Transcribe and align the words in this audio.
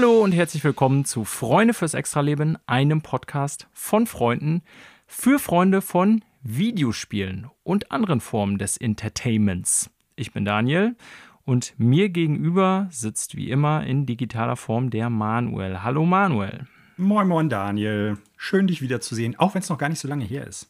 Hallo 0.00 0.22
und 0.22 0.32
herzlich 0.32 0.64
willkommen 0.64 1.04
zu 1.04 1.26
Freunde 1.26 1.74
fürs 1.74 1.92
Extraleben, 1.92 2.56
einem 2.64 3.02
Podcast 3.02 3.68
von 3.74 4.06
Freunden 4.06 4.62
für 5.06 5.38
Freunde 5.38 5.82
von 5.82 6.24
Videospielen 6.42 7.50
und 7.64 7.92
anderen 7.92 8.22
Formen 8.22 8.56
des 8.56 8.78
Entertainments. 8.78 9.90
Ich 10.16 10.32
bin 10.32 10.46
Daniel 10.46 10.96
und 11.44 11.74
mir 11.76 12.08
gegenüber 12.08 12.88
sitzt 12.90 13.36
wie 13.36 13.50
immer 13.50 13.84
in 13.84 14.06
digitaler 14.06 14.56
Form 14.56 14.88
der 14.88 15.10
Manuel. 15.10 15.82
Hallo 15.82 16.06
Manuel. 16.06 16.66
Moin, 16.96 17.28
moin 17.28 17.50
Daniel. 17.50 18.16
Schön 18.38 18.68
dich 18.68 18.80
wiederzusehen, 18.80 19.38
auch 19.38 19.52
wenn 19.52 19.60
es 19.60 19.68
noch 19.68 19.76
gar 19.76 19.90
nicht 19.90 20.00
so 20.00 20.08
lange 20.08 20.24
her 20.24 20.46
ist. 20.46 20.66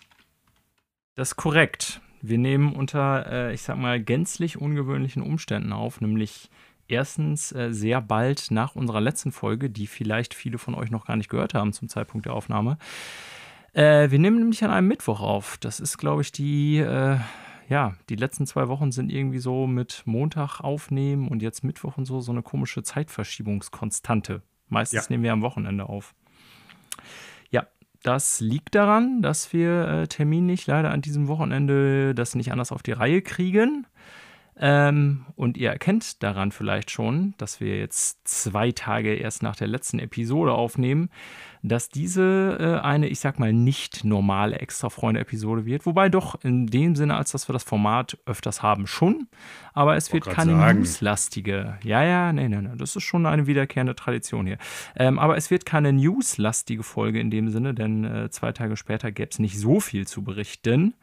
Das 1.14 1.28
ist 1.28 1.36
korrekt. 1.36 2.00
Wir 2.20 2.38
nehmen 2.38 2.74
unter, 2.74 3.30
äh, 3.30 3.54
ich 3.54 3.62
sag 3.62 3.78
mal, 3.78 4.02
gänzlich 4.02 4.60
ungewöhnlichen 4.60 5.22
Umständen 5.22 5.72
auf, 5.72 6.00
nämlich 6.00 6.50
erstens 6.90 7.52
äh, 7.52 7.72
sehr 7.72 8.00
bald 8.00 8.50
nach 8.50 8.76
unserer 8.76 9.00
letzten 9.00 9.32
Folge, 9.32 9.70
die 9.70 9.86
vielleicht 9.86 10.34
viele 10.34 10.58
von 10.58 10.74
euch 10.74 10.90
noch 10.90 11.06
gar 11.06 11.16
nicht 11.16 11.28
gehört 11.28 11.54
haben 11.54 11.72
zum 11.72 11.88
Zeitpunkt 11.88 12.26
der 12.26 12.34
Aufnahme. 12.34 12.78
Äh, 13.72 14.10
wir 14.10 14.18
nehmen 14.18 14.38
nämlich 14.38 14.64
an 14.64 14.70
einem 14.70 14.88
Mittwoch 14.88 15.20
auf. 15.20 15.56
Das 15.58 15.80
ist, 15.80 15.98
glaube 15.98 16.22
ich, 16.22 16.32
die, 16.32 16.78
äh, 16.78 17.18
ja, 17.68 17.94
die 18.08 18.16
letzten 18.16 18.46
zwei 18.46 18.68
Wochen 18.68 18.90
sind 18.90 19.12
irgendwie 19.12 19.38
so 19.38 19.66
mit 19.66 20.02
Montag 20.06 20.60
aufnehmen 20.60 21.28
und 21.28 21.40
jetzt 21.42 21.62
Mittwoch 21.62 21.96
und 21.96 22.04
so, 22.04 22.20
so 22.20 22.32
eine 22.32 22.42
komische 22.42 22.82
Zeitverschiebungskonstante. 22.82 24.42
Meistens 24.68 25.04
ja. 25.04 25.10
nehmen 25.10 25.24
wir 25.24 25.32
am 25.32 25.42
Wochenende 25.42 25.88
auf. 25.88 26.14
Ja, 27.50 27.66
das 28.02 28.40
liegt 28.40 28.74
daran, 28.74 29.22
dass 29.22 29.52
wir 29.52 29.86
äh, 29.86 30.08
terminlich 30.08 30.66
leider 30.66 30.90
an 30.90 31.02
diesem 31.02 31.28
Wochenende 31.28 32.14
das 32.14 32.34
nicht 32.34 32.50
anders 32.50 32.72
auf 32.72 32.82
die 32.82 32.92
Reihe 32.92 33.22
kriegen. 33.22 33.86
Ähm, 34.62 35.24
und 35.36 35.56
ihr 35.56 35.70
erkennt 35.70 36.22
daran 36.22 36.52
vielleicht 36.52 36.90
schon, 36.90 37.32
dass 37.38 37.60
wir 37.60 37.78
jetzt 37.78 38.28
zwei 38.28 38.72
Tage 38.72 39.14
erst 39.14 39.42
nach 39.42 39.56
der 39.56 39.68
letzten 39.68 39.98
Episode 39.98 40.52
aufnehmen, 40.52 41.08
dass 41.62 41.88
diese 41.88 42.58
äh, 42.60 42.84
eine, 42.84 43.08
ich 43.08 43.20
sag 43.20 43.38
mal, 43.38 43.54
nicht 43.54 44.04
normale 44.04 44.58
Extra-Freunde-Episode 44.58 45.64
wird. 45.64 45.86
Wobei 45.86 46.10
doch 46.10 46.42
in 46.44 46.66
dem 46.66 46.94
Sinne, 46.94 47.16
als 47.16 47.32
dass 47.32 47.48
wir 47.48 47.54
das 47.54 47.64
Format 47.64 48.18
öfters 48.26 48.62
haben, 48.62 48.86
schon. 48.86 49.28
Aber 49.72 49.96
es 49.96 50.12
wird 50.12 50.26
keine 50.26 50.54
newslastige. 50.74 51.78
Ja, 51.82 52.02
ja, 52.04 52.32
nee, 52.32 52.48
nee, 52.48 52.60
nee. 52.60 52.76
Das 52.76 52.96
ist 52.96 53.02
schon 53.02 53.24
eine 53.24 53.46
wiederkehrende 53.46 53.94
Tradition 53.94 54.46
hier. 54.46 54.58
Ähm, 54.94 55.18
aber 55.18 55.38
es 55.38 55.50
wird 55.50 55.64
keine 55.64 55.92
newslastige 55.94 56.82
Folge 56.82 57.18
in 57.18 57.30
dem 57.30 57.48
Sinne, 57.48 57.72
denn 57.72 58.04
äh, 58.04 58.30
zwei 58.30 58.52
Tage 58.52 58.76
später 58.76 59.10
gäbe 59.10 59.30
es 59.30 59.38
nicht 59.38 59.58
so 59.58 59.80
viel 59.80 60.06
zu 60.06 60.22
berichten. 60.22 60.94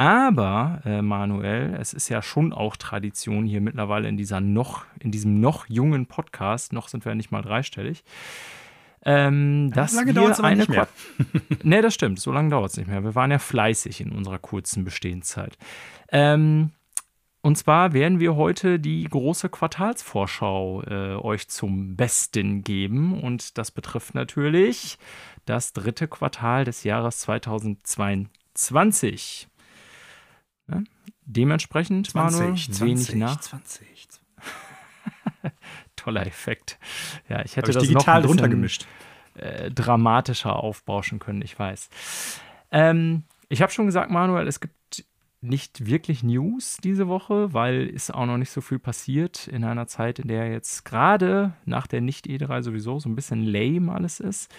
Aber, 0.00 0.80
äh, 0.86 1.02
Manuel, 1.02 1.76
es 1.78 1.92
ist 1.92 2.08
ja 2.08 2.22
schon 2.22 2.54
auch 2.54 2.78
Tradition 2.78 3.44
hier 3.44 3.60
mittlerweile 3.60 4.08
in 4.08 4.16
dieser 4.16 4.40
noch, 4.40 4.86
in 4.98 5.10
diesem 5.10 5.40
noch 5.40 5.68
jungen 5.68 6.06
Podcast, 6.06 6.72
noch 6.72 6.88
sind 6.88 7.04
wir 7.04 7.12
ja 7.12 7.16
nicht 7.16 7.30
mal 7.30 7.42
dreistellig. 7.42 8.02
Ähm, 9.04 9.70
dass 9.74 9.92
lange 9.92 10.14
dauert 10.14 10.38
es 10.38 10.40
nicht 10.40 10.70
mehr. 10.70 10.88
ne, 11.62 11.82
das 11.82 11.92
stimmt, 11.92 12.18
so 12.18 12.32
lange 12.32 12.48
dauert 12.48 12.70
es 12.70 12.78
nicht 12.78 12.88
mehr. 12.88 13.04
Wir 13.04 13.14
waren 13.14 13.30
ja 13.30 13.38
fleißig 13.38 14.00
in 14.00 14.12
unserer 14.12 14.38
kurzen 14.38 14.84
Bestehenszeit. 14.84 15.58
Ähm, 16.08 16.70
und 17.42 17.58
zwar 17.58 17.92
werden 17.92 18.20
wir 18.20 18.36
heute 18.36 18.80
die 18.80 19.04
große 19.04 19.50
Quartalsvorschau 19.50 20.82
äh, 20.84 21.16
euch 21.16 21.48
zum 21.48 21.96
Besten 21.96 22.64
geben. 22.64 23.20
Und 23.20 23.58
das 23.58 23.70
betrifft 23.70 24.14
natürlich 24.14 24.96
das 25.44 25.74
dritte 25.74 26.08
Quartal 26.08 26.64
des 26.64 26.84
Jahres 26.84 27.18
2022. 27.18 29.49
Dementsprechend, 31.32 32.10
20, 32.10 32.40
Manuel, 32.40 32.56
20, 32.56 32.80
wenig 32.80 33.14
nach. 33.14 33.40
20. 33.40 34.08
Toller 35.96 36.26
Effekt. 36.26 36.78
Ja, 37.28 37.44
ich 37.44 37.56
hätte 37.56 37.70
ich 37.70 37.76
das 37.76 37.86
digital 37.86 38.22
noch 38.22 38.36
ein 38.36 38.60
bisschen, 38.60 38.86
äh, 39.34 39.70
dramatischer 39.70 40.56
aufbauschen 40.56 41.20
können, 41.20 41.40
ich 41.42 41.56
weiß. 41.56 41.88
Ähm, 42.72 43.24
ich 43.48 43.62
habe 43.62 43.70
schon 43.70 43.86
gesagt, 43.86 44.10
Manuel, 44.10 44.48
es 44.48 44.58
gibt 44.58 45.04
nicht 45.40 45.86
wirklich 45.86 46.22
News 46.24 46.78
diese 46.82 47.06
Woche, 47.06 47.54
weil 47.54 47.86
ist 47.86 48.12
auch 48.12 48.26
noch 48.26 48.36
nicht 48.36 48.50
so 48.50 48.60
viel 48.60 48.78
passiert 48.78 49.46
in 49.46 49.64
einer 49.64 49.86
Zeit, 49.86 50.18
in 50.18 50.28
der 50.28 50.50
jetzt 50.50 50.84
gerade 50.84 51.52
nach 51.64 51.86
der 51.86 52.00
Nicht-E3 52.00 52.62
sowieso 52.62 52.98
so 52.98 53.08
ein 53.08 53.16
bisschen 53.16 53.44
lame 53.44 53.92
alles 53.92 54.20
ist. 54.20 54.52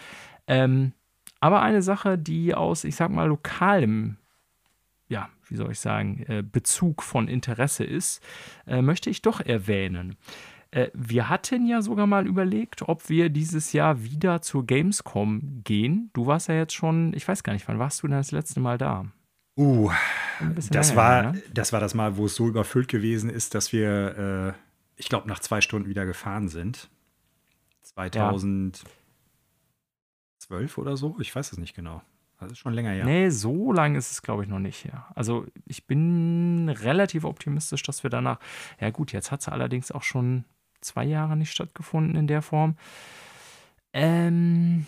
Ähm, 0.47 0.93
aber 1.41 1.61
eine 1.61 1.81
Sache, 1.81 2.17
die 2.17 2.55
aus, 2.55 2.85
ich 2.85 2.95
sag 2.95 3.11
mal, 3.11 3.27
lokalem 3.27 4.17
ja, 5.11 5.29
wie 5.47 5.57
soll 5.57 5.71
ich 5.71 5.79
sagen, 5.79 6.23
äh, 6.27 6.41
Bezug 6.41 7.03
von 7.03 7.27
Interesse 7.27 7.83
ist, 7.83 8.23
äh, 8.65 8.81
möchte 8.81 9.09
ich 9.09 9.21
doch 9.21 9.41
erwähnen. 9.41 10.15
Äh, 10.71 10.89
wir 10.93 11.27
hatten 11.27 11.67
ja 11.67 11.81
sogar 11.81 12.07
mal 12.07 12.25
überlegt, 12.25 12.87
ob 12.87 13.09
wir 13.09 13.29
dieses 13.29 13.73
Jahr 13.73 14.03
wieder 14.03 14.41
zur 14.41 14.65
Gamescom 14.65 15.61
gehen. 15.65 16.09
Du 16.13 16.27
warst 16.27 16.47
ja 16.47 16.55
jetzt 16.55 16.73
schon, 16.73 17.13
ich 17.13 17.27
weiß 17.27 17.43
gar 17.43 17.51
nicht, 17.51 17.67
wann 17.67 17.77
warst 17.77 18.01
du 18.01 18.07
denn 18.07 18.15
das 18.15 18.31
letzte 18.31 18.61
Mal 18.61 18.77
da? 18.77 19.05
Uh, 19.57 19.91
das 20.69 20.95
war, 20.95 21.33
ne? 21.33 21.43
das 21.53 21.73
war 21.73 21.81
das 21.81 21.93
Mal, 21.93 22.15
wo 22.15 22.25
es 22.25 22.35
so 22.35 22.47
überfüllt 22.47 22.87
gewesen 22.87 23.29
ist, 23.29 23.53
dass 23.53 23.73
wir, 23.73 24.55
äh, 24.55 24.59
ich 24.95 25.09
glaube, 25.09 25.27
nach 25.27 25.39
zwei 25.39 25.59
Stunden 25.59 25.89
wieder 25.89 26.05
gefahren 26.05 26.47
sind. 26.47 26.89
2012 27.81 28.81
ja. 30.49 30.77
oder 30.77 30.95
so, 30.95 31.17
ich 31.19 31.35
weiß 31.35 31.51
es 31.51 31.57
nicht 31.57 31.75
genau. 31.75 32.01
Das 32.41 32.53
ist 32.53 32.57
schon 32.57 32.73
länger 32.73 32.91
her. 32.91 33.05
Nee, 33.05 33.29
so 33.29 33.71
lange 33.71 33.97
ist 33.97 34.11
es, 34.11 34.21
glaube 34.21 34.43
ich, 34.43 34.49
noch 34.49 34.59
nicht 34.59 34.83
her. 34.83 35.05
Also 35.15 35.45
ich 35.65 35.85
bin 35.85 36.69
relativ 36.69 37.23
optimistisch, 37.23 37.83
dass 37.83 38.03
wir 38.03 38.09
danach. 38.09 38.39
Ja, 38.79 38.89
gut, 38.89 39.11
jetzt 39.11 39.31
hat 39.31 39.41
es 39.41 39.47
allerdings 39.47 39.91
auch 39.91 40.03
schon 40.03 40.45
zwei 40.81 41.05
Jahre 41.05 41.37
nicht 41.37 41.51
stattgefunden 41.51 42.15
in 42.15 42.27
der 42.27 42.41
Form. 42.41 42.75
Ähm, 43.93 44.87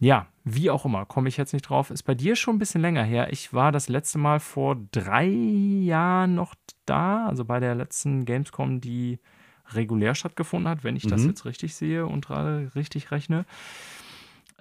ja, 0.00 0.26
wie 0.44 0.70
auch 0.70 0.84
immer, 0.84 1.06
komme 1.06 1.28
ich 1.28 1.36
jetzt 1.36 1.52
nicht 1.52 1.62
drauf. 1.62 1.90
Ist 1.90 2.04
bei 2.04 2.14
dir 2.14 2.36
schon 2.36 2.56
ein 2.56 2.58
bisschen 2.58 2.80
länger 2.80 3.04
her. 3.04 3.32
Ich 3.32 3.52
war 3.52 3.72
das 3.72 3.88
letzte 3.88 4.18
Mal 4.18 4.40
vor 4.40 4.76
drei 4.92 5.26
Jahren 5.26 6.34
noch 6.34 6.54
da, 6.86 7.26
also 7.26 7.44
bei 7.44 7.60
der 7.60 7.74
letzten 7.74 8.24
Gamescom, 8.24 8.80
die 8.80 9.18
regulär 9.68 10.14
stattgefunden 10.14 10.68
hat, 10.68 10.84
wenn 10.84 10.96
ich 10.96 11.04
mhm. 11.04 11.10
das 11.10 11.24
jetzt 11.24 11.44
richtig 11.44 11.74
sehe 11.74 12.06
und 12.06 12.30
richtig 12.30 13.10
rechne. 13.10 13.44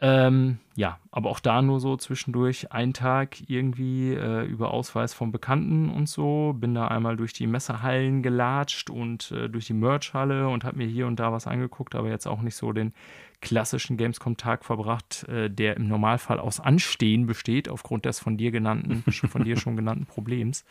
Ähm, 0.03 0.57
ja, 0.75 0.97
aber 1.11 1.29
auch 1.29 1.39
da 1.39 1.61
nur 1.61 1.79
so 1.79 1.95
zwischendurch 1.95 2.71
einen 2.71 2.93
Tag 2.93 3.37
irgendwie 3.47 4.13
äh, 4.13 4.43
über 4.45 4.71
Ausweis 4.71 5.13
von 5.13 5.31
Bekannten 5.31 5.89
und 5.89 6.09
so. 6.09 6.53
Bin 6.59 6.73
da 6.73 6.87
einmal 6.87 7.17
durch 7.17 7.33
die 7.33 7.45
Messerhallen 7.45 8.23
gelatscht 8.23 8.89
und 8.89 9.31
äh, 9.31 9.47
durch 9.47 9.67
die 9.67 9.75
Merchhalle 9.75 10.49
und 10.49 10.63
habe 10.63 10.77
mir 10.77 10.87
hier 10.87 11.05
und 11.05 11.19
da 11.19 11.31
was 11.31 11.45
angeguckt, 11.45 11.93
aber 11.93 12.09
jetzt 12.09 12.25
auch 12.25 12.41
nicht 12.41 12.55
so 12.55 12.71
den 12.71 12.93
klassischen 13.41 13.95
Gamescom-Tag 13.95 14.65
verbracht, 14.65 15.27
äh, 15.29 15.51
der 15.51 15.77
im 15.77 15.87
Normalfall 15.87 16.39
aus 16.39 16.59
Anstehen 16.59 17.27
besteht, 17.27 17.69
aufgrund 17.69 18.05
des 18.05 18.19
von 18.19 18.37
dir 18.37 18.49
genannten, 18.49 19.03
von 19.11 19.43
dir 19.43 19.55
schon 19.57 19.75
genannten 19.75 20.07
Problems. 20.07 20.65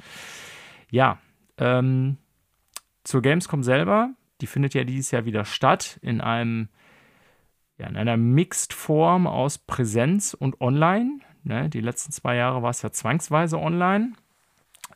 Ja, 0.91 1.19
ähm, 1.57 2.17
zur 3.05 3.23
Gamescom 3.23 3.63
selber, 3.63 4.11
die 4.41 4.49
findet 4.49 4.75
ja 4.75 4.83
dieses 4.83 5.13
Jahr 5.13 5.25
wieder 5.25 5.45
statt 5.45 6.01
in 6.03 6.21
einem 6.21 6.69
ja, 7.81 7.87
in 7.87 7.97
einer 7.97 8.17
Mixed-Form 8.17 9.27
aus 9.27 9.59
Präsenz 9.59 10.35
und 10.35 10.61
Online. 10.61 11.19
Ne, 11.43 11.71
die 11.71 11.81
letzten 11.81 12.13
zwei 12.13 12.37
Jahre 12.37 12.63
war 12.63 12.71
es 12.71 12.83
ja 12.83 12.91
zwangsweise 12.91 13.59
online. 13.59 14.13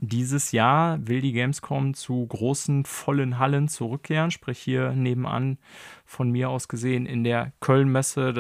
Dieses 0.01 0.53
Jahr 0.53 0.99
will 1.07 1.23
die 1.23 1.33
Gamescom 1.33 1.95
zu 1.95 2.27
großen, 2.27 2.85
vollen 2.85 3.39
Hallen 3.39 3.69
zurückkehren, 3.69 4.31
sprich 4.31 4.59
hier 4.59 4.93
nebenan 4.93 5.59
von 6.05 6.31
mir 6.31 6.51
aus 6.51 6.69
gesehen 6.69 7.07
in 7.07 7.25
der 7.25 7.53
Kölnmesse 7.61 8.35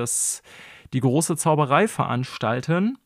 die 0.92 1.00
große 1.00 1.36
Zauberei 1.36 1.88
veranstalten. 1.88 2.98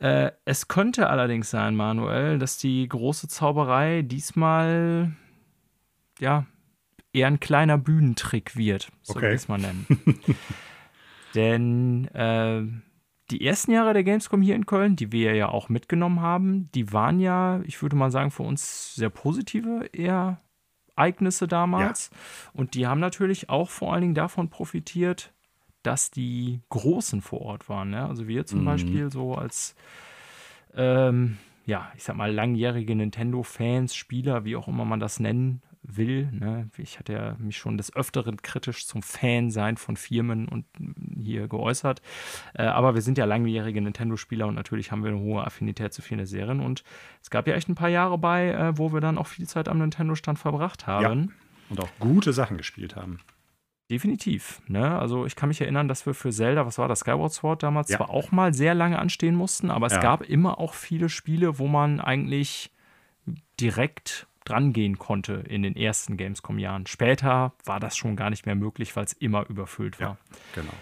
Äh, 0.00 0.32
es 0.44 0.68
könnte 0.68 1.08
allerdings 1.08 1.50
sein, 1.50 1.74
Manuel, 1.74 2.38
dass 2.38 2.58
die 2.58 2.86
große 2.86 3.28
Zauberei 3.28 4.02
diesmal 4.02 5.12
ja 6.20 6.46
eher 7.18 7.26
ein 7.26 7.40
kleiner 7.40 7.78
Bühnentrick 7.78 8.56
wird, 8.56 8.90
so 9.02 9.14
okay. 9.14 9.28
will 9.28 9.34
es 9.34 9.48
mal 9.48 9.58
nennen. 9.58 9.86
Denn 11.34 12.06
äh, 12.08 12.62
die 13.30 13.44
ersten 13.44 13.72
Jahre 13.72 13.92
der 13.92 14.04
Gamescom 14.04 14.40
hier 14.40 14.54
in 14.54 14.66
Köln, 14.66 14.96
die 14.96 15.12
wir 15.12 15.34
ja 15.34 15.48
auch 15.48 15.68
mitgenommen 15.68 16.20
haben, 16.20 16.70
die 16.74 16.92
waren 16.92 17.20
ja, 17.20 17.60
ich 17.64 17.82
würde 17.82 17.96
mal 17.96 18.10
sagen, 18.10 18.30
für 18.30 18.42
uns 18.42 18.94
sehr 18.94 19.10
positive 19.10 19.90
eher 19.92 20.40
Ereignisse 20.96 21.46
damals. 21.46 22.10
Ja. 22.10 22.50
Und 22.54 22.74
die 22.74 22.86
haben 22.86 23.00
natürlich 23.00 23.50
auch 23.50 23.70
vor 23.70 23.92
allen 23.92 24.02
Dingen 24.02 24.14
davon 24.14 24.50
profitiert, 24.50 25.32
dass 25.82 26.10
die 26.10 26.60
Großen 26.70 27.20
vor 27.20 27.42
Ort 27.42 27.68
waren. 27.68 27.90
Ne? 27.90 28.04
Also 28.04 28.26
wir 28.26 28.46
zum 28.46 28.62
mhm. 28.62 28.64
Beispiel 28.64 29.12
so 29.12 29.34
als 29.34 29.76
ähm, 30.74 31.38
ja, 31.66 31.92
ich 31.96 32.02
sag 32.02 32.16
mal, 32.16 32.32
langjährige 32.32 32.96
Nintendo-Fans, 32.96 33.94
Spieler, 33.94 34.46
wie 34.46 34.56
auch 34.56 34.68
immer 34.68 34.86
man 34.86 35.00
das 35.00 35.20
nennen 35.20 35.60
will. 35.82 36.28
Ne? 36.32 36.70
Ich 36.76 36.98
hatte 36.98 37.12
ja 37.12 37.36
mich 37.38 37.56
schon 37.56 37.76
des 37.76 37.94
Öfteren 37.94 38.42
kritisch 38.42 38.86
zum 38.86 39.02
Fan-Sein 39.02 39.76
von 39.76 39.96
Firmen 39.96 40.48
und 40.48 40.66
hier 41.16 41.48
geäußert. 41.48 42.02
Äh, 42.54 42.64
aber 42.64 42.94
wir 42.94 43.02
sind 43.02 43.18
ja 43.18 43.24
langjährige 43.24 43.80
Nintendo-Spieler 43.80 44.46
und 44.46 44.54
natürlich 44.54 44.92
haben 44.92 45.02
wir 45.02 45.10
eine 45.10 45.20
hohe 45.20 45.44
Affinität 45.44 45.92
zu 45.92 46.02
vielen 46.02 46.18
der 46.18 46.26
Serien. 46.26 46.60
Und 46.60 46.84
es 47.22 47.30
gab 47.30 47.46
ja 47.46 47.54
echt 47.54 47.68
ein 47.68 47.74
paar 47.74 47.88
Jahre 47.88 48.18
bei, 48.18 48.48
äh, 48.50 48.78
wo 48.78 48.92
wir 48.92 49.00
dann 49.00 49.18
auch 49.18 49.26
viel 49.26 49.46
Zeit 49.48 49.68
am 49.68 49.78
Nintendo-Stand 49.78 50.38
verbracht 50.38 50.86
haben. 50.86 51.02
Ja, 51.02 51.34
und 51.70 51.80
auch 51.80 51.90
gute 51.98 52.32
Sachen 52.32 52.56
gespielt 52.56 52.96
haben. 52.96 53.20
Definitiv. 53.90 54.60
Ne? 54.66 54.98
Also 54.98 55.24
ich 55.24 55.34
kann 55.34 55.48
mich 55.48 55.62
erinnern, 55.62 55.88
dass 55.88 56.04
wir 56.04 56.12
für 56.12 56.30
Zelda, 56.30 56.66
was 56.66 56.76
war 56.76 56.88
das, 56.88 57.00
Skyward 57.00 57.32
Sword 57.32 57.62
damals, 57.62 57.88
ja. 57.88 57.96
zwar 57.96 58.10
auch 58.10 58.32
mal 58.32 58.52
sehr 58.52 58.74
lange 58.74 58.98
anstehen 58.98 59.34
mussten, 59.34 59.70
aber 59.70 59.86
es 59.86 59.94
ja. 59.94 60.00
gab 60.00 60.22
immer 60.22 60.58
auch 60.58 60.74
viele 60.74 61.08
Spiele, 61.08 61.58
wo 61.58 61.68
man 61.68 62.00
eigentlich 62.00 62.70
direkt 63.58 64.27
dran 64.48 64.72
gehen 64.72 64.98
konnte 64.98 65.34
in 65.48 65.62
den 65.62 65.76
ersten 65.76 66.16
Gamescom-Jahren. 66.16 66.86
Später 66.86 67.52
war 67.64 67.80
das 67.80 67.96
schon 67.96 68.16
gar 68.16 68.30
nicht 68.30 68.46
mehr 68.46 68.54
möglich, 68.54 68.94
weil 68.96 69.04
es 69.04 69.12
immer 69.12 69.48
überfüllt 69.48 70.00
war. 70.00 70.08
Ja, 70.08 70.16
genau. 70.54 70.72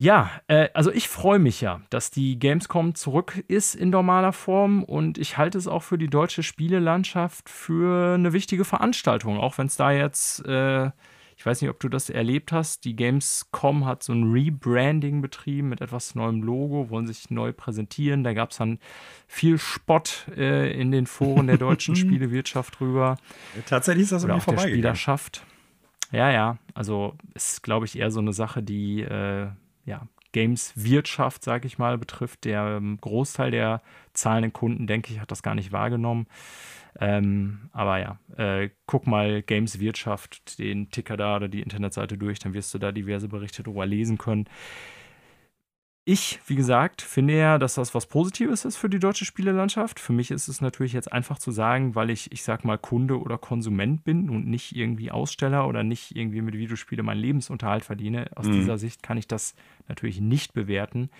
Ja, 0.00 0.30
äh, 0.46 0.68
also 0.74 0.92
ich 0.92 1.08
freue 1.08 1.40
mich 1.40 1.60
ja, 1.60 1.80
dass 1.90 2.12
die 2.12 2.38
Gamescom 2.38 2.94
zurück 2.94 3.42
ist 3.48 3.74
in 3.74 3.90
normaler 3.90 4.32
Form 4.32 4.84
und 4.84 5.18
ich 5.18 5.36
halte 5.36 5.58
es 5.58 5.66
auch 5.66 5.82
für 5.82 5.98
die 5.98 6.06
deutsche 6.06 6.44
Spielelandschaft 6.44 7.48
für 7.48 8.14
eine 8.14 8.32
wichtige 8.32 8.64
Veranstaltung, 8.64 9.40
auch 9.40 9.58
wenn 9.58 9.66
es 9.66 9.76
da 9.76 9.90
jetzt 9.90 10.46
äh, 10.46 10.90
ich 11.38 11.46
weiß 11.46 11.62
nicht, 11.62 11.70
ob 11.70 11.78
du 11.78 11.88
das 11.88 12.10
erlebt 12.10 12.50
hast. 12.50 12.84
Die 12.84 12.96
Gamescom 12.96 13.86
hat 13.86 14.02
so 14.02 14.12
ein 14.12 14.32
Rebranding 14.32 15.22
betrieben 15.22 15.68
mit 15.68 15.80
etwas 15.80 16.16
neuem 16.16 16.42
Logo, 16.42 16.90
wollen 16.90 17.06
sich 17.06 17.30
neu 17.30 17.52
präsentieren. 17.52 18.24
Da 18.24 18.32
gab 18.32 18.50
es 18.50 18.56
dann 18.56 18.80
viel 19.28 19.56
Spott 19.56 20.26
äh, 20.36 20.72
in 20.72 20.90
den 20.90 21.06
Foren 21.06 21.46
der 21.46 21.56
deutschen 21.56 21.94
Spielewirtschaft 21.96 22.80
drüber. 22.80 23.18
Tatsächlich 23.66 24.02
ist 24.04 24.12
das 24.12 24.24
Oder 24.24 24.34
auch 24.34 24.44
der 24.46 24.58
Spielerschaft. 24.58 25.44
Ja, 26.10 26.32
ja. 26.32 26.58
Also 26.74 27.14
ist, 27.34 27.62
glaube 27.62 27.86
ich, 27.86 27.96
eher 27.96 28.10
so 28.10 28.18
eine 28.18 28.32
Sache, 28.32 28.60
die 28.60 29.02
äh, 29.02 29.46
ja, 29.84 30.08
Games-Wirtschaft, 30.32 31.44
sage 31.44 31.68
ich 31.68 31.78
mal, 31.78 31.98
betrifft. 31.98 32.46
Der 32.46 32.78
ähm, 32.78 32.98
Großteil 33.00 33.52
der 33.52 33.80
zahlenden 34.12 34.52
Kunden, 34.52 34.88
denke 34.88 35.12
ich, 35.12 35.20
hat 35.20 35.30
das 35.30 35.44
gar 35.44 35.54
nicht 35.54 35.70
wahrgenommen. 35.70 36.26
Ähm, 37.00 37.70
aber 37.72 37.98
ja, 37.98 38.18
äh, 38.36 38.70
guck 38.86 39.06
mal 39.06 39.42
Games 39.42 39.78
Wirtschaft, 39.78 40.58
den 40.58 40.90
Ticker 40.90 41.16
da 41.16 41.36
oder 41.36 41.48
die 41.48 41.62
Internetseite 41.62 42.18
durch, 42.18 42.40
dann 42.40 42.54
wirst 42.54 42.74
du 42.74 42.78
da 42.78 42.90
diverse 42.90 43.28
Berichte 43.28 43.62
drüber 43.62 43.86
lesen 43.86 44.18
können. 44.18 44.48
Ich, 46.10 46.40
wie 46.46 46.56
gesagt, 46.56 47.02
finde 47.02 47.36
ja, 47.36 47.58
dass 47.58 47.74
das 47.74 47.94
was 47.94 48.06
Positives 48.06 48.64
ist 48.64 48.78
für 48.78 48.88
die 48.88 48.98
deutsche 48.98 49.26
Spielelandschaft. 49.26 50.00
Für 50.00 50.14
mich 50.14 50.30
ist 50.30 50.48
es 50.48 50.62
natürlich 50.62 50.94
jetzt 50.94 51.12
einfach 51.12 51.38
zu 51.38 51.50
sagen, 51.50 51.94
weil 51.94 52.08
ich, 52.08 52.32
ich 52.32 52.42
sag 52.42 52.64
mal, 52.64 52.78
Kunde 52.78 53.20
oder 53.20 53.36
Konsument 53.36 54.04
bin 54.04 54.30
und 54.30 54.46
nicht 54.46 54.74
irgendwie 54.74 55.10
Aussteller 55.10 55.68
oder 55.68 55.84
nicht 55.84 56.16
irgendwie 56.16 56.40
mit 56.40 56.54
Videospiele 56.54 57.02
meinen 57.02 57.20
Lebensunterhalt 57.20 57.84
verdiene. 57.84 58.30
Aus 58.36 58.46
mhm. 58.46 58.52
dieser 58.52 58.78
Sicht 58.78 59.02
kann 59.02 59.18
ich 59.18 59.28
das 59.28 59.54
natürlich 59.86 60.18
nicht 60.18 60.54
bewerten. 60.54 61.10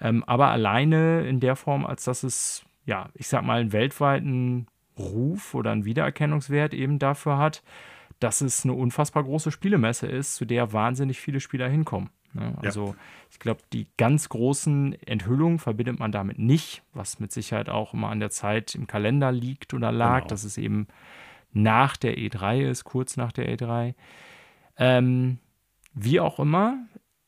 Ähm, 0.00 0.22
aber 0.22 0.46
alleine 0.50 1.26
in 1.26 1.40
der 1.40 1.56
Form, 1.56 1.84
als 1.84 2.04
dass 2.04 2.22
es, 2.22 2.64
ja, 2.86 3.08
ich 3.14 3.26
sag 3.26 3.42
mal, 3.42 3.60
einen 3.60 3.72
weltweiten 3.72 4.68
Ruf 5.00 5.54
oder 5.54 5.72
einen 5.72 5.84
Wiedererkennungswert 5.84 6.74
eben 6.74 6.98
dafür 6.98 7.38
hat, 7.38 7.62
dass 8.20 8.40
es 8.40 8.64
eine 8.64 8.74
unfassbar 8.74 9.24
große 9.24 9.50
Spielemesse 9.50 10.06
ist, 10.06 10.36
zu 10.36 10.44
der 10.44 10.72
wahnsinnig 10.72 11.20
viele 11.20 11.40
Spieler 11.40 11.68
hinkommen. 11.68 12.10
Ne? 12.32 12.54
Also 12.62 12.88
ja. 12.88 12.94
ich 13.30 13.38
glaube, 13.38 13.60
die 13.72 13.86
ganz 13.96 14.28
großen 14.28 14.94
Enthüllungen 15.02 15.58
verbindet 15.58 15.98
man 15.98 16.12
damit 16.12 16.38
nicht, 16.38 16.82
was 16.92 17.18
mit 17.18 17.32
Sicherheit 17.32 17.68
auch 17.68 17.94
immer 17.94 18.08
an 18.08 18.20
der 18.20 18.30
Zeit 18.30 18.74
im 18.74 18.86
Kalender 18.86 19.32
liegt 19.32 19.74
oder 19.74 19.90
lag, 19.90 20.20
genau. 20.20 20.28
dass 20.28 20.44
es 20.44 20.58
eben 20.58 20.86
nach 21.52 21.96
der 21.96 22.16
E3 22.16 22.68
ist, 22.68 22.84
kurz 22.84 23.16
nach 23.16 23.32
der 23.32 23.56
E3. 23.56 23.94
Ähm, 24.76 25.38
wie 25.92 26.20
auch 26.20 26.38
immer, 26.38 26.78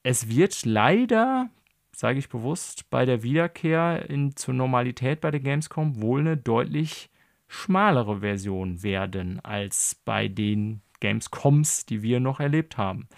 es 0.03 0.29
wird 0.29 0.65
leider, 0.65 1.49
sage 1.93 2.19
ich 2.19 2.29
bewusst, 2.29 2.89
bei 2.91 3.05
der 3.05 3.23
Wiederkehr 3.23 4.09
in, 4.09 4.37
zur 4.37 4.55
Normalität 4.55 5.21
bei 5.21 5.31
der 5.31 5.41
Gamescom 5.41 6.01
wohl 6.01 6.21
eine 6.21 6.37
deutlich 6.37 7.11
schmalere 7.53 8.21
Version 8.21 8.83
werden 8.83 9.39
als 9.45 9.95
bei 10.07 10.27
den 10.27 10.81
Gamescoms, 11.01 11.85
die 11.85 12.03
wir 12.03 12.19
noch 12.19 12.41
erlebt 12.41 12.79
haben. 12.79 13.09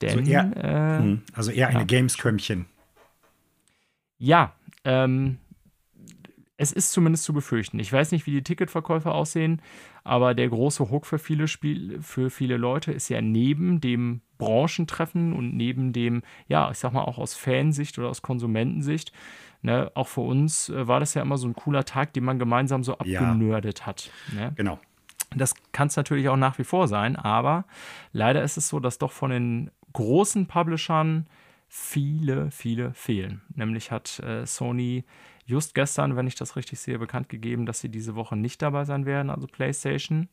Denn, 0.00 0.20
also 0.20 0.30
eher, 0.30 0.56
äh, 0.56 1.02
hm, 1.02 1.22
also 1.34 1.50
eher 1.50 1.68
eine 1.68 1.80
ja. 1.80 1.84
Gameskömmchen. 1.84 2.66
Ja, 4.18 4.54
ähm, 4.84 5.36
es 6.56 6.72
ist 6.72 6.92
zumindest 6.92 7.24
zu 7.24 7.34
befürchten. 7.34 7.78
Ich 7.78 7.92
weiß 7.92 8.12
nicht, 8.12 8.26
wie 8.26 8.30
die 8.30 8.42
Ticketverkäufe 8.42 9.12
aussehen, 9.12 9.60
aber 10.04 10.34
der 10.34 10.48
große 10.48 10.90
Hook 10.90 11.04
für 11.04 11.18
viele 11.18 11.46
Spiel 11.46 12.00
für 12.00 12.30
viele 12.30 12.56
Leute 12.56 12.92
ist 12.92 13.10
ja 13.10 13.20
neben 13.20 13.82
dem 13.82 14.22
Branchentreffen 14.38 15.34
und 15.34 15.54
neben 15.54 15.92
dem, 15.92 16.22
ja, 16.48 16.70
ich 16.70 16.78
sag 16.78 16.94
mal 16.94 17.02
auch 17.02 17.18
aus 17.18 17.34
Fansicht 17.34 17.98
oder 17.98 18.08
aus 18.08 18.22
Konsumentensicht, 18.22 19.12
ne, 19.66 19.90
auch 19.94 20.06
für 20.06 20.22
uns 20.22 20.70
äh, 20.70 20.88
war 20.88 21.00
das 21.00 21.12
ja 21.14 21.22
immer 21.22 21.36
so 21.36 21.46
ein 21.48 21.54
cooler 21.54 21.84
Tag, 21.84 22.14
den 22.14 22.24
man 22.24 22.38
gemeinsam 22.38 22.84
so 22.84 22.94
abgenördet 22.94 23.80
ja. 23.80 23.86
hat. 23.86 24.10
Ne? 24.32 24.52
Genau. 24.54 24.78
Das 25.34 25.54
kann 25.72 25.88
es 25.88 25.96
natürlich 25.96 26.28
auch 26.28 26.36
nach 26.36 26.58
wie 26.58 26.64
vor 26.64 26.86
sein, 26.86 27.16
aber 27.16 27.64
leider 28.12 28.42
ist 28.42 28.56
es 28.56 28.68
so, 28.68 28.78
dass 28.78 28.98
doch 28.98 29.10
von 29.10 29.30
den 29.30 29.70
großen 29.92 30.46
Publishern 30.46 31.26
viele, 31.68 32.50
viele 32.52 32.94
fehlen. 32.94 33.42
Nämlich 33.54 33.90
hat 33.90 34.20
äh, 34.20 34.46
Sony 34.46 35.04
just 35.44 35.74
gestern, 35.74 36.14
wenn 36.14 36.28
ich 36.28 36.36
das 36.36 36.54
richtig 36.54 36.78
sehe, 36.78 36.98
bekannt 36.98 37.28
gegeben, 37.28 37.66
dass 37.66 37.80
sie 37.80 37.88
diese 37.88 38.14
Woche 38.14 38.36
nicht 38.36 38.62
dabei 38.62 38.84
sein 38.84 39.04
werden, 39.04 39.30
also 39.30 39.48
PlayStation. 39.48 40.28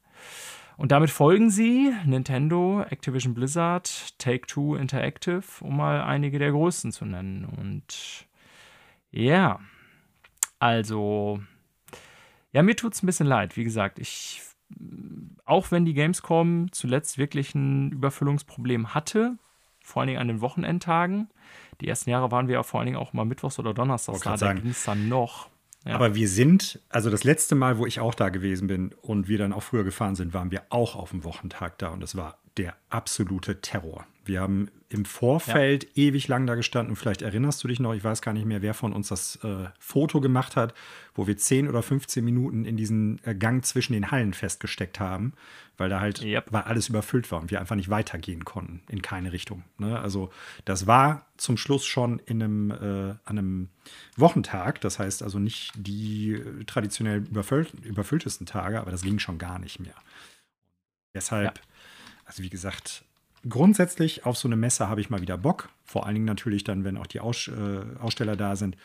Und 0.78 0.92
damit 0.92 1.10
folgen 1.10 1.50
sie 1.50 1.92
Nintendo, 2.06 2.84
Activision 2.88 3.34
Blizzard, 3.34 4.18
Take-Two 4.20 4.76
Interactive, 4.76 5.44
um 5.62 5.78
mal 5.78 6.02
einige 6.02 6.38
der 6.38 6.52
größten 6.52 6.92
zu 6.92 7.06
nennen. 7.06 7.46
Und 7.46 8.28
ja, 9.14 9.60
also, 10.60 11.40
ja, 12.52 12.64
mir 12.64 12.76
tut 12.76 12.94
es 12.94 13.04
ein 13.04 13.06
bisschen 13.06 13.28
leid. 13.28 13.56
Wie 13.56 13.64
gesagt, 13.64 14.00
ich, 14.00 14.42
auch 15.46 15.72
wenn 15.72 15.86
die 15.86 15.94
Gamescom 15.94 16.72
zuletzt 16.72 17.18
wirklich 17.18 17.54
ein 17.54 17.92
Überfüllungsproblem 17.92 18.94
hatte, 18.94 19.38
vor 19.84 20.02
allen 20.02 20.08
Dingen 20.08 20.20
an 20.20 20.28
den 20.28 20.42
Wochenendtagen, 20.42 21.30
die 21.82 21.88
ersten 21.88 22.10
Jahre 22.10 22.32
waren 22.32 22.48
wir 22.48 22.56
ja 22.56 22.64
vor 22.64 22.80
allen 22.80 22.88
Dingen 22.88 22.98
auch 22.98 23.14
mal 23.14 23.26
Mittwochs 23.26 23.60
oder 23.60 23.74
Donnerstags 23.74 24.22
da, 24.22 24.36
da 24.36 24.54
ging 24.54 24.72
es 24.72 24.84
dann 24.84 25.10
noch. 25.10 25.50
Ja. 25.86 25.96
Aber 25.96 26.16
wir 26.16 26.30
sind, 26.30 26.80
also 26.90 27.10
das 27.10 27.24
letzte 27.24 27.56
Mal, 27.56 27.78
wo 27.78 27.86
ich 27.86 28.00
auch 28.00 28.16
da 28.16 28.30
gewesen 28.30 28.68
bin 28.68 28.94
und 29.02 29.28
wir 29.28 29.38
dann 29.38 29.52
auch 29.52 29.64
früher 29.64 29.84
gefahren 29.84 30.16
sind, 30.16 30.34
waren 30.34 30.50
wir 30.50 30.64
auch 30.70 30.96
auf 30.96 31.12
dem 31.12 31.24
Wochentag 31.24 31.78
da 31.78 31.90
und 31.90 32.02
es 32.02 32.16
war 32.16 32.38
der 32.58 32.76
absolute 32.90 33.60
Terror. 33.62 34.06
Wir 34.26 34.42
haben 34.42 34.70
im 34.90 35.06
Vorfeld 35.06 35.84
ja. 35.84 35.90
ewig 35.96 36.28
lang 36.28 36.46
da 36.46 36.56
gestanden. 36.56 36.96
Vielleicht 36.96 37.24
erinnerst 37.24 37.64
du 37.64 37.68
dich 37.68 37.80
noch, 37.80 37.94
ich 37.94 38.04
weiß 38.04 38.22
gar 38.22 38.32
nicht 38.34 38.46
mehr, 38.46 38.62
wer 38.62 38.74
von 38.74 38.94
uns 38.94 39.08
das 39.08 39.38
äh, 39.44 39.66
Foto 39.80 40.22
gemacht 40.22 40.56
hat, 40.56 40.74
wo 41.16 41.26
wir 41.28 41.36
10 41.36 41.68
oder 41.68 41.82
15 41.82 42.24
Minuten 42.24 42.64
in 42.64 42.78
diesen 42.78 43.20
äh, 43.26 43.34
Gang 43.34 43.66
zwischen 43.66 43.94
den 43.94 44.12
Hallen 44.12 44.34
festgesteckt 44.34 45.00
haben, 45.00 45.34
weil 45.78 45.90
da 45.90 46.00
halt 46.00 46.22
yep. 46.22 46.46
weil 46.52 46.62
alles 46.62 46.90
überfüllt 46.90 47.32
war 47.32 47.42
und 47.42 47.50
wir 47.50 47.60
einfach 47.60 47.76
nicht 47.76 47.90
weitergehen 47.90 48.46
konnten 48.46 48.82
in 48.88 49.02
keine 49.02 49.34
Richtung. 49.34 49.64
Ne? 49.78 50.00
Also 50.00 50.32
das 50.64 50.86
war 50.86 51.26
zum 51.38 51.58
Schluss 51.58 51.86
schon 51.86 52.20
in 52.20 52.44
einem, 52.44 52.72
äh, 52.72 53.16
an 53.26 53.38
einem 53.38 53.70
Wochentag, 54.16 54.80
das 54.82 55.00
heißt 55.00 55.24
also 55.24 55.40
nicht 55.40 55.72
die 55.76 56.34
äh, 56.34 56.64
traditionell 56.66 57.26
überfüll 57.26 57.68
überfülltesten 57.82 58.46
Tage, 58.46 58.80
aber 58.80 58.92
das 58.92 59.02
ging 59.02 59.18
schon 59.20 59.40
gar 59.40 59.58
nicht 59.60 59.80
mehr. 59.80 59.96
Deshalb, 61.16 61.58
ja. 61.58 61.64
also 62.26 62.44
wie 62.44 62.50
gesagt, 62.50 63.06
grundsätzlich 63.48 64.26
auf 64.26 64.38
so 64.38 64.48
eine 64.48 64.56
Messe 64.56 64.90
habe 64.90 65.02
ich 65.02 65.10
mal 65.10 65.22
wieder 65.22 65.38
Bock. 65.38 65.70
Vor 65.84 66.06
allen 66.06 66.16
Dingen 66.16 66.26
natürlich 66.26 66.64
dann, 66.64 66.84
wenn 66.84 66.98
auch 66.98 67.08
die 67.08 67.20
Aus, 67.20 67.48
äh, 67.48 67.86
Aussteller 68.00 68.36
da 68.36 68.56
sind. 68.56 68.78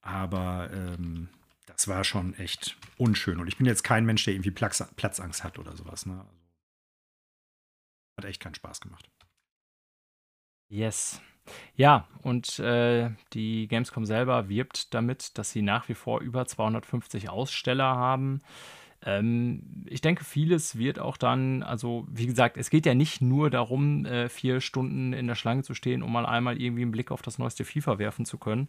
Aber 0.00 0.70
ähm, 0.72 1.28
das 1.66 1.88
war 1.88 2.04
schon 2.04 2.34
echt 2.34 2.76
unschön. 2.98 3.38
Und 3.38 3.48
ich 3.48 3.56
bin 3.56 3.66
jetzt 3.66 3.82
kein 3.82 4.04
Mensch, 4.04 4.24
der 4.24 4.34
irgendwie 4.34 4.50
Platz, 4.50 4.84
Platzangst 4.96 5.44
hat 5.44 5.58
oder 5.58 5.76
sowas. 5.76 6.06
Ne? 6.06 6.14
Also, 6.14 6.30
hat 8.18 8.24
echt 8.24 8.42
keinen 8.42 8.54
Spaß 8.54 8.80
gemacht. 8.80 9.08
Yes. 10.68 11.20
Ja, 11.74 12.08
und 12.22 12.58
äh, 12.60 13.10
die 13.32 13.66
Gamescom 13.68 14.06
selber 14.06 14.48
wirbt 14.48 14.94
damit, 14.94 15.36
dass 15.38 15.50
sie 15.50 15.62
nach 15.62 15.88
wie 15.88 15.94
vor 15.94 16.20
über 16.20 16.46
250 16.46 17.28
Aussteller 17.30 17.96
haben. 17.96 18.42
Ähm, 19.04 19.84
ich 19.86 20.00
denke, 20.00 20.24
vieles 20.24 20.78
wird 20.78 20.98
auch 20.98 21.16
dann, 21.16 21.62
also 21.62 22.06
wie 22.10 22.26
gesagt, 22.26 22.56
es 22.56 22.70
geht 22.70 22.86
ja 22.86 22.94
nicht 22.94 23.20
nur 23.20 23.50
darum, 23.50 24.06
äh, 24.06 24.28
vier 24.28 24.60
Stunden 24.60 25.12
in 25.12 25.26
der 25.26 25.34
Schlange 25.34 25.62
zu 25.62 25.74
stehen, 25.74 26.02
um 26.02 26.12
mal 26.12 26.26
einmal 26.26 26.60
irgendwie 26.60 26.82
einen 26.82 26.92
Blick 26.92 27.10
auf 27.10 27.22
das 27.22 27.38
neueste 27.38 27.64
FIFA 27.64 27.98
werfen 27.98 28.24
zu 28.24 28.38
können. 28.38 28.68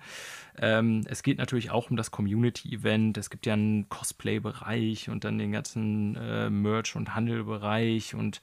Ähm, 0.58 1.02
es 1.06 1.24
geht 1.24 1.38
natürlich 1.38 1.72
auch 1.72 1.90
um 1.90 1.98
das 1.98 2.12
Community-Event. 2.12 3.18
Es 3.18 3.30
gibt 3.30 3.46
ja 3.46 3.54
einen 3.54 3.90
Cosplay-Bereich 3.90 5.10
und 5.10 5.24
dann 5.24 5.38
den 5.38 5.52
ganzen 5.52 6.16
äh, 6.16 6.50
Merch- 6.50 6.96
und 6.96 7.16
Handelbereich 7.16 8.16
und 8.16 8.42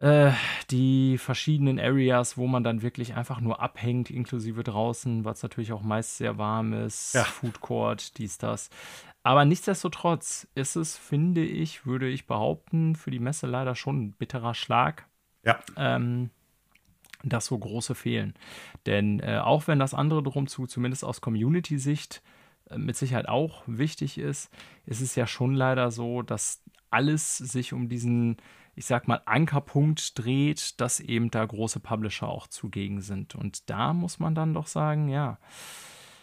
äh, 0.00 0.32
die 0.70 1.18
verschiedenen 1.18 1.78
Areas, 1.78 2.36
wo 2.36 2.46
man 2.46 2.64
dann 2.64 2.82
wirklich 2.82 3.14
einfach 3.14 3.40
nur 3.40 3.60
abhängt, 3.60 4.10
inklusive 4.10 4.64
draußen, 4.64 5.24
was 5.24 5.42
natürlich 5.42 5.72
auch 5.72 5.82
meist 5.82 6.16
sehr 6.16 6.38
warm 6.38 6.72
ist, 6.72 7.14
ja. 7.14 7.24
Food 7.24 7.60
Court, 7.60 8.18
dies, 8.18 8.38
das. 8.38 8.70
Aber 9.22 9.44
nichtsdestotrotz 9.44 10.48
ist 10.54 10.76
es, 10.76 10.96
finde 10.96 11.44
ich, 11.44 11.84
würde 11.84 12.08
ich 12.08 12.26
behaupten, 12.26 12.96
für 12.96 13.10
die 13.10 13.18
Messe 13.18 13.46
leider 13.46 13.74
schon 13.74 14.02
ein 14.02 14.12
bitterer 14.12 14.54
Schlag. 14.54 15.06
Ja. 15.44 15.60
Ähm, 15.76 16.30
dass 17.22 17.46
so 17.46 17.58
große 17.58 17.94
fehlen. 17.94 18.34
Denn 18.86 19.20
äh, 19.20 19.38
auch 19.38 19.66
wenn 19.66 19.78
das 19.78 19.92
andere 19.92 20.22
drum 20.22 20.46
zu, 20.46 20.66
zumindest 20.66 21.04
aus 21.04 21.20
Community-Sicht, 21.20 22.22
äh, 22.70 22.78
mit 22.78 22.96
Sicherheit 22.96 23.28
auch 23.28 23.62
wichtig 23.66 24.16
ist, 24.16 24.50
ist 24.86 25.02
es 25.02 25.14
ja 25.14 25.26
schon 25.26 25.54
leider 25.54 25.90
so, 25.90 26.22
dass 26.22 26.62
alles 26.90 27.36
sich 27.36 27.72
um 27.72 27.88
diesen, 27.88 28.38
ich 28.80 28.86
sag 28.86 29.08
mal, 29.08 29.20
Ankerpunkt 29.26 30.18
dreht, 30.18 30.80
dass 30.80 31.00
eben 31.00 31.30
da 31.30 31.44
große 31.44 31.80
Publisher 31.80 32.30
auch 32.30 32.46
zugegen 32.46 33.02
sind. 33.02 33.34
Und 33.34 33.68
da 33.68 33.92
muss 33.92 34.18
man 34.18 34.34
dann 34.34 34.54
doch 34.54 34.66
sagen, 34.66 35.10
ja, 35.10 35.36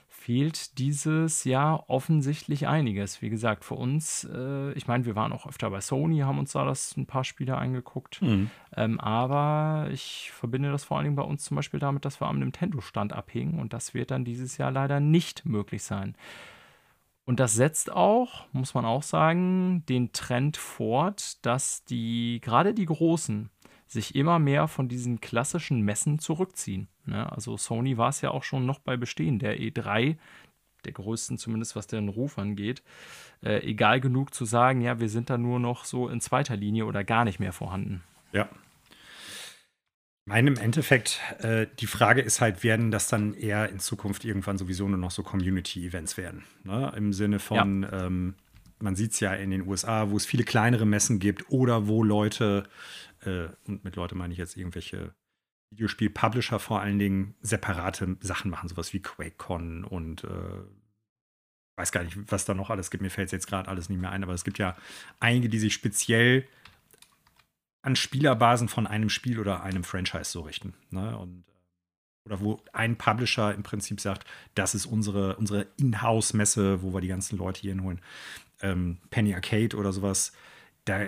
fehlt 0.07 0.79
dieses 0.79 1.43
Jahr 1.43 1.87
offensichtlich 1.87 2.67
einiges. 2.67 3.21
Wie 3.21 3.29
gesagt, 3.29 3.63
für 3.63 3.75
uns, 3.75 4.27
äh, 4.33 4.71
ich 4.71 4.87
meine, 4.87 5.05
wir 5.05 5.15
waren 5.15 5.33
auch 5.33 5.45
öfter 5.45 5.69
bei 5.69 5.81
Sony, 5.81 6.21
haben 6.21 6.39
uns 6.39 6.53
da 6.53 6.65
das 6.65 6.97
ein 6.97 7.05
paar 7.05 7.23
Spiele 7.23 7.55
angeguckt. 7.55 8.23
Mhm. 8.23 8.49
Ähm, 8.75 8.99
aber 8.99 9.89
ich 9.91 10.31
verbinde 10.31 10.71
das 10.71 10.83
vor 10.83 10.97
allen 10.97 11.03
Dingen 11.03 11.15
bei 11.15 11.21
uns 11.21 11.43
zum 11.43 11.57
Beispiel 11.57 11.79
damit, 11.79 12.05
dass 12.05 12.19
wir 12.19 12.25
am 12.25 12.39
Nintendo-Stand 12.39 13.13
abhängen 13.13 13.59
und 13.59 13.71
das 13.71 13.93
wird 13.93 14.09
dann 14.09 14.25
dieses 14.25 14.57
Jahr 14.57 14.71
leider 14.71 14.99
nicht 14.99 15.45
möglich 15.45 15.83
sein. 15.83 16.15
Und 17.27 17.41
das 17.41 17.55
setzt 17.55 17.91
auch, 17.91 18.45
muss 18.53 18.73
man 18.73 18.85
auch 18.85 19.03
sagen, 19.03 19.83
den 19.89 20.13
Trend 20.13 20.55
fort, 20.55 21.45
dass 21.45 21.83
die, 21.83 22.39
gerade 22.41 22.73
die 22.73 22.85
Großen, 22.85 23.49
sich 23.85 24.15
immer 24.15 24.39
mehr 24.39 24.69
von 24.69 24.87
diesen 24.87 25.19
klassischen 25.19 25.81
Messen 25.81 26.19
zurückziehen. 26.19 26.87
Ne? 27.05 27.29
Also 27.29 27.57
Sony 27.57 27.97
war 27.97 28.09
es 28.09 28.21
ja 28.21 28.31
auch 28.31 28.43
schon 28.43 28.65
noch 28.65 28.79
bei 28.79 28.95
Bestehen 28.95 29.39
der 29.39 29.59
E3, 29.59 30.15
der 30.85 30.93
größten 30.93 31.37
zumindest, 31.37 31.75
was 31.75 31.87
den 31.87 32.07
Ruf 32.07 32.37
angeht, 32.37 32.81
äh, 33.43 33.61
egal 33.61 33.99
genug 33.99 34.33
zu 34.33 34.45
sagen, 34.45 34.79
ja, 34.79 35.01
wir 35.01 35.09
sind 35.09 35.29
da 35.29 35.37
nur 35.37 35.59
noch 35.59 35.83
so 35.83 36.07
in 36.07 36.21
zweiter 36.21 36.55
Linie 36.55 36.85
oder 36.85 37.03
gar 37.03 37.25
nicht 37.25 37.41
mehr 37.41 37.51
vorhanden. 37.51 38.03
Ja. 38.31 38.47
Meinem 40.27 40.57
Endeffekt, 40.57 41.21
äh, 41.39 41.67
die 41.79 41.87
Frage 41.87 42.19
ist 42.19 42.41
halt, 42.41 42.61
werden 42.61 42.91
das 42.91 43.07
dann 43.07 43.33
eher 43.33 43.69
in 43.69 43.79
Zukunft 43.79 44.25
irgendwann 44.25 44.57
sowieso 44.57 44.85
nur 44.85 44.97
noch 44.97 45.11
so 45.11 45.23
Community-Events 45.23 46.17
werden? 46.17 46.43
Ne? 46.65 46.91
Im 46.97 47.13
Sinne 47.13 47.39
von, 47.39 47.83
ja. 47.83 48.05
ähm, 48.07 48.35
man 48.79 48.97
sieht 48.97 49.13
es 49.13 49.21
ja 49.21 49.33
in 49.33 49.51
den 49.51 49.65
USA, 49.65 50.09
wo 50.09 50.17
es 50.17 50.25
viele 50.25 50.43
kleinere 50.43 50.85
Messen 50.85 51.19
gibt 51.19 51.49
oder 51.49 51.87
wo 51.87 52.03
Leute 52.03 52.67
äh, 53.23 53.47
und 53.67 53.85
mit 53.85 53.95
Leute 53.95 54.15
meine 54.15 54.33
ich 54.33 54.37
jetzt 54.37 54.57
irgendwelche 54.57 55.15
Videospiel-Publisher 55.71 56.59
vor 56.59 56.81
allen 56.81 56.99
Dingen 56.99 57.35
separate 57.41 58.17
Sachen 58.19 58.51
machen, 58.51 58.67
sowas 58.67 58.91
wie 58.91 59.01
QuakeCon 59.01 59.85
und 59.85 60.25
äh, 60.25 61.77
weiß 61.77 61.93
gar 61.93 62.03
nicht, 62.03 62.17
was 62.29 62.43
da 62.43 62.53
noch 62.53 62.69
alles 62.69 62.91
gibt. 62.91 63.01
Mir 63.01 63.11
fällt 63.11 63.27
es 63.27 63.31
jetzt 63.31 63.47
gerade 63.47 63.69
alles 63.69 63.87
nicht 63.87 64.01
mehr 64.01 64.11
ein, 64.11 64.23
aber 64.23 64.33
es 64.33 64.43
gibt 64.43 64.57
ja 64.57 64.75
einige, 65.21 65.47
die 65.47 65.59
sich 65.59 65.73
speziell 65.73 66.45
an 67.81 67.95
Spielerbasen 67.95 68.67
von 68.67 68.87
einem 68.87 69.09
Spiel 69.09 69.39
oder 69.39 69.63
einem 69.63 69.83
Franchise 69.83 70.31
so 70.31 70.41
richten. 70.41 70.73
Ne? 70.89 71.17
Und, 71.17 71.45
äh, 71.47 71.51
oder 72.25 72.41
wo 72.41 72.61
ein 72.73 72.97
Publisher 72.97 73.53
im 73.53 73.63
Prinzip 73.63 74.01
sagt, 74.01 74.25
das 74.55 74.75
ist 74.75 74.85
unsere, 74.85 75.37
unsere 75.37 75.67
Inhouse-Messe, 75.77 76.81
wo 76.81 76.93
wir 76.93 77.01
die 77.01 77.07
ganzen 77.07 77.37
Leute 77.37 77.61
hier 77.61 77.71
hinholen. 77.71 78.01
Ähm, 78.61 78.97
Penny 79.09 79.33
Arcade 79.33 79.77
oder 79.77 79.93
sowas. 79.93 80.33
Da, 80.85 81.03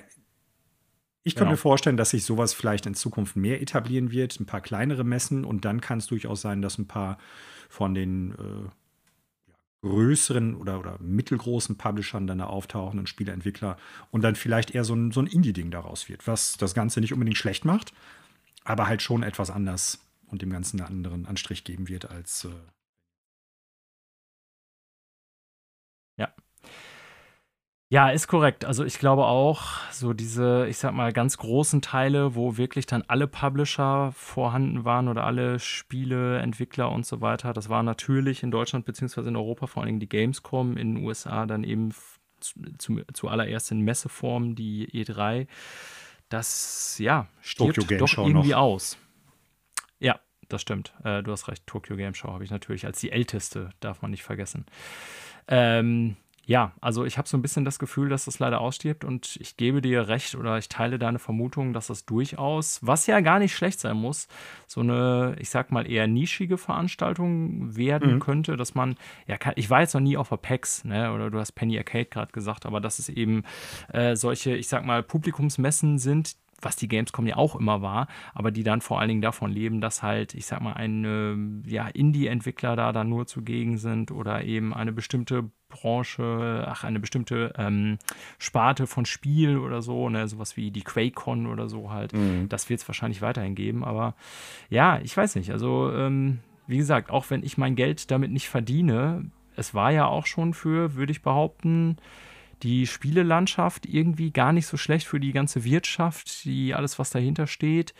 ich 1.23 1.35
kann 1.35 1.45
genau. 1.45 1.51
mir 1.51 1.57
vorstellen, 1.57 1.97
dass 1.97 2.11
sich 2.11 2.23
sowas 2.23 2.53
vielleicht 2.53 2.85
in 2.85 2.95
Zukunft 2.95 3.35
mehr 3.35 3.61
etablieren 3.61 4.11
wird, 4.11 4.39
ein 4.39 4.45
paar 4.45 4.61
kleinere 4.61 5.03
Messen 5.03 5.43
und 5.43 5.65
dann 5.65 5.81
kann 5.81 5.97
es 5.97 6.07
durchaus 6.07 6.41
sein, 6.41 6.61
dass 6.61 6.77
ein 6.77 6.87
paar 6.87 7.17
von 7.67 7.93
den 7.93 8.31
äh, 8.31 8.69
größeren 9.81 10.55
oder, 10.55 10.79
oder 10.79 10.97
mittelgroßen 10.99 11.77
Publishern 11.77 12.27
dann 12.27 12.39
da 12.39 12.45
auftauchen 12.47 12.99
und 12.99 13.07
Spieleentwickler 13.07 13.77
und 14.11 14.21
dann 14.23 14.35
vielleicht 14.35 14.71
eher 14.71 14.83
so 14.83 14.93
ein, 14.93 15.11
so 15.11 15.21
ein 15.21 15.27
Indie-Ding 15.27 15.71
daraus 15.71 16.09
wird, 16.09 16.27
was 16.27 16.57
das 16.57 16.73
Ganze 16.73 16.99
nicht 16.99 17.13
unbedingt 17.13 17.37
schlecht 17.37 17.65
macht, 17.65 17.93
aber 18.63 18.87
halt 18.87 19.01
schon 19.01 19.23
etwas 19.23 19.49
anders 19.49 19.99
und 20.27 20.41
dem 20.41 20.49
Ganzen 20.51 20.81
einen 20.81 20.87
anderen 20.87 21.25
Anstrich 21.25 21.63
geben 21.63 21.87
wird 21.87 22.09
als 22.09 22.45
äh, 22.45 22.49
Ja, 26.19 26.33
ist 28.11 28.27
korrekt. 28.27 28.65
Also 28.65 28.85
ich 28.85 28.99
glaube 28.99 29.25
auch, 29.25 29.79
so 29.91 30.13
diese, 30.13 30.67
ich 30.69 30.77
sag 30.77 30.93
mal, 30.93 31.11
ganz 31.11 31.37
großen 31.39 31.81
Teile, 31.81 32.35
wo 32.35 32.55
wirklich 32.55 32.85
dann 32.85 33.03
alle 33.07 33.25
Publisher 33.27 34.11
vorhanden 34.11 34.85
waren 34.85 35.07
oder 35.07 35.23
alle 35.23 35.57
Spiele, 35.57 36.37
Entwickler 36.37 36.91
und 36.91 37.07
so 37.07 37.19
weiter, 37.19 37.51
das 37.51 37.67
war 37.67 37.81
natürlich 37.81 38.43
in 38.43 38.51
Deutschland 38.51 38.85
beziehungsweise 38.85 39.29
in 39.29 39.35
Europa 39.35 39.65
vor 39.65 39.81
allen 39.81 39.87
Dingen 39.87 39.99
die 39.99 40.09
Gamescom, 40.09 40.77
in 40.77 40.95
den 40.95 41.03
USA 41.03 41.47
dann 41.47 41.63
eben 41.63 41.91
zu, 42.77 43.01
zuallererst 43.11 43.71
in 43.71 43.81
Messeform 43.81 44.53
die 44.53 44.87
E3. 44.91 45.47
Das, 46.29 46.99
ja, 46.99 47.27
stirbt 47.41 47.89
doch 47.99 48.17
irgendwie 48.19 48.49
noch. 48.49 48.57
aus. 48.57 48.99
Ja, 49.99 50.19
das 50.47 50.61
stimmt. 50.61 50.93
Äh, 51.03 51.23
du 51.23 51.31
hast 51.31 51.47
recht. 51.47 51.65
Tokyo 51.65 51.95
Game 51.95 52.13
Show 52.13 52.31
habe 52.31 52.43
ich 52.43 52.51
natürlich 52.51 52.85
als 52.85 52.99
die 52.99 53.11
älteste, 53.11 53.71
darf 53.79 54.03
man 54.03 54.11
nicht 54.11 54.21
vergessen. 54.21 54.67
Ähm, 55.47 56.17
ja, 56.49 56.73
also 56.81 57.05
ich 57.05 57.19
habe 57.19 57.29
so 57.29 57.37
ein 57.37 57.43
bisschen 57.43 57.63
das 57.63 57.77
Gefühl, 57.77 58.09
dass 58.09 58.25
das 58.25 58.39
leider 58.39 58.59
ausstirbt 58.59 59.05
und 59.05 59.37
ich 59.39 59.55
gebe 59.55 59.83
dir 59.83 60.07
recht 60.07 60.33
oder 60.33 60.57
ich 60.57 60.67
teile 60.67 60.97
deine 60.97 61.19
Vermutung, 61.19 61.73
dass 61.73 61.87
das 61.87 62.07
durchaus, 62.07 62.79
was 62.81 63.05
ja 63.05 63.19
gar 63.19 63.37
nicht 63.37 63.55
schlecht 63.55 63.79
sein 63.79 63.95
muss, 63.95 64.27
so 64.65 64.81
eine, 64.81 65.35
ich 65.37 65.51
sag 65.51 65.71
mal, 65.71 65.87
eher 65.87 66.07
nischige 66.07 66.57
Veranstaltung 66.57 67.77
werden 67.77 68.15
mhm. 68.15 68.19
könnte, 68.19 68.57
dass 68.57 68.73
man, 68.73 68.95
ja, 69.27 69.37
ich 69.57 69.69
war 69.69 69.81
jetzt 69.81 69.93
noch 69.93 70.01
nie 70.01 70.17
auf 70.17 70.29
der 70.29 70.37
PAX, 70.37 70.83
ne, 70.85 71.13
oder 71.13 71.29
du 71.29 71.37
hast 71.37 71.51
Penny 71.51 71.77
Arcade 71.77 72.05
gerade 72.05 72.31
gesagt, 72.31 72.65
aber 72.65 72.81
dass 72.81 72.97
es 72.97 73.09
eben 73.09 73.43
äh, 73.93 74.15
solche, 74.15 74.55
ich 74.55 74.69
sag 74.69 74.83
mal, 74.83 75.03
Publikumsmessen 75.03 75.99
sind, 75.99 76.35
was 76.59 76.75
die 76.75 76.87
Gamescom 76.87 77.27
ja 77.27 77.37
auch 77.37 77.55
immer 77.55 77.83
war, 77.83 78.07
aber 78.33 78.49
die 78.49 78.63
dann 78.63 78.81
vor 78.81 78.99
allen 78.99 79.09
Dingen 79.09 79.21
davon 79.21 79.51
leben, 79.51 79.81
dass 79.81 80.01
halt, 80.01 80.33
ich 80.33 80.47
sag 80.47 80.61
mal, 80.61 80.73
ein 80.73 81.63
ja, 81.67 81.87
Indie-Entwickler 81.87 82.75
da 82.75 82.91
dann 82.91 83.07
nur 83.07 83.27
zugegen 83.27 83.77
sind 83.77 84.09
oder 84.09 84.43
eben 84.43 84.73
eine 84.73 84.91
bestimmte 84.91 85.51
Branche, 85.69 86.65
ach, 86.67 86.83
eine 86.83 86.99
bestimmte 86.99 87.53
ähm, 87.57 87.97
Sparte 88.37 88.87
von 88.87 89.05
Spiel 89.05 89.57
oder 89.57 89.81
so, 89.81 90.09
ne, 90.09 90.27
sowas 90.27 90.57
wie 90.57 90.71
die 90.71 90.81
QuakeCon 90.81 91.47
oder 91.47 91.69
so 91.69 91.91
halt. 91.91 92.13
Mhm. 92.13 92.49
Das 92.49 92.69
wird 92.69 92.81
es 92.81 92.87
wahrscheinlich 92.87 93.21
weiterhin 93.21 93.55
geben, 93.55 93.83
aber 93.83 94.15
ja, 94.69 94.99
ich 95.03 95.15
weiß 95.15 95.35
nicht. 95.35 95.51
Also, 95.51 95.91
ähm, 95.93 96.39
wie 96.67 96.77
gesagt, 96.77 97.09
auch 97.09 97.29
wenn 97.29 97.43
ich 97.43 97.57
mein 97.57 97.75
Geld 97.75 98.11
damit 98.11 98.31
nicht 98.31 98.49
verdiene, 98.49 99.25
es 99.55 99.73
war 99.73 99.91
ja 99.91 100.05
auch 100.05 100.25
schon 100.25 100.53
für, 100.53 100.95
würde 100.95 101.11
ich 101.11 101.21
behaupten, 101.21 101.97
die 102.63 102.87
Spielelandschaft 102.87 103.85
irgendwie 103.85 104.31
gar 104.31 104.53
nicht 104.53 104.67
so 104.67 104.77
schlecht 104.77 105.07
für 105.07 105.19
die 105.19 105.31
ganze 105.31 105.63
Wirtschaft, 105.63 106.45
die 106.45 106.73
alles, 106.73 106.99
was 106.99 107.09
dahinter 107.09 107.47
steht, 107.47 107.93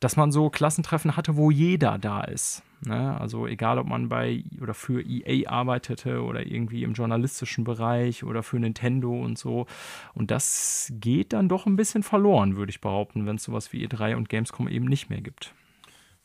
dass 0.00 0.16
man 0.16 0.32
so 0.32 0.50
Klassentreffen 0.50 1.16
hatte, 1.16 1.36
wo 1.36 1.50
jeder 1.50 1.98
da 1.98 2.22
ist. 2.22 2.62
Ne? 2.86 3.18
Also 3.18 3.46
egal, 3.46 3.78
ob 3.78 3.86
man 3.86 4.08
bei 4.08 4.44
oder 4.60 4.74
für 4.74 5.02
EA 5.02 5.48
arbeitete 5.48 6.22
oder 6.22 6.46
irgendwie 6.46 6.82
im 6.82 6.92
journalistischen 6.92 7.64
Bereich 7.64 8.24
oder 8.24 8.42
für 8.42 8.58
Nintendo 8.58 9.12
und 9.12 9.38
so. 9.38 9.66
Und 10.12 10.30
das 10.30 10.92
geht 10.94 11.32
dann 11.32 11.48
doch 11.48 11.66
ein 11.66 11.76
bisschen 11.76 12.02
verloren, 12.02 12.56
würde 12.56 12.70
ich 12.70 12.80
behaupten, 12.80 13.26
wenn 13.26 13.36
es 13.36 13.44
sowas 13.44 13.72
wie 13.72 13.86
E3 13.86 14.16
und 14.16 14.28
Gamescom 14.28 14.68
eben 14.68 14.86
nicht 14.86 15.10
mehr 15.10 15.20
gibt. 15.20 15.54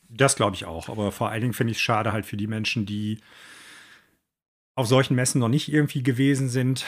Das 0.09 0.35
glaube 0.35 0.55
ich 0.55 0.65
auch. 0.65 0.89
Aber 0.89 1.11
vor 1.11 1.29
allen 1.29 1.41
Dingen 1.41 1.53
finde 1.53 1.71
ich 1.71 1.77
es 1.77 1.81
schade 1.81 2.11
halt 2.11 2.25
für 2.25 2.37
die 2.37 2.47
Menschen, 2.47 2.85
die 2.85 3.19
auf 4.75 4.87
solchen 4.87 5.15
Messen 5.15 5.39
noch 5.39 5.49
nicht 5.49 5.71
irgendwie 5.71 6.03
gewesen 6.03 6.49
sind, 6.49 6.85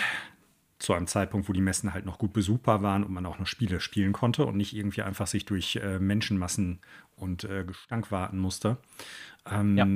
zu 0.82 0.94
einem 0.94 1.08
Zeitpunkt, 1.08 1.48
wo 1.48 1.54
die 1.54 1.62
Messen 1.62 1.94
halt 1.94 2.06
noch 2.06 2.18
gut 2.18 2.34
besuchbar 2.34 2.82
waren 2.82 3.04
und 3.04 3.14
man 3.14 3.26
auch 3.26 3.40
noch 3.40 3.48
Spiele 3.48 3.80
spielen 3.80 4.14
konnte 4.14 4.46
und 4.46 4.58
nicht 4.58 4.76
irgendwie 4.76 5.04
einfach 5.04 5.28
sich 5.28 5.46
durch 5.46 5.78
äh, 5.78 6.00
Menschenmassen 6.00 6.80
und 7.16 7.44
äh, 7.44 7.64
Gestank 7.66 8.12
warten 8.12 8.40
musste. 8.40 8.78
Ähm, 9.46 9.78
ja. 9.78 9.88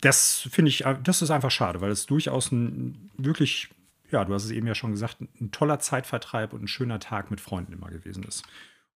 Das 0.00 0.48
finde 0.50 0.68
ich, 0.68 0.86
äh, 0.86 0.96
das 1.02 1.22
ist 1.22 1.30
einfach 1.30 1.50
schade, 1.50 1.80
weil 1.80 1.90
es 1.90 2.06
durchaus 2.06 2.52
ein 2.52 3.10
wirklich, 3.16 3.68
ja, 4.10 4.24
du 4.24 4.32
hast 4.32 4.44
es 4.44 4.50
eben 4.52 4.66
ja 4.66 4.74
schon 4.74 4.92
gesagt, 4.92 5.20
ein 5.20 5.50
toller 5.50 5.80
Zeitvertreib 5.80 6.52
und 6.52 6.62
ein 6.62 6.68
schöner 6.68 7.00
Tag 7.00 7.30
mit 7.30 7.40
Freunden 7.40 7.72
immer 7.72 7.88
gewesen 7.88 8.22
ist. 8.22 8.44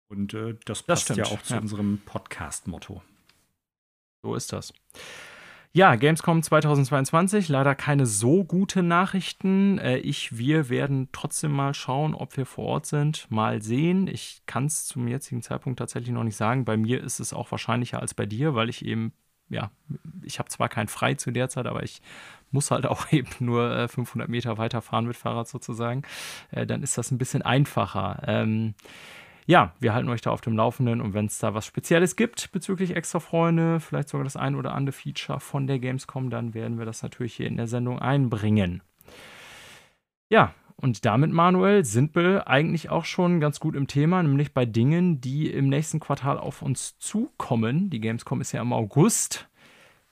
Und 0.08 0.34
äh, 0.34 0.56
das 0.66 0.82
passt 0.82 1.08
das 1.08 1.16
ja 1.16 1.24
auch 1.24 1.40
zu 1.42 1.54
ja. 1.54 1.60
unserem 1.60 2.02
Podcast-Motto. 2.04 3.02
So 4.22 4.34
ist 4.34 4.52
das. 4.52 4.74
Ja, 5.74 5.94
Gamescom 5.94 6.42
2022, 6.42 7.48
leider 7.48 7.74
keine 7.74 8.04
so 8.04 8.44
gute 8.44 8.82
Nachrichten. 8.82 9.78
Äh, 9.78 9.96
ich, 9.98 10.36
wir 10.36 10.68
werden 10.68 11.08
trotzdem 11.12 11.50
mal 11.50 11.72
schauen, 11.72 12.12
ob 12.12 12.36
wir 12.36 12.44
vor 12.44 12.66
Ort 12.66 12.84
sind, 12.84 13.26
mal 13.30 13.62
sehen. 13.62 14.06
Ich 14.06 14.42
kann 14.44 14.66
es 14.66 14.84
zum 14.84 15.08
jetzigen 15.08 15.40
Zeitpunkt 15.40 15.78
tatsächlich 15.78 16.12
noch 16.12 16.24
nicht 16.24 16.36
sagen. 16.36 16.66
Bei 16.66 16.76
mir 16.76 17.02
ist 17.02 17.20
es 17.20 17.32
auch 17.32 17.50
wahrscheinlicher 17.50 18.00
als 18.00 18.12
bei 18.12 18.26
dir, 18.26 18.54
weil 18.54 18.68
ich 18.68 18.84
eben, 18.84 19.14
ja, 19.48 19.70
ich 20.22 20.38
habe 20.38 20.50
zwar 20.50 20.68
kein 20.68 20.88
Frei 20.88 21.14
zu 21.14 21.30
der 21.30 21.48
Zeit, 21.48 21.66
aber 21.66 21.82
ich 21.82 22.02
muss 22.50 22.70
halt 22.70 22.84
auch 22.86 23.10
eben 23.10 23.30
nur 23.38 23.88
500 23.88 24.28
äh, 24.28 24.30
Meter 24.30 24.58
weiterfahren 24.58 25.06
mit 25.06 25.16
Fahrrad 25.16 25.48
sozusagen. 25.48 26.02
Äh, 26.50 26.66
dann 26.66 26.82
ist 26.82 26.98
das 26.98 27.10
ein 27.10 27.18
bisschen 27.18 27.40
einfacher. 27.40 28.22
Ähm, 28.26 28.74
ja, 29.46 29.74
wir 29.80 29.94
halten 29.94 30.08
euch 30.08 30.20
da 30.20 30.30
auf 30.30 30.40
dem 30.40 30.56
Laufenden 30.56 31.00
und 31.00 31.14
wenn 31.14 31.26
es 31.26 31.38
da 31.38 31.54
was 31.54 31.66
Spezielles 31.66 32.16
gibt 32.16 32.52
bezüglich 32.52 32.94
extra 32.94 33.20
Freunde, 33.20 33.80
vielleicht 33.80 34.08
sogar 34.08 34.24
das 34.24 34.36
ein 34.36 34.54
oder 34.54 34.74
andere 34.74 34.92
Feature 34.92 35.40
von 35.40 35.66
der 35.66 35.78
Gamescom, 35.78 36.30
dann 36.30 36.54
werden 36.54 36.78
wir 36.78 36.86
das 36.86 37.02
natürlich 37.02 37.34
hier 37.34 37.46
in 37.46 37.56
der 37.56 37.66
Sendung 37.66 37.98
einbringen. 37.98 38.82
Ja, 40.28 40.54
und 40.76 41.04
damit, 41.04 41.32
Manuel, 41.32 41.84
sind 41.84 42.14
wir 42.14 42.48
eigentlich 42.48 42.90
auch 42.90 43.04
schon 43.04 43.38
ganz 43.38 43.60
gut 43.60 43.76
im 43.76 43.86
Thema, 43.86 44.22
nämlich 44.22 44.54
bei 44.54 44.66
Dingen, 44.66 45.20
die 45.20 45.50
im 45.50 45.68
nächsten 45.68 46.00
Quartal 46.00 46.38
auf 46.38 46.62
uns 46.62 46.98
zukommen. 46.98 47.90
Die 47.90 48.00
Gamescom 48.00 48.40
ist 48.40 48.52
ja 48.52 48.62
im 48.62 48.72
August. 48.72 49.48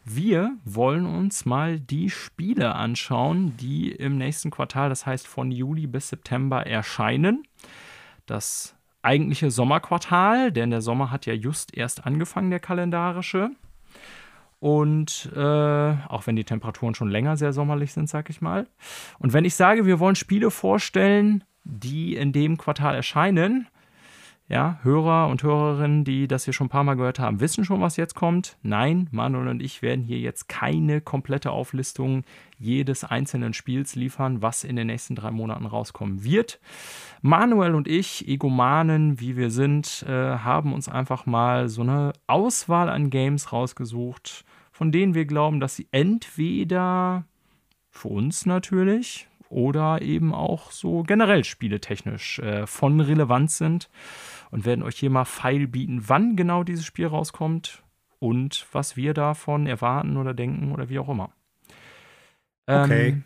Wir 0.05 0.57
wollen 0.65 1.07
uns 1.07 1.45
mal 1.45 1.79
die 1.79 2.09
Spiele 2.09 2.75
anschauen, 2.75 3.57
die 3.57 3.91
im 3.91 4.17
nächsten 4.17 4.51
Quartal, 4.51 4.89
das 4.89 5.07
heißt 5.07 5.27
von 5.27 5.51
Juli 5.51 5.87
bis 5.87 6.09
September, 6.09 6.67
erscheinen. 6.67 7.43
Das 8.27 8.77
eigentliche 9.03 9.51
Sommerquartal, 9.51 10.53
denn 10.53 10.71
der 10.71 10.83
Sommer 10.83 11.11
hat 11.11 11.27
ja 11.27 11.35
just 11.35 11.77
erst 11.77 12.07
angefangen, 12.07 12.51
der 12.51 12.61
kalendarische. 12.61 13.51
Und 14.59 15.31
äh, 15.35 15.41
auch 15.41 16.27
wenn 16.27 16.37
die 16.37 16.45
Temperaturen 16.45 16.95
schon 16.95 17.09
länger 17.09 17.37
sehr 17.39 17.55
sommerlich 17.55 17.93
sind, 17.93 18.11
sag 18.11 18.29
ich 18.29 18.43
mal. 18.43 18.67
Und 19.19 19.33
wenn 19.33 19.47
ich 19.47 19.55
sage, 19.55 19.87
wir 19.87 19.99
wollen 20.01 20.17
Spiele 20.17 20.51
vorstellen, 20.51 21.45
die 21.65 22.15
in 22.15 22.33
dem 22.33 22.59
Quartal 22.59 22.95
erscheinen, 22.95 23.69
ja, 24.51 24.81
Hörer 24.83 25.29
und 25.29 25.45
Hörerinnen, 25.45 26.03
die 26.03 26.27
das 26.27 26.45
hier 26.45 26.53
schon 26.53 26.67
ein 26.67 26.71
paar 26.71 26.83
Mal 26.83 26.97
gehört 26.97 27.21
haben, 27.21 27.39
wissen 27.39 27.65
schon, 27.65 27.81
was 27.81 27.97
jetzt 27.97 28.17
kommt. 28.17 28.59
Nein, 28.65 29.09
Manuel 29.13 29.47
und 29.47 29.63
ich 29.63 29.81
werden 29.81 30.05
hier 30.05 30.19
jetzt 30.19 30.49
keine 30.49 31.01
komplette 31.01 31.53
Auflistung 31.53 32.25
jedes 32.59 33.05
einzelnen 33.05 33.55
Spiels 33.55 33.95
liefern, 33.95 34.43
was 34.43 34.65
in 34.65 34.75
den 34.75 34.89
nächsten 34.89 35.15
drei 35.15 35.31
Monaten 35.31 35.67
rauskommen 35.67 36.25
wird. 36.25 36.59
Manuel 37.23 37.77
und 37.77 37.87
ich, 37.87 38.27
Egomanen, 38.27 39.21
wie 39.21 39.37
wir 39.37 39.51
sind, 39.51 40.05
äh, 40.09 40.39
haben 40.39 40.75
uns 40.75 40.89
einfach 40.89 41.27
mal 41.27 41.69
so 41.69 41.83
eine 41.83 42.13
Auswahl 42.27 42.89
an 42.89 43.09
Games 43.09 43.53
rausgesucht, 43.53 44.45
von 44.73 44.91
denen 44.91 45.15
wir 45.15 45.27
glauben, 45.27 45.61
dass 45.61 45.77
sie 45.77 45.87
entweder 45.93 47.25
für 47.89 48.09
uns 48.09 48.47
natürlich 48.47 49.29
oder 49.49 50.03
eben 50.03 50.35
auch 50.35 50.73
so 50.73 51.05
generell 51.05 51.45
spieletechnisch 51.45 52.41
äh, 52.41 52.67
von 52.67 53.01
Relevanz 53.01 53.59
sind 53.59 53.89
und 54.51 54.65
werden 54.65 54.83
euch 54.83 54.97
hier 54.97 55.11
mal 55.11 55.25
Pfeil 55.25 55.67
bieten, 55.67 56.09
wann 56.09 56.37
genau 56.37 56.65
dieses 56.65 56.85
Spiel 56.85 57.07
rauskommt 57.07 57.83
und 58.19 58.67
was 58.73 58.97
wir 58.97 59.15
davon 59.15 59.67
erwarten 59.67 60.17
oder 60.17 60.35
denken 60.35 60.73
oder 60.73 60.89
wie 60.89 60.99
auch 60.99 61.09
immer. 61.09 61.31
Okay. 62.67 63.09
Ähm, 63.09 63.25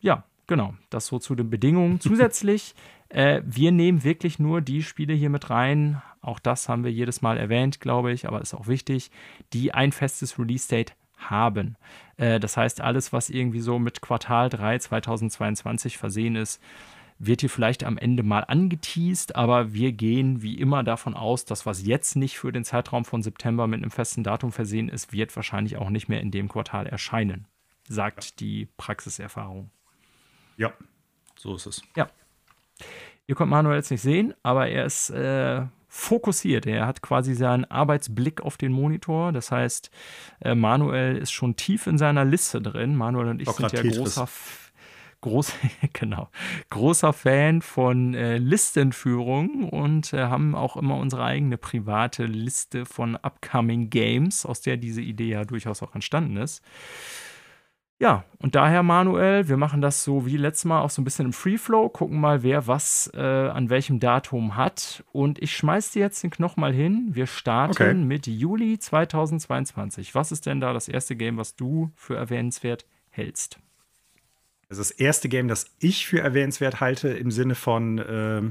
ja, 0.00 0.24
genau. 0.46 0.74
Das 0.90 1.06
so 1.06 1.18
zu 1.18 1.34
den 1.34 1.50
Bedingungen. 1.50 2.00
Zusätzlich, 2.00 2.74
äh, 3.08 3.42
wir 3.44 3.72
nehmen 3.72 4.04
wirklich 4.04 4.38
nur 4.38 4.60
die 4.60 4.82
Spiele 4.82 5.14
hier 5.14 5.30
mit 5.30 5.50
rein. 5.50 6.02
Auch 6.20 6.38
das 6.38 6.68
haben 6.68 6.84
wir 6.84 6.92
jedes 6.92 7.22
Mal 7.22 7.36
erwähnt, 7.36 7.80
glaube 7.80 8.12
ich, 8.12 8.26
aber 8.26 8.40
ist 8.40 8.54
auch 8.54 8.66
wichtig, 8.66 9.10
die 9.52 9.72
ein 9.74 9.92
festes 9.92 10.38
Release-Date 10.38 10.94
haben. 11.16 11.76
Äh, 12.16 12.40
das 12.40 12.56
heißt, 12.56 12.80
alles, 12.80 13.12
was 13.12 13.30
irgendwie 13.30 13.60
so 13.60 13.78
mit 13.78 14.00
Quartal 14.00 14.48
3 14.48 14.78
2022 14.78 15.98
versehen 15.98 16.36
ist, 16.36 16.62
wird 17.18 17.40
hier 17.40 17.50
vielleicht 17.50 17.84
am 17.84 17.98
Ende 17.98 18.22
mal 18.22 18.40
angeteased, 18.40 19.34
aber 19.34 19.72
wir 19.72 19.92
gehen 19.92 20.42
wie 20.42 20.58
immer 20.58 20.84
davon 20.84 21.14
aus, 21.14 21.44
dass 21.44 21.66
was 21.66 21.84
jetzt 21.84 22.16
nicht 22.16 22.38
für 22.38 22.52
den 22.52 22.64
Zeitraum 22.64 23.04
von 23.04 23.22
September 23.22 23.66
mit 23.66 23.82
einem 23.82 23.90
festen 23.90 24.22
Datum 24.22 24.52
versehen 24.52 24.88
ist, 24.88 25.12
wird 25.12 25.34
wahrscheinlich 25.34 25.76
auch 25.76 25.90
nicht 25.90 26.08
mehr 26.08 26.20
in 26.20 26.30
dem 26.30 26.48
Quartal 26.48 26.86
erscheinen, 26.86 27.46
sagt 27.88 28.24
ja. 28.24 28.30
die 28.40 28.68
Praxiserfahrung. 28.76 29.70
Ja, 30.56 30.72
so 31.36 31.56
ist 31.56 31.66
es. 31.66 31.82
Ja. 31.96 32.08
Ihr 33.26 33.34
könnt 33.34 33.50
Manuel 33.50 33.76
jetzt 33.76 33.90
nicht 33.90 34.00
sehen, 34.00 34.34
aber 34.42 34.68
er 34.68 34.86
ist 34.86 35.10
äh, 35.10 35.66
fokussiert. 35.88 36.66
Er 36.66 36.86
hat 36.86 37.02
quasi 37.02 37.34
seinen 37.34 37.64
Arbeitsblick 37.64 38.40
auf 38.40 38.56
den 38.56 38.72
Monitor. 38.72 39.32
Das 39.32 39.50
heißt, 39.50 39.90
äh, 40.40 40.54
Manuel 40.54 41.16
ist 41.16 41.32
schon 41.32 41.56
tief 41.56 41.86
in 41.86 41.98
seiner 41.98 42.24
Liste 42.24 42.62
drin. 42.62 42.96
Manuel 42.96 43.28
und 43.28 43.42
ich 43.42 43.50
sind 43.50 43.72
ja 43.72 43.82
großer. 43.82 44.22
F 44.22 44.67
groß, 45.20 45.54
genau, 45.92 46.28
großer 46.70 47.12
Fan 47.12 47.62
von 47.62 48.14
äh, 48.14 48.38
Listenführung 48.38 49.68
und 49.68 50.12
äh, 50.12 50.24
haben 50.24 50.54
auch 50.54 50.76
immer 50.76 50.96
unsere 50.96 51.24
eigene 51.24 51.58
private 51.58 52.24
Liste 52.24 52.86
von 52.86 53.16
upcoming 53.16 53.90
Games, 53.90 54.46
aus 54.46 54.60
der 54.60 54.76
diese 54.76 55.02
Idee 55.02 55.30
ja 55.30 55.44
durchaus 55.44 55.82
auch 55.82 55.94
entstanden 55.94 56.36
ist. 56.36 56.62
Ja, 58.00 58.24
und 58.38 58.54
daher, 58.54 58.84
Manuel, 58.84 59.48
wir 59.48 59.56
machen 59.56 59.80
das 59.80 60.04
so 60.04 60.24
wie 60.24 60.36
letztes 60.36 60.66
Mal 60.66 60.82
auch 60.82 60.90
so 60.90 61.02
ein 61.02 61.04
bisschen 61.04 61.26
im 61.26 61.32
Free 61.32 61.58
Flow, 61.58 61.88
gucken 61.88 62.20
mal, 62.20 62.44
wer 62.44 62.68
was 62.68 63.10
äh, 63.12 63.20
an 63.20 63.70
welchem 63.70 63.98
Datum 63.98 64.54
hat. 64.54 65.02
Und 65.10 65.42
ich 65.42 65.56
schmeiß 65.56 65.90
dir 65.90 66.02
jetzt 66.02 66.22
den 66.22 66.30
Knochen 66.30 66.60
mal 66.60 66.72
hin. 66.72 67.08
Wir 67.10 67.26
starten 67.26 67.72
okay. 67.72 67.94
mit 67.94 68.28
Juli 68.28 68.78
2022. 68.78 70.14
Was 70.14 70.30
ist 70.30 70.46
denn 70.46 70.60
da 70.60 70.72
das 70.72 70.86
erste 70.86 71.16
Game, 71.16 71.38
was 71.38 71.56
du 71.56 71.90
für 71.96 72.14
erwähnenswert 72.14 72.86
hältst? 73.10 73.58
Das 74.68 74.78
ist 74.78 74.90
das 74.90 74.98
erste 74.98 75.28
Game, 75.28 75.48
das 75.48 75.74
ich 75.78 76.06
für 76.06 76.20
erwähnenswert 76.20 76.80
halte, 76.80 77.08
im 77.08 77.30
Sinne 77.30 77.54
von, 77.54 77.98
äh, 77.98 78.42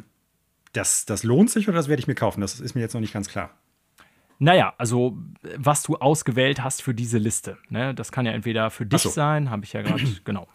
das, 0.73 1.05
das 1.05 1.23
lohnt 1.23 1.49
sich 1.49 1.67
oder 1.67 1.77
das 1.77 1.87
werde 1.87 1.99
ich 1.99 2.07
mir 2.07 2.15
kaufen. 2.15 2.41
Das 2.41 2.59
ist 2.59 2.75
mir 2.75 2.81
jetzt 2.81 2.93
noch 2.93 3.01
nicht 3.01 3.13
ganz 3.13 3.29
klar. 3.29 3.51
Naja, 4.39 4.73
also 4.77 5.17
was 5.57 5.83
du 5.83 5.95
ausgewählt 5.95 6.63
hast 6.63 6.81
für 6.81 6.93
diese 6.93 7.17
Liste. 7.17 7.57
Ne? 7.69 7.95
Das 7.95 8.11
kann 8.11 8.25
ja 8.25 8.31
entweder 8.31 8.69
für 8.69 8.85
dich 8.85 9.01
so. 9.01 9.09
sein, 9.09 9.49
habe 9.49 9.63
ich 9.63 9.73
ja 9.73 9.81
gerade, 9.81 10.03
genau. 10.23 10.47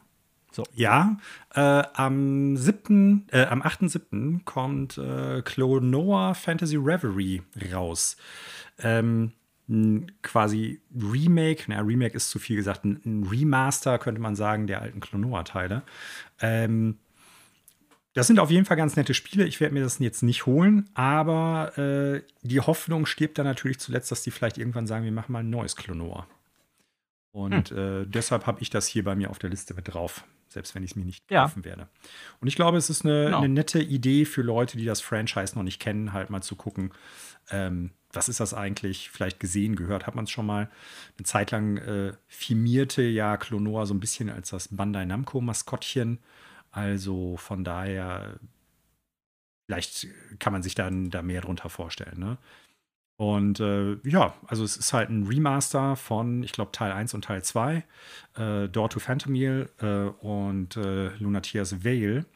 So. 0.52 0.64
Ja, 0.74 1.16
äh, 1.54 1.60
am 1.94 2.56
7., 2.56 3.26
äh, 3.32 3.46
am 3.46 3.62
8.7. 3.62 4.44
kommt 4.44 4.98
äh, 4.98 5.40
Clonoa 5.42 6.34
Fantasy 6.34 6.76
Reverie 6.76 7.42
raus. 7.72 8.18
Ähm, 8.78 9.32
ein 9.68 10.12
quasi 10.22 10.80
Remake, 10.94 11.64
naja, 11.68 11.82
Remake 11.82 12.16
ist 12.16 12.30
zu 12.30 12.38
viel 12.38 12.56
gesagt, 12.56 12.84
ein, 12.84 13.26
Remaster, 13.30 13.98
könnte 13.98 14.20
man 14.20 14.34
sagen, 14.34 14.66
der 14.66 14.82
alten 14.82 15.00
Klonoa-Teile. 15.00 15.82
Ähm, 16.40 16.98
das 18.14 18.26
sind 18.26 18.38
auf 18.38 18.50
jeden 18.50 18.66
Fall 18.66 18.76
ganz 18.76 18.96
nette 18.96 19.14
Spiele. 19.14 19.46
Ich 19.46 19.60
werde 19.60 19.74
mir 19.74 19.82
das 19.82 19.98
jetzt 19.98 20.22
nicht 20.22 20.44
holen, 20.44 20.90
aber 20.94 21.78
äh, 21.78 22.22
die 22.42 22.60
Hoffnung 22.60 23.06
stirbt 23.06 23.38
dann 23.38 23.46
natürlich 23.46 23.78
zuletzt, 23.78 24.10
dass 24.10 24.22
die 24.22 24.30
vielleicht 24.30 24.58
irgendwann 24.58 24.86
sagen, 24.86 25.04
wir 25.04 25.12
machen 25.12 25.32
mal 25.32 25.40
ein 25.40 25.50
neues 25.50 25.76
Klonoa. 25.76 26.26
Und 27.32 27.70
hm. 27.70 28.02
äh, 28.02 28.06
deshalb 28.06 28.46
habe 28.46 28.60
ich 28.60 28.68
das 28.68 28.86
hier 28.86 29.04
bei 29.04 29.14
mir 29.14 29.30
auf 29.30 29.38
der 29.38 29.48
Liste 29.48 29.72
mit 29.72 29.92
drauf, 29.92 30.24
selbst 30.48 30.74
wenn 30.74 30.82
ich 30.82 30.90
es 30.90 30.96
mir 30.96 31.06
nicht 31.06 31.26
kaufen 31.28 31.60
ja. 31.60 31.64
werde. 31.64 31.88
Und 32.40 32.48
ich 32.48 32.56
glaube, 32.56 32.76
es 32.76 32.90
ist 32.90 33.06
eine, 33.06 33.24
genau. 33.24 33.38
eine, 33.38 33.48
nette 33.48 33.80
Idee 33.80 34.26
für 34.26 34.42
Leute, 34.42 34.76
die 34.76 34.84
das 34.84 35.00
Franchise 35.00 35.54
noch 35.54 35.62
nicht 35.62 35.80
kennen, 35.80 36.12
halt 36.12 36.28
mal 36.28 36.42
zu 36.42 36.54
gucken, 36.54 36.92
ähm, 37.50 37.90
was 38.12 38.28
ist 38.28 38.40
das 38.40 38.54
eigentlich? 38.54 39.10
Vielleicht 39.10 39.40
gesehen, 39.40 39.76
gehört, 39.76 40.06
hat 40.06 40.14
man 40.14 40.24
es 40.24 40.30
schon 40.30 40.46
mal. 40.46 40.70
Eine 41.16 41.24
Zeit 41.24 41.50
lang 41.50 41.78
äh, 41.78 42.12
firmierte 42.28 43.02
ja 43.02 43.36
Klonoa 43.36 43.86
so 43.86 43.94
ein 43.94 44.00
bisschen 44.00 44.30
als 44.30 44.50
das 44.50 44.68
Bandai 44.68 45.04
Namco-Maskottchen. 45.04 46.18
Also 46.70 47.36
von 47.36 47.64
daher, 47.64 48.38
vielleicht 49.66 50.08
kann 50.38 50.52
man 50.52 50.62
sich 50.62 50.74
dann 50.74 51.10
da 51.10 51.22
mehr 51.22 51.40
drunter 51.40 51.70
vorstellen. 51.70 52.18
Ne? 52.18 52.38
Und 53.16 53.60
äh, 53.60 53.96
ja, 54.04 54.34
also 54.46 54.64
es 54.64 54.76
ist 54.76 54.92
halt 54.92 55.10
ein 55.10 55.26
Remaster 55.26 55.96
von, 55.96 56.42
ich 56.42 56.52
glaube, 56.52 56.72
Teil 56.72 56.92
1 56.92 57.14
und 57.14 57.24
Teil 57.24 57.42
2, 57.42 57.84
äh, 58.36 58.68
Door 58.68 58.90
to 58.90 59.00
Phantomil 59.00 59.70
äh, 59.80 60.08
und 60.24 60.76
äh, 60.76 61.08
Lunatias 61.18 61.84
Veil 61.84 62.26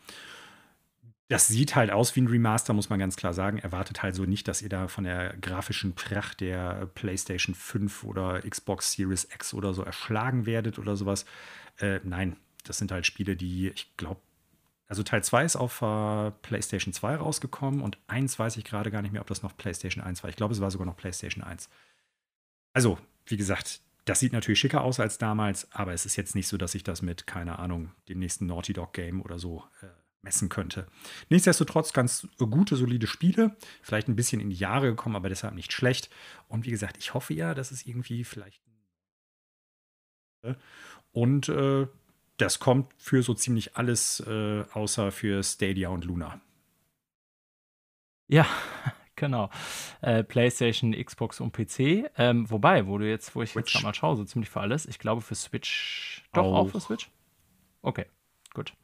das 1.29 1.49
sieht 1.49 1.75
halt 1.75 1.91
aus 1.91 2.15
wie 2.15 2.21
ein 2.21 2.29
Remaster, 2.29 2.73
muss 2.73 2.89
man 2.89 3.01
ganz 3.01 3.17
klar 3.17 3.35
sagen. 3.35 3.59
Erwartet 3.59 4.03
halt 4.03 4.15
so 4.15 4.25
nicht, 4.25 4.47
dass 4.47 4.62
ihr 4.62 4.69
da 4.69 4.87
von 4.87 5.05
der 5.05 5.37
grafischen 5.39 5.95
Pracht 5.95 6.41
der 6.41 6.87
PlayStation 6.95 7.55
5 7.55 8.05
oder 8.05 8.43
Xbox 8.43 8.93
Series 8.93 9.25
X 9.25 9.53
oder 9.53 9.75
so 9.75 9.83
erschlagen 9.83 10.47
werdet 10.47 10.79
oder 10.79 10.95
sowas. 10.95 11.25
Äh, 11.79 12.01
nein, 12.05 12.37
das 12.65 12.79
sind 12.79 12.93
halt 12.93 13.07
Spiele, 13.07 13.35
die, 13.35 13.71
ich 13.71 13.97
glaube, 13.97 14.21
also 14.87 15.03
Teil 15.03 15.25
2 15.25 15.45
ist 15.45 15.57
auf 15.57 15.83
äh, 15.83 16.31
PlayStation 16.43 16.93
2 16.93 17.17
rausgekommen 17.17 17.81
und 17.81 17.99
1 18.07 18.39
weiß 18.39 18.57
ich 18.57 18.65
gerade 18.65 18.93
gar 18.93 19.03
nicht 19.03 19.11
mehr, 19.11 19.21
ob 19.21 19.27
das 19.27 19.43
noch 19.43 19.57
PlayStation 19.57 20.05
1 20.05 20.23
war. 20.23 20.31
Ich 20.31 20.37
glaube, 20.37 20.55
es 20.55 20.61
war 20.61 20.71
sogar 20.71 20.87
noch 20.87 20.97
PlayStation 20.97 21.43
1. 21.43 21.69
Also, 22.73 22.99
wie 23.25 23.37
gesagt, 23.37 23.81
das 24.05 24.21
sieht 24.21 24.33
natürlich 24.33 24.61
schicker 24.61 24.83
aus 24.83 25.01
als 25.01 25.19
damals, 25.19 25.73
aber 25.73 25.93
es 25.93 26.07
ist 26.07 26.15
jetzt 26.15 26.37
nicht 26.37 26.47
so, 26.47 26.57
dass 26.57 26.77
ich 26.77 26.85
das 26.85 27.03
mit, 27.03 27.27
keine 27.27 27.59
Ahnung, 27.59 27.91
dem 28.09 28.21
nächsten 28.21 28.47
Naughty 28.47 28.75
Dog 28.75 28.93
Game 28.93 29.21
oder 29.21 29.41
so 29.41 29.65
äh, 29.83 29.87
messen 30.22 30.48
könnte. 30.48 30.87
Nichtsdestotrotz 31.29 31.92
ganz 31.92 32.26
gute, 32.38 32.76
solide 32.76 33.07
Spiele. 33.07 33.57
Vielleicht 33.83 34.09
ein 34.09 34.16
bisschen 34.16 34.40
in 34.40 34.50
die 34.50 34.57
Jahre 34.57 34.88
gekommen, 34.88 35.16
aber 35.16 35.29
deshalb 35.29 35.55
nicht 35.55 35.72
schlecht. 35.72 36.11
Und 36.48 36.66
wie 36.66 36.70
gesagt, 36.70 36.96
ich 36.98 37.14
hoffe 37.14 37.35
ja, 37.35 37.55
dass 37.55 37.70
es 37.70 37.87
irgendwie 37.87 38.24
vielleicht. 38.24 38.61
Und 41.12 41.48
äh, 41.48 41.87
das 42.37 42.59
kommt 42.59 42.92
für 42.98 43.22
so 43.22 43.35
ziemlich 43.35 43.76
alles, 43.76 44.20
äh, 44.20 44.64
außer 44.72 45.11
für 45.12 45.42
Stadia 45.42 45.88
und 45.88 46.05
Luna. 46.05 46.40
Ja, 48.29 48.46
genau. 49.16 49.50
Äh, 50.02 50.24
PlayStation, 50.24 50.92
Xbox 50.92 51.40
und 51.40 51.52
PC. 51.52 52.11
Ähm, 52.16 52.50
wobei, 52.50 52.87
wo 52.87 52.98
du 52.98 53.09
jetzt, 53.09 53.35
wo 53.35 53.42
ich 53.42 53.50
Switch. 53.52 53.74
jetzt 53.74 53.83
mal 53.83 53.94
schaue, 53.94 54.16
so 54.16 54.24
ziemlich 54.24 54.50
für 54.50 54.61
alles. 54.61 54.87
Ich 54.87 54.98
glaube 54.98 55.22
für 55.22 55.35
Switch. 55.35 56.24
Doch 56.33 56.44
auch, 56.44 56.55
auch 56.55 56.68
für 56.68 56.81
Switch? 56.81 57.11
Okay, 57.83 58.07
gut. 58.52 58.74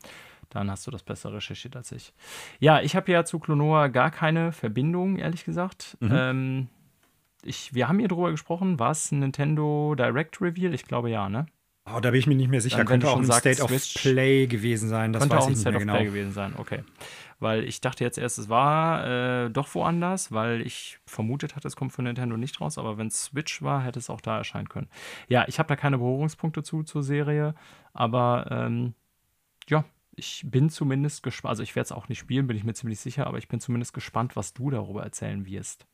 Dann 0.52 0.70
hast 0.70 0.86
du 0.86 0.90
das 0.90 1.02
besser 1.02 1.32
recherchiert 1.32 1.76
als 1.76 1.92
ich. 1.92 2.12
Ja, 2.60 2.82
ich 2.82 2.94
habe 2.94 3.10
ja 3.10 3.24
zu 3.24 3.38
Klonoa 3.38 3.88
gar 3.88 4.10
keine 4.10 4.52
Verbindung, 4.52 5.16
ehrlich 5.16 5.46
gesagt. 5.46 5.96
Mhm. 6.00 6.10
Ähm, 6.12 6.68
ich, 7.42 7.74
wir 7.74 7.88
haben 7.88 7.98
hier 7.98 8.08
drüber 8.08 8.30
gesprochen. 8.30 8.78
War 8.78 8.90
es 8.90 9.10
ein 9.10 9.20
Nintendo 9.20 9.94
Direct 9.96 10.42
Reveal? 10.42 10.74
Ich 10.74 10.84
glaube 10.84 11.08
ja, 11.08 11.30
ne? 11.30 11.46
Oh, 11.86 12.00
da 12.00 12.10
bin 12.10 12.20
ich 12.20 12.26
mir 12.26 12.34
nicht 12.34 12.50
mehr 12.50 12.60
sicher. 12.60 12.76
Dann, 12.76 12.86
könnte 12.86 13.08
auch 13.08 13.16
ein 13.16 13.24
State 13.24 13.62
of 13.62 13.70
Switch, 13.70 13.94
Play 13.94 14.46
gewesen 14.46 14.90
sein. 14.90 15.14
Das 15.14 15.22
könnte 15.22 15.36
weiß 15.36 15.42
auch 15.42 15.46
ein 15.46 15.52
ich 15.52 15.56
nicht 15.56 15.62
State 15.62 15.72
mehr 15.72 15.78
of 15.78 15.82
genau. 15.82 15.94
Play 15.94 16.04
gewesen 16.04 16.32
sein. 16.32 16.52
Okay. 16.58 16.84
Weil 17.40 17.64
ich 17.64 17.80
dachte 17.80 18.04
jetzt 18.04 18.18
erst, 18.18 18.38
es 18.38 18.50
war 18.50 19.46
äh, 19.46 19.50
doch 19.50 19.74
woanders, 19.74 20.30
weil 20.30 20.60
ich 20.60 20.98
vermutet 21.06 21.56
hatte, 21.56 21.66
es 21.66 21.74
kommt 21.74 21.92
von 21.92 22.04
Nintendo 22.04 22.36
nicht 22.36 22.60
raus. 22.60 22.76
Aber 22.76 22.98
wenn 22.98 23.06
es 23.06 23.24
Switch 23.24 23.62
war, 23.62 23.82
hätte 23.82 23.98
es 23.98 24.10
auch 24.10 24.20
da 24.20 24.36
erscheinen 24.36 24.68
können. 24.68 24.88
Ja, 25.28 25.46
ich 25.48 25.58
habe 25.58 25.66
da 25.68 25.76
keine 25.76 25.96
Berührungspunkte 25.96 26.62
zu 26.62 26.82
zur 26.82 27.02
Serie. 27.02 27.54
Aber 27.94 28.46
ähm, 28.50 28.94
ja, 29.68 29.84
ich 30.14 30.44
bin 30.46 30.70
zumindest 30.70 31.22
gespannt. 31.22 31.50
Also 31.50 31.62
ich 31.62 31.74
werde 31.74 31.86
es 31.86 31.92
auch 31.92 32.08
nicht 32.08 32.18
spielen, 32.18 32.46
bin 32.46 32.56
ich 32.56 32.64
mir 32.64 32.74
ziemlich 32.74 33.00
sicher. 33.00 33.26
Aber 33.26 33.38
ich 33.38 33.48
bin 33.48 33.60
zumindest 33.60 33.92
gespannt, 33.94 34.36
was 34.36 34.52
du 34.54 34.70
darüber 34.70 35.02
erzählen 35.02 35.46
wirst. 35.46 35.86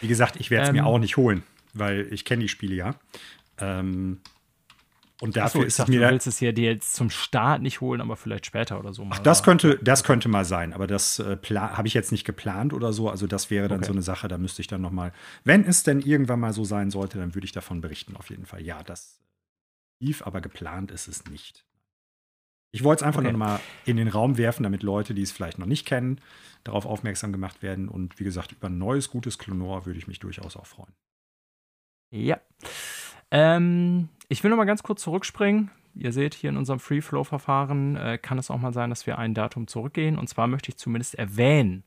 Wie 0.00 0.08
gesagt, 0.08 0.36
ich 0.36 0.50
werde 0.50 0.64
es 0.64 0.68
Ähm, 0.70 0.76
mir 0.76 0.86
auch 0.86 0.98
nicht 0.98 1.16
holen, 1.16 1.42
weil 1.72 2.06
ich 2.12 2.24
kenne 2.24 2.42
die 2.42 2.48
Spiele 2.48 2.74
ja. 2.74 2.94
Ähm, 3.58 4.20
und 5.20 5.36
dafür 5.36 5.62
ich 5.62 5.68
ist 5.68 5.74
es 5.74 5.76
dachte, 5.78 5.92
mir 5.92 6.00
du 6.00 6.10
willst 6.10 6.26
es 6.26 6.40
ja 6.40 6.52
dir 6.52 6.70
jetzt 6.72 6.94
zum 6.94 7.08
Start 7.08 7.62
nicht 7.62 7.80
holen, 7.80 8.00
aber 8.00 8.16
vielleicht 8.16 8.46
später 8.46 8.78
oder 8.78 8.92
so 8.92 9.04
mal. 9.04 9.16
Ach, 9.16 9.20
das 9.20 9.42
könnte, 9.42 9.78
das 9.82 10.04
könnte 10.04 10.28
mal 10.28 10.44
sein, 10.44 10.72
aber 10.72 10.86
das 10.86 11.18
äh, 11.18 11.38
habe 11.54 11.88
ich 11.88 11.94
jetzt 11.94 12.12
nicht 12.12 12.24
geplant 12.24 12.72
oder 12.72 12.92
so. 12.92 13.08
Also 13.08 13.26
das 13.26 13.50
wäre 13.50 13.68
dann 13.68 13.78
Okay. 13.78 13.86
so 13.86 13.92
eine 13.92 14.02
Sache, 14.02 14.28
da 14.28 14.38
müsste 14.38 14.60
ich 14.60 14.68
dann 14.68 14.80
noch 14.82 14.90
mal, 14.90 15.12
wenn 15.44 15.64
es 15.64 15.82
denn 15.82 16.00
irgendwann 16.00 16.40
mal 16.40 16.52
so 16.52 16.64
sein 16.64 16.90
sollte, 16.90 17.18
dann 17.18 17.34
würde 17.34 17.44
ich 17.44 17.52
davon 17.52 17.80
berichten 17.80 18.16
auf 18.16 18.28
jeden 18.30 18.44
Fall. 18.44 18.62
Ja, 18.62 18.82
das 18.82 19.20
lief, 20.00 20.22
aber 20.26 20.40
geplant 20.40 20.90
ist 20.90 21.08
es 21.08 21.24
nicht. 21.26 21.64
Ich 22.74 22.82
wollte 22.82 23.04
es 23.04 23.06
einfach 23.06 23.20
Okay. 23.20 23.30
nur 23.30 23.38
noch 23.38 23.46
mal 23.46 23.60
in 23.84 23.96
den 23.96 24.08
Raum 24.08 24.36
werfen, 24.36 24.64
damit 24.64 24.82
Leute, 24.82 25.14
die 25.14 25.22
es 25.22 25.30
vielleicht 25.30 25.58
noch 25.60 25.66
nicht 25.66 25.86
kennen, 25.86 26.20
darauf 26.64 26.86
aufmerksam 26.86 27.30
gemacht 27.30 27.62
werden. 27.62 27.88
Und 27.88 28.18
wie 28.18 28.24
gesagt, 28.24 28.50
über 28.52 28.68
ein 28.68 28.78
neues, 28.78 29.10
gutes 29.10 29.38
Klonor 29.38 29.86
würde 29.86 29.98
ich 29.98 30.08
mich 30.08 30.18
durchaus 30.18 30.56
auch 30.56 30.66
freuen. 30.66 30.92
Ja. 32.10 32.40
Ähm, 33.30 34.08
ich 34.28 34.42
will 34.42 34.50
noch 34.50 34.56
mal 34.56 34.64
ganz 34.64 34.82
kurz 34.82 35.02
zurückspringen. 35.02 35.70
Ihr 35.94 36.12
seht 36.12 36.34
hier 36.34 36.50
in 36.50 36.56
unserem 36.56 36.80
Free-Flow-Verfahren 36.80 37.96
äh, 37.96 38.18
kann 38.18 38.38
es 38.38 38.50
auch 38.50 38.58
mal 38.58 38.72
sein, 38.72 38.90
dass 38.90 39.06
wir 39.06 39.18
ein 39.18 39.34
Datum 39.34 39.68
zurückgehen. 39.68 40.18
Und 40.18 40.28
zwar 40.28 40.48
möchte 40.48 40.70
ich 40.70 40.76
zumindest 40.76 41.14
erwähnen, 41.14 41.84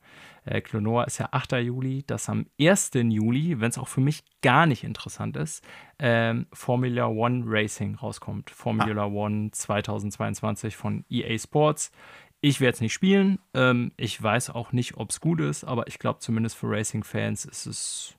äh, 0.47 0.61
Clonor 0.61 1.05
ist 1.05 1.17
ja 1.17 1.29
8. 1.31 1.53
Juli, 1.53 2.03
dass 2.05 2.29
am 2.29 2.47
1. 2.59 2.91
Juli, 2.93 3.59
wenn 3.59 3.69
es 3.69 3.77
auch 3.77 3.87
für 3.87 4.01
mich 4.01 4.23
gar 4.41 4.65
nicht 4.65 4.83
interessant 4.83 5.37
ist, 5.37 5.63
ähm, 5.99 6.47
Formula 6.53 7.07
One 7.07 7.43
Racing 7.45 7.95
rauskommt. 7.95 8.49
Formula 8.49 9.05
One 9.05 9.51
2022 9.51 10.75
von 10.75 11.05
EA 11.09 11.37
Sports. 11.37 11.91
Ich 12.39 12.59
werde 12.61 12.75
es 12.75 12.81
nicht 12.81 12.93
spielen. 12.93 13.39
Ähm, 13.53 13.91
ich 13.97 14.21
weiß 14.21 14.51
auch 14.51 14.71
nicht, 14.71 14.97
ob 14.97 15.09
es 15.09 15.19
gut 15.19 15.39
ist, 15.41 15.63
aber 15.63 15.87
ich 15.87 15.99
glaube 15.99 16.19
zumindest 16.19 16.55
für 16.55 16.69
Racing-Fans 16.69 17.45
ist 17.45 17.65
es, 17.65 18.15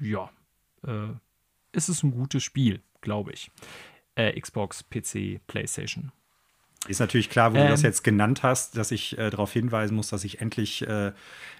ja, 0.00 0.30
äh, 0.86 1.14
ist 1.72 1.88
es 1.88 2.02
ein 2.02 2.10
gutes 2.10 2.42
Spiel, 2.42 2.82
glaube 3.00 3.32
ich. 3.32 3.50
Äh, 4.14 4.38
Xbox, 4.38 4.84
PC, 4.84 5.40
PlayStation. 5.46 6.12
Ist 6.88 7.00
natürlich 7.00 7.30
klar, 7.30 7.52
wo 7.52 7.56
du 7.58 7.68
das 7.68 7.80
Ähm. 7.82 7.86
jetzt 7.86 8.02
genannt 8.02 8.42
hast, 8.42 8.76
dass 8.76 8.90
ich 8.90 9.16
äh, 9.18 9.30
darauf 9.30 9.52
hinweisen 9.52 9.94
muss, 9.94 10.08
dass 10.08 10.24
ich 10.24 10.40
endlich 10.40 10.82
äh, 10.86 11.12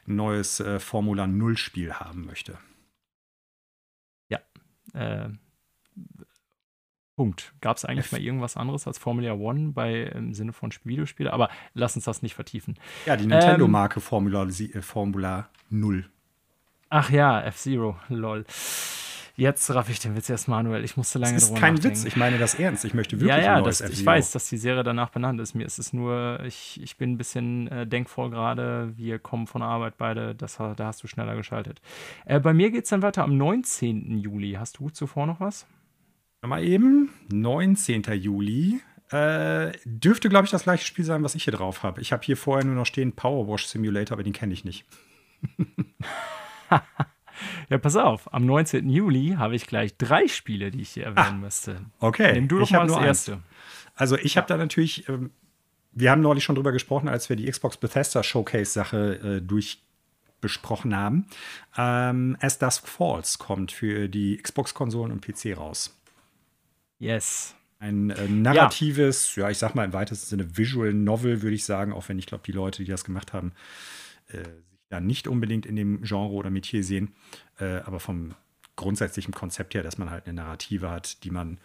ein 0.06 0.16
neues 0.16 0.58
äh, 0.60 0.80
Formula 0.80 1.26
0 1.26 1.56
Spiel 1.56 1.92
haben 1.94 2.24
möchte. 2.26 2.58
Äh, 4.94 5.28
Punkt. 7.14 7.52
Gab 7.60 7.76
es 7.76 7.84
eigentlich 7.84 8.06
F- 8.06 8.12
mal 8.12 8.22
irgendwas 8.22 8.56
anderes 8.56 8.86
als 8.86 8.96
Formula 8.96 9.32
One 9.34 9.72
bei 9.72 10.04
im 10.04 10.32
Sinne 10.32 10.54
von 10.54 10.72
Videospiele? 10.82 11.30
Aber 11.30 11.50
lass 11.74 11.94
uns 11.94 12.06
das 12.06 12.22
nicht 12.22 12.34
vertiefen. 12.34 12.78
Ja, 13.04 13.14
die 13.16 13.24
Ähm. 13.24 13.28
Nintendo-Marke 13.28 14.00
Formula, 14.00 14.48
Sie- 14.48 14.72
äh, 14.72 14.80
Formula 14.80 15.50
0. 15.68 16.08
Ach 16.88 17.10
ja, 17.10 17.38
F-Zero, 17.42 17.98
lol. 18.08 18.46
Jetzt 19.38 19.70
raff 19.70 19.88
ich 19.88 20.00
den 20.00 20.16
Witz 20.16 20.28
erst 20.28 20.48
manuell. 20.48 20.84
Ich 20.84 20.96
musste 20.96 21.20
lange 21.20 21.34
Das 21.34 21.44
ist 21.44 21.50
drüber 21.50 21.60
kein 21.60 21.74
nachdenken. 21.74 21.96
Witz, 21.96 22.04
ich 22.04 22.16
meine 22.16 22.38
das 22.38 22.56
ernst. 22.56 22.84
Ich 22.84 22.92
möchte 22.92 23.20
wirklich 23.20 23.36
ja, 23.36 23.40
ja, 23.40 23.54
ein 23.54 23.62
neues 23.62 23.78
das, 23.78 23.90
ich 23.90 24.04
weiß, 24.04 24.32
dass 24.32 24.48
die 24.48 24.56
Serie 24.56 24.82
danach 24.82 25.10
benannt 25.10 25.40
ist. 25.40 25.54
Mir 25.54 25.64
ist 25.64 25.78
es 25.78 25.92
nur, 25.92 26.40
ich, 26.44 26.80
ich 26.82 26.96
bin 26.96 27.12
ein 27.12 27.18
bisschen 27.18 27.68
äh, 27.68 27.86
denkvoll 27.86 28.30
gerade. 28.30 28.92
Wir 28.96 29.20
kommen 29.20 29.46
von 29.46 29.60
der 29.60 29.68
Arbeit 29.68 29.96
beide. 29.96 30.34
Das, 30.34 30.56
da 30.56 30.74
hast 30.80 31.04
du 31.04 31.06
schneller 31.06 31.36
geschaltet. 31.36 31.80
Äh, 32.24 32.40
bei 32.40 32.52
mir 32.52 32.72
geht 32.72 32.82
es 32.82 32.90
dann 32.90 33.02
weiter 33.02 33.22
am 33.22 33.36
19. 33.36 34.18
Juli. 34.18 34.54
Hast 34.58 34.80
du 34.80 34.90
zuvor 34.90 35.28
noch 35.28 35.38
was? 35.38 35.68
Mal 36.42 36.64
eben, 36.64 37.10
19. 37.30 38.02
Juli. 38.14 38.80
Äh, 39.10 39.70
dürfte, 39.84 40.30
glaube 40.30 40.46
ich, 40.46 40.50
das 40.50 40.64
gleiche 40.64 40.84
Spiel 40.84 41.04
sein, 41.04 41.22
was 41.22 41.36
ich 41.36 41.44
hier 41.44 41.52
drauf 41.52 41.84
habe. 41.84 42.00
Ich 42.00 42.12
habe 42.12 42.24
hier 42.24 42.36
vorher 42.36 42.64
nur 42.64 42.74
noch 42.74 42.86
stehen 42.86 43.12
Power 43.12 43.46
Wash 43.46 43.68
Simulator, 43.68 44.16
aber 44.16 44.24
den 44.24 44.32
kenne 44.32 44.52
ich 44.52 44.64
nicht. 44.64 44.84
Ja, 47.68 47.78
pass 47.78 47.96
auf. 47.96 48.32
Am 48.32 48.46
19. 48.46 48.88
Juli 48.88 49.34
habe 49.38 49.54
ich 49.54 49.66
gleich 49.66 49.96
drei 49.96 50.28
Spiele, 50.28 50.70
die 50.70 50.82
ich 50.82 50.90
hier 50.90 51.04
erwähnen 51.04 51.40
müsste. 51.40 51.80
Okay, 52.00 52.32
Nimm 52.32 52.48
du 52.48 52.58
doch 52.58 52.66
ich 52.66 52.72
mal 52.72 52.80
das 52.80 52.88
nur 52.88 52.98
eins. 52.98 53.06
erste. 53.06 53.42
Also 53.94 54.16
ich 54.16 54.36
habe 54.36 54.46
da 54.46 54.56
natürlich, 54.56 55.08
ähm, 55.08 55.30
wir 55.92 56.10
haben 56.10 56.20
neulich 56.20 56.44
schon 56.44 56.54
drüber 56.54 56.72
gesprochen, 56.72 57.08
als 57.08 57.28
wir 57.28 57.36
die 57.36 57.50
Xbox 57.50 57.76
Bethesda 57.76 58.22
Showcase-Sache 58.22 59.38
äh, 59.38 59.40
durchbesprochen 59.40 60.96
haben. 60.96 61.26
Ähm, 61.76 62.36
As 62.40 62.58
Dusk 62.58 62.86
Falls 62.86 63.38
kommt 63.38 63.72
für 63.72 64.08
die 64.08 64.36
Xbox-Konsolen 64.38 65.12
und 65.12 65.20
PC 65.26 65.56
raus. 65.56 65.98
Yes. 66.98 67.54
Ein 67.80 68.10
äh, 68.10 68.28
narratives, 68.28 69.36
ja. 69.36 69.50
ich 69.50 69.58
sag 69.58 69.74
mal 69.74 69.84
im 69.84 69.92
weitesten 69.92 70.26
Sinne 70.26 70.56
Visual 70.56 70.92
Novel, 70.92 71.42
würde 71.42 71.54
ich 71.54 71.64
sagen, 71.64 71.92
auch 71.92 72.08
wenn 72.08 72.18
ich 72.18 72.26
glaube, 72.26 72.42
die 72.44 72.52
Leute, 72.52 72.84
die 72.84 72.90
das 72.90 73.04
gemacht 73.04 73.32
haben, 73.32 73.52
äh, 74.28 74.42
da 74.88 75.00
nicht 75.00 75.28
unbedingt 75.28 75.66
in 75.66 75.76
dem 75.76 76.02
Genre 76.02 76.32
oder 76.32 76.50
Metier 76.50 76.82
sehen, 76.82 77.14
äh, 77.58 77.78
aber 77.80 78.00
vom 78.00 78.34
grundsätzlichen 78.76 79.34
Konzept 79.34 79.74
her, 79.74 79.82
dass 79.82 79.98
man 79.98 80.10
halt 80.10 80.26
eine 80.26 80.34
Narrative 80.34 80.90
hat, 80.90 81.24
die 81.24 81.30
man 81.30 81.58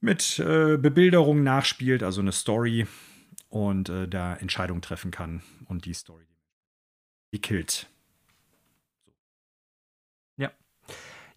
mit 0.00 0.38
äh, 0.38 0.76
Bebilderung 0.76 1.42
nachspielt, 1.42 2.02
also 2.02 2.20
eine 2.20 2.32
Story 2.32 2.86
und 3.48 3.88
äh, 3.88 4.08
da 4.08 4.34
Entscheidungen 4.34 4.82
treffen 4.82 5.10
kann 5.10 5.42
und 5.66 5.84
die 5.84 5.94
Story 5.94 6.24
die 7.32 7.40
killt. 7.40 7.88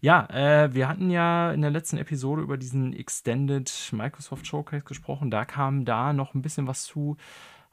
Ja, 0.04 0.26
äh, 0.28 0.74
wir 0.74 0.86
hatten 0.86 1.08
ja 1.08 1.50
in 1.52 1.62
der 1.62 1.70
letzten 1.70 1.96
Episode 1.96 2.42
über 2.42 2.58
diesen 2.58 2.92
Extended 2.92 3.72
Microsoft 3.92 4.46
Showcase 4.46 4.84
gesprochen. 4.84 5.30
Da 5.30 5.46
kam 5.46 5.86
da 5.86 6.12
noch 6.12 6.34
ein 6.34 6.42
bisschen 6.42 6.66
was 6.66 6.84
zu. 6.84 7.16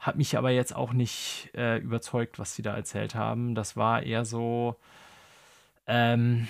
Hat 0.02 0.16
mich 0.16 0.36
aber 0.36 0.50
jetzt 0.50 0.74
auch 0.74 0.92
nicht 0.92 1.50
äh, 1.54 1.78
überzeugt, 1.78 2.40
was 2.40 2.56
sie 2.56 2.62
da 2.62 2.74
erzählt 2.74 3.14
haben. 3.14 3.54
Das 3.54 3.76
war 3.76 4.02
eher 4.02 4.24
so, 4.24 4.74
ähm, 5.86 6.48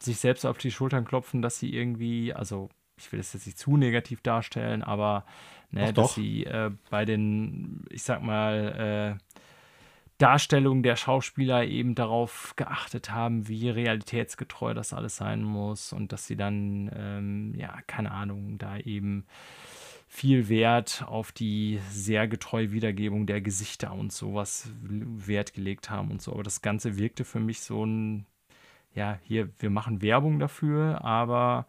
sich 0.00 0.18
selbst 0.18 0.44
auf 0.44 0.58
die 0.58 0.72
Schultern 0.72 1.04
klopfen, 1.04 1.40
dass 1.40 1.60
sie 1.60 1.72
irgendwie, 1.72 2.34
also 2.34 2.70
ich 2.96 3.12
will 3.12 3.18
das 3.20 3.32
jetzt 3.34 3.46
nicht 3.46 3.56
zu 3.56 3.76
negativ 3.76 4.20
darstellen, 4.20 4.82
aber 4.82 5.24
ne, 5.70 5.92
dass 5.92 6.16
sie 6.16 6.44
äh, 6.44 6.72
bei 6.90 7.04
den, 7.04 7.84
ich 7.88 8.02
sag 8.02 8.20
mal, 8.20 9.16
äh, 9.16 9.34
Darstellung 10.18 10.82
der 10.82 10.96
Schauspieler 10.96 11.64
eben 11.66 11.94
darauf 11.94 12.54
geachtet 12.56 13.12
haben, 13.12 13.46
wie 13.46 13.70
realitätsgetreu 13.70 14.74
das 14.74 14.92
alles 14.92 15.14
sein 15.14 15.44
muss 15.44 15.92
und 15.92 16.10
dass 16.12 16.26
sie 16.26 16.36
dann, 16.36 16.90
ähm, 16.92 17.54
ja, 17.56 17.78
keine 17.86 18.10
Ahnung, 18.10 18.58
da 18.58 18.78
eben 18.78 19.24
viel 20.10 20.48
Wert 20.48 21.04
auf 21.06 21.32
die 21.32 21.80
sehr 21.90 22.26
getreue 22.26 22.72
Wiedergebung 22.72 23.26
der 23.26 23.42
Gesichter 23.42 23.92
und 23.92 24.10
sowas 24.10 24.70
Wert 24.80 25.52
gelegt 25.52 25.90
haben 25.90 26.10
und 26.10 26.22
so. 26.22 26.32
Aber 26.32 26.42
das 26.42 26.62
Ganze 26.62 26.96
wirkte 26.96 27.24
für 27.24 27.40
mich 27.40 27.60
so 27.60 27.84
ein, 27.84 28.26
ja, 28.94 29.18
hier, 29.22 29.50
wir 29.58 29.68
machen 29.68 30.00
Werbung 30.00 30.38
dafür, 30.38 31.04
aber 31.04 31.66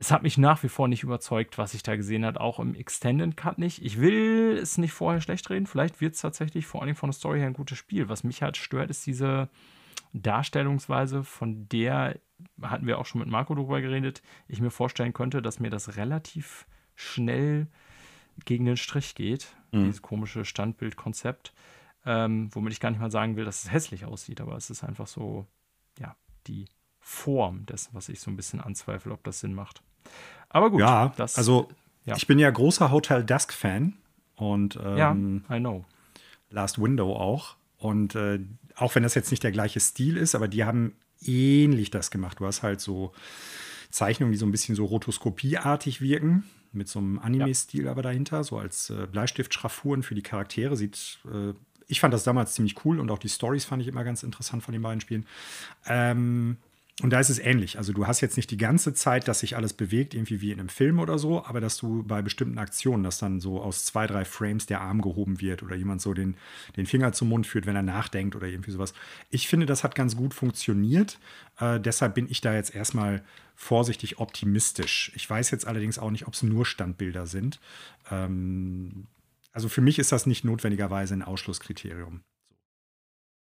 es 0.00 0.10
hat 0.10 0.24
mich 0.24 0.36
nach 0.36 0.62
wie 0.64 0.68
vor 0.68 0.88
nicht 0.88 1.04
überzeugt, 1.04 1.56
was 1.56 1.72
ich 1.72 1.84
da 1.84 1.94
gesehen 1.94 2.24
habe, 2.24 2.40
auch 2.40 2.58
im 2.58 2.74
Extended 2.74 3.36
Cut 3.36 3.58
nicht. 3.58 3.82
Ich 3.84 4.00
will 4.00 4.58
es 4.60 4.76
nicht 4.76 4.92
vorher 4.92 5.20
schlecht 5.20 5.48
reden, 5.50 5.66
vielleicht 5.66 6.00
wird 6.00 6.14
es 6.16 6.20
tatsächlich 6.20 6.66
vor 6.66 6.82
allem 6.82 6.96
von 6.96 7.10
der 7.10 7.14
Story 7.14 7.38
her 7.38 7.46
ein 7.46 7.54
gutes 7.54 7.78
Spiel. 7.78 8.08
Was 8.08 8.24
mich 8.24 8.42
halt 8.42 8.56
stört, 8.56 8.90
ist 8.90 9.06
diese 9.06 9.48
Darstellungsweise, 10.12 11.22
von 11.22 11.68
der 11.68 12.18
hatten 12.60 12.88
wir 12.88 12.98
auch 12.98 13.06
schon 13.06 13.20
mit 13.20 13.28
Marco 13.28 13.54
drüber 13.54 13.80
geredet, 13.80 14.20
ich 14.48 14.60
mir 14.60 14.70
vorstellen 14.70 15.12
könnte, 15.12 15.40
dass 15.40 15.60
mir 15.60 15.70
das 15.70 15.96
relativ 15.96 16.66
schnell 16.94 17.66
gegen 18.44 18.64
den 18.64 18.76
Strich 18.76 19.14
geht, 19.14 19.48
Mhm. 19.72 19.86
dieses 19.86 20.02
komische 20.02 20.44
Standbildkonzept, 20.44 21.52
ähm, 22.06 22.48
womit 22.54 22.72
ich 22.72 22.80
gar 22.80 22.90
nicht 22.90 23.00
mal 23.00 23.10
sagen 23.10 23.36
will, 23.36 23.44
dass 23.44 23.64
es 23.64 23.72
hässlich 23.72 24.04
aussieht, 24.04 24.40
aber 24.40 24.56
es 24.56 24.70
ist 24.70 24.84
einfach 24.84 25.06
so, 25.06 25.46
ja, 25.98 26.16
die 26.46 26.66
Form 27.00 27.66
dessen, 27.66 27.90
was 27.92 28.08
ich 28.08 28.20
so 28.20 28.30
ein 28.30 28.36
bisschen 28.36 28.60
anzweifle, 28.60 29.12
ob 29.12 29.24
das 29.24 29.40
Sinn 29.40 29.54
macht. 29.54 29.82
Aber 30.48 30.70
gut, 30.70 30.80
ja, 30.80 31.12
das, 31.16 31.36
also 31.36 31.68
ja. 32.04 32.16
ich 32.16 32.26
bin 32.26 32.38
ja 32.38 32.50
großer 32.50 32.90
Hotel 32.90 33.24
Dusk-Fan 33.24 33.94
und 34.36 34.74
ja, 34.74 35.10
ähm, 35.12 35.44
I 35.50 35.58
know. 35.58 35.84
Last 36.50 36.80
Window 36.80 37.14
auch. 37.16 37.56
Und 37.78 38.14
äh, 38.14 38.40
auch 38.76 38.94
wenn 38.94 39.02
das 39.02 39.14
jetzt 39.14 39.30
nicht 39.30 39.42
der 39.42 39.52
gleiche 39.52 39.80
Stil 39.80 40.16
ist, 40.16 40.34
aber 40.34 40.48
die 40.48 40.64
haben 40.64 40.94
ähnlich 41.20 41.90
das 41.90 42.10
gemacht. 42.10 42.40
Du 42.40 42.46
hast 42.46 42.62
halt 42.62 42.80
so 42.80 43.12
Zeichnungen, 43.90 44.32
die 44.32 44.38
so 44.38 44.46
ein 44.46 44.52
bisschen 44.52 44.74
so 44.74 44.84
rotoskopieartig 44.84 46.00
wirken, 46.00 46.44
mit 46.74 46.88
so 46.88 46.98
einem 46.98 47.18
Anime-Stil 47.18 47.88
aber 47.88 48.02
dahinter, 48.02 48.44
so 48.44 48.58
als 48.58 48.90
äh, 48.90 49.06
Bleistiftschraffuren 49.10 50.02
für 50.02 50.14
die 50.14 50.22
Charaktere. 50.22 50.76
Sieht, 50.76 51.18
äh, 51.32 51.52
ich 51.86 52.00
fand 52.00 52.14
das 52.14 52.24
damals 52.24 52.54
ziemlich 52.54 52.84
cool 52.84 53.00
und 53.00 53.10
auch 53.10 53.18
die 53.18 53.28
Stories 53.28 53.64
fand 53.64 53.82
ich 53.82 53.88
immer 53.88 54.04
ganz 54.04 54.22
interessant 54.22 54.62
von 54.62 54.72
den 54.72 54.82
beiden 54.82 55.00
Spielen. 55.00 55.26
Ähm, 55.86 56.56
und 57.02 57.10
da 57.10 57.18
ist 57.18 57.28
es 57.28 57.40
ähnlich. 57.40 57.76
Also 57.76 57.92
du 57.92 58.06
hast 58.06 58.20
jetzt 58.20 58.36
nicht 58.36 58.52
die 58.52 58.56
ganze 58.56 58.94
Zeit, 58.94 59.26
dass 59.26 59.40
sich 59.40 59.56
alles 59.56 59.72
bewegt, 59.72 60.14
irgendwie 60.14 60.40
wie 60.40 60.52
in 60.52 60.60
einem 60.60 60.68
Film 60.68 61.00
oder 61.00 61.18
so, 61.18 61.44
aber 61.44 61.60
dass 61.60 61.76
du 61.76 62.04
bei 62.04 62.22
bestimmten 62.22 62.56
Aktionen, 62.58 63.02
dass 63.02 63.18
dann 63.18 63.40
so 63.40 63.60
aus 63.60 63.84
zwei, 63.84 64.06
drei 64.06 64.24
Frames 64.24 64.66
der 64.66 64.80
Arm 64.80 65.02
gehoben 65.02 65.40
wird 65.40 65.64
oder 65.64 65.74
jemand 65.74 66.00
so 66.00 66.14
den, 66.14 66.36
den 66.76 66.86
Finger 66.86 67.12
zum 67.12 67.30
Mund 67.30 67.48
führt, 67.48 67.66
wenn 67.66 67.74
er 67.74 67.82
nachdenkt 67.82 68.36
oder 68.36 68.46
irgendwie 68.46 68.70
sowas. 68.70 68.94
Ich 69.30 69.48
finde, 69.48 69.66
das 69.66 69.82
hat 69.82 69.96
ganz 69.96 70.14
gut 70.14 70.34
funktioniert. 70.34 71.18
Äh, 71.58 71.80
deshalb 71.80 72.14
bin 72.14 72.30
ich 72.30 72.40
da 72.40 72.54
jetzt 72.54 72.72
erstmal 72.72 73.24
vorsichtig 73.56 74.20
optimistisch. 74.20 75.10
Ich 75.16 75.28
weiß 75.28 75.50
jetzt 75.50 75.66
allerdings 75.66 75.98
auch 75.98 76.12
nicht, 76.12 76.28
ob 76.28 76.34
es 76.34 76.44
nur 76.44 76.64
Standbilder 76.64 77.26
sind. 77.26 77.58
Ähm, 78.08 79.08
also 79.50 79.68
für 79.68 79.80
mich 79.80 79.98
ist 79.98 80.12
das 80.12 80.26
nicht 80.26 80.44
notwendigerweise 80.44 81.14
ein 81.14 81.22
Ausschlusskriterium. 81.22 82.22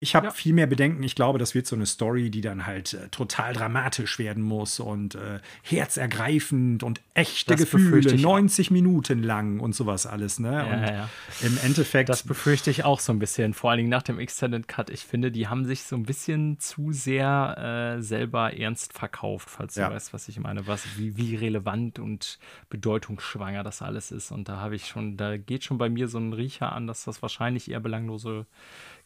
Ich 0.03 0.17
habe 0.17 0.27
ja. 0.27 0.33
viel 0.33 0.53
mehr 0.53 0.67
Bedenken. 0.67 1.01
Ich 1.05 1.15
glaube, 1.15 1.39
das 1.39 1.55
wird 1.55 1.65
so 1.65 1.77
eine 1.77 1.87
Story, 1.87 2.29
die 2.29 2.41
dann 2.41 2.67
halt 2.67 2.93
äh, 2.93 3.09
total 3.11 3.53
dramatisch 3.53 4.19
werden 4.19 4.43
muss 4.43 4.81
und 4.81 5.15
äh, 5.15 5.39
herzergreifend 5.63 6.83
und 6.83 7.01
echte 7.15 7.53
das 7.53 7.61
Gefühle, 7.61 8.13
90 8.17 8.73
Minuten 8.73 9.23
lang 9.23 9.61
und 9.61 9.77
sowas 9.77 10.09
alles. 10.09 10.41
Ne? 10.41 10.51
Ja, 10.51 10.65
und 10.65 10.83
ja. 10.83 11.09
im 11.43 11.57
Endeffekt. 11.63 12.09
Das 12.09 12.25
befürchte 12.25 12.69
ich 12.73 12.85
auch 12.85 12.99
so 12.99 13.13
ein 13.13 13.21
bisschen, 13.21 13.55
vor 13.55 13.71
allen 13.71 13.77
Dingen 13.79 13.91
nach 13.91 14.03
dem 14.03 14.19
Extended 14.19 14.67
Cut. 14.67 14.91
Ich 14.91 15.05
finde, 15.05 15.31
die 15.31 15.47
haben 15.47 15.67
sich 15.67 15.85
so 15.85 15.95
ein 15.95 16.03
bisschen 16.03 16.59
zu 16.59 16.91
sehr 16.91 17.95
äh, 17.99 18.03
selber 18.03 18.59
ernst 18.59 18.95
verkauft, 18.95 19.51
falls 19.51 19.75
du 19.75 19.83
weißt, 19.83 20.13
was 20.13 20.27
ich 20.27 20.41
meine, 20.41 20.67
was, 20.67 20.85
wie, 20.99 21.17
wie 21.17 21.37
relevant 21.37 22.01
und 22.01 22.41
bedeutungsschwanger 22.71 23.63
das 23.63 23.83
alles 23.83 24.11
ist. 24.11 24.33
Und 24.33 24.49
da 24.49 24.57
habe 24.57 24.75
ich 24.75 24.89
schon, 24.89 25.17
da 25.17 25.37
geht 25.37 25.63
schon 25.63 25.79
bei 25.79 25.89
mir 25.89 26.09
so 26.09 26.19
ein 26.19 26.33
Riecher 26.33 26.73
an, 26.73 26.89
dass 26.89 27.05
das 27.05 27.23
wahrscheinlich 27.23 27.71
eher 27.71 27.79
belanglose 27.79 28.47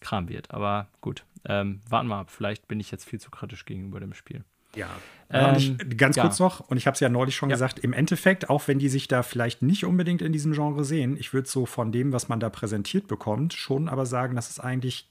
Kram 0.00 0.28
wird. 0.28 0.50
Aber 0.50 0.88
gut, 1.00 1.24
ähm, 1.44 1.80
warten 1.88 2.08
wir 2.08 2.16
ab. 2.16 2.30
Vielleicht 2.30 2.68
bin 2.68 2.80
ich 2.80 2.90
jetzt 2.90 3.04
viel 3.04 3.20
zu 3.20 3.30
kritisch 3.30 3.64
gegenüber 3.64 4.00
dem 4.00 4.14
Spiel. 4.14 4.44
Ja. 4.74 4.88
Ähm, 5.30 5.56
ich, 5.56 5.96
ganz 5.96 6.16
ja. 6.16 6.22
kurz 6.22 6.38
noch, 6.38 6.60
und 6.60 6.76
ich 6.76 6.86
habe 6.86 6.94
es 6.94 7.00
ja 7.00 7.08
neulich 7.08 7.34
schon 7.34 7.50
ja. 7.50 7.54
gesagt, 7.54 7.78
im 7.80 7.92
Endeffekt, 7.92 8.50
auch 8.50 8.68
wenn 8.68 8.78
die 8.78 8.88
sich 8.88 9.08
da 9.08 9.22
vielleicht 9.22 9.62
nicht 9.62 9.84
unbedingt 9.84 10.22
in 10.22 10.32
diesem 10.32 10.52
Genre 10.52 10.84
sehen, 10.84 11.16
ich 11.16 11.32
würde 11.32 11.48
so 11.48 11.66
von 11.66 11.90
dem, 11.90 12.12
was 12.12 12.28
man 12.28 12.38
da 12.38 12.50
präsentiert 12.50 13.08
bekommt, 13.08 13.54
schon 13.54 13.88
aber 13.88 14.06
sagen, 14.06 14.36
dass 14.36 14.50
es 14.50 14.60
eigentlich 14.60 15.10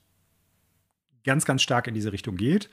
ganz, 1.25 1.43
ganz 1.45 1.63
stark 1.63 1.87
in 1.87 1.93
diese 1.93 2.13
Richtung 2.13 2.37
geht. 2.37 2.69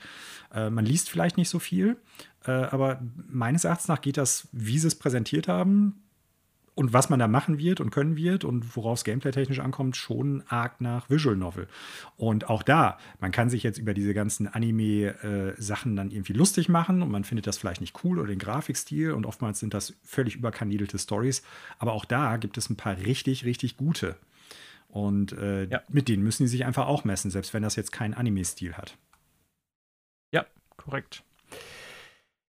Äh, 0.53 0.69
man 0.69 0.85
liest 0.85 1.09
vielleicht 1.09 1.37
nicht 1.37 1.49
so 1.49 1.59
viel, 1.59 1.97
äh, 2.45 2.51
aber 2.51 3.01
meines 3.27 3.65
Erachtens 3.65 3.87
nach 3.87 4.01
geht 4.01 4.17
das, 4.17 4.47
wie 4.51 4.77
sie 4.77 4.87
es 4.87 4.95
präsentiert 4.95 5.47
haben, 5.47 6.03
und 6.75 6.93
was 6.93 7.09
man 7.09 7.19
da 7.19 7.27
machen 7.27 7.59
wird 7.59 7.79
und 7.79 7.91
können 7.91 8.15
wird 8.15 8.43
und 8.43 8.75
worauf 8.75 8.99
es 8.99 9.03
gameplay-technisch 9.03 9.59
ankommt, 9.59 9.95
schon 9.95 10.43
arg 10.47 10.81
nach 10.81 11.09
Visual 11.09 11.35
Novel. 11.35 11.67
Und 12.17 12.49
auch 12.49 12.63
da, 12.63 12.97
man 13.19 13.31
kann 13.31 13.49
sich 13.49 13.63
jetzt 13.63 13.77
über 13.77 13.93
diese 13.93 14.13
ganzen 14.13 14.47
Anime-Sachen 14.47 15.95
dann 15.95 16.11
irgendwie 16.11 16.33
lustig 16.33 16.69
machen 16.69 17.01
und 17.01 17.11
man 17.11 17.23
findet 17.23 17.45
das 17.47 17.57
vielleicht 17.57 17.81
nicht 17.81 18.03
cool 18.03 18.19
oder 18.19 18.29
den 18.29 18.39
Grafikstil 18.39 19.11
und 19.11 19.25
oftmals 19.25 19.59
sind 19.59 19.73
das 19.73 19.93
völlig 20.03 20.35
überkandidelte 20.35 20.97
Stories. 20.97 21.43
Aber 21.77 21.93
auch 21.93 22.05
da 22.05 22.37
gibt 22.37 22.57
es 22.57 22.69
ein 22.69 22.75
paar 22.75 22.97
richtig, 22.97 23.45
richtig 23.45 23.77
gute. 23.77 24.15
Und 24.89 25.31
äh, 25.33 25.65
ja. 25.65 25.81
mit 25.89 26.07
denen 26.07 26.23
müssen 26.23 26.43
die 26.43 26.49
sich 26.49 26.65
einfach 26.65 26.87
auch 26.87 27.03
messen, 27.03 27.31
selbst 27.31 27.53
wenn 27.53 27.63
das 27.63 27.75
jetzt 27.75 27.91
keinen 27.91 28.13
Anime-Stil 28.13 28.73
hat. 28.73 28.97
Ja, 30.31 30.45
korrekt. 30.77 31.23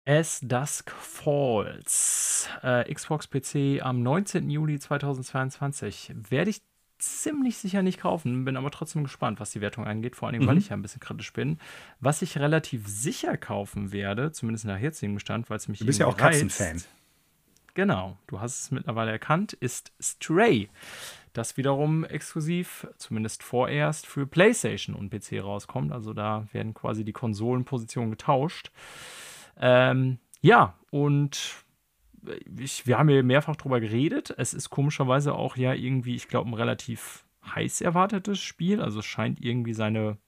As 0.07 0.41
Dusk 0.41 0.91
Falls. 0.91 2.49
Äh, 2.63 2.93
Xbox 2.93 3.27
PC 3.27 3.81
am 3.81 4.03
19. 4.03 4.51
Juli 4.51 4.79
2022. 4.79 6.13
Werde 6.29 6.51
ich 6.51 6.61
ziemlich 6.99 7.57
sicher 7.57 7.83
nicht 7.83 8.01
kaufen, 8.01 8.45
bin 8.45 8.57
aber 8.59 8.71
trotzdem 8.71 9.05
gespannt, 9.05 9.41
was 9.41 9.51
die 9.53 9.63
Wertung 9.63 9.87
angeht, 9.87 10.15
vor 10.15 10.29
allem, 10.29 10.43
mhm. 10.43 10.47
weil 10.47 10.59
ich 10.59 10.69
ja 10.69 10.77
ein 10.77 10.83
bisschen 10.83 11.01
kritisch 11.01 11.33
bin. 11.33 11.59
Was 12.01 12.21
ich 12.21 12.39
relativ 12.39 12.87
sicher 12.87 13.39
kaufen 13.39 13.93
werde, 13.93 14.31
zumindest 14.33 14.67
nach 14.67 14.79
jetzigem 14.79 15.15
Bestand, 15.15 15.49
weil 15.49 15.57
es 15.57 15.69
mich. 15.69 15.79
Du 15.79 15.87
bist 15.87 15.99
ja 15.99 16.07
auch 16.07 16.17
Katzenfan. 16.17 16.83
Genau, 17.73 18.19
du 18.29 18.41
hast 18.41 18.61
es 18.61 18.71
mittlerweile 18.71 19.11
erkannt, 19.11 19.55
ist 19.55 19.93
Stray. 20.01 20.69
Das 21.33 21.57
wiederum 21.57 22.05
exklusiv, 22.05 22.87
zumindest 22.99 23.43
vorerst, 23.43 24.07
für 24.07 24.27
PlayStation 24.27 24.95
und 24.95 25.11
PC 25.11 25.43
rauskommt. 25.43 25.93
Also 25.93 26.13
da 26.13 26.47
werden 26.53 26.75
quasi 26.75 27.05
die 27.05 27.13
Konsolenpositionen 27.13 28.11
getauscht. 28.11 28.71
Ähm, 29.59 30.19
ja, 30.41 30.75
und 30.91 31.65
ich, 32.59 32.87
wir 32.87 32.99
haben 32.99 33.09
ja 33.09 33.23
mehrfach 33.23 33.57
drüber 33.57 33.81
geredet. 33.81 34.35
Es 34.37 34.55
ist 34.55 34.71
komischerweise 34.71 35.35
auch 35.35 35.57
ja 35.57 35.75
irgendwie, 35.75 36.15
ich 36.15 36.29
glaube, 36.29 36.51
ein 36.51 36.55
relativ 36.55 37.25
heiß 37.45 37.81
erwartetes 37.81 38.41
Spiel. 38.41 38.81
Also 38.81 39.01
es 39.01 39.07
scheint 39.07 39.41
irgendwie 39.41 39.75
seine 39.75 40.19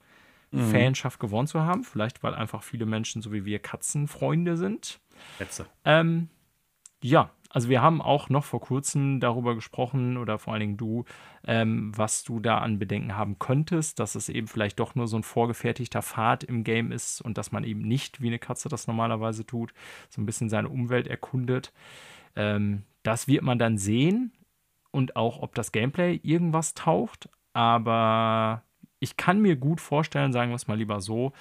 mhm. 0.51 0.71
Fanschaft 0.71 1.19
gewonnen 1.19 1.47
zu 1.47 1.61
haben. 1.61 1.83
Vielleicht, 1.83 2.23
weil 2.23 2.35
einfach 2.35 2.63
viele 2.63 2.85
Menschen, 2.85 3.21
so 3.21 3.31
wie 3.31 3.45
wir, 3.45 3.59
Katzenfreunde 3.59 4.57
sind. 4.57 4.99
Letzte. 5.39 5.65
Ähm, 5.85 6.29
ja, 7.01 7.31
also 7.49 7.69
wir 7.69 7.81
haben 7.81 8.01
auch 8.01 8.29
noch 8.29 8.43
vor 8.43 8.61
kurzem 8.61 9.19
darüber 9.19 9.55
gesprochen, 9.55 10.17
oder 10.17 10.39
vor 10.39 10.53
allen 10.53 10.61
Dingen 10.61 10.77
du, 10.77 11.05
ähm, 11.45 11.91
was 11.95 12.23
du 12.23 12.39
da 12.39 12.59
an 12.59 12.79
Bedenken 12.79 13.15
haben 13.15 13.39
könntest, 13.39 13.99
dass 13.99 14.15
es 14.15 14.29
eben 14.29 14.47
vielleicht 14.47 14.79
doch 14.79 14.95
nur 14.95 15.07
so 15.07 15.17
ein 15.17 15.23
vorgefertigter 15.23 16.01
Pfad 16.01 16.43
im 16.43 16.63
Game 16.63 16.91
ist 16.91 17.21
und 17.21 17.37
dass 17.37 17.51
man 17.51 17.63
eben 17.63 17.81
nicht, 17.81 18.21
wie 18.21 18.27
eine 18.27 18.39
Katze 18.39 18.69
das 18.69 18.87
normalerweise 18.87 19.45
tut, 19.45 19.73
so 20.09 20.21
ein 20.21 20.25
bisschen 20.25 20.49
seine 20.49 20.69
Umwelt 20.69 21.07
erkundet. 21.07 21.73
Ähm, 22.35 22.83
das 23.03 23.27
wird 23.27 23.43
man 23.43 23.59
dann 23.59 23.77
sehen 23.77 24.31
und 24.91 25.15
auch, 25.15 25.41
ob 25.41 25.55
das 25.55 25.71
Gameplay 25.71 26.19
irgendwas 26.23 26.73
taucht. 26.73 27.29
Aber 27.53 28.63
ich 28.99 29.17
kann 29.17 29.41
mir 29.41 29.55
gut 29.55 29.81
vorstellen, 29.81 30.33
sagen 30.33 30.51
wir 30.51 30.55
es 30.55 30.67
mal 30.67 30.77
lieber 30.77 31.01
so, 31.01 31.31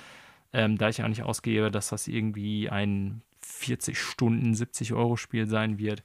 ähm, 0.53 0.79
da 0.79 0.88
ich 0.88 1.03
auch 1.03 1.09
nicht 1.09 1.23
ausgehe, 1.23 1.71
dass 1.71 1.88
das 1.88 2.09
irgendwie 2.09 2.71
ein 2.71 3.23
40 3.57 3.99
Stunden, 3.99 4.55
70 4.55 4.92
Euro 4.92 5.16
Spiel 5.16 5.47
sein 5.47 5.79
wird, 5.79 6.03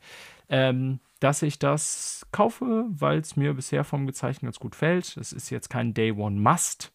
ähm, 0.49 0.99
dass 1.19 1.41
ich 1.43 1.59
das 1.59 2.25
kaufe, 2.31 2.85
weil 2.89 3.19
es 3.19 3.35
mir 3.35 3.53
bisher 3.53 3.83
vom 3.83 4.07
Gezeichnen 4.07 4.47
ganz 4.47 4.59
gut 4.59 4.75
fällt. 4.75 5.17
Es 5.17 5.31
ist 5.31 5.49
jetzt 5.49 5.69
kein 5.69 5.93
Day 5.93 6.11
One 6.11 6.39
Must, 6.39 6.91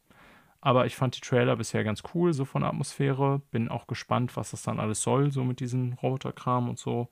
aber 0.61 0.87
ich 0.87 0.97
fand 0.97 1.17
die 1.17 1.21
Trailer 1.21 1.57
bisher 1.57 1.85
ganz 1.85 2.03
cool, 2.15 2.33
so 2.33 2.45
von 2.45 2.63
der 2.63 2.71
Atmosphäre. 2.71 3.41
Bin 3.51 3.69
auch 3.69 3.87
gespannt, 3.87 4.37
was 4.37 4.51
das 4.51 4.63
dann 4.63 4.81
alles 4.81 5.03
soll, 5.03 5.31
so 5.31 5.45
mit 5.45 5.61
diesem 5.61 5.93
Roboterkram 5.93 6.69
und 6.69 6.79
so. 6.79 7.09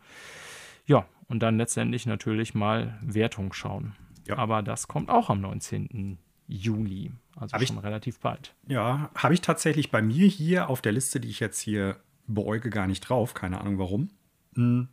Ja, 0.87 1.07
und 1.29 1.41
dann 1.41 1.57
letztendlich 1.57 2.05
natürlich 2.07 2.55
mal 2.55 2.99
Wertung 3.01 3.53
schauen. 3.53 3.95
Ja. 4.27 4.39
Aber 4.39 4.63
das 4.63 4.89
kommt 4.89 5.09
auch 5.09 5.31
am 5.31 5.41
19. 5.41 6.19
Juli, 6.47 7.13
also 7.37 7.55
hab 7.55 7.67
schon 7.67 7.79
ich, 7.79 7.83
relativ 7.85 8.21
bald. 8.21 8.55
Ja, 8.67 9.11
habe 9.15 9.35
ich 9.35 9.41
tatsächlich 9.41 9.91
bei 9.91 10.03
mir 10.03 10.27
hier 10.27 10.69
auf 10.69 10.83
der 10.83 10.93
Liste, 10.93 11.21
die 11.21 11.29
ich 11.29 11.41
jetzt 11.41 11.61
hier 11.61 11.97
beäuge 12.27 12.71
gar 12.71 12.87
nicht 12.87 13.01
drauf, 13.01 13.35
keine 13.35 13.61
Ahnung 13.61 13.79
warum. 13.79 14.11
Mhm. 14.55 14.89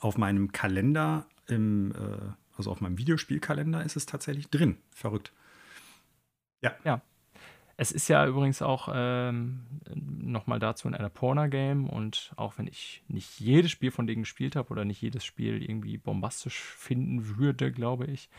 Auf 0.00 0.16
meinem 0.16 0.52
Kalender, 0.52 1.26
im, 1.46 1.92
äh, 1.92 2.32
also 2.56 2.70
auf 2.70 2.80
meinem 2.80 2.98
Videospielkalender 2.98 3.84
ist 3.84 3.96
es 3.96 4.06
tatsächlich 4.06 4.48
drin. 4.48 4.78
Verrückt. 4.90 5.32
Ja. 6.62 6.74
Ja. 6.84 7.02
Es 7.82 7.90
ist 7.90 8.06
ja 8.06 8.24
übrigens 8.28 8.62
auch 8.62 8.88
ähm, 8.94 9.66
nochmal 9.92 10.60
dazu 10.60 10.86
ein 10.86 10.94
Annapurna-Game 10.94 11.90
und 11.90 12.32
auch 12.36 12.56
wenn 12.56 12.68
ich 12.68 13.02
nicht 13.08 13.40
jedes 13.40 13.72
Spiel 13.72 13.90
von 13.90 14.06
denen 14.06 14.22
gespielt 14.22 14.54
habe 14.54 14.70
oder 14.70 14.84
nicht 14.84 15.02
jedes 15.02 15.24
Spiel 15.24 15.60
irgendwie 15.60 15.98
bombastisch 15.98 16.60
finden 16.60 17.38
würde, 17.38 17.72
glaube 17.72 18.06
ich, 18.06 18.30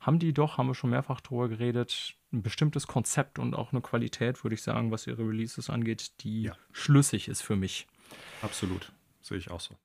haben 0.00 0.18
die 0.18 0.32
doch, 0.32 0.56
haben 0.56 0.68
wir 0.68 0.74
schon 0.74 0.88
mehrfach 0.88 1.20
drüber 1.20 1.50
geredet, 1.50 2.16
ein 2.32 2.42
bestimmtes 2.42 2.86
Konzept 2.86 3.38
und 3.38 3.52
auch 3.52 3.70
eine 3.70 3.82
Qualität, 3.82 4.42
würde 4.42 4.54
ich 4.54 4.62
sagen, 4.62 4.90
was 4.90 5.06
ihre 5.06 5.28
Releases 5.28 5.68
angeht, 5.68 6.22
die 6.22 6.44
ja. 6.44 6.56
schlüssig 6.72 7.28
ist 7.28 7.42
für 7.42 7.54
mich. 7.54 7.86
Absolut, 8.40 8.92
sehe 9.20 9.36
ich 9.36 9.50
auch 9.50 9.60
so. 9.60 9.76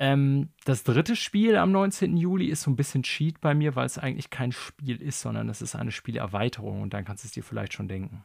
Ähm, 0.00 0.50
das 0.64 0.84
dritte 0.84 1.16
Spiel 1.16 1.56
am 1.56 1.72
19. 1.72 2.16
Juli 2.16 2.46
ist 2.46 2.62
so 2.62 2.70
ein 2.70 2.76
bisschen 2.76 3.02
Cheat 3.02 3.40
bei 3.40 3.54
mir, 3.54 3.74
weil 3.74 3.86
es 3.86 3.98
eigentlich 3.98 4.30
kein 4.30 4.52
Spiel 4.52 5.02
ist, 5.02 5.20
sondern 5.20 5.48
es 5.48 5.60
ist 5.60 5.74
eine 5.74 5.90
Spielerweiterung 5.90 6.82
und 6.82 6.94
dann 6.94 7.04
kannst 7.04 7.24
du 7.24 7.26
es 7.28 7.32
dir 7.32 7.42
vielleicht 7.42 7.72
schon 7.72 7.88
denken. 7.88 8.24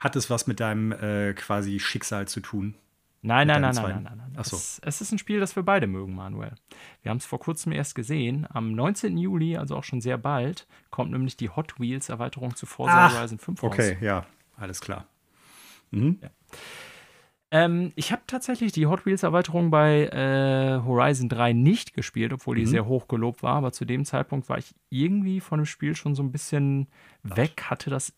Hat 0.00 0.16
es 0.16 0.30
was 0.30 0.46
mit 0.46 0.60
deinem 0.60 0.92
äh, 0.92 1.34
quasi 1.34 1.78
Schicksal 1.78 2.26
zu 2.26 2.40
tun? 2.40 2.74
Nein, 3.22 3.46
nein, 3.48 3.60
nein, 3.60 3.74
nein, 3.74 3.84
nein, 3.84 4.02
nein, 4.02 4.32
nein. 4.34 4.44
So. 4.44 4.56
es, 4.56 4.80
es, 4.82 5.02
ist 5.02 5.12
ein 5.12 5.18
Spiel, 5.18 5.40
das 5.40 5.54
wir 5.54 5.62
beide 5.62 5.86
mögen, 5.86 6.14
Manuel. 6.14 6.54
Wir 7.02 7.10
haben 7.10 7.18
es 7.18 7.26
vor 7.26 7.38
kurzem 7.38 7.70
erst 7.70 7.94
gesehen. 7.94 8.46
Am 8.48 8.72
19. 8.72 9.18
Juli, 9.18 9.58
also 9.58 9.76
auch 9.76 9.84
schon 9.84 10.00
sehr 10.00 10.16
bald, 10.16 10.66
kommt 10.88 11.10
nämlich 11.10 11.36
die 11.36 11.50
Hot 11.50 11.78
Wheels 11.78 12.08
Erweiterung 12.08 12.56
zu 12.56 12.64
Forza 12.64 13.08
Ach, 13.08 13.14
Horizon 13.14 13.38
5 13.38 13.62
raus. 13.62 13.72
Okay, 13.72 13.98
ja, 14.00 14.24
alles 14.56 14.80
klar. 14.80 15.06
Mhm. 15.90 16.18
Ja. 16.22 16.30
Ähm, 17.52 17.92
ich 17.96 18.12
habe 18.12 18.22
tatsächlich 18.26 18.72
die 18.72 18.86
Hot 18.86 19.06
Wheels 19.06 19.24
Erweiterung 19.24 19.70
bei 19.70 20.06
äh, 20.06 20.80
Horizon 20.84 21.28
3 21.28 21.52
nicht 21.52 21.94
gespielt, 21.94 22.32
obwohl 22.32 22.56
die 22.56 22.62
mhm. 22.62 22.68
sehr 22.68 22.86
hoch 22.86 23.08
gelobt 23.08 23.42
war. 23.42 23.56
Aber 23.56 23.72
zu 23.72 23.84
dem 23.84 24.04
Zeitpunkt 24.04 24.48
war 24.48 24.58
ich 24.58 24.74
irgendwie 24.88 25.40
von 25.40 25.58
dem 25.58 25.66
Spiel 25.66 25.96
schon 25.96 26.14
so 26.14 26.22
ein 26.22 26.30
bisschen 26.30 26.88
weg, 27.22 27.64
hatte 27.64 27.90
das 27.90 28.14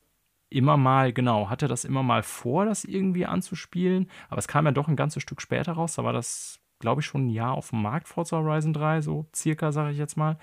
immer 0.50 0.76
mal, 0.76 1.14
genau, 1.14 1.48
hatte 1.48 1.66
das 1.66 1.86
immer 1.86 2.02
mal 2.02 2.22
vor, 2.22 2.66
das 2.66 2.84
irgendwie 2.84 3.24
anzuspielen. 3.24 4.10
Aber 4.28 4.38
es 4.38 4.48
kam 4.48 4.66
ja 4.66 4.72
doch 4.72 4.88
ein 4.88 4.96
ganzes 4.96 5.22
Stück 5.22 5.40
später 5.40 5.72
raus. 5.72 5.94
Da 5.94 6.04
war 6.04 6.12
das, 6.12 6.60
glaube 6.78 7.00
ich, 7.00 7.06
schon 7.06 7.26
ein 7.26 7.30
Jahr 7.30 7.54
auf 7.54 7.70
dem 7.70 7.80
Markt, 7.80 8.08
Forza 8.08 8.36
Horizon 8.36 8.74
3, 8.74 9.00
so 9.00 9.26
circa, 9.34 9.72
sage 9.72 9.92
ich 9.92 9.98
jetzt 9.98 10.18
mal. 10.18 10.36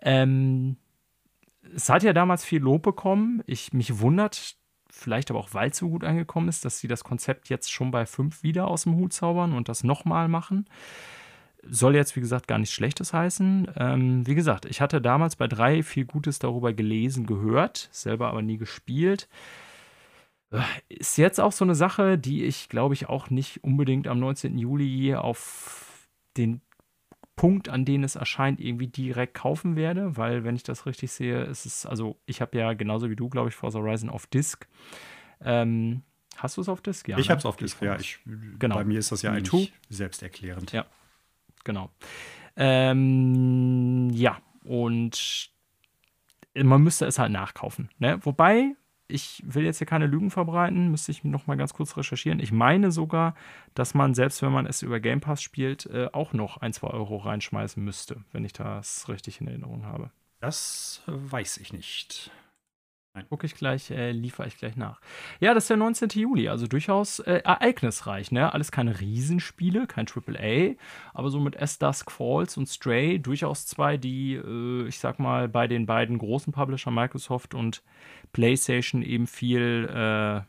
Ähm, 0.00 0.76
es 1.74 1.88
hat 1.88 2.04
ja 2.04 2.12
damals 2.12 2.44
viel 2.44 2.60
Lob 2.60 2.82
bekommen. 2.82 3.42
Ich, 3.46 3.72
mich 3.72 3.98
wundert 4.00 4.56
vielleicht 4.92 5.30
aber 5.30 5.40
auch, 5.40 5.48
weil 5.52 5.70
es 5.70 5.78
so 5.78 5.88
gut 5.88 6.04
angekommen 6.04 6.48
ist, 6.48 6.64
dass 6.64 6.78
sie 6.78 6.86
das 6.86 7.02
Konzept 7.02 7.48
jetzt 7.48 7.72
schon 7.72 7.90
bei 7.90 8.06
5 8.06 8.42
wieder 8.42 8.68
aus 8.68 8.84
dem 8.84 8.94
Hut 8.94 9.12
zaubern 9.12 9.54
und 9.54 9.68
das 9.68 9.82
nochmal 9.82 10.28
machen. 10.28 10.68
Soll 11.64 11.96
jetzt, 11.96 12.14
wie 12.14 12.20
gesagt, 12.20 12.46
gar 12.46 12.58
nichts 12.58 12.74
Schlechtes 12.74 13.12
heißen. 13.12 13.68
Ähm, 13.76 14.26
wie 14.26 14.34
gesagt, 14.34 14.66
ich 14.66 14.80
hatte 14.80 15.00
damals 15.00 15.36
bei 15.36 15.48
3 15.48 15.82
viel 15.82 16.04
Gutes 16.04 16.38
darüber 16.38 16.72
gelesen, 16.72 17.26
gehört, 17.26 17.88
selber 17.90 18.28
aber 18.28 18.42
nie 18.42 18.58
gespielt. 18.58 19.28
Ist 20.88 21.16
jetzt 21.16 21.40
auch 21.40 21.52
so 21.52 21.64
eine 21.64 21.74
Sache, 21.74 22.18
die 22.18 22.44
ich, 22.44 22.68
glaube 22.68 22.94
ich, 22.94 23.08
auch 23.08 23.30
nicht 23.30 23.64
unbedingt 23.64 24.06
am 24.06 24.18
19. 24.18 24.58
Juli 24.58 25.14
auf 25.14 26.08
den 26.36 26.60
Punkt, 27.36 27.68
an 27.68 27.84
dem 27.84 28.04
es 28.04 28.16
erscheint, 28.16 28.60
irgendwie 28.60 28.88
direkt 28.88 29.34
kaufen 29.34 29.76
werde, 29.76 30.16
weil, 30.16 30.44
wenn 30.44 30.54
ich 30.54 30.62
das 30.62 30.86
richtig 30.86 31.12
sehe, 31.12 31.42
ist 31.44 31.66
es, 31.66 31.86
also 31.86 32.20
ich 32.26 32.40
habe 32.40 32.58
ja 32.58 32.74
genauso 32.74 33.10
wie 33.10 33.16
du, 33.16 33.28
glaube 33.28 33.48
ich, 33.48 33.54
Forza 33.54 33.78
Horizon 33.78 34.10
auf 34.10 34.26
Disk. 34.26 34.68
Ähm, 35.40 36.02
hast 36.36 36.56
du 36.56 36.60
es 36.60 36.68
auf 36.68 36.82
Disk? 36.82 37.08
Ja. 37.08 37.18
Ich 37.18 37.26
ne? 37.26 37.30
habe 37.30 37.38
es 37.38 37.46
auf 37.46 37.56
Disk, 37.56 37.80
ja. 37.82 37.98
Ich, 37.98 38.20
genau. 38.58 38.74
Bei 38.74 38.84
mir 38.84 38.98
ist 38.98 39.12
das 39.12 39.22
ja 39.22 39.32
eigentlich 39.32 39.72
selbsterklärend. 39.88 40.72
Ja, 40.72 40.86
genau. 41.64 41.90
Ähm, 42.54 44.10
ja, 44.10 44.40
und 44.64 45.50
man 46.54 46.82
müsste 46.82 47.06
es 47.06 47.18
halt 47.18 47.32
nachkaufen. 47.32 47.88
Ne? 47.98 48.18
Wobei, 48.24 48.76
ich 49.12 49.42
will 49.46 49.64
jetzt 49.64 49.78
hier 49.78 49.86
keine 49.86 50.06
Lügen 50.06 50.30
verbreiten, 50.30 50.90
müsste 50.90 51.12
ich 51.12 51.22
noch 51.24 51.46
mal 51.46 51.56
ganz 51.56 51.74
kurz 51.74 51.96
recherchieren. 51.96 52.40
Ich 52.40 52.52
meine 52.52 52.90
sogar, 52.90 53.34
dass 53.74 53.94
man, 53.94 54.14
selbst 54.14 54.42
wenn 54.42 54.52
man 54.52 54.66
es 54.66 54.82
über 54.82 55.00
Game 55.00 55.20
Pass 55.20 55.42
spielt, 55.42 55.86
äh, 55.86 56.08
auch 56.12 56.32
noch 56.32 56.56
ein, 56.58 56.72
zwei 56.72 56.88
Euro 56.88 57.18
reinschmeißen 57.18 57.82
müsste, 57.82 58.24
wenn 58.32 58.44
ich 58.44 58.52
das 58.52 59.08
richtig 59.08 59.40
in 59.40 59.46
Erinnerung 59.46 59.84
habe. 59.84 60.10
Das 60.40 61.02
weiß 61.06 61.58
ich 61.58 61.72
nicht. 61.72 62.30
Nein. 63.14 63.26
Gucke 63.28 63.44
ich 63.44 63.54
gleich, 63.54 63.90
äh, 63.90 64.10
liefere 64.10 64.46
ich 64.46 64.56
gleich 64.56 64.74
nach. 64.76 64.98
Ja, 65.38 65.52
das 65.52 65.64
ist 65.64 65.70
der 65.70 65.76
19. 65.76 66.08
Juli, 66.14 66.48
also 66.48 66.66
durchaus 66.66 67.18
äh, 67.18 67.42
ereignisreich, 67.44 68.32
ne? 68.32 68.54
Alles 68.54 68.72
keine 68.72 69.00
Riesenspiele, 69.00 69.86
kein 69.86 70.06
AAA, 70.06 70.76
aber 71.12 71.28
so 71.28 71.38
mit 71.38 71.54
S 71.54 71.78
Dusk 71.78 72.10
Falls 72.10 72.56
und 72.56 72.70
Stray 72.70 73.18
durchaus 73.18 73.66
zwei, 73.66 73.98
die, 73.98 74.36
äh, 74.36 74.88
ich 74.88 74.98
sag 74.98 75.18
mal, 75.18 75.46
bei 75.46 75.66
den 75.66 75.84
beiden 75.84 76.16
großen 76.16 76.54
Publisher 76.54 76.90
Microsoft 76.90 77.54
und 77.54 77.82
PlayStation 78.32 79.02
eben 79.02 79.26
viel 79.26 79.90
äh, 79.90 80.40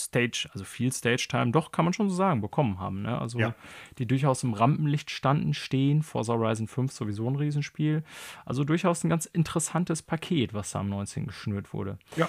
Stage, 0.00 0.48
also 0.52 0.64
viel 0.64 0.92
Stage-Time, 0.92 1.52
doch 1.52 1.72
kann 1.72 1.84
man 1.84 1.94
schon 1.94 2.08
so 2.08 2.14
sagen, 2.14 2.40
bekommen 2.40 2.78
haben. 2.78 3.02
Ne? 3.02 3.18
Also 3.18 3.38
ja. 3.38 3.54
die 3.98 4.06
durchaus 4.06 4.42
im 4.42 4.54
Rampenlicht 4.54 5.10
standen, 5.10 5.54
stehen. 5.54 6.02
Forza 6.02 6.32
Horizon 6.32 6.66
5 6.66 6.92
sowieso 6.92 7.28
ein 7.28 7.36
Riesenspiel. 7.36 8.02
Also 8.44 8.64
durchaus 8.64 9.04
ein 9.04 9.10
ganz 9.10 9.26
interessantes 9.26 10.02
Paket, 10.02 10.54
was 10.54 10.72
da 10.72 10.80
am 10.80 10.88
19. 10.88 11.26
geschnürt 11.26 11.72
wurde. 11.72 11.98
Ja. 12.16 12.28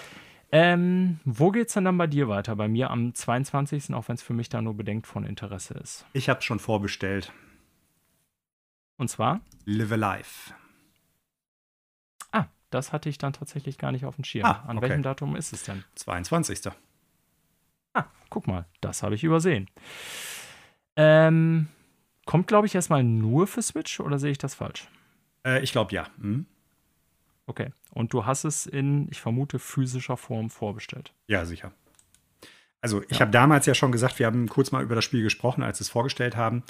Ähm, 0.54 1.20
wo 1.24 1.54
es 1.54 1.74
denn 1.74 1.86
dann 1.86 1.98
bei 1.98 2.08
dir 2.08 2.28
weiter? 2.28 2.56
Bei 2.58 2.68
mir 2.68 2.90
am 2.90 3.14
22., 3.14 3.94
auch 3.94 4.10
wenn 4.10 4.16
es 4.16 4.22
für 4.22 4.34
mich 4.34 4.50
da 4.50 4.62
nur 4.62 4.76
bedingt 4.76 5.08
von 5.08 5.24
Interesse 5.24 5.76
ist. 5.76 6.06
Ich 6.12 6.28
habe 6.28 6.42
schon 6.42 6.60
vorbestellt. 6.60 7.32
Und 8.98 9.08
zwar? 9.08 9.40
Live 9.66 9.92
Alive. 9.94 10.54
Ah, 12.32 12.48
das 12.70 12.92
hatte 12.92 13.08
ich 13.08 13.18
dann 13.18 13.32
tatsächlich 13.32 13.78
gar 13.78 13.94
nicht 13.94 14.06
auf 14.06 14.16
dem 14.16 14.26
Schirm. 14.26 14.46
Ah, 14.46 14.64
An 14.68 14.78
okay. 14.78 14.90
welchem 14.90 15.04
Datum 15.04 15.36
ist 15.38 15.54
es 15.54 15.64
denn? 15.64 15.86
22. 15.96 16.72
Ah, 17.94 18.06
guck 18.30 18.48
mal, 18.48 18.66
das 18.82 19.04
habe 19.04 19.16
ich 19.16 19.24
übersehen. 19.24 19.70
Ähm, 20.96 21.68
kommt, 22.26 22.48
glaube 22.48 22.68
ich, 22.68 22.76
erstmal 22.76 23.04
nur 23.04 23.48
für 23.48 23.62
Switch 23.62 24.00
oder 24.00 24.20
sehe 24.20 24.32
ich 24.32 24.38
das 24.38 24.56
falsch? 24.56 24.88
Äh, 25.46 25.64
ich 25.64 25.72
glaube 25.72 25.94
ja. 25.94 26.08
Mhm. 26.18 26.46
Okay. 27.48 27.72
Und 27.94 28.14
du 28.14 28.26
hast 28.26 28.46
es 28.46 28.66
in, 28.66 29.10
ich 29.12 29.20
vermute, 29.20 29.60
physischer 29.60 30.18
Form 30.18 30.50
vorbestellt. 30.50 31.14
Ja, 31.28 31.46
sicher. 31.46 31.74
Also 32.84 33.04
ich 33.04 33.12
ja. 33.12 33.20
habe 33.22 33.32
damals 33.32 33.68
ja 33.68 33.76
schon 33.76 33.92
gesagt, 33.92 34.18
wir 34.18 34.26
haben 34.26 34.50
kurz 34.50 34.72
mal 34.72 34.84
über 34.84 34.96
das 34.96 35.06
Spiel 35.06 35.22
gesprochen, 35.22 35.62
als 35.62 35.80
wir 35.80 35.84
es 35.84 35.90
vorgestellt 35.90 36.36
haben. 36.36 36.64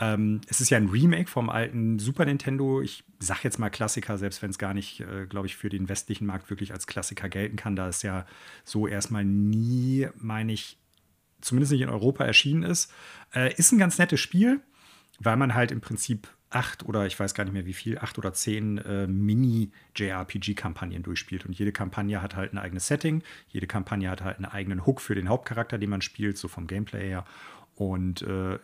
Ähm, 0.00 0.40
es 0.48 0.62
ist 0.62 0.70
ja 0.70 0.78
ein 0.78 0.88
Remake 0.88 1.28
vom 1.28 1.50
alten 1.50 1.98
Super 1.98 2.24
Nintendo. 2.24 2.80
Ich 2.80 3.04
sage 3.18 3.40
jetzt 3.44 3.58
mal 3.58 3.68
Klassiker, 3.68 4.16
selbst 4.16 4.40
wenn 4.40 4.50
es 4.50 4.58
gar 4.58 4.72
nicht, 4.72 5.00
äh, 5.00 5.26
glaube 5.26 5.46
ich, 5.46 5.56
für 5.56 5.68
den 5.68 5.90
westlichen 5.90 6.26
Markt 6.26 6.48
wirklich 6.48 6.72
als 6.72 6.86
Klassiker 6.86 7.28
gelten 7.28 7.56
kann, 7.56 7.76
da 7.76 7.86
es 7.86 8.02
ja 8.02 8.24
so 8.64 8.88
erstmal 8.88 9.26
nie, 9.26 10.08
meine 10.16 10.52
ich, 10.52 10.78
zumindest 11.42 11.72
nicht 11.72 11.82
in 11.82 11.90
Europa 11.90 12.24
erschienen 12.24 12.62
ist. 12.62 12.90
Äh, 13.34 13.54
ist 13.54 13.70
ein 13.70 13.78
ganz 13.78 13.98
nettes 13.98 14.20
Spiel, 14.20 14.60
weil 15.20 15.36
man 15.36 15.52
halt 15.52 15.70
im 15.70 15.82
Prinzip 15.82 16.28
acht 16.50 16.84
oder 16.84 17.06
ich 17.06 17.18
weiß 17.18 17.34
gar 17.34 17.44
nicht 17.44 17.52
mehr 17.52 17.66
wie 17.66 17.72
viel, 17.72 17.98
acht 17.98 18.18
oder 18.18 18.32
zehn 18.32 18.78
äh, 18.78 19.06
Mini-JRPG-Kampagnen 19.06 21.02
durchspielt. 21.02 21.44
Und 21.46 21.58
jede 21.58 21.72
Kampagne 21.72 22.22
hat 22.22 22.36
halt 22.36 22.52
ein 22.52 22.58
eigenes 22.58 22.86
Setting, 22.86 23.22
jede 23.48 23.66
Kampagne 23.66 24.10
hat 24.10 24.22
halt 24.22 24.36
einen 24.36 24.46
eigenen 24.46 24.86
Hook 24.86 25.00
für 25.00 25.14
den 25.14 25.28
Hauptcharakter, 25.28 25.78
den 25.78 25.90
man 25.90 26.02
spielt, 26.02 26.38
so 26.38 26.48
vom 26.48 26.66
Gameplay 26.66 27.08
her. 27.08 27.24
Und 27.74 28.22
äh, 28.22 28.58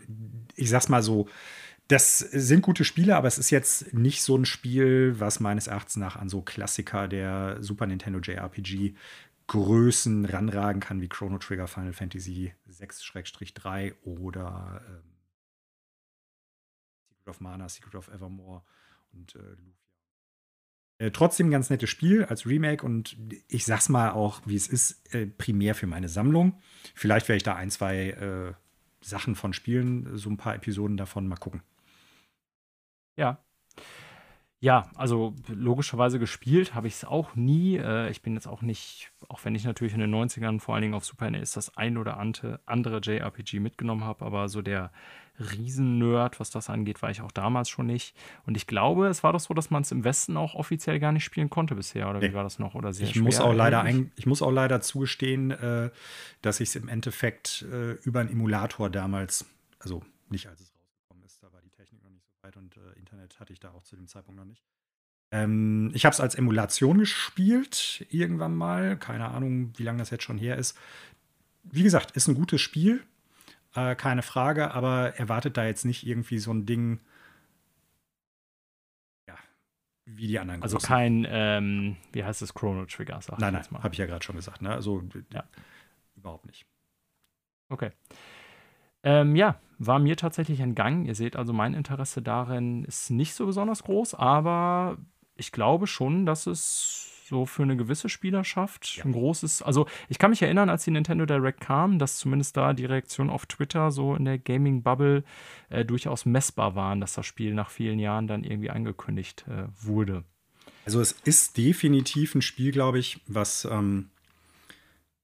ich 0.57 0.71
sag's 0.71 0.89
mal 0.89 1.03
so, 1.03 1.29
das 1.89 2.19
sind 2.19 2.63
gute 2.63 2.85
Spiele, 2.85 3.15
aber 3.15 3.29
es 3.29 3.37
ist 3.37 3.51
jetzt 3.51 3.93
nicht 3.93 4.23
so 4.23 4.37
ein 4.37 4.47
Spiel, 4.47 5.17
was 5.19 5.39
meines 5.41 5.67
Erachtens 5.67 5.97
nach 5.97 6.17
an 6.17 6.31
so 6.31 6.41
Klassiker 6.41 7.09
der 7.09 7.59
Super 7.63 7.87
Nintendo 7.87 8.21
JRPG 8.21 8.95
Größen 9.47 10.25
ranragen 10.25 10.81
kann, 10.81 11.03
wie 11.03 11.09
Chrono 11.09 11.37
Trigger 11.37 11.67
Final 11.67 11.93
Fantasy 11.93 12.55
6-3 12.71 13.93
oder 14.03 14.81
äh, 14.89 15.14
Secret 17.25 17.29
of 17.29 17.41
Mana, 17.41 17.69
Secret 17.69 17.95
of 17.95 18.09
Evermore 18.09 18.63
und 19.13 19.35
äh, 19.35 19.39
Lufia. 19.39 19.73
Äh, 20.99 21.11
trotzdem 21.11 21.51
ganz 21.51 21.71
nettes 21.71 21.89
Spiel 21.89 22.25
als 22.25 22.47
Remake 22.47 22.85
und 22.85 23.17
ich 23.49 23.65
sag's 23.65 23.89
mal 23.89 24.11
auch, 24.11 24.43
wie 24.45 24.57
es 24.57 24.69
ist, 24.69 25.15
äh, 25.15 25.27
primär 25.27 25.75
für 25.75 25.87
meine 25.87 26.09
Sammlung. 26.09 26.61
Vielleicht 26.95 27.29
werde 27.29 27.39
ich 27.39 27.43
da 27.43 27.55
ein, 27.55 27.71
zwei 27.71 28.11
äh, 28.11 28.53
Sachen 29.01 29.35
von 29.35 29.53
spielen, 29.55 30.17
so 30.17 30.31
ein 30.31 30.37
paar 30.37 30.55
Episoden 30.55 30.97
davon 30.97 31.27
mal 31.27 31.37
gucken. 31.37 31.63
Ja, 33.17 33.45
ja, 34.65 34.89
also 34.95 35.35
logischerweise 35.47 36.19
gespielt 36.19 36.75
habe 36.75 36.87
ich 36.87 36.95
es 36.95 37.05
auch 37.05 37.35
nie. 37.35 37.77
Äh, 37.77 38.11
ich 38.11 38.23
bin 38.23 38.33
jetzt 38.33 38.47
auch 38.47 38.63
nicht, 38.63 39.13
auch 39.29 39.45
wenn 39.45 39.55
ich 39.55 39.65
natürlich 39.65 39.93
in 39.93 40.01
den 40.01 40.15
90ern 40.15 40.59
vor 40.59 40.75
allen 40.75 40.81
Dingen 40.81 40.95
auf 40.95 41.05
Super 41.05 41.31
NES 41.31 41.53
das 41.53 41.77
ein 41.77 41.99
oder 41.99 42.17
andere 42.17 43.01
JRPG 43.03 43.61
mitgenommen 43.61 44.05
habe, 44.05 44.25
aber 44.25 44.49
so 44.49 44.63
der 44.63 44.91
Riesen-Nerd, 45.39 46.39
was 46.41 46.51
das 46.51 46.71
angeht, 46.71 47.03
war 47.03 47.11
ich 47.11 47.21
auch 47.21 47.33
damals 47.33 47.69
schon 47.69 47.87
nicht. 47.87 48.17
Und 48.47 48.57
ich 48.57 48.67
glaube, 48.67 49.09
es 49.09 49.23
war 49.23 49.33
doch 49.33 49.41
so, 49.41 49.55
dass 49.55 49.71
man 49.71 49.83
es 49.83 49.91
im 49.91 50.05
Westen 50.05 50.37
auch 50.37 50.55
offiziell 50.55 51.01
gar 51.01 51.13
nicht 51.13 51.25
spielen 51.25 51.51
konnte 51.51 51.75
bisher, 51.75 52.09
oder 52.09 52.21
nee. 52.21 52.31
wie 52.31 52.35
war 52.35 52.45
das 52.45 52.59
noch? 52.59 52.75
Oder 52.75 52.93
sehr 52.93 53.09
ich, 53.09 53.21
muss 53.21 53.41
auch 53.41 53.53
leider 53.53 53.83
ein, 53.83 54.13
ich 54.17 54.27
muss 54.27 54.43
auch 54.43 54.53
leider 54.53 54.81
zugestehen, 54.81 55.51
äh, 55.51 55.91
dass 56.43 56.61
ich 56.61 56.69
es 56.71 56.77
im 56.77 56.89
Endeffekt 56.89 57.67
äh, 57.71 57.93
über 58.03 58.21
einen 58.21 58.31
Emulator 58.31 58.91
damals, 58.91 59.45
also 59.81 60.03
nicht 60.29 60.49
als 60.49 60.61
es 60.61 60.75
Zeit 62.45 62.57
und 62.57 62.77
äh, 62.77 62.99
Internet 62.99 63.41
hatte 63.41 63.53
ich 63.53 63.61
da 63.61 63.71
auch 63.71 63.83
zu 63.85 63.97
dem 63.97 64.07
Zeitpunkt 64.07 64.39
noch 64.39 64.47
nicht. 64.47 64.63
Ähm, 65.31 65.91
ich 65.95 66.05
habe 66.05 66.13
es 66.13 66.21
als 66.21 66.35
Emulation 66.35 66.99
gespielt, 66.99 68.07
irgendwann 68.11 68.55
mal. 68.55 68.99
Keine 68.99 69.29
Ahnung, 69.29 69.73
wie 69.77 69.83
lange 69.83 69.99
das 69.99 70.11
jetzt 70.11 70.25
schon 70.25 70.39
her 70.39 70.57
ist. 70.57 70.77
Wie 71.63 71.83
gesagt, 71.83 72.13
ist 72.13 72.29
ein 72.29 72.35
gutes 72.35 72.61
Spiel, 72.61 73.03
äh, 73.75 73.95
keine 73.97 74.23
Frage, 74.23 74.73
aber 74.73 75.17
erwartet 75.17 75.57
da 75.57 75.65
jetzt 75.65 75.85
nicht 75.85 76.07
irgendwie 76.07 76.39
so 76.39 76.53
ein 76.53 76.67
Ding, 76.67 77.01
ja, 79.29 79.37
wie 80.05 80.29
die 80.29 80.39
anderen. 80.39 80.63
Also 80.63 80.79
kein, 80.79 81.27
ähm, 81.29 81.97
wie 82.13 82.25
heißt 82.25 82.43
es, 82.43 82.55
Chrono 82.55 82.87
Trigger, 82.87 83.21
sag 83.21 83.39
Nein, 83.39 83.55
nein, 83.55 83.83
habe 83.83 83.95
ich 83.95 83.99
ja 83.99 84.07
gerade 84.07 84.25
schon 84.25 84.37
gesagt. 84.37 84.63
Ne? 84.63 84.71
Also 84.71 85.03
ja. 85.33 85.45
überhaupt 86.17 86.47
nicht. 86.47 86.67
Okay. 87.69 87.91
Ähm, 89.03 89.37
ja, 89.37 89.61
war 89.79 89.99
mir 89.99 90.17
tatsächlich 90.17 90.61
entgangen. 90.61 91.05
Ihr 91.05 91.15
seht 91.15 91.37
also, 91.37 91.53
mein 91.53 91.75
Interesse 91.75 92.23
darin 92.23 92.85
ist 92.85 93.11
nicht 93.11 93.35
so 93.35 93.47
besonders 93.47 93.83
groß, 93.83 94.15
aber 94.15 94.99
ich 95.37 95.53
glaube 95.53 95.87
schon, 95.87 96.27
dass 96.27 96.47
es 96.47 97.14
so 97.27 97.47
für 97.47 97.63
eine 97.63 97.77
gewisse 97.77 98.09
Spielerschaft 98.09 98.97
ja. 98.97 99.05
ein 99.05 99.13
großes. 99.13 99.63
Also, 99.63 99.87
ich 100.09 100.19
kann 100.19 100.31
mich 100.31 100.43
erinnern, 100.43 100.69
als 100.69 100.85
die 100.85 100.91
Nintendo 100.91 101.27
Direct 101.27 101.61
kam, 101.61 101.99
dass 101.99 102.17
zumindest 102.17 102.57
da 102.57 102.73
die 102.73 102.85
Reaktionen 102.85 103.31
auf 103.31 103.47
Twitter 103.47 103.91
so 103.91 104.15
in 104.15 104.25
der 104.25 104.39
Gaming-Bubble 104.39 105.25
äh, 105.71 105.85
durchaus 105.85 106.27
messbar 106.27 106.75
waren, 106.75 107.01
dass 107.01 107.15
das 107.15 107.27
Spiel 107.27 107.55
nach 107.55 107.71
vielen 107.71 107.99
Jahren 107.99 108.27
dann 108.27 108.45
irgendwie 108.45 108.71
angekündigt 108.71 109.45
äh, 109.49 109.65
wurde. 109.81 110.25
Also, 110.85 111.01
es 111.01 111.13
ist 111.13 111.57
definitiv 111.57 112.35
ein 112.35 112.43
Spiel, 112.43 112.73
glaube 112.73 112.99
ich, 112.99 113.21
was 113.27 113.65
ähm, 113.71 114.11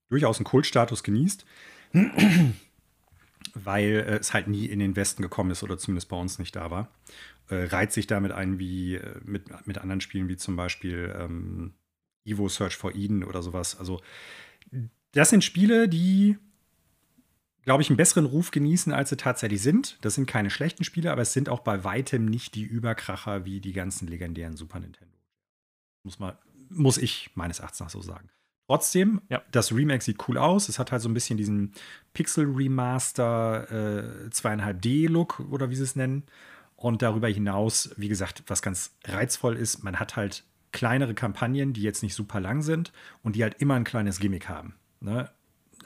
durchaus 0.09 0.37
einen 0.37 0.45
Kultstatus 0.45 1.03
genießt 1.03 1.45
weil 3.53 4.05
äh, 4.07 4.17
es 4.19 4.33
halt 4.33 4.47
nie 4.47 4.65
in 4.65 4.79
den 4.79 4.95
Westen 4.95 5.21
gekommen 5.21 5.51
ist 5.51 5.63
oder 5.63 5.77
zumindest 5.77 6.09
bei 6.09 6.17
uns 6.17 6.39
nicht 6.39 6.55
da 6.55 6.71
war. 6.71 6.89
Äh, 7.49 7.65
reiht 7.65 7.91
sich 7.91 8.07
damit 8.07 8.31
ein 8.31 8.59
wie 8.59 8.95
äh, 8.95 9.19
mit, 9.23 9.67
mit 9.67 9.77
anderen 9.77 10.01
Spielen 10.01 10.29
wie 10.29 10.37
zum 10.37 10.55
Beispiel 10.55 11.13
ähm, 11.17 11.73
Evo 12.25 12.49
Search 12.49 12.75
for 12.75 12.95
Eden 12.95 13.23
oder 13.23 13.41
sowas. 13.41 13.77
Also 13.77 14.01
das 15.11 15.29
sind 15.29 15.43
Spiele, 15.43 15.89
die 15.89 16.37
glaube 17.63 17.83
ich, 17.83 17.89
einen 17.89 17.97
besseren 17.97 18.25
Ruf 18.25 18.51
genießen, 18.51 18.91
als 18.91 19.09
sie 19.09 19.17
tatsächlich 19.17 19.61
sind. 19.61 19.97
Das 20.01 20.15
sind 20.15 20.25
keine 20.25 20.49
schlechten 20.49 20.83
Spiele, 20.83 21.11
aber 21.11 21.21
es 21.21 21.33
sind 21.33 21.49
auch 21.49 21.59
bei 21.59 21.83
weitem 21.83 22.25
nicht 22.25 22.55
die 22.55 22.63
Überkracher 22.63 23.45
wie 23.45 23.59
die 23.59 23.73
ganzen 23.73 24.07
legendären 24.07 24.57
Super 24.57 24.79
Nintendo. 24.79 25.15
Muss, 26.03 26.19
mal, 26.19 26.37
muss 26.69 26.97
ich 26.97 27.29
meines 27.35 27.59
Erachtens 27.59 27.79
nach 27.79 27.89
so 27.89 28.01
sagen. 28.01 28.29
Trotzdem, 28.67 29.21
ja. 29.29 29.43
das 29.51 29.73
Remake 29.73 30.03
sieht 30.03 30.27
cool 30.27 30.37
aus. 30.37 30.69
Es 30.69 30.79
hat 30.79 30.91
halt 30.91 31.01
so 31.01 31.09
ein 31.09 31.13
bisschen 31.13 31.37
diesen 31.37 31.73
Pixel-Remaster 32.13 33.69
äh, 33.69 34.29
2,5D-Look 34.29 35.41
oder 35.51 35.69
wie 35.69 35.75
sie 35.75 35.83
es 35.83 35.95
nennen. 35.95 36.23
Und 36.77 37.01
darüber 37.03 37.27
hinaus, 37.27 37.91
wie 37.97 38.07
gesagt, 38.07 38.43
was 38.47 38.61
ganz 38.61 38.95
reizvoll 39.03 39.55
ist, 39.55 39.83
man 39.83 39.99
hat 39.99 40.15
halt 40.15 40.45
kleinere 40.71 41.13
Kampagnen, 41.13 41.73
die 41.73 41.81
jetzt 41.81 42.03
nicht 42.03 42.15
super 42.15 42.39
lang 42.39 42.61
sind 42.61 42.91
und 43.23 43.35
die 43.35 43.43
halt 43.43 43.55
immer 43.59 43.75
ein 43.75 43.83
kleines 43.83 44.19
Gimmick 44.19 44.49
haben. 44.49 44.75
Ne? 44.99 45.29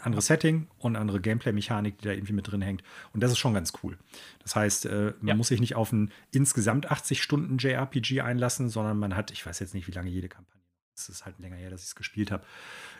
Andere 0.01 0.21
Setting 0.21 0.67
und 0.77 0.95
andere 0.95 1.19
Gameplay-Mechanik, 1.21 1.97
die 1.99 2.05
da 2.05 2.13
irgendwie 2.13 2.33
mit 2.33 2.51
drin 2.51 2.61
hängt. 2.61 2.83
Und 3.13 3.21
das 3.21 3.31
ist 3.31 3.39
schon 3.39 3.53
ganz 3.53 3.73
cool. 3.81 3.97
Das 4.39 4.55
heißt, 4.55 4.86
äh, 4.86 5.13
man 5.19 5.27
ja. 5.27 5.36
muss 5.36 5.47
sich 5.47 5.59
nicht 5.59 5.75
auf 5.75 5.91
ein 5.91 6.11
insgesamt 6.31 6.91
80 6.91 7.23
Stunden 7.23 7.57
JRPG 7.57 8.21
einlassen, 8.21 8.69
sondern 8.69 8.99
man 8.99 9.15
hat, 9.15 9.31
ich 9.31 9.45
weiß 9.45 9.59
jetzt 9.59 9.73
nicht, 9.73 9.88
wie 9.88 9.93
lange 9.93 10.09
jede 10.09 10.27
Kampagne 10.27 10.55
es 10.95 11.09
ist 11.09 11.25
halt 11.25 11.39
länger 11.39 11.57
her, 11.57 11.69
dass 11.69 11.81
ich 11.81 11.88
es 11.88 11.95
gespielt 11.95 12.31
habe. 12.31 12.45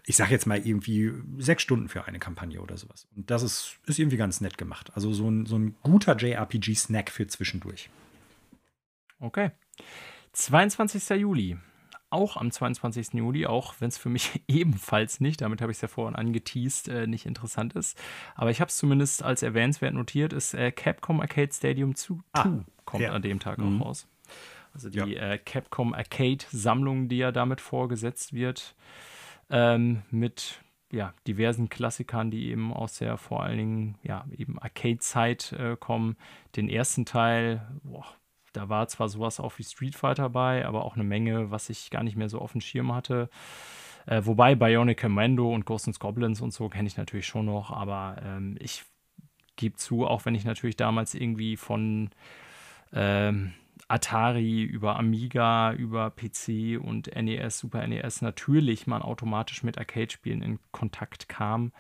Ich 0.06 0.16
sage 0.16 0.32
jetzt 0.32 0.46
mal 0.46 0.60
irgendwie 0.66 1.14
sechs 1.38 1.64
Stunden 1.64 1.90
für 1.90 2.06
eine 2.06 2.20
Kampagne 2.20 2.62
oder 2.62 2.78
sowas. 2.78 3.08
Und 3.16 3.32
das 3.32 3.44
ist, 3.44 3.78
ist 3.86 4.00
irgendwie 4.00 4.18
ganz 4.18 4.42
nett 4.42 4.58
gemacht. 4.58 4.92
Also 4.96 5.14
so 5.14 5.30
ein, 5.30 5.46
so 5.46 5.58
ein 5.58 5.76
guter 5.82 6.16
JRPG-Snack 6.16 7.10
für 7.10 7.28
zwischendurch. 7.28 7.90
Okay. 9.20 9.52
22. 10.34 11.10
Juli. 11.22 11.58
Auch 12.10 12.38
am 12.38 12.52
22. 12.52 13.14
Juli, 13.14 13.46
auch 13.46 13.76
wenn 13.80 13.90
es 13.90 13.98
für 13.98 14.10
mich 14.10 14.42
ebenfalls 14.48 15.20
nicht, 15.20 15.42
damit 15.42 15.62
habe 15.62 15.72
ich 15.72 15.78
es 15.78 15.82
ja 15.82 15.88
vorhin 15.88 16.16
angeteased, 16.16 16.88
äh, 16.88 17.08
nicht 17.08 17.26
interessant 17.26 17.74
ist. 17.74 17.98
Aber 18.36 18.52
ich 18.52 18.62
habe 18.62 18.70
es 18.70 18.78
zumindest 18.78 19.24
als 19.24 19.44
erwähnenswert 19.44 19.94
notiert, 19.94 20.34
ist 20.34 20.54
äh, 20.54 20.72
Capcom 20.72 21.22
Arcade 21.22 21.54
Stadium 21.54 21.96
2 21.96 22.16
ah, 22.34 22.60
kommt 22.86 23.04
ja. 23.04 23.12
an 23.12 23.22
dem 23.22 23.40
Tag 23.40 23.58
mhm. 23.58 23.82
auch 23.82 23.88
raus. 23.88 24.08
Also 24.74 24.90
die 24.90 25.00
ja. 25.00 25.06
äh, 25.06 25.38
Capcom 25.38 25.94
Arcade-Sammlung, 25.94 27.08
die 27.08 27.18
ja 27.18 27.32
damit 27.32 27.62
vorgesetzt 27.62 28.34
wird, 28.34 28.76
ähm, 29.50 30.02
mit 30.12 30.62
ja, 30.92 31.14
diversen 31.28 31.70
Klassikern, 31.70 32.30
die 32.30 32.50
eben 32.50 32.74
aus 32.74 32.98
der 32.98 33.18
vor 33.18 33.44
allen 33.44 33.58
Dingen 33.58 33.98
ja, 34.04 34.26
eben 34.36 34.60
Arcade-Zeit 34.60 35.54
äh, 35.54 35.78
kommen. 35.78 36.18
Den 36.56 36.70
ersten 36.70 37.06
Teil, 37.06 37.66
boah, 37.84 38.06
da 38.56 38.70
war 38.70 38.88
zwar 38.88 39.10
sowas 39.10 39.40
auch 39.40 39.58
wie 39.58 39.64
Street 39.64 39.96
Fighter 39.96 40.30
bei, 40.30 40.66
aber 40.66 40.86
auch 40.86 40.96
eine 40.96 41.04
Menge, 41.04 41.52
was 41.52 41.70
ich 41.70 41.90
gar 41.90 42.04
nicht 42.04 42.16
mehr 42.16 42.30
so 42.30 42.40
auf 42.40 42.54
dem 42.54 42.62
Schirm 42.62 42.94
hatte. 42.94 43.30
Äh, 44.06 44.22
wobei 44.26 44.56
Bionic 44.56 45.02
Commando 45.02 45.54
und 45.54 45.66
Ghosts 45.66 46.00
Goblins 46.00 46.42
und 46.42 46.54
so 46.54 46.70
kenne 46.70 46.88
ich 46.88 46.98
natürlich 46.98 47.28
schon 47.28 47.46
noch, 47.46 47.72
aber 47.72 48.18
ähm, 48.24 48.56
ich 48.60 48.84
gebe 49.56 49.76
zu, 49.76 50.06
auch 50.06 50.26
wenn 50.26 50.36
ich 50.36 50.46
natürlich 50.46 50.76
damals 50.76 51.16
irgendwie 51.16 51.58
von 51.58 52.10
ähm, 52.94 53.54
Atari, 53.88 54.64
über 54.64 54.98
Amiga, 54.98 55.74
über 55.74 56.10
PC 56.10 56.80
und 56.82 57.14
NES, 57.16 57.60
Super 57.60 57.86
NES 57.88 58.22
natürlich 58.22 58.88
man 58.88 59.02
automatisch 59.02 59.64
mit 59.64 59.78
Arcade-Spielen 59.78 60.42
in 60.42 60.60
Kontakt 60.72 61.30
kam, 61.30 61.72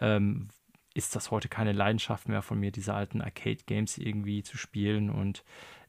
ähm, 0.00 0.48
ist 0.94 1.14
das 1.14 1.30
heute 1.30 1.48
keine 1.48 1.72
Leidenschaft 1.72 2.28
mehr 2.28 2.42
von 2.42 2.58
mir, 2.58 2.72
diese 2.72 2.94
alten 2.94 3.20
Arcade-Games 3.20 3.98
irgendwie 3.98 4.42
zu 4.42 4.56
spielen. 4.56 5.10
Und 5.10 5.44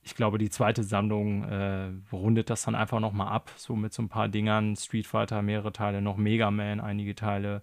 ich 0.07 0.15
glaube, 0.15 0.37
die 0.37 0.49
zweite 0.49 0.83
Sammlung 0.83 1.43
äh, 1.43 1.91
rundet 2.11 2.49
das 2.49 2.63
dann 2.63 2.75
einfach 2.75 2.99
nochmal 2.99 3.27
ab, 3.27 3.51
so 3.57 3.75
mit 3.75 3.93
so 3.93 4.01
ein 4.01 4.09
paar 4.09 4.29
Dingern. 4.29 4.75
Street 4.75 5.05
Fighter, 5.05 5.41
mehrere 5.41 5.73
Teile, 5.73 6.01
noch 6.01 6.17
Mega 6.17 6.49
Man, 6.49 6.79
einige 6.79 7.13
Teile, 7.13 7.61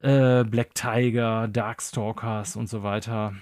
äh, 0.00 0.44
Black 0.44 0.74
Tiger, 0.74 1.46
Darkstalkers 1.48 2.56
und 2.56 2.68
so 2.68 2.82
weiter 2.82 3.34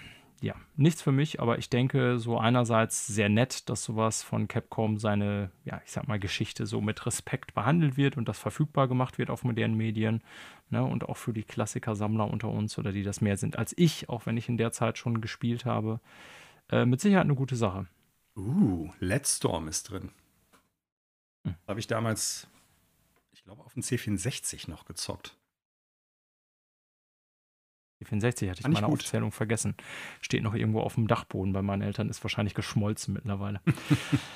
ja, 0.42 0.54
nichts 0.76 1.00
für 1.00 1.12
mich, 1.12 1.40
aber 1.40 1.58
ich 1.58 1.70
denke, 1.70 2.18
so 2.18 2.38
einerseits 2.38 3.06
sehr 3.06 3.30
nett, 3.30 3.68
dass 3.70 3.82
sowas 3.82 4.22
von 4.22 4.48
Capcom 4.48 4.98
seine, 4.98 5.50
ja, 5.64 5.80
ich 5.84 5.92
sag 5.92 6.06
mal, 6.08 6.18
Geschichte 6.18 6.66
so 6.66 6.80
mit 6.82 7.06
Respekt 7.06 7.54
behandelt 7.54 7.96
wird 7.96 8.18
und 8.18 8.28
das 8.28 8.38
verfügbar 8.38 8.86
gemacht 8.86 9.16
wird 9.16 9.30
auf 9.30 9.44
modernen 9.44 9.76
Medien. 9.76 10.22
Ne, 10.68 10.82
und 10.82 11.08
auch 11.08 11.16
für 11.16 11.32
die 11.32 11.44
Klassiker-Sammler 11.44 12.28
unter 12.28 12.48
uns 12.48 12.76
oder 12.76 12.90
die 12.90 13.04
das 13.04 13.20
mehr 13.20 13.36
sind 13.36 13.56
als 13.56 13.72
ich, 13.78 14.08
auch 14.08 14.26
wenn 14.26 14.36
ich 14.36 14.48
in 14.48 14.56
der 14.56 14.72
Zeit 14.72 14.98
schon 14.98 15.20
gespielt 15.20 15.64
habe. 15.64 16.00
Äh, 16.70 16.86
mit 16.86 17.00
Sicherheit 17.00 17.24
eine 17.24 17.34
gute 17.34 17.56
Sache. 17.56 17.86
Uh, 18.36 18.90
Let's 18.98 19.36
Storm 19.36 19.68
ist 19.68 19.84
drin. 19.84 20.10
Hm. 21.44 21.54
Habe 21.66 21.80
ich 21.80 21.86
damals, 21.86 22.48
ich 23.32 23.44
glaube, 23.44 23.64
auf 23.64 23.74
dem 23.74 23.82
C64 23.82 24.68
noch 24.68 24.84
gezockt. 24.84 25.36
Die 28.00 28.04
64 28.04 28.50
hatte 28.50 28.60
ich 28.60 28.66
in 28.66 28.72
meiner 28.72 28.88
gut. 28.88 29.00
Aufzählung 29.00 29.32
vergessen. 29.32 29.74
Steht 30.20 30.42
noch 30.42 30.54
irgendwo 30.54 30.80
auf 30.80 30.96
dem 30.96 31.08
Dachboden 31.08 31.52
bei 31.52 31.62
meinen 31.62 31.82
Eltern, 31.82 32.10
ist 32.10 32.22
wahrscheinlich 32.22 32.54
geschmolzen 32.54 33.14
mittlerweile. 33.14 33.62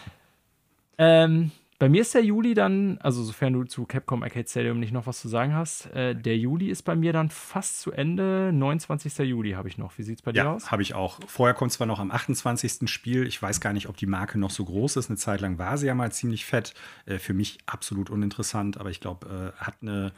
ähm, 0.98 1.50
bei 1.80 1.88
mir 1.88 2.02
ist 2.02 2.12
der 2.12 2.22
Juli 2.22 2.52
dann, 2.52 2.98
also 2.98 3.22
sofern 3.24 3.54
du 3.54 3.64
zu 3.64 3.86
Capcom 3.86 4.22
Arcade 4.22 4.46
Stadium 4.46 4.78
nicht 4.78 4.92
noch 4.92 5.06
was 5.06 5.18
zu 5.18 5.28
sagen 5.28 5.54
hast, 5.54 5.86
äh, 5.94 6.14
der 6.14 6.36
Juli 6.36 6.68
ist 6.68 6.82
bei 6.82 6.94
mir 6.94 7.14
dann 7.14 7.30
fast 7.30 7.80
zu 7.80 7.90
Ende. 7.90 8.50
29. 8.52 9.16
Juli 9.20 9.52
habe 9.52 9.66
ich 9.66 9.78
noch. 9.78 9.96
Wie 9.96 10.02
sieht 10.02 10.18
es 10.18 10.22
bei 10.22 10.32
dir 10.32 10.44
ja, 10.44 10.52
aus? 10.52 10.70
habe 10.70 10.82
ich 10.82 10.92
auch. 10.92 11.20
Vorher 11.26 11.54
kommt 11.54 11.72
zwar 11.72 11.86
noch 11.86 11.98
am 11.98 12.10
28. 12.10 12.90
Spiel. 12.90 13.26
Ich 13.26 13.40
weiß 13.40 13.62
gar 13.62 13.72
nicht, 13.72 13.88
ob 13.88 13.96
die 13.96 14.04
Marke 14.04 14.38
noch 14.38 14.50
so 14.50 14.66
groß 14.66 14.96
ist. 14.96 15.08
Eine 15.08 15.16
Zeit 15.16 15.40
lang 15.40 15.56
war 15.56 15.78
sie 15.78 15.86
ja 15.86 15.94
mal 15.94 16.12
ziemlich 16.12 16.44
fett. 16.44 16.74
Äh, 17.06 17.16
für 17.16 17.32
mich 17.32 17.56
absolut 17.64 18.10
uninteressant, 18.10 18.76
aber 18.76 18.90
ich 18.90 19.00
glaube, 19.00 19.54
äh, 19.58 19.64
hat 19.64 19.76
eine 19.80 20.12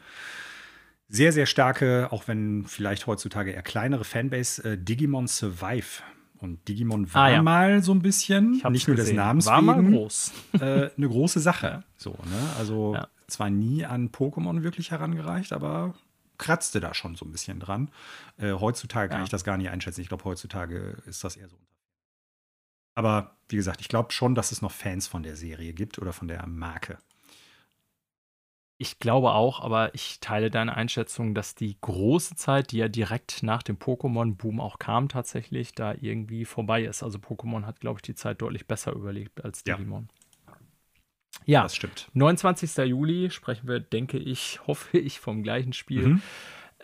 sehr, 1.07 1.31
sehr 1.31 1.45
starke, 1.45 2.09
auch 2.11 2.27
wenn 2.27 2.65
vielleicht 2.65 3.07
heutzutage 3.07 3.51
eher 3.51 3.63
kleinere 3.63 4.03
Fanbase, 4.03 4.73
äh, 4.73 4.77
Digimon 4.77 5.27
Survive. 5.27 6.03
Und 6.43 6.67
Digimon 6.67 7.11
war 7.13 7.23
ah, 7.23 7.31
ja. 7.31 7.41
mal 7.41 7.81
so 7.81 7.93
ein 7.93 8.01
bisschen, 8.01 8.61
nicht 8.69 8.87
nur 8.87 8.97
gesehen. 8.97 8.97
des 8.97 9.13
Namens 9.13 9.45
war 9.45 9.61
wegen, 9.61 9.93
groß. 9.93 10.33
äh, 10.59 10.89
eine 10.97 11.07
große 11.07 11.39
Sache. 11.39 11.85
So, 11.95 12.11
ne? 12.11 12.49
Also 12.59 12.95
ja. 12.95 13.07
zwar 13.27 13.49
nie 13.49 13.85
an 13.85 14.09
Pokémon 14.09 14.61
wirklich 14.61 14.91
herangereicht, 14.91 15.53
aber 15.53 15.93
kratzte 16.37 16.81
da 16.81 16.93
schon 16.93 17.15
so 17.15 17.23
ein 17.23 17.31
bisschen 17.31 17.61
dran. 17.61 17.89
Äh, 18.37 18.51
heutzutage 18.51 19.07
kann 19.07 19.23
ich 19.23 19.29
das 19.29 19.45
gar 19.45 19.55
nicht 19.55 19.69
einschätzen. 19.69 20.01
Ich 20.01 20.09
glaube, 20.09 20.25
heutzutage 20.25 21.01
ist 21.05 21.23
das 21.23 21.37
eher 21.37 21.47
so. 21.47 21.55
Aber 22.95 23.37
wie 23.47 23.55
gesagt, 23.55 23.79
ich 23.79 23.87
glaube 23.87 24.11
schon, 24.11 24.35
dass 24.35 24.51
es 24.51 24.61
noch 24.61 24.71
Fans 24.71 25.07
von 25.07 25.23
der 25.23 25.37
Serie 25.37 25.71
gibt 25.71 25.97
oder 25.97 26.11
von 26.11 26.27
der 26.27 26.45
Marke. 26.45 26.97
Ich 28.83 28.99
glaube 28.99 29.31
auch, 29.31 29.61
aber 29.61 29.95
ich 29.95 30.19
teile 30.19 30.51
deine 30.51 30.75
Einschätzung, 30.75 31.33
dass 31.33 31.55
die 31.55 31.77
große 31.79 32.35
Zeit, 32.35 32.73
die 32.73 32.79
ja 32.79 32.89
direkt 32.89 33.41
nach 33.41 33.63
dem 33.63 33.77
Pokémon-Boom 33.77 34.59
auch 34.59 34.77
kam, 34.77 35.07
tatsächlich 35.07 35.73
da 35.73 35.95
irgendwie 36.01 36.43
vorbei 36.43 36.83
ist. 36.83 37.01
Also 37.01 37.17
Pokémon 37.17 37.65
hat, 37.65 37.79
glaube 37.79 37.99
ich, 37.99 38.01
die 38.01 38.13
Zeit 38.13 38.41
deutlich 38.41 38.67
besser 38.67 38.91
überlebt 38.91 39.45
als 39.45 39.63
Digimon. 39.63 40.09
Ja. 40.45 40.53
Ja, 41.45 41.63
das 41.63 41.77
stimmt. 41.77 42.09
29. 42.13 42.75
Juli 42.85 43.29
sprechen 43.31 43.69
wir, 43.69 43.79
denke 43.79 44.17
ich, 44.17 44.59
hoffe 44.67 44.97
ich, 44.97 45.21
vom 45.21 45.43
gleichen 45.43 45.71
Spiel. 45.71 46.07
Mhm. 46.07 46.21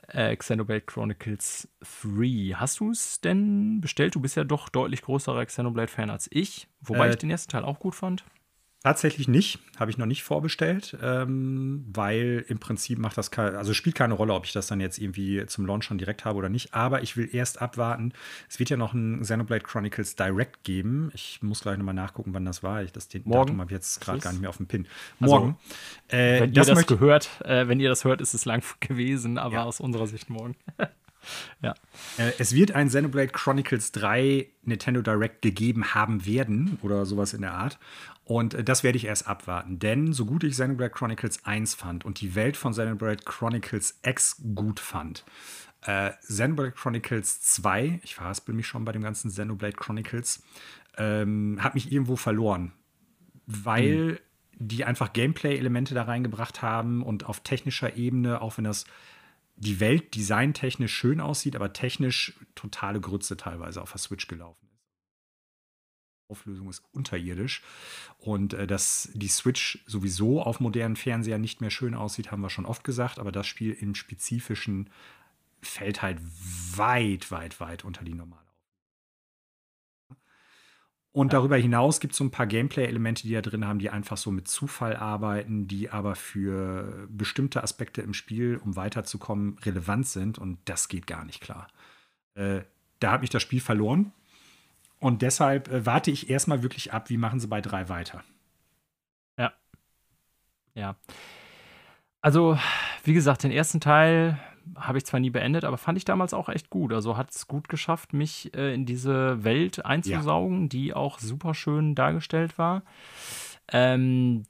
Äh, 0.08 0.38
Xenoblade 0.38 0.86
Chronicles 0.86 1.68
3. 1.82 2.54
Hast 2.56 2.80
du 2.80 2.92
es 2.92 3.20
denn 3.20 3.82
bestellt? 3.82 4.16
Du 4.16 4.22
bist 4.22 4.38
ja 4.38 4.46
doch 4.46 4.70
deutlich 4.70 5.02
größerer 5.02 5.46
Xenoblade-Fan 5.46 6.10
als 6.10 6.30
ich, 6.32 6.70
wobei 6.80 7.08
äh, 7.08 7.10
ich 7.10 7.18
den 7.18 7.30
ersten 7.30 7.52
Teil 7.52 7.66
auch 7.66 7.80
gut 7.80 7.96
fand. 7.96 8.24
Tatsächlich 8.82 9.28
nicht, 9.28 9.60
habe 9.78 9.92
ich 9.92 9.98
noch 9.98 10.06
nicht 10.06 10.24
vorbestellt, 10.24 10.98
ähm, 11.04 11.84
weil 11.92 12.46
im 12.48 12.60
Prinzip 12.60 12.98
macht 12.98 13.18
das 13.18 13.30
keine, 13.30 13.58
also 13.58 13.74
spielt 13.74 13.96
keine 13.96 14.14
Rolle, 14.14 14.34
ob 14.34 14.46
ich 14.46 14.54
das 14.54 14.68
dann 14.68 14.80
jetzt 14.80 15.00
irgendwie 15.00 15.46
zum 15.48 15.66
Launch 15.66 15.84
schon 15.84 15.98
direkt 15.98 16.24
habe 16.24 16.38
oder 16.38 16.48
nicht. 16.48 16.74
Aber 16.74 17.04
ich 17.04 17.18
will 17.18 17.30
erst 17.30 17.62
abwarten. 17.62 18.14
Es 18.48 18.58
wird 18.58 18.70
ja 18.70 18.78
noch 18.78 18.94
ein 18.94 19.20
Xenoblade 19.20 19.66
Chronicles 19.66 20.16
Direct 20.16 20.64
geben. 20.64 21.12
Ich 21.14 21.40
muss 21.42 21.60
gleich 21.60 21.78
nochmal 21.78 21.94
nachgucken, 21.94 22.34
wann 22.34 22.46
das 22.46 22.64
war. 22.64 22.82
Ich 22.82 22.94
das 22.94 23.10
den 23.10 23.24
Morgen. 23.26 23.48
Datum 23.48 23.62
habe 23.62 23.74
jetzt 23.74 24.00
gerade 24.00 24.20
gar 24.20 24.32
nicht 24.32 24.40
mehr 24.40 24.50
auf 24.50 24.58
dem 24.58 24.68
Pin. 24.68 24.88
Also, 25.20 25.36
morgen. 25.36 25.58
Also, 26.10 26.24
äh, 26.24 26.40
wenn 26.40 26.50
ihr 26.50 26.54
das, 26.54 26.68
das 26.68 26.88
gehört, 26.88 27.30
äh, 27.44 27.68
wenn 27.68 27.82
ihr 27.82 27.90
das 27.90 28.06
hört, 28.06 28.22
ist 28.22 28.34
es 28.34 28.46
lang 28.46 28.64
gewesen, 28.80 29.38
aber 29.38 29.56
ja. 29.56 29.64
aus 29.66 29.82
unserer 29.82 30.08
Sicht 30.08 30.30
morgen. 30.30 30.56
ja. 31.62 31.76
Äh, 32.18 32.32
es 32.40 32.56
wird 32.56 32.72
ein 32.72 32.88
Xenoblade 32.88 33.34
Chronicles 33.34 33.92
3 33.92 34.48
Nintendo 34.64 35.02
Direct 35.02 35.42
gegeben 35.42 35.94
haben 35.94 36.26
werden 36.26 36.78
oder 36.82 37.06
sowas 37.06 37.34
in 37.34 37.42
der 37.42 37.54
Art. 37.54 37.78
Und 38.30 38.54
äh, 38.54 38.64
das 38.64 38.84
werde 38.84 38.96
ich 38.96 39.06
erst 39.06 39.28
abwarten, 39.28 39.80
denn 39.80 40.14
so 40.14 40.24
gut 40.24 40.44
ich 40.44 40.52
Xenoblade 40.52 40.92
Chronicles 40.92 41.46
1 41.46 41.74
fand 41.74 42.06
und 42.06 42.22
die 42.22 42.36
Welt 42.36 42.58
von 42.58 42.74
Xenoblade 42.74 43.24
Chronicles 43.26 44.00
X 44.04 44.40
gut 44.54 44.80
fand, 44.80 45.26
äh, 45.82 46.12
Xenoblade 46.22 46.74
Chronicles 46.74 47.42
2, 47.42 48.02
ich 48.04 48.14
verhaspel 48.14 48.54
mich 48.54 48.68
schon 48.68 48.86
bei 48.86 48.92
dem 48.92 49.02
ganzen 49.02 49.32
Xenoblade 49.32 49.76
Chronicles, 49.76 50.44
ähm, 50.96 51.58
hat 51.60 51.74
mich 51.74 51.92
irgendwo 51.92 52.18
verloren, 52.18 52.72
weil 53.48 54.10
hm. 54.12 54.18
die 54.60 54.86
einfach 54.86 55.12
Gameplay-Elemente 55.12 55.96
da 55.96 56.04
reingebracht 56.04 56.62
haben 56.62 57.02
und 57.02 57.26
auf 57.26 57.40
technischer 57.40 57.98
Ebene, 57.98 58.42
auch 58.42 58.58
wenn 58.58 58.66
das 58.66 58.86
die 59.56 59.80
Welt 59.80 60.14
designtechnisch 60.14 60.94
schön 60.94 61.20
aussieht, 61.20 61.56
aber 61.56 61.74
technisch 61.74 62.40
totale 62.54 63.02
Grütze 63.02 63.38
teilweise 63.38 63.82
auf 63.82 63.92
der 63.92 64.00
Switch 64.00 64.28
gelaufen 64.28 64.60
ist. 64.62 64.69
Auflösung 66.30 66.70
ist 66.70 66.84
unterirdisch. 66.92 67.64
Und 68.18 68.54
äh, 68.54 68.68
dass 68.68 69.10
die 69.14 69.28
Switch 69.28 69.84
sowieso 69.86 70.42
auf 70.42 70.60
modernen 70.60 70.96
Fernsehern 70.96 71.42
nicht 71.42 71.62
mehr 71.62 71.72
schön 71.72 71.96
aussieht, 71.96 72.32
haben 72.32 72.42
wir 72.42 72.50
schon 72.50 72.66
oft 72.66 72.84
gesagt, 72.84 73.20
aber 73.20 73.32
das 73.32 73.48
Spiel 73.48 73.72
im 73.74 73.96
Spezifischen 73.96 74.90
fällt 75.62 76.02
halt 76.02 76.20
weit, 76.76 77.32
weit, 77.32 77.60
weit 77.60 77.84
unter 77.84 78.04
die 78.06 78.14
normale. 78.14 78.50
Und 81.12 81.34
darüber 81.34 81.58
hinaus 81.58 82.00
gibt 82.00 82.14
es 82.14 82.18
so 82.20 82.24
ein 82.24 82.32
paar 82.32 82.46
Gameplay-Elemente, 82.46 83.24
die 83.24 83.34
da 83.34 83.42
drin 83.42 83.66
haben, 83.66 83.80
die 83.80 83.90
einfach 83.90 84.16
so 84.16 84.30
mit 84.30 84.48
Zufall 84.48 84.96
arbeiten, 84.96 85.68
die 85.68 85.90
aber 85.90 86.16
für 86.16 87.08
bestimmte 87.10 87.64
Aspekte 87.64 88.02
im 88.02 88.14
Spiel, 88.14 88.58
um 88.64 88.76
weiterzukommen, 88.76 89.58
relevant 89.60 90.08
sind. 90.08 90.38
Und 90.38 90.60
das 90.66 90.88
geht 90.88 91.08
gar 91.08 91.26
nicht 91.26 91.42
klar. 91.42 91.68
Äh, 92.36 92.62
da 93.00 93.14
hat 93.14 93.22
mich 93.22 93.32
das 93.32 93.42
Spiel 93.42 93.60
verloren. 93.60 94.14
Und 95.00 95.22
deshalb 95.22 95.70
äh, 95.70 95.86
warte 95.86 96.12
ich 96.12 96.30
erstmal 96.30 96.64
wirklich 96.64 96.94
ab, 96.94 97.10
wie 97.10 97.18
machen 97.18 97.40
sie 97.40 97.48
bei 97.48 97.62
drei 97.62 97.90
weiter. 97.90 98.24
Ja. 99.38 99.54
Ja. 100.76 100.96
Also, 102.22 102.60
wie 103.04 103.14
gesagt, 103.14 103.44
den 103.44 103.52
ersten 103.52 103.80
Teil 103.80 104.40
habe 104.76 104.98
ich 104.98 105.06
zwar 105.06 105.20
nie 105.20 105.30
beendet, 105.30 105.64
aber 105.64 105.78
fand 105.78 105.98
ich 105.98 106.06
damals 106.06 106.34
auch 106.34 106.50
echt 106.50 106.70
gut. 106.70 106.94
Also 106.94 107.18
hat 107.18 107.32
es 107.32 107.48
gut 107.48 107.70
geschafft, 107.70 108.14
mich 108.14 108.54
äh, 108.54 108.74
in 108.74 108.86
diese 108.86 109.44
Welt 109.44 109.86
einzusaugen, 109.86 110.64
ja. 110.64 110.68
die 110.68 110.94
auch 110.94 111.20
super 111.20 111.54
schön 111.54 111.96
dargestellt 111.96 112.58
war. 112.58 112.84
Ähm, 113.72 114.44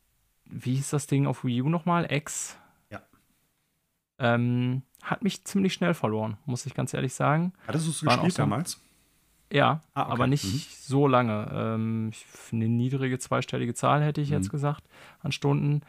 wie 0.45 0.75
hieß 0.75 0.89
das 0.89 1.07
Ding 1.07 1.27
auf 1.27 1.43
Wii 1.43 1.61
U 1.61 1.69
nochmal? 1.69 2.11
X. 2.11 2.57
Ja. 2.89 3.01
Ähm, 4.17 4.81
hat 5.01 5.23
mich 5.23 5.45
ziemlich 5.45 5.73
schnell 5.73 5.93
verloren, 5.93 6.37
muss 6.45 6.65
ich 6.65 6.73
ganz 6.73 6.93
ehrlich 6.93 7.13
sagen. 7.13 7.53
Hattest 7.67 7.85
du 7.87 7.91
es 7.91 8.01
gespielt 8.01 8.33
so, 8.33 8.41
damals? 8.41 8.81
Ja, 9.51 9.81
ah, 9.93 10.03
okay. 10.03 10.11
aber 10.11 10.27
nicht 10.27 10.45
mhm. 10.45 10.61
so 10.69 11.07
lange. 11.07 11.49
Ähm, 11.51 12.11
eine 12.51 12.69
niedrige 12.69 13.19
zweistellige 13.19 13.73
Zahl 13.73 14.03
hätte 14.03 14.21
ich 14.21 14.29
mhm. 14.29 14.37
jetzt 14.37 14.49
gesagt 14.49 14.83
an 15.21 15.31
Stunden. 15.31 15.81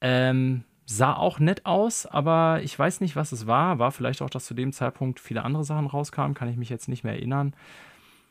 Ähm, 0.00 0.64
Sah 0.86 1.14
auch 1.14 1.38
nett 1.38 1.64
aus, 1.64 2.04
aber 2.04 2.60
ich 2.62 2.78
weiß 2.78 3.00
nicht, 3.00 3.16
was 3.16 3.32
es 3.32 3.46
war. 3.46 3.78
War 3.78 3.90
vielleicht 3.90 4.20
auch, 4.20 4.28
dass 4.28 4.44
zu 4.44 4.52
dem 4.52 4.70
Zeitpunkt 4.70 5.18
viele 5.18 5.42
andere 5.42 5.64
Sachen 5.64 5.86
rauskamen, 5.86 6.34
kann 6.34 6.48
ich 6.48 6.58
mich 6.58 6.68
jetzt 6.68 6.88
nicht 6.88 7.04
mehr 7.04 7.14
erinnern. 7.14 7.54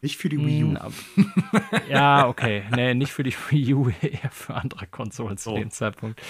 Nicht 0.03 0.17
für 0.17 0.27
die 0.27 0.37
Wii 0.37 0.65
U. 0.65 0.67
Hm, 0.67 1.31
ja, 1.89 2.27
okay. 2.27 2.63
Nee, 2.75 2.93
nicht 2.93 3.13
für 3.13 3.23
die 3.23 3.33
Wii 3.49 3.73
U, 3.73 3.89
eher 4.01 4.31
für 4.31 4.53
andere 4.53 4.85
Konsolen 4.85 5.37
zu 5.37 5.55
dem 5.55 5.71
Zeitpunkt. 5.71 6.21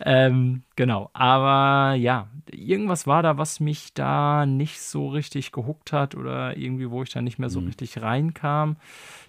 Ähm, 0.00 0.64
genau. 0.74 1.10
Aber 1.12 1.94
ja, 1.94 2.28
irgendwas 2.50 3.06
war 3.06 3.22
da, 3.22 3.38
was 3.38 3.60
mich 3.60 3.94
da 3.94 4.46
nicht 4.46 4.80
so 4.80 5.08
richtig 5.08 5.52
gehuckt 5.52 5.92
hat 5.92 6.16
oder 6.16 6.56
irgendwie, 6.56 6.90
wo 6.90 7.04
ich 7.04 7.10
da 7.10 7.22
nicht 7.22 7.38
mehr 7.38 7.50
so 7.50 7.60
mhm. 7.60 7.68
richtig 7.68 8.02
reinkam. 8.02 8.76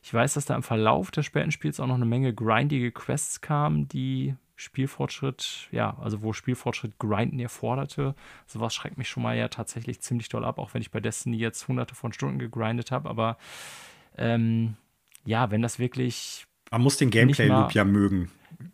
Ich 0.01 0.11
weiß, 0.11 0.33
dass 0.33 0.45
da 0.45 0.55
im 0.55 0.63
Verlauf 0.63 1.11
des 1.11 1.27
späten 1.27 1.51
Spiels 1.51 1.79
auch 1.79 1.85
noch 1.85 1.93
eine 1.93 2.05
Menge 2.05 2.33
grindige 2.33 2.91
Quests 2.91 3.39
kamen, 3.41 3.87
die 3.87 4.33
Spielfortschritt, 4.55 5.69
ja, 5.71 5.95
also 6.01 6.23
wo 6.23 6.33
Spielfortschritt 6.33 6.97
Grinden 6.97 7.39
erforderte. 7.39 8.15
Sowas 8.47 8.73
schreckt 8.73 8.97
mich 8.97 9.09
schon 9.09 9.21
mal 9.21 9.37
ja 9.37 9.47
tatsächlich 9.47 10.01
ziemlich 10.01 10.29
doll 10.29 10.43
ab, 10.43 10.57
auch 10.57 10.73
wenn 10.73 10.81
ich 10.81 10.89
bei 10.89 10.99
Destiny 10.99 11.37
jetzt 11.37 11.67
hunderte 11.67 11.93
von 11.93 12.13
Stunden 12.13 12.39
gegrindet 12.39 12.89
habe. 12.89 13.07
Aber 13.09 13.37
ähm, 14.17 14.75
ja, 15.25 15.51
wenn 15.51 15.61
das 15.61 15.79
wirklich. 15.79 16.45
Man 16.71 16.81
muss 16.81 16.97
den 16.97 17.09
Gameplay-Loop 17.09 17.73
ja 17.73 17.83
mögen, 17.83 18.31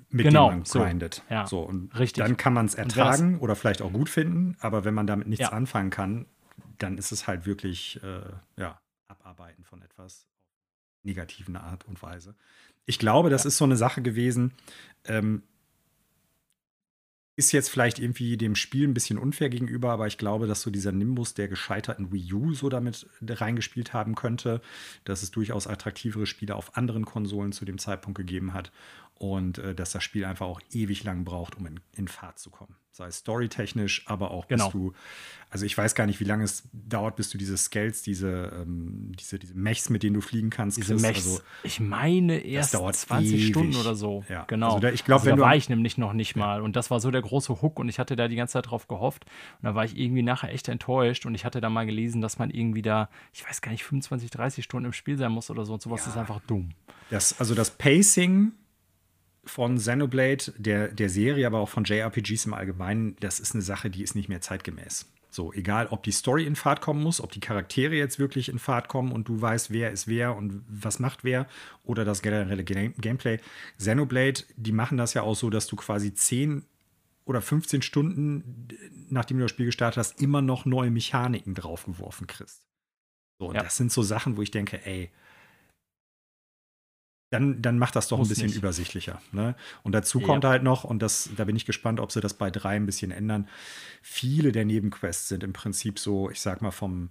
mit 0.10 0.26
genau, 0.26 0.50
dem 0.50 0.60
man 0.60 0.88
grindet. 0.88 1.16
So, 1.16 1.34
ja, 1.34 1.48
so, 1.48 1.60
und 1.62 1.98
richtig. 1.98 2.24
dann 2.24 2.38
kann 2.38 2.54
man 2.54 2.66
es 2.66 2.76
ertragen 2.76 3.40
oder 3.40 3.56
vielleicht 3.56 3.82
auch 3.82 3.92
gut 3.92 4.10
finden, 4.10 4.56
aber 4.60 4.86
wenn 4.86 4.94
man 4.94 5.08
damit 5.08 5.28
nichts 5.28 5.46
ja. 5.46 5.52
anfangen 5.52 5.90
kann, 5.90 6.26
dann 6.78 6.98
ist 6.98 7.12
es 7.12 7.28
halt 7.28 7.46
wirklich 7.46 8.00
äh, 8.04 8.22
ja, 8.62 8.80
Abarbeiten 9.08 9.64
von 9.64 9.82
etwas 9.82 10.28
negativen 11.04 11.56
Art 11.56 11.86
und 11.88 12.02
Weise. 12.02 12.36
Ich 12.86 13.00
glaube, 13.00 13.30
das 13.30 13.44
ja. 13.44 13.50
ist 13.50 13.58
so 13.58 13.66
eine 13.66 13.78
Sache 13.78 14.02
gewesen. 14.02 14.54
Ähm, 15.06 15.44
ist 17.38 17.52
jetzt 17.52 17.70
vielleicht 17.70 18.00
irgendwie 18.00 18.36
dem 18.36 18.56
Spiel 18.56 18.88
ein 18.88 18.96
bisschen 18.96 19.20
unfair 19.20 19.50
gegenüber, 19.50 19.92
aber 19.92 20.08
ich 20.08 20.18
glaube, 20.18 20.48
dass 20.48 20.64
so 20.64 20.72
dieser 20.72 20.92
Nimbus 20.92 21.36
der 21.36 21.48
gescheiterten 21.48 22.12
Wii 22.12 22.34
U 22.34 22.54
so 22.56 22.68
damit 22.68 23.08
reingespielt 23.22 23.94
haben 23.94 24.16
könnte, 24.16 24.60
dass 25.06 25.22
es 25.22 25.30
durchaus 25.30 25.68
attraktivere 25.68 26.26
Spiele 26.26 26.56
auf 26.56 26.76
anderen 26.76 27.06
Konsolen 27.06 27.52
zu 27.52 27.64
dem 27.64 27.78
Zeitpunkt 27.78 28.18
gegeben 28.18 28.54
hat 28.54 28.72
und 29.20 29.58
äh, 29.58 29.74
dass 29.74 29.92
das 29.92 30.04
Spiel 30.04 30.26
einfach 30.26 30.46
auch 30.46 30.62
ewig 30.72 31.04
lang 31.04 31.24
braucht, 31.24 31.58
um 31.58 31.66
in, 31.66 31.80
in 31.96 32.08
Fahrt 32.08 32.40
zu 32.40 32.50
kommen. 32.50 32.76
Sei 32.92 33.08
es 33.08 33.18
storytechnisch, 33.18 34.04
aber 34.08 34.32
auch 34.32 34.48
genau. 34.48 34.66
bis 34.66 34.74
du, 34.74 34.94
also 35.52 35.66
ich 35.66 35.78
weiß 35.78 35.94
gar 35.94 36.08
nicht, 36.08 36.20
wie 36.20 36.24
lange 36.24 36.44
es 36.44 36.68
dauert, 36.74 37.16
bis 37.16 37.30
du 37.30 37.38
diese 37.38 37.56
Scales, 37.56 38.02
diese, 38.02 38.52
ähm, 38.56 39.12
diese, 39.20 39.38
diese 39.38 39.54
Mechs, 39.54 39.92
mit 39.92 40.02
denen 40.02 40.16
du 40.16 40.22
fliegen 40.22 40.50
kannst, 40.50 40.78
diese 40.78 40.96
kriegst. 40.96 41.06
Mechs, 41.06 41.28
also, 41.28 41.42
ich 41.62 41.80
meine 41.80 42.40
erst 42.40 42.72
20 42.72 43.34
ewig. 43.34 43.48
Stunden 43.50 43.76
oder 43.76 43.94
so. 43.94 44.26
Ja. 44.30 44.46
Genau. 44.46 44.70
Also 44.70 44.80
da, 44.80 44.90
ich 44.90 45.06
glaube, 45.06 45.22
also 45.22 45.36
da 45.36 45.42
war 45.42 45.56
ich 45.56 45.70
nämlich 45.70 46.00
noch 46.00 46.14
nicht 46.14 46.36
mal 46.36 46.62
und 46.62 46.76
das 46.76 46.90
war 46.90 47.00
so 47.00 47.12
der 47.12 47.22
große 47.22 47.62
Hook 47.62 47.78
und 47.80 47.88
ich 47.88 48.00
hatte 48.00 48.16
da 48.16 48.28
die 48.28 48.36
ganze 48.36 48.54
Zeit 48.54 48.72
drauf 48.72 48.88
gehofft 48.88 49.26
und 49.62 49.66
da 49.66 49.76
war 49.76 49.86
ich 49.86 49.96
irgendwie 49.96 50.24
nachher 50.24 50.52
echt 50.52 50.68
enttäuscht 50.68 51.28
und 51.28 51.36
ich 51.36 51.46
hatte 51.46 51.62
da 51.62 51.70
mal 51.70 51.86
gelesen, 51.86 52.22
dass 52.22 52.40
man 52.40 52.50
irgendwie 52.50 52.82
da, 52.82 53.10
ich 53.32 53.48
weiß 53.48 53.62
gar 53.62 53.72
nicht, 53.72 53.84
25, 53.84 54.32
30 54.32 54.66
Stunden 54.66 54.88
im 54.88 54.94
Spiel 54.94 55.20
sein 55.20 55.32
muss 55.32 55.52
oder 55.52 55.66
so 55.66 55.74
und 55.74 55.84
sowas 55.84 56.04
ja. 56.06 56.12
ist 56.12 56.18
einfach 56.18 56.40
dumm. 56.48 56.72
Das, 57.12 57.40
also 57.40 57.54
das 57.54 57.70
Pacing 57.70 58.54
von 59.48 59.78
Xenoblade, 59.78 60.54
der, 60.58 60.90
der 60.90 61.10
Serie, 61.10 61.48
aber 61.48 61.60
auch 61.60 61.70
von 61.70 61.84
JRPGs 61.84 62.46
im 62.46 62.54
Allgemeinen, 62.54 63.16
das 63.20 63.40
ist 63.40 63.54
eine 63.54 63.64
Sache, 63.64 63.90
die 63.90 64.04
ist 64.04 64.16
nicht 64.16 64.30
mehr 64.30 64.42
zeitgemäß. 64.42 65.08
So, 65.30 65.54
egal, 65.54 65.88
ob 65.92 66.04
die 66.04 66.12
Story 66.12 66.46
in 66.46 66.56
Fahrt 66.56 66.82
kommen 66.82 67.04
muss, 67.04 67.22
ob 67.22 67.32
die 67.32 67.40
Charaktere 67.40 67.96
jetzt 67.96 68.18
wirklich 68.18 68.50
in 68.50 68.60
Fahrt 68.60 68.88
kommen 68.88 69.12
und 69.12 69.28
du 69.28 69.40
weißt, 69.40 69.72
wer 69.72 69.92
ist 69.92 70.08
wer 70.08 70.36
und 70.36 70.64
was 70.68 71.00
macht 71.00 71.24
wer 71.24 71.48
oder 71.84 72.06
das 72.06 72.22
generelle 72.22 72.64
Gameplay. 72.64 73.40
Xenoblade, 73.78 74.44
die 74.56 74.72
machen 74.72 74.98
das 74.98 75.14
ja 75.14 75.24
auch 75.24 75.36
so, 75.36 75.50
dass 75.50 75.68
du 75.68 75.76
quasi 75.76 76.14
10 76.14 76.66
oder 77.26 77.42
15 77.42 77.82
Stunden, 77.82 78.68
nachdem 79.10 79.38
du 79.38 79.44
das 79.44 79.52
Spiel 79.52 79.66
gestartet 79.66 79.98
hast, 79.98 80.22
immer 80.22 80.42
noch 80.42 80.66
neue 80.66 80.92
Mechaniken 80.92 81.54
draufgeworfen 81.54 82.26
kriegst. 82.26 82.64
So, 83.38 83.50
und 83.50 83.56
ja. 83.56 83.64
das 83.64 83.78
sind 83.78 83.92
so 83.92 84.02
Sachen, 84.02 84.38
wo 84.38 84.42
ich 84.42 84.52
denke, 84.52 84.86
ey, 84.86 85.12
dann, 87.30 87.62
dann 87.62 87.78
macht 87.78 87.96
das 87.96 88.08
doch 88.08 88.18
Muss 88.18 88.28
ein 88.28 88.30
bisschen 88.30 88.48
nicht. 88.48 88.58
übersichtlicher. 88.58 89.22
Ne? 89.32 89.56
Und 89.84 89.92
dazu 89.94 90.22
kommt 90.22 90.46
ja. 90.46 90.52
halt 90.52 90.64
noch, 90.64 90.84
und 90.86 91.02
das, 91.02 91.30
da 91.36 91.44
bin 91.44 91.56
ich 91.56 91.66
gespannt, 91.66 92.00
ob 92.00 92.12
sie 92.12 92.22
das 92.22 92.34
bei 92.36 92.50
drei 92.50 92.76
ein 92.76 92.86
bisschen 92.86 93.12
ändern. 93.12 93.50
Viele 94.02 94.52
der 94.52 94.64
Nebenquests 94.64 95.28
sind 95.28 95.44
im 95.44 95.54
Prinzip 95.54 96.00
so, 96.00 96.30
ich 96.30 96.40
sag 96.40 96.62
mal, 96.62 96.72
vom 96.72 97.10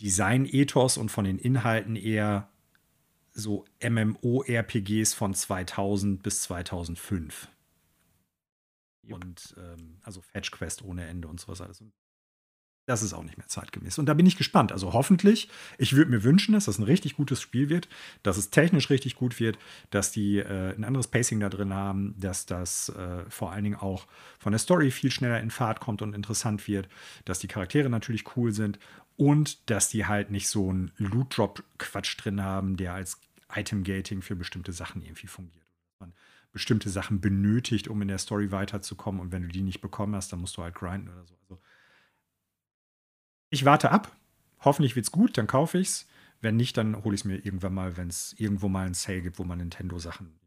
Design-Ethos 0.00 0.98
und 0.98 1.10
von 1.10 1.24
den 1.24 1.38
Inhalten 1.38 1.96
eher 1.96 2.48
so 3.32 3.64
MMO-RPGs 3.82 5.14
von 5.14 5.34
2000 5.34 6.22
bis 6.22 6.42
2005. 6.42 7.48
Yep. 9.04 9.12
Und 9.14 9.54
ähm, 9.58 9.98
also 10.02 10.20
Fetch 10.20 10.50
Quest 10.50 10.82
ohne 10.82 11.06
Ende 11.06 11.28
und 11.28 11.40
sowas 11.40 11.60
alles. 11.60 11.80
Und 11.80 11.92
das 12.86 13.02
ist 13.02 13.14
auch 13.14 13.22
nicht 13.22 13.38
mehr 13.38 13.48
zeitgemäß. 13.48 13.98
Und 13.98 14.06
da 14.06 14.14
bin 14.14 14.26
ich 14.26 14.36
gespannt. 14.36 14.70
Also 14.70 14.92
hoffentlich, 14.92 15.48
ich 15.78 15.96
würde 15.96 16.10
mir 16.10 16.22
wünschen, 16.22 16.52
dass 16.52 16.66
das 16.66 16.78
ein 16.78 16.84
richtig 16.84 17.16
gutes 17.16 17.40
Spiel 17.40 17.68
wird, 17.70 17.88
dass 18.22 18.36
es 18.36 18.50
technisch 18.50 18.90
richtig 18.90 19.16
gut 19.16 19.40
wird, 19.40 19.58
dass 19.90 20.10
die 20.10 20.38
äh, 20.38 20.74
ein 20.74 20.84
anderes 20.84 21.08
Pacing 21.08 21.40
da 21.40 21.48
drin 21.48 21.72
haben, 21.72 22.14
dass 22.18 22.46
das 22.46 22.90
äh, 22.90 23.24
vor 23.28 23.52
allen 23.52 23.64
Dingen 23.64 23.76
auch 23.76 24.06
von 24.38 24.52
der 24.52 24.58
Story 24.58 24.90
viel 24.90 25.10
schneller 25.10 25.40
in 25.40 25.50
Fahrt 25.50 25.80
kommt 25.80 26.02
und 26.02 26.14
interessant 26.14 26.68
wird, 26.68 26.88
dass 27.24 27.38
die 27.38 27.48
Charaktere 27.48 27.88
natürlich 27.88 28.36
cool 28.36 28.52
sind 28.52 28.78
und 29.16 29.70
dass 29.70 29.88
die 29.88 30.06
halt 30.06 30.30
nicht 30.30 30.48
so 30.48 30.68
einen 30.68 30.92
Loot-Drop-Quatsch 30.98 32.16
drin 32.18 32.42
haben, 32.42 32.76
der 32.76 32.94
als 32.94 33.20
Item-Gating 33.54 34.20
für 34.22 34.36
bestimmte 34.36 34.72
Sachen 34.72 35.00
irgendwie 35.02 35.28
fungiert. 35.28 35.64
Man 36.00 36.12
bestimmte 36.52 36.90
Sachen 36.90 37.20
benötigt, 37.20 37.88
um 37.88 38.02
in 38.02 38.08
der 38.08 38.18
Story 38.18 38.50
weiterzukommen 38.50 39.20
und 39.20 39.32
wenn 39.32 39.42
du 39.42 39.48
die 39.48 39.62
nicht 39.62 39.80
bekommen 39.80 40.14
hast, 40.14 40.32
dann 40.32 40.40
musst 40.40 40.56
du 40.56 40.62
halt 40.62 40.74
grinden 40.74 41.08
oder 41.08 41.24
so. 41.24 41.34
Also 41.42 41.60
ich 43.54 43.64
warte 43.64 43.90
ab. 43.90 44.14
Hoffentlich 44.60 44.96
wird 44.96 45.06
es 45.06 45.12
gut, 45.12 45.38
dann 45.38 45.46
kaufe 45.46 45.78
ich 45.78 45.88
es. 45.88 46.08
Wenn 46.40 46.56
nicht, 46.56 46.76
dann 46.76 47.04
hole 47.04 47.14
ich 47.14 47.22
es 47.22 47.24
mir 47.24 47.36
irgendwann 47.36 47.74
mal, 47.74 47.96
wenn 47.96 48.08
es 48.08 48.34
irgendwo 48.38 48.68
mal 48.68 48.84
einen 48.84 48.94
Sale 48.94 49.22
gibt, 49.22 49.38
wo 49.38 49.44
man 49.44 49.58
Nintendo-Sachen. 49.58 50.38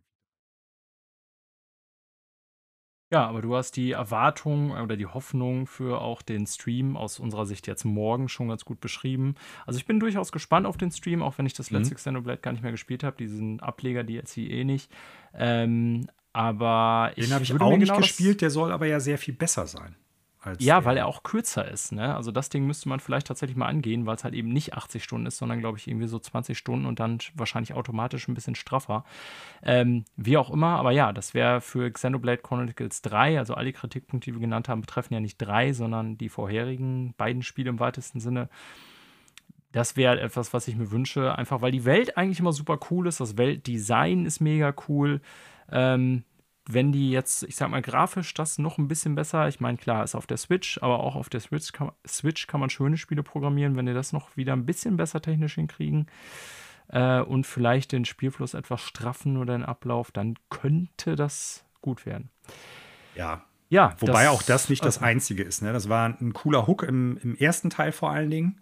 Ja, 3.10 3.26
aber 3.26 3.41
du 3.41 3.55
hast 3.55 3.78
die 3.78 3.91
Erwartung 3.91 4.72
oder 4.72 4.97
die 4.97 5.05
Hoffnung 5.05 5.66
für 5.66 6.01
auch 6.01 6.22
den 6.22 6.45
Stream 6.45 6.97
aus 6.97 7.20
unserer 7.20 7.45
Sicht 7.45 7.66
jetzt 7.66 7.86
morgen 7.86 8.28
schon 8.28 8.49
ganz 8.49 8.66
gut 8.66 8.82
beschrieben. 8.82 9.36
Also 9.66 9.80
ich 9.80 9.86
bin 9.86 9.99
durchaus 10.01 10.34
gespannt 10.34 10.66
auf 10.66 10.76
den 10.76 10.91
Stream, 10.91 11.24
auch 11.24 11.38
wenn 11.38 11.45
ich 11.45 11.53
das 11.53 11.72
letzte 11.72 11.93
mhm. 11.93 11.97
Xenoblade 11.97 12.41
gar 12.41 12.51
nicht 12.51 12.64
mehr 12.64 12.72
gespielt 12.72 13.05
habe, 13.05 13.16
diesen 13.16 13.62
Ableger 13.62 14.03
DLC 14.03 14.38
eh 14.39 14.66
nicht. 14.66 14.91
Ähm, 15.34 16.10
aber 16.34 17.14
den 17.16 17.34
habe 17.34 17.45
ich 17.45 17.53
auch 17.53 17.78
nicht 17.78 17.88
genau 17.88 17.97
gespielt, 17.97 18.41
der 18.41 18.49
soll 18.49 18.74
aber 18.74 18.88
ja 18.88 18.99
sehr 18.99 19.18
viel 19.18 19.34
besser 19.34 19.68
sein 19.68 19.95
ja, 20.60 20.86
weil 20.86 20.98
er 20.98 21.08
auch 21.08 21.24
kürzer 21.24 21.70
ist. 21.70 21.91
Ne? 21.91 22.16
Also 22.16 22.32
das 22.32 22.50
Ding 22.50 22.66
müsste 22.66 22.89
man 22.89 23.00
vielleicht 23.00 23.28
tatsächlich 23.28 23.58
mal 23.58 23.68
angehen, 23.68 24.06
weil 24.06 24.16
es 24.16 24.24
halt 24.24 24.34
eben 24.34 24.50
nicht 24.50 24.74
80 24.74 25.04
Stunden 25.04 25.26
ist, 25.26 25.38
sondern 25.38 25.60
glaube 25.60 25.78
ich 25.78 25.88
irgendwie 25.88 26.08
so 26.08 26.20
20 26.20 26.58
Stunden 26.58 26.86
und 26.86 27.00
dann 27.00 27.20
wahrscheinlich 27.36 27.74
automatisch 27.74 28.28
ein 28.28 28.34
bisschen 28.34 28.56
straffer. 28.56 29.04
Ähm, 29.64 30.06
wie 30.16 30.38
auch 30.38 30.50
immer, 30.50 30.78
aber 30.78 30.91
ja, 30.91 31.14
das 31.14 31.34
wäre 31.34 31.62
für 31.62 31.89
Xenoblade 31.91 32.41
Chronicles 32.41 33.02
3, 33.02 33.39
also 33.39 33.54
alle 33.54 33.74
Kritikpunkte, 33.74 34.32
die 34.32 34.36
wir 34.36 34.41
genannt 34.41 34.70
haben, 34.70 34.82
betreffen 34.82 35.14
ja 35.14 35.20
nicht 35.20 35.38
drei, 35.38 35.74
sondern 35.74 36.18
die 36.18 36.30
vorherigen 36.30 37.14
beiden 37.18 37.43
Spiele 37.43 37.70
im 37.70 37.80
weitesten 37.80 38.20
Sinne. 38.20 38.50
Das 39.72 39.98
wäre 39.98 40.20
etwas, 40.20 40.54
was 40.54 40.68
ich 40.68 40.76
mir 40.76 40.91
wünsche, 40.91 41.38
einfach 41.38 41.62
weil 41.62 41.72
die 41.72 41.86
Welt 41.86 42.18
eigentlich 42.18 42.39
immer 42.39 42.54
super 42.54 42.80
cool 42.89 43.08
ist. 43.08 43.20
Das 43.20 43.38
Weltdesign 43.38 44.26
ist 44.26 44.39
mega 44.39 44.74
cool. 44.88 45.22
Ähm, 45.72 46.24
wenn 46.70 46.91
die 46.91 47.11
jetzt, 47.11 47.43
ich 47.43 47.55
sag 47.55 47.70
mal, 47.70 47.82
grafisch 47.82 48.34
das 48.34 48.57
noch 48.57 48.78
ein 48.78 48.88
bisschen 48.88 49.15
besser, 49.15 49.47
ich 49.47 49.59
meine, 49.59 49.78
klar, 49.78 50.03
ist 50.03 50.15
auf 50.15 50.28
der 50.28 50.38
Switch, 50.38 50.78
aber 50.82 50.99
auch 50.99 51.15
auf 51.15 51.30
der 51.30 51.39
Switch 51.39 51.72
kann, 51.72 51.91
Switch 52.07 52.47
kann 52.47 52.59
man 52.59 52.70
schöne 52.70 52.97
Spiele 52.97 53.24
programmieren, 53.24 53.76
wenn 53.76 53.86
die 53.86 53.93
das 53.93 54.13
noch 54.13 54.36
wieder 54.36 54.53
ein 54.53 54.65
bisschen 54.65 54.97
besser 54.97 55.22
technisch 55.22 55.55
hinkriegen. 55.55 56.07
äh, 56.89 57.20
und 57.22 57.45
vielleicht 57.45 57.91
den 57.91 58.05
Spielfluss 58.05 58.53
etwas 58.53 58.82
straffen 58.82 59.38
oder 59.38 59.57
den 59.57 59.65
Ablauf, 59.65 60.11
dann 60.11 60.36
könnte 60.49 61.15
das 61.15 61.65
gut 61.82 62.05
werden. 62.05 62.30
Ja. 63.15 63.43
Ja. 63.70 63.95
Wobei 63.99 64.24
das, 64.24 64.32
auch 64.32 64.41
das 64.43 64.70
nicht 64.70 64.86
das 64.86 65.01
Einzige 65.01 65.43
ist. 65.43 65.61
Ne? 65.61 65.74
Das 65.74 65.89
war 65.89 66.05
ein 66.07 66.34
cooler 66.34 66.68
Hook 66.68 66.84
im, 66.84 67.18
im 67.18 67.36
ersten 67.36 67.70
Teil 67.70 67.91
vor 67.91 68.11
allen 68.11 68.30
Dingen. 68.30 68.61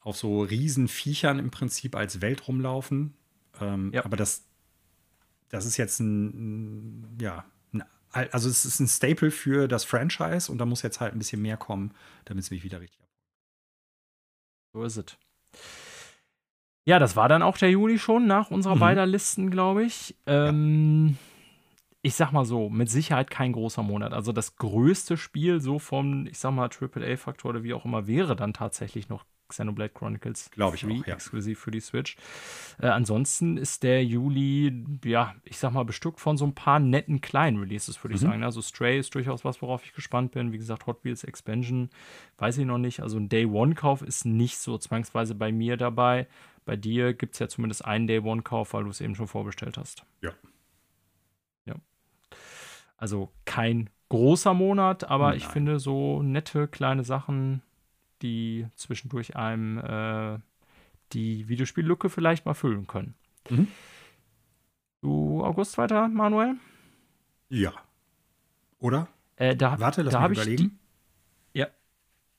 Auf 0.00 0.16
so 0.16 0.42
riesen 0.42 0.88
Viechern 0.88 1.38
im 1.38 1.50
Prinzip 1.50 1.94
als 1.94 2.22
Welt 2.22 2.48
rumlaufen. 2.48 3.14
Ähm, 3.60 3.90
ja. 3.92 4.04
Aber 4.04 4.16
das, 4.16 4.47
das 5.48 5.66
ist 5.66 5.76
jetzt 5.76 6.00
ein, 6.00 7.16
ja, 7.20 7.44
ein, 7.72 7.84
also 8.32 8.48
es 8.48 8.64
ist 8.64 8.80
ein 8.80 8.88
Staple 8.88 9.30
für 9.30 9.68
das 9.68 9.84
Franchise 9.84 10.50
und 10.50 10.58
da 10.58 10.66
muss 10.66 10.82
jetzt 10.82 11.00
halt 11.00 11.14
ein 11.14 11.18
bisschen 11.18 11.42
mehr 11.42 11.56
kommen, 11.56 11.94
damit 12.24 12.44
es 12.44 12.50
mich 12.50 12.64
wieder 12.64 12.80
richtig 12.80 13.00
abholt. 13.00 13.08
So 14.74 14.84
ist 14.84 14.96
es. 14.96 15.18
Ja, 16.86 16.98
das 16.98 17.16
war 17.16 17.28
dann 17.28 17.42
auch 17.42 17.58
der 17.58 17.70
Juli 17.70 17.98
schon 17.98 18.26
nach 18.26 18.50
unserer 18.50 18.76
mhm. 18.76 18.80
beider 18.80 19.06
Listen, 19.06 19.50
glaube 19.50 19.84
ich. 19.84 20.16
Ähm, 20.26 21.08
ja. 21.08 21.14
Ich 22.00 22.14
sag 22.14 22.32
mal 22.32 22.46
so, 22.46 22.70
mit 22.70 22.88
Sicherheit 22.88 23.30
kein 23.30 23.52
großer 23.52 23.82
Monat. 23.82 24.14
Also 24.14 24.32
das 24.32 24.56
größte 24.56 25.18
Spiel 25.18 25.60
so 25.60 25.78
vom, 25.78 26.26
ich 26.26 26.38
sag 26.38 26.52
mal, 26.52 26.70
AAA-Faktor 26.70 27.50
oder 27.50 27.62
wie 27.62 27.74
auch 27.74 27.84
immer 27.84 28.06
wäre 28.06 28.36
dann 28.36 28.54
tatsächlich 28.54 29.10
noch 29.10 29.26
Xenoblade 29.48 29.92
Chronicles 29.92 30.50
Glaube 30.50 30.76
ich 30.76 30.84
auch, 30.84 31.06
ja. 31.06 31.14
exklusiv 31.14 31.58
für 31.58 31.70
die 31.70 31.80
Switch. 31.80 32.16
Äh, 32.80 32.88
ansonsten 32.88 33.56
ist 33.56 33.82
der 33.82 34.04
Juli, 34.04 34.84
ja, 35.04 35.34
ich 35.44 35.58
sag 35.58 35.72
mal, 35.72 35.84
bestückt 35.84 36.20
von 36.20 36.36
so 36.36 36.46
ein 36.46 36.54
paar 36.54 36.78
netten 36.78 37.20
kleinen 37.20 37.58
Releases, 37.58 38.02
würde 38.04 38.14
ich 38.14 38.22
mhm. 38.22 38.26
sagen. 38.26 38.44
Also 38.44 38.62
Stray 38.62 38.98
ist 38.98 39.14
durchaus 39.14 39.44
was, 39.44 39.62
worauf 39.62 39.84
ich 39.84 39.92
gespannt 39.92 40.32
bin. 40.32 40.52
Wie 40.52 40.58
gesagt, 40.58 40.86
Hot 40.86 41.04
Wheels 41.04 41.24
Expansion, 41.24 41.90
weiß 42.38 42.58
ich 42.58 42.66
noch 42.66 42.78
nicht. 42.78 43.00
Also 43.00 43.18
ein 43.18 43.28
Day-One-Kauf 43.28 44.02
ist 44.02 44.24
nicht 44.24 44.58
so 44.58 44.78
zwangsweise 44.78 45.34
bei 45.34 45.52
mir 45.52 45.76
dabei. 45.76 46.26
Bei 46.64 46.76
dir 46.76 47.14
gibt 47.14 47.34
es 47.34 47.38
ja 47.38 47.48
zumindest 47.48 47.84
einen 47.84 48.06
Day-One-Kauf, 48.06 48.74
weil 48.74 48.84
du 48.84 48.90
es 48.90 49.00
eben 49.00 49.14
schon 49.14 49.26
vorbestellt 49.28 49.78
hast. 49.78 50.04
Ja. 50.20 50.32
Ja. 51.64 51.76
Also 52.98 53.32
kein 53.46 53.88
großer 54.08 54.54
Monat, 54.54 55.04
aber 55.04 55.28
Nein. 55.28 55.38
ich 55.38 55.46
finde 55.46 55.78
so 55.78 56.22
nette 56.22 56.68
kleine 56.68 57.04
Sachen, 57.04 57.62
die 58.22 58.66
zwischendurch 58.74 59.36
einem 59.36 59.78
äh, 59.78 60.38
die 61.12 61.48
Videospiellücke 61.48 62.10
vielleicht 62.10 62.46
mal 62.46 62.54
füllen 62.54 62.86
können. 62.86 63.14
Mhm. 63.48 63.68
Du 65.00 65.42
August 65.44 65.78
weiter, 65.78 66.08
Manuel? 66.08 66.56
Ja. 67.48 67.72
Oder? 68.78 69.08
Äh, 69.36 69.56
da, 69.56 69.78
Warte, 69.78 70.02
lass 70.02 70.12
da 70.12 70.28
mich 70.28 70.38
überlegen. 70.38 70.78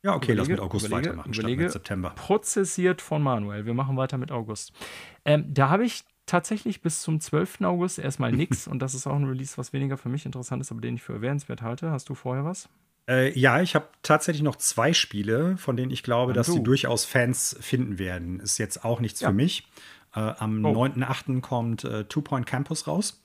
Ja, 0.01 0.15
okay, 0.15 0.31
überlege, 0.31 0.39
lass 0.39 0.47
mit 0.47 0.59
August 0.59 0.87
überlege, 0.87 1.09
weitermachen, 1.09 1.33
überlege, 1.33 1.61
statt 1.63 1.63
mit 1.63 1.71
September. 1.73 2.09
Prozessiert 2.11 3.01
von 3.01 3.21
Manuel. 3.21 3.65
Wir 3.65 3.73
machen 3.73 3.97
weiter 3.97 4.17
mit 4.17 4.31
August. 4.31 4.71
Ähm, 5.25 5.53
da 5.53 5.69
habe 5.69 5.83
ich 5.83 6.03
tatsächlich 6.25 6.81
bis 6.81 7.01
zum 7.01 7.19
12. 7.19 7.61
August 7.61 7.99
erstmal 7.99 8.31
nichts 8.33 8.67
und 8.67 8.79
das 8.79 8.93
ist 8.93 9.07
auch 9.07 9.15
ein 9.15 9.25
Release, 9.25 9.57
was 9.57 9.73
weniger 9.73 9.97
für 9.97 10.09
mich 10.09 10.25
interessant 10.25 10.61
ist, 10.61 10.71
aber 10.71 10.79
den 10.79 10.95
ich 10.95 11.01
für 11.01 11.13
erwähnenswert 11.13 11.61
halte. 11.61 11.91
Hast 11.91 12.07
du 12.07 12.15
vorher 12.15 12.45
was? 12.45 12.69
Äh, 13.09 13.37
ja, 13.37 13.61
ich 13.61 13.73
habe 13.73 13.87
tatsächlich 14.03 14.43
noch 14.43 14.55
zwei 14.57 14.93
Spiele, 14.93 15.57
von 15.57 15.75
denen 15.75 15.91
ich 15.91 16.03
glaube, 16.03 16.33
dass 16.33 16.47
sie 16.47 16.61
durchaus 16.61 17.05
Fans 17.05 17.57
finden 17.59 17.97
werden. 17.97 18.39
Ist 18.39 18.59
jetzt 18.59 18.85
auch 18.85 18.99
nichts 18.99 19.21
ja. 19.21 19.29
für 19.29 19.33
mich. 19.33 19.67
Äh, 20.13 20.19
am 20.19 20.63
oh. 20.63 20.85
9.8. 20.85 21.41
kommt 21.41 21.83
äh, 21.83 22.05
Two 22.05 22.21
Point 22.21 22.45
Campus 22.45 22.87
raus, 22.87 23.21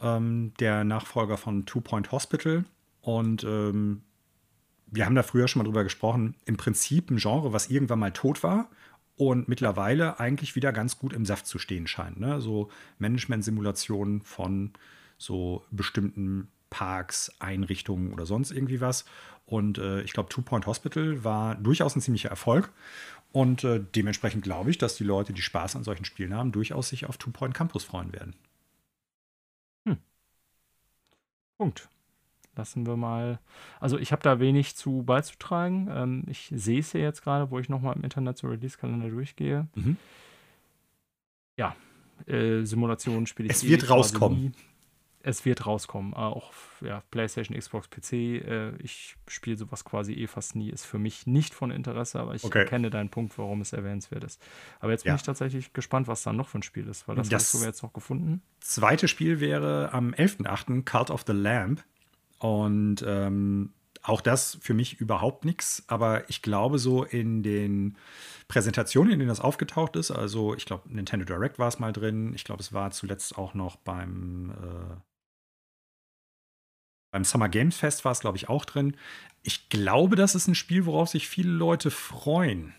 ähm, 0.00 0.52
der 0.58 0.84
Nachfolger 0.84 1.36
von 1.36 1.66
Two 1.66 1.82
Point 1.82 2.10
Hospital. 2.10 2.64
Und 3.02 3.44
ähm, 3.44 4.02
wir 4.86 5.04
haben 5.04 5.14
da 5.14 5.22
früher 5.22 5.46
schon 5.46 5.60
mal 5.60 5.64
drüber 5.64 5.84
gesprochen, 5.84 6.34
im 6.46 6.56
Prinzip 6.56 7.10
ein 7.10 7.18
Genre, 7.18 7.52
was 7.52 7.68
irgendwann 7.68 7.98
mal 7.98 8.12
tot 8.12 8.42
war 8.42 8.68
und 9.16 9.46
mittlerweile 9.46 10.20
eigentlich 10.20 10.56
wieder 10.56 10.72
ganz 10.72 10.98
gut 10.98 11.12
im 11.12 11.26
Saft 11.26 11.46
zu 11.46 11.58
stehen 11.58 11.86
scheint. 11.86 12.18
Ne? 12.18 12.40
So 12.40 12.70
Management-Simulationen 12.98 14.22
von 14.22 14.72
so 15.18 15.64
bestimmten 15.70 16.48
Parks, 16.72 17.30
Einrichtungen 17.38 18.12
oder 18.12 18.26
sonst 18.26 18.50
irgendwie 18.50 18.80
was. 18.80 19.04
Und 19.46 19.78
äh, 19.78 20.00
ich 20.02 20.12
glaube, 20.12 20.30
Two 20.30 20.42
Point 20.42 20.66
Hospital 20.66 21.22
war 21.24 21.54
durchaus 21.56 21.94
ein 21.94 22.00
ziemlicher 22.00 22.30
Erfolg. 22.30 22.72
Und 23.30 23.64
äh, 23.64 23.80
dementsprechend 23.94 24.42
glaube 24.42 24.70
ich, 24.70 24.78
dass 24.78 24.96
die 24.96 25.04
Leute, 25.04 25.32
die 25.32 25.42
Spaß 25.42 25.76
an 25.76 25.84
solchen 25.84 26.04
Spielen 26.04 26.34
haben, 26.34 26.52
durchaus 26.52 26.88
sich 26.88 27.06
auf 27.06 27.18
Two 27.18 27.30
Point 27.30 27.54
Campus 27.54 27.84
freuen 27.84 28.12
werden. 28.12 28.34
Hm. 29.86 29.98
Punkt 31.58 31.88
lassen 32.56 32.86
wir 32.86 32.96
mal. 32.96 33.38
Also 33.80 33.98
ich 33.98 34.12
habe 34.12 34.22
da 34.22 34.40
wenig 34.40 34.76
zu 34.76 35.02
beizutragen. 35.02 35.88
Ähm, 35.90 36.24
ich 36.28 36.52
sehe 36.54 36.80
es 36.80 36.92
ja 36.92 37.00
jetzt 37.00 37.22
gerade, 37.22 37.50
wo 37.50 37.58
ich 37.58 37.68
nochmal 37.68 37.96
im 37.96 38.04
Internet 38.04 38.36
zum 38.36 38.50
Release-Kalender 38.50 39.08
durchgehe. 39.08 39.68
Mhm. 39.74 39.96
Ja, 41.56 41.76
äh, 42.26 42.64
Simulationen 42.64 43.26
spiele 43.26 43.48
ich. 43.48 43.56
Es 43.56 43.64
wird 43.66 43.88
rauskommen. 43.88 44.54
Es 45.22 45.44
wird 45.44 45.66
rauskommen. 45.66 46.14
Auch 46.14 46.52
ja, 46.80 47.02
PlayStation, 47.10 47.56
Xbox, 47.56 47.88
PC. 47.88 48.12
Äh, 48.12 48.76
ich 48.76 49.16
spiele 49.28 49.56
sowas 49.56 49.84
quasi 49.84 50.14
eh 50.14 50.26
fast 50.26 50.56
nie. 50.56 50.70
Ist 50.70 50.84
für 50.84 50.98
mich 50.98 51.26
nicht 51.26 51.54
von 51.54 51.70
Interesse, 51.70 52.20
aber 52.20 52.34
ich 52.34 52.44
okay. 52.44 52.64
kenne 52.64 52.90
deinen 52.90 53.10
Punkt, 53.10 53.36
warum 53.38 53.60
es 53.60 53.72
erwähnenswert 53.72 54.24
ist. 54.24 54.42
Aber 54.80 54.92
jetzt 54.92 55.04
bin 55.04 55.10
ja. 55.10 55.16
ich 55.16 55.22
tatsächlich 55.22 55.72
gespannt, 55.72 56.08
was 56.08 56.22
da 56.22 56.32
noch 56.32 56.48
für 56.48 56.58
ein 56.58 56.62
Spiel 56.62 56.88
ist, 56.88 57.08
weil 57.08 57.16
das, 57.16 57.28
das 57.28 57.54
hast 57.54 57.54
du 57.54 57.66
jetzt 57.66 57.82
noch 57.82 57.92
gefunden. 57.92 58.42
Zweite 58.60 59.08
Spiel 59.08 59.40
wäre 59.40 59.92
am 59.92 60.12
11.8. 60.12 60.84
Cult 60.84 61.10
of 61.10 61.24
the 61.26 61.32
Lamb. 61.32 61.84
Und 62.38 63.04
ähm, 63.06 63.72
auch 64.02 64.20
das 64.20 64.58
für 64.60 64.74
mich 64.74 65.00
überhaupt 65.00 65.44
nichts, 65.44 65.84
aber 65.86 66.28
ich 66.28 66.42
glaube, 66.42 66.78
so 66.78 67.04
in 67.04 67.42
den 67.42 67.96
Präsentationen, 68.48 69.12
in 69.12 69.18
denen 69.20 69.28
das 69.28 69.40
aufgetaucht 69.40 69.96
ist, 69.96 70.10
also 70.10 70.54
ich 70.56 70.66
glaube, 70.66 70.92
Nintendo 70.92 71.24
Direct 71.24 71.58
war 71.58 71.68
es 71.68 71.78
mal 71.78 71.92
drin, 71.92 72.34
ich 72.34 72.44
glaube, 72.44 72.60
es 72.60 72.72
war 72.72 72.90
zuletzt 72.90 73.38
auch 73.38 73.54
noch 73.54 73.76
beim, 73.76 74.50
äh, 74.50 74.96
beim 77.12 77.24
Summer 77.24 77.48
Games 77.48 77.76
Fest 77.76 78.04
war 78.04 78.10
es, 78.12 78.20
glaube 78.20 78.38
ich, 78.38 78.48
auch 78.48 78.64
drin. 78.64 78.96
Ich 79.42 79.68
glaube, 79.68 80.16
das 80.16 80.34
ist 80.34 80.48
ein 80.48 80.54
Spiel, 80.54 80.86
worauf 80.86 81.10
sich 81.10 81.28
viele 81.28 81.50
Leute 81.50 81.90
freuen. 81.90 82.74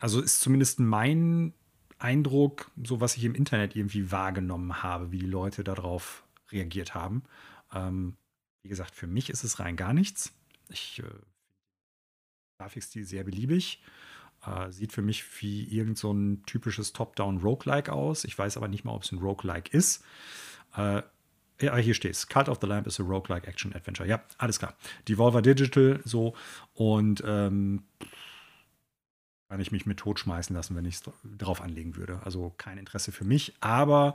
Also 0.00 0.20
ist 0.20 0.40
zumindest 0.40 0.80
mein 0.80 1.52
Eindruck, 1.98 2.70
so 2.82 3.00
was 3.00 3.16
ich 3.16 3.24
im 3.24 3.34
Internet 3.34 3.76
irgendwie 3.76 4.10
wahrgenommen 4.10 4.82
habe, 4.82 5.12
wie 5.12 5.18
die 5.18 5.26
Leute 5.26 5.62
darauf 5.62 6.24
reagiert 6.50 6.94
haben. 6.94 7.22
Ähm, 7.72 8.16
wie 8.62 8.70
gesagt, 8.70 8.94
für 8.94 9.06
mich 9.06 9.28
ist 9.28 9.44
es 9.44 9.58
rein 9.58 9.76
gar 9.76 9.92
nichts. 9.92 10.32
Ich 10.70 10.98
äh, 10.98 11.02
finde 11.02 11.26
Grafikstil 12.58 13.04
sehr 13.04 13.24
beliebig. 13.24 13.82
Äh, 14.46 14.72
sieht 14.72 14.92
für 14.92 15.02
mich 15.02 15.42
wie 15.42 15.64
irgend 15.64 15.98
so 15.98 16.12
ein 16.12 16.42
typisches 16.46 16.94
Top-Down-Roguelike 16.94 17.92
aus. 17.92 18.24
Ich 18.24 18.38
weiß 18.38 18.56
aber 18.56 18.68
nicht 18.68 18.84
mal, 18.84 18.94
ob 18.94 19.02
es 19.02 19.12
ein 19.12 19.18
Roguelike 19.18 19.76
ist. 19.76 20.02
Äh, 20.74 21.02
ja, 21.60 21.76
hier 21.76 21.94
steht 21.94 22.12
es. 22.12 22.26
Cult 22.26 22.48
of 22.48 22.58
the 22.60 22.66
Lamp 22.66 22.86
is 22.86 23.00
a 23.00 23.02
Roguelike 23.02 23.46
Action 23.46 23.74
Adventure. 23.74 24.08
Ja, 24.08 24.22
alles 24.38 24.58
klar. 24.58 24.74
Devolver 25.08 25.42
Digital 25.42 26.00
so 26.04 26.34
und 26.74 27.22
ähm, 27.26 27.84
kann 29.48 29.60
ich 29.60 29.72
mich 29.72 29.84
mit 29.84 29.98
totschmeißen 29.98 30.54
lassen, 30.54 30.76
wenn 30.76 30.84
ich 30.84 30.96
es 30.96 31.02
drauf 31.38 31.60
anlegen 31.60 31.96
würde. 31.96 32.20
Also 32.24 32.54
kein 32.56 32.78
Interesse 32.78 33.12
für 33.12 33.24
mich, 33.24 33.54
aber 33.60 34.14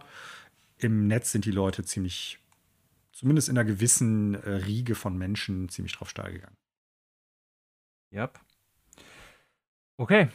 im 0.78 1.08
Netz 1.08 1.32
sind 1.32 1.46
die 1.46 1.52
Leute 1.52 1.84
ziemlich 1.84 2.40
zumindest 3.12 3.50
in 3.50 3.58
einer 3.58 3.66
gewissen 3.66 4.36
äh, 4.36 4.50
Riege 4.50 4.94
von 4.94 5.18
Menschen 5.18 5.70
ziemlich 5.70 5.94
drauf 5.94 6.10
steil 6.10 6.34
gegangen. 6.34 6.58
Yep. 8.14 8.40
Okay. 9.98 10.30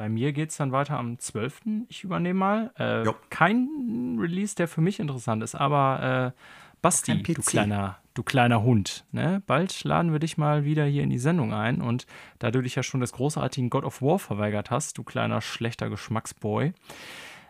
Bei 0.00 0.08
mir 0.08 0.32
geht 0.32 0.48
es 0.48 0.56
dann 0.56 0.72
weiter 0.72 0.98
am 0.98 1.18
12. 1.18 1.60
Ich 1.90 2.04
übernehme 2.04 2.38
mal. 2.38 2.70
Äh, 2.78 3.04
kein 3.28 4.16
Release, 4.18 4.54
der 4.54 4.66
für 4.66 4.80
mich 4.80 4.98
interessant 4.98 5.42
ist, 5.42 5.54
aber 5.54 6.32
äh, 6.34 6.40
Basti, 6.80 7.22
du 7.22 7.34
kleiner, 7.42 7.98
du 8.14 8.22
kleiner 8.22 8.62
Hund. 8.62 9.04
Ne? 9.12 9.42
Bald 9.46 9.84
laden 9.84 10.12
wir 10.12 10.18
dich 10.18 10.38
mal 10.38 10.64
wieder 10.64 10.86
hier 10.86 11.02
in 11.02 11.10
die 11.10 11.18
Sendung 11.18 11.52
ein. 11.52 11.82
Und 11.82 12.06
da 12.38 12.50
du 12.50 12.62
dich 12.62 12.76
ja 12.76 12.82
schon 12.82 13.02
des 13.02 13.12
großartigen 13.12 13.68
God 13.68 13.84
of 13.84 14.00
War 14.00 14.18
verweigert 14.18 14.70
hast, 14.70 14.96
du 14.96 15.02
kleiner 15.02 15.42
schlechter 15.42 15.90
Geschmacksboy, 15.90 16.72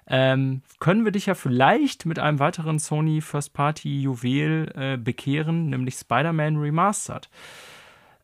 ähm, 0.08 0.62
können 0.80 1.04
wir 1.04 1.12
dich 1.12 1.26
ja 1.26 1.36
vielleicht 1.36 2.04
mit 2.04 2.18
einem 2.18 2.40
weiteren 2.40 2.80
Sony 2.80 3.20
First-Party-Juwel 3.20 4.72
äh, 4.74 4.96
bekehren, 4.96 5.70
nämlich 5.70 5.94
Spider-Man 5.94 6.56
Remastered. 6.56 7.30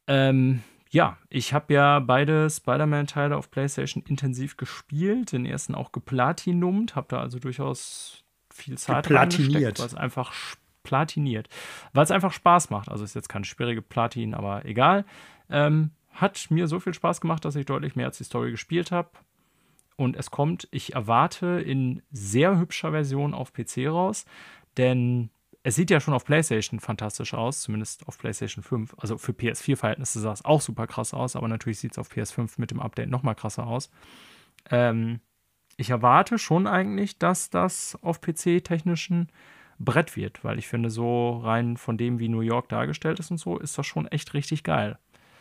Ähm, 0.09 0.65
ja, 0.97 1.19
ich 1.29 1.53
habe 1.53 1.75
ja 1.75 1.99
beide 1.99 2.49
Spider-Man-Teile 2.49 3.37
auf 3.37 3.51
PlayStation 3.51 4.03
intensiv 4.09 4.57
gespielt, 4.57 5.33
den 5.33 5.45
ersten 5.45 5.75
auch 5.75 5.93
geplatinumt, 5.93 6.97
habe 6.97 7.09
da 7.11 7.21
also 7.21 7.39
durchaus 7.39 8.25
viel 8.51 8.79
Zeit 8.79 9.11
reingesteckt, 9.11 9.79
weil 9.79 9.87
es 9.87 9.95
einfach 9.95 10.33
platiniert, 10.85 11.51
weil 11.93 12.05
es 12.05 12.11
einfach 12.11 12.33
Spaß 12.33 12.71
macht. 12.71 12.89
Also 12.89 13.05
ist 13.05 13.15
jetzt 13.15 13.29
kein 13.29 13.45
schwierige 13.45 13.83
Platin, 13.83 14.33
aber 14.33 14.65
egal. 14.65 15.05
Ähm, 15.51 15.91
hat 16.13 16.47
mir 16.49 16.67
so 16.67 16.81
viel 16.81 16.95
Spaß 16.95 17.21
gemacht, 17.21 17.45
dass 17.45 17.57
ich 17.57 17.67
deutlich 17.67 17.95
mehr 17.95 18.07
als 18.07 18.17
die 18.17 18.25
Story 18.25 18.51
gespielt 18.51 18.91
habe. 18.91 19.11
Und 19.97 20.17
es 20.17 20.31
kommt, 20.31 20.67
ich 20.71 20.95
erwarte, 20.95 21.61
in 21.61 22.01
sehr 22.11 22.59
hübscher 22.59 22.93
Version 22.93 23.35
auf 23.35 23.53
PC 23.53 23.89
raus, 23.89 24.25
denn 24.79 25.29
es 25.67 25.75
sieht 25.75 25.91
ja 25.91 25.99
schon 25.99 26.15
auf 26.15 26.25
PlayStation 26.25 26.79
fantastisch 26.79 27.35
aus, 27.35 27.63
zumindest 27.63 28.07
auf 28.07 28.19
PlayStation 28.19 28.63
5. 28.63 28.95
Also 28.99 29.19
für 29.19 29.33
PS4-Verhältnisse 29.33 30.21
sah 30.21 30.31
es 30.31 30.45
auch 30.45 30.61
super 30.61 30.87
krass 30.87 31.13
aus, 31.13 31.35
aber 31.35 31.49
natürlich 31.49 31.81
sieht 31.81 31.91
es 31.91 31.99
auf 31.99 32.09
PS5 32.09 32.53
mit 32.59 32.71
dem 32.71 32.79
Update 32.79 33.11
nochmal 33.11 33.35
krasser 33.35 33.67
aus. 33.67 33.91
Ähm, 34.71 35.19
ich 35.77 35.91
erwarte 35.91 36.39
schon 36.39 36.69
eigentlich, 36.69 37.19
dass 37.19 37.51
das 37.51 37.99
auf 38.01 38.21
PC 38.21 38.63
technischen 38.63 39.29
Brett 39.81 40.15
wird, 40.15 40.45
weil 40.45 40.61
ich 40.61 40.69
finde, 40.69 40.89
so 40.89 41.39
rein 41.39 41.77
von 41.77 41.99
dem, 41.99 42.21
wie 42.21 42.29
New 42.29 42.43
York 42.43 42.69
dargestellt 42.69 43.19
ist 43.19 43.33
und 43.33 43.39
so, 43.39 43.59
ist 43.59 43.77
das 43.77 43.89
schon 43.89 44.07
echt 44.07 44.35
richtig 44.35 44.63
geil. 44.63 45.01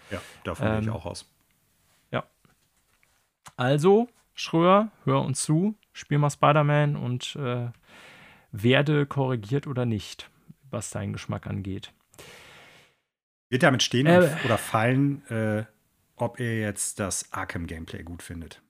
Ja, 0.10 0.20
davon 0.44 0.66
ähm, 0.66 0.74
gehe 0.74 0.82
ich 0.82 0.90
auch 0.90 1.06
aus. 1.06 1.32
Ja. 2.10 2.24
Also, 3.58 4.10
Schröer, 4.34 4.90
hör 5.04 5.22
uns 5.22 5.44
zu, 5.44 5.76
spiel 5.94 6.18
mal 6.18 6.32
Spider-Man 6.32 6.96
und 6.96 7.36
äh, 7.36 7.68
werde 8.64 9.06
korrigiert 9.06 9.68
oder 9.68 9.86
nicht, 9.86 10.30
was 10.70 10.90
deinen 10.90 11.14
Geschmack 11.14 11.48
angeht. 11.48 11.94
Wird 13.50 13.64
damit 13.64 13.84
stehen 13.84 14.08
äh, 14.08 14.36
oder 14.44 14.58
fallen, 14.58 15.26
äh, 15.30 15.66
ob 16.16 16.40
ihr 16.40 16.60
jetzt 16.60 17.00
das 17.00 17.32
Arkham-Gameplay 17.32 18.04
gut 18.04 18.24
findet? 18.24 18.62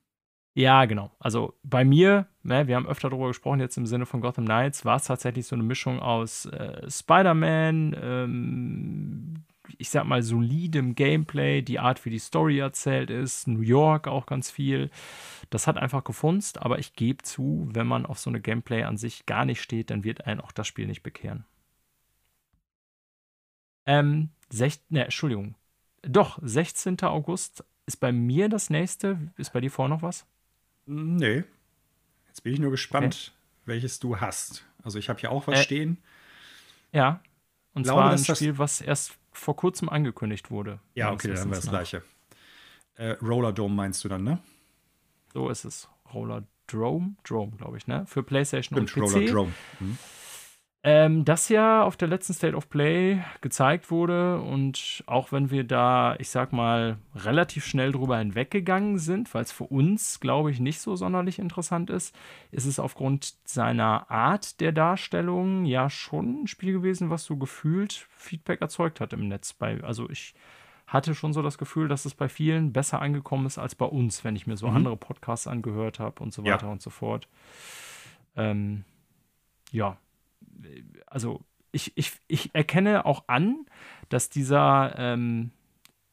Ja, 0.54 0.86
genau. 0.86 1.10
Also 1.18 1.54
bei 1.62 1.84
mir, 1.84 2.28
ne, 2.42 2.66
wir 2.66 2.76
haben 2.76 2.86
öfter 2.86 3.10
darüber 3.10 3.28
gesprochen, 3.28 3.60
jetzt 3.60 3.76
im 3.76 3.86
Sinne 3.86 4.06
von 4.06 4.22
Gotham 4.22 4.46
Knights, 4.46 4.86
war 4.86 4.96
es 4.96 5.04
tatsächlich 5.04 5.46
so 5.46 5.54
eine 5.54 5.62
Mischung 5.62 6.00
aus 6.00 6.46
äh, 6.46 6.90
Spider-Man, 6.90 7.96
ähm, 8.00 9.44
ich 9.78 9.90
sag 9.90 10.04
mal, 10.04 10.22
solidem 10.22 10.94
Gameplay, 10.94 11.62
die 11.62 11.78
Art, 11.78 12.04
wie 12.04 12.10
die 12.10 12.18
Story 12.18 12.58
erzählt 12.58 13.10
ist, 13.10 13.48
New 13.48 13.60
York 13.60 14.08
auch 14.08 14.26
ganz 14.26 14.50
viel. 14.50 14.90
Das 15.50 15.66
hat 15.66 15.76
einfach 15.76 16.04
gefunzt, 16.04 16.60
aber 16.60 16.78
ich 16.78 16.94
gebe 16.94 17.22
zu, 17.22 17.68
wenn 17.72 17.86
man 17.86 18.06
auf 18.06 18.18
so 18.18 18.30
eine 18.30 18.40
Gameplay 18.40 18.82
an 18.82 18.96
sich 18.96 19.26
gar 19.26 19.44
nicht 19.44 19.60
steht, 19.60 19.90
dann 19.90 20.04
wird 20.04 20.26
einen 20.26 20.40
auch 20.40 20.52
das 20.52 20.66
Spiel 20.66 20.86
nicht 20.86 21.02
bekehren. 21.02 21.44
Ähm, 23.86 24.30
sech, 24.50 24.80
ne, 24.88 25.04
Entschuldigung. 25.04 25.54
Doch, 26.02 26.38
16. 26.42 27.00
August 27.02 27.64
ist 27.86 27.96
bei 27.96 28.12
mir 28.12 28.48
das 28.48 28.70
nächste. 28.70 29.18
Ist 29.36 29.52
bei 29.52 29.60
dir 29.60 29.70
vorher 29.70 29.94
noch 29.94 30.02
was? 30.02 30.26
Nee. 30.86 31.44
Jetzt 32.28 32.42
bin 32.42 32.52
ich 32.52 32.58
nur 32.58 32.70
gespannt, 32.70 33.32
okay. 33.32 33.66
welches 33.66 33.98
du 33.98 34.20
hast. 34.20 34.64
Also 34.82 34.98
ich 34.98 35.08
habe 35.08 35.18
hier 35.20 35.30
auch 35.30 35.46
was 35.46 35.60
äh, 35.60 35.62
stehen. 35.62 35.98
Ja. 36.92 37.20
Und 37.74 37.82
glaube, 37.82 38.00
zwar 38.00 38.10
ein 38.12 38.36
Spiel, 38.36 38.58
was 38.58 38.80
erst 38.80 39.16
vor 39.36 39.56
kurzem 39.56 39.88
angekündigt 39.88 40.50
wurde. 40.50 40.80
Ja, 40.94 41.12
okay, 41.12 41.28
dann 41.28 41.38
haben 41.38 41.50
wir 41.50 41.56
das 41.56 41.68
gleiche. 41.68 42.02
Äh, 42.94 43.16
Roller 43.22 43.52
Dome 43.52 43.74
meinst 43.74 44.04
du 44.04 44.08
dann, 44.08 44.24
ne? 44.24 44.38
So 45.32 45.50
ist 45.50 45.64
es. 45.64 45.88
Roller 46.14 46.44
Drome, 46.66 47.16
Drome, 47.24 47.52
glaube 47.56 47.76
ich, 47.76 47.86
ne? 47.86 48.04
Für 48.06 48.22
PlayStation 48.22 48.86
Stimmt, 48.86 49.04
und 49.04 49.12
PC. 49.12 49.14
Roller 49.14 49.32
Drome. 49.32 49.52
Hm 49.78 49.98
ähm, 50.88 51.24
das 51.24 51.48
ja 51.48 51.82
auf 51.82 51.96
der 51.96 52.06
letzten 52.06 52.32
State 52.32 52.54
of 52.54 52.70
Play 52.70 53.20
gezeigt 53.40 53.90
wurde 53.90 54.40
und 54.40 55.02
auch 55.08 55.32
wenn 55.32 55.50
wir 55.50 55.64
da, 55.64 56.14
ich 56.20 56.30
sag 56.30 56.52
mal, 56.52 56.98
relativ 57.16 57.66
schnell 57.66 57.90
drüber 57.90 58.18
hinweggegangen 58.18 59.00
sind, 59.00 59.34
weil 59.34 59.42
es 59.42 59.50
für 59.50 59.64
uns, 59.64 60.20
glaube 60.20 60.52
ich, 60.52 60.60
nicht 60.60 60.78
so 60.78 60.94
sonderlich 60.94 61.40
interessant 61.40 61.90
ist, 61.90 62.14
ist 62.52 62.66
es 62.66 62.78
aufgrund 62.78 63.34
seiner 63.42 64.08
Art 64.12 64.60
der 64.60 64.70
Darstellung 64.70 65.64
ja 65.64 65.90
schon 65.90 66.44
ein 66.44 66.46
Spiel 66.46 66.74
gewesen, 66.74 67.10
was 67.10 67.24
so 67.24 67.36
gefühlt 67.36 68.06
Feedback 68.12 68.60
erzeugt 68.60 69.00
hat 69.00 69.12
im 69.12 69.26
Netz. 69.26 69.54
Bei, 69.54 69.82
also 69.82 70.08
ich 70.08 70.36
hatte 70.86 71.16
schon 71.16 71.32
so 71.32 71.42
das 71.42 71.58
Gefühl, 71.58 71.88
dass 71.88 72.04
es 72.04 72.14
bei 72.14 72.28
vielen 72.28 72.72
besser 72.72 73.02
angekommen 73.02 73.46
ist 73.46 73.58
als 73.58 73.74
bei 73.74 73.86
uns, 73.86 74.22
wenn 74.22 74.36
ich 74.36 74.46
mir 74.46 74.56
so 74.56 74.68
mhm. 74.68 74.76
andere 74.76 74.96
Podcasts 74.96 75.48
angehört 75.48 75.98
habe 75.98 76.22
und 76.22 76.32
so 76.32 76.44
weiter 76.44 76.66
ja. 76.66 76.72
und 76.72 76.80
so 76.80 76.90
fort. 76.90 77.26
Ähm, 78.36 78.84
ja, 79.72 79.98
also 81.06 81.44
ich, 81.72 81.96
ich, 81.96 82.12
ich 82.28 82.54
erkenne 82.54 83.04
auch 83.04 83.24
an, 83.28 83.66
dass 84.08 84.30
dieser, 84.30 84.94
ähm, 84.96 85.50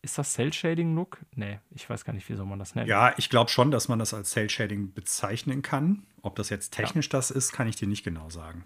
ist 0.01 0.17
das 0.17 0.33
Cell-Shading-Look? 0.33 1.19
Nee, 1.35 1.59
ich 1.71 1.89
weiß 1.89 2.03
gar 2.03 2.13
nicht, 2.13 2.27
wie 2.27 2.35
soll 2.35 2.45
man 2.45 2.59
das 2.59 2.75
nennen. 2.75 2.89
Ja, 2.89 3.13
ich 3.17 3.29
glaube 3.29 3.49
schon, 3.49 3.71
dass 3.71 3.87
man 3.87 3.99
das 3.99 4.13
als 4.13 4.31
Cell-Shading 4.31 4.93
bezeichnen 4.93 5.61
kann. 5.61 6.05
Ob 6.21 6.35
das 6.35 6.49
jetzt 6.49 6.71
technisch 6.71 7.07
ja. 7.07 7.11
das 7.11 7.31
ist, 7.31 7.53
kann 7.53 7.67
ich 7.67 7.77
dir 7.77 7.87
nicht 7.87 8.03
genau 8.03 8.29
sagen. 8.29 8.65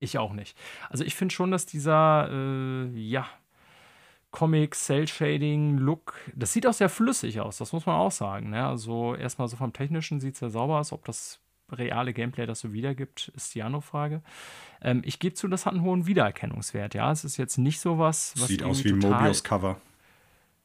Ich 0.00 0.18
auch 0.18 0.32
nicht. 0.32 0.56
Also 0.88 1.04
ich 1.04 1.14
finde 1.14 1.34
schon, 1.34 1.50
dass 1.50 1.66
dieser, 1.66 2.28
äh, 2.30 2.88
ja, 2.98 3.26
Comic, 4.30 4.74
Cell-Shading-Look, 4.74 6.14
das 6.34 6.52
sieht 6.52 6.66
auch 6.66 6.72
sehr 6.72 6.88
flüssig 6.88 7.40
aus, 7.40 7.58
das 7.58 7.72
muss 7.72 7.86
man 7.86 7.96
auch 7.96 8.12
sagen. 8.12 8.50
Ne? 8.50 8.64
Also 8.64 9.14
erstmal 9.14 9.48
so 9.48 9.56
vom 9.56 9.72
Technischen 9.72 10.20
sieht 10.20 10.34
es 10.34 10.40
sehr 10.40 10.50
sauber 10.50 10.78
aus, 10.78 10.92
ob 10.92 11.04
das 11.04 11.40
reale 11.72 12.12
Gameplay 12.12 12.46
das 12.46 12.60
so 12.60 12.72
wiedergibt, 12.72 13.32
ist 13.34 13.54
die 13.54 13.62
andere 13.62 13.82
Frage. 13.82 14.22
Ähm, 14.82 15.02
ich 15.04 15.18
gebe 15.18 15.34
zu, 15.34 15.48
das 15.48 15.66
hat 15.66 15.74
einen 15.74 15.82
hohen 15.82 16.06
Wiedererkennungswert. 16.06 16.94
Ja, 16.94 17.10
es 17.12 17.24
ist 17.24 17.36
jetzt 17.36 17.58
nicht 17.58 17.80
so 17.80 17.98
was. 17.98 18.32
Sieht 18.32 18.62
aus 18.62 18.84
wie 18.84 18.92
ein 18.92 18.98
Mobius-Cover. 18.98 19.80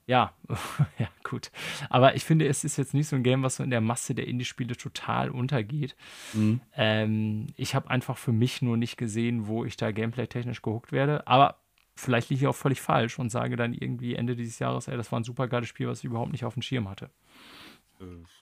Ja, 0.08 0.34
ja, 1.00 1.08
gut. 1.24 1.52
Aber 1.90 2.16
ich 2.16 2.24
finde, 2.24 2.48
es 2.48 2.64
ist 2.64 2.78
jetzt 2.78 2.94
nicht 2.94 3.08
so 3.08 3.16
ein 3.16 3.24
Game, 3.24 3.42
was 3.42 3.56
so 3.56 3.64
in 3.64 3.72
der 3.72 3.82
Masse 3.82 4.14
der 4.14 4.28
Indie-Spiele 4.28 4.78
total 4.78 5.32
untergeht. 5.32 5.96
Mhm. 6.34 6.62
Ähm, 6.76 7.48
ich 7.56 7.74
habe 7.74 7.90
einfach 7.90 8.18
für 8.18 8.32
mich 8.32 8.62
nur 8.62 8.78
nicht 8.78 8.98
gesehen, 8.98 9.48
wo 9.48 9.66
ich 9.66 9.78
da 9.78 9.92
gameplay-technisch 9.92 10.62
gehuckt 10.62 10.92
werde. 10.92 11.26
Aber 11.28 11.58
vielleicht 11.96 12.30
liege 12.30 12.44
ich 12.44 12.48
auch 12.48 12.56
völlig 12.56 12.82
falsch 12.82 13.18
und 13.18 13.32
sage 13.32 13.56
dann 13.56 13.74
irgendwie 13.74 14.16
Ende 14.16 14.36
dieses 14.36 14.60
Jahres, 14.60 14.88
ey, 14.88 14.98
das 14.98 15.12
war 15.12 15.20
ein 15.20 15.24
super 15.24 15.48
geiles 15.48 15.70
Spiel, 15.70 15.88
was 15.88 16.00
ich 16.00 16.06
überhaupt 16.06 16.32
nicht 16.32 16.46
auf 16.46 16.54
dem 16.54 16.62
Schirm 16.62 16.88
hatte. 16.88 17.10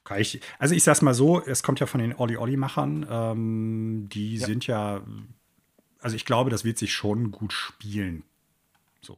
Kann 0.04 0.20
ich, 0.20 0.41
also 0.60 0.76
ich 0.76 0.84
sag's 0.84 1.01
mal 1.01 1.14
so, 1.14 1.41
es 1.41 1.64
kommt 1.64 1.80
ja 1.80 1.86
von 1.86 1.99
den 1.99 2.16
Olli 2.16 2.38
Olli 2.38 2.58
Machern, 2.58 3.06
ähm, 3.10 4.10
die 4.10 4.38
ja. 4.38 4.45
sind 4.45 4.68
ja, 4.68 5.01
also 5.99 6.16
ich 6.16 6.26
glaube, 6.26 6.49
das 6.49 6.64
wird 6.64 6.78
sich 6.78 6.93
schon 6.93 7.32
gut 7.32 7.54
spielen. 7.54 8.24
So. 9.01 9.18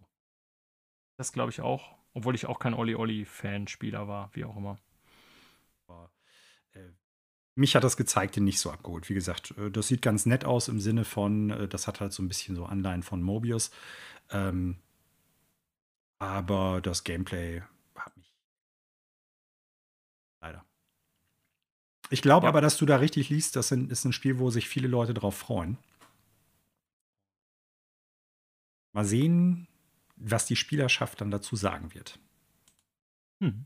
Das 1.17 1.31
glaube 1.31 1.51
ich 1.51 1.61
auch, 1.61 1.95
obwohl 2.13 2.35
ich 2.35 2.47
auch 2.47 2.59
kein 2.59 2.73
Olli 2.73 2.95
Olli 2.95 3.25
Fanspieler 3.25 4.07
war, 4.07 4.29
wie 4.33 4.45
auch 4.45 4.57
immer. 4.57 4.77
Äh, 6.73 6.79
mich 7.55 7.75
hat 7.75 7.83
das 7.83 7.97
Gezeigte 7.97 8.41
nicht 8.41 8.59
so 8.59 8.71
abgeholt. 8.71 9.09
Wie 9.09 9.13
gesagt, 9.13 9.53
äh, 9.57 9.71
das 9.71 9.87
sieht 9.87 10.01
ganz 10.01 10.25
nett 10.25 10.43
aus 10.43 10.67
im 10.67 10.79
Sinne 10.79 11.05
von, 11.05 11.49
äh, 11.49 11.67
das 11.67 11.87
hat 11.87 12.01
halt 12.01 12.13
so 12.13 12.21
ein 12.21 12.27
bisschen 12.27 12.55
so 12.55 12.65
Anleihen 12.65 13.03
von 13.03 13.21
Mobius. 13.21 13.71
Ähm, 14.29 14.77
aber 16.19 16.81
das 16.81 17.03
Gameplay 17.03 17.61
Leider. 20.45 20.63
Ich 22.09 22.21
glaube 22.21 22.45
ja. 22.45 22.49
aber, 22.49 22.61
dass 22.61 22.77
du 22.77 22.85
da 22.85 22.97
richtig 22.97 23.29
liest, 23.29 23.55
das 23.55 23.71
ist 23.71 24.05
ein 24.05 24.13
Spiel, 24.13 24.39
wo 24.39 24.49
sich 24.49 24.69
viele 24.69 24.87
Leute 24.87 25.13
drauf 25.13 25.35
freuen. 25.35 25.77
Mal 28.93 29.05
sehen, 29.05 29.67
was 30.15 30.45
die 30.45 30.55
Spielerschaft 30.55 31.19
dann 31.19 31.31
dazu 31.31 31.55
sagen 31.55 31.93
wird. 31.93 32.19
Hm. 33.41 33.65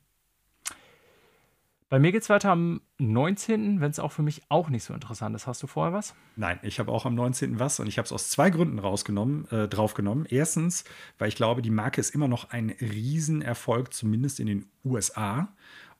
Bei 1.90 1.98
mir 1.98 2.12
geht 2.12 2.22
es 2.22 2.30
weiter 2.30 2.52
am 2.52 2.82
19., 3.00 3.82
wenn 3.82 3.90
es 3.90 3.98
auch 3.98 4.12
für 4.12 4.22
mich 4.22 4.44
auch 4.50 4.70
nicht 4.70 4.84
so 4.84 4.94
interessant 4.94 5.36
ist. 5.36 5.48
Hast 5.48 5.64
du 5.64 5.68
vorher 5.68 5.92
was? 5.92 6.14
Nein, 6.36 6.60
ich 6.62 6.80
habe 6.80 6.92
auch 6.92 7.08
am 7.08 7.16
19. 7.16 7.60
was 7.60 7.80
und 7.80 7.88
ich 7.88 7.98
habe 7.98 8.06
es 8.06 8.12
aus 8.12 8.30
zwei 8.30 8.52
Gründen 8.52 8.78
rausgenommen, 8.78 9.50
äh, 9.50 9.68
draufgenommen. 9.68 10.28
Erstens, 10.30 10.84
weil 11.18 11.30
ich 11.30 11.36
glaube, 11.36 11.64
die 11.64 11.72
Marke 11.72 12.00
ist 12.00 12.14
immer 12.14 12.28
noch 12.28 12.52
ein 12.52 12.70
Riesenerfolg, 12.80 13.92
zumindest 13.92 14.40
in 14.40 14.46
den 14.46 14.66
USA. 14.86 15.52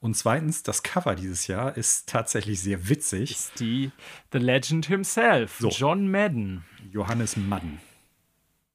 Und 0.02 0.16
zweitens, 0.16 0.64
das 0.64 0.82
Cover 0.82 1.16
dieses 1.16 1.48
Jahr 1.48 1.76
ist 1.76 2.08
tatsächlich 2.08 2.62
sehr 2.62 2.88
witzig. 2.88 3.32
Ist 3.32 3.60
die 3.60 3.92
The 4.32 4.38
Legend 4.38 4.86
himself, 4.86 5.58
so. 5.60 5.70
John 5.70 6.10
Madden. 6.10 6.64
Johannes 6.92 7.36
Madden. 7.36 7.82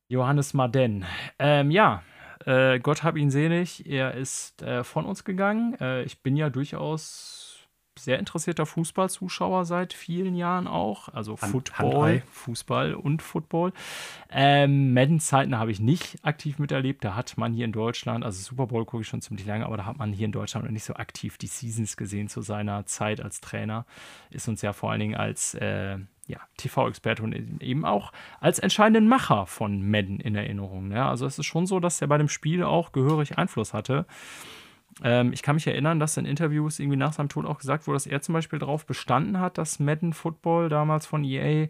Johannes 0.09 0.53
Madden. 0.53 1.07
Ähm, 1.39 1.71
ja, 1.71 2.03
äh, 2.45 2.79
Gott 2.79 3.03
hab 3.03 3.17
ihn 3.17 3.31
selig. 3.31 3.87
Er 3.87 4.15
ist 4.15 4.61
äh, 4.63 4.85
von 4.85 5.07
uns 5.07 5.25
gegangen. 5.25 5.75
Äh, 5.81 6.03
ich 6.03 6.23
bin 6.23 6.37
ja 6.37 6.51
durchaus 6.51 7.54
sehr 7.99 8.19
interessierter 8.19 8.67
Fußballzuschauer 8.67 9.65
seit 9.65 9.93
vielen 9.93 10.35
Jahren 10.35 10.67
auch. 10.67 11.09
Also 11.09 11.41
Hand, 11.41 11.53
Football, 11.53 12.13
Hand 12.13 12.23
Fußball 12.31 12.95
und 12.95 13.23
Football. 13.23 13.73
Ähm, 14.31 14.93
Madden-Zeiten 14.93 15.59
habe 15.59 15.71
ich 15.71 15.81
nicht 15.81 16.25
aktiv 16.25 16.59
miterlebt. 16.59 17.05
Da 17.05 17.15
hat 17.15 17.37
man 17.37 17.53
hier 17.53 17.65
in 17.65 17.73
Deutschland, 17.73 18.25
also 18.25 18.41
Super 18.41 18.67
Bowl 18.67 18.85
gucke 18.85 19.03
ich 19.03 19.09
schon 19.09 19.23
ziemlich 19.23 19.47
lange, 19.47 19.67
aber 19.67 19.77
da 19.77 19.87
hat 19.87 19.99
man 19.99 20.13
hier 20.13 20.27
in 20.27 20.33
Deutschland 20.33 20.67
noch 20.67 20.73
nicht 20.73 20.85
so 20.85 20.95
aktiv 20.95 21.39
die 21.39 21.47
Seasons 21.47 21.97
gesehen 21.97 22.29
zu 22.29 22.43
seiner 22.43 22.87
Zeit 22.87 23.21
als 23.21 23.41
Trainer. 23.41 23.87
Ist 24.31 24.49
uns 24.49 24.63
ja 24.63 24.73
vor 24.73 24.91
allen 24.91 25.01
Dingen 25.01 25.15
als 25.15 25.55
äh, 25.55 25.99
ja, 26.27 26.39
TV-Experte 26.57 27.23
und 27.23 27.63
eben 27.63 27.85
auch 27.85 28.13
als 28.41 28.59
entscheidenden 28.59 29.09
Macher 29.09 29.47
von 29.47 29.89
Madden 29.89 30.21
in 30.21 30.35
Erinnerung. 30.35 30.91
Ja, 30.91 31.11
also 31.11 31.27
es 31.27 31.39
ist 31.39 31.47
schon 31.47 31.67
so, 31.67 31.81
dass 31.81 32.01
er 32.01 32.09
bei 32.09 32.19
dem 32.19 32.29
Spiel 32.29 32.63
auch 32.63 32.93
gehörig 32.93 33.39
Einfluss 33.39 33.75
hatte. 33.75 34.07
Ähm, 35.03 35.33
ich 35.33 35.43
kann 35.43 35.57
mich 35.57 35.67
erinnern, 35.67 35.99
dass 35.99 36.17
in 36.17 36.27
Interviews 36.27 36.79
irgendwie 36.79 36.97
nach 36.97 37.13
seinem 37.13 37.29
Tod 37.29 37.47
auch 37.47 37.59
gesagt 37.59 37.87
wurde, 37.87 37.97
dass 37.97 38.07
er 38.07 38.21
zum 38.21 38.33
Beispiel 38.33 38.59
darauf 38.59 38.87
bestanden 38.87 39.41
hat, 39.41 39.59
dass 39.59 39.79
Madden 39.79 40.13
Football 40.13 40.69
damals 40.69 41.07
von 41.07 41.25
EA 41.25 41.69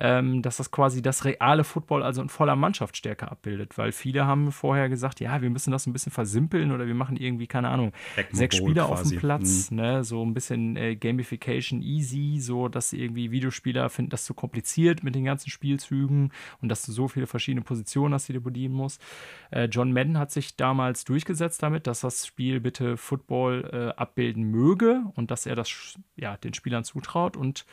ähm, 0.00 0.40
dass 0.40 0.56
das 0.56 0.70
quasi 0.70 1.02
das 1.02 1.26
reale 1.26 1.62
Football 1.62 2.02
also 2.02 2.22
in 2.22 2.30
voller 2.30 2.56
Mannschaftsstärke 2.56 3.30
abbildet, 3.30 3.76
weil 3.76 3.92
viele 3.92 4.26
haben 4.26 4.50
vorher 4.50 4.88
gesagt, 4.88 5.20
ja, 5.20 5.42
wir 5.42 5.50
müssen 5.50 5.70
das 5.70 5.86
ein 5.86 5.92
bisschen 5.92 6.10
versimpeln 6.10 6.72
oder 6.72 6.86
wir 6.86 6.94
machen 6.94 7.18
irgendwie, 7.18 7.46
keine 7.46 7.68
Ahnung, 7.68 7.92
sechs 8.32 8.56
Spieler 8.56 8.86
quasi. 8.86 8.92
auf 8.92 9.08
dem 9.08 9.18
Platz, 9.18 9.70
mhm. 9.70 9.76
ne, 9.76 10.04
so 10.04 10.24
ein 10.24 10.32
bisschen 10.32 10.76
äh, 10.76 10.96
Gamification 10.96 11.82
easy, 11.82 12.40
so 12.40 12.68
dass 12.68 12.94
irgendwie 12.94 13.30
Videospieler 13.30 13.90
finden 13.90 14.10
das 14.10 14.24
zu 14.24 14.32
kompliziert 14.32 15.04
mit 15.04 15.14
den 15.14 15.24
ganzen 15.24 15.50
Spielzügen 15.50 16.32
und 16.62 16.70
dass 16.70 16.82
du 16.82 16.92
so 16.92 17.06
viele 17.06 17.26
verschiedene 17.26 17.62
Positionen 17.62 18.14
hast, 18.14 18.28
die 18.28 18.32
du 18.32 18.40
bedienen 18.40 18.74
musst. 18.74 19.02
Äh, 19.50 19.64
John 19.66 19.92
Madden 19.92 20.18
hat 20.18 20.30
sich 20.30 20.56
damals 20.56 21.04
durchgesetzt 21.04 21.62
damit, 21.62 21.86
dass 21.86 22.00
das 22.00 22.26
Spiel 22.26 22.60
bitte 22.60 22.96
Football 22.96 23.68
äh, 23.70 24.00
abbilden 24.00 24.44
möge 24.44 25.02
und 25.14 25.30
dass 25.30 25.44
er 25.44 25.56
das 25.56 25.98
ja 26.16 26.38
den 26.38 26.54
Spielern 26.54 26.84
zutraut 26.84 27.36
und 27.36 27.66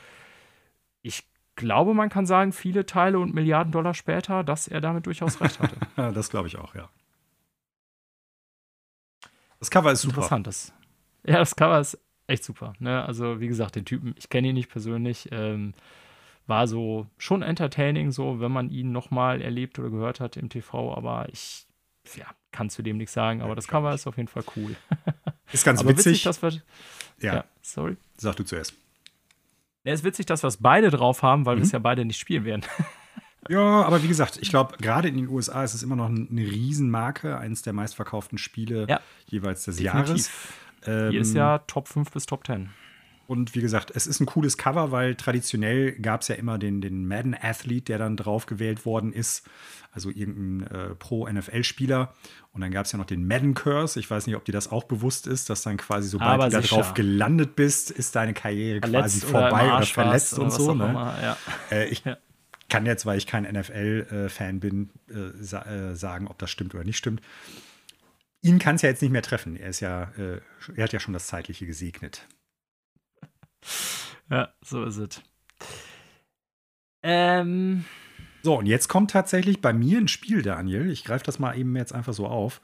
ich 1.01 1.23
glaube, 1.57 1.93
man 1.93 2.09
kann 2.09 2.25
sagen, 2.25 2.53
viele 2.53 2.85
Teile 2.85 3.19
und 3.19 3.33
Milliarden 3.33 3.73
Dollar 3.73 3.93
später, 3.93 4.45
dass 4.45 4.69
er 4.69 4.79
damit 4.79 5.05
durchaus 5.05 5.41
recht 5.41 5.59
hatte. 5.59 5.75
das 6.13 6.29
glaube 6.29 6.47
ich 6.47 6.57
auch, 6.57 6.73
ja. 6.73 6.87
Das 9.59 9.69
Cover 9.69 9.91
ist 9.91 10.01
super. 10.01 10.17
Interessant. 10.17 10.47
Das, 10.47 10.73
ja, 11.25 11.39
das 11.39 11.55
Cover 11.55 11.79
ist 11.79 11.99
echt 12.27 12.43
super. 12.43 12.73
Ne? 12.79 13.03
Also, 13.03 13.41
wie 13.41 13.47
gesagt, 13.47 13.75
den 13.75 13.83
Typen, 13.85 14.15
ich 14.17 14.29
kenne 14.29 14.47
ihn 14.47 14.53
nicht 14.53 14.69
persönlich. 14.69 15.27
Ähm, 15.31 15.73
war 16.45 16.67
so 16.67 17.07
schon 17.17 17.41
entertaining, 17.41 18.11
so 18.11 18.39
wenn 18.39 18.51
man 18.51 18.69
ihn 18.69 18.93
nochmal 18.93 19.41
erlebt 19.41 19.79
oder 19.79 19.89
gehört 19.89 20.21
hat 20.21 20.37
im 20.37 20.47
TV, 20.47 20.95
aber 20.95 21.27
ich 21.29 21.65
ja, 22.15 22.25
kann 22.51 22.69
zu 22.69 22.81
dem 22.81 22.95
nichts 22.95 23.13
sagen, 23.13 23.41
aber 23.41 23.49
ja, 23.49 23.55
das 23.55 23.67
Cover 23.67 23.93
ist 23.93 24.07
auf 24.07 24.15
jeden 24.15 24.29
Fall 24.29 24.43
cool. 24.55 24.75
Ist 25.51 25.65
ganz 25.65 25.83
witzig. 25.83 26.05
witzig 26.05 26.23
dass 26.23 26.41
wir, 26.41 26.51
ja. 27.19 27.35
ja, 27.35 27.45
sorry. 27.61 27.97
Sag 28.17 28.35
du 28.37 28.43
zuerst. 28.43 28.73
Ja, 29.87 29.93
ist 29.93 30.03
witzig, 30.03 30.25
dass 30.25 30.43
wir 30.43 30.49
es 30.49 30.57
beide 30.57 30.91
drauf 30.91 31.23
haben, 31.23 31.45
weil 31.45 31.55
mhm. 31.55 31.59
wir 31.59 31.65
es 31.65 31.71
ja 31.71 31.79
beide 31.79 32.03
nicht 32.03 32.19
spielen 32.19 32.45
werden. 32.45 32.63
Ja, 33.49 33.83
aber 33.83 34.03
wie 34.03 34.09
gesagt, 34.09 34.39
ich 34.41 34.49
glaube, 34.49 34.75
gerade 34.81 35.07
in 35.07 35.15
den 35.15 35.29
USA 35.29 35.63
ist 35.63 35.73
es 35.73 35.81
immer 35.81 35.95
noch 35.95 36.09
eine 36.09 36.27
Riesenmarke, 36.29 37.37
eines 37.37 37.61
der 37.61 37.71
meistverkauften 37.71 38.37
Spiele 38.37 38.85
ja, 38.89 38.99
jeweils 39.27 39.63
des 39.63 39.77
definitiv. 39.77 40.09
Jahres. 40.09 40.31
Ähm, 40.85 41.11
Jedes 41.13 41.33
Jahr 41.33 41.65
Top 41.65 41.87
5 41.87 42.11
bis 42.11 42.25
Top 42.25 42.45
10. 42.45 42.71
Und 43.27 43.55
wie 43.55 43.61
gesagt, 43.61 43.91
es 43.93 44.07
ist 44.07 44.21
ein 44.21 44.25
cooles 44.25 44.57
Cover, 44.57 44.91
weil 44.91 45.15
traditionell 45.15 45.91
gab 45.99 46.21
es 46.21 46.29
ja 46.29 46.35
immer 46.35 46.57
den, 46.57 46.79
den 46.79 47.05
Madden-Athlete, 47.07 47.83
der 47.83 47.97
dann 47.97 48.15
drauf 48.15 48.45
gewählt 48.45 48.85
worden 48.85 49.11
ist. 49.11 49.45
Also 49.91 50.09
irgendein 50.09 50.67
äh, 50.67 50.95
Pro-NFL-Spieler. 50.95 52.13
Und 52.53 52.61
dann 52.61 52.71
gab 52.71 52.85
es 52.85 52.93
ja 52.93 52.97
noch 52.97 53.05
den 53.05 53.27
Madden-Curse. 53.27 53.99
Ich 53.99 54.09
weiß 54.09 54.27
nicht, 54.27 54.37
ob 54.37 54.45
dir 54.45 54.53
das 54.53 54.71
auch 54.71 54.85
bewusst 54.85 55.27
ist, 55.27 55.49
dass 55.49 55.61
dann 55.61 55.75
quasi, 55.75 56.07
sobald 56.07 56.29
Aber 56.29 56.45
du 56.45 56.51
da 56.51 56.61
drauf 56.61 56.93
gelandet 56.93 57.57
bist, 57.57 57.91
ist 57.91 58.15
deine 58.15 58.33
Karriere 58.33 58.79
verletzt 58.79 59.21
quasi 59.21 59.31
vorbei 59.31 59.65
oder, 59.65 59.77
oder 59.77 59.85
verletzt 59.85 60.39
und 60.39 60.51
so. 60.51 60.73
Ne? 60.73 60.93
Ja. 60.93 61.37
Äh, 61.69 61.89
ich 61.89 62.05
ja. 62.05 62.17
kann 62.69 62.85
jetzt, 62.85 63.05
weil 63.05 63.17
ich 63.17 63.27
kein 63.27 63.43
NFL-Fan 63.43 64.61
bin, 64.61 64.89
äh, 65.09 65.43
sa 65.43 65.63
äh, 65.63 65.95
sagen, 65.95 66.27
ob 66.27 66.37
das 66.37 66.49
stimmt 66.49 66.73
oder 66.75 66.85
nicht 66.85 66.97
stimmt. 66.97 67.21
Ihn 68.41 68.59
kann 68.59 68.75
es 68.75 68.83
ja 68.83 68.89
jetzt 68.89 69.01
nicht 69.01 69.11
mehr 69.11 69.23
treffen. 69.23 69.57
Er 69.57 69.69
ist 69.69 69.81
ja, 69.81 70.03
äh, 70.17 70.39
er 70.75 70.83
hat 70.83 70.93
ja 70.93 70.99
schon 71.01 71.13
das 71.13 71.27
Zeitliche 71.27 71.65
gesegnet. 71.65 72.25
Ja, 74.29 74.49
so 74.61 74.83
ist 74.83 74.97
es. 74.97 75.21
Ähm. 77.01 77.85
So, 78.43 78.57
und 78.57 78.65
jetzt 78.65 78.89
kommt 78.89 79.11
tatsächlich 79.11 79.61
bei 79.61 79.71
mir 79.71 79.99
ein 79.99 80.09
Spiel, 80.09 80.41
Daniel. 80.41 80.91
Ich 80.91 81.05
greife 81.05 81.23
das 81.23 81.39
mal 81.39 81.57
eben 81.57 81.73
jetzt 81.77 81.93
einfach 81.93 82.13
so 82.13 82.27
auf. 82.27 82.59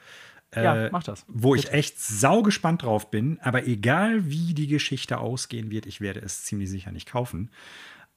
Ja, 0.54 0.88
äh, 0.88 0.90
mach 0.92 1.04
das. 1.04 1.24
Wo 1.30 1.54
Bitte. 1.54 1.68
ich 1.68 1.74
echt 1.74 2.00
saugespannt 2.02 2.84
drauf 2.84 3.10
bin. 3.10 3.40
Aber 3.42 3.66
egal, 3.66 4.30
wie 4.30 4.54
die 4.54 4.68
Geschichte 4.68 5.20
ausgehen 5.20 5.72
wird, 5.72 5.86
ich 5.86 6.02
werde 6.02 6.20
es 6.20 6.44
ziemlich 6.44 6.70
sicher 6.70 6.92
nicht 6.92 7.10
kaufen. 7.10 7.50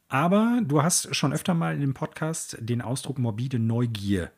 Aber 0.09 0.61
du 0.65 0.83
hast 0.83 1.15
schon 1.15 1.33
öfter 1.33 1.55
mal 1.55 1.75
in 1.75 1.81
dem 1.81 1.95
Podcast 1.95 2.57
den 2.61 2.83
Ausdruck 2.83 3.19
morbide 3.19 3.59
Neugier 3.59 4.31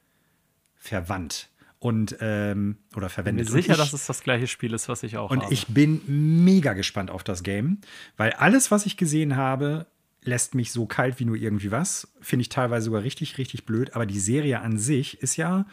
verwandt 0.77 1.49
und 1.81 2.17
ähm, 2.21 2.79
oder 2.97 3.09
verwendet. 3.09 3.47
Ich 3.47 3.53
bin 3.53 3.57
mir 3.57 3.63
sicher, 3.63 3.75
ich, 3.75 3.79
dass 3.79 3.93
es 3.93 4.07
das 4.07 4.23
gleiche 4.23 4.47
Spiel 4.47 4.73
ist, 4.75 4.89
was 4.89 5.03
ich 5.03 5.17
auch 5.17 5.31
und 5.31 5.39
habe. 5.39 5.47
Und 5.47 5.53
ich 5.53 5.67
bin 5.69 6.03
mega 6.45 6.73
gespannt 6.73 7.11
auf 7.11 7.23
das 7.23 7.43
Game, 7.43 7.79
weil 8.17 8.33
alles, 8.33 8.71
was 8.71 8.87
ich 8.87 8.97
gesehen 8.97 9.37
habe, 9.37 9.87
lässt 10.23 10.55
mich 10.55 10.73
so 10.73 10.87
kalt 10.87 11.21
wie 11.21 11.25
nur 11.25 11.37
irgendwie 11.37 11.71
was. 11.71 12.09
Finde 12.21 12.43
ich 12.43 12.49
teilweise 12.49 12.87
sogar 12.87 13.03
richtig, 13.03 13.39
richtig 13.39 13.65
blöd. 13.65 13.95
Aber 13.95 14.07
die 14.07 14.19
Serie 14.19 14.61
an 14.61 14.79
sich 14.79 15.23
ist 15.23 15.37
ja 15.37 15.67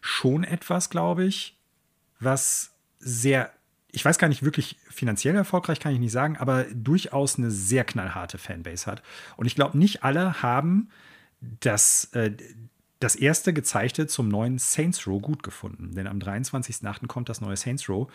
schon 0.00 0.44
etwas, 0.44 0.90
glaube 0.90 1.24
ich, 1.24 1.56
was 2.20 2.72
sehr, 3.00 3.52
ich 3.90 4.04
weiß 4.04 4.18
gar 4.18 4.28
nicht 4.28 4.42
wirklich 4.42 4.76
finanziell 4.88 5.34
erfolgreich, 5.34 5.80
kann 5.80 5.92
ich 5.92 6.00
nicht 6.00 6.12
sagen, 6.12 6.36
aber 6.36 6.64
durchaus 6.72 7.36
eine 7.36 7.50
sehr 7.50 7.84
knallharte 7.84 8.38
Fanbase 8.38 8.86
hat. 8.86 9.02
Und 9.36 9.46
ich 9.46 9.54
glaube, 9.54 9.76
nicht 9.76 10.04
alle 10.04 10.42
haben 10.42 10.88
das, 11.40 12.04
äh, 12.12 12.32
das 13.00 13.14
erste 13.14 13.52
gezeigte 13.52 14.06
zum 14.06 14.28
neuen 14.28 14.58
Saints 14.58 15.06
Row 15.06 15.22
gut 15.22 15.42
gefunden. 15.42 15.94
Denn 15.94 16.06
am 16.06 16.18
23.08. 16.18 17.06
kommt 17.06 17.28
das 17.28 17.40
neue 17.40 17.56
Saints 17.56 17.88
Row. 17.88 18.10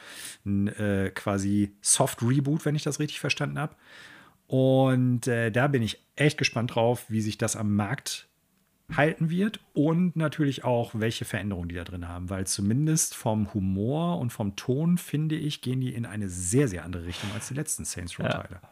Ein 0.46 0.68
äh, 0.68 1.12
quasi 1.14 1.76
Soft 1.82 2.22
Reboot, 2.22 2.66
wenn 2.66 2.76
ich 2.76 2.84
das 2.84 3.00
richtig 3.00 3.20
verstanden 3.20 3.60
habe. 3.60 3.76
Und 4.48 5.28
äh, 5.28 5.52
da 5.52 5.68
bin 5.68 5.82
ich 5.82 6.04
echt 6.16 6.38
gespannt 6.38 6.76
drauf, 6.76 7.06
wie 7.08 7.22
sich 7.22 7.38
das 7.38 7.56
am 7.56 7.76
Markt 7.76 8.28
halten 8.92 9.30
wird 9.30 9.62
und 9.74 10.16
natürlich 10.16 10.64
auch, 10.66 10.92
welche 10.94 11.26
Veränderungen 11.26 11.70
die 11.70 11.76
da 11.76 11.86
drin 11.86 12.08
haben, 12.08 12.30
weil 12.30 12.46
zumindest 12.46 13.16
vom 13.16 13.54
Humor 13.54 14.20
und 14.20 14.32
vom 14.32 14.56
Ton, 14.56 14.98
finde 14.98 15.36
ich, 15.36 15.62
gehen 15.62 15.80
die 15.82 15.94
in 15.94 16.06
eine 16.06 16.28
sehr, 16.30 16.68
sehr 16.68 16.84
andere 16.84 17.06
Richtung 17.06 17.32
als 17.34 17.48
die 17.48 17.54
letzten 17.54 17.86
Saints 17.86 18.20
Row-Teile. 18.20 18.60
Ja. 18.62 18.70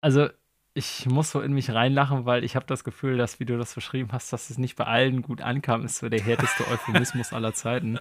Also 0.00 0.30
ich 0.74 1.06
muss 1.06 1.30
so 1.30 1.40
in 1.40 1.52
mich 1.52 1.70
reinlachen, 1.70 2.24
weil 2.24 2.44
ich 2.44 2.56
habe 2.56 2.64
das 2.66 2.82
Gefühl, 2.82 3.18
dass, 3.18 3.40
wie 3.40 3.44
du 3.44 3.58
das 3.58 3.74
beschrieben 3.74 4.08
hast, 4.12 4.32
dass 4.32 4.48
es 4.48 4.58
nicht 4.58 4.76
bei 4.76 4.84
allen 4.84 5.22
gut 5.22 5.42
ankam, 5.42 5.84
ist 5.84 5.98
so 5.98 6.08
der 6.08 6.20
härteste 6.20 6.66
Euphemismus 6.68 7.32
aller 7.32 7.52
Zeiten. 7.52 7.98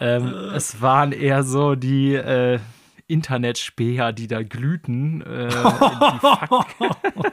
ähm, 0.00 0.26
es 0.54 0.80
waren 0.82 1.12
eher 1.12 1.42
so 1.42 1.74
die 1.74 2.14
äh, 2.14 2.58
Internetspäher, 3.06 4.12
die 4.12 4.26
da 4.26 4.42
glühten. 4.42 5.22
Äh, 5.22 5.48
die, 5.48 6.18
Fac 6.20 6.66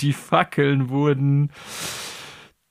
die 0.00 0.12
Fackeln 0.12 0.88
wurden 0.88 1.50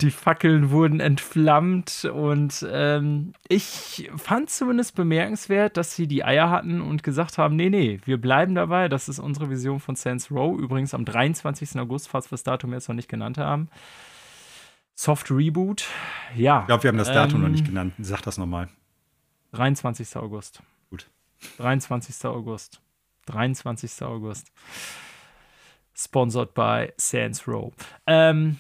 die 0.02 0.12
Fackeln 0.12 0.72
wurden 0.72 1.02
entflammt 1.02 2.06
und 2.06 2.66
ähm, 2.72 3.34
ich 3.50 4.10
fand 4.16 4.50
zumindest 4.50 4.96
bemerkenswert, 4.96 5.76
dass 5.76 5.94
sie 5.94 6.08
die 6.08 6.24
Eier 6.24 6.50
hatten 6.50 6.80
und 6.80 7.04
gesagt 7.04 7.38
haben, 7.38 7.58
nee, 7.58 7.70
nee, 7.70 8.00
wir 8.06 8.20
bleiben 8.20 8.56
dabei, 8.56 8.88
das 8.88 9.10
ist 9.10 9.20
unsere 9.20 9.50
Vision 9.50 9.82
von 9.82 9.96
Saints 9.96 10.32
Row, 10.32 10.58
übrigens 10.58 10.94
am 10.94 11.04
23. 11.04 11.78
August, 11.80 12.08
falls 12.08 12.28
wir 12.28 12.32
das 12.32 12.44
Datum 12.44 12.72
jetzt 12.72 12.88
noch 12.88 12.96
nicht 12.96 13.10
genannt 13.10 13.38
haben. 13.38 13.70
Soft 14.96 15.32
Reboot, 15.32 15.86
ja. 16.34 16.62
Ich 16.62 16.68
glaube, 16.68 16.84
wir 16.84 16.88
haben 16.90 16.98
das 16.98 17.12
Datum 17.12 17.38
ähm, 17.38 17.42
noch 17.44 17.50
nicht 17.50 17.66
genannt, 17.66 17.94
sag 18.00 18.22
das 18.22 18.38
nochmal. 18.38 18.70
23. 19.52 20.16
August. 20.16 20.62
Gut. 20.90 21.10
23. 21.58 22.24
August. 22.26 22.82
23. 23.26 24.02
August. 24.04 24.52
Sponsored 25.94 26.54
by 26.54 26.94
Saints 26.96 27.46
Row. 27.48 27.74
Ähm, 28.08 28.60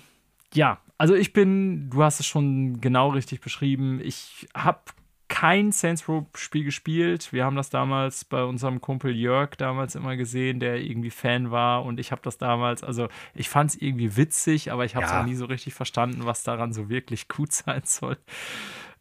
ja, 0.53 0.79
also 0.99 1.15
ich 1.15 1.33
bin, 1.33 1.89
du 1.89 2.03
hast 2.03 2.19
es 2.19 2.27
schon 2.27 2.81
genau 2.81 3.09
richtig 3.09 3.39
beschrieben. 3.39 4.01
Ich 4.03 4.47
habe 4.53 4.81
kein 5.29 5.71
Saints 5.71 6.09
Row 6.09 6.25
Spiel 6.35 6.65
gespielt. 6.65 7.31
Wir 7.31 7.45
haben 7.45 7.55
das 7.55 7.69
damals 7.69 8.25
bei 8.25 8.43
unserem 8.43 8.81
Kumpel 8.81 9.15
Jörg 9.15 9.55
damals 9.55 9.95
immer 9.95 10.17
gesehen, 10.17 10.59
der 10.59 10.81
irgendwie 10.81 11.09
Fan 11.09 11.51
war 11.51 11.85
und 11.85 12.01
ich 12.01 12.11
habe 12.11 12.21
das 12.21 12.37
damals, 12.37 12.83
also 12.83 13.07
ich 13.33 13.47
fand 13.47 13.71
es 13.71 13.81
irgendwie 13.81 14.17
witzig, 14.17 14.73
aber 14.73 14.83
ich 14.83 14.95
habe 14.95 15.05
es 15.05 15.11
ja. 15.11 15.21
auch 15.21 15.25
nie 15.25 15.35
so 15.35 15.45
richtig 15.45 15.73
verstanden, 15.73 16.25
was 16.25 16.43
daran 16.43 16.73
so 16.73 16.89
wirklich 16.89 17.29
gut 17.29 17.53
sein 17.53 17.83
soll. 17.85 18.17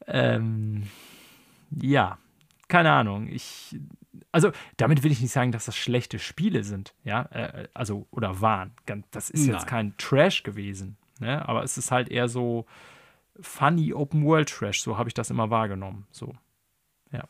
Ähm, 0.06 0.84
ja, 1.70 2.18
keine 2.68 2.92
Ahnung. 2.92 3.26
Ich, 3.26 3.76
also 4.30 4.52
damit 4.76 5.02
will 5.02 5.10
ich 5.10 5.20
nicht 5.20 5.32
sagen, 5.32 5.50
dass 5.50 5.64
das 5.64 5.76
schlechte 5.76 6.20
Spiele 6.20 6.62
sind, 6.62 6.94
ja, 7.02 7.22
äh, 7.32 7.66
also 7.74 8.06
oder 8.12 8.40
waren. 8.40 8.72
Das 9.10 9.30
ist 9.30 9.46
Nein. 9.46 9.54
jetzt 9.54 9.66
kein 9.66 9.96
Trash 9.96 10.44
gewesen. 10.44 10.96
Ne? 11.18 11.46
Aber 11.48 11.62
es 11.62 11.78
ist 11.78 11.90
halt 11.90 12.08
eher 12.08 12.28
so 12.28 12.66
funny 13.40 13.92
Open 13.92 14.24
World 14.24 14.48
Trash, 14.48 14.80
so 14.80 14.98
habe 14.98 15.08
ich 15.08 15.14
das 15.14 15.30
immer 15.30 15.50
wahrgenommen. 15.50 16.06
So. 16.10 16.34
Ja. 17.12 17.24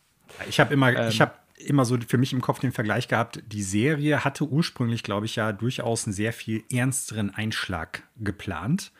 Ich 0.48 0.60
habe 0.60 0.72
immer, 0.72 0.94
ähm, 0.94 1.08
ich 1.08 1.20
habe 1.20 1.32
immer 1.56 1.84
so 1.84 1.98
für 2.06 2.18
mich 2.18 2.32
im 2.32 2.40
Kopf 2.40 2.60
den 2.60 2.72
Vergleich 2.72 3.08
gehabt, 3.08 3.42
die 3.46 3.62
Serie 3.62 4.24
hatte 4.24 4.44
ursprünglich, 4.44 5.02
glaube 5.02 5.26
ich, 5.26 5.36
ja 5.36 5.52
durchaus 5.52 6.06
einen 6.06 6.12
sehr 6.12 6.32
viel 6.32 6.64
ernsteren 6.70 7.34
Einschlag 7.34 8.04
geplant. 8.16 8.92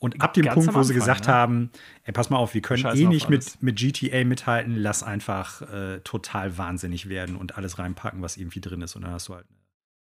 Und 0.00 0.22
ab 0.22 0.32
dem 0.32 0.44
Punkt, 0.44 0.68
wo 0.68 0.70
Anfang, 0.70 0.84
sie 0.84 0.94
gesagt 0.94 1.26
ne? 1.26 1.32
haben, 1.32 1.70
ey, 2.04 2.12
pass 2.12 2.30
mal 2.30 2.36
auf, 2.36 2.54
wir 2.54 2.62
können 2.62 2.84
eh 2.94 3.06
nicht 3.06 3.28
mit, 3.28 3.60
mit 3.62 3.76
GTA 3.78 4.24
mithalten, 4.24 4.76
lass 4.76 5.02
einfach 5.02 5.62
äh, 5.62 6.00
total 6.00 6.56
wahnsinnig 6.56 7.08
werden 7.08 7.34
und 7.34 7.58
alles 7.58 7.80
reinpacken, 7.80 8.22
was 8.22 8.36
irgendwie 8.36 8.60
drin 8.60 8.80
ist. 8.80 8.94
Und 8.94 9.02
dann 9.02 9.10
hast 9.10 9.28
du 9.28 9.34
halt 9.34 9.46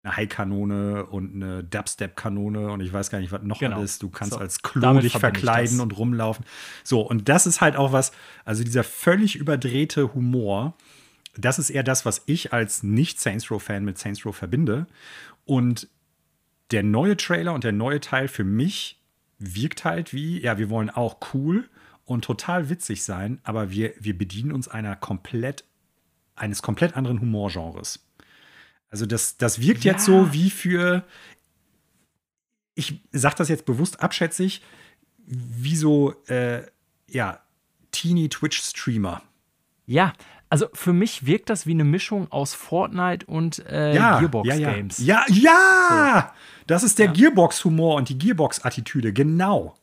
eine 0.03 0.17
High-Kanone 0.17 1.07
und 1.07 1.35
eine 1.35 1.63
Dubstep-Kanone 1.63 2.71
und 2.71 2.81
ich 2.81 2.93
weiß 2.93 3.11
gar 3.11 3.19
nicht, 3.19 3.33
was 3.33 3.43
noch 3.43 3.59
genau. 3.59 3.77
alles. 3.77 3.99
Du 3.99 4.09
kannst 4.09 4.35
so, 4.35 4.41
als 4.41 4.63
Klo 4.63 4.99
dich 5.01 5.13
verkleiden 5.13 5.81
und 5.81 5.97
rumlaufen. 5.97 6.45
So, 6.85 7.03
und 7.03 7.29
das 7.29 7.47
ist 7.47 7.61
halt 7.61 7.77
auch 7.77 7.93
was, 7.93 8.13
also 8.45 8.65
dieser 8.65 8.85
völlig 8.85 9.37
überdrehte 9.37 10.15
Humor, 10.15 10.75
das 11.37 11.59
ist 11.59 11.71
eher 11.71 11.83
das, 11.83 12.05
was 12.05 12.23
ich 12.27 12.53
als 12.53 12.83
Nicht-Saints 12.83 13.51
Row-Fan 13.51 13.85
mit 13.85 13.99
Saints 13.99 14.25
Row 14.25 14.35
verbinde. 14.35 14.87
Und 15.45 15.89
der 16.71 16.83
neue 16.83 17.17
Trailer 17.17 17.53
und 17.53 17.65
der 17.65 17.73
neue 17.73 18.01
Teil 18.01 18.29
für 18.29 18.45
mich 18.45 19.01
wirkt 19.39 19.85
halt 19.85 20.13
wie, 20.13 20.41
ja, 20.41 20.59
wir 20.59 20.71
wollen 20.71 20.91
auch 20.91 21.19
cool 21.35 21.69
und 22.05 22.25
total 22.25 22.69
witzig 22.69 23.05
sein, 23.05 23.41
aber 23.43 23.71
wir, 23.71 23.93
wir 23.99 24.17
bedienen 24.17 24.53
uns 24.53 24.69
einer 24.69 24.97
komplett, 24.97 25.65
eines 26.37 26.63
komplett 26.63 26.97
anderen 26.97 27.21
Humorgenres. 27.21 28.01
Also 28.91 29.07
das, 29.07 29.37
das 29.37 29.61
wirkt 29.61 29.85
ja. 29.85 29.93
jetzt 29.93 30.05
so 30.05 30.33
wie 30.33 30.51
für, 30.51 31.05
ich 32.75 33.01
sage 33.13 33.37
das 33.39 33.49
jetzt 33.49 33.65
bewusst 33.65 34.01
abschätzig, 34.01 34.63
wie 35.27 35.77
so, 35.77 36.15
äh, 36.27 36.63
ja, 37.09 37.41
Teeny 37.93 38.29
Twitch-Streamer. 38.29 39.23
Ja, 39.87 40.13
also 40.49 40.67
für 40.73 40.93
mich 40.93 41.27
wirkt 41.27 41.49
das 41.51 41.67
wie 41.67 41.73
eine 41.73 41.85
Mischung 41.85 42.31
aus 42.33 42.55
Fortnite 42.55 43.27
und 43.27 43.65
äh, 43.67 43.95
ja, 43.95 44.19
Gearbox 44.19 44.49
ja, 44.49 44.55
ja. 44.57 44.73
Games. 44.73 44.99
Ja, 44.99 45.25
ja! 45.29 46.33
So. 46.33 46.65
Das 46.67 46.83
ist 46.83 46.99
der 46.99 47.09
Gearbox-Humor 47.09 47.97
und 47.97 48.09
die 48.09 48.19
Gearbox-Attitüde, 48.19 49.13
genau. 49.13 49.77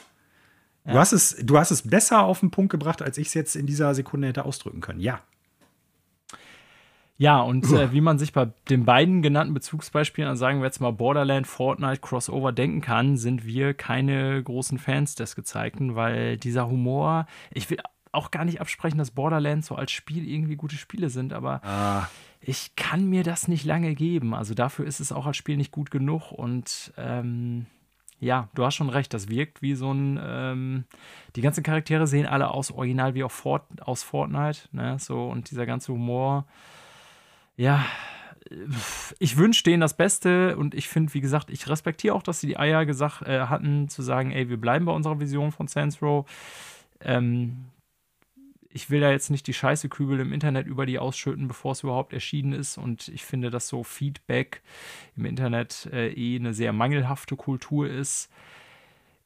Du, 0.86 0.94
hast 0.94 1.12
es, 1.12 1.36
du 1.42 1.58
hast 1.58 1.72
es 1.72 1.82
besser 1.82 2.24
auf 2.24 2.40
den 2.40 2.50
Punkt 2.50 2.72
gebracht, 2.72 3.02
als 3.02 3.18
ich 3.18 3.28
es 3.28 3.34
jetzt 3.34 3.56
in 3.58 3.66
dieser 3.66 3.94
Sekunde 3.94 4.30
hätte 4.30 4.46
ausdrücken 4.46 4.80
können. 4.80 5.02
Ja. 5.02 5.22
Ja, 7.20 7.42
und 7.42 7.66
äh, 7.72 7.92
wie 7.92 8.02
man 8.02 8.20
sich 8.20 8.32
bei 8.32 8.48
den 8.70 8.86
beiden 8.86 9.24
genannten 9.24 9.54
Bezugsbeispielen, 9.54 10.30
also 10.30 10.40
sagen 10.40 10.60
wir 10.60 10.66
jetzt 10.66 10.80
mal 10.80 10.92
Borderland, 10.92 11.48
Fortnite, 11.48 12.00
Crossover 12.00 12.52
denken 12.52 12.82
kann, 12.82 13.18
sind 13.18 13.46
wir 13.46 13.74
keine 13.74 14.42
großen 14.44 14.78
Fans 14.78 15.16
des 15.16 15.36
Gezeigten, 15.36 15.96
weil 15.96 16.38
dieser 16.38 16.70
Humor, 16.70 17.26
ich 17.52 17.70
will 17.72 17.80
auch 18.12 18.30
gar 18.30 18.46
nicht 18.46 18.62
absprechen, 18.62 19.00
dass 19.00 19.12
Borderlands 19.12 19.68
so 19.68 19.76
als 19.76 19.92
Spiel 19.92 20.28
irgendwie 20.28 20.56
gute 20.56 20.76
Spiele 20.76 21.10
sind, 21.10 21.34
aber 21.34 21.62
ah. 21.64 22.08
ich 22.40 22.76
kann 22.76 23.10
mir 23.10 23.24
das 23.24 23.48
nicht 23.48 23.66
lange 23.66 23.96
geben. 23.96 24.36
Also 24.36 24.54
dafür 24.54 24.86
ist 24.86 25.00
es 25.00 25.12
auch 25.12 25.26
als 25.26 25.38
Spiel 25.38 25.58
nicht 25.58 25.72
gut 25.72 25.90
genug 25.90 26.32
und 26.32 26.94
ähm, 26.98 27.66
ja, 28.20 28.50
du 28.56 28.64
hast 28.64 28.76
schon 28.76 28.90
recht, 28.90 29.14
das 29.14 29.30
wirkt 29.30 29.62
wie 29.62 29.76
so 29.76 29.92
ein. 29.92 30.20
Ähm, 30.24 30.86
die 31.36 31.42
ganzen 31.42 31.64
Charaktere 31.64 32.08
sehen 32.08 32.26
alle 32.26 32.50
aus 32.50 32.72
original 32.72 33.14
wie 33.14 33.24
auch 33.24 33.32
Fort, 33.32 33.64
aus 33.82 34.02
Fortnite, 34.02 34.70
ne? 34.72 34.98
So, 35.00 35.28
und 35.28 35.52
dieser 35.52 35.68
ganze 35.68 35.94
Humor. 35.94 36.46
Ja, 37.58 37.86
ich 39.20 39.38
wünsche 39.38 39.64
denen 39.64 39.82
das 39.82 39.98
Beste 39.98 40.58
und 40.58 40.74
ich 40.74 40.88
finde, 40.88 41.14
wie 41.14 41.22
gesagt, 41.22 41.50
ich 41.50 41.68
respektiere 41.68 42.16
auch, 42.16 42.24
dass 42.24 42.40
sie 42.40 42.48
die 42.48 42.58
Eier 42.58 42.86
gesagt 42.86 43.24
äh, 43.24 43.42
hatten, 43.42 43.90
zu 43.90 44.02
sagen, 44.02 44.32
ey, 44.32 44.50
wir 44.50 44.58
bleiben 44.58 44.86
bei 44.86 44.94
unserer 44.94 45.20
Vision 45.20 45.52
von 45.52 45.68
Saints 45.68 46.02
Row. 46.02 46.26
Ähm, 47.02 47.66
ich 48.70 48.90
will 48.90 49.02
da 49.02 49.12
jetzt 49.12 49.32
nicht 49.32 49.48
die 49.48 49.54
Scheißekübel 49.54 50.20
im 50.20 50.34
Internet 50.34 50.68
über 50.68 50.86
die 50.86 51.00
ausschütten, 51.00 51.48
bevor 51.48 51.72
es 51.72 51.84
überhaupt 51.84 52.14
erschienen 52.14 52.54
ist. 52.54 52.78
Und 52.78 53.08
ich 53.08 53.26
finde, 53.26 53.50
dass 53.50 53.68
so 53.68 53.84
Feedback 53.84 54.62
im 55.16 55.26
Internet 55.26 55.90
äh, 55.92 56.10
eh 56.14 56.38
eine 56.38 56.54
sehr 56.54 56.74
mangelhafte 56.74 57.36
Kultur 57.36 57.90
ist. 57.90 58.30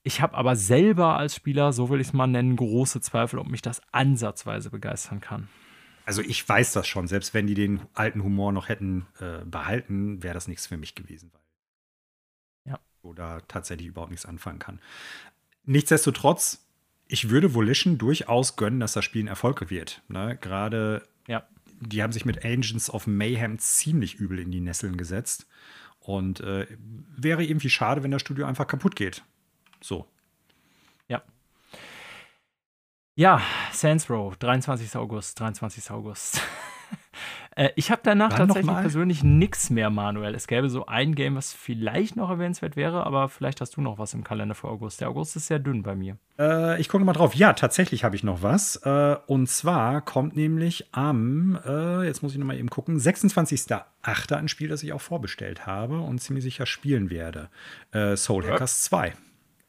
Ich 0.03 0.21
habe 0.21 0.35
aber 0.35 0.55
selber 0.55 1.17
als 1.17 1.35
Spieler, 1.35 1.73
so 1.73 1.89
will 1.89 1.99
ich 1.99 2.07
es 2.07 2.13
mal 2.13 2.27
nennen, 2.27 2.55
große 2.55 3.01
Zweifel, 3.01 3.39
ob 3.39 3.49
mich 3.49 3.61
das 3.61 3.81
ansatzweise 3.91 4.69
begeistern 4.69 5.19
kann. 5.19 5.49
Also 6.05 6.21
ich 6.21 6.47
weiß 6.47 6.73
das 6.73 6.87
schon, 6.87 7.07
selbst 7.07 7.33
wenn 7.33 7.47
die 7.47 7.53
den 7.53 7.81
alten 7.93 8.23
Humor 8.23 8.51
noch 8.51 8.69
hätten 8.69 9.05
äh, 9.19 9.45
behalten, 9.45 10.23
wäre 10.23 10.33
das 10.33 10.47
nichts 10.47 10.67
für 10.67 10.77
mich 10.77 10.95
gewesen, 10.95 11.31
weil 11.33 12.73
ja. 12.73 13.13
da 13.15 13.41
tatsächlich 13.41 13.87
überhaupt 13.87 14.11
nichts 14.11 14.25
anfangen 14.25 14.59
kann. 14.59 14.79
Nichtsdestotrotz, 15.63 16.65
ich 17.07 17.29
würde 17.29 17.53
Volition 17.53 17.97
durchaus 17.97 18.55
gönnen, 18.55 18.79
dass 18.79 18.93
das 18.93 19.05
Spiel 19.05 19.23
ein 19.23 19.27
Erfolg 19.27 19.69
wird. 19.69 20.01
Ne? 20.07 20.37
Gerade, 20.41 21.07
ja. 21.27 21.47
die 21.79 22.01
haben 22.01 22.13
sich 22.13 22.25
mit 22.25 22.43
Agents 22.43 22.89
of 22.89 23.05
Mayhem 23.05 23.59
ziemlich 23.59 24.15
übel 24.15 24.39
in 24.39 24.51
die 24.51 24.61
Nesseln 24.61 24.97
gesetzt. 24.97 25.47
Und 25.99 26.39
äh, 26.39 26.65
wäre 27.15 27.43
irgendwie 27.43 27.69
schade, 27.69 28.01
wenn 28.01 28.09
das 28.09 28.21
Studio 28.21 28.45
einfach 28.47 28.65
kaputt 28.65 28.95
geht. 28.95 29.23
So. 29.81 30.07
Ja. 31.07 31.21
Ja, 33.15 33.41
Saints 33.71 34.09
Row, 34.09 34.35
23. 34.35 34.95
August, 34.95 35.39
23. 35.39 35.91
August. 35.91 36.41
Äh, 37.57 37.71
ich 37.75 37.91
habe 37.91 37.99
danach 38.01 38.31
Wann 38.31 38.47
tatsächlich 38.47 38.77
persönlich 38.77 39.23
nichts 39.23 39.69
mehr, 39.69 39.89
Manuel. 39.89 40.35
Es 40.35 40.47
gäbe 40.47 40.69
so 40.69 40.85
ein 40.85 41.15
Game, 41.15 41.35
was 41.35 41.51
vielleicht 41.51 42.15
noch 42.15 42.29
erwähnenswert 42.29 42.77
wäre, 42.77 43.05
aber 43.05 43.27
vielleicht 43.27 43.59
hast 43.59 43.75
du 43.75 43.81
noch 43.81 43.97
was 43.97 44.13
im 44.13 44.23
Kalender 44.23 44.55
für 44.55 44.69
August. 44.69 45.01
Der 45.01 45.09
August 45.09 45.35
ist 45.35 45.47
sehr 45.47 45.59
dünn 45.59 45.83
bei 45.83 45.93
mir. 45.93 46.17
Äh, 46.39 46.79
ich 46.79 46.87
gucke 46.87 47.03
mal 47.03 47.11
drauf. 47.11 47.35
Ja, 47.35 47.51
tatsächlich 47.51 48.05
habe 48.05 48.15
ich 48.15 48.23
noch 48.23 48.41
was. 48.41 48.77
Äh, 48.77 49.17
und 49.27 49.47
zwar 49.47 49.99
kommt 49.99 50.37
nämlich 50.37 50.87
am, 50.93 51.59
äh, 51.65 52.05
jetzt 52.05 52.23
muss 52.23 52.31
ich 52.31 52.37
noch 52.37 52.47
mal 52.47 52.57
eben 52.57 52.69
gucken, 52.69 52.97
26.08. 52.97 54.33
ein 54.33 54.47
Spiel, 54.47 54.69
das 54.69 54.81
ich 54.81 54.93
auch 54.93 55.01
vorbestellt 55.01 55.65
habe 55.65 55.99
und 55.99 56.19
ziemlich 56.19 56.45
sicher 56.45 56.65
spielen 56.65 57.09
werde. 57.09 57.49
Äh, 57.91 58.15
Soul 58.15 58.47
Hackers 58.47 58.83
2. 58.83 59.13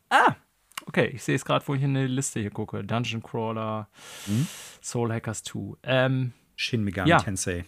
Ah, 0.08 0.36
Okay, 0.86 1.06
ich 1.06 1.22
sehe 1.22 1.34
es 1.34 1.44
gerade, 1.44 1.66
wo 1.66 1.74
ich 1.74 1.82
in 1.82 1.94
die 1.94 2.06
Liste 2.06 2.40
hier 2.40 2.50
gucke. 2.50 2.84
Dungeon 2.84 3.22
Crawler, 3.22 3.88
hm? 4.26 4.46
Soul 4.82 5.12
Hackers 5.12 5.42
2. 5.44 5.76
Ähm, 5.82 6.32
Shin 6.56 6.84
Megami 6.84 7.10
ja. 7.10 7.18
Tensei. 7.18 7.64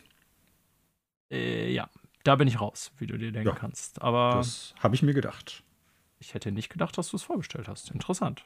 Äh, 1.31 1.73
ja, 1.73 1.89
da 2.23 2.37
bin 2.37 2.49
ich 2.49 2.61
raus, 2.61 2.93
wie 2.99 3.07
du 3.07 3.17
dir 3.19 3.33
denken 3.33 3.49
ja, 3.49 3.55
kannst. 3.55 4.03
Aber 4.03 4.37
das 4.37 4.75
habe 4.79 4.95
ich 4.95 5.03
mir 5.03 5.15
gedacht. 5.15 5.62
Ich 6.19 6.35
hätte 6.35 6.53
nicht 6.53 6.71
gedacht, 6.71 6.97
dass 6.97 7.11
du 7.11 7.17
es 7.17 7.23
vorgestellt 7.23 7.69
hast. 7.69 7.91
Interessant. 7.91 8.45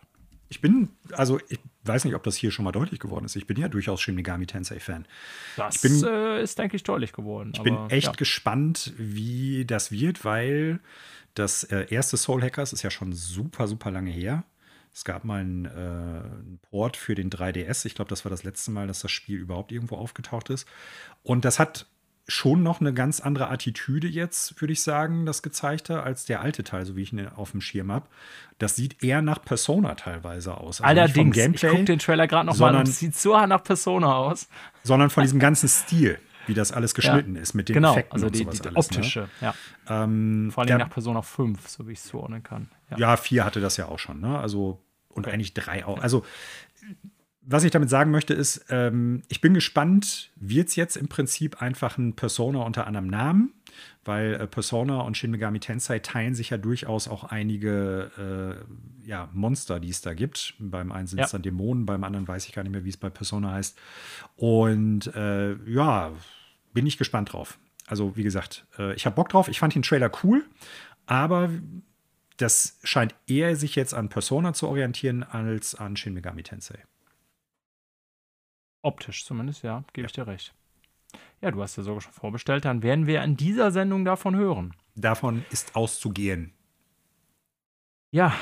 Ich 0.50 0.60
bin, 0.60 0.88
also 1.12 1.38
ich 1.48 1.60
weiß 1.84 2.04
nicht, 2.04 2.14
ob 2.14 2.22
das 2.22 2.34
hier 2.34 2.50
schon 2.50 2.64
mal 2.64 2.72
deutlich 2.72 3.00
geworden 3.00 3.26
ist. 3.26 3.36
Ich 3.36 3.46
bin 3.46 3.58
ja 3.58 3.68
durchaus 3.68 4.00
Shin 4.00 4.14
Megami 4.14 4.46
Tensei-Fan. 4.46 5.06
Das 5.56 5.82
bin, 5.82 6.02
äh, 6.04 6.42
ist, 6.42 6.58
denke 6.58 6.76
ich, 6.76 6.82
deutlich 6.82 7.12
geworden. 7.12 7.50
Ich 7.52 7.60
aber, 7.60 7.64
bin 7.64 7.90
echt 7.90 8.06
ja. 8.06 8.12
gespannt, 8.12 8.94
wie 8.96 9.66
das 9.66 9.92
wird, 9.92 10.24
weil 10.24 10.80
das 11.34 11.64
äh, 11.64 11.86
erste 11.90 12.16
Soul 12.16 12.42
Hackers 12.42 12.72
ist 12.72 12.82
ja 12.82 12.90
schon 12.90 13.12
super, 13.12 13.68
super 13.68 13.90
lange 13.90 14.10
her. 14.10 14.44
Es 14.98 15.04
gab 15.04 15.24
mal 15.24 15.42
einen, 15.42 15.64
äh, 15.64 15.68
einen 15.68 16.58
Port 16.70 16.96
für 16.96 17.14
den 17.14 17.30
3DS. 17.30 17.86
Ich 17.86 17.94
glaube, 17.94 18.08
das 18.08 18.24
war 18.24 18.30
das 18.30 18.42
letzte 18.42 18.72
Mal, 18.72 18.88
dass 18.88 18.98
das 18.98 19.12
Spiel 19.12 19.38
überhaupt 19.38 19.70
irgendwo 19.70 19.94
aufgetaucht 19.94 20.50
ist. 20.50 20.66
Und 21.22 21.44
das 21.44 21.60
hat 21.60 21.86
schon 22.26 22.64
noch 22.64 22.80
eine 22.80 22.92
ganz 22.92 23.20
andere 23.20 23.48
Attitüde 23.48 24.08
jetzt, 24.08 24.60
würde 24.60 24.72
ich 24.72 24.82
sagen, 24.82 25.24
das 25.24 25.42
gezeigte, 25.42 26.02
als 26.02 26.24
der 26.24 26.40
alte 26.40 26.64
Teil, 26.64 26.84
so 26.84 26.96
wie 26.96 27.02
ich 27.02 27.12
ihn 27.12 27.28
auf 27.28 27.52
dem 27.52 27.60
Schirm 27.60 27.92
habe. 27.92 28.08
Das 28.58 28.74
sieht 28.74 29.04
eher 29.04 29.22
nach 29.22 29.40
Persona 29.40 29.94
teilweise 29.94 30.56
aus. 30.56 30.80
Also 30.80 30.84
Allerdings, 30.84 31.36
Gameplay, 31.36 31.68
ich 31.68 31.72
gucke 31.72 31.84
den 31.84 32.00
Trailer 32.00 32.26
gerade 32.26 32.46
noch 32.46 32.58
mal 32.58 32.74
und 32.74 32.88
es 32.88 32.98
sieht 32.98 33.14
so 33.14 33.38
nach 33.46 33.62
Persona 33.62 34.16
aus. 34.16 34.48
Sondern 34.82 35.10
von 35.10 35.22
diesem 35.22 35.38
ganzen 35.38 35.68
Stil, 35.68 36.18
wie 36.48 36.54
das 36.54 36.72
alles 36.72 36.96
geschnitten 36.96 37.36
ja, 37.36 37.42
ist, 37.42 37.54
mit 37.54 37.68
den 37.68 37.74
genau, 37.74 37.92
Effekten 37.92 38.14
also 38.14 38.30
die, 38.30 38.40
und 38.40 38.46
sowas 38.46 38.56
die, 38.56 38.62
die 38.62 38.68
alles, 38.74 38.90
ne? 38.90 38.96
optische, 38.96 39.20
ne? 39.20 39.28
ja. 39.42 39.54
Ähm, 39.88 40.50
Vor 40.52 40.62
allem 40.62 40.66
der, 40.66 40.78
nach 40.78 40.90
Persona 40.90 41.22
5, 41.22 41.68
so 41.68 41.86
wie 41.86 41.92
ich 41.92 41.98
es 41.98 42.04
zuordnen 42.04 42.42
kann. 42.42 42.68
Ja. 42.90 42.98
ja, 42.98 43.16
4 43.16 43.44
hatte 43.44 43.60
das 43.60 43.76
ja 43.76 43.86
auch 43.86 44.00
schon, 44.00 44.20
ne? 44.20 44.40
Also, 44.40 44.82
und 45.08 45.26
eigentlich 45.26 45.54
3 45.54 45.86
auch. 45.86 45.98
Also, 45.98 46.24
was 47.50 47.64
ich 47.64 47.70
damit 47.70 47.88
sagen 47.88 48.10
möchte, 48.10 48.34
ist, 48.34 48.66
ähm, 48.68 49.22
ich 49.28 49.40
bin 49.40 49.54
gespannt, 49.54 50.30
wird 50.36 50.68
es 50.68 50.76
jetzt 50.76 50.96
im 50.96 51.08
Prinzip 51.08 51.62
einfach 51.62 51.96
ein 51.96 52.14
Persona 52.14 52.60
unter 52.62 52.86
anderem 52.86 53.06
Namen? 53.06 53.54
Weil 54.04 54.34
äh, 54.34 54.46
Persona 54.46 55.00
und 55.00 55.16
Shin 55.16 55.30
Megami 55.30 55.58
Tensei 55.58 55.98
teilen 55.98 56.34
sich 56.34 56.50
ja 56.50 56.58
durchaus 56.58 57.08
auch 57.08 57.24
einige 57.24 58.60
äh, 59.02 59.08
ja, 59.08 59.30
Monster, 59.32 59.80
die 59.80 59.88
es 59.88 60.02
da 60.02 60.12
gibt. 60.12 60.54
Beim 60.58 60.92
einen 60.92 61.06
sind 61.06 61.20
es 61.20 61.32
ja. 61.32 61.38
dann 61.38 61.42
Dämonen, 61.42 61.86
beim 61.86 62.04
anderen 62.04 62.28
weiß 62.28 62.46
ich 62.46 62.52
gar 62.52 62.64
nicht 62.64 62.72
mehr, 62.72 62.84
wie 62.84 62.90
es 62.90 62.98
bei 62.98 63.08
Persona 63.08 63.52
heißt. 63.52 63.78
Und 64.36 65.06
äh, 65.14 65.54
ja, 65.70 66.12
bin 66.74 66.86
ich 66.86 66.98
gespannt 66.98 67.32
drauf. 67.32 67.58
Also, 67.86 68.14
wie 68.14 68.24
gesagt, 68.24 68.66
äh, 68.78 68.94
ich 68.94 69.06
habe 69.06 69.16
Bock 69.16 69.30
drauf. 69.30 69.48
Ich 69.48 69.58
fand 69.58 69.74
den 69.74 69.82
Trailer 69.82 70.10
cool, 70.22 70.44
aber 71.06 71.48
das 72.38 72.78
scheint 72.82 73.14
eher 73.26 73.54
sich 73.56 73.76
jetzt 73.76 73.94
an 73.94 74.08
Persona 74.08 74.52
zu 74.52 74.68
orientieren 74.68 75.22
als 75.22 75.74
an 75.74 75.96
Shin 75.96 76.14
Megami 76.14 76.42
Tensei. 76.42 76.82
Optisch 78.82 79.24
zumindest, 79.24 79.62
ja, 79.62 79.84
gebe 79.92 80.06
ich 80.06 80.12
dir 80.12 80.26
recht. 80.26 80.54
Ja, 81.40 81.50
du 81.50 81.62
hast 81.62 81.76
ja 81.76 81.82
sogar 81.82 82.00
schon 82.00 82.12
vorbestellt, 82.12 82.64
dann 82.64 82.82
werden 82.82 83.06
wir 83.06 83.22
in 83.22 83.36
dieser 83.36 83.70
Sendung 83.70 84.04
davon 84.04 84.34
hören. 84.36 84.74
Davon 84.94 85.44
ist 85.50 85.76
auszugehen. 85.76 86.52
Ja, 88.10 88.34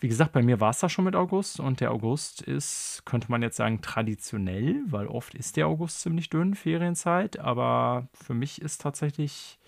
wie 0.00 0.08
gesagt, 0.08 0.32
bei 0.32 0.42
mir 0.42 0.60
war 0.60 0.70
es 0.70 0.78
das 0.78 0.92
schon 0.92 1.04
mit 1.04 1.16
August 1.16 1.58
und 1.58 1.80
der 1.80 1.90
August 1.90 2.42
ist, 2.42 3.02
könnte 3.04 3.30
man 3.30 3.42
jetzt 3.42 3.56
sagen, 3.56 3.82
traditionell, 3.82 4.80
weil 4.86 5.08
oft 5.08 5.34
ist 5.34 5.56
der 5.56 5.66
August 5.66 6.00
ziemlich 6.00 6.30
dünn, 6.30 6.54
Ferienzeit, 6.54 7.38
aber 7.38 8.08
für 8.14 8.34
mich 8.34 8.62
ist 8.62 8.80
tatsächlich, 8.80 9.58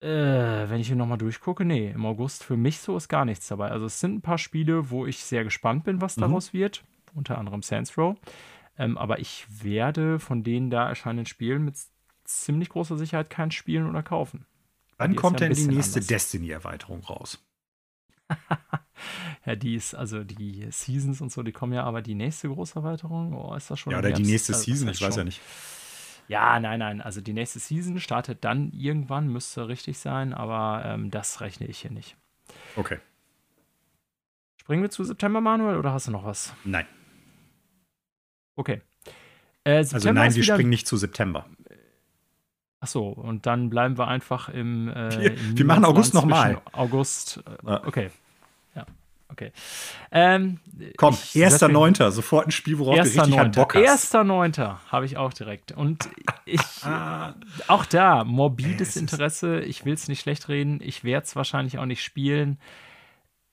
äh, 0.00 0.08
wenn 0.68 0.80
ich 0.80 0.88
hier 0.88 0.96
nochmal 0.96 1.18
durchgucke, 1.18 1.64
nee, 1.64 1.90
im 1.90 2.04
August 2.04 2.44
für 2.44 2.56
mich 2.56 2.80
so 2.80 2.96
ist 2.96 3.08
gar 3.08 3.24
nichts 3.24 3.48
dabei. 3.48 3.70
Also 3.70 3.86
es 3.86 4.00
sind 4.00 4.16
ein 4.16 4.22
paar 4.22 4.38
Spiele, 4.38 4.90
wo 4.90 5.06
ich 5.06 5.24
sehr 5.24 5.44
gespannt 5.44 5.84
bin, 5.84 6.00
was 6.00 6.16
mhm. 6.16 6.22
daraus 6.22 6.52
wird 6.52 6.84
unter 7.16 7.38
anderem 7.38 7.62
Saints 7.62 7.96
Row. 7.98 8.16
Ähm, 8.78 8.98
aber 8.98 9.18
ich 9.18 9.46
werde 9.48 10.18
von 10.18 10.42
den 10.42 10.70
da 10.70 10.88
erscheinenden 10.88 11.26
Spielen 11.26 11.64
mit 11.64 11.76
ziemlich 12.24 12.68
großer 12.68 12.96
Sicherheit 12.98 13.30
kein 13.30 13.50
Spielen 13.50 13.88
oder 13.88 14.02
kaufen. 14.02 14.46
Wann 14.98 15.16
kommt 15.16 15.40
ja 15.40 15.48
denn 15.48 15.56
die 15.56 15.74
nächste 15.74 16.00
Destiny-Erweiterung 16.00 17.00
raus? 17.04 17.42
ja, 19.46 19.56
die 19.56 19.74
ist, 19.74 19.94
also 19.94 20.24
die 20.24 20.66
Seasons 20.70 21.20
und 21.20 21.30
so, 21.30 21.42
die 21.42 21.52
kommen 21.52 21.72
ja, 21.72 21.84
aber 21.84 22.02
die 22.02 22.14
nächste 22.14 22.48
große 22.48 22.76
Erweiterung, 22.76 23.34
oh, 23.34 23.54
ist 23.54 23.70
das 23.70 23.78
schon? 23.78 23.92
Ja, 23.92 23.98
oder 23.98 24.12
die 24.12 24.22
nächste 24.22 24.54
also, 24.54 24.64
Season, 24.64 24.88
ich 24.88 25.00
weiß 25.00 25.16
ja 25.16 25.24
nicht. 25.24 25.40
Ja, 26.28 26.58
nein, 26.60 26.78
nein. 26.80 27.00
Also 27.00 27.20
die 27.20 27.32
nächste 27.32 27.58
Season 27.58 28.00
startet 28.00 28.44
dann 28.44 28.72
irgendwann, 28.72 29.28
müsste 29.28 29.68
richtig 29.68 29.98
sein, 29.98 30.34
aber 30.34 30.84
ähm, 30.84 31.10
das 31.10 31.40
rechne 31.40 31.66
ich 31.66 31.78
hier 31.78 31.90
nicht. 31.90 32.16
Okay. 32.74 32.98
Springen 34.60 34.82
wir 34.82 34.90
zu 34.90 35.04
September, 35.04 35.40
Manuel, 35.40 35.76
oder 35.76 35.92
hast 35.92 36.08
du 36.08 36.10
noch 36.10 36.24
was? 36.24 36.52
Nein. 36.64 36.86
Okay. 38.56 38.82
Äh, 39.64 39.76
also 39.76 40.12
nein, 40.12 40.34
wir 40.34 40.42
springen 40.42 40.70
nicht 40.70 40.86
zu 40.86 40.96
September. 40.96 41.46
Ach 42.80 42.88
so, 42.88 43.08
und 43.08 43.46
dann 43.46 43.70
bleiben 43.70 43.98
wir 43.98 44.08
einfach 44.08 44.48
im. 44.48 44.88
Äh, 44.88 45.20
wir, 45.20 45.58
wir 45.58 45.64
machen 45.64 45.84
August 45.84 46.14
nochmal. 46.14 46.60
August. 46.72 47.42
Äh, 47.64 47.72
okay. 47.86 48.10
Okay. 49.28 49.52
Ähm, 50.12 50.60
Komm, 50.96 51.14
1.9. 51.14 52.10
Sofort 52.10 52.46
ein 52.46 52.50
Spiel, 52.52 52.78
worauf 52.78 52.94
du 52.96 53.02
richtig 53.02 53.26
9. 53.26 53.50
Bock 53.52 53.74
hast. 53.74 54.14
1.9. 54.14 54.76
habe 54.90 55.04
ich 55.04 55.16
auch 55.16 55.32
direkt. 55.32 55.72
Und 55.72 56.08
ich, 56.44 56.60
auch 57.66 57.84
da, 57.86 58.24
morbides 58.24 58.96
Interesse. 58.96 59.60
Ich 59.60 59.84
will 59.84 59.94
es 59.94 60.08
nicht 60.08 60.20
schlecht 60.20 60.48
reden. 60.48 60.80
Ich 60.82 61.04
werde 61.04 61.24
es 61.24 61.36
wahrscheinlich 61.36 61.78
auch 61.78 61.86
nicht 61.86 62.02
spielen. 62.02 62.58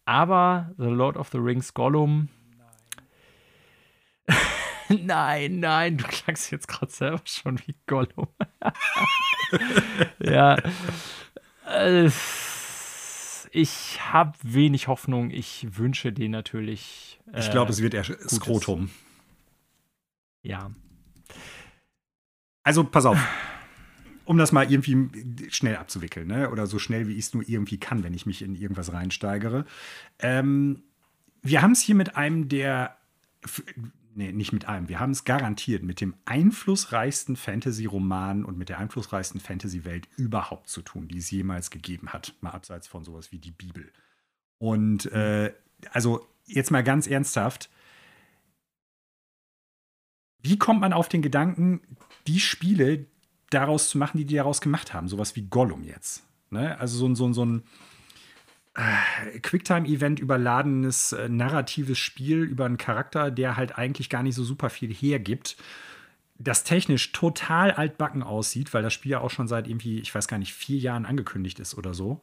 Aber 0.06 0.72
The 0.78 0.86
Lord 0.86 1.18
of 1.18 1.30
the 1.30 1.38
Rings 1.38 1.74
Gollum 1.74 2.30
nein, 4.90 5.60
nein, 5.60 5.98
du 5.98 6.06
klangst 6.06 6.52
jetzt 6.52 6.68
gerade 6.68 6.92
selber 6.92 7.22
schon 7.26 7.60
wie 7.66 7.76
Gollum. 7.88 8.28
ja. 10.20 10.58
Äh, 11.68 12.10
ich 13.56 14.00
habe 14.12 14.34
wenig 14.42 14.88
Hoffnung. 14.88 15.30
Ich 15.30 15.78
wünsche 15.78 16.12
dir 16.12 16.28
natürlich. 16.28 17.20
Äh, 17.32 17.40
ich 17.40 17.52
glaube, 17.52 17.72
es 17.72 17.82
wird 17.82 17.94
eher 17.94 18.04
Skrotum. 18.04 18.90
Ja. 20.42 20.72
Also, 22.64 22.84
pass 22.84 23.06
auf. 23.06 23.20
Um 24.26 24.38
das 24.38 24.52
mal 24.54 24.72
irgendwie 24.72 25.50
schnell 25.52 25.76
abzuwickeln, 25.76 26.28
ne? 26.28 26.50
oder 26.50 26.66
so 26.66 26.80
schnell, 26.80 27.08
wie 27.08 27.14
ich 27.14 27.26
es 27.26 27.34
nur 27.34 27.48
irgendwie 27.48 27.78
kann, 27.78 28.04
wenn 28.04 28.14
ich 28.14 28.26
mich 28.26 28.42
in 28.42 28.56
irgendwas 28.56 28.92
reinsteigere. 28.92 29.66
Ähm, 30.20 30.82
wir 31.42 31.62
haben 31.62 31.74
es 31.74 31.82
hier 31.82 31.96
mit 31.96 32.16
einem 32.16 32.48
der 32.48 32.98
nee, 34.16 34.32
nicht 34.32 34.54
mit 34.54 34.68
einem. 34.68 34.90
Wir 34.90 35.00
haben 35.00 35.12
es 35.12 35.24
garantiert 35.24 35.84
mit 35.84 36.02
dem 36.02 36.16
einflussreichsten 36.26 37.36
Fantasy-Roman 37.36 38.46
und 38.46 38.58
mit 38.58 38.70
der 38.70 38.80
einflussreichsten 38.80 39.40
Fantasy-Welt 39.40 40.08
überhaupt 40.18 40.70
zu 40.70 40.82
tun, 40.82 41.08
die 41.08 41.18
es 41.18 41.32
jemals 41.32 41.70
gegeben 41.70 42.10
hat. 42.10 42.34
Mal 42.42 42.52
abseits 42.52 42.88
von 42.88 43.04
sowas 43.04 43.32
wie 43.32 43.40
die 43.40 43.52
Bibel. 43.52 43.92
Und 44.58 45.06
äh, 45.12 45.54
also 45.92 46.28
jetzt 46.46 46.72
mal 46.72 46.84
ganz 46.84 47.08
ernsthaft. 47.08 47.70
Wie 50.42 50.58
kommt 50.58 50.82
man 50.82 50.94
auf 50.94 51.10
den 51.10 51.22
Gedanken, 51.22 51.82
die 52.28 52.40
Spiele 52.40 53.06
daraus 53.50 53.90
zu 53.90 53.98
machen, 53.98 54.18
die 54.18 54.26
die 54.26 54.36
daraus 54.36 54.62
gemacht 54.62 54.94
haben? 54.94 55.08
Sowas 55.08 55.36
wie 55.36 55.44
Gollum 55.44 55.84
jetzt. 55.84 56.24
Ne? 56.50 56.78
Also 56.80 56.98
so, 56.98 57.16
so, 57.16 57.32
so 57.34 57.46
ein 57.46 57.64
Quicktime-Event 58.76 60.20
überladenes 60.20 61.12
äh, 61.12 61.30
narratives 61.30 62.00
Spiel 62.00 62.42
über 62.42 62.66
einen 62.66 62.78
Charakter, 62.78 63.30
der 63.30 63.56
halt 63.56 63.78
eigentlich 63.78 64.10
gar 64.10 64.24
nicht 64.24 64.36
so 64.36 64.44
super 64.44 64.70
viel 64.72 64.92
hergibt. 64.92 65.58
Das 66.40 66.64
technisch 66.64 67.12
total 67.12 67.72
altbacken 67.72 68.24
aussieht, 68.24 68.74
weil 68.74 68.82
das 68.82 68.94
Spiel 68.94 69.12
ja 69.12 69.22
auch 69.22 69.30
schon 69.30 69.48
seit 69.48 69.68
irgendwie, 69.68 70.00
ich 70.00 70.14
weiß 70.14 70.28
gar 70.28 70.40
nicht, 70.40 70.54
vier 70.54 70.80
Jahren 70.80 71.06
angekündigt 71.06 71.60
ist 71.60 71.78
oder 71.78 71.94
so. 71.94 72.22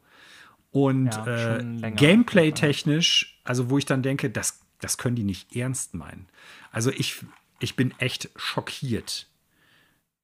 Und 0.72 1.14
ja, 1.14 1.58
äh, 1.58 1.92
Gameplay-technisch, 1.92 3.40
also 3.44 3.70
wo 3.70 3.78
ich 3.78 3.86
dann 3.86 4.02
denke, 4.02 4.28
das, 4.28 4.60
das 4.80 4.98
können 4.98 5.16
die 5.16 5.24
nicht 5.24 5.54
ernst 5.54 5.94
meinen. 5.94 6.26
Also 6.72 6.90
ich, 6.90 7.24
ich 7.60 7.76
bin 7.76 7.94
echt 7.98 8.28
schockiert. 8.34 9.28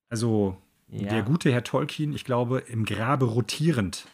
Also 0.09 0.57
ja. 0.89 1.09
der 1.09 1.23
gute 1.23 1.53
Herr 1.53 1.65
Tolkien, 1.65 2.13
ich 2.13 2.25
glaube, 2.25 2.59
im 2.59 2.85
Grabe 2.85 3.27
rotierend 3.27 4.07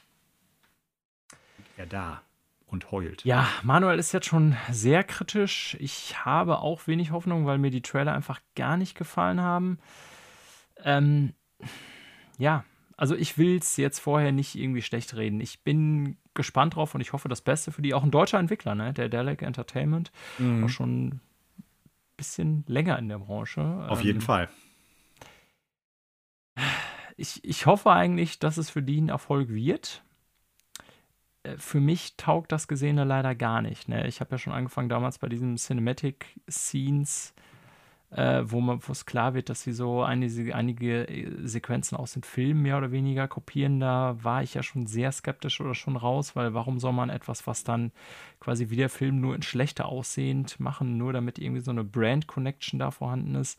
er 1.83 1.87
da 1.87 2.23
und 2.67 2.91
heult. 2.91 3.25
Ja, 3.25 3.47
Manuel 3.63 3.99
ist 3.99 4.13
jetzt 4.13 4.27
schon 4.27 4.57
sehr 4.71 5.05
kritisch. 5.05 5.77
Ich 5.79 6.25
habe 6.25 6.59
auch 6.61 6.87
wenig 6.87 7.11
Hoffnung, 7.11 7.45
weil 7.45 7.59
mir 7.59 7.71
die 7.71 7.83
Trailer 7.83 8.15
einfach 8.15 8.41
gar 8.57 8.77
nicht 8.77 8.97
gefallen 8.97 9.41
haben. 9.41 9.79
Ähm, 10.83 11.35
ja, 12.39 12.65
also 12.97 13.15
ich 13.15 13.37
will 13.37 13.59
es 13.59 13.77
jetzt 13.77 13.99
vorher 13.99 14.33
nicht 14.33 14.55
irgendwie 14.55 14.83
schlecht 14.83 15.15
reden. 15.17 15.41
Ich 15.41 15.63
bin 15.63 16.17
gespannt 16.35 16.77
drauf 16.77 16.95
und 16.95 17.01
ich 17.03 17.13
hoffe 17.13 17.29
das 17.29 17.43
Beste 17.43 17.73
für 17.73 17.83
die. 17.83 17.95
Auch 17.95 18.05
ein 18.05 18.11
deutscher 18.11 18.39
Entwickler, 18.39 18.75
ne? 18.75 18.93
der 18.93 19.09
Delic 19.09 19.43
Entertainment, 19.43 20.11
mhm. 20.39 20.65
auch 20.65 20.69
schon 20.69 21.07
ein 21.09 21.21
bisschen 22.17 22.65
länger 22.67 22.99
in 22.99 23.09
der 23.09 23.19
Branche. 23.19 23.61
Auf 23.89 24.01
ähm, 24.01 24.07
jeden 24.07 24.21
Fall. 24.23 24.49
Ich, 27.17 27.45
ich 27.45 27.67
hoffe 27.67 27.91
eigentlich, 27.91 28.39
dass 28.39 28.57
es 28.57 28.71
für 28.71 28.83
die 28.83 29.01
ein 29.01 29.11
Erfolg 29.11 29.51
wird. 29.51 30.03
Äh, 31.43 31.57
für 31.59 31.81
mich 31.81 32.17
taugt 32.17 32.53
das 32.53 32.69
Gesehene 32.69 33.05
leider 33.05 33.35
gar 33.35 33.63
nicht. 33.63 33.89
Ne? 33.89 34.07
Ich 34.07 34.21
habe 34.21 34.33
ja 34.33 34.39
schon 34.39 34.53
angefangen 34.53 34.89
damals 34.89 35.19
bei 35.19 35.29
diesen 35.29 35.57
Cinematic 35.57 36.41
Scenes, 36.49 37.35
äh, 38.11 38.43
wo 38.45 38.79
es 38.91 39.07
klar 39.07 39.35
wird, 39.35 39.49
dass 39.49 39.63
sie 39.63 39.73
so 39.73 40.03
einige, 40.03 40.55
einige 40.55 41.09
äh, 41.09 41.47
Sequenzen 41.47 41.97
aus 41.97 42.13
den 42.13 42.23
Filmen 42.23 42.63
mehr 42.63 42.79
oder 42.79 42.93
weniger 42.93 43.29
kopieren. 43.29 43.81
Da 43.81 44.17
war 44.23 44.43
ich 44.43 44.55
ja 44.55 44.63
schon 44.63 44.87
sehr 44.87 45.13
skeptisch 45.13 45.61
oder 45.61 45.75
schon 45.75 45.97
raus, 45.97 46.37
weil 46.37 46.55
warum 46.55 46.79
soll 46.79 46.93
man 46.93 47.11
etwas, 47.11 47.47
was 47.47 47.65
dann 47.65 47.93
quasi 48.41 48.71
wie 48.71 48.77
der 48.77 48.91
Film 48.91 49.21
nur 49.21 49.35
in 49.35 49.43
schlechter 49.43 49.87
aussehend 49.87 50.61
machen, 50.61 50.99
nur 50.99 51.13
damit 51.13 51.39
irgendwie 51.39 51.63
so 51.63 51.71
eine 51.71 51.85
Brand-Connection 51.85 52.79
da 52.79 52.91
vorhanden 52.91 53.35
ist. 53.35 53.59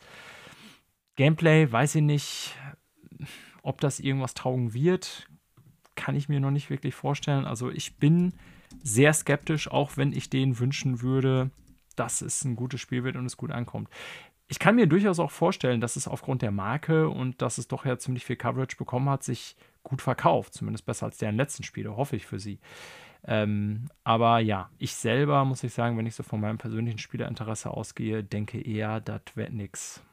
Gameplay, 1.16 1.72
weiß 1.72 1.96
ich 1.96 2.02
nicht, 2.02 2.56
ob 3.62 3.80
das 3.82 4.00
irgendwas 4.00 4.34
taugen 4.34 4.74
wird 4.74 5.28
kann 6.04 6.16
ich 6.18 6.28
mir 6.28 6.42
noch 6.42 6.52
nicht 6.52 6.70
wirklich 6.70 6.94
vorstellen. 6.94 7.46
Also 7.46 7.72
ich 7.72 7.96
bin 7.96 8.34
sehr 8.84 9.14
skeptisch, 9.14 9.72
auch 9.72 9.96
wenn 9.96 10.12
ich 10.12 10.30
denen 10.30 10.60
wünschen 10.60 11.02
würde, 11.02 11.50
dass 11.96 12.20
es 12.22 12.44
ein 12.44 12.58
gutes 12.58 12.82
Spiel 12.82 13.06
wird 13.06 13.16
und 13.16 13.26
es 13.26 13.38
gut 13.38 13.52
ankommt. 13.52 13.88
Ich 14.50 14.60
kann 14.60 14.76
mir 14.76 14.86
durchaus 14.86 15.20
auch 15.20 15.32
vorstellen, 15.32 15.80
dass 15.80 15.96
es 15.96 16.10
aufgrund 16.10 16.42
der 16.42 16.52
Marke 16.52 17.08
und 17.08 17.42
dass 17.42 17.58
es 17.58 17.70
doch 17.70 17.86
ja 17.86 17.98
ziemlich 17.98 18.26
viel 18.26 18.36
Coverage 18.36 18.76
bekommen 18.76 19.10
hat, 19.10 19.24
sich 19.24 19.56
gut 19.82 20.02
verkauft. 20.02 20.54
Zumindest 20.54 20.86
besser 20.86 21.06
als 21.06 21.20
deren 21.20 21.38
letzten 21.38 21.64
Spiele, 21.64 21.96
hoffe 21.96 22.18
ich 22.18 22.26
für 22.26 22.40
sie. 22.40 22.60
Ähm, 23.26 23.86
aber 24.04 24.40
ja, 24.40 24.70
ich 24.80 24.94
selber 24.96 25.46
muss 25.46 25.64
ich 25.64 25.74
sagen, 25.74 25.98
wenn 25.98 26.06
ich 26.06 26.16
so 26.16 26.24
von 26.24 26.42
meinem 26.42 26.58
persönlichen 26.58 27.00
Spielerinteresse 27.00 27.72
ausgehe, 27.72 28.26
denke 28.26 28.60
eher, 28.60 29.00
das 29.00 29.22
wird 29.36 29.54
nichts. 29.54 30.04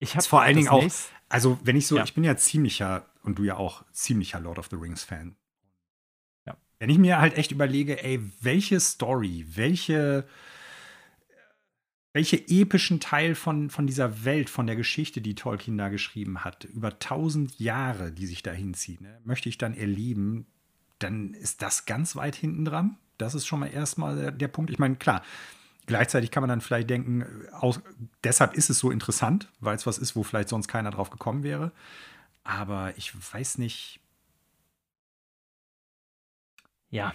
Ich 0.00 0.16
habe 0.16 0.24
vor 0.24 0.42
allen 0.42 0.56
Dingen 0.56 0.68
auch, 0.68 0.84
also 1.28 1.58
wenn 1.62 1.76
ich 1.76 1.86
so, 1.86 1.96
ja. 1.96 2.04
ich 2.04 2.14
bin 2.14 2.24
ja 2.24 2.36
ziemlicher 2.36 3.06
und 3.22 3.38
du 3.38 3.44
ja 3.44 3.56
auch 3.56 3.84
ziemlicher 3.92 4.40
Lord 4.40 4.58
of 4.58 4.68
the 4.70 4.76
Rings 4.76 5.04
Fan. 5.04 5.36
Ja. 6.46 6.56
Wenn 6.78 6.90
ich 6.90 6.98
mir 6.98 7.20
halt 7.20 7.36
echt 7.36 7.52
überlege, 7.52 8.02
ey, 8.02 8.20
welche 8.40 8.80
Story, 8.80 9.46
welche 9.50 10.26
welche 12.12 12.36
epischen 12.48 12.98
Teil 12.98 13.34
von, 13.34 13.70
von 13.70 13.86
dieser 13.86 14.24
Welt, 14.24 14.50
von 14.50 14.66
der 14.66 14.74
Geschichte, 14.74 15.20
die 15.20 15.36
Tolkien 15.36 15.78
da 15.78 15.88
geschrieben 15.90 16.44
hat, 16.44 16.64
über 16.64 16.98
tausend 16.98 17.60
Jahre, 17.60 18.10
die 18.10 18.26
sich 18.26 18.42
da 18.42 18.50
hinziehen, 18.50 19.02
ne, 19.02 19.20
möchte 19.24 19.48
ich 19.48 19.58
dann 19.58 19.74
erleben, 19.74 20.46
dann 20.98 21.34
ist 21.34 21.62
das 21.62 21.86
ganz 21.86 22.16
weit 22.16 22.34
hinten 22.34 22.64
dran. 22.64 22.98
Das 23.16 23.34
ist 23.34 23.46
schon 23.46 23.60
mal 23.60 23.68
erstmal 23.68 24.16
der, 24.16 24.32
der 24.32 24.48
Punkt. 24.48 24.70
Ich 24.70 24.78
meine, 24.78 24.96
klar, 24.96 25.22
Gleichzeitig 25.90 26.30
kann 26.30 26.42
man 26.42 26.50
dann 26.50 26.60
vielleicht 26.60 26.88
denken, 26.88 27.26
aus, 27.50 27.80
deshalb 28.22 28.54
ist 28.54 28.70
es 28.70 28.78
so 28.78 28.92
interessant, 28.92 29.48
weil 29.58 29.74
es 29.74 29.88
was 29.88 29.98
ist, 29.98 30.14
wo 30.14 30.22
vielleicht 30.22 30.48
sonst 30.48 30.68
keiner 30.68 30.92
drauf 30.92 31.10
gekommen 31.10 31.42
wäre. 31.42 31.72
Aber 32.44 32.96
ich 32.96 33.12
weiß 33.12 33.58
nicht. 33.58 33.98
Ja. 36.90 37.12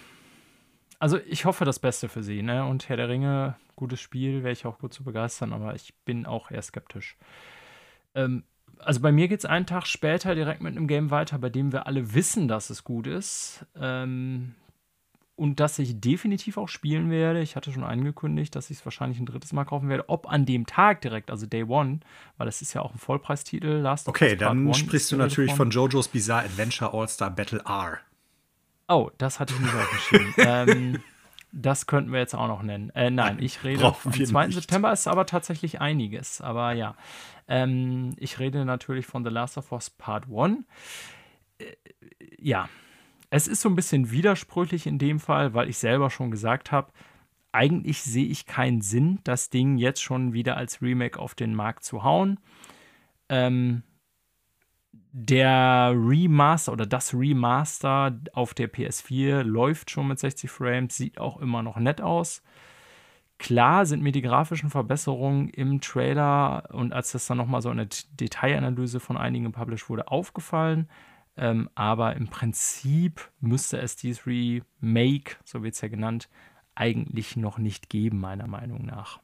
Also 0.98 1.18
ich 1.26 1.46
hoffe 1.46 1.64
das 1.64 1.78
Beste 1.78 2.10
für 2.10 2.22
sie, 2.22 2.42
ne? 2.42 2.66
Und 2.66 2.90
Herr 2.90 2.98
der 2.98 3.08
Ringe, 3.08 3.56
gutes 3.76 3.98
Spiel, 3.98 4.42
wäre 4.42 4.52
ich 4.52 4.66
auch 4.66 4.78
gut 4.78 4.92
zu 4.92 5.04
begeistern, 5.04 5.54
aber 5.54 5.74
ich 5.74 5.94
bin 6.04 6.26
auch 6.26 6.50
eher 6.50 6.60
skeptisch. 6.60 7.16
Ähm, 8.14 8.44
also 8.80 9.00
bei 9.00 9.10
mir 9.10 9.28
geht 9.28 9.38
es 9.38 9.46
einen 9.46 9.64
Tag 9.64 9.86
später 9.86 10.34
direkt 10.34 10.60
mit 10.60 10.76
einem 10.76 10.86
Game 10.86 11.10
weiter, 11.10 11.38
bei 11.38 11.48
dem 11.48 11.72
wir 11.72 11.86
alle 11.86 12.12
wissen, 12.12 12.46
dass 12.46 12.68
es 12.68 12.84
gut 12.84 13.06
ist. 13.06 13.64
Ähm, 13.74 14.54
und 15.36 15.60
dass 15.60 15.78
ich 15.78 16.00
definitiv 16.00 16.56
auch 16.56 16.68
spielen 16.68 17.10
werde. 17.10 17.42
Ich 17.42 17.56
hatte 17.56 17.70
schon 17.70 17.84
angekündigt, 17.84 18.56
dass 18.56 18.70
ich 18.70 18.78
es 18.78 18.84
wahrscheinlich 18.86 19.20
ein 19.20 19.26
drittes 19.26 19.52
Mal 19.52 19.64
kaufen 19.64 19.88
werde. 19.88 20.08
Ob 20.08 20.30
an 20.30 20.46
dem 20.46 20.66
Tag 20.66 21.02
direkt, 21.02 21.30
also 21.30 21.46
Day 21.46 21.62
One, 21.64 22.00
weil 22.38 22.46
das 22.46 22.62
ist 22.62 22.72
ja 22.72 22.80
auch 22.80 22.94
ein 22.94 22.98
Vollpreistitel. 22.98 23.68
Last 23.68 24.08
okay, 24.08 24.34
dann 24.34 24.72
sprichst 24.72 25.12
du 25.12 25.16
natürlich 25.16 25.52
von 25.52 25.70
JoJo's 25.70 26.08
Bizarre 26.08 26.46
Adventure 26.46 26.92
All-Star 26.92 27.30
Battle 27.30 27.62
R. 27.66 27.98
Oh, 28.88 29.10
das 29.18 29.38
hatte 29.38 29.52
ich 29.54 29.60
nicht 29.60 29.74
aufgeschrieben. 29.74 30.34
ähm, 30.38 31.02
das 31.52 31.86
könnten 31.86 32.12
wir 32.12 32.20
jetzt 32.20 32.34
auch 32.34 32.48
noch 32.48 32.62
nennen. 32.62 32.90
Äh, 32.90 33.10
nein, 33.10 33.38
ich 33.40 33.62
rede 33.62 33.84
am 33.84 34.12
2. 34.12 34.46
Nicht. 34.46 34.54
September 34.54 34.92
ist 34.92 35.06
aber 35.06 35.26
tatsächlich 35.26 35.80
einiges. 35.80 36.40
Aber 36.40 36.72
ja, 36.72 36.96
ähm, 37.46 38.14
ich 38.16 38.38
rede 38.38 38.64
natürlich 38.64 39.06
von 39.06 39.24
The 39.24 39.30
Last 39.30 39.58
of 39.58 39.70
Us 39.72 39.90
Part 39.90 40.24
1. 40.30 40.58
Äh, 41.58 41.64
ja, 42.38 42.68
es 43.30 43.48
ist 43.48 43.60
so 43.60 43.68
ein 43.68 43.76
bisschen 43.76 44.10
widersprüchlich 44.10 44.86
in 44.86 44.98
dem 44.98 45.20
Fall, 45.20 45.54
weil 45.54 45.68
ich 45.68 45.78
selber 45.78 46.10
schon 46.10 46.30
gesagt 46.30 46.72
habe, 46.72 46.92
eigentlich 47.52 48.02
sehe 48.02 48.26
ich 48.26 48.46
keinen 48.46 48.82
Sinn, 48.82 49.20
das 49.24 49.50
Ding 49.50 49.78
jetzt 49.78 50.02
schon 50.02 50.32
wieder 50.32 50.56
als 50.56 50.82
Remake 50.82 51.18
auf 51.18 51.34
den 51.34 51.54
Markt 51.54 51.84
zu 51.84 52.04
hauen. 52.04 52.38
Ähm, 53.28 53.82
der 54.92 55.94
Remaster 55.96 56.72
oder 56.72 56.84
das 56.84 57.14
Remaster 57.14 58.20
auf 58.34 58.52
der 58.52 58.70
PS4 58.70 59.42
läuft 59.42 59.90
schon 59.90 60.08
mit 60.08 60.18
60 60.18 60.50
Frames, 60.50 60.94
sieht 60.94 61.18
auch 61.18 61.38
immer 61.38 61.62
noch 61.62 61.78
nett 61.78 62.02
aus. 62.02 62.42
Klar 63.38 63.86
sind 63.86 64.02
mir 64.02 64.12
die 64.12 64.22
grafischen 64.22 64.68
Verbesserungen 64.68 65.48
im 65.48 65.80
Trailer 65.80 66.68
und 66.72 66.92
als 66.92 67.12
das 67.12 67.26
dann 67.26 67.38
nochmal 67.38 67.62
so 67.62 67.70
eine 67.70 67.86
Detailanalyse 67.86 69.00
von 69.00 69.16
einigen 69.16 69.52
published 69.52 69.88
wurde, 69.88 70.08
aufgefallen. 70.08 70.88
Ähm, 71.36 71.68
aber 71.74 72.16
im 72.16 72.28
Prinzip 72.28 73.30
müsste 73.40 73.78
es 73.78 73.96
dieses 73.96 74.26
Remake, 74.26 75.36
so 75.44 75.62
wird 75.62 75.74
es 75.74 75.80
ja 75.80 75.88
genannt, 75.88 76.28
eigentlich 76.74 77.36
noch 77.36 77.58
nicht 77.58 77.88
geben, 77.88 78.20
meiner 78.20 78.46
Meinung 78.46 78.84
nach. 78.84 79.20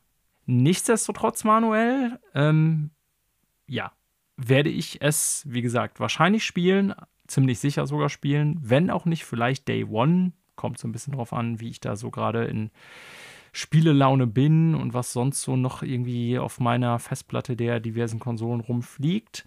Nichtsdestotrotz, 0.46 1.44
Manuel, 1.44 2.18
ähm, 2.34 2.90
ja, 3.66 3.92
werde 4.36 4.70
ich 4.70 5.00
es, 5.00 5.44
wie 5.48 5.62
gesagt, 5.62 6.00
wahrscheinlich 6.00 6.44
spielen, 6.44 6.94
ziemlich 7.26 7.58
sicher 7.58 7.86
sogar 7.86 8.08
spielen, 8.08 8.58
wenn 8.60 8.90
auch 8.90 9.04
nicht 9.04 9.24
vielleicht 9.24 9.68
Day 9.68 9.84
One. 9.84 10.32
Kommt 10.56 10.78
so 10.78 10.86
ein 10.86 10.92
bisschen 10.92 11.14
drauf 11.14 11.32
an, 11.32 11.60
wie 11.60 11.70
ich 11.70 11.80
da 11.80 11.96
so 11.96 12.10
gerade 12.10 12.44
in 12.44 12.70
Spielelaune 13.52 14.26
bin 14.26 14.74
und 14.74 14.94
was 14.94 15.12
sonst 15.12 15.42
so 15.42 15.56
noch 15.56 15.82
irgendwie 15.82 16.38
auf 16.38 16.60
meiner 16.60 16.98
Festplatte 16.98 17.56
der 17.56 17.80
diversen 17.80 18.18
Konsolen 18.18 18.60
rumfliegt. 18.60 19.46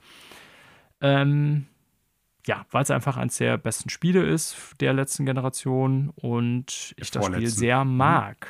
Ähm, 1.01 1.67
ja, 2.45 2.65
weil 2.71 2.83
es 2.83 2.91
einfach 2.91 3.17
eines 3.17 3.37
der 3.37 3.57
besten 3.57 3.89
Spiele 3.89 4.23
ist 4.23 4.55
der 4.79 4.93
letzten 4.93 5.25
Generation 5.25 6.11
und 6.15 6.93
ich 6.97 7.11
das 7.11 7.25
Spiel 7.25 7.47
sehr 7.47 7.83
mhm. 7.83 7.97
mag. 7.97 8.47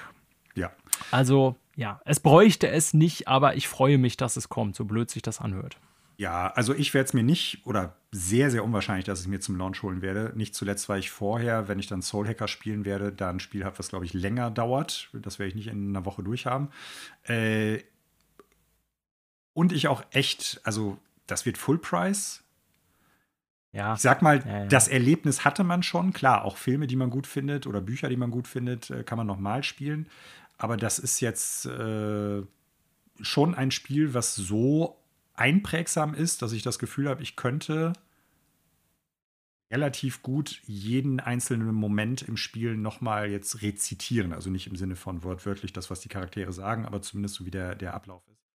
Ja. 0.54 0.72
Also, 1.12 1.56
ja, 1.76 2.02
es 2.06 2.20
bräuchte 2.20 2.68
es 2.68 2.94
nicht, 2.94 3.28
aber 3.28 3.56
ich 3.56 3.68
freue 3.68 3.98
mich, 3.98 4.18
dass 4.18 4.38
es 4.38 4.50
kommt, 4.50 4.76
so 4.76 4.86
blöd 4.86 5.10
sich 5.10 5.22
das 5.22 5.40
anhört. 5.40 5.78
Ja, 6.18 6.48
also 6.54 6.74
ich 6.74 6.94
werde 6.94 7.08
es 7.08 7.14
mir 7.14 7.24
nicht, 7.24 7.66
oder 7.66 7.98
sehr, 8.12 8.50
sehr 8.50 8.64
unwahrscheinlich, 8.64 9.06
dass 9.06 9.20
ich 9.20 9.26
es 9.26 9.30
mir 9.30 9.42
zum 9.42 9.58
Launch 9.58 9.84
holen 9.84 10.02
werde. 10.02 10.32
Nicht 10.36 10.56
zuletzt, 10.56 10.88
weil 10.88 11.00
ich 11.00 11.12
vorher, 11.12 11.68
wenn 11.68 11.80
ich 11.80 11.88
dann 11.88 12.02
Soul 12.02 12.28
Hacker 12.28 12.48
spielen 12.48 12.86
werde, 12.86 13.12
da 13.12 13.30
ein 13.30 13.42
Spiel 13.42 13.66
habe, 13.66 13.78
was, 13.78 13.90
glaube 13.90 14.06
ich, 14.06 14.14
länger 14.14 14.50
dauert. 14.50 15.10
Das 15.12 15.40
werde 15.40 15.50
ich 15.50 15.56
nicht 15.56 15.68
in 15.68 15.90
einer 15.90 16.06
Woche 16.06 16.24
durchhaben. 16.24 16.70
Äh, 17.24 17.80
und 19.54 19.74
ich 19.74 19.90
auch 19.90 20.04
echt, 20.12 20.62
also 20.64 20.98
das 21.28 21.46
wird 21.46 21.58
Full 21.58 21.80
Price. 21.80 22.45
Ja. 23.76 23.96
Ich 23.96 24.00
sag 24.00 24.22
mal, 24.22 24.40
ja, 24.46 24.60
ja. 24.60 24.66
das 24.68 24.88
Erlebnis 24.88 25.44
hatte 25.44 25.66
man 25.66 25.84
schon. 25.84 26.14
Klar, 26.14 26.46
auch 26.46 26.56
Filme, 26.56 26.88
die 26.88 26.96
man 26.96 27.10
gut 27.10 27.28
findet 27.28 27.68
oder 27.68 27.82
Bücher, 27.82 28.08
die 28.08 28.16
man 28.16 28.32
gut 28.32 28.48
findet, 28.48 28.90
äh, 28.90 29.04
kann 29.04 29.18
man 29.18 29.28
nochmal 29.28 29.64
spielen. 29.64 30.08
Aber 30.58 30.78
das 30.78 30.98
ist 30.98 31.20
jetzt 31.20 31.66
äh, 31.66 32.42
schon 33.20 33.54
ein 33.54 33.72
Spiel, 33.72 34.14
was 34.14 34.34
so 34.34 34.98
einprägsam 35.34 36.14
ist, 36.14 36.42
dass 36.42 36.54
ich 36.54 36.64
das 36.64 36.80
Gefühl 36.80 37.10
habe, 37.10 37.22
ich 37.22 37.36
könnte 37.36 37.92
relativ 39.70 40.22
gut 40.22 40.62
jeden 40.66 41.20
einzelnen 41.20 41.74
Moment 41.74 42.22
im 42.22 42.38
Spiel 42.38 42.78
nochmal 42.78 43.30
jetzt 43.30 43.62
rezitieren. 43.62 44.32
Also 44.32 44.50
nicht 44.50 44.68
im 44.68 44.78
Sinne 44.78 44.96
von 44.96 45.24
wortwörtlich 45.24 45.74
das, 45.74 45.90
was 45.90 46.00
die 46.00 46.08
Charaktere 46.08 46.54
sagen, 46.54 46.86
aber 46.86 47.02
zumindest 47.02 47.36
so 47.36 47.46
wie 47.46 47.52
der, 47.52 47.76
der 47.76 47.94
Ablauf 47.94 48.26
ist. 48.30 48.46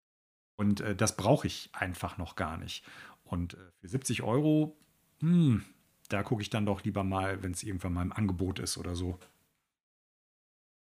Und 0.56 0.80
äh, 0.80 0.96
das 0.96 1.16
brauche 1.16 1.46
ich 1.46 1.68
einfach 1.74 2.16
noch 2.16 2.36
gar 2.36 2.56
nicht. 2.56 2.86
Und 3.22 3.52
äh, 3.52 3.56
für 3.80 3.88
70 3.88 4.22
Euro, 4.22 4.78
hm, 5.20 5.64
da 6.08 6.22
gucke 6.22 6.42
ich 6.42 6.50
dann 6.50 6.66
doch 6.66 6.82
lieber 6.84 7.04
mal, 7.04 7.42
wenn 7.42 7.52
es 7.52 7.62
irgendwann 7.62 7.92
mal 7.92 8.02
im 8.02 8.12
Angebot 8.12 8.58
ist 8.58 8.78
oder 8.78 8.94
so. 8.94 9.18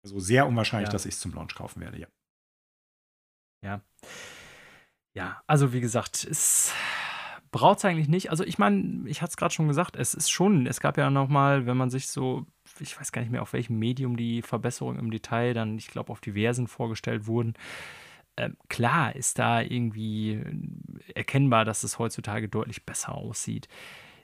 Also 0.03 0.19
sehr 0.19 0.47
unwahrscheinlich, 0.47 0.89
ja. 0.89 0.93
dass 0.93 1.05
ich 1.05 1.15
es 1.15 1.19
zum 1.19 1.33
Launch 1.33 1.53
kaufen 1.53 1.81
werde, 1.81 1.99
ja. 1.99 2.07
Ja. 3.63 3.81
Ja, 5.13 5.43
also 5.45 5.73
wie 5.73 5.81
gesagt, 5.81 6.23
es 6.23 6.73
braucht 7.51 7.79
es 7.79 7.85
eigentlich 7.85 8.07
nicht. 8.07 8.31
Also 8.31 8.43
ich 8.45 8.57
meine, 8.57 9.07
ich 9.07 9.21
hatte 9.21 9.31
es 9.31 9.37
gerade 9.37 9.53
schon 9.53 9.67
gesagt, 9.67 9.97
es 9.97 10.13
ist 10.13 10.29
schon, 10.29 10.65
es 10.65 10.79
gab 10.79 10.97
ja 10.97 11.09
noch 11.09 11.27
mal, 11.27 11.65
wenn 11.65 11.77
man 11.77 11.89
sich 11.89 12.07
so, 12.07 12.45
ich 12.79 12.97
weiß 12.99 13.11
gar 13.11 13.21
nicht 13.21 13.31
mehr, 13.31 13.41
auf 13.41 13.53
welchem 13.53 13.77
Medium 13.77 14.15
die 14.15 14.41
Verbesserungen 14.41 14.99
im 14.99 15.11
Detail 15.11 15.53
dann, 15.53 15.77
ich 15.77 15.87
glaube, 15.87 16.11
auf 16.11 16.21
diversen 16.21 16.67
vorgestellt 16.67 17.27
wurden. 17.27 17.53
Ähm, 18.37 18.55
klar 18.69 19.15
ist 19.15 19.37
da 19.37 19.61
irgendwie 19.61 20.41
erkennbar, 21.13 21.65
dass 21.65 21.83
es 21.83 21.99
heutzutage 21.99 22.47
deutlich 22.47 22.85
besser 22.85 23.13
aussieht. 23.13 23.67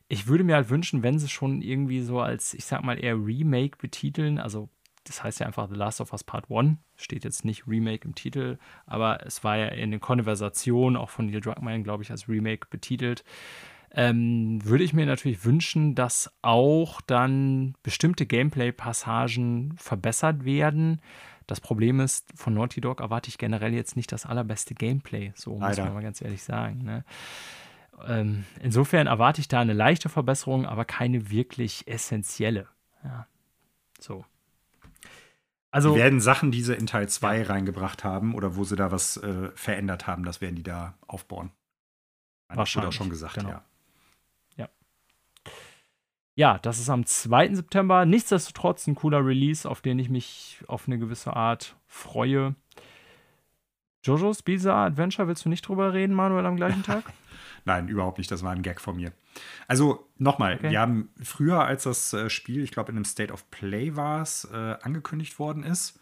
Ich 0.10 0.28
würde 0.28 0.44
mir 0.44 0.56
halt 0.56 0.70
wünschen, 0.70 1.04
wenn 1.04 1.20
sie 1.20 1.28
schon 1.28 1.62
irgendwie 1.62 2.02
so 2.02 2.22
als, 2.22 2.54
ich 2.54 2.66
sag 2.66 2.84
mal, 2.84 3.04
eher 3.04 3.16
Remake 3.16 3.78
betiteln, 3.78 4.40
also 4.40 4.70
das 5.08 5.24
heißt 5.24 5.40
ja 5.40 5.46
einfach 5.46 5.70
The 5.70 5.76
Last 5.76 6.02
of 6.02 6.12
Us 6.12 6.24
Part 6.24 6.52
1, 6.52 6.78
steht 6.96 7.24
jetzt 7.24 7.46
nicht 7.46 7.68
Remake 7.68 8.06
im 8.06 8.16
Titel, 8.16 8.58
aber 8.86 9.26
es 9.26 9.44
war 9.44 9.58
ja 9.58 9.68
in 9.68 9.92
den 9.92 10.00
Konversationen 10.00 10.98
auch 10.98 11.10
von 11.10 11.28
Neil 11.28 11.42
Druckmann, 11.42 11.84
glaube 11.84 12.04
ich, 12.04 12.12
als 12.12 12.28
Remake 12.28 12.68
betitelt. 12.70 13.24
Ähm, 13.92 14.60
würde 14.64 14.84
ich 14.84 14.94
mir 14.94 15.06
natürlich 15.06 15.46
wünschen, 15.46 15.96
dass 15.96 16.32
auch 16.42 17.00
dann 17.02 17.74
bestimmte 17.84 18.26
Gameplay-Passagen 18.26 19.76
verbessert 19.78 20.44
werden. 20.44 21.02
Das 21.48 21.62
Problem 21.62 22.02
ist, 22.02 22.28
von 22.36 22.54
Naughty 22.54 22.82
Dog 22.82 23.00
erwarte 23.00 23.30
ich 23.30 23.38
generell 23.38 23.74
jetzt 23.74 23.96
nicht 23.96 24.12
das 24.12 24.26
allerbeste 24.26 24.76
Gameplay, 24.76 25.32
so 25.36 25.58
muss 25.58 25.78
man 25.78 25.94
mal 25.94 26.04
ganz 26.04 26.22
ehrlich 26.22 26.44
sagen. 26.44 26.84
Ne? 26.84 27.06
Ähm, 28.06 28.46
insofern 28.62 29.08
erwarte 29.08 29.42
ich 29.42 29.48
da 29.48 29.60
eine 29.60 29.74
leichte 29.74 30.10
Verbesserung, 30.10 30.66
aber 30.66 30.86
keine 30.86 31.30
wirklich 31.30 31.88
essentielle. 31.88 32.68
Ja, 33.04 33.28
so. 34.00 34.26
Also 35.72 35.94
die 35.94 36.00
werden 36.00 36.22
Sachen, 36.22 36.52
die 36.52 36.62
sie 36.62 36.76
in 36.76 36.88
Teil 36.88 37.10
2 37.10 37.40
ja. 37.40 37.44
reingebracht 37.48 38.04
haben 38.04 38.36
oder 38.36 38.56
wo 38.56 38.64
sie 38.64 38.76
da 38.76 38.92
was 38.92 39.18
äh, 39.18 39.50
verändert 39.56 40.08
haben, 40.08 40.24
das 40.24 40.42
werden 40.42 40.56
die 40.56 40.64
da 40.64 40.94
aufbauen. 41.08 41.52
Wahrscheinlich. 42.50 42.90
Auch 42.90 42.94
schon 42.94 43.10
gesagt, 43.10 43.36
genau. 43.36 43.50
ja. 43.50 43.62
ja. 44.56 44.70
Ja, 46.36 46.60
das 46.60 46.80
ist 46.80 46.90
am 46.90 47.06
2. 47.06 47.56
September. 47.56 48.06
Nichtsdestotrotz 48.06 48.88
ein 48.88 48.96
cooler 48.96 49.26
Release, 49.26 49.70
auf 49.70 49.82
den 49.82 50.00
ich 50.00 50.10
mich 50.10 50.64
auf 50.68 50.88
eine 50.88 50.98
gewisse 50.98 51.36
Art 51.36 51.76
freue. 51.86 52.56
Jojo's 54.04 54.42
Bizarre 54.42 54.86
Adventure, 54.86 55.28
willst 55.28 55.44
du 55.44 55.50
nicht 55.50 55.68
drüber 55.68 55.94
reden, 55.94 56.14
Manuel, 56.14 56.46
am 56.46 56.56
gleichen 56.56 56.84
Tag? 56.84 57.04
Nein, 57.68 57.90
überhaupt 57.90 58.18
nicht. 58.18 58.32
Das 58.32 58.44
war 58.44 58.54
ein 58.54 58.62
Gag 58.62 58.80
von 58.80 58.96
mir. 58.96 59.12
Also 59.68 60.08
nochmal, 60.18 60.56
okay. 60.56 60.72
wir 60.72 60.80
haben 60.80 61.10
früher, 61.22 61.66
als 61.66 61.84
das 61.84 62.14
äh, 62.14 62.30
Spiel, 62.30 62.64
ich 62.64 62.72
glaube 62.72 62.94
in 62.94 62.96
einem 62.96 63.04
State 63.04 63.34
of 63.34 63.52
Play 63.52 63.98
war 63.98 64.22
es, 64.22 64.46
äh, 64.46 64.78
angekündigt 64.82 65.38
worden 65.38 65.64
ist, 65.64 66.00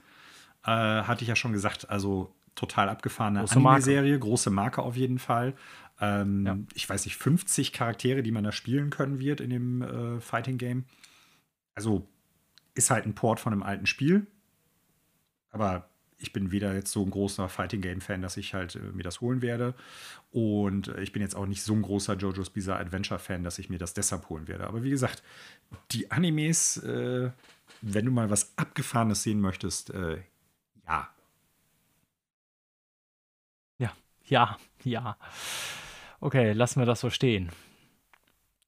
äh, 0.64 0.70
hatte 0.70 1.24
ich 1.24 1.28
ja 1.28 1.36
schon 1.36 1.54
gesagt, 1.54 1.90
also 1.90 2.32
total 2.54 2.88
abgefahrene 2.88 3.42
Anime-Serie, 3.50 4.20
große 4.20 4.52
Marke 4.52 4.84
auf 4.84 4.96
jeden 4.96 5.18
Fall. 5.18 5.56
Ähm, 6.00 6.46
ja. 6.46 6.56
Ich 6.76 6.88
weiß 6.88 7.04
nicht, 7.06 7.18
50 7.18 7.74
Charaktere, 7.74 8.22
die 8.22 8.32
man 8.32 8.44
da 8.44 8.52
spielen 8.52 8.92
können 8.92 9.18
wird 9.18 9.42
in 9.42 9.50
dem 9.50 9.82
äh, 9.82 10.22
Fighting 10.22 10.60
Game. 10.60 10.86
Also 11.74 12.08
ist 12.76 12.92
halt 12.92 13.08
ein 13.08 13.16
Port 13.16 13.40
von 13.40 13.54
einem 13.54 13.64
alten 13.64 13.88
Spiel. 13.88 14.28
Aber 15.50 15.90
ich 16.18 16.34
bin 16.34 16.52
weder 16.52 16.74
jetzt 16.74 16.92
so 16.92 17.04
ein 17.04 17.10
großer 17.12 17.50
Fighting 17.50 17.82
Game 17.82 18.02
Fan, 18.02 18.22
dass 18.22 18.38
ich 18.38 18.54
halt 18.54 18.76
äh, 18.76 18.80
mir 18.94 19.04
das 19.04 19.22
holen 19.22 19.42
werde. 19.42 19.74
Und 20.32 20.88
äh, 20.88 21.02
ich 21.02 21.12
bin 21.12 21.22
jetzt 21.22 21.36
auch 21.36 21.46
nicht 21.46 21.64
so 21.64 21.74
ein 21.74 21.82
großer 21.82 22.16
JoJo's 22.16 22.50
Bizarre 22.50 22.80
Adventure 22.80 23.20
Fan, 23.20 23.44
dass 23.44 23.60
ich 23.60 23.70
mir 23.70 23.78
das 23.78 23.94
deshalb 23.94 24.30
holen 24.30 24.48
werde. 24.48 24.68
Aber 24.68 24.84
wie 24.84 24.90
gesagt, 24.90 25.24
die 25.92 26.12
Animes, 26.12 26.78
äh, 26.78 27.32
wenn 27.82 28.06
du 28.06 28.12
mal 28.12 28.30
was 28.30 28.58
Abgefahrenes 28.58 29.24
sehen 29.24 29.42
möchtest, 29.42 29.90
äh, 29.92 30.20
ja. 30.88 31.10
Ja, 33.78 33.92
ja, 34.26 34.58
ja. 34.84 35.18
Okay, 36.22 36.54
lassen 36.54 36.80
wir 36.80 36.86
das 36.86 37.02
so 37.02 37.10
stehen. 37.10 37.52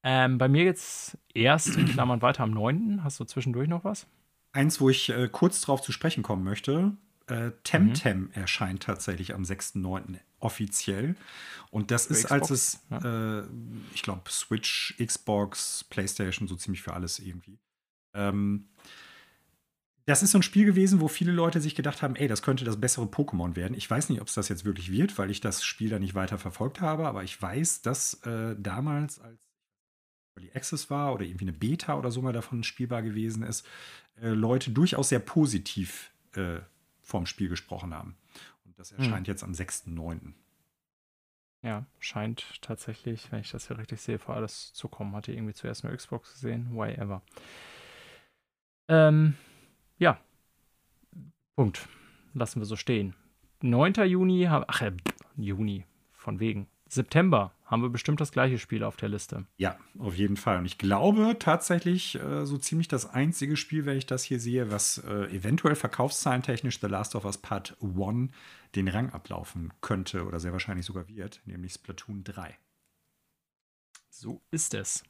Ähm, 0.02 0.38
bei 0.38 0.48
mir 0.48 0.64
jetzt 0.64 1.18
erst 1.34 1.76
in 1.76 1.86
Klammern 1.86 2.22
weiter 2.22 2.44
am 2.44 2.50
9. 2.50 3.02
Hast 3.02 3.18
du 3.18 3.24
zwischendurch 3.24 3.68
noch 3.68 3.84
was? 3.84 4.06
Eins, 4.52 4.80
wo 4.80 4.90
ich 4.90 5.08
äh, 5.10 5.28
kurz 5.30 5.60
drauf 5.60 5.82
zu 5.82 5.92
sprechen 5.92 6.22
kommen 6.22 6.44
möchte, 6.44 6.92
äh, 7.28 7.52
Temtem 7.64 8.20
mhm. 8.20 8.30
erscheint 8.32 8.82
tatsächlich 8.82 9.34
am 9.34 9.42
6.9. 9.42 10.18
offiziell. 10.40 11.16
Und 11.70 11.90
das 11.90 12.06
für 12.06 12.14
ist, 12.14 12.24
Xbox? 12.24 12.40
als 12.40 12.50
es, 12.50 12.80
ja. 12.90 13.40
äh, 13.40 13.44
ich 13.94 14.02
glaube, 14.02 14.30
Switch, 14.30 14.94
Xbox, 15.04 15.84
PlayStation, 15.84 16.48
so 16.48 16.56
ziemlich 16.56 16.82
für 16.82 16.94
alles 16.94 17.18
irgendwie. 17.18 17.58
Ähm, 18.14 18.68
das 20.06 20.22
ist 20.22 20.30
so 20.30 20.38
ein 20.38 20.42
Spiel 20.42 20.64
gewesen, 20.64 21.02
wo 21.02 21.08
viele 21.08 21.32
Leute 21.32 21.60
sich 21.60 21.74
gedacht 21.74 22.00
haben, 22.00 22.16
ey, 22.16 22.28
das 22.28 22.40
könnte 22.40 22.64
das 22.64 22.80
bessere 22.80 23.04
Pokémon 23.04 23.56
werden. 23.56 23.76
Ich 23.76 23.90
weiß 23.90 24.08
nicht, 24.08 24.22
ob 24.22 24.28
es 24.28 24.34
das 24.34 24.48
jetzt 24.48 24.64
wirklich 24.64 24.90
wird, 24.90 25.18
weil 25.18 25.30
ich 25.30 25.42
das 25.42 25.62
Spiel 25.62 25.90
da 25.90 25.98
nicht 25.98 26.14
weiter 26.14 26.38
verfolgt 26.38 26.80
habe, 26.80 27.06
aber 27.06 27.24
ich 27.24 27.40
weiß, 27.40 27.82
dass 27.82 28.14
äh, 28.22 28.56
damals, 28.58 29.18
als 29.18 29.38
die 30.40 30.54
Access 30.54 30.88
war 30.88 31.12
oder 31.12 31.24
irgendwie 31.26 31.44
eine 31.44 31.52
Beta 31.52 31.98
oder 31.98 32.10
so 32.10 32.22
mal 32.22 32.32
davon 32.32 32.62
spielbar 32.62 33.02
gewesen 33.02 33.42
ist, 33.42 33.66
äh, 34.20 34.28
Leute 34.28 34.70
durchaus 34.70 35.10
sehr 35.10 35.18
positiv 35.18 36.10
äh, 36.32 36.60
vom 37.08 37.24
Spiel 37.24 37.48
gesprochen 37.48 37.94
haben. 37.94 38.16
Und 38.66 38.78
das 38.78 38.90
hm. 38.90 38.98
erscheint 38.98 39.26
hm. 39.26 39.32
jetzt 39.32 39.42
am 39.42 39.52
6.9. 39.52 40.34
Ja, 41.62 41.86
scheint 41.98 42.60
tatsächlich, 42.60 43.32
wenn 43.32 43.40
ich 43.40 43.50
das 43.50 43.66
hier 43.66 43.78
richtig 43.78 44.00
sehe, 44.00 44.18
vor 44.18 44.36
alles 44.36 44.72
zu 44.74 44.88
kommen. 44.88 45.16
Hatte 45.16 45.32
irgendwie 45.32 45.54
zuerst 45.54 45.82
nur 45.82 45.96
Xbox 45.96 46.32
gesehen, 46.34 46.68
why 46.72 46.92
ever. 46.92 47.22
Ähm, 48.88 49.34
ja. 49.98 50.20
Punkt. 51.56 51.88
Lassen 52.34 52.60
wir 52.60 52.66
so 52.66 52.76
stehen. 52.76 53.16
9. 53.62 53.94
Juni, 54.06 54.46
ach, 54.46 54.82
äh, 54.82 54.92
Juni, 55.36 55.84
von 56.12 56.38
wegen. 56.38 56.68
September 56.92 57.52
haben 57.64 57.82
wir 57.82 57.90
bestimmt 57.90 58.20
das 58.20 58.32
gleiche 58.32 58.58
Spiel 58.58 58.82
auf 58.82 58.96
der 58.96 59.10
Liste. 59.10 59.44
Ja, 59.58 59.76
auf 59.98 60.14
jeden 60.14 60.36
Fall. 60.36 60.58
Und 60.58 60.64
ich 60.64 60.78
glaube 60.78 61.36
tatsächlich 61.38 62.14
äh, 62.14 62.46
so 62.46 62.56
ziemlich 62.56 62.88
das 62.88 63.08
einzige 63.10 63.56
Spiel, 63.56 63.84
wenn 63.84 63.98
ich 63.98 64.06
das 64.06 64.22
hier 64.22 64.40
sehe, 64.40 64.70
was 64.70 64.98
äh, 64.98 65.24
eventuell 65.26 65.74
verkaufszahlentechnisch 65.74 66.80
The 66.80 66.86
Last 66.86 67.14
of 67.14 67.24
Us 67.24 67.38
Part 67.38 67.76
1 67.82 68.30
den 68.74 68.88
Rang 68.88 69.10
ablaufen 69.10 69.72
könnte 69.80 70.24
oder 70.26 70.40
sehr 70.40 70.52
wahrscheinlich 70.52 70.86
sogar 70.86 71.08
wird, 71.08 71.40
nämlich 71.44 71.74
Splatoon 71.74 72.24
3. 72.24 72.56
So 74.08 74.40
ist 74.50 74.74
es. 74.74 75.04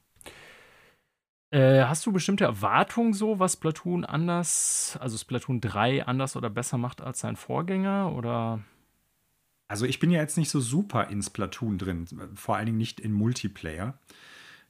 Äh, 1.51 1.85
hast 1.85 2.05
du 2.05 2.11
bestimmte 2.11 2.43
Erwartungen 2.43 3.13
so, 3.13 3.39
was 3.39 3.53
Splatoon 3.53 4.05
anders, 4.05 4.97
also 5.01 5.17
Splatoon 5.17 5.61
3 5.61 6.05
anders 6.05 6.35
oder 6.35 6.49
besser 6.49 6.77
macht 6.77 7.01
als 7.01 7.19
sein 7.19 7.35
Vorgänger? 7.35 8.13
Oder 8.15 8.59
also 9.69 9.85
ich 9.85 9.99
bin 9.99 10.11
ja 10.11 10.19
jetzt 10.19 10.37
nicht 10.37 10.49
so 10.49 10.59
super 10.59 11.07
in 11.09 11.21
Splatoon 11.21 11.77
drin, 11.77 12.05
vor 12.35 12.57
allen 12.57 12.65
Dingen 12.65 12.77
nicht 12.77 12.99
in 12.99 13.13
Multiplayer. 13.13 13.97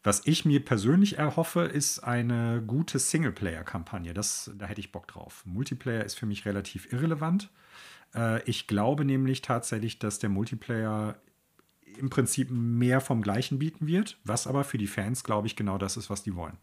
Was 0.03 0.21
ich 0.25 0.45
mir 0.45 0.63
persönlich 0.63 1.17
erhoffe, 1.17 1.61
ist 1.61 1.99
eine 1.99 2.61
gute 2.65 2.99
Singleplayer-Kampagne. 2.99 4.13
da 4.13 4.21
hätte 4.65 4.79
ich 4.79 4.91
Bock 4.91 5.07
drauf. 5.07 5.43
Multiplayer 5.45 6.05
ist 6.05 6.15
für 6.15 6.25
mich 6.25 6.45
relativ 6.45 6.91
irrelevant. 6.91 7.49
Äh, 8.13 8.43
ich 8.43 8.67
glaube 8.67 9.05
nämlich 9.05 9.41
tatsächlich, 9.41 9.99
dass 9.99 10.19
der 10.19 10.29
Multiplayer 10.29 11.17
im 11.97 12.09
Prinzip 12.09 12.49
mehr 12.51 13.01
vom 13.01 13.21
Gleichen 13.21 13.59
bieten 13.59 13.87
wird, 13.87 14.17
was 14.23 14.47
aber 14.47 14.63
für 14.63 14.77
die 14.77 14.87
Fans, 14.87 15.23
glaube 15.23 15.47
ich, 15.47 15.55
genau 15.55 15.77
das 15.77 15.97
ist, 15.97 16.09
was 16.09 16.23
die 16.23 16.35
wollen. 16.35 16.57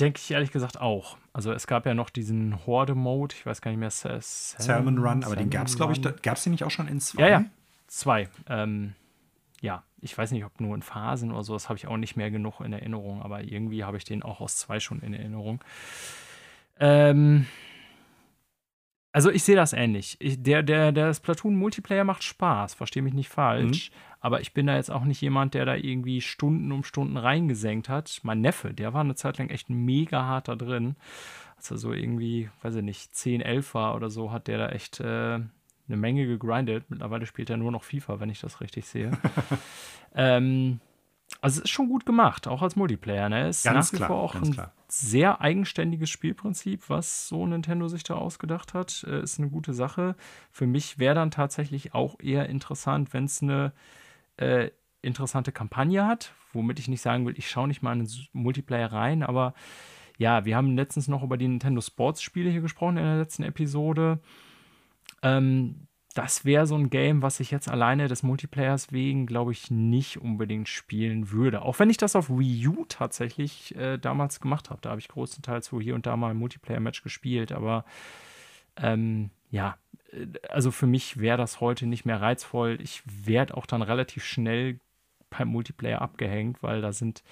Denke 0.00 0.20
ich 0.22 0.30
ehrlich 0.30 0.50
gesagt 0.50 0.80
auch. 0.80 1.16
Also 1.32 1.52
es 1.52 1.66
gab 1.66 1.86
ja 1.86 1.94
noch 1.94 2.10
diesen 2.10 2.66
Horde-Mode, 2.66 3.34
ich 3.38 3.46
weiß 3.46 3.60
gar 3.60 3.70
nicht 3.70 3.78
mehr. 3.78 3.90
Sal 3.90 4.20
Salmon 4.20 4.98
Run, 4.98 5.06
aber 5.06 5.20
Salmon 5.20 5.38
den 5.38 5.50
gab 5.50 5.68
es, 5.68 5.76
glaube 5.76 5.92
ich, 5.92 6.02
gab 6.02 6.36
es 6.36 6.42
den 6.42 6.52
nicht 6.52 6.64
auch 6.64 6.70
schon 6.70 6.88
in 6.88 7.00
zwei? 7.00 7.22
Ja, 7.22 7.28
ja, 7.28 7.44
zwei. 7.86 8.28
Ähm, 8.48 8.94
ja, 9.60 9.84
ich 10.00 10.16
weiß 10.16 10.32
nicht, 10.32 10.44
ob 10.44 10.60
nur 10.60 10.74
in 10.74 10.82
Phasen 10.82 11.30
oder 11.30 11.44
so, 11.44 11.52
das 11.52 11.68
habe 11.68 11.76
ich 11.76 11.86
auch 11.86 11.96
nicht 11.96 12.16
mehr 12.16 12.30
genug 12.30 12.60
in 12.60 12.72
Erinnerung, 12.72 13.22
aber 13.22 13.44
irgendwie 13.44 13.84
habe 13.84 13.96
ich 13.96 14.04
den 14.04 14.22
auch 14.22 14.40
aus 14.40 14.56
zwei 14.56 14.80
schon 14.80 15.00
in 15.00 15.14
Erinnerung. 15.14 15.62
Ähm, 16.80 17.46
also 19.12 19.30
ich 19.30 19.44
sehe 19.44 19.54
das 19.54 19.72
ähnlich. 19.72 20.16
Ich, 20.18 20.42
der, 20.42 20.64
der, 20.64 20.90
der 20.90 21.14
Splatoon-Multiplayer 21.14 22.02
macht 22.02 22.24
Spaß, 22.24 22.74
verstehe 22.74 23.02
mich 23.02 23.14
nicht 23.14 23.28
falsch. 23.28 23.90
Mhm. 23.90 23.94
Aber 24.24 24.40
ich 24.40 24.54
bin 24.54 24.66
da 24.66 24.76
jetzt 24.76 24.90
auch 24.90 25.04
nicht 25.04 25.20
jemand, 25.20 25.52
der 25.52 25.66
da 25.66 25.74
irgendwie 25.74 26.22
Stunden 26.22 26.72
um 26.72 26.82
Stunden 26.82 27.18
reingesenkt 27.18 27.90
hat. 27.90 28.20
Mein 28.22 28.40
Neffe, 28.40 28.72
der 28.72 28.94
war 28.94 29.02
eine 29.02 29.16
Zeit 29.16 29.36
lang 29.36 29.50
echt 29.50 29.68
mega 29.68 30.24
hart 30.24 30.48
da 30.48 30.56
drin. 30.56 30.96
Als 31.58 31.70
er 31.70 31.76
so 31.76 31.92
irgendwie, 31.92 32.48
weiß 32.62 32.76
ich 32.76 32.82
nicht, 32.82 33.14
10, 33.14 33.42
11 33.42 33.74
war 33.74 33.94
oder 33.94 34.08
so, 34.08 34.32
hat 34.32 34.46
der 34.48 34.56
da 34.56 34.68
echt 34.70 34.98
äh, 34.98 35.04
eine 35.34 35.50
Menge 35.88 36.26
gegrindet. 36.26 36.88
Mittlerweile 36.88 37.26
spielt 37.26 37.50
er 37.50 37.58
nur 37.58 37.70
noch 37.70 37.84
FIFA, 37.84 38.18
wenn 38.18 38.30
ich 38.30 38.40
das 38.40 38.62
richtig 38.62 38.86
sehe. 38.86 39.12
ähm, 40.14 40.80
also 41.42 41.58
es 41.58 41.64
ist 41.64 41.70
schon 41.72 41.90
gut 41.90 42.06
gemacht, 42.06 42.48
auch 42.48 42.62
als 42.62 42.76
Multiplayer. 42.76 43.28
Ne? 43.28 43.48
Es 43.48 43.58
ist 43.58 43.64
ganz 43.64 43.88
nach 43.88 43.92
wie 43.92 43.96
klar, 43.98 44.08
vor 44.08 44.22
auch 44.22 44.34
ein 44.36 44.52
klar. 44.52 44.72
sehr 44.88 45.42
eigenständiges 45.42 46.08
Spielprinzip, 46.08 46.88
was 46.88 47.28
so 47.28 47.46
Nintendo 47.46 47.88
sich 47.88 48.04
da 48.04 48.14
ausgedacht 48.14 48.72
hat. 48.72 49.04
Äh, 49.06 49.20
ist 49.20 49.38
eine 49.38 49.50
gute 49.50 49.74
Sache. 49.74 50.16
Für 50.50 50.66
mich 50.66 50.98
wäre 50.98 51.14
dann 51.14 51.30
tatsächlich 51.30 51.92
auch 51.92 52.18
eher 52.20 52.48
interessant, 52.48 53.12
wenn 53.12 53.26
es 53.26 53.42
eine 53.42 53.74
äh, 54.36 54.70
interessante 55.02 55.52
Kampagne 55.52 56.06
hat, 56.06 56.34
womit 56.52 56.78
ich 56.78 56.88
nicht 56.88 57.02
sagen 57.02 57.26
will, 57.26 57.34
ich 57.36 57.48
schaue 57.48 57.68
nicht 57.68 57.82
mal 57.82 57.92
in 57.92 58.04
den 58.04 58.26
Multiplayer 58.32 58.92
rein, 58.92 59.22
aber 59.22 59.54
ja, 60.16 60.44
wir 60.44 60.56
haben 60.56 60.76
letztens 60.76 61.08
noch 61.08 61.22
über 61.22 61.36
die 61.36 61.48
Nintendo 61.48 61.80
Sports 61.80 62.22
Spiele 62.22 62.50
hier 62.50 62.60
gesprochen 62.60 62.96
in 62.96 63.04
der 63.04 63.18
letzten 63.18 63.42
Episode. 63.42 64.20
Ähm, 65.22 65.88
das 66.14 66.44
wäre 66.44 66.66
so 66.68 66.76
ein 66.76 66.90
Game, 66.90 67.22
was 67.22 67.40
ich 67.40 67.50
jetzt 67.50 67.68
alleine 67.68 68.06
des 68.06 68.22
Multiplayers 68.22 68.92
wegen, 68.92 69.26
glaube 69.26 69.50
ich, 69.50 69.72
nicht 69.72 70.18
unbedingt 70.18 70.68
spielen 70.68 71.32
würde. 71.32 71.62
Auch 71.62 71.80
wenn 71.80 71.90
ich 71.90 71.96
das 71.96 72.14
auf 72.14 72.30
Wii 72.30 72.68
U 72.68 72.84
tatsächlich 72.88 73.74
äh, 73.74 73.98
damals 73.98 74.38
gemacht 74.38 74.70
habe. 74.70 74.80
Da 74.80 74.90
habe 74.90 75.00
ich 75.00 75.08
größtenteils 75.08 75.72
wo 75.72 75.80
hier 75.80 75.96
und 75.96 76.06
da 76.06 76.16
mal 76.16 76.30
ein 76.30 76.36
Multiplayer-Match 76.36 77.02
gespielt. 77.02 77.50
Aber 77.50 77.84
ähm, 78.76 79.30
ja, 79.50 79.76
also 80.48 80.70
für 80.70 80.86
mich 80.86 81.18
wäre 81.18 81.38
das 81.38 81.60
heute 81.60 81.86
nicht 81.86 82.04
mehr 82.04 82.20
reizvoll. 82.20 82.78
Ich 82.80 83.02
werde 83.06 83.56
auch 83.56 83.66
dann 83.66 83.82
relativ 83.82 84.24
schnell 84.24 84.78
beim 85.36 85.48
Multiplayer 85.48 86.00
abgehängt, 86.00 86.62
weil 86.62 86.80
da 86.80 86.92
sind, 86.92 87.22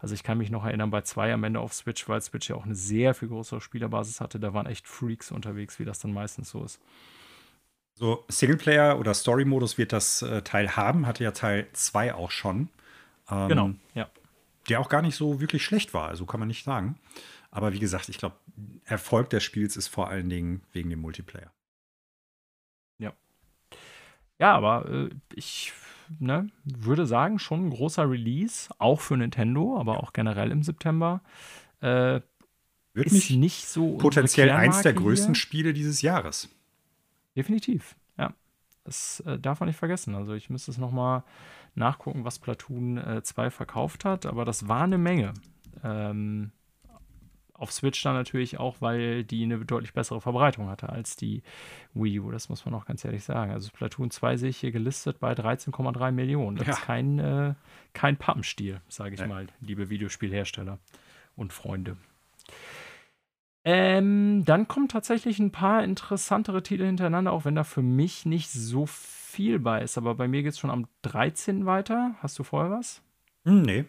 also 0.00 0.14
ich 0.14 0.22
kann 0.22 0.38
mich 0.38 0.50
noch 0.50 0.64
erinnern, 0.64 0.90
bei 0.90 1.02
zwei 1.02 1.32
am 1.32 1.44
Ende 1.44 1.60
auf 1.60 1.72
Switch, 1.72 2.08
weil 2.08 2.20
Switch 2.20 2.48
ja 2.48 2.56
auch 2.56 2.64
eine 2.64 2.74
sehr 2.74 3.14
viel 3.14 3.28
größere 3.28 3.60
Spielerbasis 3.60 4.20
hatte, 4.20 4.40
da 4.40 4.52
waren 4.52 4.66
echt 4.66 4.88
Freaks 4.88 5.30
unterwegs, 5.30 5.78
wie 5.78 5.84
das 5.84 6.00
dann 6.00 6.12
meistens 6.12 6.50
so 6.50 6.64
ist. 6.64 6.80
So, 7.94 8.24
Singleplayer 8.28 8.98
oder 8.98 9.14
Story-Modus 9.14 9.78
wird 9.78 9.92
das 9.92 10.22
äh, 10.22 10.42
Teil 10.42 10.76
haben, 10.76 11.06
hatte 11.06 11.24
ja 11.24 11.32
Teil 11.32 11.68
2 11.72 12.14
auch 12.14 12.30
schon. 12.30 12.68
Ähm, 13.30 13.48
genau, 13.48 13.70
ja. 13.94 14.08
Der 14.68 14.80
auch 14.80 14.88
gar 14.88 15.02
nicht 15.02 15.16
so 15.16 15.40
wirklich 15.40 15.64
schlecht 15.64 15.92
war, 15.94 16.08
also 16.08 16.24
kann 16.24 16.40
man 16.40 16.48
nicht 16.48 16.64
sagen. 16.64 16.96
Aber 17.50 17.72
wie 17.72 17.78
gesagt, 17.78 18.08
ich 18.08 18.18
glaube, 18.18 18.36
Erfolg 18.84 19.28
des 19.30 19.44
Spiels 19.44 19.76
ist 19.76 19.88
vor 19.88 20.08
allen 20.08 20.30
Dingen 20.30 20.62
wegen 20.72 20.88
dem 20.88 21.00
Multiplayer. 21.00 21.52
Ja. 24.42 24.56
Aber 24.56 24.88
äh, 24.88 25.10
ich 25.34 25.72
ne, 26.18 26.48
würde 26.64 27.06
sagen, 27.06 27.38
schon 27.38 27.66
ein 27.66 27.70
großer 27.70 28.10
Release, 28.10 28.68
auch 28.78 29.00
für 29.00 29.16
Nintendo, 29.16 29.78
aber 29.78 30.02
auch 30.02 30.12
generell 30.12 30.50
im 30.50 30.64
September. 30.64 31.20
Äh, 31.80 32.20
Wird 32.92 33.06
ist 33.06 33.30
nicht 33.30 33.68
so 33.68 33.96
potenziell 33.98 34.50
eins 34.50 34.82
der 34.82 34.94
größten 34.94 35.34
hier. 35.34 35.40
Spiele 35.40 35.72
dieses 35.72 36.02
Jahres. 36.02 36.48
Definitiv, 37.36 37.94
ja. 38.18 38.34
Das 38.84 39.20
äh, 39.20 39.38
darf 39.38 39.60
man 39.60 39.68
nicht 39.68 39.78
vergessen. 39.78 40.16
Also 40.16 40.34
ich 40.34 40.50
müsste 40.50 40.72
es 40.72 40.78
nochmal 40.78 41.22
nachgucken, 41.76 42.24
was 42.24 42.40
Platoon 42.40 42.98
äh, 42.98 43.22
2 43.22 43.50
verkauft 43.50 44.04
hat, 44.04 44.26
aber 44.26 44.44
das 44.44 44.66
war 44.66 44.82
eine 44.82 44.98
Menge. 44.98 45.34
Ähm, 45.84 46.50
auf 47.62 47.72
Switch 47.72 48.02
dann 48.02 48.14
natürlich 48.14 48.58
auch, 48.58 48.80
weil 48.80 49.22
die 49.22 49.44
eine 49.44 49.64
deutlich 49.64 49.92
bessere 49.94 50.20
Verbreitung 50.20 50.68
hatte 50.68 50.88
als 50.88 51.14
die 51.14 51.42
Wii 51.94 52.18
U. 52.18 52.30
Das 52.32 52.48
muss 52.48 52.64
man 52.64 52.74
auch 52.74 52.86
ganz 52.86 53.04
ehrlich 53.04 53.22
sagen. 53.22 53.52
Also 53.52 53.70
Platoon 53.72 54.10
2 54.10 54.36
sehe 54.36 54.50
ich 54.50 54.58
hier 54.58 54.72
gelistet 54.72 55.20
bei 55.20 55.32
13,3 55.32 56.10
Millionen. 56.10 56.56
Das 56.56 56.66
ja. 56.66 56.72
ist 56.72 56.82
kein, 56.82 57.18
äh, 57.20 57.54
kein 57.92 58.16
Pappenstiel, 58.16 58.80
sage 58.88 59.14
ich 59.14 59.20
ja. 59.20 59.28
mal, 59.28 59.46
liebe 59.60 59.90
Videospielhersteller 59.90 60.78
und 61.36 61.52
Freunde. 61.52 61.96
Ähm, 63.64 64.44
dann 64.44 64.66
kommen 64.66 64.88
tatsächlich 64.88 65.38
ein 65.38 65.52
paar 65.52 65.84
interessantere 65.84 66.64
Titel 66.64 66.84
hintereinander, 66.84 67.32
auch 67.32 67.44
wenn 67.44 67.54
da 67.54 67.62
für 67.62 67.82
mich 67.82 68.26
nicht 68.26 68.50
so 68.50 68.86
viel 68.86 69.60
bei 69.60 69.82
ist. 69.82 69.96
Aber 69.96 70.16
bei 70.16 70.26
mir 70.26 70.42
geht 70.42 70.54
es 70.54 70.58
schon 70.58 70.70
am 70.70 70.88
13. 71.02 71.64
weiter. 71.64 72.16
Hast 72.18 72.40
du 72.40 72.42
vorher 72.42 72.72
was? 72.72 73.02
Hm, 73.44 73.62
nee. 73.62 73.84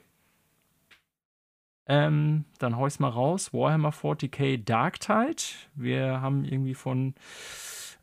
Ähm, 1.87 2.45
dann 2.59 2.77
hau 2.77 2.87
ich's 2.87 2.99
mal 2.99 3.09
raus. 3.09 3.53
Warhammer 3.53 3.91
40k 3.91 4.63
Darktide. 4.63 5.43
Wir 5.75 6.21
haben 6.21 6.45
irgendwie 6.45 6.75
von 6.75 7.13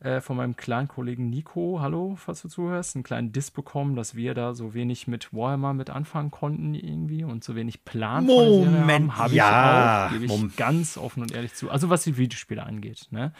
äh, 0.01 0.19
von 0.19 0.35
meinem 0.35 0.55
kleinen 0.55 0.87
Kollegen 0.87 1.29
Nico, 1.29 1.79
hallo, 1.79 2.15
falls 2.17 2.41
du 2.41 2.49
zuhörst, 2.49 2.95
einen 2.95 3.03
kleinen 3.03 3.31
Diss 3.31 3.51
bekommen, 3.51 3.95
dass 3.95 4.15
wir 4.15 4.33
da 4.33 4.55
so 4.55 4.73
wenig 4.73 5.07
mit 5.07 5.31
Warhammer 5.31 5.75
mit 5.75 5.91
anfangen 5.91 6.31
konnten 6.31 6.73
irgendwie 6.73 7.23
und 7.23 7.43
so 7.43 7.55
wenig 7.55 7.85
Plan 7.85 8.25
Moment, 8.25 9.15
habe 9.15 9.35
ja, 9.35 10.05
ich 10.05 10.07
auch, 10.07 10.13
gebe 10.13 10.25
ich 10.25 10.31
Moment. 10.31 10.57
ganz 10.57 10.97
offen 10.97 11.21
und 11.21 11.31
ehrlich 11.31 11.53
zu. 11.53 11.69
Also 11.69 11.91
was 11.91 12.03
die 12.03 12.17
Videospiele 12.17 12.63
angeht. 12.63 13.09
Ne? 13.11 13.31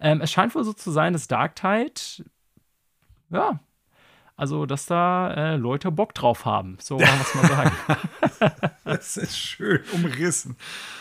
Ähm, 0.00 0.22
es 0.22 0.32
scheint 0.32 0.54
wohl 0.54 0.64
so 0.64 0.72
zu 0.72 0.90
sein, 0.90 1.12
dass 1.12 1.28
Darktide, 1.28 2.24
ja, 3.28 3.60
also, 4.36 4.66
dass 4.66 4.86
da 4.86 5.32
äh, 5.32 5.56
Leute 5.56 5.90
Bock 5.90 6.14
drauf 6.14 6.44
haben. 6.44 6.76
So 6.80 6.98
kann 6.98 7.08
man 7.08 7.20
es 7.22 7.34
mal 7.34 7.48
sagen. 7.48 7.76
das 8.84 9.16
ist 9.16 9.38
schön 9.38 9.80
umrissen. 9.92 10.56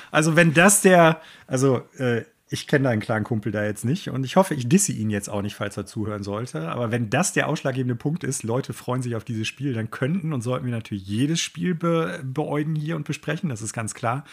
Also, 0.10 0.36
wenn 0.38 0.54
das 0.54 0.82
der, 0.82 1.20
also 1.46 1.82
äh, 1.98 2.24
ich 2.48 2.68
kenne 2.68 2.90
deinen 2.90 3.00
kleinen 3.00 3.26
Kumpel 3.26 3.52
da 3.52 3.64
jetzt 3.64 3.86
nicht 3.86 4.10
und 4.10 4.24
ich 4.24 4.36
hoffe, 4.36 4.54
ich 4.54 4.70
disse 4.70 4.92
ihn 4.92 5.10
jetzt 5.10 5.30
auch 5.30 5.42
nicht, 5.42 5.56
falls 5.56 5.78
er 5.78 5.88
zuhören 5.88 6.22
sollte. 6.22 6.70
Aber 6.70 6.92
wenn 6.92 7.10
das 7.10 7.34
der 7.34 7.50
ausschlaggebende 7.50 7.96
Punkt 7.96 8.24
ist, 8.24 8.44
Leute 8.44 8.74
freuen 8.74 9.02
sich 9.02 9.16
auf 9.16 9.24
dieses 9.24 9.48
Spiel, 9.48 9.74
dann 9.74 9.90
könnten 9.90 10.32
und 10.32 10.42
sollten 10.42 10.66
wir 10.66 10.72
natürlich 10.72 11.08
jedes 11.08 11.42
Spiel 11.42 11.74
be 11.74 12.20
beäugen 12.24 12.76
hier 12.76 12.98
und 12.98 13.08
besprechen, 13.08 13.50
das 13.50 13.64
ist 13.64 13.74
ganz 13.74 13.96
klar. 13.96 14.26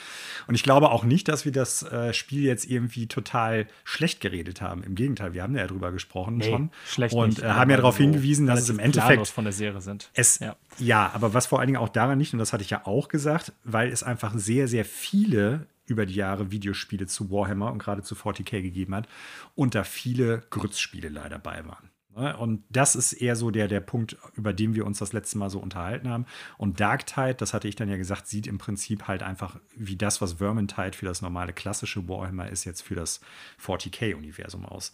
Und 0.46 0.54
ich 0.54 0.62
glaube 0.62 0.90
auch 0.90 1.04
nicht, 1.04 1.26
dass 1.28 1.46
wir 1.46 1.52
das 1.52 1.84
äh, 1.84 2.12
Spiel 2.12 2.42
jetzt 2.42 2.68
irgendwie 2.68 3.06
total 3.06 3.66
schlecht 3.82 4.20
geredet 4.20 4.60
haben. 4.60 4.84
Im 4.84 4.94
Gegenteil, 4.94 5.32
wir 5.32 5.42
haben 5.42 5.56
ja 5.56 5.66
drüber 5.66 5.90
gesprochen 5.90 6.36
nee, 6.36 6.50
schon. 6.50 6.70
Schlecht 6.86 7.14
und 7.14 7.42
äh, 7.42 7.46
haben 7.46 7.70
ja 7.70 7.76
darauf 7.78 7.96
hingewiesen, 7.96 8.46
dass 8.46 8.60
es 8.60 8.68
im 8.68 8.78
Endeffekt 8.78 9.26
von 9.28 9.44
der 9.44 9.54
Serie 9.54 9.80
sind. 9.80 10.10
Es, 10.12 10.38
ja. 10.38 10.56
ja, 10.78 11.10
aber 11.14 11.32
was 11.32 11.46
vor 11.46 11.60
allen 11.60 11.68
Dingen 11.68 11.78
auch 11.78 11.88
daran 11.88 12.18
nicht, 12.18 12.34
und 12.34 12.38
das 12.40 12.52
hatte 12.52 12.62
ich 12.62 12.70
ja 12.70 12.86
auch 12.86 13.08
gesagt, 13.08 13.52
weil 13.64 13.90
es 13.90 14.02
einfach 14.02 14.34
sehr, 14.36 14.68
sehr 14.68 14.84
viele 14.84 15.66
über 15.92 16.06
die 16.06 16.14
Jahre 16.14 16.50
Videospiele 16.50 17.06
zu 17.06 17.30
Warhammer 17.30 17.70
und 17.70 17.78
gerade 17.78 18.02
zu 18.02 18.14
40k 18.14 18.62
gegeben 18.62 18.94
hat 18.94 19.08
und 19.54 19.74
da 19.74 19.84
viele 19.84 20.42
Grützspiele 20.50 21.08
leider 21.08 21.38
bei 21.38 21.64
waren. 21.66 21.90
Ne? 22.16 22.36
Und 22.36 22.64
das 22.68 22.94
ist 22.94 23.12
eher 23.12 23.36
so 23.36 23.50
der, 23.50 23.68
der 23.68 23.80
Punkt, 23.80 24.16
über 24.34 24.52
den 24.52 24.74
wir 24.74 24.86
uns 24.86 24.98
das 24.98 25.12
letzte 25.12 25.38
Mal 25.38 25.50
so 25.50 25.58
unterhalten 25.60 26.08
haben. 26.08 26.26
Und 26.58 26.80
Darktide, 26.80 27.34
das 27.34 27.54
hatte 27.54 27.68
ich 27.68 27.76
dann 27.76 27.88
ja 27.88 27.96
gesagt, 27.96 28.26
sieht 28.26 28.46
im 28.46 28.58
Prinzip 28.58 29.08
halt 29.08 29.22
einfach 29.22 29.58
wie 29.76 29.96
das, 29.96 30.20
was 30.20 30.34
Vermintide 30.34 30.96
für 30.96 31.06
das 31.06 31.22
normale 31.22 31.52
klassische 31.52 32.08
Warhammer 32.08 32.48
ist, 32.48 32.64
jetzt 32.64 32.82
für 32.82 32.94
das 32.94 33.20
40k-Universum 33.64 34.64
aus. 34.64 34.92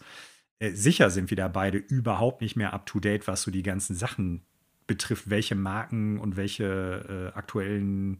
Äh, 0.59 0.71
sicher 0.71 1.09
sind 1.09 1.29
wir 1.29 1.37
da 1.37 1.47
beide 1.47 1.77
überhaupt 1.77 2.41
nicht 2.41 2.55
mehr 2.55 2.73
up 2.73 2.85
to 2.85 2.99
date, 2.99 3.27
was 3.27 3.41
so 3.41 3.51
die 3.51 3.63
ganzen 3.63 3.95
Sachen 3.95 4.43
betrifft, 4.87 5.29
welche 5.29 5.55
Marken 5.55 6.19
und 6.19 6.35
welche 6.35 7.31
äh, 7.33 7.37
aktuellen 7.37 8.19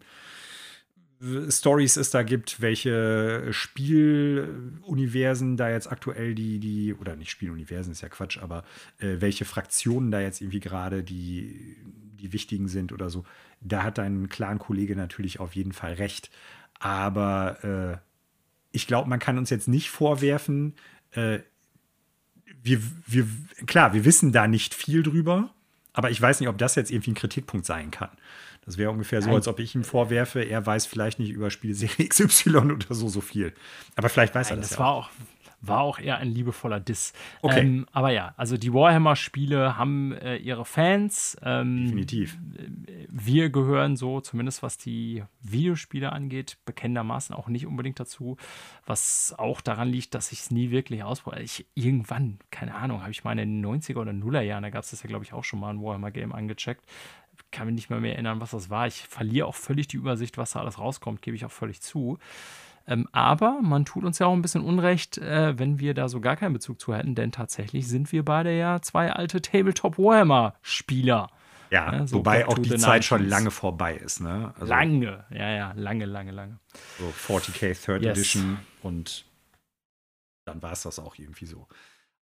Stories 1.50 1.98
es 1.98 2.12
da 2.12 2.24
gibt, 2.24 2.62
welche 2.62 3.52
Spieluniversen 3.52 5.58
da 5.58 5.70
jetzt 5.70 5.92
aktuell 5.92 6.34
die, 6.34 6.60
die, 6.60 6.94
oder 6.94 7.18
nicht 7.18 7.30
Spieluniversen, 7.30 7.92
ist 7.92 8.02
ja 8.02 8.08
Quatsch, 8.08 8.38
aber 8.38 8.64
äh, 9.00 9.18
welche 9.20 9.44
Fraktionen 9.44 10.12
da 10.12 10.22
jetzt 10.22 10.40
irgendwie 10.40 10.62
gerade 10.62 11.04
die, 11.04 11.76
die 12.20 12.32
wichtigen 12.32 12.70
sind 12.70 12.94
oder 12.94 13.10
so. 13.10 13.26
Da 13.60 13.84
hat 13.84 13.98
dein 13.98 14.30
Clan-Kollege 14.30 14.96
natürlich 14.96 15.42
auf 15.42 15.56
jeden 15.56 15.74
Fall 15.74 15.94
recht. 15.94 16.30
Aber 16.80 17.64
äh, 17.66 17.98
ich 18.72 18.88
glaube, 18.88 19.10
man 19.10 19.20
kann 19.20 19.38
uns 19.38 19.50
jetzt 19.50 19.68
nicht 19.68 19.90
vorwerfen, 19.90 20.76
äh, 21.12 21.40
wir, 22.62 22.82
wir, 23.08 23.28
klar, 23.68 23.94
wir 23.94 24.06
wissen 24.06 24.32
da 24.32 24.48
nicht 24.48 24.74
viel 24.74 25.04
drüber, 25.04 25.54
aber 25.94 26.12
ich 26.12 26.22
weiß 26.22 26.40
nicht, 26.40 26.50
ob 26.50 26.58
das 26.58 26.76
jetzt 26.76 26.92
irgendwie 26.92 27.12
ein 27.12 27.16
Kritikpunkt 27.16 27.66
sein 27.66 27.92
kann. 27.92 28.10
Das 28.70 28.78
wäre 28.78 28.92
ungefähr 28.92 29.20
so, 29.24 29.32
als 29.32 29.48
ob 29.48 29.58
ich 29.58 29.74
ihm 29.74 29.84
vorwerfe, 29.84 30.44
er 30.44 30.64
weiß 30.64 30.86
vielleicht 30.86 31.18
nicht 31.18 31.32
über 31.32 31.50
Spielserie 31.50 32.08
XY 32.08 32.58
oder 32.58 32.94
so 32.94 33.08
so 33.08 33.20
viel. 33.20 33.52
Aber 33.96 34.10
vielleicht 34.10 34.36
weiß 34.36 34.52
Nein, 34.52 34.60
er 34.60 34.62
das. 34.62 34.70
Das 34.70 34.78
ja 34.78 34.86
war 34.86 34.92
auch. 34.94 35.10
War 35.62 35.82
auch 35.82 36.00
eher 36.00 36.20
ein 36.20 36.30
liebevoller 36.30 36.80
Diss. 36.80 37.12
Okay. 37.42 37.62
Ähm, 37.62 37.88
aber 37.92 38.12
ja, 38.12 38.34
also 38.38 38.58
die 38.58 38.72
Warhammer-Spiele 38.72 39.76
haben 39.76 40.14
äh, 40.14 40.38
ihre 40.38 40.64
Fans. 40.66 41.36
Ähm, 41.44 41.86
Definitiv. 41.88 42.38
Wir 43.10 43.50
gehören 43.50 43.98
so, 43.98 44.22
zumindest 44.22 44.62
was 44.64 44.78
die 44.78 45.24
Videospiele 45.42 46.14
angeht, 46.14 46.60
bekennendermaßen 46.64 47.36
auch 47.36 47.48
nicht 47.48 47.66
unbedingt 47.66 48.00
dazu. 48.00 48.38
Was 48.86 49.34
auch 49.38 49.60
daran 49.60 49.90
liegt, 49.90 50.14
dass 50.14 50.32
ich 50.32 50.42
es 50.42 50.52
nie 50.52 50.70
wirklich 50.70 51.04
ausprobiert 51.04 51.44
Ich 51.44 51.66
irgendwann, 51.74 52.38
keine 52.52 52.76
Ahnung, 52.76 53.02
habe 53.02 53.12
ich 53.12 53.26
mal 53.26 53.38
in 53.38 53.62
den 53.62 53.66
90er 53.66 53.98
oder 53.98 54.14
Nuller 54.14 54.42
Jahren, 54.42 54.64
da 54.64 54.70
gab 54.70 54.84
es 54.84 54.92
das 54.92 55.02
ja, 55.04 55.08
glaube 55.08 55.26
ich, 55.26 55.34
auch 55.34 55.44
schon 55.44 55.60
mal 55.60 55.72
ein 55.72 55.82
Warhammer-Game 55.82 56.32
angecheckt 56.32 56.86
kann 57.52 57.68
mich 57.68 57.76
nicht 57.76 57.90
mehr, 57.90 58.00
mehr 58.00 58.14
erinnern, 58.14 58.42
was 58.42 58.52
das 58.52 58.70
war. 58.70 58.88
Ich 58.88 59.08
verliere 59.08 59.48
auch 59.48 59.56
völlig 59.56 59.88
die 59.88 59.98
Übersicht, 59.98 60.38
was 60.38 60.52
da 60.52 60.60
alles 60.60 60.80
rauskommt, 60.80 61.22
gebe 61.22 61.36
ich 61.36 61.46
auch 61.46 61.52
völlig 61.52 61.82
zu. 61.82 62.18
Ähm, 62.88 63.08
aber 63.12 63.60
man 63.62 63.86
tut 63.86 64.04
uns 64.04 64.20
ja 64.20 64.26
auch 64.26 64.34
ein 64.34 64.42
bisschen 64.42 64.64
Unrecht, 64.64 65.18
äh, 65.20 65.58
wenn 65.60 65.80
wir 65.80 65.94
da 65.94 66.10
so 66.10 66.20
gar 66.22 66.36
keinen 66.36 66.54
Bezug 66.54 66.80
zu 66.82 66.94
hätten, 66.94 67.14
denn 67.14 67.32
tatsächlich 67.32 67.88
sind 67.88 68.12
wir 68.12 68.26
beide 68.26 68.58
ja 68.58 68.82
zwei 68.82 69.12
alte 69.12 69.42
Tabletop-Warhammer-Spieler. 69.42 71.30
Ja, 71.70 71.94
ja 71.94 72.08
so 72.08 72.18
wobei 72.18 72.48
auch 72.48 72.58
die 72.58 72.78
Zeit 72.78 73.06
schon 73.06 73.28
lange 73.28 73.52
vorbei 73.52 73.96
ist. 73.96 74.22
Ne? 74.22 74.54
Also 74.56 74.66
lange, 74.66 75.26
ja, 75.30 75.50
ja, 75.52 75.74
lange, 75.76 76.06
lange, 76.06 76.32
lange. 76.32 76.60
So 76.98 77.34
40k 77.34 77.80
Third 77.80 78.02
yes. 78.02 78.18
Edition 78.18 78.60
und 78.82 79.26
dann 80.46 80.62
war 80.64 80.72
es 80.72 80.82
das 80.82 80.98
auch 80.98 81.16
irgendwie 81.18 81.46
so. 81.46 81.68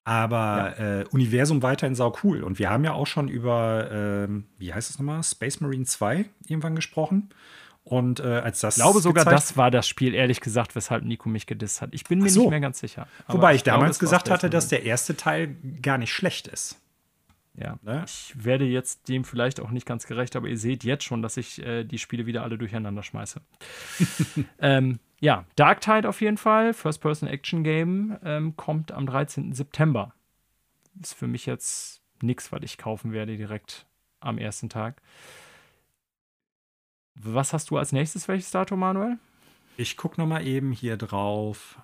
Aber 0.04 0.74
ja. 0.78 1.00
äh, 1.00 1.04
Universum 1.10 1.62
weiterhin 1.62 1.94
sau 1.94 2.14
cool. 2.22 2.42
Und 2.42 2.58
wir 2.58 2.68
haben 2.70 2.84
ja 2.84 2.92
auch 2.92 3.06
schon 3.06 3.28
über, 3.28 3.88
ähm, 3.90 4.44
wie 4.58 4.74
heißt 4.74 4.90
es 4.90 4.98
nochmal, 4.98 5.22
Space 5.22 5.60
Marine 5.60 5.84
2 5.84 6.26
irgendwann 6.46 6.76
gesprochen. 6.76 7.30
Und 7.84 8.20
äh, 8.20 8.24
als 8.24 8.60
das. 8.60 8.76
Ich 8.76 8.82
glaube 8.82 9.00
sogar, 9.00 9.24
das 9.24 9.56
war 9.56 9.70
das 9.70 9.86
Spiel, 9.86 10.14
ehrlich 10.14 10.40
gesagt, 10.40 10.74
weshalb 10.74 11.04
Nico 11.04 11.28
mich 11.28 11.46
gedisst 11.46 11.82
hat. 11.82 11.90
Ich 11.92 12.04
bin 12.04 12.20
mir 12.20 12.30
so. 12.30 12.42
nicht 12.42 12.50
mehr 12.50 12.60
ganz 12.60 12.80
sicher. 12.80 13.06
Wobei 13.28 13.52
ich, 13.52 13.58
ich 13.58 13.62
damals 13.62 13.98
glaube, 13.98 14.10
gesagt 14.10 14.30
hatte, 14.30 14.48
dass 14.48 14.68
der 14.68 14.84
erste 14.84 15.16
Teil 15.16 15.56
gar 15.82 15.98
nicht 15.98 16.12
schlecht 16.12 16.48
ist. 16.48 16.80
Ja, 17.56 17.78
ne? 17.82 18.02
ich 18.06 18.34
werde 18.42 18.64
jetzt 18.64 19.08
dem 19.08 19.22
vielleicht 19.24 19.60
auch 19.60 19.70
nicht 19.70 19.86
ganz 19.86 20.06
gerecht, 20.06 20.34
aber 20.34 20.48
ihr 20.48 20.58
seht 20.58 20.82
jetzt 20.82 21.04
schon, 21.04 21.22
dass 21.22 21.36
ich 21.36 21.64
äh, 21.64 21.84
die 21.84 21.98
Spiele 21.98 22.26
wieder 22.26 22.42
alle 22.42 22.58
durcheinander 22.58 23.02
schmeiße. 23.02 23.40
ähm, 24.58 24.98
ja, 25.20 25.44
Dark 25.56 25.80
Tide 25.80 26.08
auf 26.08 26.20
jeden 26.20 26.36
Fall, 26.36 26.74
First-Person-Action-Game, 26.74 28.18
ähm, 28.24 28.56
kommt 28.56 28.92
am 28.92 29.06
13. 29.06 29.52
September. 29.52 30.14
Ist 31.00 31.14
für 31.14 31.26
mich 31.26 31.46
jetzt 31.46 32.02
nichts, 32.22 32.52
was 32.52 32.62
ich 32.62 32.78
kaufen 32.78 33.12
werde 33.12 33.36
direkt 33.36 33.86
am 34.20 34.38
ersten 34.38 34.68
Tag. 34.68 35.00
Was 37.14 37.52
hast 37.52 37.70
du 37.70 37.78
als 37.78 37.92
nächstes? 37.92 38.28
Welches 38.28 38.50
Datum, 38.50 38.80
Manuel? 38.80 39.18
Ich 39.76 39.96
gucke 39.96 40.20
noch 40.20 40.26
mal 40.26 40.46
eben 40.46 40.72
hier 40.72 40.96
drauf 40.96 41.78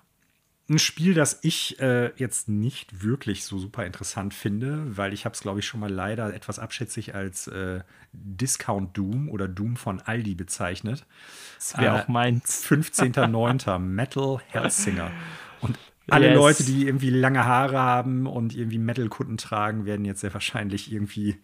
ein 0.71 0.79
Spiel, 0.79 1.13
das 1.13 1.39
ich 1.43 1.79
äh, 1.79 2.11
jetzt 2.15 2.49
nicht 2.49 3.03
wirklich 3.03 3.43
so 3.43 3.59
super 3.59 3.85
interessant 3.85 4.33
finde, 4.33 4.97
weil 4.97 5.13
ich 5.13 5.25
habe 5.25 5.33
es, 5.33 5.41
glaube 5.41 5.59
ich, 5.59 5.67
schon 5.67 5.79
mal 5.79 5.91
leider 5.91 6.33
etwas 6.33 6.59
abschätzig 6.59 7.13
als 7.13 7.47
äh, 7.47 7.81
Discount 8.13 8.97
Doom 8.97 9.29
oder 9.29 9.47
Doom 9.47 9.75
von 9.75 10.01
Aldi 10.01 10.35
bezeichnet. 10.35 11.05
Das 11.57 11.77
wäre 11.77 11.97
äh, 11.97 12.01
auch 12.01 12.07
meins. 12.07 12.65
15.09. 12.67 13.79
Metal 13.79 14.39
Hellsinger. 14.47 15.11
Und 15.59 15.77
alle 16.09 16.29
yes. 16.29 16.35
Leute, 16.35 16.63
die 16.63 16.87
irgendwie 16.87 17.11
lange 17.11 17.45
Haare 17.45 17.79
haben 17.79 18.25
und 18.25 18.55
irgendwie 18.55 18.79
Metal-Kunden 18.79 19.37
tragen, 19.37 19.85
werden 19.85 20.05
jetzt 20.05 20.21
sehr 20.21 20.33
wahrscheinlich 20.33 20.91
irgendwie 20.91 21.37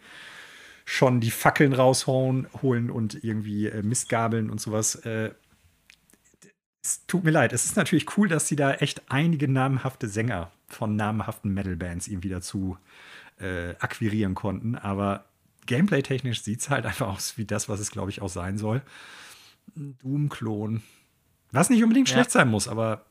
schon 0.85 1.19
die 1.19 1.31
Fackeln 1.31 1.73
rausholen 1.73 2.47
holen 2.61 2.89
und 2.89 3.23
irgendwie 3.23 3.67
äh, 3.67 3.83
Mistgabeln 3.83 4.49
und 4.49 4.61
sowas. 4.61 4.95
Es 6.83 7.05
tut 7.05 7.23
mir 7.23 7.31
leid. 7.31 7.53
Es 7.53 7.65
ist 7.65 7.75
natürlich 7.75 8.17
cool, 8.17 8.27
dass 8.27 8.47
sie 8.47 8.55
da 8.55 8.73
echt 8.73 9.11
einige 9.11 9.47
namhafte 9.47 10.07
Sänger 10.07 10.51
von 10.67 10.95
namhaften 10.95 11.53
Metal-Bands 11.53 12.07
irgendwie 12.07 12.29
dazu 12.29 12.77
äh, 13.39 13.75
akquirieren 13.79 14.35
konnten. 14.35 14.75
Aber 14.75 15.25
gameplay-technisch 15.65 16.43
sieht 16.43 16.61
es 16.61 16.69
halt 16.69 16.85
einfach 16.85 17.07
aus 17.07 17.37
wie 17.37 17.45
das, 17.45 17.69
was 17.69 17.79
es, 17.79 17.91
glaube 17.91 18.09
ich, 18.09 18.21
auch 18.21 18.29
sein 18.29 18.57
soll. 18.57 18.81
Doom-Klon. 19.75 20.83
Was 21.51 21.69
nicht 21.69 21.83
unbedingt 21.83 22.09
ja. 22.09 22.13
schlecht 22.13 22.31
sein 22.31 22.49
muss, 22.49 22.67
aber 22.67 23.05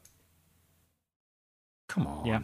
come 1.89 2.09
on. 2.09 2.27
Ja. 2.27 2.43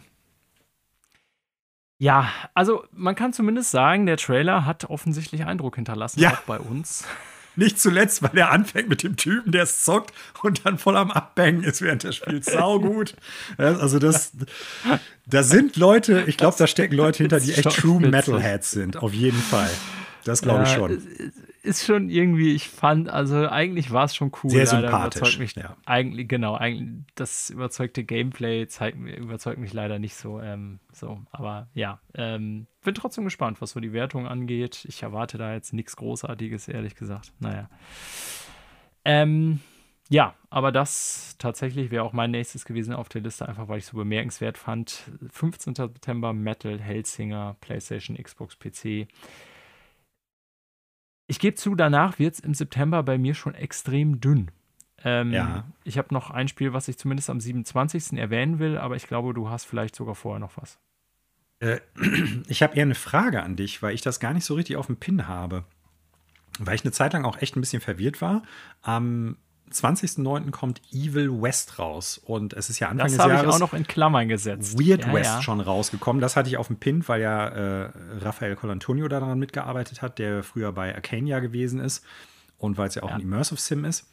Ja, 1.99 2.29
also 2.53 2.85
man 2.91 3.15
kann 3.15 3.31
zumindest 3.31 3.71
sagen, 3.71 4.05
der 4.05 4.17
Trailer 4.17 4.65
hat 4.65 4.85
offensichtlich 4.85 5.45
Eindruck 5.45 5.75
hinterlassen, 5.75 6.19
ja. 6.19 6.33
auch 6.33 6.41
bei 6.41 6.59
uns. 6.59 7.07
Nicht 7.55 7.79
zuletzt, 7.79 8.23
weil 8.23 8.37
er 8.37 8.51
anfängt 8.51 8.89
mit 8.89 9.03
dem 9.03 9.15
Typen, 9.15 9.51
der 9.51 9.63
es 9.63 9.83
zockt 9.83 10.13
und 10.41 10.65
dann 10.65 10.77
voll 10.77 10.97
am 10.97 11.11
Abbangen 11.11 11.63
ist 11.63 11.81
während 11.81 12.03
des 12.03 12.15
Spiels. 12.15 12.47
Saugut. 12.47 13.15
also 13.57 13.99
das, 13.99 14.31
da 15.25 15.43
sind 15.43 15.75
Leute, 15.75 16.23
ich 16.27 16.37
glaube, 16.37 16.55
da 16.57 16.67
stecken 16.67 16.95
Leute 16.95 17.19
hinter, 17.19 17.39
die 17.39 17.53
echt 17.53 17.69
True 17.69 17.99
Metalheads 17.99 18.71
sind. 18.71 18.97
Auf 18.97 19.13
jeden 19.13 19.41
Fall. 19.41 19.69
Das 20.23 20.41
glaube 20.41 20.63
ich 20.63 20.69
schon 20.69 21.01
ist 21.63 21.85
schon 21.85 22.09
irgendwie, 22.09 22.53
ich 22.53 22.67
fand, 22.69 23.09
also 23.09 23.47
eigentlich 23.47 23.91
war 23.91 24.03
es 24.03 24.15
schon 24.15 24.31
cool. 24.43 24.51
Sehr 24.51 24.67
sympathisch. 24.67 25.39
Mich, 25.39 25.55
ja. 25.55 25.77
Eigentlich, 25.85 26.27
genau, 26.27 26.55
eigentlich 26.55 27.05
das 27.15 27.49
überzeugte 27.49 28.03
Gameplay 28.03 28.67
zeigt, 28.67 28.97
überzeugt 28.97 29.59
mich 29.59 29.71
leider 29.71 29.97
nicht 29.97 30.15
so. 30.15 30.41
Ähm, 30.41 30.81
so 30.91 31.21
aber 31.31 31.69
ja, 31.73 32.01
ähm, 32.15 32.67
bin 32.83 32.93
trotzdem 32.93 33.23
gespannt, 33.23 33.61
was 33.61 33.71
so 33.71 33.79
die 33.79 33.93
Wertung 33.93 34.27
angeht. 34.27 34.85
Ich 34.89 35.03
erwarte 35.03 35.37
da 35.37 35.53
jetzt 35.53 35.71
nichts 35.73 35.95
Großartiges, 35.95 36.67
ehrlich 36.67 36.95
gesagt. 36.95 37.31
Naja. 37.39 37.69
Ähm, 39.05 39.61
ja, 40.09 40.35
aber 40.49 40.73
das 40.73 41.35
tatsächlich 41.39 41.91
wäre 41.91 42.03
auch 42.03 42.13
mein 42.13 42.31
nächstes 42.31 42.65
gewesen 42.65 42.93
auf 42.93 43.07
der 43.07 43.21
Liste, 43.21 43.47
einfach 43.47 43.69
weil 43.69 43.77
ich 43.77 43.85
es 43.85 43.91
so 43.91 43.97
bemerkenswert 43.97 44.57
fand. 44.57 45.03
15. 45.31 45.75
September 45.75 46.33
Metal, 46.33 46.77
Hellsinger, 46.77 47.55
PlayStation, 47.61 48.17
Xbox, 48.17 48.59
PC. 48.59 49.07
Ich 51.33 51.39
gebe 51.39 51.55
zu, 51.55 51.73
danach 51.73 52.19
wird 52.19 52.35
es 52.35 52.39
im 52.41 52.53
September 52.53 53.01
bei 53.01 53.17
mir 53.17 53.33
schon 53.33 53.55
extrem 53.55 54.21
dünn. 54.21 54.51
Ähm, 55.03 55.31
ja. 55.31 55.65
Ich 55.83 55.97
habe 55.97 56.13
noch 56.13 56.29
ein 56.29 56.47
Spiel, 56.47 56.73
was 56.73 56.87
ich 56.87 56.99
zumindest 56.99 57.31
am 57.31 57.39
27. 57.39 58.19
erwähnen 58.19 58.59
will, 58.59 58.77
aber 58.77 58.95
ich 58.97 59.07
glaube, 59.07 59.33
du 59.33 59.49
hast 59.49 59.65
vielleicht 59.65 59.95
sogar 59.95 60.13
vorher 60.13 60.39
noch 60.39 60.57
was. 60.57 60.77
Äh, 61.59 61.79
ich 62.47 62.61
habe 62.61 62.75
eher 62.75 62.83
eine 62.83 62.93
Frage 62.93 63.41
an 63.41 63.55
dich, 63.55 63.81
weil 63.81 63.95
ich 63.95 64.01
das 64.01 64.19
gar 64.19 64.31
nicht 64.35 64.45
so 64.45 64.53
richtig 64.53 64.75
auf 64.75 64.85
dem 64.85 64.97
Pin 64.97 65.27
habe. 65.27 65.63
Weil 66.59 66.75
ich 66.75 66.83
eine 66.83 66.91
Zeit 66.91 67.13
lang 67.13 67.25
auch 67.25 67.41
echt 67.41 67.55
ein 67.55 67.61
bisschen 67.61 67.81
verwirrt 67.81 68.21
war. 68.21 68.43
Am 68.83 69.37
20.09. 69.73 70.51
kommt 70.51 70.81
Evil 70.91 71.41
West 71.41 71.79
raus. 71.79 72.17
Und 72.17 72.53
es 72.53 72.69
ist 72.69 72.79
ja 72.79 72.89
Anfang 72.89 73.05
das 73.05 73.11
des 73.13 73.17
Jahres. 73.17 73.31
Das 73.31 73.39
habe 73.39 73.49
ich 73.49 73.55
auch 73.55 73.59
noch 73.59 73.73
in 73.73 73.87
Klammern 73.87 74.27
gesetzt. 74.27 74.79
Weird 74.79 75.05
ja, 75.05 75.13
West 75.13 75.35
ja. 75.35 75.41
schon 75.41 75.59
rausgekommen. 75.59 76.21
Das 76.21 76.35
hatte 76.35 76.49
ich 76.49 76.57
auf 76.57 76.67
dem 76.67 76.77
Pin, 76.77 77.07
weil 77.07 77.21
ja 77.21 77.47
äh, 77.47 77.89
Rafael 78.19 78.55
Colantonio 78.55 79.07
daran 79.07 79.39
mitgearbeitet 79.39 80.01
hat, 80.01 80.19
der 80.19 80.43
früher 80.43 80.71
bei 80.71 80.93
Arcania 80.95 81.39
gewesen 81.39 81.79
ist. 81.79 82.03
Und 82.57 82.77
weil 82.77 82.87
es 82.87 82.95
ja 82.95 83.03
auch 83.03 83.09
ja. 83.09 83.15
ein 83.15 83.21
Immersive 83.21 83.59
Sim 83.59 83.85
ist. 83.85 84.09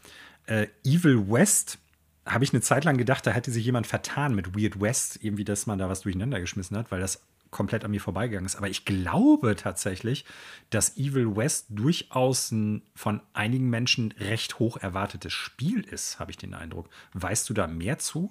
Äh, 0.46 0.66
Evil 0.84 1.30
West 1.30 1.78
habe 2.26 2.44
ich 2.44 2.52
eine 2.52 2.60
Zeit 2.60 2.84
lang 2.84 2.96
gedacht, 2.96 3.26
da 3.26 3.30
hätte 3.30 3.50
sich 3.50 3.64
jemand 3.64 3.86
vertan 3.86 4.34
mit 4.34 4.56
Weird 4.56 4.80
West, 4.80 5.18
irgendwie, 5.22 5.44
dass 5.44 5.66
man 5.66 5.78
da 5.78 5.88
was 5.88 6.02
durcheinander 6.02 6.40
geschmissen 6.40 6.76
hat, 6.76 6.90
weil 6.90 7.00
das 7.00 7.22
komplett 7.50 7.84
an 7.84 7.90
mir 7.90 8.00
vorbeigegangen 8.00 8.46
ist. 8.46 8.56
Aber 8.56 8.68
ich 8.68 8.84
glaube 8.84 9.56
tatsächlich, 9.56 10.24
dass 10.70 10.96
Evil 10.96 11.36
West 11.36 11.66
durchaus 11.70 12.50
ein 12.50 12.82
von 12.94 13.20
einigen 13.32 13.70
Menschen 13.70 14.12
recht 14.12 14.58
hoch 14.58 14.76
erwartetes 14.76 15.32
Spiel 15.32 15.80
ist, 15.80 16.18
habe 16.18 16.30
ich 16.30 16.36
den 16.36 16.54
Eindruck. 16.54 16.88
Weißt 17.12 17.48
du 17.48 17.54
da 17.54 17.66
mehr 17.66 17.98
zu? 17.98 18.30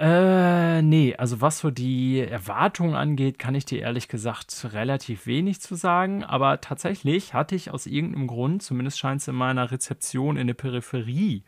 Äh, 0.00 0.80
nee, 0.80 1.14
also 1.14 1.42
was 1.42 1.58
so 1.58 1.70
die 1.70 2.20
Erwartungen 2.20 2.94
angeht, 2.94 3.38
kann 3.38 3.54
ich 3.54 3.66
dir 3.66 3.80
ehrlich 3.80 4.08
gesagt 4.08 4.68
relativ 4.72 5.26
wenig 5.26 5.60
zu 5.60 5.74
sagen. 5.74 6.24
Aber 6.24 6.62
tatsächlich 6.62 7.34
hatte 7.34 7.54
ich 7.54 7.70
aus 7.70 7.84
irgendeinem 7.84 8.26
Grund, 8.26 8.62
zumindest 8.62 8.98
scheint 8.98 9.20
es 9.20 9.28
in 9.28 9.34
meiner 9.34 9.70
Rezeption 9.70 10.38
in 10.38 10.46
der 10.46 10.54
Peripherie 10.54 11.44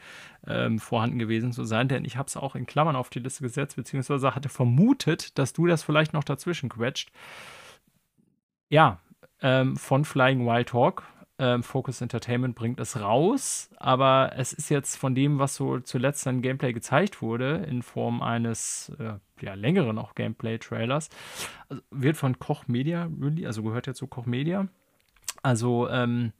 ähm, 0.46 0.78
vorhanden 0.78 1.18
gewesen 1.18 1.52
zu 1.52 1.64
sein, 1.64 1.88
denn 1.88 2.04
ich 2.04 2.18
habe 2.18 2.26
es 2.26 2.36
auch 2.36 2.54
in 2.54 2.66
Klammern 2.66 2.94
auf 2.94 3.08
die 3.08 3.20
Liste 3.20 3.42
gesetzt, 3.42 3.76
beziehungsweise 3.76 4.34
hatte 4.34 4.50
vermutet, 4.50 5.38
dass 5.38 5.54
du 5.54 5.66
das 5.66 5.82
vielleicht 5.82 6.12
noch 6.12 6.24
dazwischen 6.24 6.68
quetscht. 6.68 7.10
Ja, 8.68 8.98
ähm, 9.40 9.76
von 9.76 10.04
Flying 10.04 10.44
Wild 10.46 10.74
Hawk 10.74 11.04
ähm, 11.42 11.64
Focus 11.64 12.00
Entertainment 12.00 12.54
bringt 12.54 12.78
es 12.78 13.00
raus, 13.00 13.68
aber 13.78 14.32
es 14.36 14.52
ist 14.52 14.68
jetzt 14.68 14.94
von 14.96 15.16
dem, 15.16 15.40
was 15.40 15.56
so 15.56 15.80
zuletzt 15.80 16.24
an 16.28 16.40
Gameplay 16.40 16.72
gezeigt 16.72 17.20
wurde, 17.20 17.56
in 17.68 17.82
Form 17.82 18.22
eines 18.22 18.92
äh, 19.00 19.14
ja, 19.40 19.54
längeren 19.54 19.98
auch 19.98 20.14
Gameplay-Trailers, 20.14 21.08
also 21.68 21.82
wird 21.90 22.16
von 22.16 22.38
Koch 22.38 22.68
Media, 22.68 23.10
also 23.44 23.64
gehört 23.64 23.88
ja 23.88 23.94
zu 23.94 24.06
Koch 24.06 24.26
Media. 24.26 24.68
Also, 25.42 25.88
ähm, 25.88 26.32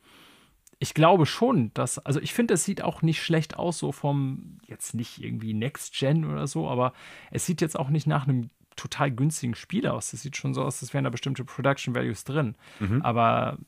ich 0.79 0.95
glaube 0.95 1.27
schon, 1.27 1.73
dass, 1.75 1.99
also 1.99 2.21
ich 2.21 2.33
finde, 2.33 2.55
es 2.55 2.65
sieht 2.65 2.83
auch 2.83 3.03
nicht 3.03 3.23
schlecht 3.23 3.57
aus, 3.57 3.79
so 3.79 3.91
vom, 3.91 4.59
jetzt 4.69 4.95
nicht 4.95 5.23
irgendwie 5.23 5.53
Next 5.53 5.99
Gen 5.99 6.25
oder 6.25 6.47
so, 6.47 6.69
aber 6.69 6.93
es 7.33 7.45
sieht 7.45 7.61
jetzt 7.61 7.77
auch 7.77 7.89
nicht 7.89 8.07
nach 8.07 8.29
einem 8.29 8.51
total 8.77 9.11
günstigen 9.11 9.55
Spiel 9.55 9.87
aus. 9.87 10.11
Das 10.11 10.23
sieht 10.23 10.37
schon 10.37 10.55
so 10.55 10.63
aus, 10.63 10.83
als 10.83 10.95
wären 10.95 11.05
da 11.05 11.11
bestimmte 11.11 11.45
Production 11.45 11.95
Values 11.95 12.25
drin. 12.25 12.55
Mhm. 12.81 13.03
Aber 13.03 13.59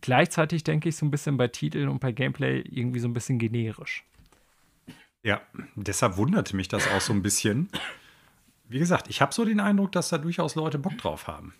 gleichzeitig 0.00 0.64
denke 0.64 0.88
ich 0.88 0.96
so 0.96 1.06
ein 1.06 1.10
bisschen 1.10 1.36
bei 1.36 1.48
Titeln 1.48 1.88
und 1.88 2.00
bei 2.00 2.12
Gameplay 2.12 2.60
irgendwie 2.60 3.00
so 3.00 3.08
ein 3.08 3.14
bisschen 3.14 3.38
generisch. 3.38 4.04
Ja, 5.22 5.40
deshalb 5.74 6.16
wunderte 6.16 6.56
mich 6.56 6.68
das 6.68 6.88
auch 6.88 7.00
so 7.00 7.12
ein 7.12 7.22
bisschen. 7.22 7.68
Wie 8.68 8.78
gesagt, 8.78 9.08
ich 9.08 9.20
habe 9.20 9.34
so 9.34 9.44
den 9.44 9.60
Eindruck, 9.60 9.92
dass 9.92 10.10
da 10.10 10.18
durchaus 10.18 10.54
Leute 10.54 10.78
Bock 10.78 10.96
drauf 10.98 11.26
haben. 11.26 11.54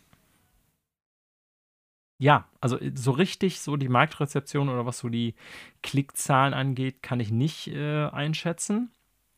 Ja, 2.18 2.48
also 2.60 2.78
äh, 2.78 2.92
so 2.94 3.12
richtig 3.12 3.60
so 3.60 3.76
die 3.76 3.88
Marktrezeption 3.88 4.68
oder 4.68 4.86
was 4.86 4.98
so 4.98 5.08
die 5.08 5.34
Klickzahlen 5.82 6.52
angeht, 6.52 7.02
kann 7.02 7.20
ich 7.20 7.30
nicht 7.30 7.68
äh, 7.68 8.06
einschätzen. 8.06 8.90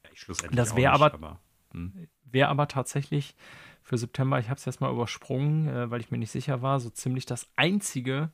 Ja, 0.05 0.10
ich 0.12 0.20
schlussendlich 0.20 0.56
das 0.56 0.77
wäre 0.77 0.93
aber, 0.93 1.12
aber 1.12 1.40
hm. 1.72 2.09
wäre 2.24 2.48
aber 2.48 2.68
tatsächlich 2.68 3.36
für 3.82 3.98
September, 3.98 4.39
ich 4.39 4.48
habe 4.48 4.59
es 4.59 4.64
jetzt 4.64 4.81
mal 4.81 4.93
übersprungen, 4.93 5.68
äh, 5.68 5.90
weil 5.90 6.01
ich 6.01 6.10
mir 6.10 6.18
nicht 6.18 6.31
sicher 6.31 6.62
war, 6.62 6.81
so 6.81 6.90
ziemlich 6.90 7.27
das 7.27 7.48
einzige, 7.56 8.31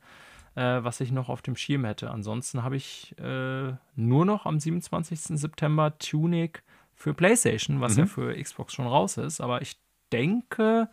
äh, 0.57 0.83
was 0.83 0.99
ich 1.01 1.11
noch 1.11 1.29
auf 1.29 1.43
dem 1.43 1.55
Schirm 1.55 1.85
hätte. 1.85 2.09
Ansonsten 2.09 2.63
habe 2.63 2.75
ich 2.75 3.15
äh, 3.19 3.73
nur 3.95 4.25
noch 4.25 4.47
am 4.47 4.59
27. 4.59 5.39
September 5.39 5.97
Tunic 5.99 6.63
für 6.95 7.13
PlayStation, 7.13 7.79
was 7.79 7.93
mhm. 7.93 7.99
ja 7.99 8.05
für 8.07 8.41
Xbox 8.41 8.73
schon 8.73 8.87
raus 8.87 9.17
ist. 9.17 9.39
Aber 9.39 9.61
ich 9.61 9.79
denke, 10.11 10.89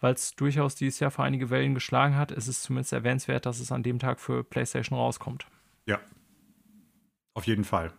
weil 0.00 0.14
es 0.14 0.34
durchaus 0.34 0.76
dieses 0.76 0.98
Jahr 0.98 1.10
für 1.10 1.22
einige 1.22 1.50
Wellen 1.50 1.74
geschlagen 1.74 2.16
hat, 2.16 2.32
ist 2.32 2.48
es 2.48 2.62
zumindest 2.62 2.94
erwähnenswert, 2.94 3.44
dass 3.44 3.60
es 3.60 3.70
an 3.70 3.82
dem 3.82 3.98
Tag 3.98 4.18
für 4.18 4.42
PlayStation 4.42 4.98
rauskommt. 4.98 5.46
Ja, 5.84 6.00
auf 7.34 7.46
jeden 7.46 7.64
Fall. 7.64 7.92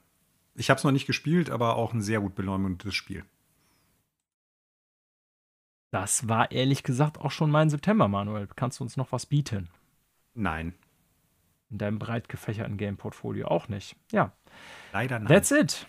Ich 0.55 0.71
habe 0.71 0.79
es 0.79 0.83
noch 0.83 0.91
nicht 0.91 1.05
gespielt, 1.05 1.51
aber 1.51 1.75
auch 1.75 1.93
ein 1.93 2.01
sehr 2.01 2.21
gut 2.21 2.33
beleumundetes 2.33 2.95
Spiel. 2.95 3.23
Das 5.91 6.27
war 6.27 6.51
ehrlich 6.51 6.81
gesagt 6.81 7.19
auch 7.19 7.31
schon 7.31 7.51
mein 7.51 7.69
September, 7.69 8.07
Manuel. 8.07 8.47
Kannst 8.55 8.79
du 8.79 8.83
uns 8.83 8.97
noch 8.97 9.11
was 9.11 9.27
bieten? 9.27 9.69
Nein 10.33 10.73
in 11.69 11.77
deinem 11.77 11.99
breit 11.99 12.29
gefächerten 12.29 12.77
Game-Portfolio 12.77 13.47
auch 13.47 13.67
nicht. 13.67 13.95
Ja. 14.11 14.31
Leider 14.93 15.19
nein. 15.19 15.27
That's 15.27 15.51
it. 15.51 15.87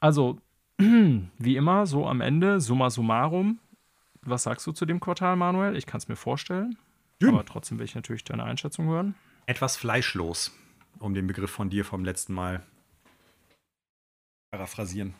Also, 0.00 0.38
wie 0.78 1.56
immer, 1.56 1.86
so 1.86 2.06
am 2.06 2.20
Ende, 2.20 2.60
summa 2.60 2.90
summarum. 2.90 3.58
Was 4.22 4.44
sagst 4.44 4.66
du 4.66 4.72
zu 4.72 4.86
dem 4.86 5.00
Quartal, 5.00 5.36
Manuel? 5.36 5.76
Ich 5.76 5.86
kann 5.86 5.98
es 5.98 6.08
mir 6.08 6.16
vorstellen. 6.16 6.76
Ja. 7.20 7.28
Aber 7.28 7.44
trotzdem 7.44 7.78
will 7.78 7.84
ich 7.84 7.94
natürlich 7.94 8.24
deine 8.24 8.44
Einschätzung 8.44 8.86
hören. 8.86 9.14
Etwas 9.46 9.76
fleischlos, 9.76 10.52
um 10.98 11.14
den 11.14 11.26
Begriff 11.26 11.50
von 11.50 11.70
dir 11.70 11.84
vom 11.84 12.04
letzten 12.04 12.34
Mal 12.34 12.62
paraphrasieren. 14.50 15.14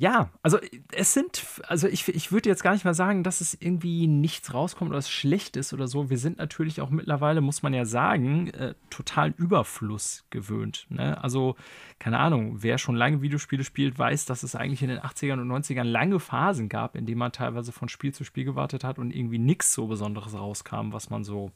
Ja, 0.00 0.30
also 0.42 0.58
es 0.92 1.12
sind, 1.12 1.44
also 1.66 1.88
ich, 1.88 2.06
ich 2.06 2.30
würde 2.30 2.48
jetzt 2.48 2.62
gar 2.62 2.72
nicht 2.72 2.84
mal 2.84 2.94
sagen, 2.94 3.24
dass 3.24 3.40
es 3.40 3.54
irgendwie 3.60 4.06
nichts 4.06 4.54
rauskommt 4.54 4.90
oder 4.90 4.98
es 5.00 5.10
schlecht 5.10 5.56
ist 5.56 5.72
oder 5.72 5.88
so. 5.88 6.08
Wir 6.08 6.18
sind 6.18 6.38
natürlich 6.38 6.80
auch 6.80 6.90
mittlerweile, 6.90 7.40
muss 7.40 7.64
man 7.64 7.74
ja 7.74 7.84
sagen, 7.84 8.46
äh, 8.50 8.74
total 8.90 9.34
Überfluss 9.36 10.24
gewöhnt. 10.30 10.86
Ne? 10.88 11.20
Also, 11.20 11.56
keine 11.98 12.20
Ahnung, 12.20 12.62
wer 12.62 12.78
schon 12.78 12.94
lange 12.94 13.22
Videospiele 13.22 13.64
spielt, 13.64 13.98
weiß, 13.98 14.24
dass 14.26 14.44
es 14.44 14.54
eigentlich 14.54 14.82
in 14.82 14.88
den 14.88 15.00
80ern 15.00 15.40
und 15.40 15.50
90ern 15.50 15.82
lange 15.82 16.20
Phasen 16.20 16.68
gab, 16.68 16.94
in 16.94 17.04
denen 17.04 17.18
man 17.18 17.32
teilweise 17.32 17.72
von 17.72 17.88
Spiel 17.88 18.14
zu 18.14 18.22
Spiel 18.22 18.44
gewartet 18.44 18.84
hat 18.84 19.00
und 19.00 19.10
irgendwie 19.10 19.38
nichts 19.38 19.74
so 19.74 19.88
Besonderes 19.88 20.34
rauskam, 20.34 20.92
was 20.92 21.10
man 21.10 21.24
so 21.24 21.50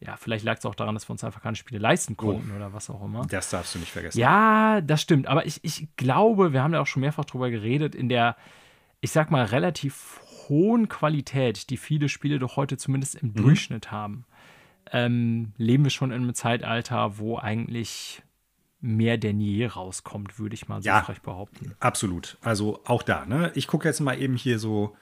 ja, 0.00 0.16
vielleicht 0.16 0.44
lag 0.44 0.58
es 0.58 0.64
auch 0.64 0.74
daran, 0.74 0.94
dass 0.94 1.08
wir 1.08 1.12
uns 1.12 1.24
einfach 1.24 1.42
keine 1.42 1.56
Spiele 1.56 1.80
leisten 1.80 2.14
oh. 2.18 2.22
konnten 2.26 2.50
oh, 2.52 2.56
oder 2.56 2.72
was 2.72 2.88
auch 2.88 3.02
immer. 3.04 3.26
Das 3.26 3.50
darfst 3.50 3.74
du 3.74 3.78
nicht 3.78 3.90
vergessen. 3.90 4.18
Ja, 4.18 4.80
das 4.80 5.02
stimmt. 5.02 5.26
Aber 5.26 5.46
ich, 5.46 5.62
ich 5.62 5.88
glaube, 5.96 6.52
wir 6.52 6.62
haben 6.62 6.72
ja 6.72 6.80
auch 6.80 6.86
schon 6.86 7.00
mehrfach 7.00 7.24
drüber 7.24 7.50
geredet, 7.50 7.94
in 7.94 8.08
der, 8.08 8.36
ich 9.00 9.10
sag 9.10 9.30
mal, 9.30 9.44
relativ 9.44 10.20
hohen 10.48 10.88
Qualität, 10.88 11.70
die 11.70 11.76
viele 11.76 12.08
Spiele 12.08 12.38
doch 12.38 12.56
heute 12.56 12.76
zumindest 12.76 13.16
im 13.16 13.28
mhm. 13.28 13.34
Durchschnitt 13.34 13.90
haben, 13.90 14.24
ähm, 14.92 15.52
leben 15.56 15.84
wir 15.84 15.90
schon 15.90 16.10
in 16.12 16.22
einem 16.22 16.34
Zeitalter, 16.34 17.18
wo 17.18 17.36
eigentlich 17.36 18.22
mehr 18.80 19.18
denn 19.18 19.40
je 19.40 19.66
rauskommt, 19.66 20.38
würde 20.38 20.54
ich 20.54 20.68
mal 20.68 20.80
so 20.80 20.86
ja, 20.86 21.02
frech 21.02 21.20
behaupten. 21.20 21.74
Absolut. 21.80 22.38
Also 22.40 22.80
auch 22.84 23.02
da, 23.02 23.26
ne? 23.26 23.50
Ich 23.56 23.66
gucke 23.66 23.88
jetzt 23.88 23.98
mal 23.98 24.20
eben 24.20 24.36
hier 24.36 24.60
so 24.60 24.96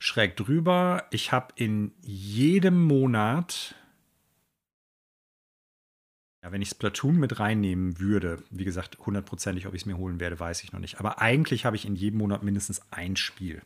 schräg 0.00 0.36
drüber. 0.36 1.04
Ich 1.10 1.30
habe 1.30 1.54
in 1.54 1.92
jedem 2.02 2.82
Monat 2.82 3.76
ja, 6.42 6.52
wenn 6.52 6.62
ich 6.62 6.70
Splatoon 6.70 7.16
mit 7.16 7.38
reinnehmen 7.38 7.98
würde, 7.98 8.42
wie 8.50 8.64
gesagt, 8.64 8.98
hundertprozentig, 9.04 9.66
ob 9.66 9.74
ich 9.74 9.82
es 9.82 9.86
mir 9.86 9.98
holen 9.98 10.20
werde, 10.20 10.40
weiß 10.40 10.62
ich 10.64 10.72
noch 10.72 10.80
nicht. 10.80 10.98
Aber 10.98 11.20
eigentlich 11.20 11.64
habe 11.64 11.76
ich 11.76 11.84
in 11.84 11.96
jedem 11.96 12.18
Monat 12.18 12.42
mindestens 12.42 12.80
ein 12.90 13.16
Spiel. 13.16 13.60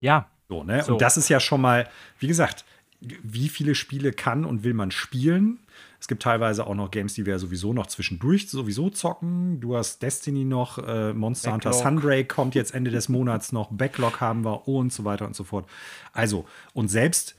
Ja. 0.00 0.30
So, 0.48 0.64
ne? 0.64 0.82
So. 0.82 0.94
Und 0.94 1.02
das 1.02 1.16
ist 1.16 1.28
ja 1.28 1.38
schon 1.38 1.60
mal, 1.60 1.88
wie 2.18 2.28
gesagt, 2.28 2.64
wie 3.00 3.48
viele 3.48 3.74
Spiele 3.74 4.12
kann 4.12 4.44
und 4.44 4.64
will 4.64 4.74
man 4.74 4.90
spielen? 4.90 5.58
Es 6.00 6.08
gibt 6.08 6.22
teilweise 6.22 6.66
auch 6.66 6.74
noch 6.74 6.90
Games, 6.90 7.14
die 7.14 7.26
wir 7.26 7.38
sowieso 7.38 7.72
noch 7.72 7.86
zwischendurch 7.86 8.48
sowieso 8.48 8.88
zocken. 8.88 9.60
Du 9.60 9.76
hast 9.76 10.02
Destiny 10.02 10.44
noch, 10.44 10.78
äh, 10.78 11.12
Monster 11.12 11.50
Backlog. 11.50 11.72
Hunter 11.72 11.84
Sunbreak 11.84 12.28
kommt 12.28 12.54
jetzt 12.54 12.74
Ende 12.74 12.90
des 12.90 13.08
Monats 13.10 13.52
noch, 13.52 13.68
Backlog 13.70 14.20
haben 14.20 14.44
wir 14.44 14.66
und 14.66 14.92
so 14.92 15.04
weiter 15.04 15.26
und 15.26 15.36
so 15.36 15.44
fort. 15.44 15.68
Also, 16.12 16.46
und 16.72 16.88
selbst 16.88 17.36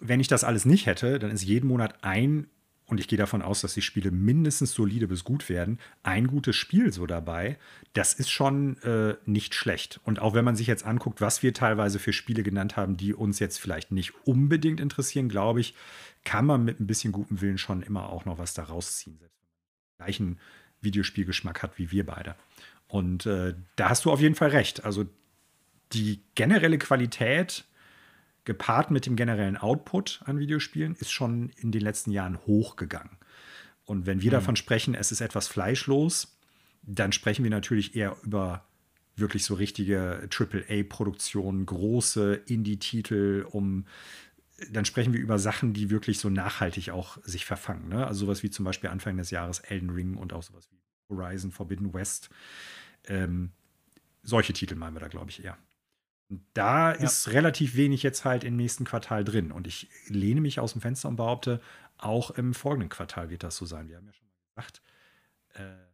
wenn 0.00 0.20
ich 0.20 0.28
das 0.28 0.44
alles 0.44 0.64
nicht 0.64 0.86
hätte, 0.86 1.18
dann 1.18 1.30
ist 1.30 1.42
jeden 1.42 1.68
Monat 1.68 2.02
ein 2.02 2.48
und 2.88 2.98
ich 2.98 3.06
gehe 3.06 3.18
davon 3.18 3.42
aus, 3.42 3.60
dass 3.60 3.74
die 3.74 3.82
Spiele 3.82 4.10
mindestens 4.10 4.72
solide 4.72 5.06
bis 5.08 5.22
gut 5.22 5.50
werden, 5.50 5.78
ein 6.02 6.26
gutes 6.26 6.56
Spiel 6.56 6.90
so 6.90 7.06
dabei, 7.06 7.58
das 7.92 8.14
ist 8.14 8.30
schon 8.30 8.78
äh, 8.82 9.14
nicht 9.26 9.54
schlecht. 9.54 10.00
Und 10.04 10.20
auch 10.20 10.32
wenn 10.32 10.44
man 10.44 10.56
sich 10.56 10.66
jetzt 10.66 10.86
anguckt, 10.86 11.20
was 11.20 11.42
wir 11.42 11.52
teilweise 11.52 11.98
für 11.98 12.14
Spiele 12.14 12.42
genannt 12.42 12.76
haben, 12.76 12.96
die 12.96 13.12
uns 13.12 13.38
jetzt 13.40 13.60
vielleicht 13.60 13.92
nicht 13.92 14.14
unbedingt 14.24 14.80
interessieren, 14.80 15.28
glaube 15.28 15.60
ich, 15.60 15.74
kann 16.24 16.46
man 16.46 16.64
mit 16.64 16.80
ein 16.80 16.86
bisschen 16.86 17.12
gutem 17.12 17.42
Willen 17.42 17.58
schon 17.58 17.82
immer 17.82 18.08
auch 18.08 18.24
noch 18.24 18.38
was 18.38 18.54
da 18.54 18.64
rausziehen, 18.64 19.18
selbst 19.18 19.36
wenn 19.42 19.48
man 19.50 19.58
den 19.58 20.04
gleichen 20.04 20.40
Videospielgeschmack 20.80 21.62
hat 21.62 21.78
wie 21.78 21.90
wir 21.90 22.06
beide. 22.06 22.36
Und 22.86 23.26
äh, 23.26 23.54
da 23.76 23.90
hast 23.90 24.06
du 24.06 24.10
auf 24.10 24.20
jeden 24.20 24.34
Fall 24.34 24.48
recht. 24.48 24.86
Also 24.86 25.04
die 25.92 26.22
generelle 26.34 26.78
Qualität 26.78 27.66
gepaart 28.48 28.90
mit 28.90 29.04
dem 29.04 29.14
generellen 29.14 29.58
Output 29.58 30.22
an 30.24 30.38
Videospielen 30.38 30.96
ist 30.96 31.12
schon 31.12 31.50
in 31.50 31.70
den 31.70 31.82
letzten 31.82 32.10
Jahren 32.10 32.38
hochgegangen. 32.46 33.18
Und 33.84 34.06
wenn 34.06 34.22
wir 34.22 34.30
mhm. 34.30 34.36
davon 34.36 34.56
sprechen, 34.56 34.94
es 34.94 35.12
ist 35.12 35.20
etwas 35.20 35.48
fleischlos, 35.48 36.38
dann 36.82 37.12
sprechen 37.12 37.44
wir 37.44 37.50
natürlich 37.50 37.94
eher 37.94 38.16
über 38.22 38.64
wirklich 39.16 39.44
so 39.44 39.52
richtige 39.52 40.28
AAA-Produktionen, 40.30 41.66
große 41.66 42.34
Indie-Titel, 42.46 43.46
um 43.50 43.84
dann 44.70 44.86
sprechen 44.86 45.12
wir 45.12 45.20
über 45.20 45.38
Sachen, 45.38 45.74
die 45.74 45.90
wirklich 45.90 46.18
so 46.18 46.30
nachhaltig 46.30 46.90
auch 46.90 47.18
sich 47.22 47.44
verfangen. 47.44 47.90
Ne? 47.90 48.06
Also 48.06 48.24
sowas 48.24 48.42
wie 48.42 48.50
zum 48.50 48.64
Beispiel 48.64 48.88
Anfang 48.88 49.18
des 49.18 49.30
Jahres 49.30 49.60
Elden 49.60 49.90
Ring 49.90 50.16
und 50.16 50.32
auch 50.32 50.42
sowas 50.42 50.68
wie 50.72 51.14
Horizon 51.14 51.52
Forbidden 51.52 51.92
West. 51.92 52.30
Ähm, 53.04 53.52
solche 54.22 54.54
Titel 54.54 54.74
meinen 54.74 54.94
wir 54.94 55.00
da, 55.00 55.08
glaube 55.08 55.30
ich, 55.30 55.44
eher. 55.44 55.58
Da 56.28 56.92
ja. 56.92 57.00
ist 57.00 57.28
relativ 57.28 57.74
wenig 57.74 58.02
jetzt 58.02 58.24
halt 58.24 58.44
im 58.44 58.56
nächsten 58.56 58.84
Quartal 58.84 59.24
drin. 59.24 59.50
Und 59.50 59.66
ich 59.66 59.88
lehne 60.08 60.40
mich 60.40 60.60
aus 60.60 60.72
dem 60.72 60.82
Fenster 60.82 61.08
und 61.08 61.16
behaupte, 61.16 61.60
auch 61.96 62.30
im 62.30 62.54
folgenden 62.54 62.90
Quartal 62.90 63.30
wird 63.30 63.42
das 63.42 63.56
so 63.56 63.64
sein. 63.64 63.88
Wir 63.88 63.96
haben 63.96 64.06
ja 64.06 64.12
schon 64.12 64.26
mal 64.26 64.62
gesagt, 64.62 64.82
äh, 65.54 65.88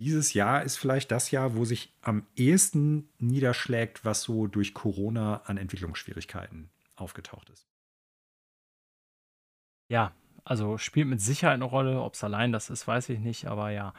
dieses 0.00 0.32
Jahr 0.32 0.62
ist 0.62 0.76
vielleicht 0.76 1.10
das 1.10 1.32
Jahr, 1.32 1.56
wo 1.56 1.64
sich 1.64 1.92
am 2.02 2.24
ehesten 2.36 3.08
niederschlägt, 3.18 4.04
was 4.04 4.22
so 4.22 4.46
durch 4.46 4.72
Corona 4.72 5.42
an 5.44 5.56
Entwicklungsschwierigkeiten 5.56 6.70
aufgetaucht 6.94 7.50
ist. 7.50 7.66
Ja, 9.88 10.12
also 10.44 10.78
spielt 10.78 11.08
mit 11.08 11.20
Sicherheit 11.20 11.54
eine 11.54 11.64
Rolle. 11.64 12.00
Ob 12.00 12.14
es 12.14 12.22
allein 12.22 12.52
das 12.52 12.70
ist, 12.70 12.86
weiß 12.86 13.08
ich 13.08 13.18
nicht. 13.18 13.46
Aber 13.46 13.70
ja, 13.70 13.92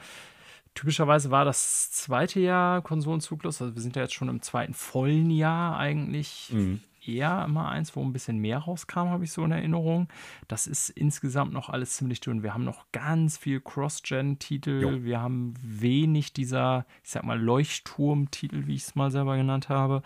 typischerweise 0.76 1.32
war 1.32 1.46
das 1.46 1.92
zweite 1.92 2.40
Jahr 2.40 2.82
Konsolenzyklus, 2.82 3.62
also 3.62 3.76
wir 3.76 3.82
sind 3.82 3.96
ja 3.96 4.04
jetzt 4.04 4.14
schon 4.14 4.30
im 4.30 4.42
zweiten 4.42 4.74
vollen 4.74 5.30
Jahr 5.30 5.78
eigentlich. 5.78 6.50
Mhm 6.52 6.82
eher 7.10 7.46
immer 7.46 7.70
eins, 7.70 7.96
wo 7.96 8.04
ein 8.04 8.14
bisschen 8.14 8.38
mehr 8.38 8.60
rauskam, 8.60 9.10
habe 9.10 9.24
ich 9.24 9.32
so 9.32 9.44
in 9.44 9.52
Erinnerung. 9.52 10.08
Das 10.48 10.68
ist 10.68 10.90
insgesamt 10.90 11.54
noch 11.54 11.70
alles 11.70 11.94
ziemlich 11.94 12.20
dünn. 12.20 12.44
Wir 12.44 12.54
haben 12.54 12.64
noch 12.64 12.86
ganz 12.92 13.38
viel 13.38 13.60
Cross-Gen-Titel. 13.62 15.04
Wir 15.04 15.22
haben 15.22 15.54
wenig 15.62 16.34
dieser, 16.34 16.86
ich 17.04 17.12
sag 17.12 17.24
mal, 17.24 17.40
Leuchtturm-Titel, 17.40 18.68
wie 18.68 18.76
ich 18.76 18.84
es 18.84 18.96
mal 18.96 19.12
selber 19.12 19.38
genannt 19.38 19.70
habe. 19.70 20.02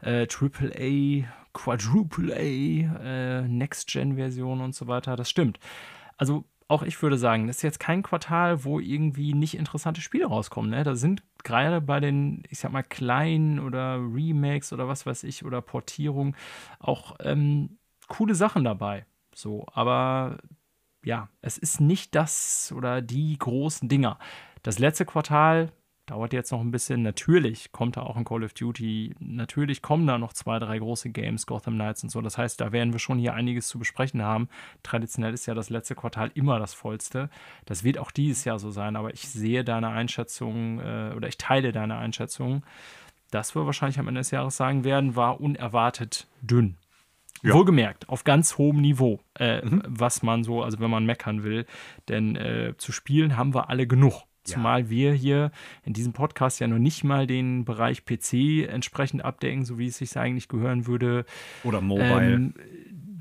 Äh, 0.00 0.26
AAA, 0.28 1.26
Quadruple 1.52 2.34
A, 2.34 2.38
äh, 2.38 3.48
Next-Gen-Version 3.48 4.60
und 4.60 4.74
so 4.74 4.86
weiter. 4.86 5.16
Das 5.16 5.30
stimmt. 5.30 5.58
Also 6.16 6.44
auch 6.68 6.82
ich 6.82 7.00
würde 7.02 7.18
sagen, 7.18 7.46
das 7.46 7.56
ist 7.56 7.62
jetzt 7.62 7.80
kein 7.80 8.02
Quartal, 8.02 8.64
wo 8.64 8.80
irgendwie 8.80 9.34
nicht 9.34 9.56
interessante 9.56 10.00
Spiele 10.00 10.26
rauskommen. 10.26 10.70
Ne? 10.70 10.82
Da 10.82 10.94
sind 10.94 11.22
gerade 11.42 11.80
bei 11.80 12.00
den, 12.00 12.42
ich 12.48 12.58
sag 12.58 12.72
mal, 12.72 12.82
kleinen 12.82 13.60
oder 13.60 13.96
Remakes 13.96 14.72
oder 14.72 14.88
was 14.88 15.04
weiß 15.04 15.24
ich 15.24 15.44
oder 15.44 15.60
Portierungen 15.60 16.34
auch 16.78 17.16
ähm, 17.20 17.78
coole 18.08 18.34
Sachen 18.34 18.64
dabei. 18.64 19.04
So, 19.34 19.66
aber 19.72 20.38
ja, 21.04 21.28
es 21.42 21.58
ist 21.58 21.80
nicht 21.80 22.14
das 22.14 22.72
oder 22.74 23.02
die 23.02 23.36
großen 23.38 23.88
Dinger. 23.88 24.18
Das 24.62 24.78
letzte 24.78 25.04
Quartal 25.04 25.70
dauert 26.06 26.32
jetzt 26.32 26.52
noch 26.52 26.60
ein 26.60 26.70
bisschen. 26.70 27.02
Natürlich 27.02 27.72
kommt 27.72 27.96
da 27.96 28.02
auch 28.02 28.16
ein 28.16 28.24
Call 28.24 28.44
of 28.44 28.52
Duty. 28.52 29.14
Natürlich 29.20 29.82
kommen 29.82 30.06
da 30.06 30.18
noch 30.18 30.32
zwei, 30.32 30.58
drei 30.58 30.78
große 30.78 31.10
Games, 31.10 31.46
Gotham 31.46 31.74
Knights 31.74 32.02
und 32.02 32.10
so. 32.10 32.20
Das 32.20 32.36
heißt, 32.36 32.60
da 32.60 32.72
werden 32.72 32.92
wir 32.92 32.98
schon 32.98 33.18
hier 33.18 33.34
einiges 33.34 33.68
zu 33.68 33.78
besprechen 33.78 34.22
haben. 34.22 34.48
Traditionell 34.82 35.32
ist 35.32 35.46
ja 35.46 35.54
das 35.54 35.70
letzte 35.70 35.94
Quartal 35.94 36.30
immer 36.34 36.58
das 36.58 36.74
vollste. 36.74 37.30
Das 37.64 37.84
wird 37.84 37.98
auch 37.98 38.10
dieses 38.10 38.44
Jahr 38.44 38.58
so 38.58 38.70
sein, 38.70 38.96
aber 38.96 39.12
ich 39.12 39.28
sehe 39.28 39.64
deine 39.64 39.88
Einschätzung 39.88 40.80
äh, 40.80 41.12
oder 41.16 41.28
ich 41.28 41.38
teile 41.38 41.72
deine 41.72 41.96
Einschätzung. 41.96 42.64
Das 43.30 43.54
wir 43.54 43.66
wahrscheinlich 43.66 43.98
am 43.98 44.08
Ende 44.08 44.20
des 44.20 44.30
Jahres 44.30 44.56
sagen 44.56 44.84
werden, 44.84 45.16
war 45.16 45.40
unerwartet 45.40 46.28
dünn. 46.42 46.76
Ja. 47.42 47.52
Wohlgemerkt, 47.52 48.08
auf 48.08 48.24
ganz 48.24 48.56
hohem 48.56 48.80
Niveau, 48.80 49.20
äh, 49.38 49.64
mhm. 49.64 49.82
was 49.86 50.22
man 50.22 50.44
so, 50.44 50.62
also 50.62 50.80
wenn 50.80 50.90
man 50.90 51.04
meckern 51.04 51.42
will. 51.42 51.66
Denn 52.08 52.36
äh, 52.36 52.74
zu 52.78 52.92
spielen 52.92 53.36
haben 53.36 53.54
wir 53.54 53.68
alle 53.68 53.86
genug. 53.86 54.22
Zumal 54.44 54.82
ja. 54.82 54.90
wir 54.90 55.12
hier 55.12 55.50
in 55.84 55.92
diesem 55.92 56.12
Podcast 56.12 56.60
ja 56.60 56.66
noch 56.66 56.78
nicht 56.78 57.02
mal 57.02 57.26
den 57.26 57.64
Bereich 57.64 58.04
PC 58.04 58.68
entsprechend 58.68 59.24
abdecken, 59.24 59.64
so 59.64 59.78
wie 59.78 59.86
es 59.86 59.98
sich 59.98 60.16
eigentlich 60.16 60.48
gehören 60.48 60.86
würde. 60.86 61.24
Oder 61.64 61.80
Mobile. 61.80 62.34
Ähm, 62.34 62.54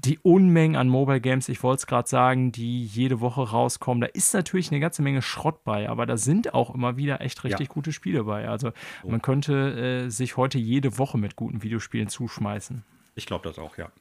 die 0.05 0.19
Unmengen 0.19 0.75
an 0.75 0.89
Mobile 0.89 1.21
Games, 1.21 1.47
ich 1.47 1.63
wollte 1.63 1.79
es 1.81 1.87
gerade 1.87 2.09
sagen, 2.09 2.51
die 2.51 2.83
jede 2.83 3.21
Woche 3.21 3.49
rauskommen. 3.49 4.01
Da 4.01 4.07
ist 4.07 4.33
natürlich 4.33 4.69
eine 4.69 4.81
ganze 4.81 5.01
Menge 5.01 5.21
Schrott 5.21 5.63
bei, 5.63 5.87
aber 5.87 6.05
da 6.05 6.17
sind 6.17 6.53
auch 6.53 6.73
immer 6.75 6.97
wieder 6.97 7.21
echt 7.21 7.43
richtig 7.43 7.67
ja. 7.67 7.73
gute 7.73 7.93
Spiele 7.93 8.25
bei. 8.25 8.47
Also 8.47 8.71
oh. 9.03 9.09
man 9.09 9.21
könnte 9.21 10.05
äh, 10.05 10.09
sich 10.09 10.35
heute 10.35 10.57
jede 10.57 10.97
Woche 10.97 11.17
mit 11.17 11.35
guten 11.35 11.63
Videospielen 11.63 12.09
zuschmeißen. 12.09 12.83
Ich 13.15 13.25
glaube 13.25 13.47
das 13.47 13.57
auch, 13.57 13.77
ja. 13.77 13.91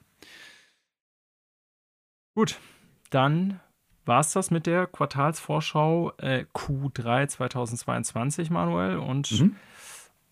Gut, 2.35 2.59
dann 3.11 3.61
war 4.05 4.20
es 4.20 4.33
das 4.33 4.51
mit 4.51 4.66
der 4.66 4.87
Quartalsvorschau 4.87 6.12
äh, 6.19 6.45
Q3 6.55 7.29
2022, 7.29 8.51
Manuel. 8.51 8.97
Und 8.97 9.31
mhm. 9.41 9.57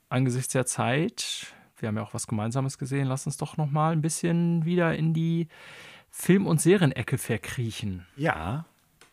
angesichts 0.08 0.52
der 0.52 0.66
Zeit, 0.66 1.54
wir 1.78 1.88
haben 1.88 1.96
ja 1.96 2.02
auch 2.02 2.14
was 2.14 2.26
Gemeinsames 2.26 2.78
gesehen, 2.78 3.06
lass 3.06 3.26
uns 3.26 3.36
doch 3.36 3.56
noch 3.56 3.70
mal 3.70 3.92
ein 3.92 4.02
bisschen 4.02 4.64
wieder 4.64 4.94
in 4.94 5.14
die 5.14 5.48
Film- 6.10 6.46
und 6.46 6.60
Serienecke 6.60 7.18
verkriechen. 7.18 8.06
Ja, 8.16 8.64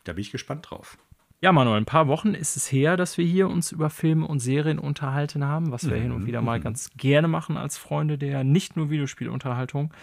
da 0.03 0.13
bin 0.13 0.21
ich 0.21 0.31
gespannt 0.31 0.69
drauf. 0.69 0.97
Ja, 1.39 1.51
Manuel, 1.51 1.77
ein 1.77 1.85
paar 1.85 2.07
Wochen 2.07 2.33
ist 2.33 2.57
es 2.57 2.71
her, 2.71 2.97
dass 2.97 3.19
wir 3.19 3.25
hier 3.25 3.47
uns 3.47 3.71
über 3.71 3.91
Filme 3.91 4.25
und 4.25 4.39
Serien 4.39 4.79
unterhalten 4.79 5.45
haben, 5.45 5.71
was 5.71 5.87
wir 5.87 5.97
mhm. 5.97 6.01
hin 6.01 6.11
und 6.13 6.25
wieder 6.25 6.41
mal 6.41 6.57
mhm. 6.57 6.63
ganz 6.63 6.89
gerne 6.97 7.27
machen 7.27 7.57
als 7.57 7.77
Freunde 7.77 8.17
der 8.17 8.43
nicht 8.43 8.75
nur 8.75 8.89
Videospielunterhaltung. 8.89 9.93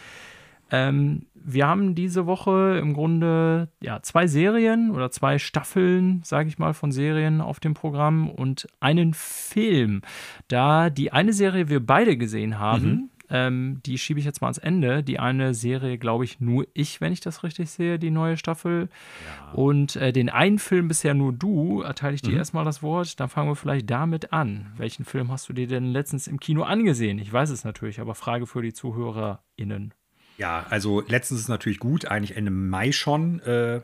Ähm, 0.70 1.27
wir 1.35 1.66
haben 1.66 1.95
diese 1.95 2.27
Woche 2.27 2.78
im 2.81 2.95
Grunde 2.95 3.69
ja, 3.81 4.01
zwei 4.01 4.27
Serien 4.27 4.91
oder 4.91 5.11
zwei 5.11 5.39
Staffeln, 5.39 6.23
sage 6.24 6.49
ich 6.49 6.59
mal, 6.59 6.73
von 6.73 6.91
Serien 6.91 7.43
auf 7.43 7.61
dem 7.61 7.74
Programm 7.74 8.31
und 8.31 8.66
einen 8.81 9.12
Film. 9.12 10.01
Da 10.49 10.89
die 10.89 11.12
eine 11.12 11.35
Serie 11.35 11.69
wir 11.69 11.85
beide 11.85 12.16
gesehen 12.16 12.59
haben, 12.59 12.89
mhm. 12.89 13.11
ähm, 13.28 13.81
die 13.85 13.99
schiebe 13.99 14.19
ich 14.19 14.24
jetzt 14.24 14.41
mal 14.41 14.47
ans 14.47 14.59
Ende. 14.59 15.03
Die 15.03 15.19
eine 15.19 15.53
Serie, 15.53 15.99
glaube 15.99 16.24
ich, 16.24 16.41
nur 16.41 16.66
ich, 16.73 17.03
wenn 17.03 17.12
ich 17.12 17.20
das 17.20 17.45
richtig 17.45 17.70
sehe, 17.70 17.99
die 17.99 18.11
neue 18.11 18.39
Staffel. 18.39 18.89
Ja. 19.27 19.53
Und 19.53 19.97
äh, 19.97 20.15
den 20.15 20.31
einen 20.31 20.59
Film 20.59 20.89
bisher 20.89 21.12
nur 21.12 21.35
du, 21.35 21.82
erteile 21.82 22.15
ich 22.15 22.23
dir 22.23 22.32
mhm. 22.32 22.39
erstmal 22.39 22.65
das 22.65 22.82
Wort. 22.82 23.20
Dann 23.20 23.28
fangen 23.28 23.51
wir 23.51 23.57
vielleicht 23.57 23.91
damit 23.91 24.32
an. 24.32 24.73
Welchen 24.78 25.05
Film 25.05 25.31
hast 25.31 25.47
du 25.51 25.53
dir 25.53 25.66
denn 25.66 25.93
letztens 25.93 26.27
im 26.27 26.41
Kino 26.41 26.62
angesehen? 26.62 27.19
Ich 27.19 27.31
weiß 27.31 27.51
es 27.51 27.65
natürlich, 27.65 28.01
aber 28.01 28.15
Frage 28.15 28.47
für 28.47 28.62
die 28.62 28.73
ZuhörerInnen. 28.73 29.93
Ja, 30.36 30.66
also 30.69 31.01
letztens 31.01 31.40
ist 31.40 31.48
natürlich 31.48 31.78
gut, 31.78 32.06
eigentlich 32.06 32.36
Ende 32.36 32.51
Mai 32.51 32.93
schon. 32.93 33.40
Äh, 33.40 33.82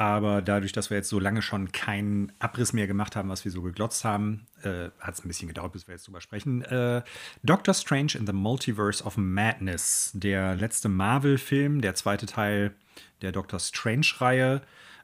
aber 0.00 0.40
dadurch, 0.40 0.72
dass 0.72 0.88
wir 0.88 0.96
jetzt 0.96 1.10
so 1.10 1.18
lange 1.18 1.42
schon 1.42 1.72
keinen 1.72 2.32
Abriss 2.38 2.72
mehr 2.72 2.86
gemacht 2.86 3.16
haben, 3.16 3.28
was 3.28 3.44
wir 3.44 3.52
so 3.52 3.60
geglotzt 3.60 4.04
haben, 4.04 4.46
äh, 4.62 4.88
hat 4.98 5.14
es 5.14 5.24
ein 5.24 5.28
bisschen 5.28 5.48
gedauert, 5.48 5.72
bis 5.72 5.86
wir 5.86 5.94
jetzt 5.94 6.06
drüber 6.06 6.20
sprechen. 6.20 6.62
Äh, 6.62 7.02
Doctor 7.42 7.74
Strange 7.74 8.12
in 8.14 8.26
the 8.26 8.32
Multiverse 8.32 9.04
of 9.04 9.16
Madness, 9.16 10.10
der 10.14 10.54
letzte 10.56 10.88
Marvel-Film, 10.88 11.82
der 11.82 11.94
zweite 11.94 12.26
Teil 12.26 12.74
der 13.20 13.32
Doctor 13.32 13.60
Strange-Reihe. 13.60 14.62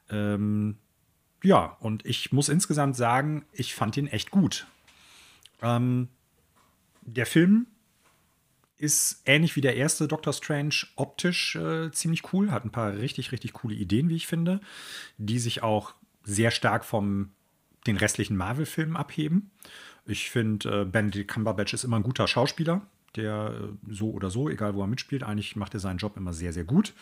Ähm, 0.09 0.78
ja, 1.43 1.76
und 1.80 2.06
ich 2.06 2.32
muss 2.32 2.48
insgesamt 2.48 2.97
sagen, 2.97 3.44
ich 3.52 3.74
fand 3.74 3.97
ihn 3.97 4.06
echt 4.06 4.30
gut. 4.30 4.66
Ähm, 5.60 6.09
der 7.02 7.26
Film 7.26 7.66
ist 8.78 9.22
ähnlich 9.24 9.56
wie 9.56 9.60
der 9.60 9.76
erste 9.76 10.06
Doctor 10.06 10.32
Strange 10.32 10.74
optisch 10.96 11.56
äh, 11.56 11.90
ziemlich 11.92 12.32
cool, 12.32 12.50
hat 12.50 12.64
ein 12.64 12.72
paar 12.72 12.94
richtig, 12.94 13.32
richtig 13.32 13.54
coole 13.54 13.74
Ideen, 13.74 14.08
wie 14.08 14.16
ich 14.16 14.26
finde, 14.26 14.60
die 15.16 15.38
sich 15.38 15.62
auch 15.62 15.94
sehr 16.24 16.50
stark 16.50 16.84
vom 16.84 17.30
den 17.86 17.96
restlichen 17.96 18.36
Marvel-Filmen 18.36 18.96
abheben. 18.96 19.50
Ich 20.04 20.30
finde, 20.30 20.82
äh, 20.82 20.84
Benedict 20.84 21.30
Cumberbatch 21.30 21.72
ist 21.72 21.84
immer 21.84 21.96
ein 21.96 22.02
guter 22.02 22.28
Schauspieler, 22.28 22.86
der 23.14 23.54
äh, 23.60 23.92
so 23.92 24.10
oder 24.10 24.30
so, 24.30 24.48
egal 24.48 24.74
wo 24.74 24.82
er 24.82 24.86
mitspielt, 24.86 25.22
eigentlich 25.22 25.56
macht 25.56 25.74
er 25.74 25.80
seinen 25.80 25.98
Job 25.98 26.16
immer 26.16 26.32
sehr, 26.32 26.52
sehr 26.52 26.64
gut. 26.64 26.92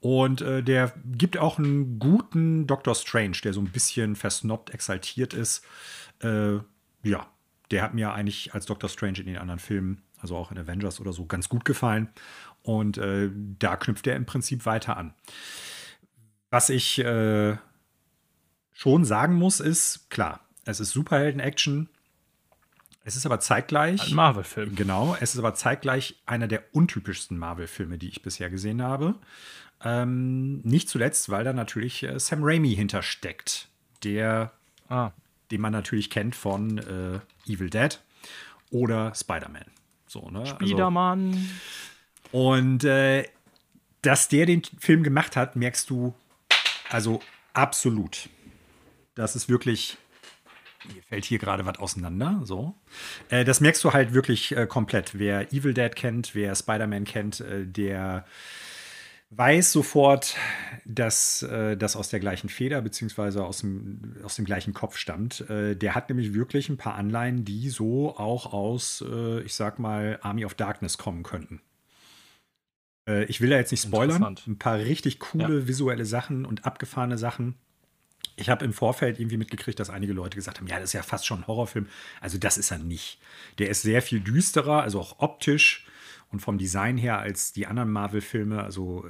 Und 0.00 0.42
äh, 0.42 0.62
der 0.62 0.92
gibt 1.04 1.38
auch 1.38 1.58
einen 1.58 1.98
guten 1.98 2.66
Doctor 2.66 2.94
Strange, 2.94 3.38
der 3.42 3.52
so 3.52 3.60
ein 3.60 3.70
bisschen 3.70 4.16
versnobbt, 4.16 4.70
exaltiert 4.70 5.34
ist. 5.34 5.64
Äh, 6.20 6.58
ja, 7.02 7.26
der 7.70 7.82
hat 7.82 7.94
mir 7.94 8.12
eigentlich 8.12 8.54
als 8.54 8.66
Doctor 8.66 8.88
Strange 8.88 9.18
in 9.18 9.26
den 9.26 9.38
anderen 9.38 9.58
Filmen 9.58 10.02
also 10.26 10.36
auch 10.36 10.50
in 10.50 10.58
Avengers 10.58 11.00
oder 11.00 11.12
so, 11.12 11.24
ganz 11.24 11.48
gut 11.48 11.64
gefallen. 11.64 12.08
Und 12.62 12.98
äh, 12.98 13.30
da 13.58 13.76
knüpft 13.76 14.06
er 14.08 14.16
im 14.16 14.26
Prinzip 14.26 14.66
weiter 14.66 14.96
an. 14.96 15.14
Was 16.50 16.68
ich 16.68 16.98
äh, 16.98 17.56
schon 18.72 19.04
sagen 19.04 19.34
muss, 19.34 19.60
ist, 19.60 20.10
klar, 20.10 20.40
es 20.64 20.80
ist 20.80 20.90
Superhelden-Action. 20.90 21.88
Es 23.04 23.14
ist 23.14 23.24
aber 23.24 23.38
zeitgleich. 23.38 24.10
Ein 24.10 24.16
Marvel-Film. 24.16 24.74
Genau, 24.74 25.16
es 25.20 25.34
ist 25.34 25.38
aber 25.38 25.54
zeitgleich 25.54 26.20
einer 26.26 26.48
der 26.48 26.64
untypischsten 26.72 27.38
Marvel-Filme, 27.38 27.98
die 27.98 28.08
ich 28.08 28.22
bisher 28.22 28.50
gesehen 28.50 28.82
habe. 28.82 29.14
Ähm, 29.84 30.60
nicht 30.62 30.88
zuletzt, 30.88 31.30
weil 31.30 31.44
da 31.44 31.52
natürlich 31.52 32.02
äh, 32.02 32.18
Sam 32.18 32.40
Raimi 32.42 32.74
hintersteckt, 32.74 33.68
der, 34.02 34.52
ah. 34.88 35.12
den 35.52 35.60
man 35.60 35.72
natürlich 35.72 36.10
kennt 36.10 36.34
von 36.34 36.78
äh, 36.78 37.20
Evil 37.48 37.70
Dead 37.70 38.00
oder 38.70 39.14
Spider-Man. 39.14 39.66
So, 40.06 40.30
ne? 40.30 40.46
Spidermann. 40.46 41.28
Also, 42.32 42.48
und 42.48 42.84
äh, 42.84 43.24
dass 44.02 44.28
der 44.28 44.46
den 44.46 44.62
Film 44.78 45.02
gemacht 45.02 45.36
hat, 45.36 45.56
merkst 45.56 45.90
du 45.90 46.14
also 46.90 47.20
absolut. 47.52 48.28
Das 49.14 49.36
ist 49.36 49.48
wirklich. 49.48 49.96
Mir 50.94 51.02
fällt 51.02 51.24
hier 51.24 51.38
gerade 51.38 51.66
was 51.66 51.78
auseinander. 51.80 52.42
So. 52.44 52.74
Äh, 53.28 53.44
das 53.44 53.60
merkst 53.60 53.82
du 53.82 53.92
halt 53.92 54.14
wirklich 54.14 54.56
äh, 54.56 54.66
komplett. 54.68 55.18
Wer 55.18 55.52
Evil 55.52 55.74
Dead 55.74 55.94
kennt, 55.96 56.36
wer 56.36 56.54
Spider-Man 56.54 57.04
kennt, 57.04 57.40
äh, 57.40 57.66
der 57.66 58.24
weiß 59.30 59.72
sofort, 59.72 60.36
dass 60.84 61.42
äh, 61.42 61.76
das 61.76 61.96
aus 61.96 62.08
der 62.08 62.20
gleichen 62.20 62.48
Feder 62.48 62.80
beziehungsweise 62.80 63.44
aus 63.44 63.58
dem, 63.58 64.16
aus 64.22 64.36
dem 64.36 64.44
gleichen 64.44 64.72
Kopf 64.72 64.96
stammt. 64.96 65.48
Äh, 65.50 65.74
der 65.76 65.94
hat 65.94 66.08
nämlich 66.08 66.34
wirklich 66.34 66.68
ein 66.68 66.76
paar 66.76 66.94
Anleihen, 66.94 67.44
die 67.44 67.68
so 67.70 68.16
auch 68.16 68.52
aus, 68.52 69.04
äh, 69.06 69.40
ich 69.40 69.54
sag 69.54 69.78
mal, 69.78 70.18
Army 70.22 70.44
of 70.44 70.54
Darkness 70.54 70.96
kommen 70.96 71.22
könnten. 71.22 71.60
Äh, 73.08 73.24
ich 73.24 73.40
will 73.40 73.50
da 73.50 73.56
jetzt 73.56 73.72
nicht 73.72 73.82
spoilern. 73.82 74.38
Ein 74.46 74.58
paar 74.58 74.78
richtig 74.78 75.18
coole 75.18 75.60
ja. 75.60 75.68
visuelle 75.68 76.04
Sachen 76.04 76.44
und 76.44 76.64
abgefahrene 76.64 77.18
Sachen. 77.18 77.54
Ich 78.36 78.48
habe 78.50 78.64
im 78.64 78.72
Vorfeld 78.72 79.18
irgendwie 79.18 79.38
mitgekriegt, 79.38 79.80
dass 79.80 79.90
einige 79.90 80.12
Leute 80.12 80.36
gesagt 80.36 80.58
haben, 80.58 80.66
ja, 80.66 80.76
das 80.76 80.90
ist 80.90 80.92
ja 80.92 81.02
fast 81.02 81.26
schon 81.26 81.40
ein 81.40 81.46
Horrorfilm. 81.46 81.88
Also 82.20 82.38
das 82.38 82.58
ist 82.58 82.70
er 82.70 82.78
nicht. 82.78 83.18
Der 83.58 83.70
ist 83.70 83.82
sehr 83.82 84.02
viel 84.02 84.20
düsterer, 84.20 84.82
also 84.82 85.00
auch 85.00 85.18
optisch 85.18 85.86
und 86.36 86.40
vom 86.40 86.58
Design 86.58 86.98
her 86.98 87.18
als 87.18 87.54
die 87.54 87.66
anderen 87.66 87.90
Marvel-Filme, 87.90 88.62
also 88.62 89.06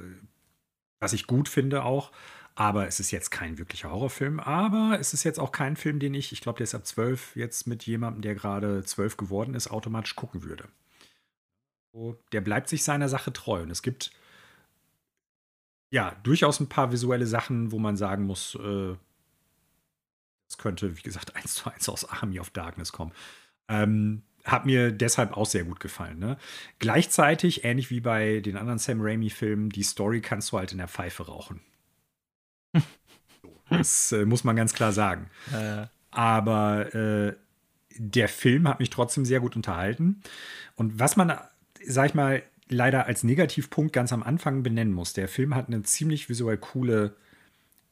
was 0.99 1.11
ich 1.11 1.27
gut 1.27 1.49
finde 1.49 1.83
auch. 1.83 2.13
Aber 2.55 2.87
es 2.87 3.01
ist 3.01 3.11
jetzt 3.11 3.31
kein 3.31 3.57
wirklicher 3.57 3.91
Horrorfilm. 3.91 4.39
Aber 4.39 4.97
es 4.97 5.13
ist 5.13 5.25
jetzt 5.25 5.39
auch 5.39 5.51
kein 5.51 5.75
Film, 5.75 5.99
den 5.99 6.13
ich, 6.13 6.31
ich 6.31 6.39
glaube, 6.39 6.57
der 6.57 6.63
ist 6.63 6.73
ab 6.73 6.87
12 6.87 7.35
jetzt 7.35 7.67
mit 7.67 7.85
jemandem, 7.85 8.21
der 8.21 8.33
gerade 8.33 8.81
12 8.81 9.17
geworden 9.17 9.53
ist, 9.55 9.69
automatisch 9.69 10.15
gucken 10.15 10.43
würde. 10.43 10.69
Der 12.31 12.41
bleibt 12.41 12.69
sich 12.69 12.83
seiner 12.83 13.09
Sache 13.09 13.33
treu. 13.33 13.61
Und 13.61 13.71
es 13.71 13.81
gibt 13.81 14.11
ja 15.91 16.15
durchaus 16.23 16.61
ein 16.61 16.69
paar 16.69 16.93
visuelle 16.93 17.27
Sachen, 17.27 17.71
wo 17.73 17.77
man 17.77 17.97
sagen 17.97 18.23
muss, 18.23 18.55
äh, 18.55 18.95
das 20.47 20.57
könnte, 20.57 20.97
wie 20.97 21.01
gesagt, 21.01 21.35
eins 21.35 21.55
zu 21.55 21.69
eins 21.69 21.89
aus 21.89 22.09
Army 22.09 22.39
of 22.39 22.51
Darkness 22.51 22.93
kommen. 22.93 23.11
Ähm, 23.67 24.23
hat 24.47 24.65
mir 24.65 24.91
deshalb 24.91 25.35
auch 25.35 25.45
sehr 25.45 25.65
gut 25.65 25.79
gefallen. 25.79 26.19
Ne? 26.19 26.37
Gleichzeitig, 26.79 27.63
ähnlich 27.63 27.89
wie 27.89 27.99
bei 27.99 28.39
den 28.39 28.57
anderen 28.57 28.79
Sam 28.79 29.01
Raimi-Filmen, 29.01 29.69
die 29.69 29.83
Story 29.83 30.21
kannst 30.21 30.51
du 30.51 30.57
halt 30.57 30.71
in 30.71 30.77
der 30.77 30.87
Pfeife 30.87 31.27
rauchen. 31.27 31.61
das 33.69 34.11
äh, 34.13 34.25
muss 34.25 34.43
man 34.43 34.55
ganz 34.55 34.73
klar 34.73 34.93
sagen. 34.93 35.29
Äh. 35.53 35.87
Aber 36.11 36.95
äh, 36.95 37.35
der 37.97 38.29
Film 38.29 38.67
hat 38.67 38.79
mich 38.79 38.89
trotzdem 38.89 39.25
sehr 39.25 39.41
gut 39.41 39.55
unterhalten. 39.55 40.21
Und 40.75 40.99
was 40.99 41.17
man, 41.17 41.37
sag 41.85 42.07
ich 42.07 42.13
mal, 42.15 42.41
leider 42.69 43.05
als 43.05 43.23
Negativpunkt 43.23 43.93
ganz 43.93 44.13
am 44.13 44.23
Anfang 44.23 44.63
benennen 44.63 44.93
muss, 44.93 45.13
der 45.13 45.27
Film 45.27 45.55
hat 45.55 45.67
eine 45.67 45.83
ziemlich 45.83 46.29
visuell 46.29 46.57
coole 46.57 47.15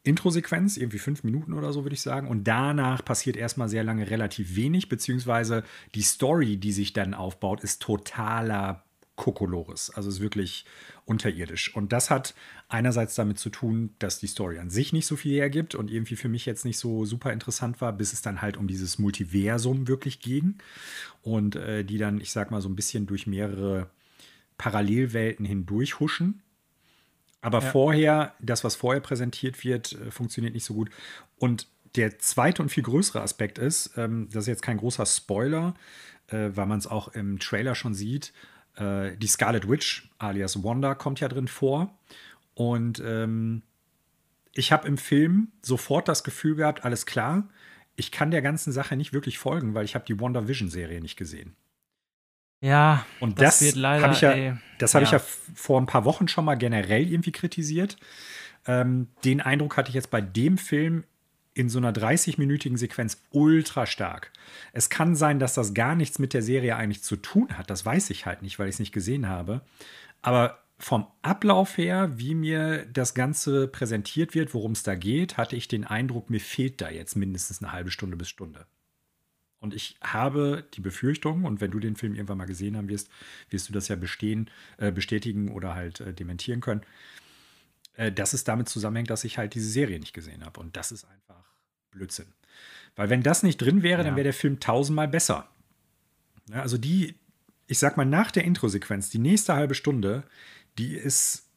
Intro-Sequenz, 0.06 0.77
irgendwie 0.77 0.99
fünf 0.99 1.23
Minuten 1.23 1.53
oder 1.53 1.73
so, 1.73 1.84
würde 1.84 1.95
ich 1.95 2.02
sagen. 2.02 2.27
Und 2.27 2.45
danach 2.45 3.03
passiert 3.03 3.38
erstmal 3.38 3.69
sehr 3.69 3.84
lange 3.84 4.10
relativ 4.10 4.56
wenig, 4.56 4.88
beziehungsweise 4.88 5.64
die 5.95 6.03
Story, 6.03 6.57
die 6.57 6.72
sich 6.72 6.94
dann 6.94 7.14
aufbaut, 7.14 7.61
ist 7.61 7.82
totaler 7.82 8.84
Kokolores. 9.15 9.90
Also 9.90 10.10
ist 10.10 10.19
wirklich 10.19 10.65
unterirdisch. 11.06 11.76
Und 11.76 11.91
das 11.91 12.10
hat 12.10 12.36
einerseits 12.68 13.15
damit 13.15 13.40
zu 13.40 13.49
tun, 13.49 13.91
dass 13.99 14.19
die 14.19 14.27
Story 14.27 14.60
an 14.60 14.69
sich 14.69 14.94
nicht 14.94 15.06
so 15.06 15.15
viel 15.15 15.34
hergibt 15.34 15.73
und 15.73 15.90
irgendwie 15.90 16.15
für 16.15 16.30
mich 16.30 16.45
jetzt 16.45 16.65
nicht 16.65 16.77
so 16.77 17.06
super 17.06 17.32
interessant 17.32 17.82
war, 17.82 17.94
bis 17.94 18.14
es 18.14 18.22
dann 18.22 18.41
halt 18.41 18.57
um 18.57 18.68
dieses 18.68 18.99
Multiversum 18.99 19.88
wirklich 19.88 20.19
ging. 20.19 20.56
Und 21.22 21.56
äh, 21.56 21.84
die 21.84 21.98
dann, 21.98 22.19
ich 22.19 22.32
sag 22.32 22.52
mal, 22.52 22.61
so 22.61 22.69
ein 22.69 22.76
bisschen 22.76 23.06
durch 23.07 23.26
mehrere 23.26 23.90
Parallelwelten 24.57 25.45
hindurch 25.45 25.99
huschen. 25.99 26.41
Aber 27.46 27.62
ja. 27.62 27.70
vorher, 27.70 28.34
das, 28.40 28.64
was 28.64 28.76
vorher 28.76 29.02
präsentiert 29.02 29.64
wird, 29.64 29.92
äh, 29.92 30.10
funktioniert 30.10 30.56
nicht 30.56 30.66
so 30.66 30.74
gut. 30.74 30.90
Und 31.38 31.68
der 31.96 32.18
zweite 32.18 32.64
und 32.64 32.70
viel 32.70 32.82
größere 32.82 33.22
Aspekt 33.22 33.60
ist, 33.60 33.92
ähm, 33.98 34.30
das 34.32 34.46
ist 34.46 34.48
jetzt 34.48 34.62
kein 34.64 34.78
großer 34.78 35.06
Spoiler, 35.06 35.76
äh, 36.30 36.50
weil 36.54 36.66
man 36.66 36.80
es 36.80 36.88
auch 36.88 37.10
im 37.10 37.38
Trailer 37.38 37.76
schon 37.76 37.94
sieht, 37.94 38.34
äh, 38.78 39.16
die 39.18 39.28
Scarlet 39.28 39.70
Witch 39.70 40.10
alias 40.18 40.64
Wanda 40.64 40.96
kommt 40.96 41.20
ja 41.20 41.28
drin 41.28 41.48
vor. 41.48 41.96
Und 42.56 43.00
ähm, 43.06 43.62
ich 44.56 44.72
habe 44.72 44.88
im 44.88 44.98
Film 44.98 45.50
sofort 45.62 46.08
das 46.08 46.24
Gefühl 46.24 46.56
gehabt, 46.56 46.84
alles 46.84 47.06
klar, 47.06 47.48
ich 47.96 48.12
kann 48.12 48.32
der 48.32 48.42
ganzen 48.42 48.74
Sache 48.74 48.96
nicht 48.96 49.14
wirklich 49.14 49.38
folgen, 49.38 49.76
weil 49.76 49.86
ich 49.86 49.94
habe 49.94 50.06
die 50.06 50.20
Wonder 50.20 50.48
Vision 50.48 50.72
Serie 50.72 51.00
nicht 51.00 51.16
gesehen. 51.16 51.56
Ja, 52.61 53.06
und 53.19 53.40
das, 53.40 53.60
das 53.60 53.76
habe 53.76 54.14
ich, 54.14 54.22
ja, 54.22 54.57
das 54.80 54.95
hab 54.95 55.02
ja. 55.02 55.06
ich 55.07 55.11
ja 55.11 55.19
vor 55.19 55.80
ein 55.80 55.86
paar 55.86 56.06
Wochen 56.06 56.27
schon 56.27 56.45
mal 56.45 56.56
generell 56.56 57.07
irgendwie 57.07 57.32
kritisiert. 57.32 57.98
Ähm, 58.65 59.07
den 59.23 59.41
Eindruck 59.41 59.77
hatte 59.77 59.90
ich 59.90 59.95
jetzt 59.95 60.10
bei 60.10 60.22
dem 60.22 60.57
Film 60.57 61.03
in 61.53 61.69
so 61.69 61.77
einer 61.77 61.94
30-minütigen 61.94 62.77
Sequenz 62.77 63.22
ultra 63.32 63.86
stark. 63.86 64.32
Es 64.73 64.90
kann 64.90 65.15
sein, 65.15 65.40
dass 65.40 65.53
das 65.53 65.73
gar 65.73 65.95
nichts 65.95 66.19
mit 66.19 66.34
der 66.34 66.41
Serie 66.41 66.76
eigentlich 66.76 67.02
zu 67.02 67.15
tun 67.15 67.57
hat. 67.57 67.69
Das 67.69 67.86
weiß 67.86 68.10
ich 68.10 68.26
halt 68.26 68.41
nicht, 68.41 68.60
weil 68.60 68.68
ich 68.68 68.76
es 68.76 68.80
nicht 68.80 68.91
gesehen 68.91 69.30
habe. 69.30 69.61
Aber 70.22 70.60
vom 70.77 71.07
Ablauf 71.22 71.77
her, 71.77 72.11
wie 72.18 72.36
mir 72.36 72.86
das 72.88 73.14
Ganze 73.14 73.69
präsentiert 73.69 74.36
wird, 74.36 74.53
worum 74.53 74.73
es 74.73 74.84
da 74.84 74.95
geht, 74.95 75.38
hatte 75.38 75.56
ich 75.56 75.69
den 75.69 75.86
Eindruck, 75.86 76.30
mir 76.30 76.41
fehlt 76.41 76.82
da 76.82 76.90
jetzt 76.90 77.15
mindestens 77.15 77.64
eine 77.64 77.72
halbe 77.72 77.91
Stunde 77.91 78.18
bis 78.18 78.27
Stunde. 78.27 78.65
Und 79.66 79.74
ich 79.74 79.96
habe 80.04 80.64
die 80.76 80.80
Befürchtung, 80.80 81.44
und 81.44 81.60
wenn 81.60 81.72
du 81.72 81.80
den 81.80 81.96
Film 81.96 82.14
irgendwann 82.14 82.38
mal 82.38 82.46
gesehen 82.46 82.78
haben 82.78 82.88
wirst, 82.88 83.10
wirst 83.50 83.68
du 83.68 83.74
das 83.74 83.88
ja 83.88 83.96
bestehen, 83.96 84.52
äh, 84.78 84.92
bestätigen 84.92 85.50
oder 85.50 85.74
halt 85.74 86.02
äh, 86.02 86.14
dementieren 86.14 86.62
können, 86.62 86.82
äh, 87.96 88.12
dass 88.12 88.34
es 88.34 88.44
damit 88.44 88.70
zusammenhängt, 88.70 89.10
dass 89.10 89.24
ich 89.24 89.40
halt 89.40 89.56
diese 89.56 89.68
Serie 89.68 90.00
nicht 90.00 90.14
gesehen 90.14 90.46
habe. 90.46 90.60
Und 90.60 90.78
das 90.78 90.92
ist 90.92 91.04
einfach 91.06 91.44
Blödsinn. 91.90 92.28
Weil 92.96 93.10
wenn 93.10 93.24
das 93.24 93.42
nicht 93.42 93.58
drin 93.58 93.82
wäre, 93.82 94.02
ja. 94.02 94.04
dann 94.04 94.16
wäre 94.16 94.26
der 94.26 94.34
Film 94.34 94.60
tausendmal 94.60 95.08
besser. 95.08 95.50
Ja, 96.52 96.62
also 96.62 96.78
die, 96.78 97.16
ich 97.66 97.80
sag 97.80 97.98
mal, 97.98 98.06
nach 98.06 98.30
der 98.30 98.44
Intro-Sequenz, 98.44 99.10
die 99.10 99.18
nächste 99.18 99.56
halbe 99.56 99.74
Stunde, 99.74 100.26
die 100.78 100.94
ist, 100.94 101.50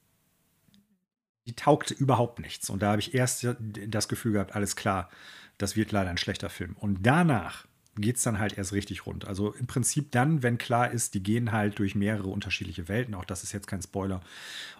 die 1.47 1.53
taugt 1.53 1.91
überhaupt 1.91 2.39
nichts. 2.39 2.71
Und 2.71 2.81
da 2.81 2.93
habe 2.93 3.03
ich 3.03 3.13
erst 3.13 3.47
das 3.61 4.09
Gefühl 4.09 4.33
gehabt, 4.33 4.55
alles 4.55 4.77
klar, 4.77 5.11
das 5.59 5.77
wird 5.77 5.93
leider 5.93 6.09
ein 6.09 6.17
schlechter 6.17 6.49
Film. 6.49 6.75
Und 6.79 7.03
danach 7.03 7.68
geht 8.01 8.17
es 8.17 8.23
dann 8.23 8.39
halt 8.39 8.57
erst 8.57 8.73
richtig 8.73 9.07
rund. 9.07 9.27
Also 9.27 9.53
im 9.53 9.67
Prinzip 9.67 10.13
dann, 10.13 10.43
wenn 10.43 10.59
klar 10.59 10.91
ist, 10.91 11.15
die 11.15 11.23
gehen 11.23 11.53
halt 11.53 11.79
durch 11.79 11.95
mehrere 11.95 12.29
unterschiedliche 12.29 12.89
Welten. 12.89 13.15
Auch 13.15 13.25
das 13.25 13.43
ist 13.43 13.53
jetzt 13.53 13.67
kein 13.67 13.83
Spoiler. 13.83 14.21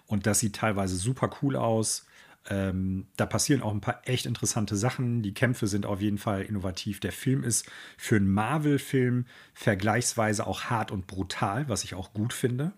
Und 0.07 0.25
das 0.25 0.39
sieht 0.39 0.55
teilweise 0.55 0.95
super 0.95 1.29
cool 1.41 1.55
aus. 1.55 2.05
Ähm, 2.49 3.07
da 3.17 3.25
passieren 3.25 3.61
auch 3.61 3.73
ein 3.73 3.81
paar 3.81 4.01
echt 4.05 4.25
interessante 4.25 4.75
Sachen. 4.75 5.21
Die 5.21 5.33
Kämpfe 5.33 5.67
sind 5.67 5.85
auf 5.85 6.01
jeden 6.01 6.17
Fall 6.17 6.41
innovativ. 6.41 6.99
Der 6.99 7.11
Film 7.11 7.43
ist 7.43 7.69
für 7.97 8.15
einen 8.15 8.31
Marvel-Film 8.31 9.25
vergleichsweise 9.53 10.47
auch 10.47 10.63
hart 10.65 10.91
und 10.91 11.05
brutal, 11.05 11.67
was 11.69 11.83
ich 11.83 11.95
auch 11.95 12.13
gut 12.13 12.33
finde. 12.33 12.71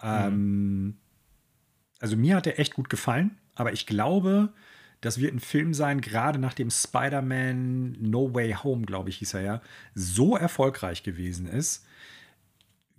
Ähm, 0.00 0.84
mhm. 0.84 0.96
also 1.98 2.16
mir 2.16 2.36
hat 2.36 2.46
er 2.46 2.60
echt 2.60 2.74
gut 2.74 2.88
gefallen, 2.88 3.36
aber 3.56 3.72
ich 3.72 3.84
glaube, 3.84 4.52
das 5.00 5.20
wird 5.20 5.34
ein 5.34 5.40
Film 5.40 5.74
sein, 5.74 6.00
gerade 6.00 6.38
nachdem 6.38 6.70
Spider-Man 6.70 7.92
No 8.00 8.34
Way 8.34 8.54
Home, 8.64 8.84
glaube 8.84 9.10
ich, 9.10 9.18
hieß 9.18 9.34
er 9.34 9.42
ja, 9.42 9.62
so 9.94 10.36
erfolgreich 10.36 11.02
gewesen 11.02 11.46
ist, 11.46 11.86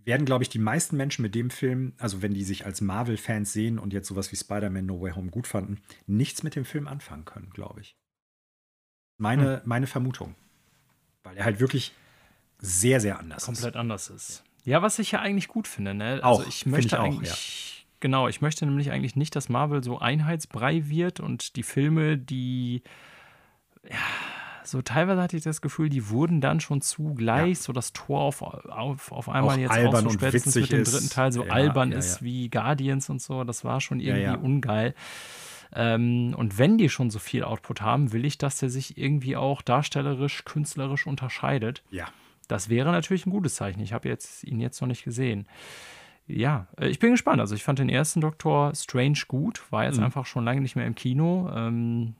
werden, 0.05 0.25
glaube 0.25 0.43
ich, 0.43 0.49
die 0.49 0.59
meisten 0.59 0.95
Menschen 0.97 1.21
mit 1.21 1.35
dem 1.35 1.49
Film, 1.49 1.93
also 1.97 2.21
wenn 2.21 2.33
die 2.33 2.43
sich 2.43 2.65
als 2.65 2.81
Marvel-Fans 2.81 3.51
sehen 3.51 3.77
und 3.77 3.93
jetzt 3.93 4.07
sowas 4.07 4.31
wie 4.31 4.37
Spider-Man 4.37 4.85
No 4.85 5.01
Way 5.01 5.11
Home 5.13 5.29
gut 5.29 5.45
fanden, 5.45 5.81
nichts 6.07 6.41
mit 6.41 6.55
dem 6.55 6.65
Film 6.65 6.87
anfangen 6.87 7.25
können, 7.25 7.49
glaube 7.51 7.81
ich. 7.81 7.95
Meine, 9.17 9.57
hm. 9.57 9.61
meine 9.65 9.87
Vermutung. 9.87 10.35
Weil 11.23 11.37
er 11.37 11.43
halt 11.43 11.59
wirklich 11.59 11.93
sehr, 12.59 13.01
sehr 13.01 13.19
anders 13.19 13.45
Komplett 13.45 13.57
ist. 13.57 13.63
Komplett 13.63 13.79
anders 13.79 14.09
ist. 14.09 14.43
Ja, 14.63 14.81
was 14.81 14.99
ich 14.99 15.11
ja 15.11 15.19
eigentlich 15.19 15.49
gut 15.49 15.67
finde. 15.67 15.93
Ne? 15.93 16.21
Also 16.23 16.43
auch, 16.43 16.47
ich 16.47 16.65
möchte 16.65 16.87
ich 16.87 16.95
auch, 16.95 17.03
eigentlich. 17.03 17.29
Ja 17.29 17.78
Genau, 17.99 18.27
ich 18.27 18.41
möchte 18.41 18.65
nämlich 18.65 18.91
eigentlich 18.91 19.15
nicht, 19.15 19.35
dass 19.35 19.49
Marvel 19.49 19.83
so 19.83 19.99
Einheitsbrei 19.99 20.87
wird 20.87 21.19
und 21.19 21.55
die 21.55 21.63
Filme, 21.63 22.17
die 22.17 22.81
ja, 23.89 23.97
so 24.63 24.81
teilweise 24.81 25.21
hatte 25.21 25.35
ich 25.35 25.43
das 25.43 25.61
Gefühl, 25.61 25.89
die 25.89 26.09
wurden 26.09 26.41
dann 26.41 26.59
schon 26.59 26.81
zugleich, 26.81 27.57
ja. 27.57 27.63
so 27.63 27.73
das 27.73 27.91
Tor 27.91 28.21
auf, 28.21 28.41
auf, 28.41 29.11
auf 29.11 29.29
einmal 29.29 29.55
auch 29.55 29.59
jetzt 29.59 29.71
albern 29.71 30.05
auch 30.05 30.11
so 30.11 30.17
spätestens 30.17 30.55
mit 30.55 30.71
dem 30.71 30.83
dritten 30.83 31.09
Teil 31.09 31.31
so 31.31 31.43
ja, 31.43 31.51
albern 31.51 31.91
ja, 31.91 31.97
ist 31.97 32.21
wie 32.21 32.49
Guardians 32.49 33.09
und 33.09 33.21
so, 33.21 33.43
das 33.43 33.63
war 33.63 33.81
schon 33.81 33.99
irgendwie 33.99 34.37
ungeil. 34.37 34.93
Ähm, 35.73 36.33
und 36.37 36.57
wenn 36.57 36.77
die 36.77 36.89
schon 36.89 37.09
so 37.09 37.19
viel 37.19 37.43
Output 37.43 37.81
haben, 37.81 38.11
will 38.11 38.25
ich, 38.25 38.37
dass 38.37 38.57
der 38.57 38.69
sich 38.69 38.97
irgendwie 38.97 39.35
auch 39.35 39.61
darstellerisch, 39.61 40.45
künstlerisch 40.45 41.05
unterscheidet. 41.05 41.83
Ja. 41.91 42.07
Das 42.47 42.69
wäre 42.69 42.91
natürlich 42.91 43.27
ein 43.27 43.31
gutes 43.31 43.55
Zeichen. 43.55 43.79
Ich 43.81 43.93
habe 43.93 44.09
jetzt, 44.09 44.43
ihn 44.43 44.59
jetzt 44.59 44.81
noch 44.81 44.87
nicht 44.87 45.03
gesehen 45.03 45.47
ja, 46.29 46.67
äh, 46.79 46.87
ich 46.87 46.99
bin 46.99 47.11
gespannt. 47.11 47.41
Also 47.41 47.55
ich 47.55 47.63
fand 47.63 47.79
den 47.79 47.89
ersten 47.89 48.21
Doktor 48.21 48.73
Strange 48.75 49.19
gut, 49.27 49.63
war 49.71 49.83
jetzt 49.85 49.97
mhm. 49.97 50.05
einfach 50.05 50.25
schon 50.25 50.45
lange 50.45 50.61
nicht 50.61 50.75
mehr 50.75 50.85
im 50.85 50.95
Kino. 50.95 51.49
Ähm, 51.53 52.15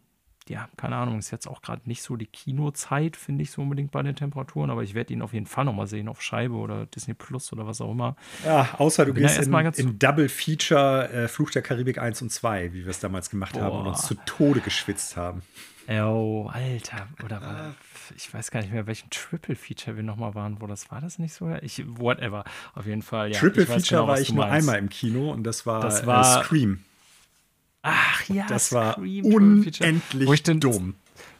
ja, 0.49 0.67
keine 0.77 0.95
Ahnung, 0.95 1.19
ist 1.19 1.31
jetzt 1.31 1.47
auch 1.47 1.61
gerade 1.61 1.81
nicht 1.85 2.01
so 2.01 2.15
die 2.15 2.25
Kinozeit, 2.25 3.15
finde 3.15 3.43
ich 3.43 3.51
so 3.51 3.61
unbedingt 3.61 3.91
bei 3.91 4.01
den 4.01 4.15
Temperaturen, 4.15 4.69
aber 4.71 4.83
ich 4.83 4.95
werde 4.95 5.13
ihn 5.13 5.21
auf 5.21 5.33
jeden 5.33 5.45
Fall 5.45 5.63
nochmal 5.63 5.87
sehen 5.87 6.09
auf 6.09 6.21
Scheibe 6.21 6.55
oder 6.55 6.87
Disney 6.87 7.13
Plus 7.13 7.53
oder 7.53 7.67
was 7.67 7.81
auch 7.81 7.91
immer. 7.91 8.15
Ja, 8.43 8.69
außer 8.77 9.05
du 9.05 9.13
gehst 9.13 9.37
in, 9.37 9.53
in, 9.53 9.99
Double 9.99 10.27
Feature 10.27 11.09
äh, 11.11 11.27
Fluch 11.27 11.51
der 11.51 11.61
Karibik 11.61 11.99
1 11.99 12.21
und 12.23 12.31
2, 12.31 12.73
wie 12.73 12.83
wir 12.83 12.89
es 12.89 12.99
damals 12.99 13.29
gemacht 13.29 13.53
Boah. 13.53 13.61
haben 13.61 13.77
und 13.77 13.87
uns 13.87 14.01
zu 14.07 14.15
Tode 14.25 14.61
geschwitzt 14.61 15.15
haben. 15.15 15.43
Oh, 15.87 16.47
Alter. 16.51 17.07
Oder 17.23 17.41
war, 17.41 17.75
ich 18.15 18.31
weiß 18.31 18.51
gar 18.51 18.61
nicht 18.61 18.71
mehr, 18.71 18.85
welchen 18.85 19.09
Triple 19.09 19.55
Feature 19.55 19.95
wir 19.95 20.03
nochmal 20.03 20.35
waren, 20.35 20.61
wo 20.61 20.67
das 20.67 20.91
war 20.91 21.01
das 21.01 21.17
nicht 21.17 21.33
so? 21.33 21.49
Ich, 21.61 21.83
whatever. 21.87 22.43
Auf 22.75 22.85
jeden 22.85 23.01
Fall, 23.01 23.31
ja. 23.31 23.39
Triple 23.39 23.65
Feature 23.65 24.01
genau, 24.01 24.07
war 24.07 24.19
ich 24.19 24.31
nur 24.31 24.45
einmal 24.45 24.77
im 24.77 24.89
Kino 24.89 25.31
und 25.31 25.43
das 25.43 25.65
war, 25.65 25.81
das 25.81 26.05
war 26.05 26.41
äh, 26.41 26.43
Scream. 26.43 26.83
Ach 27.81 28.27
ja, 28.27 28.45
das 28.47 28.71
war 28.73 28.93
Scream, 28.93 29.25
unendlich 29.25 30.27
wo 30.27 30.33
ich 30.33 30.43
den, 30.43 30.59
dumm 30.59 30.95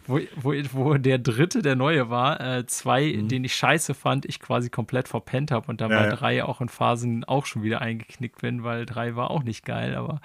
wo, 0.10 0.20
wo, 0.36 0.54
wo 0.72 0.94
der 0.96 1.20
dritte, 1.20 1.62
der 1.62 1.76
neue 1.76 2.10
war, 2.10 2.42
äh, 2.42 2.66
zwei, 2.66 3.14
mhm. 3.16 3.28
den 3.28 3.44
ich 3.44 3.56
scheiße 3.56 3.94
fand, 3.94 4.26
ich 4.26 4.40
quasi 4.40 4.70
komplett 4.70 5.08
verpennt 5.08 5.52
habe 5.52 5.68
und 5.68 5.82
dann 5.82 5.92
ja, 5.92 6.02
bei 6.02 6.10
drei 6.10 6.44
auch 6.44 6.62
in 6.62 6.70
Phasen 6.70 7.24
auch 7.24 7.46
schon 7.46 7.62
wieder 7.62 7.82
eingeknickt 7.82 8.42
bin, 8.42 8.64
weil 8.64 8.86
drei 8.86 9.16
war 9.16 9.30
auch 9.30 9.44
nicht 9.44 9.66
geil, 9.66 9.96
aber 9.96 10.20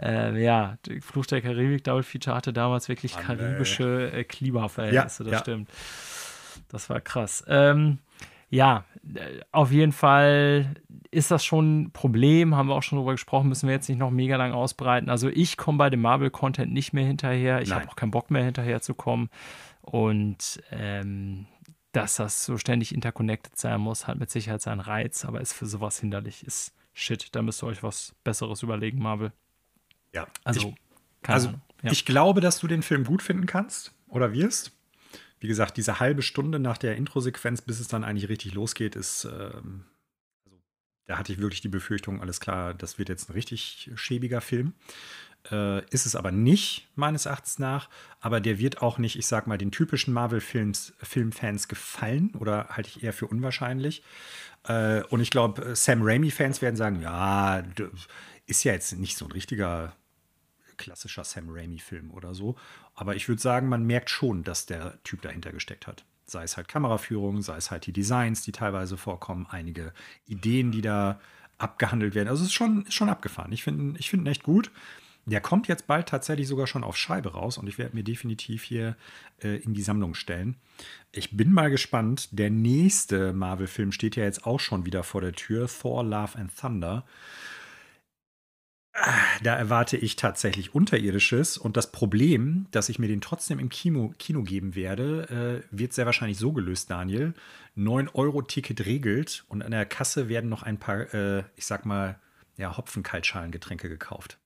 äh, 0.00 0.42
ja, 0.42 0.78
Fluch 1.00 1.26
der 1.26 1.42
Karibik 1.42 1.84
Double 1.84 2.02
Feature 2.02 2.34
hatte 2.34 2.52
damals 2.52 2.88
wirklich 2.88 3.14
Mann, 3.14 3.24
karibische 3.24 4.10
äh, 4.12 4.24
Klimaverhältnisse, 4.24 5.24
ja, 5.24 5.30
das 5.30 5.40
stimmt. 5.40 5.68
Das 6.68 6.88
war 6.88 7.00
krass. 7.00 7.44
Ähm, 7.46 7.98
ja, 8.50 8.84
äh, 9.14 9.40
auf 9.52 9.72
jeden 9.72 9.92
Fall 9.92 10.74
ist 11.10 11.30
das 11.30 11.44
schon 11.44 11.82
ein 11.82 11.90
Problem, 11.92 12.54
haben 12.54 12.68
wir 12.68 12.74
auch 12.74 12.82
schon 12.82 12.98
drüber 12.98 13.12
gesprochen, 13.12 13.48
müssen 13.48 13.68
wir 13.68 13.74
jetzt 13.74 13.88
nicht 13.88 13.98
noch 13.98 14.10
mega 14.10 14.36
lang 14.36 14.52
ausbreiten. 14.52 15.08
Also 15.08 15.28
ich 15.28 15.56
komme 15.56 15.78
bei 15.78 15.90
dem 15.90 16.02
Marvel-Content 16.02 16.72
nicht 16.72 16.92
mehr 16.92 17.06
hinterher. 17.06 17.62
Ich 17.62 17.72
habe 17.72 17.88
auch 17.88 17.96
keinen 17.96 18.12
Bock 18.12 18.30
mehr 18.30 18.44
hinterher 18.44 18.80
zu 18.80 18.94
kommen. 18.94 19.28
Und 19.82 20.62
ähm, 20.70 21.46
dass 21.92 22.16
das 22.16 22.44
so 22.44 22.58
ständig 22.58 22.94
interconnected 22.94 23.56
sein 23.58 23.80
muss, 23.80 24.06
hat 24.06 24.18
mit 24.18 24.30
Sicherheit 24.30 24.62
seinen 24.62 24.80
Reiz, 24.80 25.24
aber 25.24 25.40
ist 25.40 25.52
für 25.52 25.66
sowas 25.66 25.98
hinderlich. 25.98 26.46
Ist 26.46 26.74
shit, 26.92 27.34
da 27.34 27.42
müsst 27.42 27.62
ihr 27.62 27.66
euch 27.66 27.82
was 27.82 28.14
Besseres 28.22 28.62
überlegen, 28.62 29.00
Marvel. 29.00 29.32
Ja, 30.12 30.26
also, 30.44 30.68
ich, 30.68 31.28
also 31.28 31.48
ja. 31.82 31.90
ich 31.90 32.04
glaube, 32.04 32.40
dass 32.40 32.60
du 32.60 32.68
den 32.68 32.82
Film 32.82 33.04
gut 33.04 33.22
finden 33.22 33.46
kannst 33.46 33.92
oder 34.08 34.32
wirst. 34.32 34.72
Wie 35.40 35.48
gesagt, 35.48 35.76
diese 35.76 36.00
halbe 36.00 36.22
Stunde 36.22 36.58
nach 36.58 36.78
der 36.78 36.96
Intro-Sequenz, 36.96 37.62
bis 37.62 37.80
es 37.80 37.88
dann 37.88 38.04
eigentlich 38.04 38.28
richtig 38.28 38.54
losgeht, 38.54 38.94
ist 38.94 39.24
ähm, 39.24 39.84
da 41.10 41.18
hatte 41.18 41.32
ich 41.32 41.40
wirklich 41.40 41.60
die 41.60 41.68
Befürchtung, 41.68 42.20
alles 42.20 42.38
klar, 42.38 42.72
das 42.72 42.96
wird 43.00 43.08
jetzt 43.08 43.28
ein 43.28 43.32
richtig 43.32 43.90
schäbiger 43.96 44.40
Film. 44.40 44.74
Äh, 45.50 45.84
ist 45.86 46.06
es 46.06 46.14
aber 46.14 46.30
nicht, 46.30 46.86
meines 46.94 47.26
Erachtens 47.26 47.58
nach. 47.58 47.88
Aber 48.20 48.40
der 48.40 48.60
wird 48.60 48.80
auch 48.80 48.96
nicht, 48.96 49.18
ich 49.18 49.26
sag 49.26 49.48
mal, 49.48 49.58
den 49.58 49.72
typischen 49.72 50.14
Marvel-Filmfans 50.14 51.66
gefallen 51.66 52.30
oder 52.38 52.68
halte 52.68 52.90
ich 52.90 53.02
eher 53.02 53.12
für 53.12 53.26
unwahrscheinlich. 53.26 54.04
Äh, 54.68 55.02
und 55.04 55.20
ich 55.20 55.32
glaube, 55.32 55.74
Sam 55.74 56.02
Raimi-Fans 56.02 56.62
werden 56.62 56.76
sagen: 56.76 57.00
Ja, 57.02 57.64
ist 58.46 58.62
ja 58.62 58.72
jetzt 58.72 58.96
nicht 58.96 59.16
so 59.16 59.24
ein 59.24 59.32
richtiger 59.32 59.96
klassischer 60.80 61.22
Sam 61.22 61.48
Raimi-Film 61.48 62.10
oder 62.10 62.34
so. 62.34 62.56
Aber 62.94 63.14
ich 63.14 63.28
würde 63.28 63.40
sagen, 63.40 63.68
man 63.68 63.84
merkt 63.84 64.10
schon, 64.10 64.42
dass 64.42 64.66
der 64.66 65.00
Typ 65.04 65.22
dahinter 65.22 65.52
gesteckt 65.52 65.86
hat. 65.86 66.04
Sei 66.24 66.42
es 66.42 66.56
halt 66.56 66.68
Kameraführung, 66.68 67.42
sei 67.42 67.56
es 67.56 67.70
halt 67.70 67.86
die 67.86 67.92
Designs, 67.92 68.42
die 68.42 68.52
teilweise 68.52 68.96
vorkommen, 68.96 69.46
einige 69.50 69.92
Ideen, 70.26 70.72
die 70.72 70.80
da 70.80 71.20
abgehandelt 71.58 72.14
werden. 72.14 72.28
Also 72.28 72.42
es 72.42 72.48
ist 72.48 72.54
schon, 72.54 72.86
schon 72.90 73.10
abgefahren. 73.10 73.52
Ich 73.52 73.62
finde 73.62 73.98
ich 73.98 74.10
find 74.10 74.24
ihn 74.24 74.26
echt 74.26 74.42
gut. 74.42 74.70
Der 75.26 75.42
kommt 75.42 75.68
jetzt 75.68 75.86
bald 75.86 76.08
tatsächlich 76.08 76.48
sogar 76.48 76.66
schon 76.66 76.82
auf 76.82 76.96
Scheibe 76.96 77.34
raus 77.34 77.58
und 77.58 77.68
ich 77.68 77.76
werde 77.76 77.94
mir 77.94 78.02
definitiv 78.02 78.62
hier 78.62 78.96
äh, 79.42 79.56
in 79.56 79.74
die 79.74 79.82
Sammlung 79.82 80.14
stellen. 80.14 80.56
Ich 81.12 81.36
bin 81.36 81.52
mal 81.52 81.70
gespannt. 81.70 82.28
Der 82.32 82.50
nächste 82.50 83.34
Marvel-Film 83.34 83.92
steht 83.92 84.16
ja 84.16 84.24
jetzt 84.24 84.46
auch 84.46 84.60
schon 84.60 84.86
wieder 84.86 85.02
vor 85.02 85.20
der 85.20 85.32
Tür: 85.32 85.68
Thor, 85.68 86.02
Love 86.02 86.38
and 86.38 86.56
Thunder. 86.56 87.04
Da 89.42 89.56
erwarte 89.56 89.96
ich 89.96 90.16
tatsächlich 90.16 90.74
Unterirdisches. 90.74 91.56
Und 91.56 91.76
das 91.76 91.92
Problem, 91.92 92.66
dass 92.70 92.88
ich 92.88 92.98
mir 92.98 93.08
den 93.08 93.20
trotzdem 93.20 93.58
im 93.58 93.68
Kino, 93.68 94.12
Kino 94.18 94.42
geben 94.42 94.74
werde, 94.74 95.62
äh, 95.72 95.76
wird 95.76 95.92
sehr 95.92 96.06
wahrscheinlich 96.06 96.38
so 96.38 96.52
gelöst, 96.52 96.90
Daniel. 96.90 97.34
9-Euro-Ticket 97.76 98.84
regelt 98.84 99.44
und 99.48 99.62
an 99.62 99.70
der 99.70 99.86
Kasse 99.86 100.28
werden 100.28 100.50
noch 100.50 100.62
ein 100.62 100.78
paar, 100.78 101.14
äh, 101.14 101.44
ich 101.56 101.66
sag 101.66 101.86
mal, 101.86 102.18
ja, 102.56 102.76
Hopfenkaltschalengetränke 102.76 103.88
gekauft. 103.88 104.38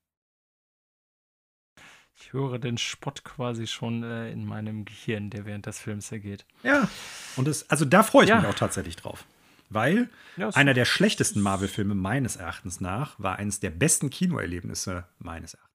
Ich 2.17 2.33
höre 2.33 2.59
den 2.59 2.79
Spott 2.79 3.25
quasi 3.25 3.67
schon 3.67 4.05
äh, 4.05 4.31
in 4.31 4.45
meinem 4.45 4.85
Gehirn, 4.85 5.31
der 5.31 5.47
während 5.47 5.67
des 5.67 5.81
Films 5.81 6.13
ergeht. 6.13 6.47
Ja, 6.63 6.89
und 7.37 7.49
das, 7.49 7.69
also 7.71 7.85
da 7.85 8.05
freue 8.05 8.25
ich 8.25 8.31
ja. 8.31 8.37
mich 8.37 8.47
auch 8.47 8.55
tatsächlich 8.55 8.95
drauf. 8.97 9.25
Weil 9.75 10.09
ja, 10.37 10.49
einer 10.51 10.73
der 10.73 10.85
schlechtesten 10.85 11.41
Marvel-Filme 11.41 11.95
meines 11.95 12.37
Erachtens 12.37 12.81
nach 12.81 13.19
war 13.19 13.37
eines 13.37 13.61
der 13.61 13.71
besten 13.71 14.09
Kinoerlebnisse 14.09 15.05
meines 15.19 15.55
Erachtens 15.55 15.75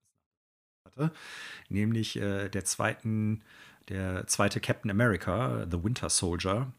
hatte, 0.85 1.11
nämlich 1.69 2.15
äh, 2.17 2.49
der 2.49 2.65
zweiten, 2.65 3.41
der 3.89 4.27
zweite 4.27 4.59
Captain 4.59 4.91
America, 4.91 5.67
The 5.69 5.83
Winter 5.83 6.09
Soldier, 6.09 6.71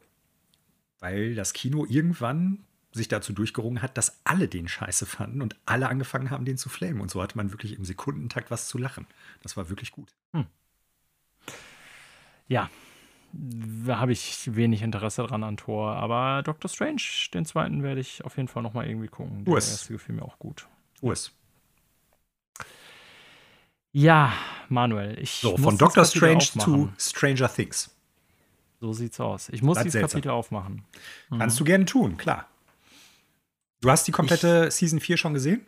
weil 0.98 1.34
das 1.34 1.52
Kino 1.52 1.86
irgendwann 1.88 2.64
sich 2.92 3.08
dazu 3.08 3.32
durchgerungen 3.32 3.82
hat, 3.82 3.96
dass 3.96 4.20
alle 4.24 4.48
den 4.48 4.66
scheiße 4.66 5.06
fanden 5.06 5.42
und 5.42 5.56
alle 5.64 5.88
angefangen 5.88 6.30
haben, 6.30 6.44
den 6.44 6.56
zu 6.56 6.68
flamen. 6.68 7.00
Und 7.00 7.10
so 7.10 7.22
hatte 7.22 7.36
man 7.36 7.52
wirklich 7.52 7.76
im 7.76 7.84
Sekundentakt 7.84 8.50
was 8.50 8.66
zu 8.66 8.78
lachen. 8.78 9.06
Das 9.42 9.56
war 9.56 9.68
wirklich 9.68 9.92
gut. 9.92 10.08
Hm. 10.32 10.46
Ja, 12.48 12.68
habe 13.88 14.12
ich 14.12 14.54
wenig 14.54 14.82
Interesse 14.82 15.22
dran 15.22 15.44
an 15.44 15.56
Tor. 15.56 15.94
Aber 15.96 16.42
Doctor 16.42 16.68
Strange, 16.68 17.02
den 17.32 17.44
zweiten, 17.44 17.82
werde 17.82 18.00
ich 18.00 18.24
auf 18.24 18.36
jeden 18.36 18.48
Fall 18.48 18.62
noch 18.62 18.74
mal 18.74 18.86
irgendwie 18.86 19.08
gucken. 19.08 19.44
Der 19.44 19.54
US. 19.54 19.70
erste 19.70 19.92
gefiel 19.92 20.14
mir 20.14 20.22
auch 20.22 20.38
gut. 20.38 20.66
US. 21.02 21.32
Ja, 23.92 24.32
Manuel, 24.68 25.18
ich. 25.18 25.32
So, 25.32 25.56
von 25.56 25.76
Doctor 25.76 26.04
Strange 26.04 26.44
zu 26.44 26.92
Stranger 26.98 27.52
Things. 27.52 27.90
So 28.80 28.92
sieht's 28.92 29.20
aus. 29.20 29.48
Ich 29.50 29.62
muss 29.62 29.78
dieses 29.78 29.92
seltsam. 29.92 30.10
Kapitel 30.10 30.30
aufmachen. 30.30 30.84
Mhm. 31.28 31.38
Kannst 31.38 31.60
du 31.60 31.64
gerne 31.64 31.84
tun, 31.84 32.16
klar. 32.16 32.46
Du 33.80 33.90
hast 33.90 34.06
die 34.06 34.12
komplette 34.12 34.66
ich, 34.68 34.74
Season 34.74 35.00
4 35.00 35.16
schon 35.16 35.34
gesehen? 35.34 35.66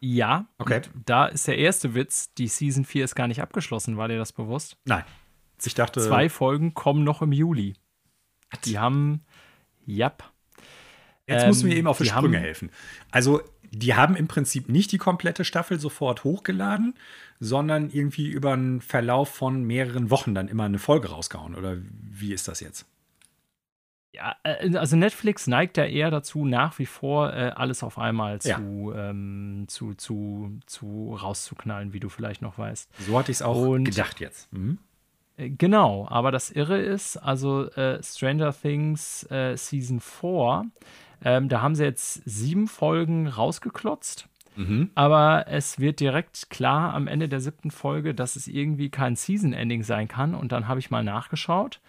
Ja. 0.00 0.46
Okay. 0.58 0.82
Da 1.04 1.26
ist 1.26 1.46
der 1.46 1.58
erste 1.58 1.94
Witz, 1.94 2.32
die 2.34 2.48
Season 2.48 2.84
4 2.84 3.04
ist 3.04 3.14
gar 3.14 3.28
nicht 3.28 3.42
abgeschlossen. 3.42 3.96
War 3.96 4.08
dir 4.08 4.18
das 4.18 4.32
bewusst? 4.32 4.76
Nein. 4.84 5.04
Ich 5.64 5.74
dachte. 5.74 6.00
Zwei 6.00 6.28
Folgen 6.28 6.74
kommen 6.74 7.04
noch 7.04 7.22
im 7.22 7.32
Juli. 7.32 7.74
Die 8.64 8.78
haben. 8.78 9.22
Jap. 9.86 10.30
Jetzt 11.26 11.42
ähm, 11.42 11.48
musst 11.48 11.62
du 11.62 11.66
mir 11.66 11.76
eben 11.76 11.86
auf 11.86 11.98
die 11.98 12.06
Sprünge 12.06 12.36
haben, 12.36 12.44
helfen. 12.44 12.70
Also, 13.10 13.40
die 13.70 13.94
haben 13.94 14.16
im 14.16 14.28
Prinzip 14.28 14.68
nicht 14.68 14.92
die 14.92 14.98
komplette 14.98 15.44
Staffel 15.44 15.80
sofort 15.80 16.24
hochgeladen, 16.24 16.94
sondern 17.40 17.90
irgendwie 17.90 18.28
über 18.28 18.52
einen 18.52 18.80
Verlauf 18.80 19.28
von 19.30 19.62
mehreren 19.64 20.10
Wochen 20.10 20.34
dann 20.34 20.48
immer 20.48 20.64
eine 20.64 20.78
Folge 20.78 21.08
rausgehauen. 21.08 21.54
Oder 21.54 21.76
wie 21.78 22.32
ist 22.32 22.48
das 22.48 22.60
jetzt? 22.60 22.86
Ja, 24.16 24.34
äh, 24.44 24.76
also 24.76 24.96
Netflix 24.96 25.46
neigt 25.46 25.76
ja 25.76 25.84
eher 25.84 26.10
dazu, 26.10 26.46
nach 26.46 26.78
wie 26.78 26.86
vor 26.86 27.34
äh, 27.34 27.52
alles 27.54 27.82
auf 27.82 27.98
einmal 27.98 28.40
zu, 28.40 28.48
ja. 28.48 29.10
ähm, 29.10 29.64
zu, 29.68 29.94
zu, 29.94 30.58
zu 30.66 31.14
rauszuknallen, 31.20 31.92
wie 31.92 32.00
du 32.00 32.08
vielleicht 32.08 32.40
noch 32.40 32.56
weißt. 32.56 32.88
So 33.06 33.18
hatte 33.18 33.30
ich 33.30 33.38
es 33.38 33.42
auch 33.42 33.56
Und 33.56 33.84
gedacht 33.84 34.20
jetzt. 34.20 34.50
Mhm. 34.52 34.78
Äh, 35.36 35.50
genau, 35.50 36.06
aber 36.08 36.32
das 36.32 36.50
Irre 36.50 36.78
ist, 36.78 37.16
also 37.16 37.70
äh, 37.72 38.02
Stranger 38.02 38.52
Things 38.52 39.28
äh, 39.30 39.56
Season 39.56 40.00
4, 40.00 40.64
ähm, 41.24 41.48
da 41.48 41.62
haben 41.62 41.74
sie 41.74 41.84
jetzt 41.84 42.22
sieben 42.24 42.68
Folgen 42.68 43.26
rausgeklotzt. 43.26 44.28
Mhm. 44.56 44.90
Aber 44.94 45.46
es 45.48 45.78
wird 45.78 46.00
direkt 46.00 46.50
klar 46.50 46.94
am 46.94 47.06
Ende 47.06 47.28
der 47.28 47.40
siebten 47.40 47.70
Folge, 47.70 48.14
dass 48.14 48.36
es 48.36 48.48
irgendwie 48.48 48.88
kein 48.88 49.16
Season-Ending 49.16 49.82
sein 49.82 50.08
kann. 50.08 50.34
Und 50.34 50.52
dann 50.52 50.66
habe 50.66 50.80
ich 50.80 50.90
mal 50.90 51.04
nachgeschaut. 51.04 51.80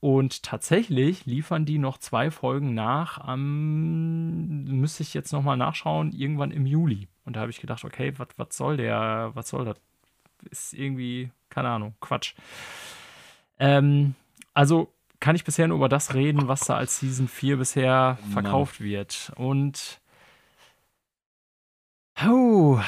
Und 0.00 0.42
tatsächlich 0.42 1.24
liefern 1.26 1.64
die 1.64 1.78
noch 1.78 1.98
zwei 1.98 2.30
Folgen 2.30 2.74
nach 2.74 3.18
am, 3.18 4.64
müsste 4.64 5.02
ich 5.02 5.14
jetzt 5.14 5.32
nochmal 5.32 5.56
nachschauen, 5.56 6.12
irgendwann 6.12 6.50
im 6.50 6.66
Juli. 6.66 7.08
Und 7.24 7.36
da 7.36 7.40
habe 7.40 7.50
ich 7.50 7.60
gedacht, 7.60 7.84
okay, 7.84 8.12
was 8.18 8.56
soll 8.56 8.76
der, 8.76 9.30
was 9.34 9.48
soll 9.48 9.64
das? 9.64 9.80
Ist 10.50 10.74
irgendwie 10.74 11.30
keine 11.54 11.68
Ahnung, 11.68 11.94
Quatsch. 12.00 12.34
Ähm, 13.58 14.14
also 14.52 14.92
kann 15.20 15.36
ich 15.36 15.44
bisher 15.44 15.68
nur 15.68 15.78
über 15.78 15.88
das 15.88 16.14
reden, 16.14 16.48
was 16.48 16.60
da 16.60 16.76
als 16.76 16.98
Season 16.98 17.28
4 17.28 17.56
bisher 17.56 18.18
verkauft 18.32 18.80
Mann. 18.80 18.88
wird. 18.88 19.32
Und 19.36 20.00
oh, 22.26 22.78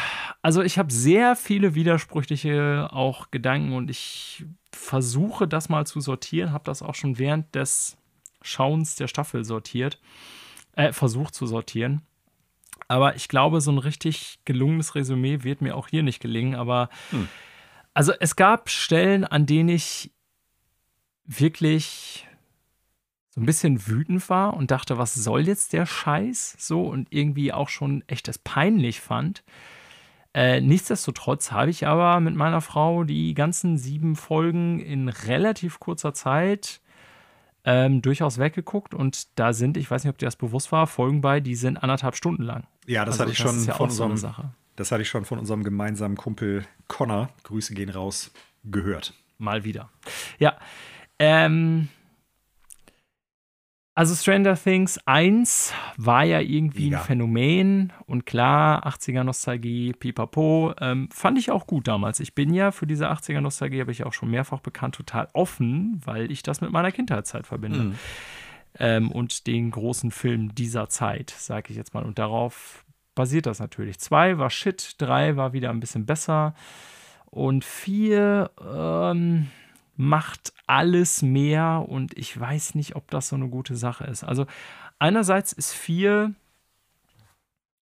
also 0.42 0.62
ich 0.62 0.78
habe 0.78 0.92
sehr 0.92 1.36
viele 1.36 1.74
widersprüchliche 1.74 2.88
auch 2.92 3.30
Gedanken 3.30 3.72
und 3.72 3.88
ich 3.88 4.44
versuche 4.72 5.48
das 5.48 5.68
mal 5.68 5.86
zu 5.86 6.00
sortieren, 6.00 6.52
habe 6.52 6.64
das 6.64 6.82
auch 6.82 6.94
schon 6.94 7.18
während 7.18 7.54
des 7.54 7.96
Schauens 8.42 8.96
der 8.96 9.08
Staffel 9.08 9.44
sortiert, 9.44 9.98
äh, 10.72 10.92
versucht 10.92 11.34
zu 11.34 11.46
sortieren. 11.46 12.02
Aber 12.88 13.16
ich 13.16 13.28
glaube, 13.28 13.60
so 13.60 13.72
ein 13.72 13.78
richtig 13.78 14.38
gelungenes 14.44 14.94
Resümee 14.94 15.42
wird 15.42 15.60
mir 15.60 15.76
auch 15.76 15.88
hier 15.88 16.02
nicht 16.02 16.20
gelingen. 16.20 16.54
Aber 16.54 16.88
hm. 17.10 17.28
Also 17.96 18.12
es 18.20 18.36
gab 18.36 18.68
Stellen, 18.68 19.24
an 19.24 19.46
denen 19.46 19.70
ich 19.70 20.12
wirklich 21.24 22.28
so 23.30 23.40
ein 23.40 23.46
bisschen 23.46 23.86
wütend 23.86 24.28
war 24.28 24.52
und 24.52 24.70
dachte, 24.70 24.98
was 24.98 25.14
soll 25.14 25.46
jetzt 25.46 25.72
der 25.72 25.86
Scheiß? 25.86 26.56
So 26.58 26.82
und 26.82 27.08
irgendwie 27.08 27.54
auch 27.54 27.70
schon 27.70 28.04
echt 28.06 28.28
das 28.28 28.36
peinlich 28.36 29.00
fand. 29.00 29.44
Äh, 30.34 30.60
nichtsdestotrotz 30.60 31.52
habe 31.52 31.70
ich 31.70 31.86
aber 31.86 32.20
mit 32.20 32.36
meiner 32.36 32.60
Frau 32.60 33.04
die 33.04 33.32
ganzen 33.32 33.78
sieben 33.78 34.14
Folgen 34.14 34.78
in 34.78 35.08
relativ 35.08 35.80
kurzer 35.80 36.12
Zeit 36.12 36.82
ähm, 37.64 38.02
durchaus 38.02 38.36
weggeguckt 38.36 38.92
und 38.92 39.38
da 39.38 39.54
sind, 39.54 39.78
ich 39.78 39.90
weiß 39.90 40.04
nicht, 40.04 40.10
ob 40.10 40.18
dir 40.18 40.26
das 40.26 40.36
bewusst 40.36 40.70
war, 40.70 40.86
Folgen 40.86 41.22
bei, 41.22 41.40
die 41.40 41.54
sind 41.54 41.78
anderthalb 41.78 42.14
Stunden 42.14 42.42
lang. 42.42 42.66
Ja, 42.84 43.06
das 43.06 43.14
also, 43.14 43.22
hatte 43.22 43.32
ich 43.32 43.38
das 43.38 43.54
schon 43.54 43.64
ja 43.64 43.72
von 43.72 43.88
so 43.88 44.04
eine 44.04 44.18
Sache. 44.18 44.50
Das 44.76 44.92
hatte 44.92 45.02
ich 45.02 45.08
schon 45.08 45.24
von 45.24 45.38
unserem 45.38 45.64
gemeinsamen 45.64 46.16
Kumpel 46.16 46.66
Connor, 46.86 47.30
Grüße 47.44 47.74
gehen 47.74 47.90
raus, 47.90 48.30
gehört. 48.64 49.14
Mal 49.38 49.64
wieder. 49.64 49.90
Ja. 50.38 50.56
Ähm, 51.18 51.88
also 53.94 54.14
Stranger 54.14 54.56
Things 54.56 55.00
1 55.06 55.72
war 55.96 56.22
ja 56.24 56.40
irgendwie 56.40 56.84
Mega. 56.84 56.98
ein 56.98 57.04
Phänomen 57.06 57.92
und 58.04 58.26
klar, 58.26 58.86
80er 58.86 59.24
Nostalgie, 59.24 59.94
pipapo, 59.94 60.74
ähm, 60.78 61.08
fand 61.10 61.38
ich 61.38 61.50
auch 61.50 61.66
gut 61.66 61.88
damals. 61.88 62.20
Ich 62.20 62.34
bin 62.34 62.52
ja 62.52 62.72
für 62.72 62.86
diese 62.86 63.10
80er 63.10 63.40
Nostalgie, 63.40 63.80
habe 63.80 63.92
ich 63.92 64.04
auch 64.04 64.12
schon 64.12 64.30
mehrfach 64.30 64.60
bekannt, 64.60 64.96
total 64.96 65.28
offen, 65.32 65.98
weil 66.04 66.30
ich 66.30 66.42
das 66.42 66.60
mit 66.60 66.72
meiner 66.72 66.92
Kindheitszeit 66.92 67.46
verbinde. 67.46 67.78
Mhm. 67.78 67.94
ähm, 68.78 69.10
und 69.10 69.46
den 69.46 69.70
großen 69.70 70.10
Filmen 70.10 70.54
dieser 70.54 70.90
Zeit, 70.90 71.30
sage 71.30 71.70
ich 71.70 71.76
jetzt 71.78 71.94
mal. 71.94 72.04
Und 72.04 72.18
darauf 72.18 72.84
basiert 73.16 73.46
das 73.46 73.58
natürlich. 73.58 73.98
Zwei 73.98 74.38
war 74.38 74.50
Shit, 74.50 74.94
drei 74.98 75.34
war 75.34 75.52
wieder 75.52 75.70
ein 75.70 75.80
bisschen 75.80 76.06
besser 76.06 76.54
und 77.26 77.64
vier 77.64 78.52
ähm, 78.64 79.48
macht 79.96 80.52
alles 80.68 81.22
mehr 81.22 81.84
und 81.88 82.16
ich 82.16 82.38
weiß 82.38 82.76
nicht, 82.76 82.94
ob 82.94 83.10
das 83.10 83.28
so 83.28 83.36
eine 83.36 83.48
gute 83.48 83.74
Sache 83.74 84.04
ist. 84.04 84.22
Also 84.22 84.46
einerseits 85.00 85.52
ist 85.52 85.72
vier 85.72 86.34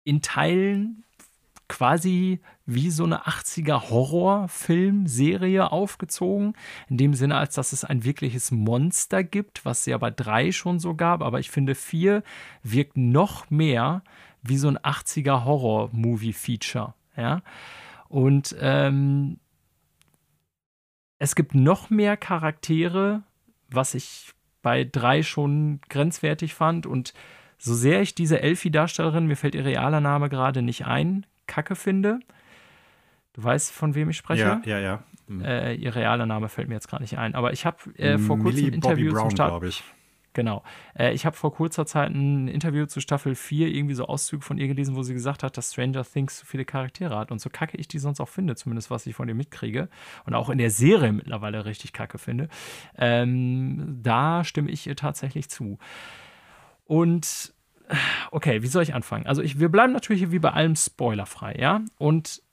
in 0.05 0.21
Teilen 0.21 1.03
quasi 1.67 2.39
wie 2.67 2.91
so 2.91 3.03
eine 3.03 3.25
80er 3.25 3.89
Horrorfilmserie 3.89 5.71
aufgezogen. 5.71 6.53
In 6.89 6.97
dem 6.97 7.13
Sinne, 7.13 7.37
als 7.37 7.55
dass 7.55 7.73
es 7.73 7.83
ein 7.83 8.03
wirkliches 8.03 8.51
Monster 8.51 9.23
gibt, 9.23 9.65
was 9.65 9.81
es 9.81 9.85
ja 9.87 9.97
bei 9.97 10.11
drei 10.11 10.51
schon 10.51 10.79
so 10.79 10.95
gab. 10.95 11.21
Aber 11.21 11.39
ich 11.39 11.49
finde, 11.49 11.73
vier 11.75 12.23
wirkt 12.63 12.97
noch 12.97 13.49
mehr 13.49 14.03
wie 14.47 14.57
so 14.57 14.67
ein 14.67 14.77
80er 14.77 15.43
Horror-Movie-Feature. 15.45 16.93
Ja. 17.17 17.41
Und 18.07 18.55
ähm, 18.59 19.39
es 21.17 21.35
gibt 21.35 21.55
noch 21.55 21.89
mehr 21.89 22.17
Charaktere, 22.17 23.23
was 23.69 23.95
ich 23.95 24.33
bei 24.61 24.83
drei 24.83 25.23
schon 25.23 25.79
grenzwertig 25.89 26.53
fand. 26.53 26.85
Und 26.85 27.13
so 27.57 27.73
sehr 27.73 28.01
ich 28.01 28.15
diese 28.15 28.41
Elfie-Darstellerin, 28.41 29.27
mir 29.27 29.35
fällt 29.35 29.55
ihr 29.55 29.65
realer 29.65 30.01
Name 30.01 30.29
gerade 30.29 30.61
nicht 30.61 30.85
ein, 30.85 31.25
kacke 31.47 31.75
finde. 31.75 32.19
Du 33.33 33.43
weißt, 33.43 33.71
von 33.71 33.95
wem 33.95 34.09
ich 34.09 34.17
spreche? 34.17 34.41
Ja, 34.41 34.61
ja, 34.65 34.79
ja. 34.79 35.03
Mhm. 35.27 35.43
Äh, 35.43 35.73
ihr 35.73 35.95
realer 35.95 36.25
Name 36.25 36.49
fällt 36.49 36.67
mir 36.67 36.75
jetzt 36.75 36.89
gar 36.89 37.01
nicht 37.01 37.17
ein. 37.17 37.35
Aber 37.35 37.53
ich 37.53 37.65
habe 37.65 37.77
äh, 37.97 38.17
vor 38.17 38.39
kurzem 38.39 38.67
ein 38.67 38.73
Interview 38.73 39.11
Brown, 39.11 39.29
zum 39.29 39.31
Start. 39.31 39.63
ich. 39.63 39.83
Genau. 40.35 40.63
Äh, 40.99 41.13
ich 41.13 41.25
habe 41.25 41.35
vor 41.35 41.53
kurzer 41.53 41.85
Zeit 41.85 42.11
ein 42.11 42.49
Interview 42.49 42.85
zu 42.85 42.99
Staffel 42.99 43.35
4 43.35 43.69
irgendwie 43.69 43.95
so 43.95 44.05
Auszüge 44.05 44.43
von 44.43 44.57
ihr 44.57 44.67
gelesen, 44.67 44.95
wo 44.95 45.01
sie 45.01 45.13
gesagt 45.13 45.43
hat, 45.43 45.57
dass 45.57 45.71
Stranger 45.71 46.03
Things 46.03 46.39
so 46.39 46.45
viele 46.45 46.65
Charaktere 46.65 47.17
hat. 47.17 47.31
Und 47.31 47.39
so 47.39 47.49
kacke 47.49 47.77
ich 47.77 47.87
die 47.87 47.99
sonst 47.99 48.19
auch 48.19 48.27
finde, 48.27 48.55
zumindest 48.55 48.91
was 48.91 49.07
ich 49.07 49.15
von 49.15 49.29
ihr 49.29 49.33
mitkriege. 49.33 49.87
Und 50.25 50.35
auch 50.35 50.49
in 50.49 50.57
der 50.57 50.71
Serie 50.71 51.13
mittlerweile 51.13 51.63
richtig 51.65 51.93
kacke 51.93 52.17
finde. 52.17 52.49
Ähm, 52.97 54.01
da 54.03 54.43
stimme 54.43 54.69
ich 54.69 54.85
ihr 54.85 54.97
tatsächlich 54.97 55.49
zu. 55.49 55.79
Und 56.83 57.53
okay, 58.31 58.61
wie 58.61 58.67
soll 58.67 58.83
ich 58.83 58.93
anfangen? 58.93 59.27
Also 59.27 59.41
ich, 59.41 59.57
wir 59.57 59.69
bleiben 59.69 59.93
natürlich 59.93 60.31
wie 60.31 60.39
bei 60.39 60.51
allem 60.51 60.75
spoilerfrei, 60.75 61.55
ja? 61.57 61.81
Und 61.97 62.43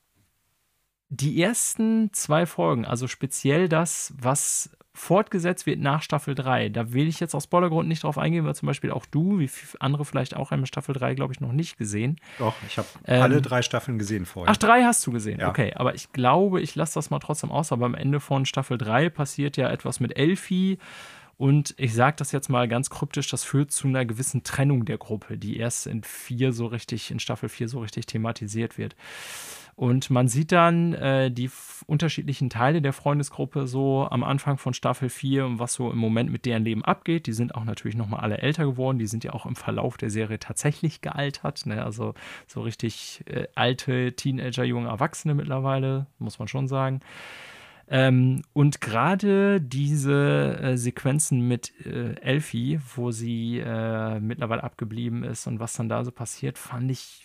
die 1.09 1.41
ersten 1.41 2.13
zwei 2.13 2.45
Folgen, 2.45 2.85
also 2.85 3.07
speziell 3.09 3.67
das, 3.67 4.13
was 4.17 4.71
fortgesetzt 4.93 5.65
wird 5.65 5.79
nach 5.79 6.03
Staffel 6.03 6.35
3, 6.35 6.69
da 6.69 6.93
will 6.93 7.07
ich 7.07 7.19
jetzt 7.19 7.33
aus 7.33 7.45
Spoilergrund 7.45 7.87
nicht 7.87 8.03
drauf 8.03 8.17
eingehen, 8.17 8.45
weil 8.45 8.53
zum 8.53 8.67
Beispiel 8.67 8.91
auch 8.91 9.05
du, 9.07 9.39
wie 9.39 9.49
andere 9.79 10.05
vielleicht 10.05 10.35
auch 10.35 10.51
haben 10.51 10.65
Staffel 10.67 10.93
3, 10.93 11.15
glaube 11.15 11.33
ich, 11.33 11.39
noch 11.39 11.51
nicht 11.51 11.77
gesehen. 11.77 12.17
Doch, 12.37 12.53
ich 12.67 12.77
habe 12.77 12.87
ähm, 13.05 13.21
alle 13.23 13.41
drei 13.41 13.63
Staffeln 13.63 13.97
gesehen 13.97 14.25
vorher. 14.25 14.51
Ach, 14.51 14.57
drei 14.57 14.83
hast 14.83 15.05
du 15.07 15.11
gesehen, 15.11 15.39
ja. 15.39 15.49
okay. 15.49 15.73
Aber 15.75 15.95
ich 15.95 16.11
glaube, 16.11 16.61
ich 16.61 16.75
lasse 16.75 16.93
das 16.95 17.09
mal 17.09 17.19
trotzdem 17.19 17.51
aus, 17.51 17.71
aber 17.71 17.87
am 17.87 17.95
Ende 17.95 18.19
von 18.19 18.45
Staffel 18.45 18.77
3 18.77 19.09
passiert 19.09 19.57
ja 19.57 19.69
etwas 19.71 19.99
mit 19.99 20.15
Elfie 20.15 20.77
und 21.37 21.73
ich 21.77 21.93
sage 21.93 22.15
das 22.17 22.31
jetzt 22.31 22.49
mal 22.49 22.67
ganz 22.67 22.89
kryptisch, 22.89 23.29
das 23.29 23.43
führt 23.43 23.71
zu 23.71 23.87
einer 23.87 24.05
gewissen 24.05 24.43
Trennung 24.43 24.85
der 24.85 24.97
Gruppe, 24.97 25.37
die 25.37 25.57
erst 25.57 25.87
in 25.87 26.03
vier 26.03 26.53
so 26.53 26.67
richtig, 26.67 27.09
in 27.09 27.19
Staffel 27.19 27.49
4 27.49 27.67
so 27.67 27.79
richtig 27.79 28.05
thematisiert 28.05 28.77
wird. 28.77 28.95
Und 29.75 30.09
man 30.09 30.27
sieht 30.27 30.51
dann 30.51 30.93
äh, 30.93 31.31
die 31.31 31.49
unterschiedlichen 31.87 32.49
Teile 32.49 32.81
der 32.81 32.93
Freundesgruppe 32.93 33.67
so 33.67 34.07
am 34.09 34.23
Anfang 34.23 34.57
von 34.57 34.73
Staffel 34.73 35.09
4 35.09 35.45
und 35.45 35.59
was 35.59 35.73
so 35.73 35.91
im 35.91 35.97
Moment 35.97 36.31
mit 36.31 36.45
deren 36.45 36.63
Leben 36.63 36.85
abgeht. 36.85 37.25
Die 37.25 37.33
sind 37.33 37.55
auch 37.55 37.63
natürlich 37.63 37.97
nochmal 37.97 38.19
alle 38.19 38.37
älter 38.37 38.65
geworden. 38.65 38.99
Die 38.99 39.07
sind 39.07 39.23
ja 39.23 39.33
auch 39.33 39.45
im 39.45 39.55
Verlauf 39.55 39.97
der 39.97 40.09
Serie 40.09 40.39
tatsächlich 40.39 41.01
gealtert. 41.01 41.65
Ne? 41.65 41.83
Also 41.83 42.13
so 42.47 42.61
richtig 42.61 43.23
äh, 43.25 43.47
alte 43.55 44.13
Teenager, 44.15 44.63
junge 44.63 44.89
Erwachsene 44.89 45.33
mittlerweile, 45.33 46.05
muss 46.19 46.37
man 46.37 46.47
schon 46.47 46.67
sagen. 46.67 47.01
Ähm, 47.89 48.43
und 48.53 48.79
gerade 48.79 49.59
diese 49.59 50.57
äh, 50.61 50.77
Sequenzen 50.77 51.47
mit 51.47 51.73
äh, 51.85 52.13
Elfie, 52.21 52.79
wo 52.95 53.11
sie 53.11 53.59
äh, 53.59 54.19
mittlerweile 54.19 54.63
abgeblieben 54.63 55.23
ist 55.23 55.47
und 55.47 55.59
was 55.59 55.73
dann 55.73 55.89
da 55.89 56.05
so 56.05 56.11
passiert, 56.11 56.57
fand 56.57 56.89
ich 56.91 57.22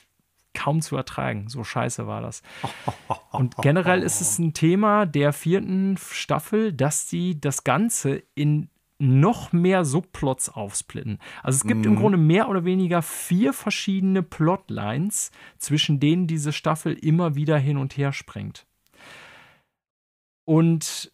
kaum 0.55 0.81
zu 0.81 0.97
ertragen. 0.97 1.49
So 1.49 1.65
scheiße 1.65 2.07
war 2.07 2.21
das. 2.21 2.43
Und 3.31 3.57
generell 3.59 4.03
ist 4.03 4.21
es 4.21 4.39
ein 4.39 4.55
Thema 4.55 5.07
der 5.07 5.33
vierten 5.33 5.97
Staffel, 5.97 6.73
dass 6.73 7.09
sie 7.09 7.41
das 7.41 7.65
Ganze 7.65 8.23
in 8.35 8.69
noch 8.99 9.53
mehr 9.53 9.85
Subplots 9.85 10.49
aufsplitten. 10.49 11.19
Also 11.43 11.59
es 11.59 11.65
gibt 11.65 11.81
mhm. 11.81 11.93
im 11.93 11.97
Grunde 11.97 12.19
mehr 12.19 12.49
oder 12.49 12.65
weniger 12.65 13.01
vier 13.01 13.53
verschiedene 13.53 14.25
Plotlines, 14.25 15.31
zwischen 15.59 16.01
denen 16.01 16.27
diese 16.27 16.53
Staffel 16.53 16.95
immer 16.95 17.37
wieder 17.37 17.59
hin 17.59 17.77
und 17.77 17.97
her 17.97 18.13
springt. 18.13 18.67
Und 20.45 21.13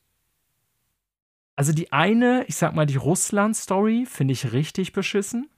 also 1.56 1.72
die 1.72 1.92
eine, 1.92 2.44
ich 2.48 2.56
sag 2.56 2.74
mal, 2.74 2.86
die 2.86 2.96
Russland-Story 2.96 4.06
finde 4.06 4.32
ich 4.32 4.52
richtig 4.52 4.92
beschissen. 4.92 5.50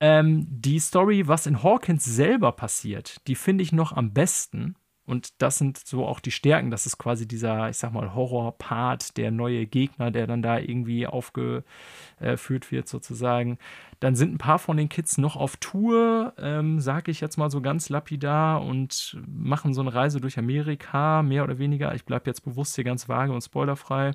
Ähm, 0.00 0.46
die 0.48 0.78
Story, 0.78 1.26
was 1.26 1.46
in 1.46 1.62
Hawkins 1.62 2.04
selber 2.04 2.52
passiert, 2.52 3.26
die 3.26 3.34
finde 3.34 3.64
ich 3.64 3.72
noch 3.72 3.92
am 3.92 4.12
besten. 4.12 4.76
Und 5.08 5.40
das 5.40 5.56
sind 5.56 5.78
so 5.78 6.04
auch 6.04 6.20
die 6.20 6.30
Stärken. 6.30 6.70
Das 6.70 6.84
ist 6.84 6.98
quasi 6.98 7.26
dieser, 7.26 7.70
ich 7.70 7.78
sag 7.78 7.94
mal, 7.94 8.14
Horror-Part, 8.14 9.16
der 9.16 9.30
neue 9.30 9.64
Gegner, 9.64 10.10
der 10.10 10.26
dann 10.26 10.42
da 10.42 10.58
irgendwie 10.58 11.06
aufgeführt 11.06 12.70
wird, 12.70 12.88
sozusagen. 12.88 13.56
Dann 14.00 14.14
sind 14.16 14.34
ein 14.34 14.38
paar 14.38 14.58
von 14.58 14.76
den 14.76 14.90
Kids 14.90 15.16
noch 15.16 15.36
auf 15.36 15.56
Tour, 15.56 16.34
ähm, 16.36 16.78
sage 16.78 17.10
ich 17.10 17.22
jetzt 17.22 17.38
mal 17.38 17.50
so 17.50 17.62
ganz 17.62 17.88
lapidar, 17.88 18.62
und 18.62 19.16
machen 19.26 19.72
so 19.72 19.80
eine 19.80 19.94
Reise 19.94 20.20
durch 20.20 20.38
Amerika, 20.38 21.22
mehr 21.22 21.42
oder 21.42 21.58
weniger. 21.58 21.94
Ich 21.94 22.04
bleibe 22.04 22.28
jetzt 22.28 22.42
bewusst 22.44 22.74
hier 22.74 22.84
ganz 22.84 23.08
vage 23.08 23.32
und 23.32 23.40
spoilerfrei. 23.40 24.10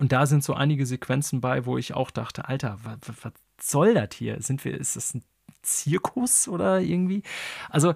Und 0.00 0.10
da 0.10 0.26
sind 0.26 0.42
so 0.42 0.54
einige 0.54 0.84
Sequenzen 0.84 1.40
bei, 1.40 1.64
wo 1.64 1.78
ich 1.78 1.94
auch 1.94 2.10
dachte, 2.10 2.48
Alter, 2.48 2.78
was, 2.82 2.98
was 3.22 3.32
soll 3.62 3.94
das 3.94 4.14
hier? 4.14 4.40
Sind 4.42 4.64
wir, 4.64 4.78
ist 4.78 4.96
das 4.96 5.14
ein 5.14 5.22
Zirkus 5.62 6.48
oder 6.48 6.80
irgendwie? 6.80 7.22
Also 7.68 7.94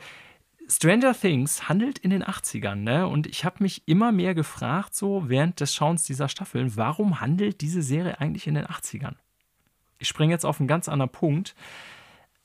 Stranger 0.69 1.15
Things 1.15 1.69
handelt 1.69 1.99
in 1.99 2.11
den 2.11 2.24
80ern, 2.24 2.77
ne? 2.77 3.07
Und 3.07 3.27
ich 3.27 3.45
habe 3.45 3.62
mich 3.62 3.86
immer 3.86 4.12
mehr 4.12 4.35
gefragt, 4.35 4.95
so 4.95 5.28
während 5.28 5.61
des 5.61 5.74
Schauens 5.74 6.05
dieser 6.05 6.28
Staffeln, 6.28 6.77
warum 6.77 7.20
handelt 7.20 7.61
diese 7.61 7.82
Serie 7.82 8.19
eigentlich 8.20 8.47
in 8.47 8.55
den 8.55 8.66
80ern? 8.66 9.15
Ich 9.99 10.09
springe 10.09 10.32
jetzt 10.32 10.47
auf 10.47 10.61
einen 10.61 10.69
ganz 10.69 10.89
anderen 10.89 11.12
Punkt. 11.12 11.55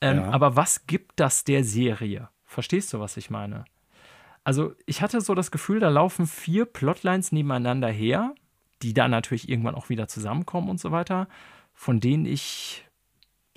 Ähm, 0.00 0.18
ja. 0.18 0.30
Aber 0.30 0.56
was 0.56 0.86
gibt 0.86 1.12
das 1.16 1.44
der 1.44 1.64
Serie? 1.64 2.28
Verstehst 2.44 2.92
du, 2.92 3.00
was 3.00 3.16
ich 3.16 3.30
meine? 3.30 3.64
Also, 4.44 4.74
ich 4.86 5.02
hatte 5.02 5.20
so 5.20 5.34
das 5.34 5.50
Gefühl, 5.50 5.80
da 5.80 5.88
laufen 5.88 6.26
vier 6.26 6.64
Plotlines 6.64 7.32
nebeneinander 7.32 7.88
her, 7.88 8.34
die 8.82 8.94
dann 8.94 9.10
natürlich 9.10 9.48
irgendwann 9.48 9.74
auch 9.74 9.88
wieder 9.88 10.08
zusammenkommen 10.08 10.70
und 10.70 10.80
so 10.80 10.90
weiter, 10.90 11.28
von 11.74 12.00
denen 12.00 12.24
ich, 12.24 12.86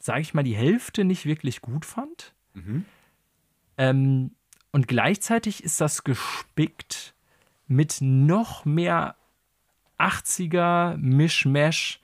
sage 0.03 0.19
ich 0.19 0.33
mal, 0.33 0.43
die 0.43 0.55
Hälfte 0.55 1.05
nicht 1.05 1.25
wirklich 1.25 1.61
gut 1.61 1.85
fand. 1.85 2.33
Mhm. 2.53 2.85
Ähm, 3.77 4.31
und 4.73 4.89
gleichzeitig 4.89 5.63
ist 5.63 5.79
das 5.79 6.03
gespickt 6.03 7.13
mit 7.67 7.99
noch 8.01 8.65
mehr 8.65 9.15
80er 9.97 10.97
Mischmash 10.97 12.01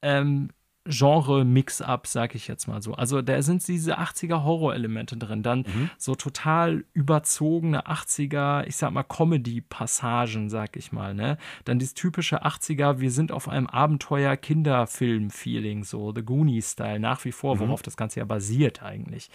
ähm, 0.00 0.50
Genre-Mix-up, 0.84 2.08
sag 2.08 2.34
ich 2.34 2.48
jetzt 2.48 2.66
mal 2.66 2.82
so. 2.82 2.94
Also 2.94 3.22
da 3.22 3.40
sind 3.42 3.66
diese 3.68 3.98
80er 3.98 4.42
Horror-Elemente 4.42 5.16
drin. 5.16 5.42
Dann 5.42 5.60
mhm. 5.60 5.90
so 5.96 6.16
total 6.16 6.84
überzogene 6.92 7.86
80er, 7.86 8.66
ich 8.66 8.76
sag 8.76 8.92
mal, 8.92 9.04
Comedy-Passagen, 9.04 10.50
sag 10.50 10.76
ich 10.76 10.90
mal. 10.90 11.14
Ne? 11.14 11.38
Dann 11.64 11.78
dieses 11.78 11.94
typische 11.94 12.44
80er, 12.44 12.98
wir 12.98 13.12
sind 13.12 13.30
auf 13.30 13.48
einem 13.48 13.68
Abenteuer-Kinderfilm-Feeling, 13.68 15.84
so 15.84 16.12
The 16.12 16.24
Goonies-Style, 16.24 16.98
nach 16.98 17.24
wie 17.24 17.32
vor, 17.32 17.56
mhm. 17.56 17.60
worauf 17.60 17.82
das 17.82 17.96
Ganze 17.96 18.20
ja 18.20 18.24
basiert 18.24 18.82
eigentlich. 18.82 19.30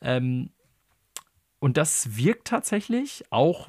Ähm, 0.00 0.50
und 1.58 1.76
das 1.76 2.16
wirkt 2.16 2.48
tatsächlich 2.48 3.24
auch, 3.30 3.68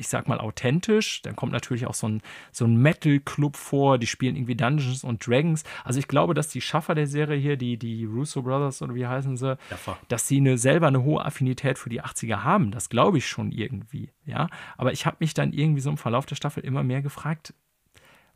ich 0.00 0.08
sag 0.08 0.26
mal, 0.26 0.40
authentisch. 0.40 1.22
Dann 1.22 1.36
kommt 1.36 1.52
natürlich 1.52 1.86
auch 1.86 1.94
so 1.94 2.08
ein, 2.08 2.22
so 2.50 2.64
ein 2.64 2.76
Metal-Club 2.76 3.56
vor, 3.56 3.98
die 3.98 4.06
spielen 4.06 4.34
irgendwie 4.34 4.56
Dungeons 4.56 5.04
und 5.04 5.24
Dragons. 5.24 5.62
Also 5.84 6.00
ich 6.00 6.08
glaube, 6.08 6.34
dass 6.34 6.48
die 6.48 6.62
Schaffer 6.62 6.94
der 6.94 7.06
Serie 7.06 7.38
hier, 7.38 7.56
die, 7.56 7.76
die 7.76 8.04
Russo 8.06 8.42
Brothers 8.42 8.82
oder 8.82 8.94
wie 8.94 9.06
heißen 9.06 9.36
sie, 9.36 9.58
Jaffa. 9.70 9.98
dass 10.08 10.26
sie 10.26 10.38
eine, 10.38 10.58
selber 10.58 10.88
eine 10.88 11.02
hohe 11.02 11.24
Affinität 11.24 11.78
für 11.78 11.90
die 11.90 12.02
80er 12.02 12.42
haben. 12.42 12.70
Das 12.70 12.88
glaube 12.88 13.18
ich 13.18 13.28
schon 13.28 13.52
irgendwie. 13.52 14.10
Ja, 14.24 14.48
aber 14.76 14.92
ich 14.92 15.06
habe 15.06 15.18
mich 15.20 15.34
dann 15.34 15.52
irgendwie 15.52 15.80
so 15.82 15.90
im 15.90 15.98
Verlauf 15.98 16.26
der 16.26 16.36
Staffel 16.36 16.64
immer 16.64 16.82
mehr 16.82 17.02
gefragt, 17.02 17.54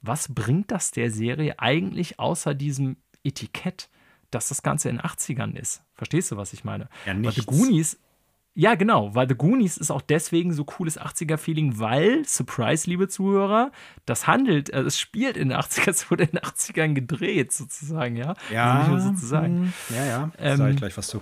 was 0.02 0.32
bringt 0.32 0.70
das 0.70 0.90
der 0.90 1.10
Serie 1.10 1.58
eigentlich 1.58 2.18
außer 2.18 2.54
diesem 2.54 2.98
Etikett, 3.24 3.88
dass 4.30 4.48
das 4.48 4.62
Ganze 4.62 4.90
in 4.90 5.00
80ern 5.00 5.56
ist? 5.56 5.82
Verstehst 5.94 6.30
du, 6.30 6.36
was 6.36 6.52
ich 6.52 6.62
meine? 6.62 6.90
Ja, 7.06 7.14
nichts. 7.14 7.36
The 7.36 7.46
Goonies 7.46 7.98
Ja, 8.56 8.76
genau, 8.76 9.12
weil 9.16 9.28
The 9.28 9.34
Goonies 9.34 9.76
ist 9.76 9.90
auch 9.90 10.00
deswegen 10.00 10.52
so 10.52 10.64
cooles 10.64 10.98
80er-Feeling, 10.98 11.80
weil, 11.80 12.24
Surprise, 12.24 12.88
liebe 12.88 13.08
Zuhörer, 13.08 13.72
das 14.06 14.28
handelt, 14.28 14.72
also 14.72 14.86
es 14.86 14.98
spielt 14.98 15.36
in 15.36 15.48
den 15.48 15.58
80ern, 15.58 15.90
es 15.90 16.10
wurde 16.10 16.24
in 16.24 16.30
den 16.30 16.40
80ern 16.40 16.94
gedreht, 16.94 17.52
sozusagen, 17.52 18.16
ja. 18.16 18.34
Ja, 18.52 18.82
also 18.82 19.08
sozusagen. 19.08 19.74
Ja, 19.90 20.04
ja, 20.04 20.30
ähm, 20.38 20.56
sag 20.56 20.70
ich 20.70 20.76
gleich 20.76 20.96
was 20.96 21.08
zu. 21.08 21.20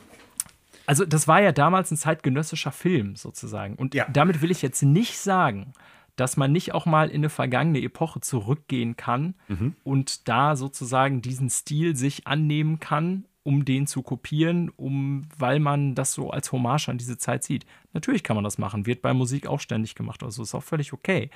Also, 0.85 1.07
das 1.07 1.27
war 1.27 1.41
ja 1.41 1.53
damals 1.53 1.91
ein 1.91 1.97
zeitgenössischer 1.97 2.73
Film, 2.73 3.17
sozusagen. 3.17 3.77
Und 3.77 3.95
ja. 3.95 4.07
damit 4.13 4.43
will 4.43 4.51
ich 4.51 4.61
jetzt 4.61 4.83
nicht 4.83 5.19
sagen, 5.19 5.73
dass 6.17 6.37
man 6.37 6.53
nicht 6.53 6.75
auch 6.75 6.85
mal 6.85 7.09
in 7.09 7.21
eine 7.21 7.31
vergangene 7.31 7.81
Epoche 7.81 8.21
zurückgehen 8.21 8.97
kann 8.97 9.35
mhm. 9.49 9.75
und 9.85 10.29
da 10.29 10.57
sozusagen 10.57 11.23
diesen 11.23 11.49
Stil 11.49 11.97
sich 11.97 12.27
annehmen 12.27 12.79
kann 12.79 13.25
um 13.43 13.65
den 13.65 13.87
zu 13.87 14.03
kopieren, 14.03 14.71
um, 14.71 15.27
weil 15.37 15.59
man 15.59 15.95
das 15.95 16.13
so 16.13 16.31
als 16.31 16.53
Hommage 16.53 16.89
an 16.89 16.99
diese 16.99 17.19
Zeit 17.19 17.43
sieht. 17.43 17.67
Natürlich 17.93 18.23
kann 18.23 18.37
man 18.37 18.45
das 18.45 18.59
machen, 18.59 18.87
wird 18.87 19.03
bei 19.03 19.13
Musik 19.13 19.47
auch 19.47 19.61
ständig 19.61 19.95
gemacht, 19.95 20.23
also 20.23 20.43
ist 20.43 20.55
auch 20.55 20.63
völlig 20.63 20.93
okay. 20.93 21.31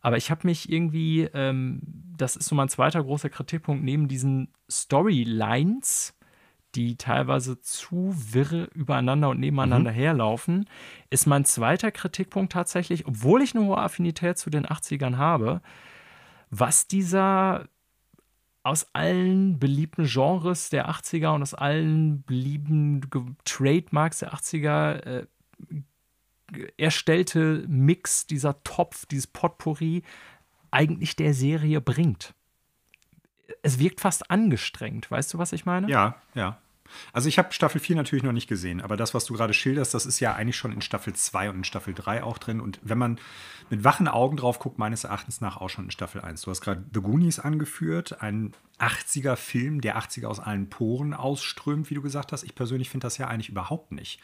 Aber 0.00 0.16
ich 0.16 0.30
habe 0.30 0.46
mich 0.46 0.70
irgendwie, 0.70 1.22
ähm, 1.34 1.80
das 2.16 2.36
ist 2.36 2.46
so 2.46 2.54
mein 2.54 2.68
zweiter 2.68 3.02
großer 3.02 3.30
Kritikpunkt, 3.30 3.82
neben 3.84 4.08
diesen 4.08 4.48
Storylines, 4.70 6.14
die 6.74 6.96
teilweise 6.96 7.60
zu 7.60 8.14
wirre 8.14 8.64
übereinander 8.74 9.30
und 9.30 9.40
nebeneinander 9.40 9.90
mhm. 9.90 9.96
herlaufen, 9.96 10.68
ist 11.10 11.26
mein 11.26 11.44
zweiter 11.44 11.90
Kritikpunkt 11.90 12.52
tatsächlich, 12.52 13.06
obwohl 13.06 13.42
ich 13.42 13.54
eine 13.54 13.64
hohe 13.64 13.78
Affinität 13.78 14.38
zu 14.38 14.50
den 14.50 14.66
80ern 14.66 15.16
habe, 15.16 15.62
was 16.50 16.86
dieser 16.86 17.68
aus 18.62 18.86
allen 18.92 19.58
beliebten 19.58 20.04
Genres 20.04 20.70
der 20.70 20.90
80er 20.90 21.34
und 21.34 21.42
aus 21.42 21.54
allen 21.54 22.22
beliebten 22.22 23.00
Trademarks 23.44 24.18
der 24.18 24.34
80er 24.34 24.92
äh, 25.04 25.26
erstellte 26.76 27.64
Mix, 27.68 28.26
dieser 28.26 28.62
Topf, 28.62 29.06
dieses 29.06 29.26
Potpourri 29.26 30.02
eigentlich 30.70 31.16
der 31.16 31.34
Serie 31.34 31.80
bringt. 31.80 32.34
Es 33.62 33.78
wirkt 33.78 34.00
fast 34.00 34.30
angestrengt, 34.30 35.10
weißt 35.10 35.34
du, 35.34 35.38
was 35.38 35.52
ich 35.52 35.64
meine? 35.64 35.88
Ja, 35.88 36.16
ja. 36.34 36.58
Also 37.12 37.28
ich 37.28 37.38
habe 37.38 37.52
Staffel 37.52 37.80
4 37.80 37.96
natürlich 37.96 38.22
noch 38.22 38.32
nicht 38.32 38.48
gesehen, 38.48 38.80
aber 38.80 38.96
das, 38.96 39.14
was 39.14 39.24
du 39.24 39.34
gerade 39.34 39.54
schilderst, 39.54 39.94
das 39.94 40.06
ist 40.06 40.20
ja 40.20 40.34
eigentlich 40.34 40.56
schon 40.56 40.72
in 40.72 40.80
Staffel 40.80 41.12
2 41.12 41.50
und 41.50 41.56
in 41.56 41.64
Staffel 41.64 41.94
3 41.94 42.22
auch 42.22 42.38
drin. 42.38 42.60
Und 42.60 42.80
wenn 42.82 42.98
man 42.98 43.18
mit 43.70 43.84
wachen 43.84 44.08
Augen 44.08 44.36
drauf 44.36 44.58
guckt, 44.58 44.78
meines 44.78 45.04
Erachtens 45.04 45.40
nach 45.40 45.58
auch 45.58 45.68
schon 45.68 45.86
in 45.86 45.90
Staffel 45.90 46.20
1. 46.20 46.42
Du 46.42 46.50
hast 46.50 46.60
gerade 46.60 46.84
The 46.92 47.00
Goonies 47.00 47.38
angeführt, 47.38 48.22
ein 48.22 48.54
80er-Film, 48.78 49.80
der 49.80 49.98
80er 49.98 50.26
aus 50.26 50.40
allen 50.40 50.70
Poren 50.70 51.14
ausströmt, 51.14 51.90
wie 51.90 51.94
du 51.94 52.02
gesagt 52.02 52.32
hast. 52.32 52.44
Ich 52.44 52.54
persönlich 52.54 52.90
finde 52.90 53.06
das 53.06 53.18
ja 53.18 53.26
eigentlich 53.26 53.48
überhaupt 53.48 53.92
nicht, 53.92 54.20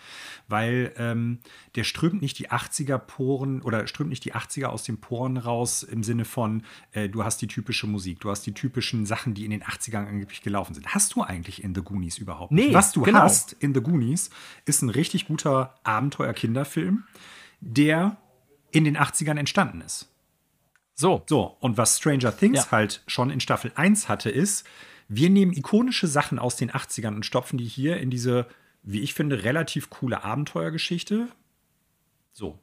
weil 0.49 0.93
ähm, 0.97 1.41
der 1.75 1.85
strömt 1.85 2.23
nicht 2.23 2.39
die 2.39 2.51
80er-Poren 2.51 3.63
oder 3.63 3.87
strömt 3.87 4.11
nicht 4.11 4.25
die 4.25 4.35
80er 4.35 4.67
aus 4.67 4.85
den 4.85 5.01
Poren 5.01 5.37
raus 5.37 5.83
im 5.83 6.03
Sinne 6.03 6.25
von, 6.25 6.63
äh, 6.93 7.09
du 7.09 7.25
hast 7.25 7.43
die 7.43 7.49
typische 7.49 7.87
Musik, 7.87 8.21
du 8.21 8.31
hast 8.31 8.43
die 8.43 8.55
typischen 8.55 9.07
Sachen, 9.07 9.35
die 9.35 9.45
in 9.45 9.51
den 9.51 9.63
80ern 9.63 10.07
angeblich 10.07 10.43
gelaufen 10.43 10.75
sind. 10.75 10.95
Hast 10.95 11.15
du 11.15 11.23
eigentlich 11.23 11.63
in 11.63 11.75
The 11.75 11.83
Goonies 11.83 12.19
überhaupt 12.19 12.53
nee, 12.53 12.73
Was 12.73 12.93
du 12.93 13.03
genau. 13.03 13.21
hast 13.21 13.53
in 13.55 13.75
The 13.75 13.81
Goonies 13.81 14.31
ist 14.65 14.83
ein 14.83 14.91
richtig 14.91 15.27
guter 15.27 15.75
Abenteuer-Kinderfilm, 15.85 17.05
der 17.61 18.17
in 18.71 18.85
den 18.85 18.97
80ern 18.97 19.39
entstanden 19.39 19.81
ist. 19.81 20.14
So. 20.95 21.23
So, 21.29 21.57
und 21.61 21.77
was 21.77 21.99
Stranger 21.99 22.37
Things 22.37 22.67
ja. 22.67 22.71
halt 22.71 23.03
schon 23.07 23.31
in 23.31 23.41
Staffel 23.41 23.73
1 23.75 24.09
hatte, 24.09 24.31
ist, 24.31 24.65
wir 25.09 25.31
nehmen 25.31 25.53
ikonische 25.53 26.07
Sachen 26.07 26.39
aus 26.39 26.57
den 26.57 26.71
80ern 26.71 27.15
und 27.15 27.27
stopfen 27.27 27.59
die 27.59 27.67
hier 27.67 27.99
in 27.99 28.11
diese, 28.11 28.47
wie 28.83 29.01
ich 29.01 29.15
finde, 29.15 29.45
relativ 29.45 29.91
coole 29.91 30.25
Abenteuergeschichte. 30.25 31.29
So. 32.33 32.59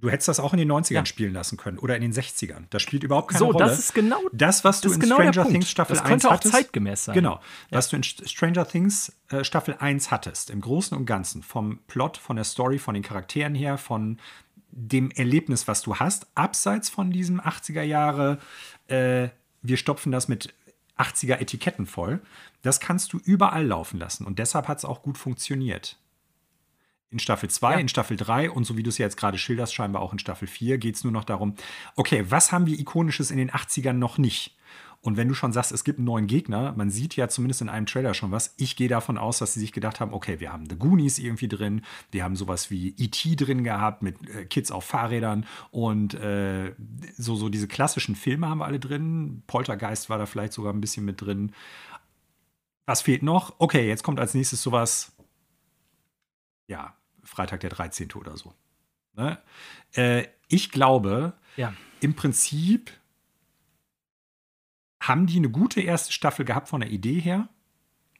Du 0.00 0.08
hättest 0.08 0.28
das 0.28 0.40
auch 0.40 0.54
in 0.54 0.58
den 0.58 0.72
90ern 0.72 0.94
ja. 0.94 1.06
spielen 1.06 1.34
lassen 1.34 1.58
können 1.58 1.78
oder 1.78 1.94
in 1.94 2.00
den 2.00 2.14
60ern. 2.14 2.64
Das 2.70 2.80
spielt 2.80 3.04
überhaupt 3.04 3.28
keine 3.28 3.40
so, 3.40 3.46
Rolle. 3.50 3.66
Das 3.66 3.78
ist 3.78 3.94
genau 3.94 4.18
das, 4.32 4.64
was 4.64 4.80
du 4.80 4.90
in 4.90 4.98
genau 4.98 5.16
Stranger 5.16 5.46
Things 5.46 5.70
Staffel 5.70 5.94
das 5.94 6.02
1 6.02 6.08
könnte 6.08 6.28
auch 6.28 6.32
hattest. 6.32 6.54
zeitgemäß 6.54 7.04
sein. 7.04 7.14
Genau. 7.14 7.34
Ja. 7.34 7.40
Was 7.76 7.90
du 7.90 7.96
in 7.96 8.02
Stranger 8.02 8.66
Things 8.66 9.12
äh, 9.28 9.44
Staffel 9.44 9.76
1 9.78 10.10
hattest, 10.10 10.48
im 10.48 10.62
Großen 10.62 10.96
und 10.96 11.04
Ganzen, 11.04 11.42
vom 11.42 11.80
Plot, 11.86 12.16
von 12.16 12.36
der 12.36 12.46
Story, 12.46 12.78
von 12.78 12.94
den 12.94 13.02
Charakteren 13.02 13.54
her, 13.54 13.76
von 13.76 14.18
dem 14.72 15.10
Erlebnis, 15.10 15.68
was 15.68 15.82
du 15.82 15.96
hast, 15.96 16.26
abseits 16.34 16.88
von 16.88 17.10
diesem 17.10 17.40
80er 17.40 17.82
Jahre, 17.82 18.38
äh, 18.88 19.28
wir 19.62 19.76
stopfen 19.76 20.12
das 20.12 20.28
mit 20.28 20.54
80er 20.98 21.40
Etiketten 21.40 21.86
voll, 21.86 22.20
das 22.62 22.80
kannst 22.80 23.12
du 23.12 23.18
überall 23.18 23.66
laufen 23.66 23.98
lassen. 23.98 24.26
Und 24.26 24.38
deshalb 24.38 24.68
hat 24.68 24.78
es 24.78 24.84
auch 24.84 25.02
gut 25.02 25.18
funktioniert. 25.18 25.96
In 27.10 27.18
Staffel 27.18 27.50
2, 27.50 27.72
ja. 27.72 27.78
in 27.78 27.88
Staffel 27.88 28.16
3 28.16 28.50
und 28.50 28.64
so 28.64 28.76
wie 28.76 28.84
du 28.84 28.88
es 28.88 28.98
jetzt 28.98 29.16
gerade 29.16 29.36
schilderst, 29.36 29.74
scheinbar 29.74 30.02
auch 30.02 30.12
in 30.12 30.20
Staffel 30.20 30.46
4, 30.46 30.78
geht 30.78 30.94
es 30.94 31.02
nur 31.02 31.12
noch 31.12 31.24
darum, 31.24 31.56
okay, 31.96 32.24
was 32.28 32.52
haben 32.52 32.66
wir 32.66 32.78
Ikonisches 32.78 33.32
in 33.32 33.38
den 33.38 33.50
80ern 33.50 33.94
noch 33.94 34.18
nicht? 34.18 34.56
Und 35.02 35.16
wenn 35.16 35.28
du 35.28 35.34
schon 35.34 35.52
sagst, 35.52 35.72
es 35.72 35.84
gibt 35.84 35.98
einen 35.98 36.04
neuen 36.04 36.26
Gegner, 36.26 36.74
man 36.76 36.90
sieht 36.90 37.16
ja 37.16 37.28
zumindest 37.28 37.62
in 37.62 37.70
einem 37.70 37.86
Trailer 37.86 38.12
schon 38.12 38.32
was. 38.32 38.54
Ich 38.58 38.76
gehe 38.76 38.88
davon 38.88 39.16
aus, 39.16 39.38
dass 39.38 39.54
sie 39.54 39.60
sich 39.60 39.72
gedacht 39.72 39.98
haben, 39.98 40.12
okay, 40.12 40.40
wir 40.40 40.52
haben 40.52 40.68
The 40.68 40.76
Goonies 40.76 41.18
irgendwie 41.18 41.48
drin, 41.48 41.82
wir 42.10 42.22
haben 42.22 42.36
sowas 42.36 42.70
wie 42.70 42.94
E.T. 42.98 43.36
drin 43.36 43.64
gehabt 43.64 44.02
mit 44.02 44.28
äh, 44.28 44.44
Kids 44.44 44.70
auf 44.70 44.84
Fahrrädern 44.84 45.46
und 45.70 46.12
äh, 46.14 46.74
so, 47.16 47.34
so 47.34 47.48
diese 47.48 47.66
klassischen 47.66 48.14
Filme 48.14 48.48
haben 48.48 48.58
wir 48.58 48.66
alle 48.66 48.78
drin. 48.78 49.42
Poltergeist 49.46 50.10
war 50.10 50.18
da 50.18 50.26
vielleicht 50.26 50.52
sogar 50.52 50.74
ein 50.74 50.82
bisschen 50.82 51.06
mit 51.06 51.22
drin. 51.22 51.52
Was 52.84 53.00
fehlt 53.00 53.22
noch? 53.22 53.54
Okay, 53.58 53.88
jetzt 53.88 54.02
kommt 54.02 54.20
als 54.20 54.34
nächstes 54.34 54.62
sowas, 54.62 55.12
ja, 56.66 56.94
Freitag 57.24 57.60
der 57.60 57.70
13. 57.70 58.12
oder 58.12 58.36
so. 58.36 58.52
Ne? 59.14 59.38
Äh, 59.92 60.26
ich 60.48 60.70
glaube, 60.70 61.32
ja. 61.56 61.72
im 62.00 62.14
Prinzip 62.14 62.90
haben 65.00 65.26
die 65.26 65.36
eine 65.36 65.50
gute 65.50 65.80
erste 65.80 66.12
Staffel 66.12 66.44
gehabt 66.44 66.68
von 66.68 66.80
der 66.80 66.90
Idee 66.90 67.18
her, 67.18 67.48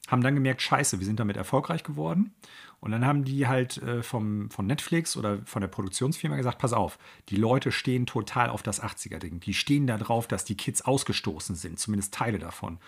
haben 0.09 0.23
dann 0.23 0.35
gemerkt, 0.35 0.63
scheiße, 0.63 0.99
wir 0.99 1.07
sind 1.07 1.21
damit 1.21 1.37
erfolgreich 1.37 1.85
geworden. 1.85 2.35
Und 2.81 2.93
dann 2.93 3.05
haben 3.05 3.25
die 3.25 3.47
halt 3.47 3.77
äh, 3.83 4.03
vom, 4.03 4.51
von 4.51 4.67
Netflix 4.67 5.17
oder 5.17 5.41
von 5.45 5.61
der 5.61 5.69
Produktionsfirma 5.69 6.37
gesagt, 6.37 6.59
pass 6.59 6.73
auf, 6.73 6.99
die 7.29 7.37
Leute 7.37 7.73
stehen 7.73 8.07
total 8.07 8.49
auf 8.49 8.63
das 8.63 8.83
80er-Ding. 8.83 9.41
Die 9.41 9.53
stehen 9.53 9.87
da 9.87 9.99
drauf, 9.99 10.27
dass 10.27 10.45
die 10.45 10.57
Kids 10.57 10.83
ausgestoßen 10.83 11.55
sind, 11.55 11.79
zumindest 11.79 12.15
Teile 12.15 12.39
davon. 12.39 12.79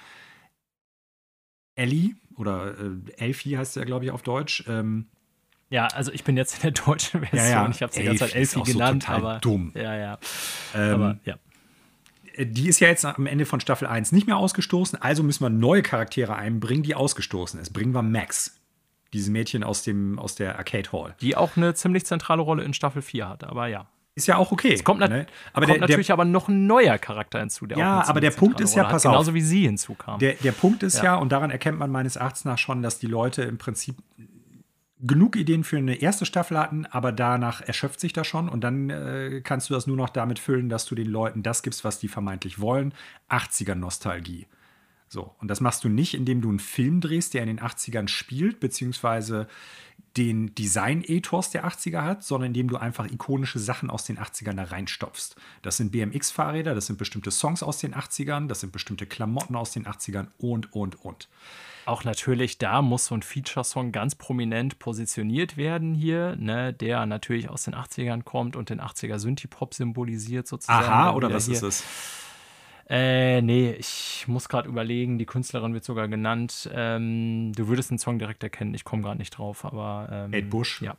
Ellie 1.74 2.14
oder 2.36 2.78
äh, 2.78 3.12
Elfie 3.19 3.59
heißt 3.59 3.77
er, 3.77 3.85
glaube 3.85 4.06
ich, 4.06 4.10
auf 4.10 4.23
Deutsch. 4.23 4.64
Ähm, 4.66 5.09
ja, 5.69 5.86
also 5.86 6.12
ich 6.12 6.24
bin 6.24 6.36
jetzt 6.36 6.56
in 6.56 6.73
der 6.73 6.85
deutschen 6.85 7.20
Version. 7.20 7.51
Ja, 7.51 7.64
ja. 7.64 7.70
Ich 7.70 7.82
habe 7.82 7.93
sie 7.93 8.01
die 8.01 8.06
ganze 8.06 8.27
Zeit 8.27 8.35
Elfie 8.35 8.62
genannt, 8.62 9.05
so 9.05 9.12
aber 9.12 9.39
dumm. 9.39 9.73
Ja, 9.74 9.97
ja. 9.97 10.19
Ähm, 10.74 10.94
aber 10.94 11.19
ja. 11.24 11.36
Äh, 12.34 12.46
die 12.46 12.68
ist 12.68 12.80
ja 12.80 12.88
jetzt 12.88 13.04
am 13.04 13.26
Ende 13.26 13.46
von 13.46 13.60
Staffel 13.60 13.86
1 13.86 14.12
nicht 14.12 14.26
mehr 14.26 14.36
ausgestoßen, 14.36 15.00
also 15.00 15.22
müssen 15.22 15.44
wir 15.44 15.50
neue 15.50 15.82
Charaktere 15.82 16.34
einbringen, 16.34 16.82
die 16.82 16.94
ausgestoßen 16.94 17.60
ist. 17.60 17.72
Bringen 17.72 17.92
wir 17.92 18.02
Max, 18.02 18.60
dieses 19.12 19.28
Mädchen 19.30 19.64
aus, 19.64 19.82
dem, 19.82 20.18
aus 20.18 20.34
der 20.34 20.56
Arcade 20.56 20.92
Hall. 20.92 21.14
Die 21.20 21.36
auch 21.36 21.56
eine 21.56 21.74
ziemlich 21.74 22.04
zentrale 22.06 22.42
Rolle 22.42 22.64
in 22.64 22.74
Staffel 22.74 23.02
4 23.02 23.28
hat, 23.28 23.44
aber 23.44 23.66
ja. 23.66 23.86
Ist 24.14 24.28
ja 24.28 24.36
auch 24.36 24.52
okay. 24.52 24.74
Es 24.74 24.84
kommt, 24.84 25.00
ne? 25.00 25.26
aber 25.54 25.64
kommt 25.64 25.76
der, 25.76 25.80
natürlich 25.80 26.09
der, 26.09 26.14
aber 26.14 26.26
noch 26.26 26.48
ein 26.48 26.66
neuer 26.66 26.98
Charakter 26.98 27.40
hinzu. 27.40 27.66
Der 27.66 27.78
ja, 27.78 28.06
aber 28.06 28.20
der 28.20 28.30
Punkt 28.30 28.60
ist 28.60 28.74
ja, 28.74 28.84
pass 28.84 29.06
auf. 29.06 29.12
Genauso 29.12 29.32
wie 29.32 29.40
sie 29.40 29.62
hinzukam. 29.62 30.18
Der, 30.18 30.34
der 30.34 30.52
Punkt 30.52 30.82
ist 30.82 30.98
ja. 30.98 31.04
ja, 31.04 31.14
und 31.14 31.32
daran 31.32 31.50
erkennt 31.50 31.78
man 31.78 31.90
meines 31.90 32.16
Erachtens 32.16 32.44
nach 32.44 32.59
schon, 32.59 32.82
dass 32.82 32.98
die 32.98 33.06
Leute 33.06 33.42
im 33.42 33.56
Prinzip 33.56 33.96
genug 35.02 35.36
Ideen 35.36 35.64
für 35.64 35.76
eine 35.76 35.96
erste 35.96 36.24
Staffel 36.24 36.58
hatten, 36.58 36.86
aber 36.86 37.12
danach 37.12 37.60
erschöpft 37.60 38.00
sich 38.00 38.12
das 38.12 38.26
schon 38.26 38.48
und 38.48 38.62
dann 38.62 38.88
äh, 38.88 39.40
kannst 39.42 39.68
du 39.68 39.74
das 39.74 39.86
nur 39.86 39.96
noch 39.96 40.08
damit 40.08 40.38
füllen, 40.38 40.68
dass 40.68 40.86
du 40.86 40.94
den 40.94 41.08
Leuten 41.08 41.42
das 41.42 41.62
gibst, 41.62 41.84
was 41.84 41.98
die 41.98 42.08
vermeintlich 42.08 42.60
wollen. 42.60 42.94
80er 43.28 43.74
Nostalgie. 43.74 44.46
So, 45.08 45.34
und 45.40 45.48
das 45.48 45.60
machst 45.60 45.84
du 45.84 45.90
nicht, 45.90 46.14
indem 46.14 46.40
du 46.40 46.48
einen 46.48 46.58
Film 46.58 47.02
drehst, 47.02 47.34
der 47.34 47.42
in 47.42 47.48
den 47.48 47.60
80ern 47.60 48.08
spielt, 48.08 48.60
beziehungsweise 48.60 49.46
den 50.16 50.55
Design-Ethos 50.55 51.51
der 51.51 51.66
80er 51.66 52.02
hat, 52.02 52.22
sondern 52.22 52.48
indem 52.48 52.68
du 52.68 52.76
einfach 52.76 53.10
ikonische 53.10 53.59
Sachen 53.59 53.90
aus 53.90 54.05
den 54.05 54.18
80ern 54.18 54.55
da 54.55 54.64
reinstopfst. 54.64 55.36
Das 55.62 55.76
sind 55.76 55.93
BMX-Fahrräder, 55.93 56.74
das 56.74 56.86
sind 56.86 56.98
bestimmte 56.98 57.30
Songs 57.30 57.62
aus 57.62 57.78
den 57.78 57.94
80ern, 57.94 58.47
das 58.48 58.60
sind 58.60 58.72
bestimmte 58.72 59.06
Klamotten 59.06 59.56
aus 59.56 59.72
den 59.72 59.86
80ern 59.86 60.26
und, 60.39 60.72
und, 60.72 61.02
und. 61.05 61.28
Auch 61.84 62.05
natürlich, 62.05 62.59
da 62.59 62.80
muss 62.80 63.06
so 63.06 63.14
ein 63.16 63.22
Feature-Song 63.22 63.90
ganz 63.90 64.14
prominent 64.14 64.78
positioniert 64.78 65.56
werden 65.56 65.94
hier, 65.94 66.36
ne, 66.36 66.72
der 66.72 67.06
natürlich 67.06 67.48
aus 67.48 67.64
den 67.64 67.74
80ern 67.74 68.22
kommt 68.22 68.55
und 68.55 68.70
den 68.70 68.80
80er 68.80 69.18
Synthie-Pop 69.18 69.74
symbolisiert 69.74 70.47
sozusagen. 70.47 70.86
Aha, 70.86 71.12
oder 71.12 71.32
was 71.32 71.48
ist 71.48 71.62
es? 71.62 71.82
Äh, 72.88 73.42
nee, 73.42 73.72
ich 73.72 74.24
muss 74.26 74.48
gerade 74.48 74.68
überlegen, 74.68 75.18
die 75.18 75.26
Künstlerin 75.26 75.74
wird 75.74 75.84
sogar 75.84 76.09
genannt. 76.09 76.68
Ähm, 76.72 77.52
du 77.54 77.68
würdest 77.68 77.90
den 77.90 77.98
Song 77.98 78.18
direkt 78.18 78.42
erkennen, 78.42 78.74
ich 78.74 78.84
komme 78.84 79.02
gerade 79.02 79.18
nicht 79.18 79.30
drauf, 79.30 79.64
aber. 79.64 80.09
Ähm, 80.10 80.32
Kate 80.32 80.46
Bush? 80.46 80.82
Ja. 80.82 80.96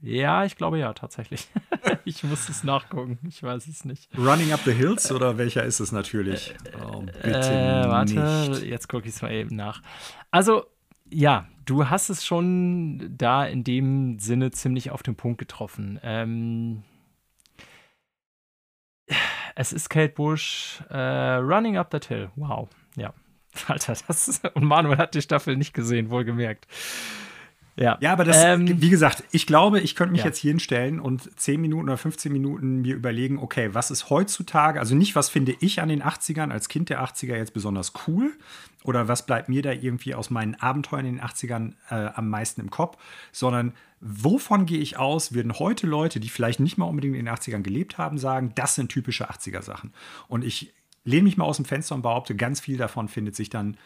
Ja, 0.00 0.44
ich 0.44 0.56
glaube 0.56 0.78
ja, 0.78 0.92
tatsächlich. 0.92 1.48
ich 2.04 2.22
muss 2.22 2.48
es 2.48 2.62
nachgucken, 2.62 3.18
ich 3.26 3.42
weiß 3.42 3.66
es 3.66 3.84
nicht. 3.84 4.08
Running 4.16 4.52
Up 4.52 4.60
the 4.64 4.72
Hills 4.72 5.10
oder 5.10 5.38
welcher 5.38 5.64
ist 5.64 5.80
es 5.80 5.90
natürlich? 5.90 6.54
Oh, 6.80 7.00
bitte 7.00 7.50
äh, 7.50 7.88
warte, 7.88 8.50
nicht. 8.50 8.62
jetzt 8.62 8.88
gucke 8.88 9.08
ich 9.08 9.14
es 9.14 9.22
mal 9.22 9.32
eben 9.32 9.56
nach. 9.56 9.82
Also, 10.30 10.66
ja, 11.10 11.48
du 11.64 11.88
hast 11.90 12.10
es 12.10 12.24
schon 12.24 13.16
da 13.16 13.44
in 13.44 13.64
dem 13.64 14.18
Sinne 14.20 14.52
ziemlich 14.52 14.90
auf 14.90 15.02
den 15.02 15.16
Punkt 15.16 15.38
getroffen. 15.38 15.98
Ähm, 16.02 16.84
es 19.58 19.72
ist 19.72 19.90
Kate 19.90 20.12
Bush, 20.14 20.80
äh, 20.88 20.96
Running 20.96 21.78
Up 21.78 21.90
That 21.90 22.04
Hill. 22.04 22.30
Wow, 22.36 22.68
ja. 22.96 23.12
Alter, 23.66 23.96
das 24.06 24.28
ist, 24.28 24.44
und 24.54 24.62
Manuel 24.62 24.98
hat 24.98 25.14
die 25.14 25.22
Staffel 25.22 25.56
nicht 25.56 25.74
gesehen, 25.74 26.10
wohlgemerkt. 26.10 26.68
Ja. 27.78 27.96
ja, 28.00 28.12
aber 28.12 28.24
das, 28.24 28.36
ähm, 28.42 28.80
wie 28.80 28.90
gesagt, 28.90 29.22
ich 29.30 29.46
glaube, 29.46 29.80
ich 29.80 29.94
könnte 29.94 30.12
mich 30.12 30.22
ja. 30.22 30.26
jetzt 30.26 30.38
hier 30.38 30.50
hinstellen 30.50 30.98
und 30.98 31.30
10 31.38 31.60
Minuten 31.60 31.84
oder 31.84 31.96
15 31.96 32.32
Minuten 32.32 32.82
mir 32.82 32.96
überlegen, 32.96 33.38
okay, 33.38 33.70
was 33.72 33.90
ist 33.92 34.10
heutzutage, 34.10 34.80
also 34.80 34.96
nicht, 34.96 35.14
was 35.14 35.28
finde 35.28 35.54
ich 35.60 35.80
an 35.80 35.88
den 35.88 36.02
80ern 36.02 36.50
als 36.50 36.68
Kind 36.68 36.90
der 36.90 37.02
80er 37.04 37.36
jetzt 37.36 37.54
besonders 37.54 37.92
cool 38.06 38.32
oder 38.82 39.06
was 39.06 39.26
bleibt 39.26 39.48
mir 39.48 39.62
da 39.62 39.72
irgendwie 39.72 40.14
aus 40.14 40.28
meinen 40.30 40.56
Abenteuern 40.56 41.06
in 41.06 41.16
den 41.16 41.24
80ern 41.24 41.74
äh, 41.90 42.10
am 42.14 42.28
meisten 42.28 42.60
im 42.60 42.70
Kopf, 42.70 42.98
sondern 43.30 43.72
wovon 44.00 44.66
gehe 44.66 44.78
ich 44.78 44.98
aus, 44.98 45.32
würden 45.32 45.58
heute 45.58 45.86
Leute, 45.86 46.18
die 46.18 46.28
vielleicht 46.28 46.58
nicht 46.58 46.78
mal 46.78 46.86
unbedingt 46.86 47.16
in 47.16 47.26
den 47.26 47.34
80ern 47.34 47.62
gelebt 47.62 47.96
haben, 47.96 48.18
sagen, 48.18 48.52
das 48.56 48.74
sind 48.74 48.90
typische 48.90 49.30
80er-Sachen. 49.30 49.92
Und 50.26 50.44
ich 50.44 50.72
lehne 51.04 51.24
mich 51.24 51.36
mal 51.36 51.44
aus 51.44 51.56
dem 51.56 51.64
Fenster 51.64 51.94
und 51.94 52.02
behaupte, 52.02 52.34
ganz 52.34 52.60
viel 52.60 52.76
davon 52.76 53.08
findet 53.08 53.36
sich 53.36 53.50
dann 53.50 53.76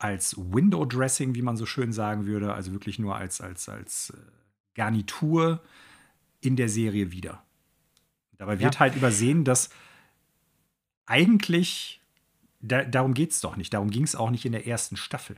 als 0.00 0.34
Window 0.36 0.84
Dressing, 0.86 1.34
wie 1.34 1.42
man 1.42 1.56
so 1.56 1.66
schön 1.66 1.92
sagen 1.92 2.26
würde, 2.26 2.54
also 2.54 2.72
wirklich 2.72 2.98
nur 2.98 3.16
als, 3.16 3.40
als, 3.40 3.68
als 3.68 4.10
äh, 4.10 4.20
Garnitur 4.74 5.62
in 6.40 6.56
der 6.56 6.70
Serie 6.70 7.12
wieder. 7.12 7.44
Dabei 8.38 8.58
wird 8.58 8.74
ja. 8.74 8.80
halt 8.80 8.96
übersehen, 8.96 9.44
dass 9.44 9.68
eigentlich, 11.04 12.00
da, 12.60 12.82
darum 12.82 13.12
geht 13.12 13.32
es 13.32 13.40
doch 13.40 13.56
nicht, 13.56 13.74
darum 13.74 13.90
ging 13.90 14.04
es 14.04 14.16
auch 14.16 14.30
nicht 14.30 14.46
in 14.46 14.52
der 14.52 14.66
ersten 14.66 14.96
Staffel. 14.96 15.36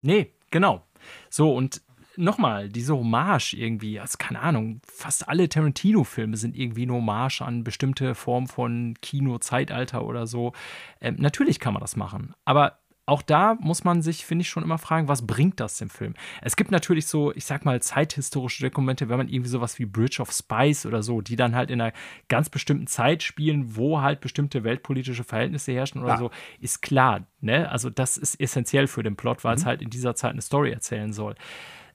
Nee, 0.00 0.32
genau. 0.50 0.86
So, 1.28 1.54
und 1.54 1.82
nochmal, 2.16 2.70
diese 2.70 2.96
Hommage 2.96 3.52
irgendwie, 3.52 4.00
also 4.00 4.16
keine 4.18 4.40
Ahnung, 4.40 4.80
fast 4.90 5.28
alle 5.28 5.50
Tarantino-Filme 5.50 6.38
sind 6.38 6.56
irgendwie 6.56 6.84
eine 6.84 6.94
Hommage 6.94 7.42
an 7.42 7.64
bestimmte 7.64 8.14
Formen 8.14 8.46
von 8.46 8.94
Kino-Zeitalter 9.02 10.06
oder 10.06 10.26
so. 10.26 10.54
Ähm, 11.02 11.16
natürlich 11.18 11.60
kann 11.60 11.74
man 11.74 11.82
das 11.82 11.96
machen, 11.96 12.34
aber 12.46 12.78
auch 13.06 13.22
da 13.22 13.54
muss 13.60 13.84
man 13.84 14.02
sich, 14.02 14.26
finde 14.26 14.42
ich, 14.42 14.48
schon 14.48 14.64
immer 14.64 14.78
fragen, 14.78 15.06
was 15.06 15.26
bringt 15.26 15.60
das 15.60 15.78
dem 15.78 15.88
Film? 15.88 16.14
Es 16.42 16.56
gibt 16.56 16.72
natürlich 16.72 17.06
so, 17.06 17.32
ich 17.32 17.44
sag 17.44 17.64
mal, 17.64 17.80
zeithistorische 17.80 18.64
Dokumente, 18.64 19.08
wenn 19.08 19.16
man 19.16 19.28
irgendwie 19.28 19.48
sowas 19.48 19.78
wie 19.78 19.86
Bridge 19.86 20.20
of 20.20 20.32
Spice 20.32 20.86
oder 20.86 21.04
so, 21.04 21.20
die 21.20 21.36
dann 21.36 21.54
halt 21.54 21.70
in 21.70 21.80
einer 21.80 21.92
ganz 22.28 22.50
bestimmten 22.50 22.88
Zeit 22.88 23.22
spielen, 23.22 23.76
wo 23.76 24.00
halt 24.00 24.20
bestimmte 24.20 24.64
weltpolitische 24.64 25.22
Verhältnisse 25.22 25.70
herrschen 25.70 26.02
oder 26.02 26.14
ja. 26.14 26.18
so, 26.18 26.30
ist 26.60 26.82
klar. 26.82 27.26
Ne? 27.40 27.70
Also, 27.70 27.90
das 27.90 28.16
ist 28.16 28.40
essentiell 28.40 28.88
für 28.88 29.04
den 29.04 29.14
Plot, 29.14 29.44
weil 29.44 29.54
mhm. 29.54 29.60
es 29.60 29.66
halt 29.66 29.82
in 29.82 29.90
dieser 29.90 30.16
Zeit 30.16 30.32
eine 30.32 30.42
Story 30.42 30.72
erzählen 30.72 31.12
soll. 31.12 31.36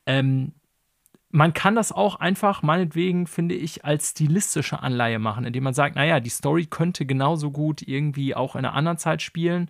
Ähm, 0.05 0.53
man 1.29 1.53
kann 1.53 1.75
das 1.75 1.91
auch 1.91 2.15
einfach, 2.15 2.61
meinetwegen, 2.61 3.27
finde 3.27 3.55
ich, 3.55 3.83
als 3.83 4.11
stilistische 4.11 4.81
Anleihe 4.81 5.19
machen, 5.19 5.45
indem 5.45 5.63
man 5.63 5.73
sagt, 5.73 5.95
naja, 5.95 6.21
die 6.21 6.29
Story 6.29 6.65
könnte 6.65 7.05
genauso 7.05 7.51
gut 7.51 7.81
irgendwie 7.81 8.35
auch 8.35 8.55
in 8.55 8.59
einer 8.59 8.73
anderen 8.73 8.97
Zeit 8.97 9.21
spielen. 9.21 9.69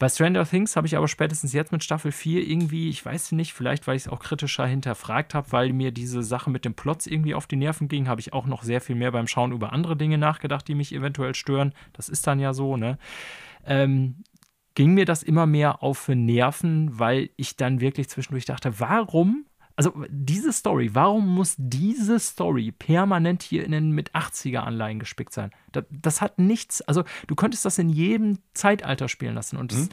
Bei 0.00 0.08
Stranger 0.08 0.46
Things 0.46 0.76
habe 0.76 0.86
ich 0.86 0.96
aber 0.96 1.08
spätestens 1.08 1.52
jetzt 1.52 1.72
mit 1.72 1.84
Staffel 1.84 2.10
4 2.10 2.48
irgendwie, 2.48 2.88
ich 2.88 3.04
weiß 3.04 3.32
nicht, 3.32 3.52
vielleicht 3.52 3.86
weil 3.86 3.96
ich 3.96 4.04
es 4.04 4.08
auch 4.08 4.20
kritischer 4.20 4.66
hinterfragt 4.66 5.34
habe, 5.34 5.52
weil 5.52 5.74
mir 5.74 5.90
diese 5.90 6.22
Sache 6.22 6.48
mit 6.48 6.64
dem 6.64 6.72
Plots 6.72 7.06
irgendwie 7.06 7.34
auf 7.34 7.46
die 7.46 7.56
Nerven 7.56 7.86
ging, 7.86 8.08
habe 8.08 8.22
ich 8.22 8.32
auch 8.32 8.46
noch 8.46 8.62
sehr 8.62 8.80
viel 8.80 8.96
mehr 8.96 9.12
beim 9.12 9.26
Schauen 9.26 9.52
über 9.52 9.74
andere 9.74 9.98
Dinge 9.98 10.16
nachgedacht, 10.16 10.66
die 10.68 10.74
mich 10.74 10.94
eventuell 10.94 11.34
stören. 11.34 11.74
Das 11.92 12.08
ist 12.08 12.26
dann 12.26 12.40
ja 12.40 12.54
so, 12.54 12.78
ne? 12.78 12.96
Ähm, 13.66 14.24
ging 14.74 14.94
mir 14.94 15.04
das 15.04 15.22
immer 15.22 15.44
mehr 15.44 15.82
auf 15.82 16.08
Nerven, 16.08 16.98
weil 16.98 17.28
ich 17.36 17.56
dann 17.56 17.82
wirklich 17.82 18.08
zwischendurch 18.08 18.46
dachte, 18.46 18.80
warum 18.80 19.44
also 19.80 19.94
diese 20.10 20.52
Story, 20.52 20.90
warum 20.92 21.26
muss 21.26 21.54
diese 21.56 22.18
Story 22.20 22.70
permanent 22.70 23.42
hier 23.42 23.64
in 23.64 23.72
den 23.72 23.92
mit 23.92 24.14
80er-Anleihen 24.14 24.98
gespickt 24.98 25.32
sein? 25.32 25.52
Das, 25.72 25.84
das, 25.88 26.20
hat 26.20 26.38
nichts, 26.38 26.82
also 26.82 27.04
du 27.28 27.34
könntest 27.34 27.64
das 27.64 27.78
in 27.78 27.88
jedem 27.88 28.40
Zeitalter 28.52 29.08
spielen 29.08 29.34
lassen 29.34 29.56
und 29.56 29.72
das, 29.72 29.88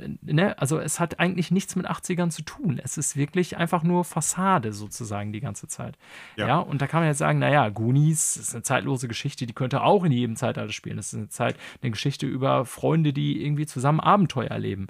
mhm. 0.00 0.18
ne, 0.22 0.58
also 0.58 0.78
es 0.78 1.00
hat 1.00 1.20
eigentlich 1.20 1.50
nichts 1.50 1.76
mit 1.76 1.86
80ern 1.86 2.30
zu 2.30 2.40
tun. 2.40 2.80
Es 2.82 2.96
ist 2.96 3.14
wirklich 3.14 3.58
einfach 3.58 3.82
nur 3.82 4.06
Fassade 4.06 4.72
sozusagen 4.72 5.34
die 5.34 5.40
ganze 5.40 5.68
Zeit. 5.68 5.98
Ja, 6.36 6.48
ja 6.48 6.58
und 6.58 6.80
da 6.80 6.86
kann 6.86 7.00
man 7.00 7.08
jetzt 7.08 7.18
sagen, 7.18 7.40
naja, 7.40 7.68
Goonies 7.68 8.38
ist 8.38 8.54
eine 8.54 8.62
zeitlose 8.62 9.06
Geschichte, 9.06 9.44
die 9.44 9.52
könnte 9.52 9.82
auch 9.82 10.02
in 10.02 10.12
jedem 10.12 10.36
Zeitalter 10.36 10.72
spielen. 10.72 10.96
Das 10.96 11.12
ist 11.12 11.18
eine 11.18 11.28
Zeit, 11.28 11.56
eine 11.82 11.90
Geschichte 11.90 12.26
über 12.26 12.64
Freunde, 12.64 13.12
die 13.12 13.44
irgendwie 13.44 13.66
zusammen 13.66 14.00
Abenteuer 14.00 14.48
erleben. 14.48 14.86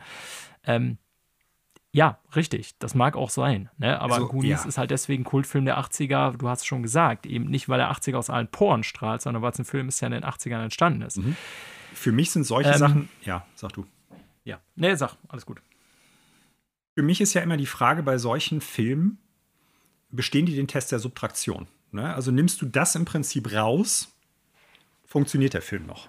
Ähm, 0.65 0.99
ja, 1.93 2.19
richtig. 2.37 2.79
Das 2.79 2.95
mag 2.95 3.17
auch 3.17 3.31
sein. 3.31 3.69
Ne? 3.79 4.01
Aber 4.01 4.15
also, 4.15 4.29
Goonies 4.29 4.63
ja. 4.63 4.69
ist 4.69 4.79
halt 4.79 4.91
deswegen 4.91 5.25
Kultfilm 5.25 5.65
der 5.65 5.79
80er, 5.79 6.37
du 6.37 6.49
hast 6.49 6.61
es 6.61 6.67
schon 6.67 6.83
gesagt. 6.83 7.27
Eben 7.27 7.47
nicht, 7.47 7.69
weil 7.69 7.79
der 7.79 7.91
80er 7.91 8.17
aus 8.17 8.31
allen 8.31 8.49
Poren 8.49 8.85
strahlt, 8.85 9.23
sondern 9.23 9.43
weil 9.43 9.51
es 9.51 9.59
ein 9.59 9.65
Film 9.65 9.89
ist, 9.89 10.01
der 10.01 10.07
in 10.07 10.13
den 10.13 10.25
80ern 10.25 10.63
entstanden 10.63 11.03
ist. 11.03 11.19
Mhm. 11.19 11.37
Für 11.93 12.13
mich 12.13 12.31
sind 12.31 12.45
solche 12.45 12.71
ähm, 12.71 12.79
Sachen. 12.79 13.09
Ja, 13.25 13.45
sag 13.57 13.73
du. 13.73 13.87
Ja. 14.45 14.61
Nee, 14.77 14.95
sag, 14.95 15.17
alles 15.29 15.47
gut. 15.47 15.61
Für 16.95 17.03
mich 17.03 17.21
ist 17.21 17.35
ja 17.35 17.43
immer 17.43 17.57
die 17.57 17.67
Frage 17.67 18.03
bei 18.03 18.19
solchen 18.19 18.61
Filmen, 18.61 19.19
bestehen 20.11 20.47
die 20.47 20.55
den 20.55 20.69
Test 20.69 20.93
der 20.93 20.99
Subtraktion? 21.01 21.67
Ne? 21.91 22.15
Also 22.15 22.31
nimmst 22.31 22.63
du 22.63 22.67
das 22.67 22.95
im 22.95 23.05
Prinzip 23.05 23.53
raus, 23.53 24.15
funktioniert 25.05 25.55
der 25.55 25.63
Film 25.63 25.87
noch. 25.87 26.09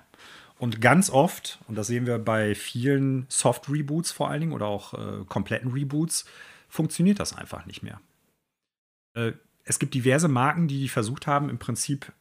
Und 0.61 0.79
ganz 0.79 1.09
oft, 1.09 1.57
und 1.67 1.73
das 1.73 1.87
sehen 1.87 2.05
wir 2.05 2.19
bei 2.19 2.53
vielen 2.53 3.25
Soft-Reboots 3.29 4.11
vor 4.11 4.29
allen 4.29 4.41
Dingen 4.41 4.53
oder 4.53 4.67
auch 4.67 4.93
äh, 4.93 5.25
kompletten 5.25 5.71
Reboots, 5.71 6.25
funktioniert 6.69 7.19
das 7.19 7.35
einfach 7.35 7.65
nicht 7.65 7.81
mehr. 7.81 7.99
Äh, 9.15 9.31
es 9.63 9.79
gibt 9.79 9.95
diverse 9.95 10.27
Marken, 10.27 10.67
die 10.67 10.87
versucht 10.87 11.25
haben, 11.25 11.49
im 11.49 11.57
Prinzip 11.57 12.11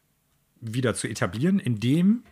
wieder 0.59 0.95
zu 0.95 1.07
etablieren, 1.07 1.59
indem 1.59 2.23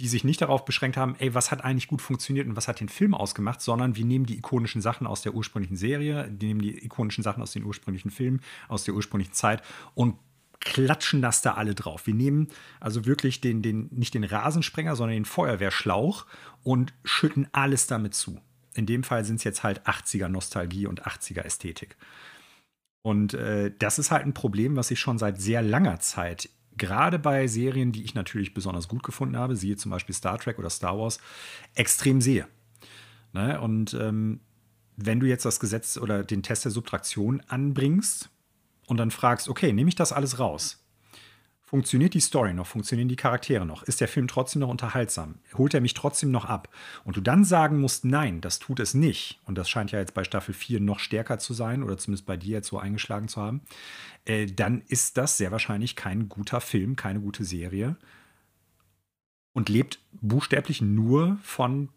die 0.00 0.08
sich 0.08 0.22
nicht 0.22 0.42
darauf 0.42 0.66
beschränkt 0.66 0.98
haben, 0.98 1.16
ey, 1.18 1.32
was 1.32 1.50
hat 1.50 1.64
eigentlich 1.64 1.88
gut 1.88 2.02
funktioniert 2.02 2.46
und 2.46 2.54
was 2.54 2.68
hat 2.68 2.80
den 2.80 2.90
Film 2.90 3.14
ausgemacht, 3.14 3.62
sondern 3.62 3.96
wir 3.96 4.04
nehmen 4.04 4.26
die 4.26 4.36
ikonischen 4.36 4.82
Sachen 4.82 5.06
aus 5.06 5.22
der 5.22 5.32
ursprünglichen 5.32 5.78
Serie, 5.78 6.28
die 6.30 6.48
nehmen 6.48 6.60
die 6.60 6.84
ikonischen 6.84 7.24
Sachen 7.24 7.42
aus 7.42 7.52
den 7.52 7.64
ursprünglichen 7.64 8.10
Filmen, 8.10 8.42
aus 8.68 8.84
der 8.84 8.92
ursprünglichen 8.92 9.32
Zeit 9.32 9.62
und 9.94 10.18
klatschen 10.60 11.22
das 11.22 11.42
da 11.42 11.54
alle 11.54 11.74
drauf. 11.74 12.06
Wir 12.06 12.14
nehmen 12.14 12.48
also 12.80 13.06
wirklich 13.06 13.40
den, 13.40 13.62
den, 13.62 13.88
nicht 13.92 14.14
den 14.14 14.24
Rasensprenger, 14.24 14.96
sondern 14.96 15.16
den 15.16 15.24
Feuerwehrschlauch 15.24 16.26
und 16.62 16.94
schütten 17.04 17.48
alles 17.52 17.86
damit 17.86 18.14
zu. 18.14 18.40
In 18.74 18.86
dem 18.86 19.02
Fall 19.04 19.24
sind 19.24 19.36
es 19.36 19.44
jetzt 19.44 19.62
halt 19.62 19.86
80er 19.86 20.28
Nostalgie 20.28 20.86
und 20.86 21.06
80er 21.06 21.40
Ästhetik. 21.40 21.96
Und 23.02 23.34
äh, 23.34 23.72
das 23.78 23.98
ist 23.98 24.10
halt 24.10 24.26
ein 24.26 24.34
Problem, 24.34 24.76
was 24.76 24.90
ich 24.90 24.98
schon 24.98 25.18
seit 25.18 25.40
sehr 25.40 25.62
langer 25.62 26.00
Zeit, 26.00 26.48
gerade 26.76 27.18
bei 27.18 27.46
Serien, 27.46 27.92
die 27.92 28.02
ich 28.02 28.14
natürlich 28.14 28.54
besonders 28.54 28.88
gut 28.88 29.02
gefunden 29.02 29.36
habe, 29.36 29.56
siehe 29.56 29.76
zum 29.76 29.90
Beispiel 29.90 30.14
Star 30.14 30.38
Trek 30.38 30.58
oder 30.58 30.70
Star 30.70 30.98
Wars, 30.98 31.18
extrem 31.74 32.20
sehe. 32.20 32.46
Ne? 33.32 33.60
Und 33.60 33.94
ähm, 33.94 34.40
wenn 34.96 35.20
du 35.20 35.26
jetzt 35.26 35.44
das 35.44 35.60
Gesetz 35.60 35.96
oder 35.96 36.24
den 36.24 36.42
Test 36.42 36.64
der 36.64 36.72
Subtraktion 36.72 37.42
anbringst, 37.46 38.30
und 38.86 38.96
dann 38.96 39.10
fragst, 39.10 39.48
okay, 39.48 39.72
nehme 39.72 39.88
ich 39.88 39.94
das 39.94 40.12
alles 40.12 40.38
raus? 40.38 40.82
Funktioniert 41.68 42.14
die 42.14 42.20
Story 42.20 42.54
noch? 42.54 42.68
Funktionieren 42.68 43.08
die 43.08 43.16
Charaktere 43.16 43.66
noch? 43.66 43.82
Ist 43.82 44.00
der 44.00 44.06
Film 44.06 44.28
trotzdem 44.28 44.60
noch 44.60 44.68
unterhaltsam? 44.68 45.40
Holt 45.54 45.74
er 45.74 45.80
mich 45.80 45.94
trotzdem 45.94 46.30
noch 46.30 46.44
ab? 46.44 46.68
Und 47.02 47.16
du 47.16 47.20
dann 47.20 47.42
sagen 47.42 47.80
musst, 47.80 48.04
nein, 48.04 48.40
das 48.40 48.60
tut 48.60 48.78
es 48.78 48.94
nicht. 48.94 49.40
Und 49.46 49.58
das 49.58 49.68
scheint 49.68 49.90
ja 49.90 49.98
jetzt 49.98 50.14
bei 50.14 50.22
Staffel 50.22 50.54
4 50.54 50.78
noch 50.78 51.00
stärker 51.00 51.40
zu 51.40 51.54
sein 51.54 51.82
oder 51.82 51.98
zumindest 51.98 52.24
bei 52.24 52.36
dir 52.36 52.52
jetzt 52.52 52.68
so 52.68 52.78
eingeschlagen 52.78 53.26
zu 53.26 53.42
haben. 53.42 53.62
Äh, 54.26 54.46
dann 54.46 54.82
ist 54.86 55.16
das 55.16 55.38
sehr 55.38 55.50
wahrscheinlich 55.50 55.96
kein 55.96 56.28
guter 56.28 56.60
Film, 56.60 56.94
keine 56.94 57.18
gute 57.18 57.42
Serie. 57.42 57.96
Und 59.52 59.68
lebt 59.68 59.98
buchstäblich 60.12 60.82
nur 60.82 61.36
von 61.42 61.88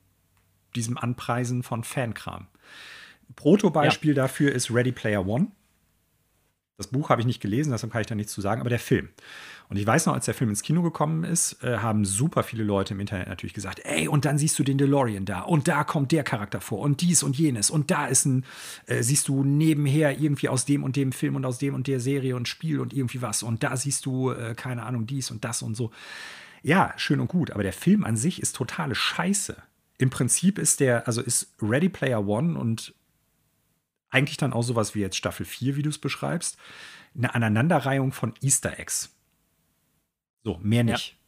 diesem 0.76 0.98
Anpreisen 0.98 1.61
von 1.61 1.84
Fankram. 1.84 2.48
Protobeispiel 3.36 4.16
ja. 4.16 4.24
dafür 4.24 4.52
ist 4.52 4.74
Ready 4.74 4.94
Player 4.94 5.28
One. 5.28 5.52
Das 6.80 6.88
Buch 6.88 7.10
habe 7.10 7.19
ich 7.19 7.27
nicht 7.27 7.41
gelesen, 7.41 7.72
deshalb 7.72 7.91
kann 7.91 7.99
ich 7.99 8.07
da 8.07 8.15
nichts 8.15 8.31
zu 8.31 8.39
sagen, 8.39 8.61
aber 8.61 8.69
der 8.69 8.80
Film. 8.80 9.10
Und 9.68 9.76
ich 9.76 9.85
weiß 9.85 10.06
noch, 10.06 10.14
als 10.14 10.23
der 10.23 10.34
Film 10.34 10.49
ins 10.49 10.64
Kino 10.64 10.81
gekommen 10.81 11.26
ist, 11.26 11.61
äh, 11.61 11.80
haben 11.80 12.06
super 12.06 12.41
viele 12.41 12.64
Leute 12.64 12.93
im 12.93 13.01
Internet 13.01 13.27
natürlich 13.27 13.53
gesagt, 13.53 13.81
ey, 13.84 14.07
und 14.07 14.23
dann 14.23 14.38
siehst 14.38 14.57
du 14.57 14.64
den 14.64 14.77
DeLorean 14.77 15.26
da 15.26 15.41
und 15.41 15.68
da 15.68 15.84
kommt 15.84 16.14
der 16.14 16.23
Charakter 16.23 16.61
vor 16.61 16.80
und 16.80 17.01
dies 17.01 17.22
und 17.22 17.38
jenes 17.38 17.69
und 17.69 17.91
da 17.91 18.07
ist 18.07 18.23
ein, 18.23 18.45
äh, 18.85 19.03
siehst 19.03 19.27
du 19.27 19.43
nebenher 19.43 20.18
irgendwie 20.22 20.47
aus 20.47 20.64
dem 20.64 20.85
und 20.85 20.95
dem 20.95 21.11
Film 21.11 21.35
und 21.35 21.45
aus 21.45 21.57
dem 21.57 21.76
und 21.76 21.85
der 21.88 21.99
Serie 21.99 22.38
und 22.38 22.47
Spiel 22.47 22.80
und 22.80 22.93
irgendwie 22.93 23.22
was 23.22 23.43
und 23.43 23.61
da 23.61 23.76
siehst 23.76 24.06
du, 24.06 24.31
äh, 24.31 24.56
keine 24.56 24.84
Ahnung, 24.84 25.06
dies 25.06 25.31
und 25.31 25.43
das 25.43 25.61
und 25.61 25.76
so. 25.76 25.91
Ja, 26.64 26.93
schön 26.95 27.19
und 27.19 27.27
gut, 27.27 27.51
aber 27.51 27.64
der 27.64 27.73
Film 27.73 28.06
an 28.06 28.15
sich 28.15 28.41
ist 28.41 28.56
totale 28.56 28.95
Scheiße. 28.95 29.57
Im 29.97 30.10
Prinzip 30.10 30.57
ist 30.57 30.80
der, 30.80 31.07
also 31.07 31.22
ist 31.22 31.53
Ready 31.61 31.89
Player 31.89 32.26
One 32.26 32.57
und 32.57 32.93
eigentlich 34.10 34.38
dann 34.38 34.53
auch 34.53 34.64
sowas 34.64 34.95
wie 34.95 34.99
jetzt 34.99 35.18
Staffel 35.18 35.45
4, 35.45 35.76
wie 35.76 35.84
du 35.84 35.90
es 35.90 35.98
beschreibst, 35.98 36.57
eine 37.15 37.34
Aneinanderreihung 37.36 38.11
von 38.11 38.34
Easter 38.41 38.80
Eggs. 38.80 39.15
So, 40.44 40.60
mehr 40.61 40.84
nicht. 40.84 41.19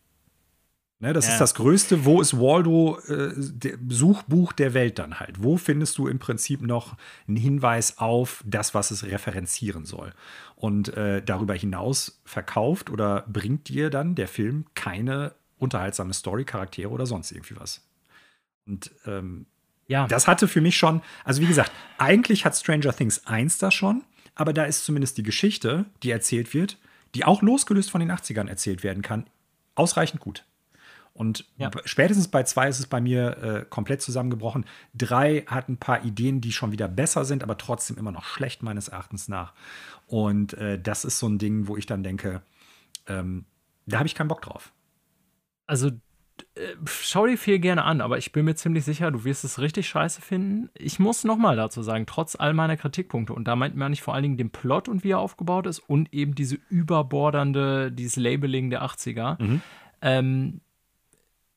Ne, 1.02 1.14
das 1.14 1.26
ja. 1.26 1.34
ist 1.34 1.40
das 1.42 1.56
größte, 1.56 2.06
wo 2.06 2.22
ist 2.22 2.38
Waldo 2.38 3.00
äh, 3.08 3.34
der 3.36 3.80
Suchbuch 3.90 4.54
der 4.54 4.76
Welt 4.76 5.00
dann 5.00 5.20
halt? 5.20 5.42
Wo 5.42 5.58
findest 5.58 5.98
du 5.98 6.08
im 6.08 6.20
Prinzip 6.20 6.62
noch 6.62 6.96
einen 7.28 7.38
Hinweis 7.38 7.98
auf 7.98 8.44
das, 8.46 8.76
was 8.76 8.92
es 8.92 9.04
referenzieren 9.04 9.84
soll? 9.84 10.14
Und 10.56 10.96
äh, 10.96 11.24
darüber 11.24 11.56
hinaus 11.56 12.22
verkauft 12.24 12.92
oder 12.92 13.26
bringt 13.28 13.68
dir 13.68 13.90
dann 13.90 14.14
der 14.14 14.28
Film 14.28 14.66
keine 14.76 15.34
unterhaltsame 15.58 16.14
Story, 16.14 16.46
Charaktere 16.46 16.90
oder 16.90 17.08
sonst 17.08 17.32
irgendwie 17.32 17.56
was. 17.60 17.82
Und 18.68 18.92
ähm, 19.08 19.48
ja. 19.92 20.08
das 20.08 20.28
hatte 20.28 20.48
für 20.48 20.62
mich 20.62 20.78
schon, 20.78 21.02
also 21.26 21.42
wie 21.42 21.48
gesagt, 21.48 21.72
eigentlich 21.98 22.46
hat 22.46 22.56
Stranger 22.56 22.94
Things 22.96 23.28
1 23.28 23.58
das 23.58 23.74
schon, 23.74 24.04
aber 24.36 24.54
da 24.54 24.64
ist 24.64 24.86
zumindest 24.86 25.18
die 25.18 25.24
Geschichte, 25.24 25.86
die 26.02 26.12
erzählt 26.12 26.54
wird, 26.54 26.78
die 27.14 27.26
auch 27.26 27.42
losgelöst 27.42 27.92
von 27.92 28.00
den 28.00 28.12
80ern 28.12 28.48
erzählt 28.48 28.84
werden 28.84 29.04
kann, 29.04 29.26
ausreichend 29.76 30.22
gut. 30.22 30.46
Und 31.14 31.46
ja. 31.58 31.70
spätestens 31.84 32.30
bei 32.30 32.44
zwei 32.44 32.70
ist 32.70 32.80
es 32.80 32.88
bei 32.88 33.02
mir 33.02 33.38
äh, 33.38 33.66
komplett 33.70 34.02
zusammengebrochen. 34.02 34.66
Drei 34.94 35.44
hat 35.46 35.68
ein 35.68 35.76
paar 35.76 36.06
Ideen, 36.06 36.40
die 36.40 36.54
schon 36.54 36.72
wieder 36.72 36.88
besser 36.88 37.26
sind, 37.26 37.44
aber 37.44 37.58
trotzdem 37.58 37.98
immer 37.98 38.14
noch 38.14 38.24
schlecht 38.24 38.64
meines 38.64 38.88
Erachtens 38.88 39.28
nach. 39.28 39.54
Und 40.08 40.54
äh, 40.54 40.80
das 40.80 41.04
ist 41.04 41.20
so 41.20 41.28
ein 41.28 41.38
Ding, 41.38 41.68
wo 41.68 41.76
ich 41.76 41.86
dann 41.86 42.02
denke, 42.02 42.42
ähm, 43.08 43.44
da 43.86 43.98
habe 43.98 44.08
ich 44.08 44.16
keinen 44.16 44.30
Bock 44.30 44.42
drauf. 44.42 44.72
Also 45.68 45.92
schau 46.86 47.28
dir 47.28 47.38
viel 47.38 47.60
gerne 47.60 47.84
an, 47.84 48.02
aber 48.02 48.18
ich 48.18 48.32
bin 48.32 48.46
mir 48.46 48.56
ziemlich 48.56 48.86
sicher, 48.86 49.12
du 49.12 49.24
wirst 49.24 49.44
es 49.44 49.60
richtig 49.60 49.88
scheiße 49.88 50.22
finden. 50.22 50.70
Ich 50.74 51.00
muss 51.00 51.24
nochmal 51.24 51.56
dazu 51.56 51.82
sagen, 51.84 52.06
trotz 52.06 52.36
all 52.36 52.54
meiner 52.54 52.78
Kritikpunkte, 52.78 53.34
und 53.34 53.48
da 53.48 53.56
meint 53.56 53.76
man 53.76 53.92
nicht 53.92 54.02
vor 54.02 54.14
allen 54.14 54.24
Dingen 54.24 54.38
den 54.38 54.50
Plot 54.50 54.88
und 54.88 55.04
wie 55.04 55.12
er 55.12 55.20
aufgebaut 55.20 55.68
ist 55.68 55.80
und 55.80 56.14
eben 56.14 56.36
diese 56.36 56.58
überbordernde, 56.70 57.92
dieses 57.92 58.16
Labeling 58.16 58.70
der 58.70 58.84
80er. 58.84 59.42
Mhm. 59.42 59.62
Ähm, 60.02 60.62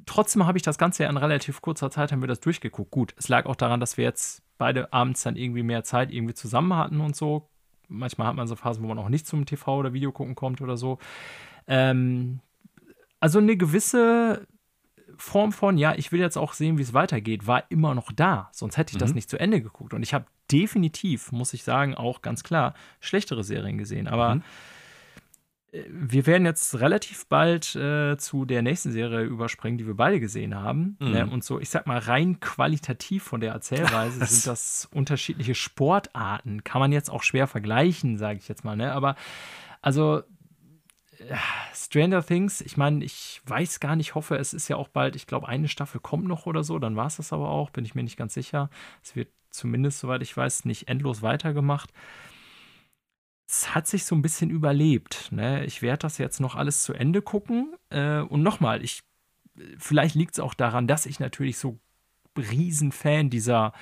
trotzdem 0.07 0.47
habe 0.47 0.59
ich 0.59 0.63
das 0.63 0.79
Ganze 0.79 1.05
ja 1.05 1.11
in 1.11 1.17
relativ 1.17 1.63
kurzer 1.63 1.91
Zeit 1.91 2.13
haben 2.13 2.23
wir 2.23 2.29
das 2.29 2.41
durchgeguckt. 2.41 2.91
Gut, 2.91 3.15
es 3.17 3.29
lag 3.29 3.47
auch 3.47 3.57
daran, 3.57 3.81
dass 3.81 3.97
wir 3.97 4.05
jetzt 4.05 4.43
beide 4.59 4.93
abends 4.93 5.23
dann 5.23 5.37
irgendwie 5.37 5.63
mehr 5.63 5.85
Zeit 5.85 6.13
irgendwie 6.13 6.35
zusammen 6.35 6.75
hatten 6.77 7.01
und 7.01 7.17
so. 7.17 7.49
Manchmal 7.89 8.29
hat 8.29 8.37
man 8.37 8.47
so 8.47 8.57
Phasen, 8.57 8.83
wo 8.83 8.89
man 8.89 8.99
auch 8.99 9.09
nicht 9.09 9.27
zum 9.27 9.47
TV 9.47 9.79
oder 9.79 9.93
Video 9.93 10.13
gucken 10.13 10.35
kommt 10.35 10.61
oder 10.61 10.77
so. 10.77 10.99
Ähm, 11.67 12.41
also 13.21 13.39
eine 13.39 13.57
gewisse 13.57 14.47
Form 15.19 15.53
von, 15.53 15.79
ja, 15.79 15.95
ich 15.97 16.13
will 16.13 16.21
jetzt 16.21 16.37
auch 16.37 16.53
sehen, 16.53 16.79
wie 16.79 16.83
es 16.83 16.95
weitergeht, 16.95 17.47
war 17.47 17.65
immer 17.71 17.95
noch 17.95 18.13
da. 18.13 18.49
Sonst 18.53 18.77
hätte 18.77 18.91
ich 18.91 18.97
mhm. 18.97 19.01
das 19.01 19.15
nicht 19.15 19.31
zu 19.31 19.39
Ende 19.39 19.61
geguckt. 19.61 19.95
Und 19.95 20.03
ich 20.03 20.15
habe 20.15 20.27
definitiv, 20.51 21.33
muss 21.33 21.55
ich 21.55 21.65
sagen, 21.65 21.95
auch 21.95 22.23
ganz 22.23 22.43
klar 22.45 22.75
schlechtere 23.01 23.45
Serien 23.45 23.79
gesehen. 23.79 24.09
Aber 24.09 24.37
mhm 24.37 24.43
wir 25.89 26.27
werden 26.27 26.45
jetzt 26.45 26.79
relativ 26.79 27.27
bald 27.27 27.75
äh, 27.75 28.17
zu 28.17 28.45
der 28.45 28.63
nächsten 28.63 28.93
Serie 28.93 29.25
überspringen, 29.25 29.77
die 29.77 29.87
wir 29.87 29.95
beide 29.95 30.21
gesehen 30.21 30.55
haben. 30.55 30.97
Mhm. 31.01 31.11
Ne? 31.11 31.27
Und 31.27 31.43
so, 31.43 31.59
ich 31.59 31.69
sag 31.69 31.87
mal, 31.87 31.99
rein 31.99 32.39
qualitativ 32.39 33.25
von 33.25 33.41
der 33.41 33.53
Erzählweise 33.53 34.25
sind 34.25 34.47
das 34.47 34.89
unterschiedliche 34.93 35.55
Sportarten. 35.55 36.63
Kann 36.63 36.81
man 36.81 36.93
jetzt 36.93 37.11
auch 37.11 37.23
schwer 37.23 37.47
vergleichen, 37.47 38.19
sage 38.19 38.39
ich 38.39 38.49
jetzt 38.49 38.65
mal. 38.65 38.77
Ne? 38.77 38.93
Aber 38.93 39.17
also 39.83 40.19
äh, 40.19 40.23
Stranger 41.75 42.25
Things, 42.25 42.61
ich 42.61 42.77
meine, 42.77 43.05
ich 43.05 43.41
weiß 43.47 43.81
gar 43.81 43.97
nicht, 43.97 44.15
hoffe, 44.15 44.37
es 44.37 44.55
ist 44.55 44.69
ja 44.69 44.77
auch 44.77 44.89
bald, 44.89 45.17
ich 45.17 45.27
glaube, 45.27 45.49
eine 45.49 45.69
Staffel 45.69 46.01
kommt 46.01 46.27
noch 46.27 46.47
oder 46.47 46.65
so, 46.65 46.79
dann 46.79 46.97
war 46.97 47.07
es 47.07 47.17
das 47.17 47.33
aber 47.33 47.49
auch, 47.49 47.71
bin 47.71 47.85
ich 47.85 47.95
mir 47.95 48.03
nicht 48.03 48.17
ganz 48.17 48.35
sicher. 48.35 48.71
Es 49.03 49.17
wird 49.17 49.29
zumindest, 49.51 50.01
soweit 50.01 50.23
ich 50.23 50.37
weiß, 50.37 50.65
nicht 50.65 50.89
endlos 50.89 51.23
weitergemacht 51.23 51.91
es 53.47 53.75
hat 53.75 53.87
sich 53.87 54.05
so 54.05 54.15
ein 54.15 54.23
bisschen 54.23 54.51
überlebt. 54.51 55.31
Ne? 55.31 55.65
Ich 55.65 55.83
werde 55.83 55.99
das 55.99 56.19
jetzt 56.19 56.41
noch 56.41 56.55
alles 56.55 56.83
zu 56.83 56.93
Ende 56.93 57.23
gucken. 57.23 57.75
Äh, 57.91 58.21
und 58.21 58.43
nochmal, 58.43 58.83
ich, 58.83 59.03
vielleicht 59.79 60.15
liegt 60.15 60.35
es 60.35 60.41
auch 60.41 60.55
daran, 60.55 60.87
dass 60.87 61.07
ich 61.07 61.21
natürlich 61.21 61.59
so 61.59 61.79
Riesenfan 62.37 63.31
dieser 63.31 63.73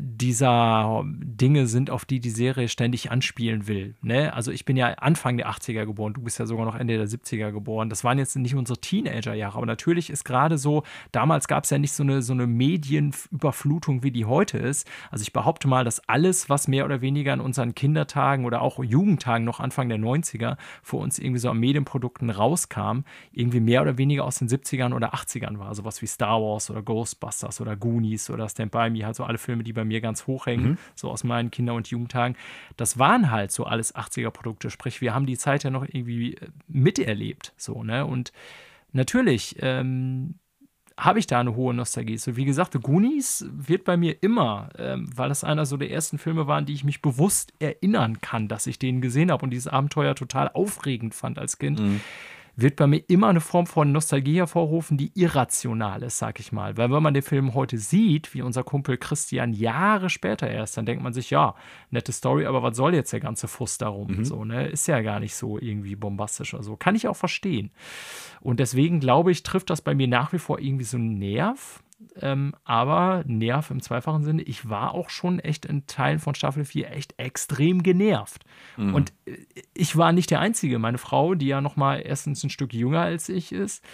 dieser 0.00 1.02
Dinge 1.06 1.66
sind, 1.66 1.90
auf 1.90 2.04
die 2.04 2.20
die 2.20 2.30
Serie 2.30 2.68
ständig 2.68 3.10
anspielen 3.10 3.66
will. 3.66 3.94
Ne? 4.02 4.34
Also 4.34 4.50
ich 4.52 4.66
bin 4.66 4.76
ja 4.76 4.88
Anfang 4.94 5.38
der 5.38 5.48
80er 5.48 5.86
geboren, 5.86 6.12
du 6.12 6.20
bist 6.20 6.38
ja 6.38 6.44
sogar 6.44 6.66
noch 6.66 6.74
Ende 6.74 6.98
der 6.98 7.08
70er 7.08 7.50
geboren. 7.50 7.88
Das 7.88 8.04
waren 8.04 8.18
jetzt 8.18 8.36
nicht 8.36 8.54
unsere 8.54 8.78
Teenagerjahre, 8.78 9.56
aber 9.56 9.66
natürlich 9.66 10.10
ist 10.10 10.24
gerade 10.24 10.58
so, 10.58 10.82
damals 11.12 11.48
gab 11.48 11.64
es 11.64 11.70
ja 11.70 11.78
nicht 11.78 11.92
so 11.92 12.02
eine, 12.02 12.20
so 12.20 12.34
eine 12.34 12.46
Medienüberflutung, 12.46 14.02
wie 14.02 14.10
die 14.10 14.26
heute 14.26 14.58
ist. 14.58 14.86
Also 15.10 15.22
ich 15.22 15.32
behaupte 15.32 15.66
mal, 15.66 15.84
dass 15.84 16.06
alles, 16.08 16.50
was 16.50 16.68
mehr 16.68 16.84
oder 16.84 17.00
weniger 17.00 17.32
in 17.32 17.40
unseren 17.40 17.74
Kindertagen 17.74 18.44
oder 18.44 18.60
auch 18.60 18.84
Jugendtagen 18.84 19.46
noch 19.46 19.60
Anfang 19.60 19.88
der 19.88 19.98
90er 19.98 20.58
für 20.82 20.96
uns 20.96 21.18
irgendwie 21.18 21.40
so 21.40 21.48
an 21.48 21.58
Medienprodukten 21.58 22.28
rauskam, 22.28 23.00
irgendwie 23.32 23.60
mehr 23.60 23.80
oder 23.80 23.96
weniger 23.96 24.24
aus 24.24 24.38
den 24.38 24.48
70ern 24.48 24.92
oder 24.94 25.14
80ern 25.14 25.58
war. 25.58 25.74
Sowas 25.74 26.02
wie 26.02 26.06
Star 26.06 26.42
Wars 26.42 26.70
oder 26.70 26.82
Ghostbusters 26.82 27.62
oder 27.62 27.76
Goonies 27.76 28.28
oder 28.28 28.46
Stand 28.48 28.70
By 28.70 28.90
Me, 28.90 29.06
halt 29.06 29.16
so 29.16 29.24
alle 29.24 29.38
Filme 29.38 29.53
Filme, 29.54 29.64
die 29.64 29.72
bei 29.72 29.84
mir 29.84 30.00
ganz 30.00 30.26
hoch 30.26 30.46
hängen, 30.46 30.70
mhm. 30.70 30.78
so 30.94 31.10
aus 31.10 31.22
meinen 31.22 31.50
Kinder- 31.50 31.74
und 31.74 31.86
Jugendtagen, 31.88 32.36
das 32.76 32.98
waren 32.98 33.30
halt 33.30 33.52
so 33.52 33.64
alles 33.64 33.94
80er-Produkte. 33.94 34.70
Sprich, 34.70 35.00
wir 35.00 35.14
haben 35.14 35.26
die 35.26 35.38
Zeit 35.38 35.62
ja 35.62 35.70
noch 35.70 35.84
irgendwie 35.84 36.34
äh, 36.34 36.48
miterlebt. 36.66 37.52
So, 37.56 37.84
ne? 37.84 38.04
Und 38.04 38.32
natürlich 38.92 39.56
ähm, 39.60 40.34
habe 40.98 41.20
ich 41.20 41.28
da 41.28 41.40
eine 41.40 41.54
hohe 41.54 41.72
Nostalgie. 41.72 42.18
So, 42.18 42.36
wie 42.36 42.44
gesagt, 42.44 42.72
The 42.72 42.80
Goonies 42.80 43.46
wird 43.50 43.84
bei 43.84 43.96
mir 43.96 44.22
immer, 44.22 44.70
ähm, 44.76 45.08
weil 45.14 45.28
das 45.28 45.44
einer 45.44 45.66
so 45.66 45.76
der 45.76 45.90
ersten 45.90 46.18
Filme 46.18 46.48
waren, 46.48 46.66
die 46.66 46.74
ich 46.74 46.84
mich 46.84 47.00
bewusst 47.00 47.52
erinnern 47.60 48.20
kann, 48.20 48.48
dass 48.48 48.66
ich 48.66 48.78
den 48.78 49.00
gesehen 49.00 49.30
habe 49.30 49.44
und 49.44 49.50
dieses 49.50 49.68
Abenteuer 49.68 50.16
total 50.16 50.50
aufregend 50.52 51.14
fand 51.14 51.38
als 51.38 51.58
Kind. 51.58 51.78
Mhm 51.80 52.00
wird 52.56 52.76
bei 52.76 52.86
mir 52.86 53.02
immer 53.08 53.28
eine 53.28 53.40
Form 53.40 53.66
von 53.66 53.92
Nostalgie 53.92 54.36
hervorrufen, 54.36 54.96
die 54.96 55.12
irrational 55.14 56.02
ist, 56.02 56.18
sag 56.18 56.38
ich 56.40 56.52
mal. 56.52 56.76
Weil 56.76 56.90
wenn 56.90 57.02
man 57.02 57.14
den 57.14 57.22
Film 57.22 57.54
heute 57.54 57.78
sieht, 57.78 58.32
wie 58.34 58.42
unser 58.42 58.62
Kumpel 58.62 58.96
Christian 58.96 59.52
Jahre 59.52 60.10
später 60.10 60.48
erst, 60.48 60.76
dann 60.76 60.86
denkt 60.86 61.02
man 61.02 61.12
sich, 61.12 61.30
ja, 61.30 61.54
nette 61.90 62.12
Story, 62.12 62.46
aber 62.46 62.62
was 62.62 62.76
soll 62.76 62.94
jetzt 62.94 63.12
der 63.12 63.20
ganze 63.20 63.48
Fuss 63.48 63.78
darum? 63.78 64.18
Mhm. 64.18 64.24
So, 64.24 64.44
ne? 64.44 64.68
Ist 64.68 64.86
ja 64.86 65.00
gar 65.00 65.20
nicht 65.20 65.34
so 65.34 65.58
irgendwie 65.58 65.96
bombastisch 65.96 66.54
oder 66.54 66.62
so. 66.62 66.76
Kann 66.76 66.94
ich 66.94 67.08
auch 67.08 67.16
verstehen. 67.16 67.70
Und 68.40 68.60
deswegen 68.60 69.00
glaube 69.00 69.32
ich, 69.32 69.42
trifft 69.42 69.70
das 69.70 69.82
bei 69.82 69.94
mir 69.94 70.08
nach 70.08 70.32
wie 70.32 70.38
vor 70.38 70.60
irgendwie 70.60 70.84
so 70.84 70.96
einen 70.96 71.18
Nerv. 71.18 71.82
Ähm, 72.20 72.54
aber 72.64 73.24
Nerv 73.26 73.70
im 73.70 73.80
zweifachen 73.80 74.24
Sinne, 74.24 74.42
ich 74.42 74.68
war 74.68 74.94
auch 74.94 75.10
schon 75.10 75.38
echt 75.38 75.64
in 75.64 75.86
Teilen 75.86 76.18
von 76.18 76.34
Staffel 76.34 76.64
4 76.64 76.90
echt 76.90 77.14
extrem 77.18 77.82
genervt. 77.82 78.44
Mhm. 78.76 78.94
Und 78.94 79.12
äh, 79.26 79.38
ich 79.74 79.96
war 79.96 80.12
nicht 80.12 80.30
der 80.30 80.40
Einzige. 80.40 80.78
Meine 80.78 80.98
Frau, 80.98 81.34
die 81.34 81.46
ja 81.46 81.60
noch 81.60 81.76
mal 81.76 82.02
erstens 82.04 82.42
ein 82.44 82.50
Stück 82.50 82.74
jünger 82.74 83.00
als 83.00 83.28
ich 83.28 83.52
ist, 83.52 83.84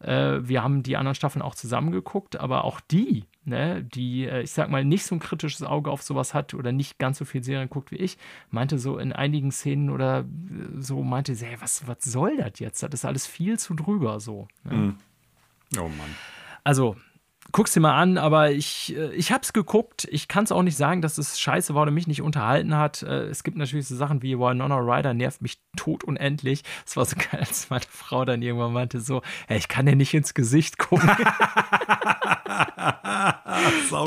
äh, 0.00 0.38
wir 0.40 0.62
haben 0.62 0.82
die 0.82 0.96
anderen 0.96 1.14
Staffeln 1.14 1.42
auch 1.42 1.54
zusammengeguckt, 1.54 2.38
aber 2.38 2.64
auch 2.64 2.80
die, 2.80 3.24
ne, 3.44 3.82
die, 3.82 4.26
äh, 4.26 4.42
ich 4.42 4.52
sag 4.52 4.70
mal, 4.70 4.84
nicht 4.84 5.04
so 5.04 5.14
ein 5.16 5.20
kritisches 5.20 5.62
Auge 5.62 5.90
auf 5.90 6.02
sowas 6.02 6.34
hat 6.34 6.54
oder 6.54 6.72
nicht 6.72 6.98
ganz 6.98 7.18
so 7.18 7.24
viel 7.24 7.42
Serien 7.42 7.68
guckt 7.68 7.90
wie 7.90 7.96
ich, 7.96 8.18
meinte 8.50 8.78
so 8.78 8.98
in 8.98 9.12
einigen 9.12 9.50
Szenen 9.50 9.90
oder 9.90 10.20
äh, 10.20 10.24
so, 10.78 11.02
meinte 11.02 11.34
sie, 11.34 11.46
hey, 11.46 11.56
was, 11.60 11.86
was 11.86 11.98
soll 12.00 12.36
das 12.36 12.58
jetzt? 12.60 12.82
Das 12.82 12.94
ist 12.94 13.04
alles 13.04 13.26
viel 13.26 13.58
zu 13.58 13.74
drüber 13.74 14.20
so. 14.20 14.48
Ne? 14.64 14.74
Mhm. 14.74 14.96
Oh 15.76 15.88
Mann. 15.88 16.16
Also, 16.64 16.96
guck's 17.52 17.72
dir 17.72 17.80
mal 17.80 17.94
an, 17.94 18.18
aber 18.18 18.50
ich, 18.52 18.94
äh, 18.96 19.12
ich 19.14 19.32
hab's 19.32 19.52
geguckt. 19.52 20.06
Ich 20.10 20.28
kann 20.28 20.44
es 20.44 20.52
auch 20.52 20.62
nicht 20.62 20.76
sagen, 20.76 21.02
dass 21.02 21.18
es 21.18 21.40
scheiße 21.40 21.74
war 21.74 21.82
oder 21.82 21.90
mich 21.90 22.06
nicht 22.06 22.22
unterhalten 22.22 22.76
hat. 22.76 23.02
Äh, 23.02 23.24
es 23.26 23.42
gibt 23.42 23.56
natürlich 23.56 23.86
so 23.86 23.96
Sachen 23.96 24.22
wie 24.22 24.38
Winona 24.38 24.78
Ryder 24.78 25.14
nervt 25.14 25.42
mich 25.42 25.58
tot 25.76 26.04
unendlich. 26.04 26.62
Es 26.86 26.96
war 26.96 27.04
so 27.04 27.16
geil, 27.16 27.40
als 27.40 27.70
meine 27.70 27.84
Frau 27.88 28.24
dann 28.24 28.42
irgendwann 28.42 28.72
meinte 28.72 29.00
so, 29.00 29.22
hey, 29.46 29.58
ich 29.58 29.68
kann 29.68 29.86
dir 29.86 29.96
nicht 29.96 30.14
ins 30.14 30.34
Gesicht 30.34 30.78
gucken. 30.78 31.10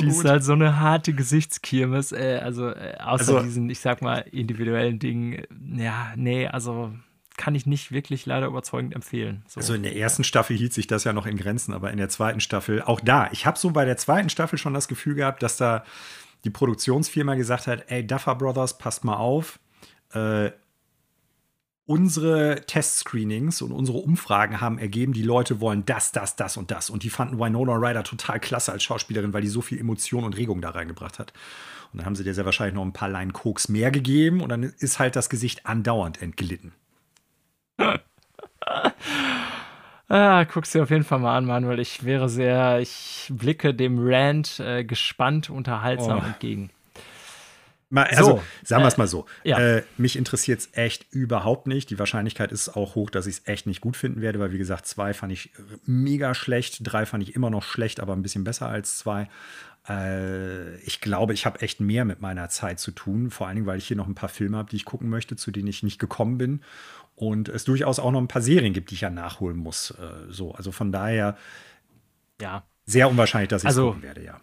Die 0.02 0.08
ist 0.08 0.26
halt 0.26 0.44
so 0.44 0.54
eine 0.54 0.80
harte 0.80 1.14
Gesichtskirmes. 1.14 2.12
Äh, 2.12 2.40
also 2.44 2.68
außer 2.70 2.98
also, 3.06 3.40
diesen, 3.42 3.70
ich 3.70 3.80
sag 3.80 4.02
mal, 4.02 4.20
individuellen 4.32 5.00
Dingen. 5.00 5.44
Ja, 5.76 6.14
nee, 6.16 6.48
also 6.48 6.92
kann 7.38 7.56
ich 7.56 7.66
nicht 7.66 7.92
wirklich 7.92 8.26
leider 8.26 8.48
überzeugend 8.48 8.94
empfehlen. 8.94 9.44
So. 9.48 9.60
Also 9.60 9.74
in 9.74 9.84
der 9.84 9.96
ersten 9.96 10.24
Staffel 10.24 10.56
hielt 10.56 10.74
sich 10.74 10.88
das 10.88 11.04
ja 11.04 11.14
noch 11.14 11.26
in 11.26 11.38
Grenzen, 11.38 11.74
aber 11.74 11.92
in 11.92 11.98
der 11.98 12.10
zweiten 12.10 12.40
Staffel, 12.40 12.82
auch 12.82 13.00
da, 13.00 13.30
ich 13.32 13.46
habe 13.46 13.58
so 13.58 13.72
bei 13.72 13.86
der 13.86 13.98
zweiten 13.98 14.30
Staffel 14.30 14.58
schon 14.58 14.74
das 14.74 14.88
Gefühl 14.88 15.16
gehabt, 15.16 15.42
dass 15.44 15.58
da 15.58 15.84
die 16.44 16.50
Produktionsfirma 16.50 17.36
gesagt 17.36 17.68
hat, 17.68 17.86
ey, 17.88 18.06
Duffer 18.06 18.36
Brothers, 18.36 18.78
passt 18.78 19.04
mal 19.04 19.16
auf, 19.16 19.60
äh, 20.14 20.52
unsere 21.86 22.64
Testscreenings 22.68 23.62
und 23.62 23.72
unsere 23.72 23.98
Umfragen 23.98 24.62
haben 24.62 24.78
ergeben, 24.78 25.14
die 25.14 25.24
Leute 25.24 25.60
wollen 25.60 25.86
das, 25.86 26.12
das, 26.12 26.36
das 26.36 26.56
und 26.56 26.72
das. 26.72 26.90
Und 26.90 27.04
die 27.04 27.10
fanden 27.10 27.40
Winona 27.40 27.74
Ryder 27.76 28.04
total 28.04 28.40
klasse 28.40 28.72
als 28.72 28.84
Schauspielerin, 28.84 29.34
weil 29.34 29.42
die 29.42 29.50
so 29.50 29.62
viel 29.62 29.80
Emotion 29.80 30.24
und 30.24 30.38
Regung 30.38 30.62
da 30.62 30.70
reingebracht 30.70 31.20
hat. 31.20 31.34
Und 31.92 31.98
dann 31.98 32.06
haben 32.06 32.16
sie 32.16 32.24
dir 32.24 32.34
sehr 32.34 32.46
wahrscheinlich 32.46 32.76
noch 32.76 32.86
ein 32.86 32.94
paar 32.94 33.10
Leinen 33.10 33.34
Koks 33.34 33.68
mehr 33.68 33.92
gegeben 33.92 34.42
und 34.42 34.50
dann 34.50 34.64
ist 34.64 35.00
halt 35.00 35.16
das 35.16 35.30
Gesicht 35.30 35.66
andauernd 35.66 36.22
entglitten. 36.22 36.72
ah, 40.10 40.44
guck's 40.46 40.72
dir 40.72 40.84
auf 40.84 40.90
jeden 40.90 41.04
Fall 41.04 41.20
mal 41.20 41.38
an, 41.38 41.46
Manuel. 41.46 41.80
Ich 41.80 42.04
wäre 42.04 42.30
sehr, 42.30 42.80
ich 42.80 43.28
blicke 43.30 43.74
dem 43.74 43.98
Rand 44.00 44.60
äh, 44.60 44.84
gespannt, 44.84 45.50
unterhaltsam 45.50 46.20
oh. 46.24 46.26
entgegen. 46.26 46.70
Mal, 47.92 48.06
also, 48.06 48.38
so, 48.38 48.44
sagen 48.64 48.84
wir 48.84 48.88
es 48.88 48.98
mal 48.98 49.08
so. 49.08 49.26
Ja. 49.44 49.60
Äh, 49.60 49.84
mich 49.98 50.16
interessiert 50.16 50.62
es 50.62 50.70
echt 50.72 51.12
überhaupt 51.12 51.68
nicht. 51.68 51.90
Die 51.90 52.00
Wahrscheinlichkeit 52.00 52.54
ist 52.54 52.70
auch 52.70 52.96
hoch, 52.96 53.10
dass 53.10 53.28
ich 53.28 53.40
es 53.40 53.48
echt 53.48 53.68
nicht 53.68 53.82
gut 53.82 53.98
finden 53.98 54.22
werde, 54.22 54.40
weil, 54.40 54.54
wie 54.54 54.58
gesagt, 54.58 54.88
zwei 54.88 55.14
fand 55.14 55.34
ich 55.34 55.52
mega 55.86 56.34
schlecht, 56.34 56.80
drei 56.84 57.06
fand 57.06 57.22
ich 57.24 57.36
immer 57.36 57.50
noch 57.50 57.64
schlecht, 57.64 58.00
aber 58.00 58.14
ein 58.14 58.22
bisschen 58.22 58.46
besser 58.46 58.70
als 58.70 58.98
zwei. 58.98 59.28
Äh, 59.90 60.78
ich 60.78 61.02
glaube, 61.02 61.34
ich 61.34 61.46
habe 61.46 61.62
echt 61.62 61.82
mehr 61.82 62.06
mit 62.06 62.22
meiner 62.22 62.48
Zeit 62.48 62.80
zu 62.80 62.92
tun, 62.92 63.30
vor 63.30 63.48
allen 63.48 63.58
Dingen, 63.58 63.68
weil 63.68 63.78
ich 63.78 63.88
hier 63.88 63.98
noch 63.98 64.08
ein 64.08 64.16
paar 64.16 64.30
Filme 64.30 64.56
habe, 64.56 64.70
die 64.70 64.78
ich 64.78 64.86
gucken 64.86 65.10
möchte, 65.10 65.36
zu 65.36 65.52
denen 65.52 65.68
ich 65.68 65.84
nicht 65.84 66.00
gekommen 66.00 66.38
bin. 66.38 66.62
Und 67.22 67.50
es 67.50 67.66
durchaus 67.66 68.00
auch 68.00 68.12
noch 68.12 68.20
ein 68.20 68.28
paar 68.28 68.42
Serien 68.42 68.74
gibt, 68.74 68.90
die 68.90 68.96
ich 68.96 69.02
ja 69.02 69.12
nachholen 69.12 69.58
muss. 69.58 69.92
Äh, 69.92 70.32
so, 70.32 70.54
also 70.54 70.72
von 70.72 70.92
daher. 70.92 71.38
Ja. 72.42 72.64
Sehr 72.86 73.10
unwahrscheinlich, 73.10 73.50
dass 73.50 73.64
ich 73.64 73.70
es 73.70 73.78
also, 73.78 73.90
gucken 73.90 74.02
werde, 74.02 74.24
ja 74.24 74.42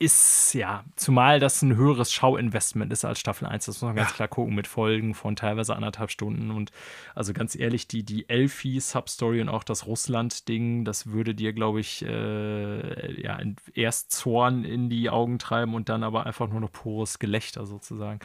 ist 0.00 0.54
ja, 0.54 0.82
zumal 0.96 1.40
das 1.40 1.60
ein 1.60 1.76
höheres 1.76 2.10
Schauinvestment 2.10 2.90
ist 2.90 3.04
als 3.04 3.20
Staffel 3.20 3.46
1, 3.46 3.66
das 3.66 3.76
muss 3.76 3.82
man 3.82 3.96
ganz 3.96 4.08
ja. 4.08 4.14
klar 4.16 4.28
gucken, 4.28 4.54
mit 4.54 4.66
Folgen 4.66 5.12
von 5.12 5.36
teilweise 5.36 5.76
anderthalb 5.76 6.10
Stunden. 6.10 6.50
Und 6.50 6.72
also 7.14 7.34
ganz 7.34 7.54
ehrlich, 7.54 7.86
die, 7.86 8.02
die 8.02 8.26
Elfie-Substory 8.26 9.42
und 9.42 9.50
auch 9.50 9.62
das 9.62 9.86
Russland-Ding, 9.86 10.86
das 10.86 11.08
würde 11.08 11.34
dir, 11.34 11.52
glaube 11.52 11.80
ich, 11.80 12.02
äh, 12.02 13.20
ja, 13.20 13.38
erst 13.74 14.12
Zorn 14.12 14.64
in 14.64 14.88
die 14.88 15.10
Augen 15.10 15.38
treiben 15.38 15.74
und 15.74 15.90
dann 15.90 16.02
aber 16.02 16.24
einfach 16.24 16.48
nur 16.48 16.60
noch 16.60 16.72
pures 16.72 17.18
Gelächter 17.18 17.66
sozusagen. 17.66 18.20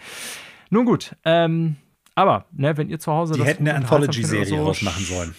Nun 0.70 0.86
gut, 0.86 1.18
ähm, 1.26 1.76
aber, 2.16 2.46
ne, 2.52 2.78
wenn 2.78 2.90
ihr 2.90 3.00
zu 3.00 3.12
Hause. 3.12 3.34
Die 3.34 3.44
hätten 3.44 3.68
eine 3.68 3.78
Anthology-Serie 3.78 4.46
so, 4.46 4.66
rausmachen 4.66 5.06
sollen. 5.06 5.36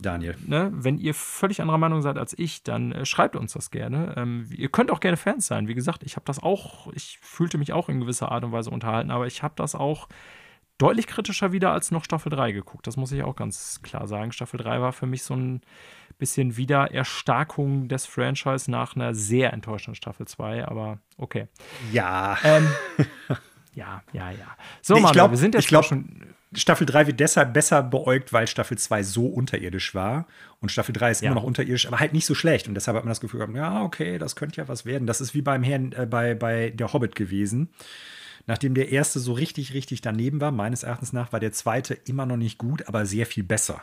Daniel. 0.00 0.36
Ne, 0.44 0.70
wenn 0.74 0.98
ihr 0.98 1.14
völlig 1.14 1.60
anderer 1.60 1.78
Meinung 1.78 2.02
seid 2.02 2.18
als 2.18 2.36
ich, 2.36 2.62
dann 2.62 2.92
äh, 2.92 3.06
schreibt 3.06 3.36
uns 3.36 3.52
das 3.52 3.70
gerne. 3.70 4.14
Ähm, 4.16 4.48
ihr 4.50 4.68
könnt 4.68 4.90
auch 4.90 5.00
gerne 5.00 5.16
Fans 5.16 5.46
sein. 5.46 5.68
Wie 5.68 5.74
gesagt, 5.74 6.02
ich 6.02 6.16
habe 6.16 6.24
das 6.26 6.42
auch, 6.42 6.92
ich 6.94 7.18
fühlte 7.22 7.58
mich 7.58 7.72
auch 7.72 7.88
in 7.88 8.00
gewisser 8.00 8.32
Art 8.32 8.44
und 8.44 8.52
Weise 8.52 8.70
unterhalten, 8.70 9.10
aber 9.10 9.26
ich 9.26 9.42
habe 9.42 9.54
das 9.56 9.74
auch 9.74 10.08
deutlich 10.78 11.06
kritischer 11.06 11.52
wieder 11.52 11.72
als 11.72 11.90
noch 11.90 12.04
Staffel 12.04 12.30
3 12.30 12.52
geguckt. 12.52 12.86
Das 12.86 12.96
muss 12.96 13.12
ich 13.12 13.22
auch 13.22 13.36
ganz 13.36 13.80
klar 13.82 14.06
sagen. 14.06 14.32
Staffel 14.32 14.58
3 14.58 14.80
war 14.80 14.92
für 14.92 15.06
mich 15.06 15.24
so 15.24 15.34
ein 15.34 15.60
bisschen 16.18 16.56
Wiedererstarkung 16.56 17.88
des 17.88 18.06
Franchise 18.06 18.70
nach 18.70 18.96
einer 18.96 19.14
sehr 19.14 19.52
enttäuschenden 19.52 19.94
Staffel 19.96 20.26
2, 20.26 20.66
aber 20.66 20.98
okay. 21.16 21.46
Ja. 21.92 22.38
Ähm, 22.44 22.68
ja, 23.78 24.02
ja, 24.12 24.30
ja. 24.30 24.56
So, 24.82 24.94
nee, 24.94 25.00
Manuel, 25.00 25.30
wir 25.30 25.38
sind 25.38 25.54
jetzt 25.54 25.64
ich 25.64 25.68
glaub, 25.68 25.84
schon 25.84 26.34
Staffel 26.52 26.86
3 26.86 27.06
wird 27.06 27.20
deshalb 27.20 27.52
besser 27.52 27.82
beäugt, 27.82 28.32
weil 28.32 28.46
Staffel 28.46 28.78
2 28.78 29.02
so 29.02 29.26
unterirdisch 29.26 29.94
war. 29.94 30.26
Und 30.60 30.72
Staffel 30.72 30.92
3 30.92 31.10
ist 31.10 31.22
ja. 31.22 31.26
immer 31.26 31.36
noch 31.40 31.46
unterirdisch, 31.46 31.86
aber 31.86 32.00
halt 32.00 32.12
nicht 32.12 32.26
so 32.26 32.34
schlecht. 32.34 32.68
Und 32.68 32.74
deshalb 32.74 32.96
hat 32.96 33.04
man 33.04 33.10
das 33.10 33.20
Gefühl 33.20 33.38
gehabt, 33.38 33.54
ja, 33.54 33.82
okay, 33.82 34.18
das 34.18 34.34
könnte 34.34 34.60
ja 34.60 34.66
was 34.66 34.84
werden. 34.84 35.06
Das 35.06 35.20
ist 35.20 35.34
wie 35.34 35.42
beim 35.42 35.62
Herrn, 35.62 35.92
äh, 35.92 36.06
bei, 36.06 36.34
bei 36.34 36.70
Der 36.70 36.92
Hobbit 36.92 37.14
gewesen. 37.14 37.68
Nachdem 38.46 38.74
der 38.74 38.90
erste 38.90 39.20
so 39.20 39.34
richtig, 39.34 39.74
richtig 39.74 40.00
daneben 40.00 40.40
war, 40.40 40.50
meines 40.50 40.82
Erachtens 40.82 41.12
nach, 41.12 41.32
war 41.32 41.40
der 41.40 41.52
zweite 41.52 41.94
immer 41.94 42.24
noch 42.24 42.38
nicht 42.38 42.56
gut, 42.56 42.88
aber 42.88 43.04
sehr 43.04 43.26
viel 43.26 43.44
besser. 43.44 43.82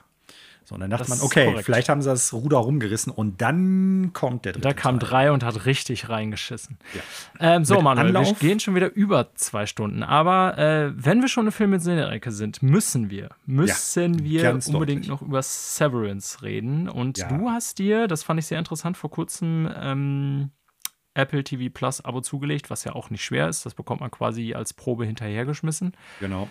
So, 0.66 0.74
und 0.74 0.82
dann 0.82 0.90
dachte 0.90 1.08
das 1.08 1.20
man, 1.20 1.22
okay, 1.22 1.56
vielleicht 1.62 1.90
haben 1.90 2.02
sie 2.02 2.10
das 2.10 2.34
Ruder 2.34 2.58
rumgerissen 2.58 3.14
und 3.14 3.40
dann 3.40 4.14
kommt 4.14 4.46
der 4.46 4.54
dritte. 4.54 4.68
Da 4.68 4.74
kam 4.74 5.00
Teil. 5.00 5.10
drei 5.10 5.32
und 5.32 5.44
hat 5.44 5.68
richtig 5.68 6.10
reingeschissen. 6.10 6.80
Ja. 6.96 7.02
Ähm, 7.40 7.66
so, 7.66 7.76
Mit 7.76 7.84
Manuel, 7.84 8.08
Anlauf. 8.08 8.42
wir 8.42 8.50
gehen 8.50 8.60
schon 8.60 8.74
wieder 8.74 8.92
über 8.92 9.36
zwei 9.36 9.68
Stunden. 9.68 10.02
Aber 10.02 10.58
äh, 10.58 10.92
wenn 10.96 11.22
wir 11.22 11.28
schon 11.28 11.44
eine 11.44 11.52
Film 11.52 11.70
mit 11.70 11.84
Serie 11.84 12.20
sind, 12.32 12.64
müssen 12.64 13.12
wir, 13.12 13.30
müssen 13.46 14.26
ja, 14.26 14.54
wir 14.56 14.60
unbedingt 14.74 15.08
noch 15.08 15.22
über 15.22 15.44
Severance 15.44 16.42
reden. 16.42 16.90
Und 16.90 17.20
ja. 17.20 17.28
du 17.28 17.52
hast 17.52 17.78
dir, 17.78 18.08
das 18.08 18.24
fand 18.24 18.40
ich 18.40 18.48
sehr 18.48 18.58
interessant, 18.58 18.98
vor 18.98 19.12
kurzem 19.12 19.70
ähm, 19.80 20.50
Apple 21.14 21.44
TV 21.44 21.72
Plus 21.72 22.02
Abo 22.02 22.22
zugelegt, 22.22 22.72
was 22.72 22.84
ja 22.86 22.94
auch 22.94 23.12
nicht 23.12 23.24
schwer 23.24 23.50
ist. 23.50 23.68
Das 23.68 23.76
bekommt 23.76 24.02
man 24.02 24.10
quasi 24.10 24.56
als 24.56 24.74
Probe 24.74 25.06
hinterhergeschmissen. 25.06 25.94
Genau. 26.20 26.50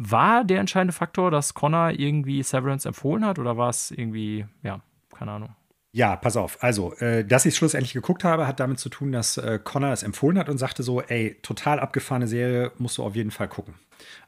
War 0.00 0.44
der 0.44 0.60
entscheidende 0.60 0.92
Faktor, 0.92 1.32
dass 1.32 1.54
Connor 1.54 1.90
irgendwie 1.90 2.40
Severance 2.44 2.86
empfohlen 2.86 3.26
hat 3.26 3.40
oder 3.40 3.56
war 3.56 3.68
es 3.68 3.90
irgendwie, 3.90 4.46
ja, 4.62 4.80
keine 5.12 5.32
Ahnung? 5.32 5.56
Ja, 5.90 6.14
pass 6.14 6.36
auf. 6.36 6.62
Also, 6.62 6.94
äh, 6.98 7.24
dass 7.24 7.46
ich 7.46 7.54
es 7.54 7.56
schlussendlich 7.56 7.94
geguckt 7.94 8.22
habe, 8.22 8.46
hat 8.46 8.60
damit 8.60 8.78
zu 8.78 8.90
tun, 8.90 9.10
dass 9.10 9.38
äh, 9.38 9.58
Connor 9.62 9.90
es 9.92 10.04
empfohlen 10.04 10.38
hat 10.38 10.48
und 10.48 10.56
sagte 10.58 10.84
so: 10.84 11.02
Ey, 11.02 11.36
total 11.42 11.80
abgefahrene 11.80 12.28
Serie, 12.28 12.70
musst 12.78 12.98
du 12.98 13.02
auf 13.02 13.16
jeden 13.16 13.32
Fall 13.32 13.48
gucken. 13.48 13.74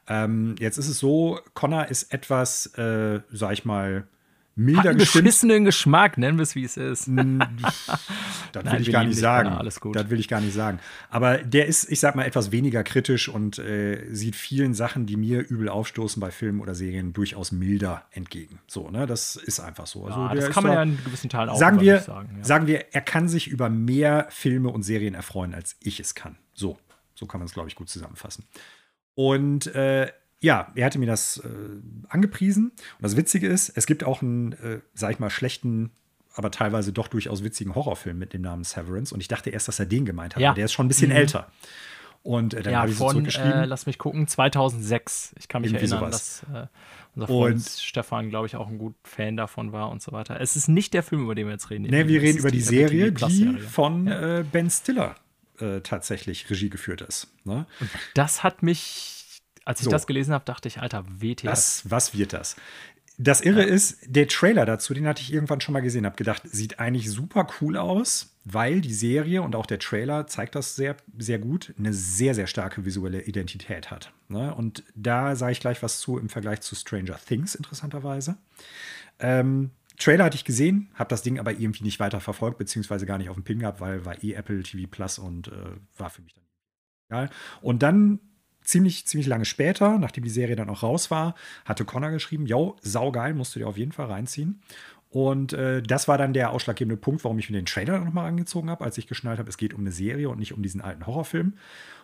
Ähm, 0.09 0.55
jetzt 0.59 0.77
ist 0.77 0.89
es 0.89 0.99
so: 0.99 1.39
Connor 1.53 1.87
ist 1.87 2.13
etwas, 2.13 2.65
äh, 2.77 3.21
sag 3.31 3.53
ich 3.53 3.63
mal, 3.63 4.07
milder 4.55 4.89
Hat 4.89 4.97
gestimmt. 4.97 5.25
beschissenen 5.25 5.65
Geschmack, 5.65 6.17
nennen 6.17 6.37
wir 6.37 6.43
es, 6.43 6.55
wie 6.55 6.63
es 6.63 6.77
ist. 6.77 7.07
das 8.51 8.65
will 8.71 8.81
ich 8.81 8.91
gar 8.91 9.03
nicht 9.03 9.17
sagen. 9.17 9.49
alles 9.49 9.79
gut. 9.79 9.95
Das 9.95 10.09
will 10.09 10.19
ich 10.19 10.27
gar 10.27 10.41
nicht 10.41 10.53
sagen. 10.53 10.79
Aber 11.09 11.37
der 11.37 11.67
ist, 11.67 11.89
ich 11.89 11.99
sag 11.99 12.15
mal, 12.15 12.25
etwas 12.25 12.51
weniger 12.51 12.83
kritisch 12.83 13.29
und 13.29 13.59
äh, 13.59 14.05
sieht 14.11 14.35
vielen 14.35 14.73
Sachen, 14.73 15.05
die 15.05 15.15
mir 15.15 15.39
übel 15.39 15.69
aufstoßen 15.69 16.19
bei 16.19 16.31
Filmen 16.31 16.59
oder 16.59 16.75
Serien, 16.75 17.13
durchaus 17.13 17.51
milder 17.51 18.05
entgegen. 18.11 18.59
So, 18.67 18.89
ne, 18.89 19.07
das 19.07 19.35
ist 19.35 19.59
einfach 19.59 19.87
so. 19.87 20.05
Also, 20.05 20.19
ja, 20.19 20.33
das 20.33 20.49
kann 20.49 20.63
man 20.63 20.71
da, 20.71 20.77
ja 20.77 20.83
in 20.83 21.03
gewissen 21.03 21.29
Teilen 21.29 21.49
auch 21.49 21.57
sagen 21.57 21.79
wir, 21.79 21.99
sagen. 21.99 22.35
Ja. 22.37 22.43
Sagen 22.43 22.67
wir, 22.67 22.93
er 22.93 23.01
kann 23.01 23.27
sich 23.27 23.47
über 23.47 23.69
mehr 23.69 24.27
Filme 24.29 24.69
und 24.69 24.83
Serien 24.83 25.13
erfreuen, 25.13 25.53
als 25.53 25.75
ich 25.79 25.99
es 25.99 26.15
kann. 26.15 26.37
So, 26.53 26.77
so 27.15 27.25
kann 27.25 27.39
man 27.39 27.45
es, 27.45 27.53
glaube 27.53 27.69
ich, 27.69 27.75
gut 27.75 27.89
zusammenfassen. 27.89 28.45
Und 29.15 29.67
äh, 29.75 30.11
ja, 30.41 30.71
er 30.75 30.85
hatte 30.85 30.99
mir 30.99 31.05
das 31.05 31.37
äh, 31.37 31.47
angepriesen. 32.09 32.71
Und 32.71 33.03
das 33.03 33.15
Witzige 33.15 33.47
ist, 33.47 33.69
es 33.69 33.85
gibt 33.85 34.03
auch 34.03 34.21
einen, 34.21 34.53
äh, 34.53 34.79
sag 34.93 35.11
ich 35.11 35.19
mal, 35.19 35.29
schlechten, 35.29 35.91
aber 36.33 36.49
teilweise 36.49 36.91
doch 36.91 37.07
durchaus 37.07 37.43
witzigen 37.43 37.75
Horrorfilm 37.75 38.17
mit 38.17 38.33
dem 38.33 38.41
Namen 38.41 38.63
Severance. 38.63 39.13
Und 39.13 39.21
ich 39.21 39.27
dachte 39.27 39.51
erst, 39.51 39.67
dass 39.67 39.79
er 39.79 39.85
den 39.85 40.03
gemeint 40.03 40.35
hat. 40.35 40.41
Ja. 40.41 40.49
Aber 40.49 40.55
der 40.55 40.65
ist 40.65 40.73
schon 40.73 40.87
ein 40.87 40.89
bisschen 40.89 41.09
mhm. 41.09 41.17
älter. 41.17 41.51
Und 42.23 42.53
äh, 42.55 42.63
dann 42.63 42.73
ja, 42.73 42.79
habe 42.81 42.91
ich 42.91 42.97
so 42.97 43.09
zurückgeschrieben. 43.09 43.51
Äh, 43.51 43.65
lass 43.65 43.85
mich 43.85 43.99
gucken, 43.99 44.27
2006. 44.27 45.35
Ich 45.37 45.47
kann 45.47 45.61
mich 45.61 45.71
Irgendwie 45.71 45.85
erinnern, 45.85 46.11
sowas. 46.11 46.43
dass 46.51 46.63
äh, 46.63 46.67
unser 47.15 47.27
Freund 47.27 47.55
und 47.55 47.69
Stefan, 47.69 48.29
glaube 48.29 48.47
ich, 48.47 48.55
auch 48.55 48.67
ein 48.67 48.79
gut 48.79 48.95
Fan 49.03 49.37
davon 49.37 49.73
war 49.73 49.91
und 49.91 50.01
so 50.01 50.11
weiter. 50.11 50.39
Es 50.41 50.55
ist 50.55 50.67
nicht 50.67 50.93
der 50.95 51.03
Film, 51.03 51.23
über 51.23 51.35
den 51.35 51.47
wir 51.47 51.53
jetzt 51.53 51.69
reden. 51.69 51.83
Nee, 51.83 52.07
wir 52.07 52.21
reden 52.21 52.39
über 52.39 52.51
die, 52.51 52.61
Serie, 52.61 53.11
die 53.11 53.59
von 53.59 54.07
ja. 54.07 54.39
äh, 54.39 54.43
Ben 54.43 54.69
Stiller 54.69 55.15
tatsächlich 55.83 56.49
Regie 56.49 56.71
geführt 56.71 57.01
ist. 57.01 57.27
Ne? 57.43 57.67
das 58.15 58.41
hat 58.41 58.63
mich 58.63 59.20
als 59.65 59.79
ich 59.79 59.85
so. 59.85 59.91
das 59.91 60.07
gelesen 60.07 60.33
habe, 60.33 60.45
dachte 60.45 60.67
ich, 60.67 60.79
Alter, 60.79 61.05
WTF. 61.07 61.45
Was, 61.45 61.89
was 61.89 62.17
wird 62.17 62.33
das? 62.33 62.55
Das 63.17 63.41
Irre 63.41 63.61
ja. 63.61 63.67
ist, 63.67 63.99
der 64.07 64.27
Trailer 64.27 64.65
dazu, 64.65 64.93
den 64.93 65.05
hatte 65.05 65.21
ich 65.21 65.31
irgendwann 65.31 65.61
schon 65.61 65.73
mal 65.73 65.81
gesehen, 65.81 66.05
habe 66.05 66.15
gedacht, 66.15 66.41
sieht 66.45 66.79
eigentlich 66.79 67.11
super 67.11 67.47
cool 67.59 67.77
aus, 67.77 68.35
weil 68.45 68.81
die 68.81 68.93
Serie 68.93 69.43
und 69.43 69.55
auch 69.55 69.67
der 69.67 69.77
Trailer 69.77 70.25
zeigt 70.25 70.55
das 70.55 70.75
sehr, 70.75 70.95
sehr 71.17 71.37
gut, 71.37 71.73
eine 71.77 71.93
sehr, 71.93 72.33
sehr 72.33 72.47
starke 72.47 72.83
visuelle 72.83 73.21
Identität 73.21 73.91
hat. 73.91 74.11
Ne? 74.27 74.55
Und 74.55 74.83
da 74.95 75.35
sage 75.35 75.51
ich 75.51 75.59
gleich 75.59 75.83
was 75.83 75.99
zu 75.99 76.17
im 76.17 76.29
Vergleich 76.29 76.61
zu 76.61 76.73
Stranger 76.73 77.19
Things, 77.23 77.53
interessanterweise. 77.53 78.37
Ähm, 79.19 79.69
Trailer 79.97 80.23
hatte 80.25 80.37
ich 80.37 80.45
gesehen, 80.45 80.89
habe 80.95 81.09
das 81.09 81.21
Ding 81.21 81.37
aber 81.37 81.51
irgendwie 81.51 81.83
nicht 81.83 81.99
weiter 81.99 82.21
verfolgt, 82.21 82.57
beziehungsweise 82.57 83.05
gar 83.05 83.19
nicht 83.19 83.29
auf 83.29 83.35
dem 83.35 83.43
Pin 83.43 83.59
gehabt, 83.59 83.81
weil 83.81 84.03
war 84.03 84.23
eh 84.23 84.33
Apple 84.33 84.63
TV 84.63 84.87
Plus 84.89 85.19
und 85.19 85.49
äh, 85.49 85.75
war 85.95 86.09
für 86.09 86.23
mich 86.23 86.33
dann 86.33 86.43
egal. 87.07 87.29
Und 87.61 87.83
dann 87.83 88.19
ziemlich, 88.71 89.05
ziemlich 89.05 89.27
lange 89.27 89.45
später, 89.45 89.97
nachdem 89.99 90.23
die 90.23 90.29
Serie 90.29 90.55
dann 90.55 90.69
auch 90.69 90.81
raus 90.81 91.11
war, 91.11 91.35
hatte 91.65 91.85
Connor 91.85 92.11
geschrieben, 92.11 92.45
yo, 92.45 92.77
saugeil, 92.81 93.33
musst 93.33 93.53
du 93.55 93.59
dir 93.59 93.67
auf 93.67 93.77
jeden 93.77 93.91
Fall 93.91 94.07
reinziehen. 94.07 94.61
Und 95.09 95.51
äh, 95.51 95.83
das 95.83 96.07
war 96.07 96.17
dann 96.17 96.31
der 96.33 96.51
ausschlaggebende 96.51 96.95
Punkt, 96.95 97.25
warum 97.25 97.37
ich 97.37 97.49
mir 97.49 97.57
den 97.57 97.65
Trailer 97.65 97.99
nochmal 97.99 98.27
angezogen 98.27 98.69
habe, 98.69 98.85
als 98.85 98.97
ich 98.97 99.07
geschnallt 99.07 99.39
habe, 99.39 99.49
es 99.49 99.57
geht 99.57 99.73
um 99.73 99.81
eine 99.81 99.91
Serie 99.91 100.29
und 100.29 100.39
nicht 100.39 100.53
um 100.53 100.63
diesen 100.63 100.79
alten 100.79 101.05
Horrorfilm. 101.05 101.53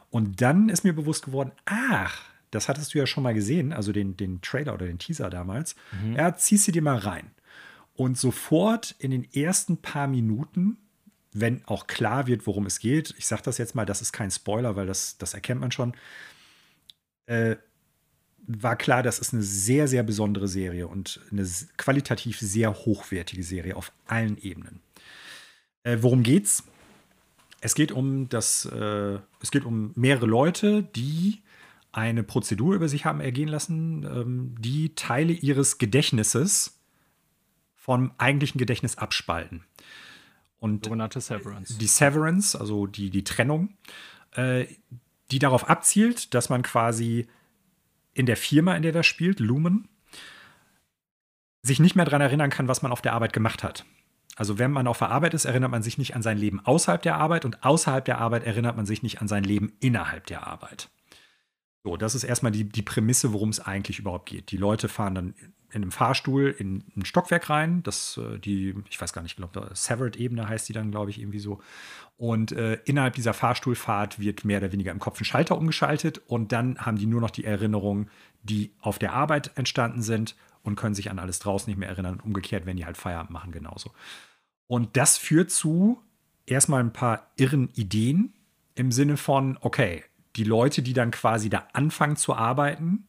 Und 0.10 0.42
dann 0.42 0.68
ist 0.68 0.84
mir 0.84 0.94
bewusst 0.94 1.24
geworden, 1.24 1.54
ach, 1.66 2.26
das 2.52 2.68
hattest 2.68 2.94
du 2.94 2.98
ja 2.98 3.08
schon 3.08 3.24
mal 3.24 3.34
gesehen, 3.34 3.72
also 3.72 3.94
den, 3.94 4.18
den 4.18 4.42
Trailer 4.42 4.74
oder 4.74 4.86
den 4.86 5.00
Teaser 5.00 5.30
damals. 5.30 5.76
Mhm. 6.04 6.16
Ja, 6.16 6.36
ziehst 6.36 6.66
sie 6.66 6.74
dir 6.74 6.82
mal 6.82 6.98
rein. 6.98 7.32
Und 7.96 8.18
sofort 8.18 8.96
in 9.00 9.12
den 9.12 9.26
ersten 9.34 9.78
paar 9.78 10.08
Minuten, 10.08 10.78
wenn 11.32 11.64
auch 11.66 11.88
klar 11.88 12.28
wird, 12.28 12.46
worum 12.46 12.66
es 12.66 12.80
geht, 12.80 13.16
ich 13.18 13.26
sage 13.26 13.42
das 13.44 13.58
jetzt 13.58 13.74
mal, 13.74 13.86
das 13.86 14.02
ist 14.02 14.12
kein 14.12 14.32
Spoiler, 14.32 14.76
weil 14.76 14.86
das, 14.86 15.18
das 15.18 15.34
erkennt 15.34 15.62
man 15.62 15.72
schon, 15.72 15.94
äh, 17.28 17.56
war 18.48 18.76
klar, 18.78 19.04
das 19.04 19.20
ist 19.20 19.34
eine 19.34 19.44
sehr, 19.44 19.88
sehr 19.88 20.04
besondere 20.04 20.48
Serie 20.48 20.88
und 20.88 21.20
eine 21.32 21.48
qualitativ 21.76 22.40
sehr 22.40 22.74
hochwertige 22.74 23.44
Serie 23.44 23.76
auf 23.76 23.92
allen 24.08 24.38
Ebenen. 24.38 24.80
Äh, 25.84 25.98
worum 26.02 26.24
geht's? 26.24 26.64
Es 27.60 27.76
geht 27.76 27.92
um 27.92 28.30
das, 28.30 28.66
äh, 28.66 29.20
es 29.42 29.52
geht 29.52 29.66
um 29.66 29.92
mehrere 29.96 30.26
Leute, 30.26 30.84
die 30.84 31.42
eine 31.92 32.24
Prozedur 32.24 32.76
über 32.76 32.88
sich 32.88 33.06
haben 33.06 33.20
ergehen 33.20 33.50
lassen, 33.50 34.04
ähm, 34.04 34.56
die 34.60 34.96
Teile 34.96 35.34
ihres 35.34 35.78
Gedächtnisses 35.78 36.80
vom 37.76 38.12
eigentlichen 38.18 38.60
Gedächtnis 38.60 38.98
abspalten. 38.98 39.64
Und 40.60 40.86
Sogenannte 40.86 41.22
Severance. 41.22 41.78
Die 41.78 41.88
Severance, 41.88 42.60
also 42.60 42.88
die, 42.88 43.10
die 43.10 43.24
Trennung, 43.24 43.70
äh, 44.36 44.68
die 45.32 45.40
darauf 45.40 45.70
abzielt, 45.70 46.34
dass 46.34 46.50
man 46.50 46.62
quasi 46.62 47.28
in 48.14 48.26
der 48.26 48.38
Firma, 48.38 48.76
in 48.76 48.84
der 48.84 48.92
das 48.92 49.06
spielt, 49.06 49.40
Lumen, 49.40 49.88
sich 51.62 51.80
nicht 51.80 51.96
mehr 51.96 52.06
daran 52.06 52.22
erinnern 52.22 52.50
kann, 52.50 52.68
was 52.68 52.82
man 52.82 52.92
auf 52.92 53.02
der 53.02 53.14
Arbeit 53.14 53.34
gemacht 53.34 53.64
hat. 53.64 53.86
Also 54.36 54.60
wenn 54.60 54.72
man 54.72 54.88
auf 54.88 55.00
der 55.00 55.10
Arbeit 55.10 55.34
ist, 55.34 55.46
erinnert 55.46 55.72
man 55.72 55.84
sich 55.84 55.98
nicht 55.98 56.16
an 56.16 56.22
sein 56.22 56.38
Leben 56.38 56.64
außerhalb 56.64 57.02
der 57.02 57.18
Arbeit 57.18 57.44
und 57.44 57.64
außerhalb 57.64 58.06
der 58.06 58.20
Arbeit 58.20 58.44
erinnert 58.44 58.78
man 58.78 58.86
sich 58.86 59.04
nicht 59.04 59.22
an 59.22 59.28
sein 59.28 59.44
Leben 59.44 59.74
innerhalb 59.80 60.28
der 60.28 60.46
Arbeit. 60.46 60.90
So, 61.88 61.96
das 61.96 62.16
ist 62.16 62.26
erstmal 62.26 62.52
die, 62.52 62.66
die 62.66 62.82
Prämisse, 62.82 63.32
worum 63.32 63.48
es 63.48 63.62
eigentlich 63.62 63.98
überhaupt 63.98 64.26
geht. 64.28 64.52
Die 64.52 64.58
Leute 64.58 64.90
fahren 64.90 65.16
dann 65.16 65.34
in 65.72 65.84
einem 65.84 65.92
Fahrstuhl 65.92 66.54
in 66.60 66.84
ein 66.98 67.06
Stockwerk 67.06 67.50
rein. 67.50 67.82
Das, 67.84 68.18
äh, 68.18 68.40
die, 68.40 68.76
ich 68.90 69.00
weiß 69.00 69.14
gar 69.14 69.22
nicht, 69.22 69.32
ich 69.32 69.38
glaube, 69.38 69.72
Severed-Ebene 69.74 70.50
heißt 70.50 70.68
die 70.68 70.74
dann, 70.74 70.92
glaube 70.92 71.12
ich, 71.12 71.22
irgendwie 71.22 71.40
so. 71.40 71.62
Und 72.18 72.52
äh, 72.52 72.80
innerhalb 72.84 73.16
dieser 73.16 73.34
Fahrstuhlfahrt 73.34 74.20
wird 74.20 74.44
mehr 74.44 74.58
oder 74.58 74.74
weniger 74.74 74.92
im 74.92 75.00
Kopf 75.00 75.22
ein 75.22 75.24
Schalter 75.24 75.58
umgeschaltet 75.58 76.22
und 76.28 76.52
dann 76.52 76.78
haben 76.78 76.98
die 76.98 77.06
nur 77.06 77.22
noch 77.22 77.32
die 77.32 77.46
Erinnerungen, 77.46 78.10
die 78.44 78.74
auf 78.82 79.00
der 79.00 79.14
Arbeit 79.14 79.52
entstanden 79.56 80.02
sind 80.02 80.36
und 80.64 80.76
können 80.76 80.94
sich 80.94 81.10
an 81.10 81.20
alles 81.20 81.40
draußen 81.40 81.72
nicht 81.72 81.80
mehr 81.80 81.88
erinnern. 81.88 82.16
Und 82.16 82.26
umgekehrt, 82.26 82.66
wenn 82.66 82.76
die 82.76 82.86
halt 82.86 82.98
Feierabend 82.98 83.32
machen, 83.32 83.54
genauso. 83.54 83.94
Und 84.68 84.98
das 84.98 85.18
führt 85.18 85.52
zu 85.52 86.04
erstmal 86.46 86.82
ein 86.82 86.92
paar 86.92 87.32
irren 87.38 87.70
Ideen 87.76 88.34
im 88.76 88.92
Sinne 88.92 89.16
von, 89.16 89.58
okay, 89.62 90.04
die 90.38 90.44
Leute, 90.44 90.82
die 90.82 90.94
dann 90.94 91.12
quasi 91.12 91.50
da 91.50 91.68
anfangen 91.74 92.16
zu 92.16 92.36
arbeiten, 92.36 93.08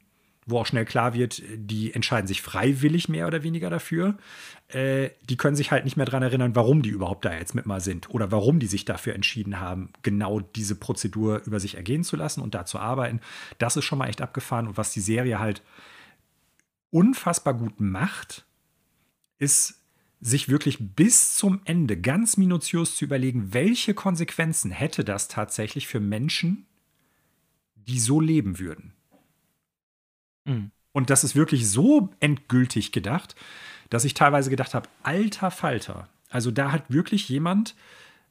wo 0.48 0.58
auch 0.58 0.66
schnell 0.66 0.86
klar 0.86 1.12
wird, 1.12 1.42
die 1.54 1.92
entscheiden 1.92 2.26
sich 2.26 2.40
freiwillig 2.40 3.10
mehr 3.10 3.26
oder 3.26 3.42
weniger 3.42 3.68
dafür. 3.68 4.16
Äh, 4.68 5.10
die 5.28 5.36
können 5.36 5.56
sich 5.56 5.70
halt 5.70 5.84
nicht 5.84 5.98
mehr 5.98 6.06
daran 6.06 6.22
erinnern, 6.22 6.56
warum 6.56 6.80
die 6.80 6.88
überhaupt 6.88 7.26
da 7.26 7.34
jetzt 7.34 7.54
mit 7.54 7.66
mal 7.66 7.82
sind 7.82 8.08
oder 8.10 8.32
warum 8.32 8.58
die 8.58 8.66
sich 8.66 8.86
dafür 8.86 9.14
entschieden 9.14 9.60
haben, 9.60 9.90
genau 10.02 10.40
diese 10.40 10.74
Prozedur 10.74 11.42
über 11.44 11.60
sich 11.60 11.74
ergehen 11.74 12.02
zu 12.02 12.16
lassen 12.16 12.40
und 12.40 12.54
da 12.54 12.64
zu 12.64 12.78
arbeiten. 12.78 13.20
Das 13.58 13.76
ist 13.76 13.84
schon 13.84 13.98
mal 13.98 14.08
echt 14.08 14.22
abgefahren. 14.22 14.68
Und 14.68 14.78
was 14.78 14.92
die 14.92 15.00
Serie 15.00 15.38
halt 15.38 15.62
unfassbar 16.90 17.52
gut 17.52 17.78
macht, 17.78 18.46
ist 19.38 19.82
sich 20.20 20.48
wirklich 20.48 20.78
bis 20.80 21.34
zum 21.36 21.60
Ende 21.64 22.00
ganz 22.00 22.38
minutiös 22.38 22.96
zu 22.96 23.04
überlegen, 23.04 23.52
welche 23.52 23.92
Konsequenzen 23.92 24.70
hätte 24.70 25.04
das 25.04 25.28
tatsächlich 25.28 25.86
für 25.86 26.00
Menschen, 26.00 26.66
die 27.88 27.98
so 27.98 28.20
leben 28.20 28.58
würden. 28.58 28.92
Mhm. 30.44 30.70
Und 30.92 31.10
das 31.10 31.24
ist 31.24 31.36
wirklich 31.36 31.68
so 31.68 32.10
endgültig 32.20 32.92
gedacht, 32.92 33.34
dass 33.90 34.04
ich 34.04 34.14
teilweise 34.14 34.50
gedacht 34.50 34.74
habe, 34.74 34.88
alter 35.02 35.50
Falter. 35.50 36.08
Also 36.30 36.50
da 36.50 36.72
hat 36.72 36.90
wirklich 36.90 37.28
jemand, 37.28 37.74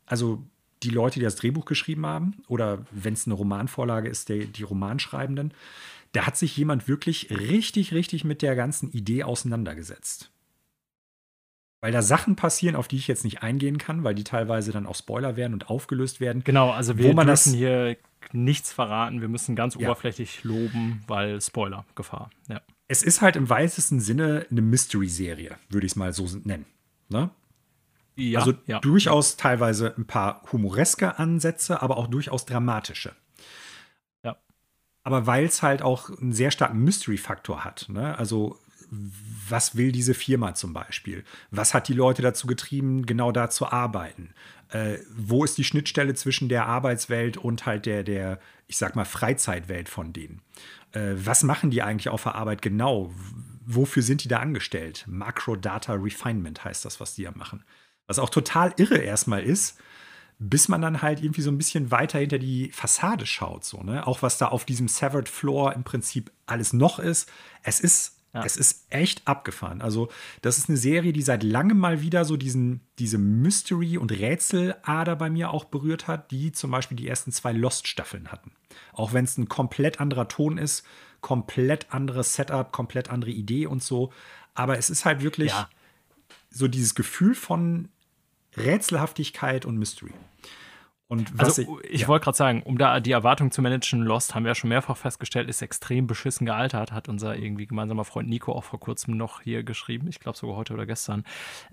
also 0.06 0.44
die 0.84 0.90
Leute, 0.90 1.20
die 1.20 1.24
das 1.24 1.36
Drehbuch 1.36 1.66
geschrieben 1.66 2.06
haben, 2.06 2.44
oder 2.48 2.86
wenn 2.92 3.14
es 3.14 3.26
eine 3.26 3.34
Romanvorlage 3.34 4.10
ist, 4.10 4.30
der, 4.30 4.46
die 4.46 4.64
Romanschreibenden, 4.64 5.54
da 6.12 6.26
hat 6.26 6.38
sich 6.38 6.56
jemand 6.56 6.88
wirklich 6.88 7.30
richtig, 7.32 7.94
richtig 7.94 8.24
mit 8.24 8.42
der 8.42 8.56
ganzen 8.56 8.92
Idee 8.92 9.24
auseinandergesetzt. 9.24 10.32
Weil 11.80 11.92
da 11.92 12.02
Sachen 12.02 12.36
passieren, 12.36 12.76
auf 12.76 12.88
die 12.88 12.98
ich 12.98 13.08
jetzt 13.08 13.24
nicht 13.24 13.44
eingehen 13.44 13.78
kann, 13.78 14.04
weil 14.04 14.16
die 14.16 14.24
teilweise 14.24 14.72
dann 14.72 14.88
auch 14.88 14.96
Spoiler 14.96 15.36
werden 15.36 15.54
und 15.54 15.70
aufgelöst 15.70 16.20
werden. 16.20 16.44
Genau, 16.44 16.72
also 16.72 16.98
wir 16.98 17.14
müssen 17.14 17.54
hier 17.54 17.98
nichts 18.32 18.72
verraten. 18.72 19.22
Wir 19.22 19.28
müssen 19.28 19.56
ganz 19.56 19.76
ja. 19.76 19.82
oberflächlich 19.82 20.44
loben, 20.44 21.04
weil 21.08 21.42
Spoiler, 21.42 21.86
Gefahr. 21.96 22.30
Ja. 22.48 22.62
Es 22.88 23.04
ist 23.04 23.22
halt 23.22 23.36
im 23.36 23.50
weitesten 23.50 24.00
Sinne 24.00 24.46
eine 24.50 24.62
Mystery-Serie, 24.62 25.58
würde 25.70 25.86
ich 25.86 25.94
es 25.94 25.96
mal 25.96 26.14
so 26.14 26.26
nennen. 26.44 26.66
Ne? 27.10 27.30
Ja, 28.16 28.40
also 28.40 28.54
ja. 28.66 28.80
durchaus 28.80 29.38
teilweise 29.38 29.94
ein 29.98 30.08
paar 30.08 30.42
humoreske 30.52 31.20
Ansätze, 31.20 31.82
aber 31.82 31.98
auch 31.98 32.08
durchaus 32.08 32.46
dramatische. 32.46 33.16
Ja. 34.24 34.38
Aber 35.04 35.28
weil 35.28 35.46
es 35.46 35.62
halt 35.62 35.82
auch 35.82 36.10
einen 36.10 36.34
sehr 36.34 36.52
starken 36.52 36.80
Mystery-Faktor 36.80 37.64
hat. 37.64 37.88
Ne? 37.90 38.18
Also 38.18 38.58
was 38.90 39.76
will 39.76 39.92
diese 39.92 40.14
Firma 40.14 40.54
zum 40.54 40.74
Beispiel? 40.74 41.24
Was 41.52 41.74
hat 41.74 41.88
die 41.88 41.94
Leute 41.94 42.22
dazu 42.22 42.48
getrieben, 42.48 43.06
genau 43.06 43.32
da 43.32 43.50
zu 43.50 43.68
arbeiten? 43.68 44.34
Äh, 44.70 44.98
wo 45.16 45.44
ist 45.44 45.58
die 45.58 45.64
Schnittstelle 45.64 46.14
zwischen 46.14 46.50
der 46.50 46.66
Arbeitswelt 46.66 47.38
und 47.38 47.66
halt 47.66 47.86
der, 47.86 48.04
der 48.04 48.40
ich 48.68 48.78
sag 48.78 48.96
mal, 48.96 49.06
Freizeitwelt 49.06 49.90
von 49.90 50.14
denen? 50.14 50.42
Äh, 50.92 51.14
was 51.16 51.44
machen 51.44 51.72
die 51.72 51.82
eigentlich 51.82 52.10
auf 52.10 52.24
der 52.24 52.36
Arbeit 52.36 52.62
genau? 52.62 53.14
Wofür 53.66 54.04
sind 54.04 54.24
die 54.24 54.28
da 54.28 54.40
angestellt? 54.40 55.06
Macro 55.08 55.56
Data 55.56 55.94
Refinement 55.94 56.64
heißt 56.64 56.86
das, 56.86 57.00
was 57.00 57.16
die 57.16 57.24
da 57.24 57.32
machen. 57.32 57.64
Was 58.08 58.20
auch 58.20 58.30
total 58.30 58.74
irre 58.78 58.98
erstmal 58.98 59.44
ist, 59.44 59.78
bis 60.40 60.68
man 60.68 60.82
dann 60.82 61.02
halt 61.02 61.22
irgendwie 61.22 61.42
so 61.42 61.52
ein 61.52 61.58
bisschen 61.58 61.92
weiter 61.92 62.20
hinter 62.20 62.40
die 62.40 62.72
Fassade 62.72 63.26
schaut. 63.26 63.66
So, 63.66 63.82
ne? 63.84 64.06
Auch 64.06 64.22
was 64.22 64.38
da 64.38 64.48
auf 64.48 64.66
diesem 64.66 64.88
Severed 64.88 65.28
Floor 65.28 65.74
im 65.74 65.84
Prinzip 65.84 66.32
alles 66.46 66.74
noch 66.74 67.00
ist. 67.00 67.30
Es 67.64 67.80
ist 67.80 68.17
ja. 68.34 68.44
Es 68.44 68.58
ist 68.58 68.86
echt 68.90 69.28
abgefahren. 69.28 69.82
Also, 69.82 70.10
das 70.42 70.58
ist 70.58 70.70
eine 70.70 70.78
Serie, 70.78 71.14
die 71.14 71.22
seit 71.22 71.44
langem 71.44 71.80
mal 71.80 72.02
wieder 72.02 72.26
so 72.26 72.38
diesen, 72.38 72.82
diese 73.00 73.18
Mystery- 73.18 73.98
und 73.98 74.12
Rätselader 74.12 75.16
bei 75.16 75.30
mir 75.30 75.52
auch 75.52 75.66
berührt 75.66 76.08
hat, 76.08 76.30
die 76.32 76.52
zum 76.52 76.72
Beispiel 76.72 76.98
die 76.98 77.08
ersten 77.08 77.32
zwei 77.32 77.52
Lost-Staffeln 77.54 78.32
hatten. 78.32 78.52
Auch 78.94 79.14
wenn 79.14 79.26
es 79.26 79.38
ein 79.38 79.48
komplett 79.48 80.00
anderer 80.00 80.28
Ton 80.28 80.58
ist, 80.58 80.86
komplett 81.22 81.92
anderes 81.92 82.36
Setup, 82.36 82.72
komplett 82.72 83.10
andere 83.10 83.32
Idee 83.32 83.66
und 83.66 83.82
so. 83.82 84.12
Aber 84.54 84.78
es 84.78 84.90
ist 84.90 85.06
halt 85.06 85.24
wirklich 85.24 85.52
ja. 85.52 85.70
so 86.52 86.68
dieses 86.68 86.96
Gefühl 86.96 87.34
von 87.34 87.90
Rätselhaftigkeit 88.56 89.66
und 89.66 89.78
Mystery. 89.78 90.14
Und 91.10 91.38
was 91.38 91.58
also, 91.58 91.80
ich, 91.84 92.02
ja. 92.02 92.08
wollte 92.10 92.26
gerade 92.26 92.38
sagen, 92.38 92.64
um 92.64 92.78
da 92.78 93.00
die 93.00 93.12
Erwartung 93.12 93.52
zu 93.52 93.62
managen, 93.62 94.02
Lost 94.02 94.36
haben 94.36 94.44
wir 94.44 94.52
ja 94.52 94.56
schon 94.56 94.70
mehrfach 94.70 94.98
festgestellt, 94.98 95.48
ist 95.50 95.62
extrem 95.62 96.06
beschissen 96.06 96.46
gealtert, 96.46 96.92
hat 96.92 97.08
unser 97.08 97.38
irgendwie 97.38 97.66
gemeinsamer 97.66 98.04
Freund 98.04 98.28
Nico 98.28 98.52
auch 98.52 98.66
vor 98.66 98.80
kurzem 98.80 99.16
noch 99.16 99.42
hier 99.42 99.64
geschrieben, 99.64 100.08
ich 100.10 100.20
glaube 100.20 100.38
sogar 100.38 100.58
heute 100.58 100.74
oder 100.74 100.86
gestern. 100.86 101.24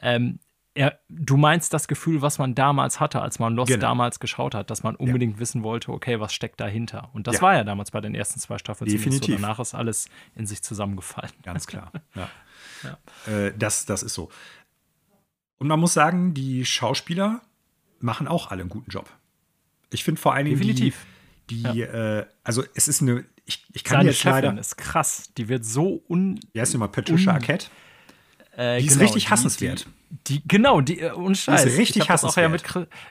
Ähm, 0.00 0.38
er, 0.74 0.98
du 1.08 1.36
meinst 1.36 1.72
das 1.72 1.88
Gefühl, 1.88 2.20
was 2.20 2.38
man 2.38 2.54
damals 2.54 2.98
hatte, 3.00 3.22
als 3.22 3.38
man 3.38 3.54
Lost 3.54 3.68
genau. 3.68 3.80
damals 3.80 4.18
geschaut 4.18 4.54
hat, 4.54 4.70
dass 4.70 4.82
man 4.82 4.96
unbedingt 4.96 5.34
ja. 5.34 5.40
wissen 5.40 5.62
wollte, 5.62 5.92
okay, 5.92 6.18
was 6.18 6.32
steckt 6.32 6.60
dahinter? 6.60 7.10
Und 7.12 7.26
das 7.26 7.36
ja. 7.36 7.42
war 7.42 7.54
ja 7.54 7.64
damals 7.64 7.92
bei 7.92 8.00
den 8.00 8.14
ersten 8.14 8.40
zwei 8.40 8.58
Staffeln. 8.58 8.90
Definitiv. 8.90 9.36
So. 9.36 9.40
Danach 9.40 9.60
ist 9.60 9.74
alles 9.74 10.08
in 10.34 10.46
sich 10.46 10.62
zusammengefallen. 10.62 11.32
Ganz 11.42 11.66
klar. 11.68 11.92
ja. 12.14 12.28
Äh, 13.32 13.52
das, 13.56 13.86
das 13.86 14.02
ist 14.02 14.14
so. 14.14 14.30
Und 15.58 15.68
man 15.68 15.78
muss 15.78 15.94
sagen, 15.94 16.34
die 16.34 16.64
Schauspieler 16.64 17.40
machen 18.00 18.26
auch 18.26 18.50
alle 18.50 18.62
einen 18.62 18.70
guten 18.70 18.90
Job. 18.90 19.08
Ich 19.94 20.04
finde 20.04 20.20
vor 20.20 20.34
allen 20.34 20.46
Dingen 20.46 20.58
Definitiv. 20.58 21.06
die, 21.50 21.62
die 21.62 21.78
ja. 21.78 22.18
äh, 22.20 22.26
also 22.42 22.64
es 22.74 22.88
ist 22.88 23.02
eine, 23.02 23.24
ich, 23.46 23.66
ich 23.72 23.84
kann 23.84 23.98
Seine 23.98 24.10
jetzt 24.10 24.18
Chefin 24.18 24.44
leider. 24.44 24.60
ist 24.60 24.76
krass. 24.76 25.30
Die 25.36 25.48
wird 25.48 25.64
so 25.64 26.02
un. 26.08 26.40
Heißt 26.56 26.72
die 26.72 26.78
mal? 26.78 26.88
Patricia 26.88 27.32
Arquette? 27.32 27.66
Äh, 28.56 28.80
die 28.80 28.86
ist 28.86 28.92
genau, 28.94 29.04
richtig 29.04 29.30
hassenswert. 29.30 29.86
Die, 29.86 30.03
die, 30.26 30.46
genau, 30.46 30.80
die 30.80 31.00
äh, 31.00 31.12
und 31.12 31.36
Scheiß. 31.36 31.64
ist 31.64 31.78
richtig 31.78 32.02
ich 32.02 32.10
habe 32.10 32.22
das, 32.22 32.36
ja 32.36 32.48
mit, 32.48 32.62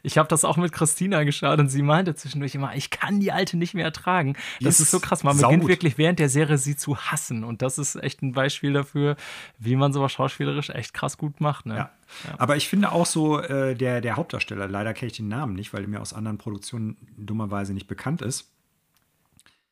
ich 0.03 0.17
hab 0.17 0.29
das 0.29 0.45
auch 0.45 0.57
mit 0.57 0.71
Christina 0.71 1.23
geschaut 1.23 1.59
und 1.59 1.67
sie 1.67 1.81
meinte 1.81 2.15
zwischendurch 2.15 2.55
immer, 2.55 2.75
ich 2.75 2.89
kann 2.89 3.19
die 3.19 3.31
alte 3.31 3.57
nicht 3.57 3.73
mehr 3.73 3.85
ertragen. 3.85 4.35
Das 4.61 4.75
ist, 4.75 4.85
ist 4.85 4.91
so 4.91 4.99
krass. 4.99 5.23
Man 5.23 5.37
beginnt 5.37 5.67
wirklich 5.67 5.97
während 5.97 6.19
der 6.19 6.29
Serie 6.29 6.57
sie 6.57 6.75
zu 6.75 6.97
hassen 6.97 7.43
und 7.43 7.61
das 7.61 7.77
ist 7.77 7.95
echt 7.95 8.21
ein 8.21 8.31
Beispiel 8.31 8.73
dafür, 8.73 9.17
wie 9.59 9.75
man 9.75 9.91
sowas 9.91 10.13
schauspielerisch 10.13 10.69
echt 10.69 10.93
krass 10.93 11.17
gut 11.17 11.41
macht. 11.41 11.65
Ne? 11.65 11.75
Ja. 11.75 11.91
ja. 12.25 12.35
Aber 12.37 12.55
ich 12.55 12.69
finde 12.69 12.91
auch 12.91 13.05
so 13.05 13.39
äh, 13.39 13.75
der, 13.75 14.01
der 14.01 14.15
Hauptdarsteller, 14.15 14.67
leider 14.67 14.93
kenne 14.93 15.11
ich 15.11 15.17
den 15.17 15.27
Namen 15.27 15.55
nicht, 15.55 15.73
weil 15.73 15.83
er 15.83 15.89
mir 15.89 16.01
aus 16.01 16.13
anderen 16.13 16.37
Produktionen 16.37 16.97
dummerweise 17.17 17.73
nicht 17.73 17.87
bekannt 17.87 18.21
ist. 18.21 18.49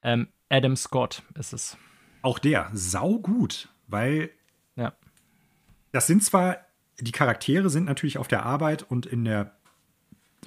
Ähm, 0.04 0.28
Adam 0.50 0.76
Scott 0.76 1.24
ist 1.36 1.54
es. 1.54 1.78
Auch 2.24 2.40
der, 2.40 2.70
sau 2.74 3.20
gut, 3.20 3.70
weil 3.88 4.32
ja 4.76 4.94
das 5.92 6.08
sind 6.08 6.24
zwar, 6.24 6.58
die 7.02 7.12
Charaktere 7.12 7.70
sind 7.70 7.86
natürlich 7.86 8.18
auf 8.18 8.28
der 8.28 8.44
Arbeit 8.44 8.84
und 8.84 9.06
in 9.06 9.26
der 9.26 9.56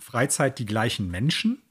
Freizeit 0.00 0.58
die 0.58 0.66
gleichen 0.66 1.10
Menschen, 1.10 1.62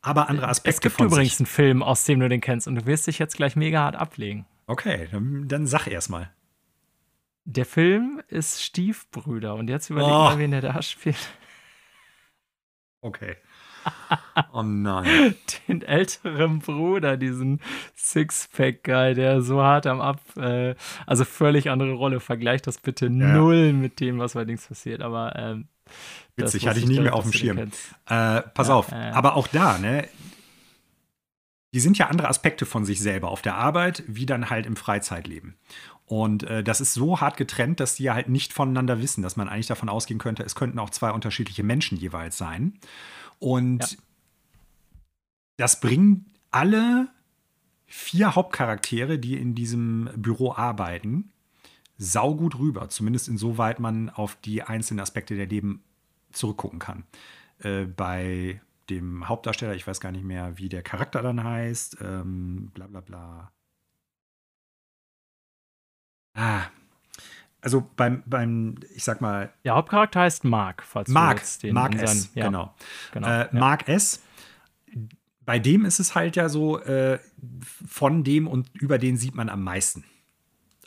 aber 0.00 0.28
andere 0.28 0.48
Aspekte. 0.48 0.76
Es 0.76 0.80
gibt 0.80 1.00
übrigens 1.00 1.32
sich. 1.32 1.40
einen 1.40 1.46
Film, 1.46 1.82
aus 1.82 2.04
dem 2.04 2.20
du 2.20 2.28
den 2.28 2.40
kennst 2.40 2.68
und 2.68 2.76
du 2.76 2.86
wirst 2.86 3.06
dich 3.06 3.18
jetzt 3.18 3.36
gleich 3.36 3.56
mega 3.56 3.80
hart 3.80 3.96
ablegen. 3.96 4.46
Okay, 4.66 5.08
dann, 5.10 5.48
dann 5.48 5.66
sag 5.66 5.86
erst 5.86 6.10
mal. 6.10 6.30
Der 7.44 7.64
Film 7.64 8.20
ist 8.28 8.62
Stiefbrüder 8.62 9.54
und 9.54 9.70
jetzt 9.70 9.90
überleg 9.90 10.10
oh. 10.10 10.12
mal, 10.12 10.38
wen 10.38 10.50
der 10.50 10.60
da 10.60 10.80
spielt. 10.82 11.16
Okay. 13.00 13.36
Oh 14.52 14.62
nein. 14.62 15.34
Den 15.66 15.82
älteren 15.82 16.60
Bruder, 16.60 17.16
diesen 17.16 17.60
Sixpack-Guy, 17.96 19.14
der 19.14 19.42
so 19.42 19.60
hart 19.62 19.86
am 19.86 20.00
Ab. 20.00 20.20
Äh, 20.36 20.74
also 21.06 21.24
völlig 21.24 21.70
andere 21.70 21.92
Rolle. 21.92 22.20
Vergleicht 22.20 22.66
das 22.66 22.78
bitte 22.78 23.06
ja. 23.06 23.10
null 23.10 23.72
mit 23.72 24.00
dem, 24.00 24.18
was 24.18 24.34
bei 24.34 24.44
Dings 24.44 24.66
passiert. 24.66 25.02
Aber. 25.02 25.34
Ähm, 25.36 25.68
Witzig, 26.36 26.68
hatte 26.68 26.78
ich 26.78 26.86
nicht 26.86 27.00
mehr 27.00 27.14
auf 27.14 27.24
dem 27.24 27.32
Schirm. 27.32 27.58
Äh, 27.58 27.70
pass 28.06 28.68
ja, 28.68 28.74
auf, 28.74 28.92
äh, 28.92 29.10
aber 29.12 29.34
auch 29.36 29.48
da, 29.48 29.78
ne? 29.78 30.06
Die 31.74 31.80
sind 31.80 31.98
ja 31.98 32.06
andere 32.06 32.28
Aspekte 32.28 32.64
von 32.64 32.84
sich 32.84 33.00
selber 33.00 33.28
auf 33.28 33.42
der 33.42 33.56
Arbeit, 33.56 34.02
wie 34.06 34.24
dann 34.24 34.48
halt 34.48 34.64
im 34.64 34.76
Freizeitleben. 34.76 35.56
Und 36.06 36.44
äh, 36.44 36.64
das 36.64 36.80
ist 36.80 36.94
so 36.94 37.20
hart 37.20 37.36
getrennt, 37.36 37.80
dass 37.80 37.96
die 37.96 38.04
ja 38.04 38.14
halt 38.14 38.28
nicht 38.28 38.54
voneinander 38.54 39.02
wissen, 39.02 39.22
dass 39.22 39.36
man 39.36 39.48
eigentlich 39.48 39.66
davon 39.66 39.90
ausgehen 39.90 40.18
könnte, 40.18 40.42
es 40.42 40.54
könnten 40.54 40.78
auch 40.78 40.90
zwei 40.90 41.10
unterschiedliche 41.10 41.62
Menschen 41.62 41.98
jeweils 41.98 42.38
sein. 42.38 42.78
Und 43.38 43.92
ja. 43.92 43.98
das 45.56 45.80
bringen 45.80 46.26
alle 46.50 47.08
vier 47.86 48.34
Hauptcharaktere, 48.34 49.18
die 49.18 49.36
in 49.36 49.54
diesem 49.54 50.10
Büro 50.16 50.52
arbeiten, 50.52 51.32
saugut 51.96 52.58
rüber. 52.58 52.88
Zumindest 52.88 53.28
insoweit 53.28 53.80
man 53.80 54.10
auf 54.10 54.36
die 54.36 54.62
einzelnen 54.62 55.00
Aspekte 55.00 55.36
der 55.36 55.46
Leben 55.46 55.82
zurückgucken 56.32 56.78
kann. 56.78 57.04
Äh, 57.60 57.84
bei 57.84 58.60
dem 58.90 59.28
Hauptdarsteller, 59.28 59.74
ich 59.74 59.86
weiß 59.86 60.00
gar 60.00 60.12
nicht 60.12 60.24
mehr, 60.24 60.58
wie 60.58 60.68
der 60.68 60.82
Charakter 60.82 61.22
dann 61.22 61.42
heißt, 61.42 61.98
ähm, 62.00 62.70
bla 62.74 62.86
bla 62.86 63.00
bla. 63.00 63.52
Ah, 66.34 66.66
also 67.60 67.88
beim, 67.96 68.22
beim, 68.26 68.76
ich 68.94 69.04
sag 69.04 69.20
mal. 69.20 69.52
Der 69.64 69.74
Hauptcharakter 69.74 70.20
heißt 70.20 70.44
Mark, 70.44 70.82
falls 70.82 71.08
Mark, 71.08 71.42
den 71.62 71.74
Mark 71.74 71.94
S, 71.94 72.30
ja, 72.34 72.46
genau. 72.46 72.74
genau 73.12 73.28
äh, 73.28 73.40
ja. 73.40 73.48
Mark 73.52 73.88
S. 73.88 74.22
Bei 75.44 75.58
dem 75.58 75.84
ist 75.84 75.98
es 75.98 76.14
halt 76.14 76.36
ja 76.36 76.48
so, 76.48 76.78
äh, 76.80 77.18
von 77.86 78.22
dem 78.22 78.46
und 78.46 78.68
über 78.74 78.98
den 78.98 79.16
sieht 79.16 79.34
man 79.34 79.48
am 79.48 79.64
meisten. 79.64 80.04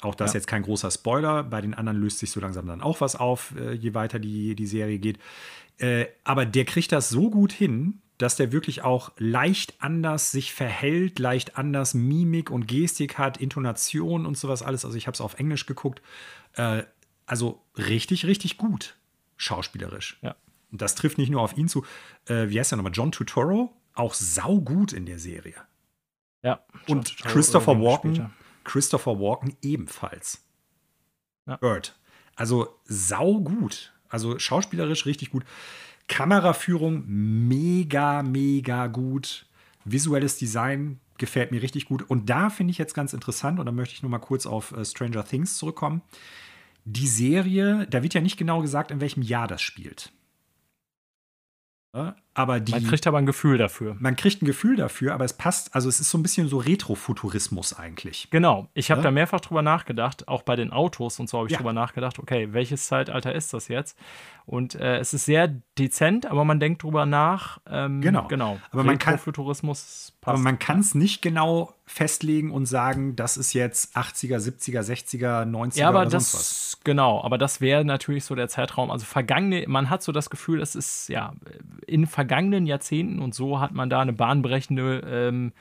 Auch 0.01 0.15
das 0.15 0.33
ja. 0.33 0.37
jetzt 0.37 0.47
kein 0.47 0.63
großer 0.63 0.89
Spoiler. 0.91 1.43
Bei 1.43 1.61
den 1.61 1.73
anderen 1.73 1.99
löst 1.99 2.19
sich 2.19 2.31
so 2.31 2.39
langsam 2.39 2.65
dann 2.67 2.81
auch 2.81 3.01
was 3.01 3.15
auf, 3.15 3.53
äh, 3.57 3.73
je 3.73 3.93
weiter 3.93 4.19
die, 4.19 4.55
die 4.55 4.65
Serie 4.65 4.99
geht. 4.99 5.19
Äh, 5.77 6.07
aber 6.23 6.45
der 6.45 6.65
kriegt 6.65 6.91
das 6.91 7.09
so 7.09 7.29
gut 7.29 7.51
hin, 7.51 8.01
dass 8.21 8.35
der 8.35 8.51
wirklich 8.51 8.83
auch 8.83 9.11
leicht 9.17 9.75
anders 9.79 10.31
sich 10.31 10.53
verhält, 10.53 11.19
leicht 11.19 11.57
anders 11.57 11.93
Mimik 11.93 12.49
und 12.49 12.67
Gestik 12.67 13.17
hat, 13.17 13.37
Intonation 13.37 14.25
und 14.25 14.37
sowas 14.37 14.61
alles. 14.61 14.85
Also 14.85 14.97
ich 14.97 15.07
habe 15.07 15.15
es 15.15 15.21
auf 15.21 15.39
Englisch 15.39 15.65
geguckt. 15.65 16.01
Äh, 16.53 16.83
also 17.25 17.63
richtig, 17.77 18.25
richtig 18.25 18.57
gut 18.57 18.95
schauspielerisch. 19.41 20.19
Ja. 20.21 20.35
Und 20.71 20.81
das 20.81 20.95
trifft 20.95 21.17
nicht 21.17 21.29
nur 21.29 21.41
auf 21.41 21.57
ihn 21.57 21.67
zu. 21.67 21.85
Äh, 22.25 22.49
wie 22.49 22.59
heißt 22.59 22.71
der 22.71 22.77
nochmal? 22.77 22.93
John 22.93 23.11
Turturro, 23.11 23.73
auch 23.93 24.13
saugut 24.13 24.93
in 24.93 25.05
der 25.05 25.19
Serie. 25.19 25.55
Ja. 26.43 26.63
Und 26.87 27.17
Christopher 27.17 27.79
Walken, 27.81 28.15
später. 28.15 28.31
Christopher 28.63 29.19
Walken 29.19 29.57
ebenfalls. 29.61 30.43
Ja. 31.47 31.57
Bird. 31.57 31.97
Also 32.35 32.79
saugut. 32.85 33.93
Also 34.07 34.39
schauspielerisch 34.39 35.05
richtig 35.05 35.31
gut. 35.31 35.43
Kameraführung 36.11 37.05
mega, 37.07 38.21
mega 38.21 38.87
gut. 38.87 39.45
Visuelles 39.85 40.37
Design 40.37 40.99
gefällt 41.17 41.51
mir 41.51 41.61
richtig 41.61 41.85
gut. 41.85 42.03
Und 42.09 42.29
da 42.29 42.49
finde 42.49 42.71
ich 42.71 42.77
jetzt 42.77 42.93
ganz 42.93 43.13
interessant, 43.13 43.59
und 43.59 43.65
da 43.65 43.71
möchte 43.71 43.95
ich 43.95 44.01
nur 44.01 44.11
mal 44.11 44.19
kurz 44.19 44.45
auf 44.45 44.73
äh, 44.73 44.83
Stranger 44.83 45.23
Things 45.23 45.57
zurückkommen. 45.57 46.01
Die 46.83 47.07
Serie, 47.07 47.87
da 47.89 48.03
wird 48.03 48.13
ja 48.13 48.19
nicht 48.19 48.35
genau 48.35 48.61
gesagt, 48.61 48.91
in 48.91 48.99
welchem 48.99 49.21
Jahr 49.21 49.47
das 49.47 49.61
spielt. 49.61 50.11
Aber 52.33 52.61
die, 52.61 52.71
man 52.71 52.83
kriegt 52.85 53.05
aber 53.07 53.17
ein 53.17 53.25
Gefühl 53.25 53.57
dafür. 53.57 53.97
Man 53.99 54.15
kriegt 54.15 54.41
ein 54.41 54.45
Gefühl 54.45 54.77
dafür, 54.77 55.13
aber 55.13 55.25
es 55.25 55.33
passt, 55.33 55.75
also 55.75 55.89
es 55.89 55.99
ist 55.99 56.09
so 56.09 56.17
ein 56.17 56.23
bisschen 56.23 56.47
so 56.47 56.57
Retrofuturismus 56.59 57.77
eigentlich. 57.77 58.29
Genau, 58.31 58.69
ich 58.73 58.89
habe 58.89 58.99
ja? 58.99 59.03
da 59.03 59.11
mehrfach 59.11 59.41
drüber 59.41 59.61
nachgedacht, 59.61 60.29
auch 60.29 60.43
bei 60.43 60.55
den 60.55 60.71
Autos 60.71 61.19
und 61.19 61.29
so 61.29 61.39
habe 61.39 61.47
ich 61.47 61.53
ja. 61.53 61.57
drüber 61.57 61.73
nachgedacht, 61.73 62.19
okay, 62.19 62.49
welches 62.53 62.87
Zeitalter 62.87 63.35
ist 63.35 63.53
das 63.53 63.67
jetzt? 63.67 63.97
Und 64.45 64.75
äh, 64.75 64.97
es 64.97 65.13
ist 65.13 65.25
sehr 65.25 65.47
dezent, 65.77 66.25
aber 66.25 66.45
man 66.45 66.59
denkt 66.59 66.83
drüber 66.83 67.05
nach. 67.05 67.59
Ähm, 67.69 68.01
genau. 68.01 68.27
genau. 68.27 68.59
Aber 68.71 68.83
man 68.83 68.97
kann, 68.97 69.17
Futurismus 69.17 70.13
passt. 70.19 70.33
Aber 70.33 70.43
man 70.43 70.59
kann 70.59 70.79
es 70.79 70.95
nicht 70.95 71.21
genau 71.21 71.73
festlegen 71.85 72.51
und 72.51 72.65
sagen, 72.65 73.15
das 73.15 73.37
ist 73.37 73.53
jetzt 73.53 73.95
80er, 73.95 74.37
70er, 74.37 74.81
60er, 74.81 75.45
90er 75.45 75.77
ja, 75.77 75.89
aber 75.89 76.01
oder 76.01 76.09
das, 76.09 76.31
sonst 76.31 76.33
was. 76.33 76.83
Genau, 76.83 77.23
aber 77.23 77.37
das 77.37 77.61
wäre 77.61 77.85
natürlich 77.85 78.25
so 78.25 78.33
der 78.33 78.47
Zeitraum. 78.47 78.89
Also 78.89 79.05
vergangene, 79.05 79.65
man 79.67 79.89
hat 79.89 80.01
so 80.01 80.11
das 80.11 80.29
Gefühl, 80.29 80.61
es 80.61 80.75
ist 80.75 81.09
ja 81.09 81.33
in 81.85 82.07
vergangenen 82.21 82.67
Jahrzehnten 82.67 83.17
und 83.17 83.33
so 83.33 83.59
hat 83.59 83.71
man 83.73 83.89
da 83.89 83.99
eine 83.99 84.13
bahnbrechende 84.13 85.01
ähm, 85.03 85.53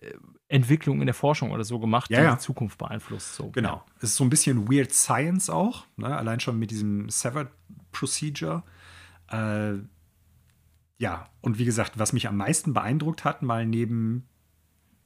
äh, 0.00 0.12
Entwicklung 0.48 1.00
in 1.00 1.06
der 1.06 1.14
Forschung 1.14 1.50
oder 1.50 1.62
so 1.62 1.78
gemacht, 1.78 2.10
ja, 2.10 2.18
die 2.18 2.24
ja. 2.24 2.34
die 2.34 2.40
Zukunft 2.40 2.78
beeinflusst. 2.78 3.34
So. 3.34 3.50
Genau. 3.50 3.84
Es 3.98 4.04
ist 4.04 4.16
so 4.16 4.24
ein 4.24 4.30
bisschen 4.30 4.72
Weird 4.72 4.92
Science 4.92 5.50
auch, 5.50 5.84
ne? 5.96 6.16
allein 6.16 6.40
schon 6.40 6.58
mit 6.58 6.70
diesem 6.70 7.10
Severed 7.10 7.48
Procedure. 7.92 8.62
Äh, 9.30 9.74
ja, 10.96 11.28
und 11.42 11.58
wie 11.58 11.66
gesagt, 11.66 11.98
was 11.98 12.14
mich 12.14 12.26
am 12.28 12.38
meisten 12.38 12.72
beeindruckt 12.72 13.24
hat, 13.24 13.42
mal 13.42 13.66
neben 13.66 14.26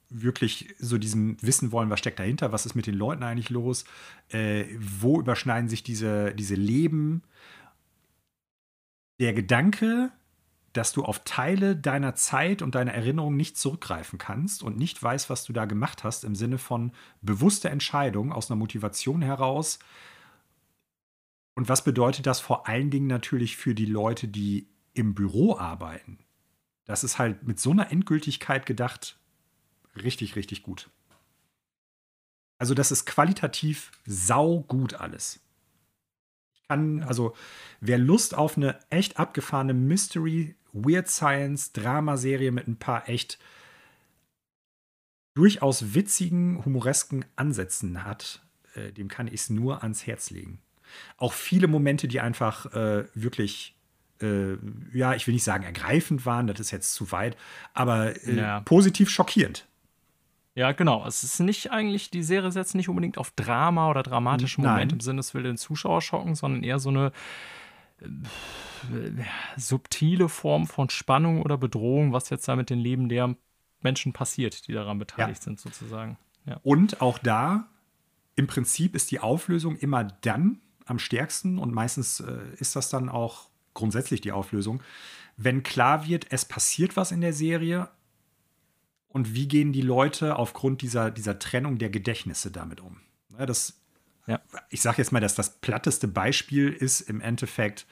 wirklich 0.09 0.77
so 0.79 0.97
diesem 0.97 1.37
Wissen 1.43 1.73
wollen, 1.73 1.91
was 1.91 1.99
steckt 1.99 2.21
dahinter, 2.21 2.53
was 2.53 2.67
ist 2.67 2.77
mit 2.77 2.87
den 2.87 2.95
Leuten 2.95 3.25
eigentlich 3.25 3.51
los, 3.51 3.85
äh, 4.29 4.65
wo 4.79 5.19
überschneiden 5.19 5.69
sich 5.69 5.83
diese, 5.83 6.33
diese 6.35 6.55
Leben. 6.55 7.23
Der 9.19 9.33
Gedanke, 9.33 10.13
dass 10.75 10.93
du 10.93 11.05
auf 11.05 11.25
Teile 11.25 11.77
deiner 11.77 12.15
Zeit 12.15 12.61
und 12.61 12.75
deiner 12.75 12.93
Erinnerung 12.93 13.37
nicht 13.37 13.57
zurückgreifen 13.57 14.19
kannst 14.19 14.63
und 14.63 14.77
nicht 14.77 15.03
weißt, 15.03 15.31
was 15.31 15.45
du 15.45 15.53
da 15.53 15.65
gemacht 15.65 16.05
hast, 16.05 16.25
im 16.25 16.35
Sinne 16.35 16.59
von 16.59 16.93
bewusster 17.23 17.71
Entscheidung 17.71 18.33
aus 18.33 18.51
einer 18.51 18.59
Motivation 18.59 19.23
heraus. 19.23 19.79
Und 21.55 21.69
was 21.69 21.85
bedeutet 21.85 22.27
das 22.27 22.41
vor 22.41 22.69
allen 22.69 22.91
Dingen 22.91 23.07
natürlich 23.07 23.57
für 23.57 23.75
die 23.75 23.87
Leute, 23.87 24.29
die 24.29 24.69
im 24.93 25.15
Büro 25.15 25.57
arbeiten? 25.57 26.19
Das 26.85 27.05
ist 27.05 27.19
halt 27.19 27.45
mit 27.45 27.61
so 27.61 27.71
einer 27.71 27.91
Endgültigkeit 27.91 28.67
gedacht, 28.67 29.17
richtig, 30.03 30.37
richtig 30.37 30.63
gut. 30.63 30.91
Also 32.59 32.75
das 32.75 32.91
ist 32.91 33.07
qualitativ 33.07 33.93
saugut 34.07 34.95
alles 34.95 35.45
kann, 36.69 37.03
also 37.03 37.35
wer 37.81 37.99
Lust 37.99 38.35
auf 38.35 38.57
eine 38.57 38.79
echt 38.91 39.19
abgefahrene 39.19 39.75
Mystery, 39.75 40.57
Weird 40.75 41.09
Science, 41.09 41.73
Dramaserie 41.73 42.51
mit 42.51 42.69
ein 42.69 42.77
paar 42.77 43.09
echt 43.09 43.39
durchaus 45.35 45.95
witzigen, 45.95 46.65
humoresken 46.65 47.25
Ansätzen 47.37 48.05
hat, 48.05 48.43
äh, 48.75 48.93
dem 48.93 49.09
kann 49.09 49.27
ich 49.27 49.35
es 49.35 49.51
nur 49.51 49.83
ans 49.83 50.07
Herz 50.07 50.31
legen. 50.31 50.61
Auch 51.17 51.33
viele 51.33 51.67
Momente, 51.67 52.09
die 52.09 52.21
einfach 52.21 52.73
äh, 52.73 53.05
wirklich, 53.15 53.75
äh, 54.21 54.57
ja, 54.93 55.15
ich 55.15 55.27
will 55.27 55.35
nicht 55.35 55.45
sagen 55.45 55.65
ergreifend 55.65 56.27
waren, 56.27 56.47
das 56.47 56.61
ist 56.61 56.71
jetzt 56.71 56.95
zu 56.95 57.11
weit, 57.11 57.37
aber 57.73 58.15
äh, 58.27 58.37
ja. 58.37 58.61
positiv 58.61 59.11
schockierend. 59.11 59.67
Ja, 60.57 60.71
genau. 60.71 61.05
Es 61.05 61.25
ist 61.25 61.41
nicht 61.41 61.73
eigentlich, 61.73 62.11
die 62.11 62.23
Serie 62.23 62.53
setzt 62.53 62.77
nicht 62.77 62.89
unbedingt 62.89 63.19
auf 63.19 63.33
Drama 63.33 63.91
oder 63.91 64.05
dramatische 64.05 64.61
Momente 64.61 64.95
im 64.95 65.01
Sinne, 65.01 65.19
es 65.19 65.35
will 65.35 65.43
den 65.43 65.57
Zuschauer 65.57 66.01
schocken, 66.01 66.37
sondern 66.37 66.63
eher 66.63 66.79
so 66.79 66.91
eine 66.91 67.11
subtile 69.57 70.29
Form 70.29 70.67
von 70.67 70.91
Spannung 70.91 71.43
oder 71.43 71.57
Bedrohung, 71.59 72.13
was 72.13 72.31
jetzt 72.31 72.47
da 72.49 72.57
mit 72.57 72.71
den 72.71 72.79
Leben 72.79 73.09
der 73.09 73.35
Menschen 73.81 74.13
passiert, 74.13 74.67
die 74.67 74.73
daran 74.73 74.99
beteiligt 74.99 75.41
ja. 75.41 75.45
sind, 75.45 75.61
sozusagen. 75.61 76.19
Ja. 76.47 76.61
Und 76.63 77.01
auch 77.01 77.19
da, 77.19 77.69
im 78.37 78.47
Prinzip 78.47 78.95
ist 78.95 79.11
die 79.11 79.21
Auflösung 79.21 79.77
immer 79.77 80.05
dann 80.05 80.61
am 80.87 80.99
stärksten 80.99 81.59
und 81.59 81.73
meistens 81.73 82.21
äh, 82.21 82.39
ist 82.59 82.77
das 82.77 82.91
dann 82.91 83.09
auch 83.09 83.49
grundsätzlich 83.73 84.21
die 84.21 84.33
Auflösung, 84.33 84.83
wenn 85.37 85.63
klar 85.63 86.07
wird, 86.07 86.27
es 86.31 86.45
passiert 86.45 86.97
was 86.97 87.11
in 87.11 87.21
der 87.21 87.33
Serie, 87.33 87.89
und 89.15 89.33
wie 89.33 89.47
gehen 89.47 89.73
die 89.73 89.81
Leute 89.81 90.37
aufgrund 90.37 90.83
dieser, 90.83 91.13
dieser 91.13 91.39
Trennung 91.39 91.79
der 91.79 91.89
Gedächtnisse 91.89 92.51
damit 92.51 92.81
um? 92.81 92.97
Das, 93.39 93.81
ja. 94.27 94.41
Ich 94.71 94.81
sage 94.81 94.99
jetzt 94.99 95.13
mal, 95.13 95.21
dass 95.21 95.35
das 95.35 95.59
platteste 95.59 96.09
Beispiel 96.09 96.73
ist 96.73 97.03
im 97.03 97.21
Endeffekt, 97.21 97.87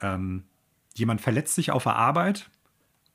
ähm, 0.00 0.44
jemand 0.94 1.20
verletzt 1.20 1.54
sich 1.54 1.70
auf 1.70 1.84
der 1.84 1.96
Arbeit, 1.96 2.50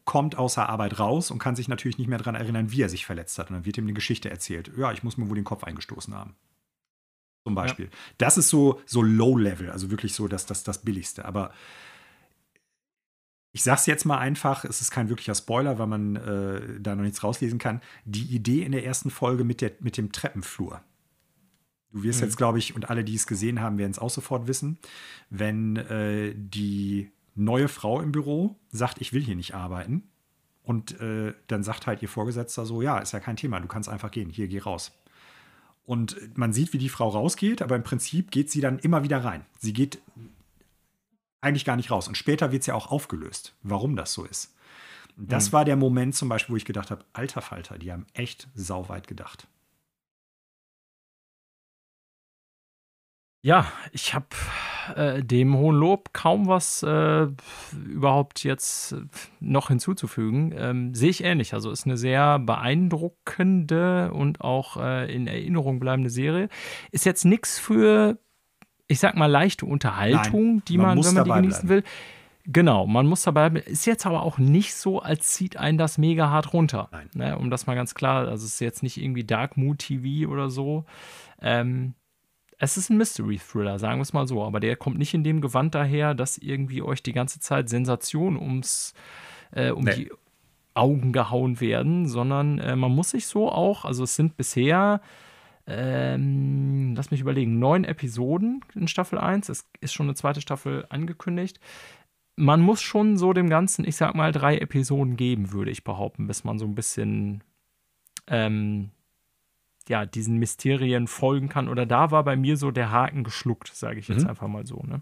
kommt 0.06 0.38
aus 0.38 0.56
der 0.56 0.70
Arbeit 0.70 1.00
raus 1.00 1.32
und 1.32 1.40
kann 1.40 1.56
sich 1.56 1.68
natürlich 1.68 1.98
nicht 1.98 2.08
mehr 2.08 2.18
daran 2.18 2.36
erinnern, 2.36 2.72
wie 2.72 2.82
er 2.82 2.90
sich 2.90 3.06
verletzt 3.06 3.38
hat. 3.40 3.50
Und 3.50 3.56
dann 3.56 3.66
wird 3.66 3.78
ihm 3.78 3.86
eine 3.86 3.94
Geschichte 3.94 4.30
erzählt. 4.30 4.72
Ja, 4.78 4.92
ich 4.92 5.04
muss 5.04 5.18
mir 5.18 5.30
wohl 5.30 5.36
den 5.36 5.46
Kopf 5.46 5.64
eingestoßen 5.64 6.14
haben. 6.14 6.36
Zum 7.46 7.56
Beispiel. 7.56 7.86
Ja. 7.86 7.92
Das 8.18 8.38
ist 8.38 8.50
so, 8.50 8.82
so 8.86 9.02
Low-Level, 9.02 9.70
also 9.70 9.92
wirklich 9.92 10.14
so 10.14 10.28
das, 10.28 10.46
das, 10.46 10.64
das 10.64 10.80
Billigste. 10.80 11.26
Aber 11.26 11.54
ich 13.52 13.64
sag's 13.64 13.86
jetzt 13.86 14.06
mal 14.06 14.18
einfach, 14.18 14.66
es 14.66 14.82
ist 14.82 14.92
kein 14.92 15.10
wirklicher 15.10 15.36
Spoiler, 15.36 15.78
weil 15.78 15.88
man 15.88 16.16
äh, 16.16 16.80
da 16.80 16.96
noch 16.96 17.04
nichts 17.04 17.24
rauslesen 17.24 17.60
kann. 17.60 17.82
Die 18.06 18.34
Idee 18.36 18.64
in 18.64 18.72
der 18.72 18.86
ersten 18.86 19.12
Folge 19.12 19.44
mit, 19.44 19.62
der, 19.62 19.72
mit 19.80 19.98
dem 19.98 20.12
Treppenflur. 20.12 20.82
Du 21.94 22.04
wirst 22.04 22.20
mhm. 22.20 22.26
jetzt, 22.26 22.38
glaube 22.38 22.58
ich, 22.58 22.76
und 22.76 22.90
alle, 22.90 23.04
die 23.04 23.16
es 23.16 23.28
gesehen 23.28 23.62
haben, 23.62 23.78
werden 23.78 23.92
es 23.92 24.00
auch 24.00 24.10
sofort 24.10 24.48
wissen, 24.48 24.80
wenn 25.30 25.78
äh, 25.78 26.34
die 26.36 27.12
neue 27.36 27.68
Frau 27.68 28.02
im 28.02 28.12
Büro 28.12 28.60
sagt, 28.72 29.00
ich 29.00 29.14
will 29.14 29.24
hier 29.24 29.36
nicht 29.36 29.54
arbeiten. 29.54 30.04
Und 30.64 31.00
äh, 31.00 31.34
dann 31.48 31.64
sagt 31.64 31.88
halt 31.88 32.02
ihr 32.02 32.10
Vorgesetzter 32.10 32.66
so, 32.66 32.82
ja, 32.82 32.98
ist 33.00 33.12
ja 33.12 33.20
kein 33.20 33.36
Thema, 33.36 33.60
du 33.60 33.68
kannst 33.68 33.90
einfach 33.90 34.12
gehen, 34.12 34.30
hier, 34.30 34.48
geh 34.48 34.60
raus. 34.60 34.92
Und 35.86 36.38
man 36.38 36.54
sieht, 36.54 36.72
wie 36.74 36.78
die 36.78 36.90
Frau 36.90 37.10
rausgeht, 37.10 37.62
aber 37.62 37.76
im 37.76 37.84
Prinzip 37.84 38.32
geht 38.32 38.50
sie 38.50 38.62
dann 38.62 38.80
immer 38.80 39.04
wieder 39.04 39.24
rein. 39.24 39.46
Sie 39.60 39.74
geht 39.74 40.00
eigentlich 41.42 41.66
gar 41.66 41.76
nicht 41.76 41.92
raus. 41.92 42.08
Und 42.08 42.18
später 42.18 42.52
wird 42.52 42.62
es 42.62 42.68
ja 42.68 42.74
auch 42.74 42.90
aufgelöst, 42.90 43.54
warum 43.62 43.98
das 43.98 44.14
so 44.14 44.24
ist. 44.24 44.56
Das 45.18 45.50
mhm. 45.50 45.54
war 45.54 45.66
der 45.66 45.76
Moment 45.76 46.16
zum 46.16 46.30
Beispiel, 46.30 46.54
wo 46.54 46.58
ich 46.58 46.66
gedacht 46.66 46.90
habe, 46.90 47.04
alter 47.12 47.42
Falter, 47.42 47.78
die 47.78 47.92
haben 47.92 48.06
echt 48.14 48.48
sauweit 48.56 49.08
gedacht. 49.08 49.48
Ja, 53.46 53.68
ich 53.92 54.14
habe 54.14 54.28
äh, 54.96 55.22
dem 55.22 55.56
hohen 55.58 55.76
Lob 55.76 56.14
kaum 56.14 56.48
was 56.48 56.82
äh, 56.82 57.28
überhaupt 57.86 58.46
jetzt 58.46 58.96
noch 59.42 59.68
hinzuzufügen. 59.68 60.54
Ähm, 60.58 60.96
Sehe 60.96 61.10
ich 61.10 61.26
ähnlich. 61.26 61.54
Also 61.54 61.70
ist 61.70 61.86
eine 61.86 61.98
sehr 61.98 62.40
beeindruckende 62.40 64.14
und 64.14 64.40
auch 64.40 64.78
äh, 64.78 65.14
in 65.14 65.28
Erinnerung 65.28 65.82
bleibende 65.82 66.10
Serie. 66.10 66.48
Ist 66.92 67.06
jetzt 67.06 67.26
nichts 67.26 67.60
für 67.60 68.18
ich 68.88 69.00
sag 69.00 69.16
mal, 69.16 69.28
leichte 69.28 69.66
Unterhaltung, 69.66 70.56
Nein, 70.56 70.64
die 70.68 70.78
man, 70.78 70.98
man 70.98 71.06
wenn 71.06 71.14
man 71.14 71.24
die 71.24 71.32
genießen 71.32 71.68
bleiben. 71.68 71.84
will. 71.84 71.92
Genau, 72.46 72.86
man 72.86 73.08
muss 73.08 73.24
dabei, 73.24 73.48
ist 73.48 73.86
jetzt 73.86 74.06
aber 74.06 74.24
auch 74.24 74.38
nicht 74.38 74.76
so, 74.76 75.00
als 75.00 75.28
zieht 75.28 75.56
einen 75.56 75.78
das 75.78 75.98
mega 75.98 76.30
hart 76.30 76.52
runter. 76.54 76.90
Nein. 76.92 77.10
Ne, 77.14 77.38
um 77.38 77.50
das 77.50 77.68
mal 77.68 77.76
ganz 77.76 77.96
klar, 77.96 78.28
also 78.28 78.46
es 78.46 78.56
ist 78.56 78.60
jetzt 78.60 78.84
nicht 78.84 79.02
irgendwie 79.02 79.24
Dark 79.24 79.56
Mood 79.56 79.80
TV 79.80 80.30
oder 80.30 80.50
so. 80.50 80.84
Ähm, 81.42 81.94
es 82.64 82.78
ist 82.78 82.90
ein 82.90 82.98
Mystery-Thriller, 82.98 83.80
sagen 83.80 84.00
wir 84.00 84.04
es 84.04 84.14
mal 84.14 84.28
so, 84.28 84.44
aber 84.44 84.60
der 84.60 84.76
kommt 84.76 84.98
nicht 84.98 85.14
in 85.14 85.24
dem 85.24 85.42
Gewand 85.42 85.76
daher, 85.76 86.14
dass 86.14 86.38
irgendwie 86.38 86.82
euch 86.82 87.04
die 87.04 87.14
ganze 87.14 87.40
Zeit 87.40 87.70
Sensation 87.70 88.38
ums, 88.38 88.94
äh, 89.52 89.72
um 89.72 89.84
nee. 89.84 89.96
die 89.96 90.12
Augen 90.74 91.14
gehauen 91.14 91.62
werden, 91.62 92.08
sondern 92.08 92.60
äh, 92.60 92.76
man 92.76 92.92
muss 92.92 93.12
sich 93.12 93.28
so 93.28 93.52
auch, 93.52 93.86
also 93.86 94.04
es 94.04 94.16
sind 94.16 94.38
bisher 94.38 95.02
ähm, 95.66 96.94
lass 96.98 97.10
mich 97.10 97.22
überlegen, 97.22 97.58
neun 97.58 97.86
Episoden 97.86 98.66
in 98.76 98.90
Staffel 98.90 99.18
1. 99.18 99.48
Es 99.48 99.66
ist 99.80 99.94
schon 99.94 100.08
eine 100.08 100.16
zweite 100.16 100.42
Staffel 100.42 100.86
angekündigt 100.90 101.62
man 102.36 102.62
muss 102.62 102.82
schon 102.82 103.18
so 103.18 103.34
dem 103.34 103.50
Ganzen, 103.50 103.86
ich 103.88 103.96
sag 103.96 104.16
mal, 104.16 104.32
drei 104.32 104.58
Episoden 104.58 105.18
geben, 105.18 105.52
würde 105.52 105.72
ich 105.72 105.84
behaupten, 105.84 106.28
bis 106.28 106.44
man 106.44 106.58
so 106.58 106.66
ein 106.66 106.76
bisschen 106.76 107.44
ähm, 108.28 108.92
ja, 109.90 110.06
diesen 110.06 110.38
Mysterien 110.38 111.08
folgen 111.08 111.50
kann. 111.50 111.70
Oder 111.70 111.86
da 111.86 112.12
war 112.12 112.24
bei 112.24 112.36
mir 112.36 112.58
so 112.58 112.72
der 112.72 112.92
Haken 112.92 113.24
geschluckt, 113.24 113.74
sage 113.74 114.00
ich 114.00 114.08
jetzt 114.08 114.24
mhm. 114.24 114.30
einfach 114.30 114.48
mal 114.48 114.66
so. 114.66 114.82
Ne? 114.86 115.00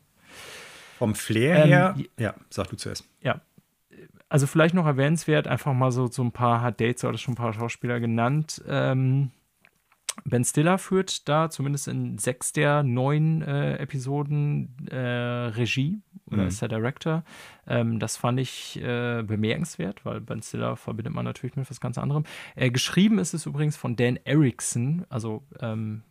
Vom 0.97 1.15
Flair 1.15 1.63
ähm, 1.63 1.69
her, 1.69 1.95
ja, 2.17 2.35
sag 2.49 2.69
du 2.69 2.77
zuerst. 2.77 3.07
Ja. 3.21 3.41
Also 4.29 4.47
vielleicht 4.47 4.73
noch 4.73 4.85
erwähnenswert, 4.85 5.47
einfach 5.47 5.73
mal 5.73 5.91
so, 5.91 6.07
so 6.07 6.23
ein 6.23 6.31
paar 6.31 6.61
hat 6.61 6.79
Dates 6.79 7.03
oder 7.03 7.17
schon 7.17 7.33
ein 7.33 7.37
paar 7.37 7.53
Schauspieler 7.53 7.99
genannt. 7.99 8.63
Ähm, 8.67 9.31
Ben 10.25 10.43
Stiller 10.43 10.77
führt 10.77 11.27
da 11.27 11.49
zumindest 11.49 11.87
in 11.87 12.17
sechs 12.17 12.53
der 12.53 12.83
neun 12.83 13.41
äh, 13.41 13.77
Episoden 13.77 14.87
äh, 14.89 14.97
Regie 14.97 16.01
oder 16.27 16.43
mhm. 16.43 16.47
ist 16.47 16.61
der 16.61 16.69
Director. 16.69 17.23
Ähm, 17.67 17.99
das 17.99 18.17
fand 18.17 18.39
ich 18.39 18.81
äh, 18.81 19.23
bemerkenswert, 19.23 20.05
weil 20.05 20.21
Ben 20.21 20.41
Stiller 20.41 20.75
verbindet 20.75 21.13
man 21.13 21.25
natürlich 21.25 21.55
mit 21.55 21.69
was 21.69 21.81
ganz 21.81 21.97
anderem. 21.97 22.23
Äh, 22.55 22.71
geschrieben 22.71 23.19
ist 23.19 23.33
es 23.33 23.45
übrigens 23.45 23.77
von 23.77 23.95
Dan 23.95 24.17
Erickson, 24.23 25.05
also 25.09 25.43
ähm, 25.59 26.03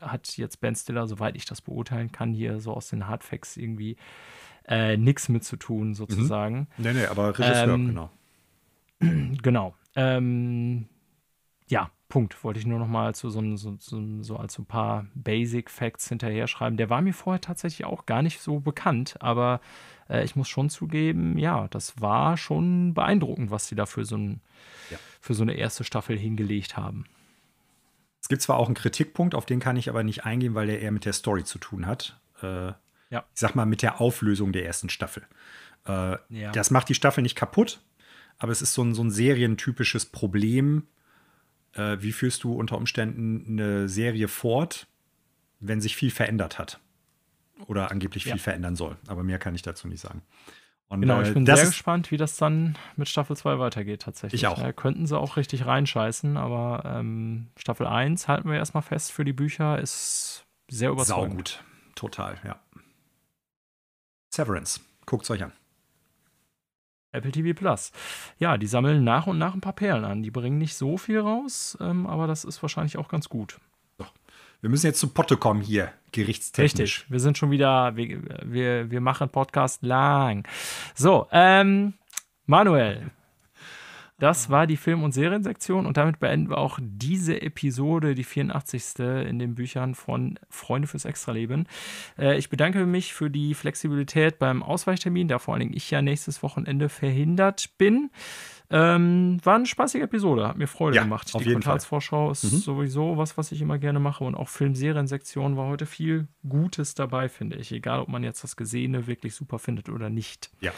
hat 0.00 0.36
jetzt 0.36 0.60
Ben 0.60 0.74
Stiller, 0.74 1.06
soweit 1.06 1.36
ich 1.36 1.44
das 1.44 1.62
beurteilen 1.62 2.12
kann, 2.12 2.32
hier 2.32 2.60
so 2.60 2.72
aus 2.72 2.88
den 2.88 3.06
Hardfacts 3.06 3.56
irgendwie 3.56 3.96
äh, 4.66 4.96
nichts 4.96 5.28
mit 5.28 5.44
zu 5.44 5.56
tun, 5.56 5.94
sozusagen. 5.94 6.68
Mhm. 6.76 6.84
Nee, 6.84 6.92
nee, 6.92 7.06
aber 7.06 7.38
Regisseur, 7.38 7.74
ähm, 7.74 7.86
genau. 7.88 8.10
Genau. 9.42 9.74
Ähm, 9.94 10.86
ja, 11.68 11.90
Punkt. 12.08 12.42
Wollte 12.42 12.60
ich 12.60 12.66
nur 12.66 12.78
noch 12.78 12.88
mal 12.88 13.14
so, 13.14 13.28
so, 13.28 13.40
so, 13.56 13.76
so, 14.22 14.36
als 14.36 14.58
ein 14.58 14.66
paar 14.66 15.06
Basic 15.14 15.70
Facts 15.70 16.08
hinterher 16.08 16.46
schreiben. 16.46 16.76
Der 16.76 16.90
war 16.90 17.02
mir 17.02 17.12
vorher 17.12 17.40
tatsächlich 17.40 17.86
auch 17.86 18.06
gar 18.06 18.22
nicht 18.22 18.40
so 18.40 18.60
bekannt, 18.60 19.16
aber 19.20 19.60
äh, 20.08 20.24
ich 20.24 20.36
muss 20.36 20.48
schon 20.48 20.70
zugeben, 20.70 21.38
ja, 21.38 21.68
das 21.68 22.00
war 22.00 22.36
schon 22.36 22.94
beeindruckend, 22.94 23.50
was 23.50 23.68
sie 23.68 23.74
da 23.74 23.86
für 23.86 24.04
so, 24.04 24.16
ein, 24.16 24.40
ja. 24.90 24.98
für 25.20 25.34
so 25.34 25.42
eine 25.42 25.54
erste 25.54 25.84
Staffel 25.84 26.18
hingelegt 26.18 26.76
haben. 26.76 27.04
Es 28.20 28.28
gibt 28.28 28.42
zwar 28.42 28.56
auch 28.56 28.66
einen 28.66 28.74
Kritikpunkt, 28.74 29.34
auf 29.34 29.46
den 29.46 29.60
kann 29.60 29.76
ich 29.76 29.88
aber 29.88 30.02
nicht 30.02 30.24
eingehen, 30.24 30.54
weil 30.54 30.66
der 30.66 30.80
eher 30.80 30.92
mit 30.92 31.04
der 31.04 31.12
Story 31.12 31.44
zu 31.44 31.58
tun 31.58 31.86
hat. 31.86 32.18
Äh, 32.42 32.72
ja. 33.10 33.24
Ich 33.34 33.40
sag 33.40 33.54
mal, 33.54 33.66
mit 33.66 33.82
der 33.82 34.00
Auflösung 34.00 34.52
der 34.52 34.66
ersten 34.66 34.88
Staffel. 34.88 35.24
Äh, 35.86 36.16
ja. 36.28 36.52
Das 36.52 36.70
macht 36.70 36.88
die 36.88 36.94
Staffel 36.94 37.22
nicht 37.22 37.36
kaputt, 37.36 37.80
aber 38.38 38.52
es 38.52 38.62
ist 38.62 38.74
so 38.74 38.82
ein, 38.82 38.94
so 38.94 39.02
ein 39.02 39.10
serientypisches 39.10 40.06
Problem, 40.06 40.86
äh, 41.74 41.96
wie 42.00 42.12
führst 42.12 42.44
du 42.44 42.52
unter 42.52 42.76
Umständen 42.76 43.44
eine 43.48 43.88
Serie 43.88 44.28
fort, 44.28 44.86
wenn 45.60 45.80
sich 45.80 45.96
viel 45.96 46.10
verändert 46.10 46.58
hat? 46.58 46.80
Oder 47.66 47.90
angeblich 47.90 48.24
viel 48.24 48.32
ja. 48.32 48.38
verändern 48.38 48.76
soll. 48.76 48.96
Aber 49.08 49.24
mehr 49.24 49.38
kann 49.38 49.54
ich 49.54 49.62
dazu 49.62 49.88
nicht 49.88 50.00
sagen. 50.00 50.22
Und, 50.88 51.02
genau, 51.02 51.20
ich 51.20 51.28
äh, 51.28 51.32
bin 51.32 51.44
sehr 51.44 51.66
gespannt, 51.66 52.10
wie 52.10 52.16
das 52.16 52.36
dann 52.36 52.78
mit 52.96 53.08
Staffel 53.08 53.36
2 53.36 53.58
weitergeht 53.58 54.02
tatsächlich. 54.02 54.42
Ich 54.42 54.46
auch. 54.46 54.58
Ja, 54.58 54.72
könnten 54.72 55.06
sie 55.06 55.18
auch 55.18 55.36
richtig 55.36 55.66
reinscheißen, 55.66 56.36
aber 56.36 56.82
ähm, 56.86 57.48
Staffel 57.58 57.86
1 57.86 58.26
halten 58.26 58.48
wir 58.48 58.56
erstmal 58.56 58.82
fest 58.82 59.12
für 59.12 59.24
die 59.24 59.34
Bücher, 59.34 59.78
ist 59.78 60.46
sehr 60.70 60.90
überzeugend. 60.90 61.48
Saugut, 61.48 61.94
total, 61.94 62.38
ja. 62.44 62.58
Severance, 64.30 64.80
guckt 65.04 65.24
es 65.24 65.30
euch 65.30 65.42
an. 65.42 65.52
Apple 67.12 67.32
TV 67.32 67.58
Plus. 67.58 67.92
Ja, 68.38 68.58
die 68.58 68.66
sammeln 68.66 69.04
nach 69.04 69.26
und 69.26 69.38
nach 69.38 69.54
ein 69.54 69.60
paar 69.60 69.72
Perlen 69.72 70.04
an. 70.04 70.22
Die 70.22 70.30
bringen 70.30 70.58
nicht 70.58 70.76
so 70.76 70.96
viel 70.98 71.20
raus, 71.20 71.76
ähm, 71.80 72.06
aber 72.06 72.26
das 72.26 72.44
ist 72.44 72.62
wahrscheinlich 72.62 72.98
auch 72.98 73.08
ganz 73.08 73.28
gut. 73.28 73.58
So. 73.98 74.06
Wir 74.60 74.70
müssen 74.70 74.86
jetzt 74.86 75.00
zu 75.00 75.08
Potte 75.08 75.36
kommen 75.36 75.60
hier, 75.60 75.92
gerichtstechnisch. 76.12 76.98
Richtig, 76.98 77.10
wir 77.10 77.20
sind 77.20 77.38
schon 77.38 77.50
wieder, 77.50 77.96
wir, 77.96 78.20
wir, 78.44 78.90
wir 78.90 79.00
machen 79.00 79.28
Podcast 79.30 79.82
lang. 79.82 80.46
So, 80.94 81.26
ähm, 81.32 81.94
Manuel, 82.46 83.10
das 84.18 84.50
war 84.50 84.66
die 84.66 84.76
Film- 84.76 85.02
und 85.02 85.12
Seriensektion 85.12 85.86
und 85.86 85.96
damit 85.96 86.18
beenden 86.18 86.50
wir 86.50 86.58
auch 86.58 86.78
diese 86.82 87.40
Episode, 87.40 88.14
die 88.14 88.24
84. 88.24 88.98
in 88.98 89.38
den 89.38 89.54
Büchern 89.54 89.94
von 89.94 90.38
Freunde 90.50 90.88
fürs 90.88 91.04
Extraleben. 91.04 91.66
Äh, 92.18 92.36
ich 92.36 92.50
bedanke 92.50 92.84
mich 92.86 93.14
für 93.14 93.30
die 93.30 93.54
Flexibilität 93.54 94.38
beim 94.38 94.62
Ausweichtermin, 94.62 95.28
da 95.28 95.38
vor 95.38 95.54
allen 95.54 95.60
Dingen 95.60 95.76
ich 95.76 95.90
ja 95.90 96.02
nächstes 96.02 96.42
Wochenende 96.42 96.88
verhindert 96.88 97.70
bin. 97.78 98.10
Ähm, 98.70 99.38
war 99.44 99.54
eine 99.54 99.64
spaßige 99.64 100.02
Episode, 100.02 100.46
hat 100.46 100.58
mir 100.58 100.66
Freude 100.66 100.96
ja, 100.96 101.02
gemacht. 101.02 101.32
die 101.34 101.44
Quartalsvorschau 101.44 102.30
ist 102.30 102.44
mhm. 102.44 102.58
sowieso 102.58 103.16
was, 103.16 103.38
was 103.38 103.50
ich 103.50 103.62
immer 103.62 103.78
gerne 103.78 103.98
mache. 103.98 104.24
Und 104.24 104.34
auch 104.34 104.48
Film-Serien-Sektion 104.48 105.56
war 105.56 105.68
heute 105.68 105.86
viel 105.86 106.28
Gutes 106.46 106.94
dabei, 106.94 107.30
finde 107.30 107.56
ich. 107.56 107.72
Egal, 107.72 108.00
ob 108.00 108.08
man 108.08 108.24
jetzt 108.24 108.44
das 108.44 108.56
Gesehene 108.56 109.06
wirklich 109.06 109.34
super 109.34 109.58
findet 109.58 109.88
oder 109.88 110.10
nicht. 110.10 110.50
Ja. 110.60 110.72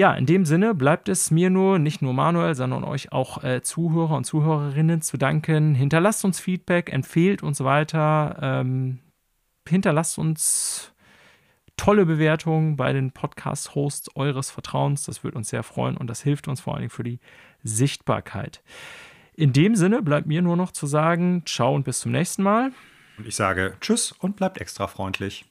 Ja, 0.00 0.14
in 0.14 0.24
dem 0.24 0.46
Sinne 0.46 0.74
bleibt 0.74 1.10
es 1.10 1.30
mir 1.30 1.50
nur, 1.50 1.78
nicht 1.78 2.00
nur 2.00 2.14
Manuel, 2.14 2.54
sondern 2.54 2.84
euch 2.84 3.12
auch 3.12 3.44
äh, 3.44 3.60
Zuhörer 3.60 4.16
und 4.16 4.24
Zuhörerinnen 4.24 5.02
zu 5.02 5.18
danken. 5.18 5.74
Hinterlasst 5.74 6.24
uns 6.24 6.40
Feedback, 6.40 6.90
empfehlt 6.90 7.42
uns 7.42 7.62
weiter, 7.62 8.38
ähm, 8.40 9.00
hinterlasst 9.68 10.16
uns 10.16 10.94
tolle 11.76 12.06
Bewertungen 12.06 12.76
bei 12.76 12.94
den 12.94 13.12
Podcast-Hosts 13.12 14.16
eures 14.16 14.50
Vertrauens. 14.50 15.04
Das 15.04 15.22
würde 15.22 15.36
uns 15.36 15.50
sehr 15.50 15.62
freuen 15.62 15.98
und 15.98 16.06
das 16.06 16.22
hilft 16.22 16.48
uns 16.48 16.62
vor 16.62 16.72
allen 16.72 16.80
Dingen 16.80 16.88
für 16.88 17.04
die 17.04 17.20
Sichtbarkeit. 17.62 18.62
In 19.34 19.52
dem 19.52 19.76
Sinne 19.76 20.00
bleibt 20.00 20.26
mir 20.26 20.40
nur 20.40 20.56
noch 20.56 20.72
zu 20.72 20.86
sagen, 20.86 21.42
ciao 21.44 21.74
und 21.74 21.84
bis 21.84 22.00
zum 22.00 22.12
nächsten 22.12 22.42
Mal. 22.42 22.72
Und 23.18 23.26
ich 23.26 23.36
sage 23.36 23.76
Tschüss 23.82 24.12
und 24.12 24.36
bleibt 24.36 24.62
extra 24.62 24.86
freundlich. 24.86 25.44